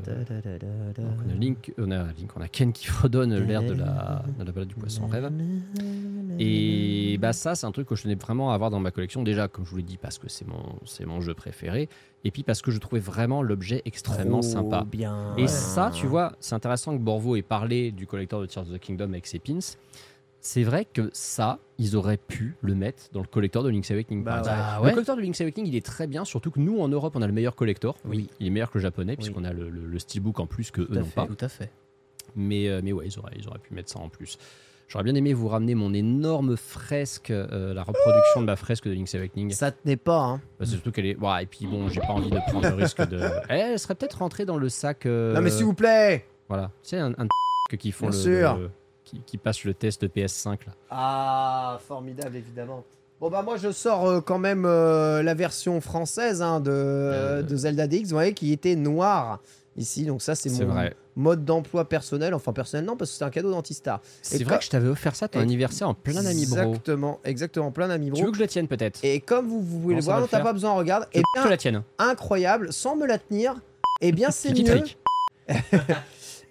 Donc, 0.97 1.05
on 1.25 1.29
a 1.29 1.33
Link, 1.33 1.73
on 1.77 1.91
a 1.91 2.03
Link, 2.13 2.31
on 2.35 2.41
a 2.41 2.47
Ken 2.47 2.73
qui 2.73 2.89
redonne 3.01 3.33
l'air 3.37 3.61
de 3.63 3.73
la, 3.73 4.23
de 4.37 4.43
la 4.43 4.51
balade 4.51 4.67
du 4.67 4.75
poisson 4.75 5.07
rêve. 5.07 5.31
Et 6.39 7.17
bah 7.19 7.33
ça, 7.33 7.55
c'est 7.55 7.65
un 7.65 7.71
truc 7.71 7.87
que 7.87 7.95
je 7.95 8.03
tenais 8.03 8.15
vraiment 8.15 8.51
à 8.51 8.55
avoir 8.55 8.69
dans 8.69 8.79
ma 8.79 8.91
collection. 8.91 9.23
Déjà, 9.23 9.47
comme 9.47 9.65
je 9.65 9.71
vous 9.71 9.77
l'ai 9.77 9.83
dit, 9.83 9.97
parce 9.97 10.17
que 10.17 10.29
c'est 10.29 10.47
mon, 10.47 10.77
c'est 10.85 11.05
mon 11.05 11.21
jeu 11.21 11.33
préféré. 11.33 11.89
Et 12.23 12.31
puis 12.31 12.43
parce 12.43 12.61
que 12.61 12.71
je 12.71 12.79
trouvais 12.79 12.99
vraiment 13.01 13.41
l'objet 13.41 13.81
extrêmement 13.85 14.41
Trop 14.41 14.49
sympa. 14.51 14.85
bien. 14.85 15.35
Et 15.37 15.47
ça, 15.47 15.91
tu 15.93 16.07
vois, 16.07 16.33
c'est 16.39 16.55
intéressant 16.55 16.93
que 16.97 17.01
Borvo 17.01 17.35
ait 17.35 17.41
parlé 17.41 17.91
du 17.91 18.05
collector 18.05 18.41
de 18.41 18.45
Tears 18.47 18.63
of 18.63 18.73
the 18.73 18.79
Kingdom 18.79 19.09
avec 19.11 19.27
ses 19.27 19.39
pins. 19.39 19.59
C'est 20.49 20.63
vrai 20.63 20.85
que 20.85 21.09
ça, 21.11 21.59
ils 21.77 21.97
auraient 21.97 22.15
pu 22.15 22.55
le 22.61 22.73
mettre 22.73 23.03
dans 23.11 23.19
le 23.19 23.27
collector 23.27 23.63
de 23.63 23.69
Link's 23.69 23.91
Awakening. 23.91 24.23
Bah 24.23 24.41
ouais. 24.81 24.87
Le 24.87 24.93
collector 24.93 25.17
de 25.17 25.21
Link's 25.21 25.41
Awakening, 25.41 25.67
il 25.67 25.75
est 25.75 25.85
très 25.85 26.07
bien, 26.07 26.23
surtout 26.23 26.51
que 26.51 26.59
nous, 26.61 26.79
en 26.79 26.87
Europe, 26.87 27.17
on 27.17 27.21
a 27.21 27.27
le 27.27 27.33
meilleur 27.33 27.53
collector. 27.53 27.97
Oui. 28.05 28.29
Il 28.39 28.47
est 28.47 28.49
meilleur 28.49 28.71
que 28.71 28.77
le 28.77 28.81
japonais, 28.81 29.11
Oui. 29.11 29.17
puisqu'on 29.17 29.43
a 29.43 29.51
le, 29.51 29.69
le- 29.69 29.85
le 29.85 29.99
steelbook 29.99 30.39
en 30.39 30.45
plus 30.45 30.71
que 30.71 30.79
eux 30.83 30.87
à 30.93 30.99
n'ont 31.01 31.05
pas. 31.05 31.25
Tout 31.27 31.35
à 31.41 31.49
fait. 31.49 31.69
Mais, 32.37 32.69
euh, 32.69 32.79
mais 32.81 32.93
ouais, 32.93 33.07
ils 33.07 33.19
auraient, 33.19 33.33
ils 33.37 33.45
auraient 33.49 33.59
pu 33.59 33.73
mettre 33.73 33.89
ça 33.91 33.99
en 33.99 34.07
plus. 34.07 34.37
J'aurais 34.87 35.03
bien 35.03 35.15
aimé 35.15 35.33
vous 35.33 35.49
ramener 35.49 35.75
mon 35.75 35.93
énorme 35.93 36.55
fresque, 36.55 37.29
euh, 37.31 37.73
la 37.73 37.83
reproduction 37.83 38.39
de 38.39 38.45
ma 38.45 38.55
fresque 38.55 38.85
de 38.87 38.93
Link's 38.93 39.13
Awakening. 39.15 39.51
Ça 39.51 39.71
tenait 39.71 39.97
pas. 39.97 40.21
Hein. 40.21 40.41
Bah, 40.59 40.65
c'est 40.65 40.71
surtout 40.75 40.91
qu'elle 40.93 41.07
est. 41.07 41.17
Ouais, 41.17 41.43
et 41.43 41.45
puis 41.45 41.67
bon, 41.67 41.89
j'ai 41.89 41.99
pas 41.99 42.13
envie 42.13 42.29
de 42.29 42.37
prendre 42.47 42.69
le 42.69 42.75
risque 42.75 43.05
de. 43.05 43.19
Eh, 43.49 43.53
Elle 43.53 43.79
serait 43.79 43.95
peut-être 43.95 44.19
rentrée 44.19 44.45
dans 44.45 44.55
le 44.57 44.69
sac. 44.69 45.05
euh, 45.07 45.33
Non 45.33 45.41
mais 45.41 45.49
s'il 45.49 45.65
vous 45.65 45.73
plaît. 45.73 46.25
Voilà. 46.47 46.71
Tu 46.83 46.91
sais, 46.91 46.99
un, 46.99 47.11
un 47.17 47.27
qui 47.77 47.91
font 47.91 48.07
Bien 48.07 48.17
le, 48.17 48.23
sûr. 48.23 48.57
le- 48.59 48.69
qui, 49.07 49.21
qui 49.25 49.37
passe 49.37 49.63
le 49.63 49.73
test 49.73 50.01
de 50.01 50.07
PS5 50.07 50.49
là. 50.67 50.73
Ah, 50.89 51.79
formidable 51.87 52.35
évidemment. 52.35 52.83
Bon 53.19 53.29
bah 53.31 53.41
moi 53.41 53.57
je 53.57 53.71
sors 53.71 54.05
euh, 54.07 54.21
quand 54.21 54.37
même 54.37 54.65
euh, 54.65 55.23
la 55.23 55.33
version 55.33 55.81
française 55.81 56.41
hein, 56.41 56.59
de, 56.59 56.71
Euh. 56.71 57.41
de 57.41 57.55
Zelda 57.55 57.87
DX, 57.87 58.03
vous 58.03 58.09
voyez, 58.09 58.33
qui 58.33 58.51
était 58.51 58.75
noire 58.75 59.39
ici. 59.75 60.05
Donc 60.05 60.21
ça 60.21 60.35
c'est 60.35 60.49
mon 60.51 60.71
vrai. 60.71 60.95
mode 61.15 61.43
d'emploi 61.45 61.89
personnel. 61.89 62.33
Enfin 62.35 62.53
personnel 62.53 62.85
non 62.85 62.95
parce 62.95 63.09
que 63.11 63.17
c'est 63.17 63.23
un 63.23 63.29
cadeau 63.31 63.49
d'Antistar. 63.51 64.01
C'est 64.21 64.43
vrai 64.43 64.59
que 64.59 64.65
je 64.65 64.69
t'avais 64.69 64.87
offert 64.89 65.15
ça 65.15 65.27
ton 65.27 65.39
anniversaire 65.39 65.89
en 65.89 65.93
plein 65.95 66.25
ami 66.25 66.45
bro. 66.45 66.57
Exactement, 66.59 67.19
exactement, 67.23 67.71
plein 67.71 67.87
d'amis 67.87 68.11
Tu 68.11 68.23
veux 68.23 68.29
que 68.31 68.37
je 68.37 68.43
le 68.43 68.47
tienne 68.47 68.67
peut-être 68.67 68.99
Et 69.03 69.19
comme 69.21 69.47
vous, 69.47 69.61
vous 69.61 69.89
le 69.89 70.01
voir, 70.01 70.27
t'as 70.29 70.41
pas 70.41 70.53
besoin, 70.53 70.73
regarde. 70.73 71.07
Et 71.13 71.19
je 71.19 71.41
bien, 71.41 71.49
la 71.49 71.57
tienne. 71.57 71.81
incroyable, 71.97 72.71
sans 72.73 72.95
me 72.95 73.07
la 73.07 73.17
tenir. 73.17 73.55
Et 74.01 74.11
bien 74.11 74.29
c'est 74.31 74.53
mieux. 74.53 74.83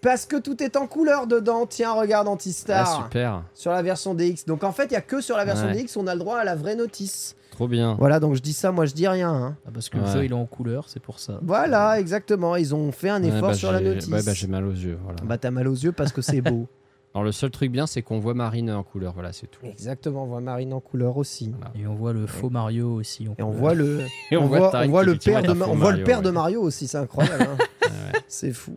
parce 0.01 0.27
que 0.27 0.37
tout 0.37 0.63
est 0.63 0.77
en 0.77 0.87
couleur 0.87 1.27
dedans. 1.27 1.67
Tiens, 1.67 1.93
regarde 1.93 2.29
Antistar 2.29 2.87
Ah, 2.89 3.03
super. 3.05 3.43
sur 3.55 3.71
la 3.73 3.83
version 3.83 4.15
DX. 4.15 4.45
Donc 4.47 4.65
en 4.65 4.73
fait, 4.73 4.87
il 4.87 4.93
y 4.93 4.97
a 4.97 5.01
que 5.01 5.21
sur 5.21 5.37
la 5.37 5.45
version 5.45 5.67
Ouais. 5.67 5.83
DX 5.85 5.97
on 5.97 6.07
a 6.07 6.15
le 6.15 6.21
droit 6.21 6.39
à 6.39 6.45
la 6.45 6.55
vraie 6.55 6.77
notice. 6.77 7.37
Trop 7.51 7.69
bien. 7.69 7.95
Voilà, 7.99 8.21
donc 8.21 8.35
je 8.35 8.43
dis 8.43 8.53
ça, 8.53 8.71
moi 8.71 8.85
je 8.87 8.93
dis 8.93 9.09
rien. 9.09 9.31
hein. 9.33 9.57
Ah, 9.67 9.71
parce 9.73 9.89
que 9.89 9.97
le 9.97 10.05
Ouais. 10.05 10.13
jeu 10.13 10.25
il 10.27 10.31
est 10.33 10.35
en 10.35 10.45
couleur, 10.47 10.85
c'est 10.89 11.01
pour 11.01 11.19
ça. 11.19 11.39
Voilà, 11.43 11.99
exactement. 11.99 12.55
Ils 12.57 12.75
ont 12.75 12.93
fait 12.93 13.09
un 13.09 13.23
Ouais, 13.23 13.29
effort 13.29 13.49
bah, 13.49 13.55
sur 13.55 13.73
la 13.73 13.81
notice. 13.81 14.09
Ouais, 14.09 14.23
bah, 14.23 14.33
j'ai 14.35 14.47
mal 14.47 14.65
aux 14.67 14.73
yeux. 14.73 14.99
Voilà. 15.03 15.19
Bah, 15.25 15.39
t'as 15.39 15.51
mal 15.51 15.67
aux 15.69 15.75
yeux 15.75 15.93
parce 15.93 16.13
que 16.13 16.21
c'est 16.23 16.41
beau. 16.43 16.67
Alors 17.15 17.25
le 17.25 17.33
seul 17.33 17.51
truc 17.51 17.73
bien, 17.73 17.87
c'est 17.87 18.03
qu'on 18.03 18.19
voit 18.19 18.35
Marine 18.35 18.71
en 18.71 18.83
couleur. 18.83 19.15
Voilà, 19.15 19.33
c'est 19.33 19.47
tout. 19.47 19.65
exactement, 19.65 20.25
on 20.25 20.27
voit 20.27 20.43
Marine 20.43 20.75
en 20.75 20.81
couleur 20.81 21.17
aussi. 21.17 21.55
Et 21.75 21.87
on 21.87 21.95
voit 21.95 22.13
le 22.13 22.27
faux 22.27 22.51
Mario 22.51 22.93
aussi. 22.93 23.27
en 23.27 23.35
Et 23.39 23.43
on 23.43 23.53
voit 23.53 23.73
le, 23.73 24.01
Et 24.31 24.37
on 24.37 24.45
voit, 24.47 24.71
on 24.75 24.89
voit 24.89 25.03
le 25.03 25.17
père 25.17 25.41
de, 25.43 25.49
on 25.53 25.55
voit 25.55 25.67
le 25.73 25.77
Mario, 25.79 26.05
père 26.05 26.19
ouais. 26.19 26.25
de 26.25 26.31
Mario 26.31 26.61
aussi, 26.61 26.87
c'est 26.87 26.99
incroyable. 26.99 27.49
hein. 27.83 27.89
Ouais. 28.27 28.29
C'est 28.29 28.53
fou. 28.53 28.77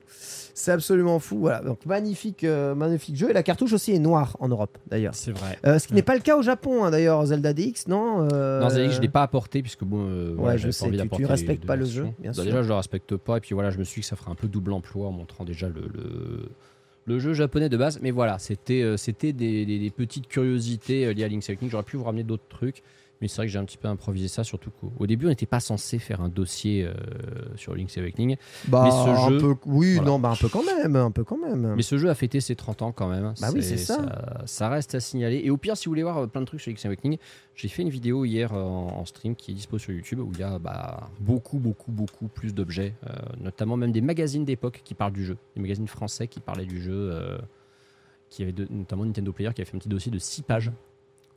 C'est 0.53 0.71
absolument 0.71 1.19
fou. 1.19 1.39
Voilà, 1.39 1.61
donc 1.61 1.85
magnifique, 1.85 2.43
euh, 2.43 2.75
magnifique 2.75 3.15
jeu. 3.15 3.29
Et 3.29 3.33
la 3.33 3.43
cartouche 3.43 3.73
aussi 3.73 3.93
est 3.93 3.99
noire 3.99 4.37
en 4.39 4.47
Europe 4.49 4.77
d'ailleurs. 4.87 5.15
C'est 5.15 5.31
vrai. 5.31 5.57
Euh, 5.65 5.79
ce 5.79 5.87
qui 5.87 5.93
n'est 5.93 6.01
pas 6.03 6.15
le 6.15 6.21
cas 6.21 6.37
au 6.37 6.41
Japon 6.41 6.83
hein, 6.83 6.91
d'ailleurs, 6.91 7.25
Zelda 7.25 7.53
DX, 7.53 7.87
non 7.87 8.27
euh, 8.33 8.59
Non, 8.61 8.69
Zelda, 8.69 8.91
je 8.91 9.01
l'ai 9.01 9.07
pas 9.09 9.23
apporté 9.23 9.61
puisque 9.61 9.83
bon. 9.83 10.33
voilà, 10.37 10.57
je 10.57 10.69
sais, 10.71 10.85
tu- 10.91 11.09
tu 11.17 11.25
respectes 11.25 11.65
pas 11.65 11.75
le 11.75 11.85
jeu, 11.85 12.07
bien 12.19 12.31
Bah. 12.35 12.43
Déjà, 12.43 12.61
je 12.63 12.67
le 12.67 12.73
respecte 12.75 13.15
pas 13.15 13.37
et 13.37 13.39
puis 13.39 13.53
voilà, 13.55 13.69
je 13.71 13.77
me 13.79 13.83
suis 13.83 14.01
dit 14.01 14.01
que 14.01 14.07
ça 14.07 14.15
ferait 14.15 14.31
un 14.31 14.35
peu 14.35 14.47
double 14.47 14.73
emploi 14.73 15.07
en 15.07 15.11
montrant 15.11 15.45
déjà 15.45 15.67
le, 15.67 15.81
le, 15.93 16.49
le 17.05 17.19
jeu 17.19 17.33
japonais 17.33 17.69
de 17.69 17.77
base. 17.77 17.99
Mais 18.01 18.11
voilà, 18.11 18.37
c'était 18.39 18.81
euh, 18.83 18.97
c'était 18.97 19.33
des, 19.33 19.65
des- 19.65 19.79
des 19.79 19.89
petites 19.89 20.27
curiosités 20.27 21.05
euh, 21.07 21.13
liées 21.13 21.23
à 21.23 21.27
Link's 21.27 21.49
Awakening. 21.49 21.71
J'aurais 21.71 21.83
pu 21.83 21.97
vous 21.97 22.03
ramener 22.03 22.23
d'autres 22.23 22.47
trucs. 22.49 22.83
Mais 23.21 23.27
c'est 23.27 23.35
vrai 23.35 23.47
que 23.47 23.51
j'ai 23.51 23.59
un 23.59 23.65
petit 23.65 23.77
peu 23.77 23.89
improvisé 23.89 24.29
ça, 24.29 24.45
surtout 24.45 24.71
qu'au 24.71 24.93
au 24.97 25.05
début, 25.05 25.25
on 25.25 25.29
n'était 25.29 25.45
pas 25.45 25.59
censé 25.59 25.99
faire 25.99 26.21
un 26.21 26.29
dossier 26.29 26.85
euh, 26.85 26.93
sur 27.57 27.75
Link's 27.75 27.97
Awakening. 27.97 28.37
Bah, 28.69 28.83
Mais 28.85 28.91
ce 28.91 29.09
un 29.09 29.29
jeu- 29.29 29.37
peu, 29.39 29.55
oui, 29.65 29.95
voilà. 29.95 30.09
non, 30.11 30.19
bah 30.19 30.29
un 30.29 30.35
peu 30.37 30.47
quand 30.47 30.63
même, 30.63 30.95
un 30.95 31.11
peu 31.11 31.25
quand 31.25 31.37
même. 31.37 31.73
Mais 31.75 31.81
ce 31.81 31.97
jeu 31.97 32.09
a 32.09 32.15
fêté 32.15 32.39
ses 32.39 32.55
30 32.55 32.81
ans 32.81 32.91
quand 32.93 33.09
même. 33.09 33.33
Bah 33.41 33.49
oui, 33.53 33.61
c'est 33.61 33.75
ça. 33.75 34.41
ça. 34.45 34.69
reste 34.69 34.95
à 34.95 35.01
signaler. 35.01 35.41
Et 35.43 35.49
au 35.49 35.57
pire, 35.57 35.75
si 35.75 35.85
vous 35.85 35.91
voulez 35.91 36.03
voir 36.03 36.17
euh, 36.19 36.27
plein 36.27 36.39
de 36.39 36.45
trucs 36.45 36.61
sur 36.61 36.69
Link's 36.71 36.85
Awakening, 36.85 37.17
j'ai 37.55 37.67
fait 37.67 37.81
une 37.81 37.89
vidéo 37.89 38.23
hier 38.23 38.53
euh, 38.53 38.61
en, 38.61 38.99
en 38.99 39.05
stream 39.05 39.35
qui 39.35 39.51
est 39.51 39.53
dispo 39.53 39.77
sur 39.77 39.91
YouTube 39.93 40.19
où 40.19 40.31
il 40.33 40.39
y 40.39 40.43
a 40.43 40.57
bah, 40.57 41.09
beaucoup, 41.19 41.59
beaucoup, 41.59 41.91
beaucoup 41.91 42.29
plus 42.29 42.53
d'objets, 42.53 42.93
euh, 43.05 43.11
notamment 43.41 43.75
même 43.75 43.91
des 43.91 43.99
magazines 44.01 44.45
d'époque 44.45 44.79
qui 44.85 44.93
parlent 44.93 45.11
du 45.11 45.25
jeu, 45.25 45.35
des 45.57 45.61
magazines 45.61 45.87
français 45.89 46.27
qui 46.29 46.39
parlaient 46.39 46.65
du 46.65 46.81
jeu. 46.81 46.93
euh, 47.11 47.37
qui 48.29 48.43
avait 48.43 48.51
de- 48.51 48.67
notamment 48.69 49.05
Nintendo 49.05 49.33
Player 49.33 49.51
qui 49.55 49.61
avait 49.61 49.69
fait 49.69 49.75
un 49.75 49.79
petit 49.79 49.89
dossier 49.89 50.11
de 50.11 50.19
6 50.19 50.43
pages 50.43 50.71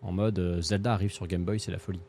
en 0.03 0.13
mode 0.13 0.39
euh, 0.39 0.61
Zelda 0.61 0.93
arrive 0.95 1.13
sur 1.13 1.27
Game 1.27 1.45
Boy, 1.45 1.59
c'est 1.61 1.73
la 1.73 1.79
folie. 1.79 2.01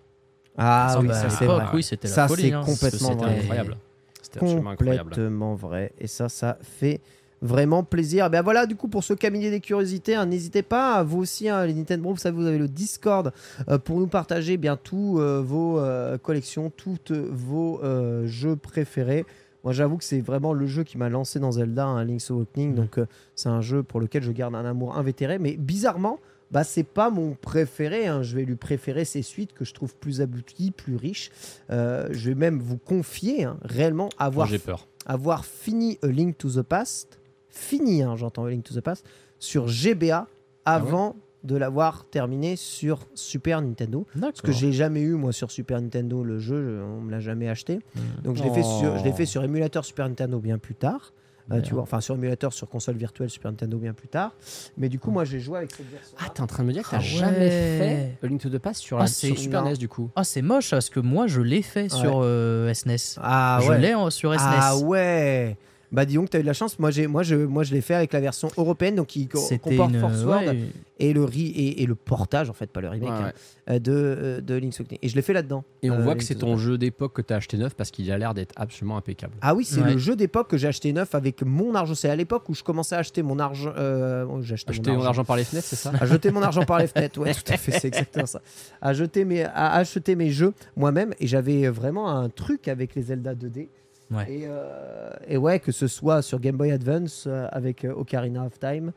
Ah 0.57 0.89
Ça, 0.93 0.99
oui, 0.99 1.07
bah, 1.07 1.13
ça 1.13 1.29
c'est 1.29 1.45
vrai. 1.45 1.65
oui, 1.73 1.83
c'était 1.83 2.07
la 2.07 2.13
Ça, 2.13 2.27
folie, 2.27 2.41
c'est 2.43 2.51
hein. 2.53 2.61
complètement 2.65 3.09
C'était 3.09 3.23
vrai. 3.25 3.37
incroyable. 3.39 3.77
C'était 4.21 4.39
absolument 4.39 4.69
incroyable. 4.71 5.09
Complètement 5.09 5.55
vrai. 5.55 5.93
Et 5.99 6.07
ça, 6.07 6.29
ça 6.29 6.57
fait 6.61 7.01
vraiment 7.41 7.83
plaisir. 7.83 8.29
Ben 8.29 8.41
voilà, 8.41 8.65
du 8.65 8.75
coup, 8.75 8.87
pour 8.87 9.03
ce 9.03 9.13
cabinet 9.13 9.49
des 9.51 9.59
curiosités, 9.59 10.15
hein, 10.15 10.25
n'hésitez 10.25 10.61
pas, 10.63 11.03
vous 11.03 11.19
aussi, 11.19 11.49
hein, 11.49 11.65
les 11.65 11.73
Nintendo, 11.73 12.09
vous 12.09 12.17
savez, 12.17 12.35
vous 12.37 12.45
avez 12.45 12.57
le 12.57 12.67
Discord 12.69 13.33
euh, 13.67 13.77
pour 13.77 13.99
nous 13.99 14.07
partager 14.07 14.57
bien 14.57 14.77
tous 14.77 15.19
euh, 15.19 15.41
vos 15.41 15.79
euh, 15.79 16.17
collections, 16.17 16.69
tous 16.75 16.97
vos 17.31 17.81
euh, 17.83 18.25
jeux 18.27 18.55
préférés. 18.55 19.25
Moi, 19.63 19.73
j'avoue 19.73 19.97
que 19.97 20.03
c'est 20.03 20.21
vraiment 20.21 20.53
le 20.53 20.67
jeu 20.67 20.83
qui 20.83 20.97
m'a 20.97 21.09
lancé 21.09 21.39
dans 21.39 21.51
Zelda, 21.53 21.85
hein, 21.85 22.03
Link's 22.05 22.29
Awakening. 22.31 22.75
Donc, 22.75 22.97
euh, 22.97 23.05
c'est 23.35 23.49
un 23.49 23.61
jeu 23.61 23.81
pour 23.83 23.99
lequel 23.99 24.21
je 24.23 24.31
garde 24.31 24.55
un 24.55 24.65
amour 24.65 24.97
invétéré. 24.97 25.39
Mais 25.39 25.57
bizarrement, 25.57 26.19
bah, 26.53 26.63
c'est 26.63 26.83
pas 26.83 27.09
mon 27.09 27.33
préféré. 27.33 28.07
hein. 28.07 28.21
Je 28.23 28.35
vais 28.35 28.45
lui 28.45 28.55
préférer 28.55 29.03
ses 29.05 29.21
suites 29.23 29.53
que 29.53 29.65
je 29.65 29.73
trouve 29.73 29.95
plus 29.95 30.21
abouties, 30.21 30.71
plus 30.71 30.95
riches. 30.95 31.31
Euh, 31.71 32.07
je 32.11 32.29
vais 32.29 32.35
même 32.35 32.59
vous 32.59 32.77
confier 32.77 33.43
hein, 33.43 33.57
réellement 33.63 34.09
avoir 34.17 34.47
peur. 34.59 34.87
avoir 35.05 35.43
fini 35.45 35.97
A 36.03 36.07
Link 36.07 36.37
to 36.37 36.49
the 36.49 36.61
Past, 36.61 37.19
fini, 37.49 38.03
hein, 38.03 38.15
j'entends 38.15 38.45
A 38.45 38.49
Link 38.51 38.63
to 38.63 38.73
the 38.73 38.81
Past, 38.81 39.05
sur 39.39 39.67
GBA 39.67 40.27
avant 40.65 41.15
de 41.43 41.57
l'avoir 41.57 42.05
terminé 42.05 42.55
sur 42.55 42.99
Super 43.15 43.61
Nintendo. 43.61 44.07
Parce 44.27 44.41
que 44.41 44.51
j'ai 44.53 44.71
jamais 44.71 45.01
eu, 45.01 45.15
moi, 45.15 45.33
sur 45.33 45.51
Super 45.51 45.81
Nintendo, 45.81 46.23
le 46.23 46.39
jeu, 46.39 46.77
je- 46.77 46.81
on 46.83 47.01
me 47.01 47.11
l'a 47.11 47.19
jamais 47.19 47.49
acheté. 47.49 47.79
Donc 48.23 48.37
je 48.37 48.43
l'ai 48.43 48.49
fait, 48.53 48.63
sur, 48.63 48.97
je 48.97 49.03
l'ai 49.03 49.11
fait 49.11 49.25
sur 49.25 49.43
émulateur 49.43 49.83
Super 49.83 50.07
Nintendo 50.07 50.39
bien 50.39 50.57
plus 50.57 50.75
tard. 50.75 51.11
Euh, 51.51 51.61
tu 51.61 51.73
vois, 51.73 51.83
enfin 51.83 51.99
sur 51.99 52.15
émulateur 52.15 52.53
sur 52.53 52.69
console 52.69 52.95
virtuelle 52.95 53.29
Super 53.29 53.51
Nintendo 53.51 53.77
bien 53.77 53.93
plus 53.93 54.07
tard. 54.07 54.31
Mais 54.77 54.87
du 54.87 54.97
coup, 54.97 55.11
moi 55.11 55.25
j'ai 55.25 55.39
joué 55.41 55.57
avec 55.57 55.71
cette 55.71 55.89
version. 55.91 56.15
Ah, 56.19 56.29
t'es 56.33 56.41
en 56.41 56.47
train 56.47 56.63
de 56.63 56.67
me 56.69 56.73
dire 56.73 56.83
que 56.83 56.89
t'as 56.91 56.97
Ah 56.97 57.01
jamais 57.01 57.37
ouais. 57.37 58.15
fait 58.21 58.25
A 58.25 58.27
Link 58.27 58.41
to 58.41 58.49
the 58.49 58.59
Past 58.59 58.79
sur, 58.81 58.97
la, 58.97 59.03
Ah, 59.03 59.07
sur 59.07 59.37
Super 59.37 59.61
non. 59.63 59.69
NES 59.71 59.75
du 59.77 59.89
coup 59.89 60.09
Ah, 60.15 60.23
c'est 60.23 60.41
moche 60.41 60.69
parce 60.71 60.89
que 60.89 60.99
moi 61.01 61.27
je 61.27 61.41
l'ai 61.41 61.61
fait 61.61 61.89
sur 61.89 62.21
euh, 62.23 62.73
SNES. 62.73 63.19
Ah 63.21 63.59
je 63.61 63.69
ouais. 63.69 63.79
l'ai 63.79 63.93
en- 63.93 64.09
sur 64.09 64.31
SNES. 64.33 64.39
Ah 64.41 64.77
ouais. 64.77 65.57
Bah 65.93 66.05
dis 66.05 66.15
donc, 66.15 66.29
t'as 66.31 66.39
eu 66.39 66.41
de 66.41 66.47
la 66.47 66.53
chance. 66.53 66.79
Moi, 66.79 66.89
j'ai, 66.91 67.05
moi, 67.05 67.21
je, 67.23 67.35
moi, 67.35 67.61
je 67.63 67.71
l'ai 67.73 67.81
fait 67.81 67.93
avec 67.93 68.11
la 68.13 68.19
version 68.19 68.49
européenne, 68.57 68.95
donc 68.95 69.07
qui 69.07 69.27
comporte 69.27 69.91
une- 69.93 69.99
Force 69.99 70.23
Word 70.23 70.41
ouais, 70.41 70.57
et 70.99 71.13
le 71.13 71.23
ri- 71.23 71.51
et, 71.55 71.83
et 71.83 71.85
le 71.85 71.93
portage 71.95 72.49
en 72.49 72.53
fait, 72.53 72.67
pas 72.71 72.81
le 72.81 72.89
remake, 72.89 73.09
Ouais, 73.09 73.15
hein, 73.15 73.31
ouais. 73.67 73.75
euh, 73.75 73.79
de, 73.79 73.91
euh, 73.91 74.41
de 74.41 74.55
Link's 74.55 74.79
Awakening. 74.79 74.97
Et 75.03 75.07
je 75.09 75.15
l'ai 75.15 75.21
fait 75.21 75.33
là-dedans. 75.33 75.63
Et 75.83 75.91
on 75.91 75.99
euh, 75.99 76.01
voit 76.03 76.15
que 76.15 76.23
c'est 76.23 76.33
ton 76.35 76.57
jeu 76.57 76.77
d'époque 76.79 77.13
que 77.13 77.21
t'as 77.21 77.35
acheté 77.35 77.57
neuf 77.57 77.75
parce 77.75 77.91
qu'il 77.91 78.11
a 78.11 78.17
l'air 78.17 78.33
d'être 78.33 78.53
absolument 78.55 78.97
impeccable. 78.97 79.33
Ah 79.41 79.53
oui, 79.53 79.65
c'est 79.65 79.81
Ouais. 79.81 79.91
le 79.93 79.97
jeu 79.99 80.15
d'époque 80.15 80.49
que 80.49 80.57
j'ai 80.57 80.67
acheté 80.67 80.91
neuf 80.93 81.13
avec 81.13 81.43
mon 81.43 81.75
argent. 81.75 81.93
C'est 81.93 82.09
à 82.09 82.15
l'époque 82.15 82.49
où 82.49 82.55
je 82.55 82.63
commençais 82.63 82.95
à 82.95 82.99
acheter 82.99 83.21
mon 83.21 83.37
argent. 83.37 83.71
euh, 83.77 84.25
oh, 84.27 84.41
j'ai 84.41 84.55
acheté 84.55 84.71
Acheter 84.71 84.89
mon 84.89 84.95
mon 84.97 85.01
argent. 85.01 85.09
argent 85.09 85.25
par 85.25 85.35
les 85.37 85.43
fenêtres, 85.43 85.67
c'est 85.67 85.75
ça 85.75 85.91
à 86.01 86.05
jeter 86.07 86.31
mon 86.31 86.41
argent 86.41 86.63
par 86.65 86.79
les 86.79 86.87
fenêtres, 86.87 87.19
ouais, 87.19 87.33
tout 87.35 87.41
à 87.53 87.57
fait, 87.57 87.71
c'est 87.79 87.87
exactement 87.89 88.25
ça. 88.25 88.41
À, 88.81 88.93
jeter 88.93 89.25
mes, 89.25 89.43
à 89.43 89.73
acheter 89.75 90.15
mes 90.15 90.31
jeux 90.31 90.53
moi-même, 90.75 91.13
et 91.19 91.27
j'avais 91.27 91.67
vraiment 91.69 92.09
un 92.09 92.29
truc 92.29 92.67
avec 92.67 92.95
les 92.95 93.03
Zelda 93.03 93.35
2D. 93.35 93.67
Ouais. 94.13 94.31
Et, 94.31 94.41
euh, 94.45 95.09
et 95.27 95.37
ouais, 95.37 95.59
que 95.59 95.71
ce 95.71 95.87
soit 95.87 96.21
sur 96.21 96.39
Game 96.39 96.55
Boy 96.57 96.71
Advance 96.71 97.25
euh, 97.27 97.47
avec 97.51 97.83
euh, 97.85 97.93
Ocarina 97.93 98.45
of 98.45 98.59
Time, 98.59 98.91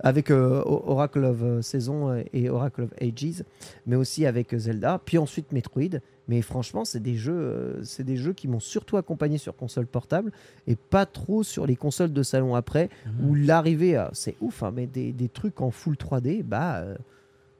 avec 0.00 0.30
euh, 0.30 0.62
Oracle 0.64 1.24
of 1.24 1.60
Season 1.62 2.10
euh, 2.10 2.22
et 2.32 2.48
Oracle 2.48 2.82
of 2.82 2.90
Ages, 3.00 3.44
mais 3.86 3.96
aussi 3.96 4.24
avec 4.26 4.54
Zelda, 4.56 5.00
puis 5.04 5.18
ensuite 5.18 5.52
Metroid. 5.52 6.00
Mais 6.28 6.40
franchement, 6.40 6.84
c'est 6.84 7.00
des 7.00 7.16
jeux, 7.16 7.80
c'est 7.82 8.04
des 8.04 8.16
jeux 8.16 8.32
qui 8.32 8.46
m'ont 8.46 8.60
surtout 8.60 8.96
accompagné 8.96 9.38
sur 9.38 9.56
console 9.56 9.86
portable 9.86 10.30
et 10.68 10.76
pas 10.76 11.04
trop 11.04 11.42
sur 11.42 11.66
les 11.66 11.74
consoles 11.76 12.12
de 12.12 12.22
salon 12.22 12.54
après, 12.54 12.88
Mhm. 13.06 13.28
où 13.28 13.34
l'arrivée, 13.34 13.96
à- 13.96 14.10
c'est 14.12 14.36
ouf, 14.40 14.62
hein, 14.62 14.72
mais 14.74 14.86
des, 14.86 15.12
des 15.12 15.28
trucs 15.28 15.60
en 15.60 15.70
full 15.72 15.96
3D, 15.96 16.44
bah, 16.44 16.84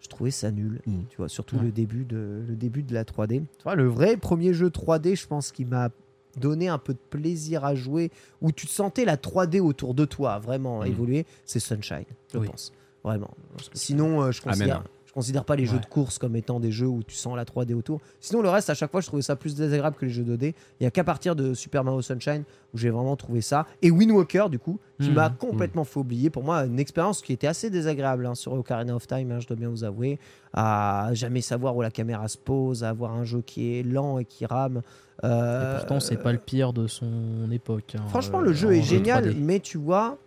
je 0.01 0.09
trouvais 0.09 0.31
ça 0.31 0.51
nul. 0.53 0.81
Mm. 0.87 1.01
Tu 1.11 1.17
vois, 1.17 1.29
surtout 1.29 1.57
Ouais. 1.57 1.63
le 1.65 1.71
début 1.73 2.05
de 2.05 2.43
le 2.49 2.55
début 2.55 2.83
de 2.85 2.95
la 2.95 3.05
3D. 3.05 3.41
Tu 3.59 3.63
vois, 3.65 3.75
le 3.75 3.87
vrai 3.87 4.17
premier 4.17 4.53
jeu 4.55 4.71
3D, 4.71 5.17
je 5.17 5.27
pense, 5.27 5.51
qui 5.53 5.65
m'a 5.65 5.91
donné 6.37 6.69
un 6.69 6.79
peu 6.79 6.93
de 6.95 6.99
plaisir 7.11 7.65
à 7.65 7.75
jouer, 7.75 8.11
où 8.41 8.53
tu 8.53 8.67
sentais 8.67 9.05
la 9.05 9.17
3D 9.17 9.61
autour 9.61 9.95
de 9.95 10.05
toi 10.05 10.39
vraiment 10.39 10.83
Mm. 10.83 10.87
évoluer, 10.87 11.27
c'est 11.45 11.61
Sunshine, 11.61 12.05
je 12.33 12.39
Oui. 12.39 12.47
pense. 12.49 12.73
Vraiment. 13.05 13.31
Sinon, 13.75 14.23
euh, 14.23 14.31
je 14.33 14.41
Amen. 14.47 14.83
Considère, 15.13 15.43
je 15.43 15.45
considère 15.45 15.45
pas 15.45 15.57
les 15.57 15.67
jeux 15.67 15.75
Ouais. 15.75 15.81
de 15.81 15.87
course 15.87 16.19
comme 16.19 16.37
étant 16.37 16.59
des 16.59 16.73
jeux 16.73 16.87
où 16.87 17.03
tu 17.03 17.15
sens 17.15 17.37
la 17.37 17.45
3D 17.45 17.75
autour. 17.75 18.01
Sinon, 18.21 18.41
le 18.43 18.49
reste, 18.49 18.71
à 18.71 18.75
chaque 18.75 18.91
fois, 18.91 19.01
je 19.01 19.07
trouvais 19.07 19.23
ça 19.23 19.37
plus 19.37 19.55
désagréable 19.55 19.97
que 19.97 20.07
les 20.07 20.11
jeux 20.11 20.25
2D. 20.25 20.55
Il 20.81 20.85
y 20.85 20.87
a 20.87 20.91
qu'à 20.91 21.05
partir 21.05 21.37
de 21.37 21.55
Super 21.55 21.85
Mario 21.85 22.01
Sunshine 22.03 22.45
où 22.73 22.79
j'ai 22.79 22.89
vraiment 22.91 23.15
trouvé 23.17 23.41
ça. 23.43 23.67
Et 23.83 23.91
Wind 23.91 24.11
Walker, 24.13 24.47
du 24.51 24.59
coup, 24.59 24.79
qui 25.01 25.09
Mhm. 25.11 25.15
m'a 25.15 25.29
complètement 25.31 25.85
fait 25.85 26.01
oublier. 26.01 26.31
Pour 26.31 26.43
moi, 26.45 26.65
une 26.65 26.79
expérience 26.79 27.21
qui 27.23 27.33
était 27.35 27.47
assez 27.47 27.69
désagréable 27.69 28.25
hein, 28.27 28.35
sur 28.35 28.53
Ocarina 28.55 28.95
of 28.97 29.07
Time, 29.07 29.31
hein, 29.33 29.41
je 29.41 29.47
dois 29.47 29.57
bien 29.57 29.69
vous 29.69 29.85
avouer. 29.85 30.19
À 30.55 31.11
jamais 31.13 31.41
savoir 31.41 31.77
où 31.77 31.83
la 31.83 31.91
caméra 31.91 32.27
se 32.29 32.39
pose, 32.39 32.83
à 32.85 32.89
avoir 32.91 33.13
un 33.13 33.25
jeu 33.25 33.43
qui 33.43 33.79
est 33.79 33.83
lent 33.83 34.19
et 34.19 34.25
qui 34.25 34.47
rame. 34.47 34.83
Et 35.23 35.27
Euh, 35.27 35.77
pourtant, 35.79 36.01
c'est 36.01 36.17
pas 36.17 36.33
le 36.33 36.39
pire 36.39 36.73
de 36.73 36.87
son 36.87 37.51
époque. 37.53 37.95
hein, 37.97 38.03
Franchement, 38.09 38.41
euh, 38.41 38.45
le 38.45 38.53
jeu 38.53 38.69
en 38.69 38.73
est 38.73 38.83
génial, 38.83 39.25
3D. 39.27 39.37
mais 39.39 39.61
tu 39.61 39.79
vois, 39.79 40.19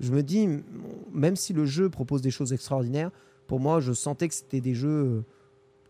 je 0.00 0.12
me 0.12 0.22
dis, 0.22 0.48
même 1.12 1.36
si 1.36 1.52
le 1.52 1.66
jeu 1.66 1.88
propose 1.88 2.22
des 2.22 2.30
choses 2.30 2.52
extraordinaires, 2.52 3.10
pour 3.46 3.60
moi, 3.60 3.80
je 3.80 3.92
sentais 3.92 4.28
que 4.28 4.34
c'était 4.34 4.60
des 4.60 4.74
jeux 4.74 4.88
euh, 4.88 5.24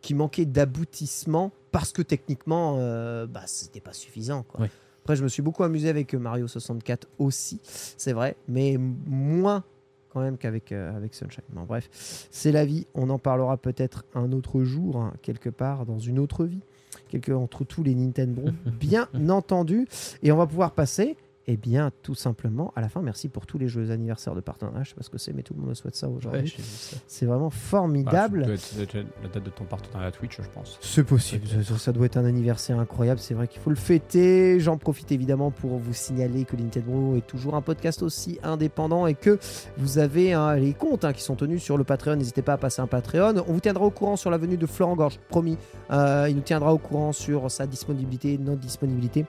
qui 0.00 0.14
manquaient 0.14 0.44
d'aboutissement 0.44 1.52
parce 1.72 1.92
que 1.92 2.02
techniquement, 2.02 2.76
euh, 2.78 3.26
bah, 3.26 3.42
c'était 3.46 3.80
pas 3.80 3.92
suffisant. 3.92 4.44
Quoi. 4.44 4.68
Après, 5.02 5.16
je 5.16 5.22
me 5.22 5.28
suis 5.28 5.42
beaucoup 5.42 5.64
amusé 5.64 5.88
avec 5.88 6.14
euh, 6.14 6.18
Mario 6.18 6.48
64 6.48 7.08
aussi, 7.18 7.60
c'est 7.64 8.12
vrai, 8.12 8.36
mais 8.48 8.78
moins 8.78 9.64
quand 10.10 10.20
même 10.20 10.38
qu'avec 10.38 10.72
euh, 10.72 10.96
avec 10.96 11.14
Sunshine. 11.14 11.42
Bon, 11.50 11.64
bref, 11.64 11.88
c'est 12.30 12.52
la 12.52 12.64
vie. 12.64 12.86
On 12.94 13.10
en 13.10 13.18
parlera 13.18 13.56
peut-être 13.56 14.04
un 14.14 14.32
autre 14.32 14.62
jour, 14.62 14.96
hein, 14.96 15.12
quelque 15.20 15.50
part, 15.50 15.84
dans 15.84 15.98
une 15.98 16.18
autre 16.18 16.44
vie, 16.44 16.62
quelque 17.08 17.32
entre 17.32 17.64
tous 17.64 17.82
les 17.82 17.94
Nintendo, 17.94 18.44
bien 18.80 19.08
entendu. 19.28 19.86
Et 20.22 20.32
on 20.32 20.36
va 20.36 20.46
pouvoir 20.46 20.72
passer, 20.72 21.16
eh 21.46 21.56
bien, 21.56 21.90
tout 22.02 22.14
simplement 22.14 22.72
à 22.76 22.80
la 22.80 22.88
fin. 22.88 23.02
Merci 23.02 23.28
pour 23.28 23.46
tous 23.46 23.58
les 23.58 23.68
jeux 23.68 23.90
anniversaires 23.90 24.34
de 24.34 24.40
partenariat. 24.40 24.82
Je 24.82 24.90
sais 24.90 24.94
pas 24.94 25.02
ce 25.02 25.10
que 25.10 25.18
c'est, 25.18 25.32
mais 25.32 25.42
tout 25.42 25.54
le 25.54 25.60
monde 25.60 25.74
souhaite 25.74 25.94
ça 25.96 26.08
aujourd'hui. 26.08 26.54
Ouais, 26.58 26.64
c'est 27.06 27.26
vraiment 27.26 27.50
formidable. 27.50 28.40
ça 28.40 28.46
doit 28.46 28.54
être- 28.54 28.60
ça 28.60 28.74
doit 28.76 28.84
être 28.84 29.06
la 29.22 29.28
date 29.28 29.42
de 29.44 29.50
ton 29.50 29.64
partenariat 29.64 30.10
Twitch, 30.10 30.40
je 30.40 30.48
pense. 30.48 30.78
C'est 30.80 31.04
possible, 31.04 31.46
ça, 31.62 31.76
ça 31.78 31.92
doit 31.92 32.06
être 32.06 32.16
un 32.16 32.24
anniversaire 32.24 32.78
incroyable, 32.78 33.20
c'est 33.20 33.34
vrai 33.34 33.46
qu'il 33.48 33.60
faut 33.60 33.70
le 33.70 33.76
fêter. 33.76 34.58
J'en 34.60 34.78
profite 34.78 35.12
évidemment 35.12 35.50
pour 35.50 35.78
vous 35.78 35.92
signaler 35.92 36.44
que 36.44 36.56
Nintendo 36.56 37.16
est 37.16 37.26
toujours 37.26 37.54
un 37.54 37.62
podcast 37.62 38.02
aussi 38.02 38.38
indépendant 38.42 39.06
et 39.06 39.14
que 39.14 39.38
vous 39.76 39.98
avez 39.98 40.32
hein, 40.32 40.56
les 40.56 40.72
comptes 40.72 41.04
hein, 41.04 41.12
qui 41.12 41.22
sont 41.22 41.36
tenus 41.36 41.62
sur 41.62 41.76
le 41.76 41.84
Patreon. 41.84 42.16
N'hésitez 42.16 42.42
pas 42.42 42.54
à 42.54 42.58
passer 42.58 42.80
un 42.80 42.86
Patreon. 42.86 43.34
On 43.46 43.52
vous 43.52 43.60
tiendra 43.60 43.84
au 43.84 43.90
courant 43.90 44.16
sur 44.16 44.30
la 44.30 44.38
venue 44.38 44.56
de 44.56 44.66
Florent 44.66 44.96
Gorge, 44.96 45.18
promis. 45.28 45.58
Euh, 45.90 46.26
il 46.28 46.36
nous 46.36 46.42
tiendra 46.42 46.72
au 46.72 46.78
courant 46.78 47.12
sur 47.12 47.50
sa 47.50 47.66
disponibilité, 47.66 48.38
non 48.38 48.54
disponibilité. 48.56 49.26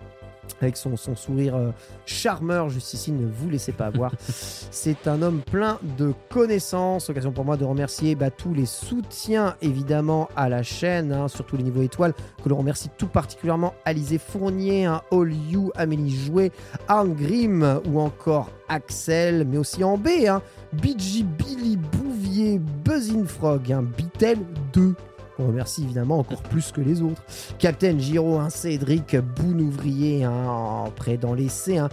Avec 0.62 0.78
son, 0.78 0.96
son 0.98 1.16
sourire 1.16 1.56
euh, 1.56 1.72
charmeur 2.06 2.70
juste 2.70 2.94
ici, 2.94 3.12
ne 3.12 3.28
vous 3.28 3.50
laissez 3.50 3.72
pas 3.72 3.88
avoir. 3.88 4.12
C'est 4.20 5.08
un 5.08 5.22
homme 5.22 5.42
plein 5.42 5.80
de 5.98 6.14
connaissances. 6.30 7.10
Occasion 7.10 7.32
pour 7.32 7.46
moi 7.46 7.58
de 7.58 7.66
remercier 7.66 8.16
bah, 8.16 8.30
tous 8.30 8.54
les 8.54 8.66
soutiens 8.66 9.56
évidemment 9.62 10.30
à 10.36 10.50
la 10.50 10.64
chaîne, 10.64 11.12
hein, 11.12 11.28
surtout 11.28 11.58
les 11.58 11.64
niveaux 11.64 11.82
étoiles, 11.82 12.14
que 12.44 12.50
l'on 12.50 12.58
remercie 12.58 12.90
tout 12.98 13.08
particulièrement 13.08 13.74
Alizé 13.86 14.18
Fournier, 14.18 14.86
hein, 14.86 15.02
All 15.12 15.34
You, 15.34 15.72
Amélie 15.76 16.16
Jouet, 16.16 16.52
Arne 16.88 17.14
Grimm 17.14 17.82
ou 17.86 18.00
encore 18.00 18.50
Axel, 18.70 19.46
mais 19.48 19.58
aussi 19.58 19.84
en 19.84 19.98
B, 19.98 20.08
hein, 20.28 20.42
BG 20.74 21.24
Billy 21.24 21.78
Bouvier, 21.78 22.60
Buzzin 22.84 23.26
Frog, 23.26 23.72
hein, 23.72 23.84
Bitel 23.98 24.40
2. 24.74 24.96
On 25.40 25.48
remercie 25.48 25.84
évidemment 25.84 26.20
encore 26.20 26.42
plus 26.44 26.72
que 26.72 26.82
les 26.82 27.02
autres. 27.02 27.22
Captain 27.60 27.98
Giro, 28.00 28.38
hein, 28.38 28.50
Cédric 28.50 29.18
Bounouvrier, 29.18 30.24
hein, 30.24 30.86
près 30.96 31.18
dans 31.18 31.34
l'essai, 31.34 31.78
hein, 31.78 31.90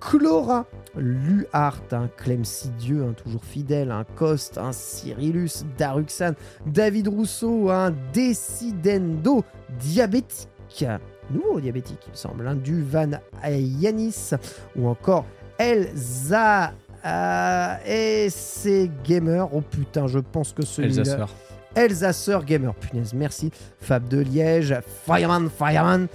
Chlora, 0.00 0.66
Luhart, 0.96 1.80
hein, 1.92 2.10
Clem 2.16 2.44
Sidieu, 2.44 3.04
hein, 3.04 3.14
toujours 3.14 3.44
fidèle, 3.44 3.90
hein, 3.90 4.04
Coste, 4.16 4.58
hein, 4.58 4.72
Cyrillus, 4.72 5.64
Daruxan, 5.78 6.32
David 6.66 7.08
Rousseau, 7.08 7.70
hein, 7.70 7.94
Decidendo, 8.12 9.44
Diabétique, 9.78 10.86
nouveau 11.30 11.60
diabétique, 11.60 12.00
il 12.06 12.10
me 12.10 12.16
semble, 12.16 12.48
hein, 12.48 12.56
du 12.56 12.82
Van 12.82 13.10
Yanis, 13.44 14.30
ou 14.76 14.88
encore 14.88 15.24
Elsa. 15.58 16.72
euh, 17.04 17.76
et 17.86 18.28
c'est 18.30 18.90
Gamer. 19.04 19.48
Oh 19.54 19.60
putain, 19.60 20.06
je 20.08 20.18
pense 20.18 20.52
que 20.52 20.64
celui-là. 20.64 21.26
Elsa 21.74 22.06
Elsasser 22.08 22.38
Gamer, 22.44 22.74
punaise, 22.74 23.14
merci. 23.14 23.50
Fab 23.80 24.06
de 24.08 24.18
Liège, 24.18 24.74
Fireman, 25.06 25.48
Fireman, 25.50 26.06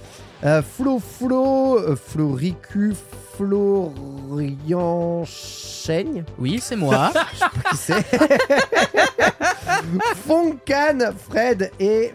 euh, 0.44 0.62
Flo 0.62 1.00
Flo, 1.00 1.78
euh, 1.78 1.96
Floricu, 1.96 2.94
Florian 3.36 5.24
Chaigne, 5.24 6.24
Oui, 6.38 6.60
c'est 6.62 6.76
moi. 6.76 7.12
qui 7.70 7.76
c'est. 7.76 8.04
Foncan, 10.26 11.12
Fred 11.28 11.70
et 11.80 12.12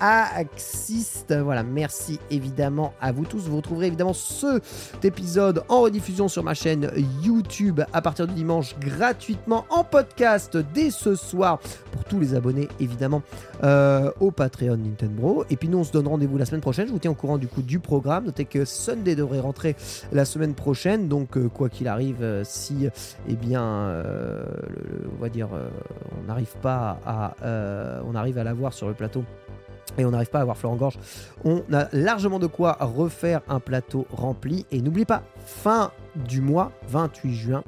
Axiste. 0.00 1.34
Voilà, 1.34 1.62
merci 1.62 2.18
évidemment 2.30 2.94
à 3.00 3.12
vous 3.12 3.24
tous. 3.24 3.48
Vous 3.48 3.56
retrouverez 3.56 3.88
évidemment 3.88 4.14
cet 4.14 5.04
épisode 5.04 5.64
en 5.68 5.82
rediffusion 5.82 6.28
sur 6.28 6.42
ma 6.42 6.54
chaîne 6.54 6.90
YouTube 7.22 7.80
à 7.92 8.00
partir 8.00 8.26
du 8.26 8.34
dimanche 8.34 8.78
gratuitement 8.78 9.66
en 9.68 9.84
podcast 9.84 10.56
dès 10.72 10.90
ce 10.90 11.14
soir 11.14 11.58
pour 11.92 12.04
tous 12.04 12.20
les 12.20 12.34
abonnés 12.34 12.68
évidemment 12.80 13.22
euh, 13.64 14.10
au 14.20 14.30
Patreon 14.30 14.76
Nintendo. 14.76 15.44
Et 15.50 15.56
puis 15.56 15.68
nous 15.68 15.78
on 15.78 15.84
se 15.84 15.92
donne 15.92 16.08
rendez-vous 16.08 16.38
la 16.38 16.46
semaine 16.46 16.60
prochaine. 16.60 16.86
Je 16.86 16.92
vous 16.92 16.98
tiens 16.98 17.10
au 17.10 17.14
courant 17.14 17.36
du 17.36 17.48
coup 17.48 17.62
du 17.62 17.80
programme. 17.80 18.26
Notez 18.26 18.46
que 18.46 18.64
Sunday 18.64 19.14
devrait 19.14 19.40
rentrer 19.40 19.76
la 20.12 20.24
semaine 20.24 20.54
prochaine. 20.54 21.08
Donc 21.08 21.36
euh, 21.36 21.48
quoi 21.48 21.68
qu'il 21.68 21.88
arrive, 21.88 22.22
euh, 22.22 22.44
si 22.44 22.88
eh 23.28 23.34
bien 23.34 23.58
on 23.60 25.20
va 25.20 25.28
dire 25.28 25.48
on 26.18 26.26
n'arrive 26.26 26.54
pas 26.62 27.00
à 27.04 27.34
on 28.06 28.14
arrive 28.14 28.38
à 28.38 28.44
l'avoir 28.44 28.72
sur 28.72 28.88
le 28.88 28.94
plateau 28.94 29.17
et 29.96 30.04
on 30.04 30.10
n'arrive 30.10 30.30
pas 30.30 30.38
à 30.38 30.42
avoir 30.42 30.56
Florent 30.56 30.76
Gorge, 30.76 30.98
on 31.44 31.62
a 31.72 31.88
largement 31.92 32.38
de 32.38 32.46
quoi 32.46 32.76
refaire 32.80 33.40
un 33.48 33.60
plateau 33.60 34.06
rempli. 34.12 34.64
Et 34.70 34.80
n'oublie 34.80 35.04
pas, 35.04 35.22
fin 35.44 35.90
du 36.14 36.40
mois, 36.40 36.72
28 36.88 37.34
juin, 37.34 37.64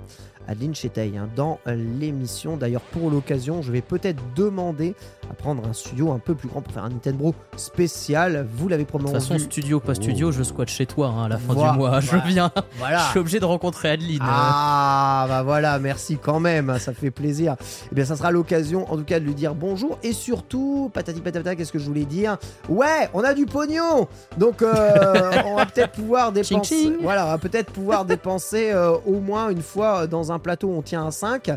Adeline 0.47 0.75
Chetey, 0.75 1.17
hein, 1.17 1.29
dans 1.35 1.59
l'émission. 1.67 2.57
D'ailleurs, 2.57 2.83
pour 2.83 3.11
l'occasion, 3.11 3.63
je 3.63 3.73
vais 3.73 3.81
peut-être 3.81 4.23
demander 4.35 4.95
à 5.31 5.35
prendre 5.35 5.63
un 5.69 5.73
studio 5.73 6.11
un 6.13 6.19
peu 6.19 6.35
plus 6.35 6.49
grand 6.49 6.61
pour 6.61 6.73
faire 6.73 6.85
un 6.85 6.89
Nintendo 6.91 7.35
spécial. 7.57 8.47
Vous 8.53 8.69
l'avez 8.69 8.83
De 8.83 8.89
probablement 8.89 9.19
toute 9.19 9.29
façon, 9.29 9.39
vu. 9.39 9.45
studio, 9.45 9.79
pas 9.81 9.95
studio, 9.95 10.29
Oh. 10.29 10.33
je 10.33 10.43
squatte 10.43 10.69
chez 10.71 10.87
toi 10.87 11.09
hein, 11.09 11.25
à 11.25 11.29
la 11.29 11.39
fin 11.39 11.55
Voilà, 11.55 11.73
du 11.73 11.79
mois. 11.79 12.01
Je 12.01 12.17
viens. 12.27 12.51
Voilà. 12.79 12.99
Je 13.05 13.11
suis 13.11 13.19
obligé 13.21 13.39
de 13.41 13.45
rencontrer 13.45 13.91
Adeline. 13.91 14.19
Ah 14.23 15.27
bah 15.29 15.43
voilà, 15.43 15.79
merci 15.79 16.19
quand 16.21 16.41
même, 16.41 16.77
ça 16.79 16.93
fait 16.93 17.11
plaisir. 17.11 17.57
Eh 17.91 17.95
bien 17.95 18.05
ça 18.05 18.17
sera 18.17 18.31
l'occasion 18.31 18.91
en 18.93 18.97
tout 18.97 19.05
cas 19.05 19.21
de 19.21 19.25
lui 19.25 19.35
dire 19.35 19.55
bonjour 19.55 19.99
et 20.03 20.13
surtout, 20.13 20.91
patati 20.93 21.21
patata, 21.21 21.55
qu'est-ce 21.55 21.73
que 21.73 21.79
je 21.79 21.87
voulais 21.87 22.05
dire? 22.05 22.37
Ouais, 22.69 23.09
on 23.15 23.23
a 23.23 23.35
du 23.35 23.47
pognon 23.47 24.09
Donc 24.39 24.63
euh, 24.63 25.31
on 25.47 25.57
va 25.57 25.67
peut-être 25.67 25.93
pouvoir 25.93 26.33
dépenser 26.33 26.65
ching. 26.75 26.95
Voilà, 27.03 27.27
on 27.27 27.31
va 27.31 27.39
peut-être 27.39 27.71
pouvoir 27.73 28.05
dépenser 28.05 28.71
euh, 28.73 28.93
au 29.07 29.21
moins 29.21 29.49
une 29.51 29.63
fois 29.63 30.07
dans 30.07 30.33
un 30.33 30.39
plateau 30.39 30.69
où 30.69 30.73
on 30.79 30.83
tient 30.83 31.07
à 31.07 31.11
5 31.11 31.51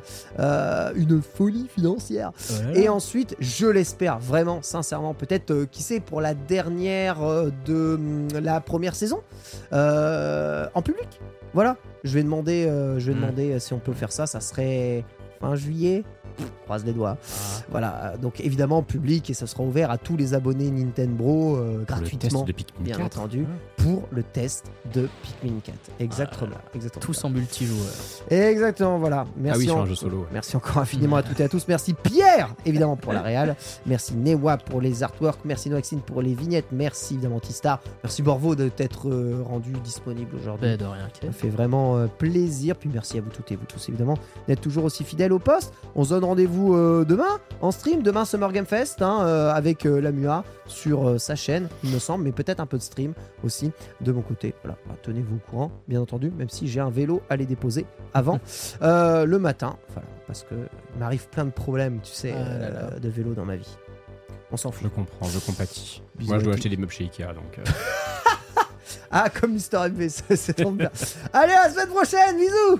une 0.95 1.22
folie 1.22 1.68
financière. 1.74 2.32
Et 2.76 2.90
ensuite, 2.90 3.35
je 3.40 3.62
l'espère 3.72 4.19
vraiment, 4.19 4.61
sincèrement, 4.61 5.14
peut-être, 5.14 5.51
euh, 5.51 5.66
qui 5.72 5.82
sait, 5.83 6.00
pour 6.00 6.22
la 6.22 6.33
dernière 6.33 7.22
euh, 7.24 7.50
de 7.66 7.95
hum, 7.95 8.27
la 8.42 8.59
première 8.61 8.95
saison, 8.95 9.22
euh, 9.72 10.67
en 10.74 10.82
public. 10.82 11.19
Voilà, 11.53 11.77
je 12.03 12.14
vais 12.14 12.24
demander, 12.24 12.64
je 12.98 13.06
vais 13.11 13.14
Mm. 13.17 13.22
demander 13.22 13.59
si 13.59 13.74
on 13.74 13.80
peut 13.80 13.93
faire 13.93 14.11
ça. 14.11 14.25
Ça 14.25 14.40
serait 14.42 15.06
fin 15.40 15.56
juillet. 15.56 16.03
Croise 16.66 16.86
les 16.86 16.94
doigts. 16.94 17.18
Ah. 17.22 17.64
Voilà, 17.70 18.06
euh, 18.14 18.18
donc 18.18 18.40
évidemment 18.40 18.82
public 18.84 19.30
et 19.30 19.34
ça 19.34 19.48
sera 19.48 19.64
ouvert 19.64 19.92
à 19.92 19.98
tous 19.98 20.16
les 20.18 20.34
abonnés 20.34 20.70
Nintendo 20.72 21.56
euh, 21.58 21.84
gratuitement, 21.86 22.45
Le 22.45 22.45
test 22.45 22.48
de 22.48 22.52
Pikmin 22.53 22.84
bien 22.84 22.98
4. 22.98 23.06
entendu, 23.20 23.45
pour 23.78 24.08
le 24.12 24.24
test 24.24 24.66
de 24.94 25.10
Pikmin 25.22 25.60
4. 25.64 25.76
Exactement, 26.00 26.56
exactement. 26.76 27.02
Tous 27.06 27.24
en 27.26 27.30
multijoueur. 27.30 27.94
Exactement, 28.30 28.98
voilà. 29.00 29.26
Ah 29.28 29.32
Merci 29.38 29.60
oui, 29.60 29.66
sur 29.66 29.78
en- 29.78 29.82
un 29.82 29.86
jeu 29.86 29.95
solo. 29.95 30.20
ouais. 30.20 30.28
Merci 30.32 30.56
encore 30.56 30.78
infiniment 30.80 31.18
à 31.18 31.24
toutes 31.24 31.40
et 31.40 31.44
à 31.44 31.50
tous. 31.50 31.68
Merci 31.68 31.94
Pierre, 31.94 32.53
évidemment, 32.66 32.95
pour 32.95 33.14
la 33.14 33.22
réal. 33.24 33.56
Merci 33.86 34.16
Newa 34.16 34.58
pour 34.58 34.82
les 34.82 35.03
artworks. 35.03 35.40
Merci 35.45 35.70
Noaxine 35.70 36.00
pour 36.02 36.22
les 36.22 36.34
vignettes. 36.34 36.68
Merci 36.72 37.16
évidemment 37.16 37.40
Tistar. 37.40 37.82
Merci 38.03 38.22
Borvo 38.22 38.56
de 38.56 38.70
t'être 38.70 39.10
euh, 39.10 39.44
rendu 39.48 39.72
disponible 39.84 40.36
aujourd'hui. 40.36 40.68
Ben, 40.70 40.78
de 40.78 40.86
rien. 40.86 41.08
Ça 41.22 41.32
fait 41.32 41.50
vraiment 41.50 41.98
euh, 41.98 42.08
plaisir. 42.08 42.76
Puis 42.76 42.90
merci 42.94 43.18
à 43.18 43.22
vous 43.22 43.30
toutes 43.30 43.52
et 43.52 43.56
vous 43.56 43.66
tous, 43.66 43.90
évidemment, 43.90 44.18
d'être 44.48 44.62
toujours 44.62 44.86
aussi 44.86 45.03
fidèles 45.03 45.34
au 45.34 45.40
poste. 45.40 45.74
On 45.95 46.03
se 46.03 46.10
donne 46.10 46.23
rendez-vous 46.24 46.74
euh, 46.76 47.06
demain 47.06 47.40
en 47.61 47.72
stream, 47.72 48.02
demain 48.03 48.26
Summer 48.26 48.52
Game 48.52 48.66
Fest, 48.66 49.02
hein, 49.02 49.22
euh, 49.26 49.52
avec 49.52 49.85
euh, 49.85 50.00
la 50.02 50.11
MUA 50.11 50.43
sur 50.68 51.19
sa 51.19 51.35
chaîne, 51.35 51.68
il 51.84 51.92
me 51.92 52.00
semble, 52.00 52.24
mais 52.24 52.32
peut-être 52.32 52.60
un 52.60 52.66
peu 52.66 52.77
de 52.77 52.82
stream 52.84 53.14
aussi 53.43 53.72
de 54.02 54.11
mon 54.11 54.22
côté. 54.22 54.53
Voilà, 54.64 54.77
Bah, 54.88 54.95
tenez-vous 55.02 55.35
au 55.35 55.50
courant, 55.52 55.72
bien 55.88 56.02
entendu, 56.02 56.32
même 56.32 56.50
si 56.50 56.68
j'ai 56.68 56.80
un 56.80 56.90
vélo 56.90 57.22
à 57.30 57.35
les 57.35 57.45
déposer 57.45 57.85
avant 58.14 58.40
le 58.82 59.38
matin. 59.38 59.77
Voilà, 59.90 60.08
parce 60.27 60.43
que 60.43 60.56
il 60.95 61.00
m'arrive 61.00 61.27
plein 61.30 61.45
de 61.45 61.52
problèmes, 61.52 62.00
tu 62.02 62.11
sais, 62.11 62.34
Ah 62.35 62.58
là 62.58 62.69
là. 62.69 63.00
de 63.00 63.10
vélo 63.10 63.34
dans 63.34 63.45
ma 63.45 63.56
vie. 63.56 63.77
On 64.52 64.58
s'en 64.58 64.72
Je 64.72 64.77
fout. 64.77 64.93
comprends, 64.93 65.27
je 65.27 65.40
compatis. 65.40 66.02
Bisous 66.16 66.30
Moi, 66.32 66.40
je 66.40 66.45
dois 66.45 66.53
acheter 66.53 66.69
des 66.69 66.77
meubles 66.77 66.92
chez 66.92 67.03
Ikea, 67.06 67.34
donc. 67.34 67.60
Ah, 69.16 69.30
comme 69.30 69.53
Mister 69.53 69.77
MV, 69.90 70.10
c'est 70.10 70.53
trop 70.53 70.72
bien. 70.72 70.90
Allez, 71.34 71.53
à 71.53 71.68
la 71.68 71.69
semaine 71.69 71.90
prochaine, 71.90 72.35
bisous 72.35 72.80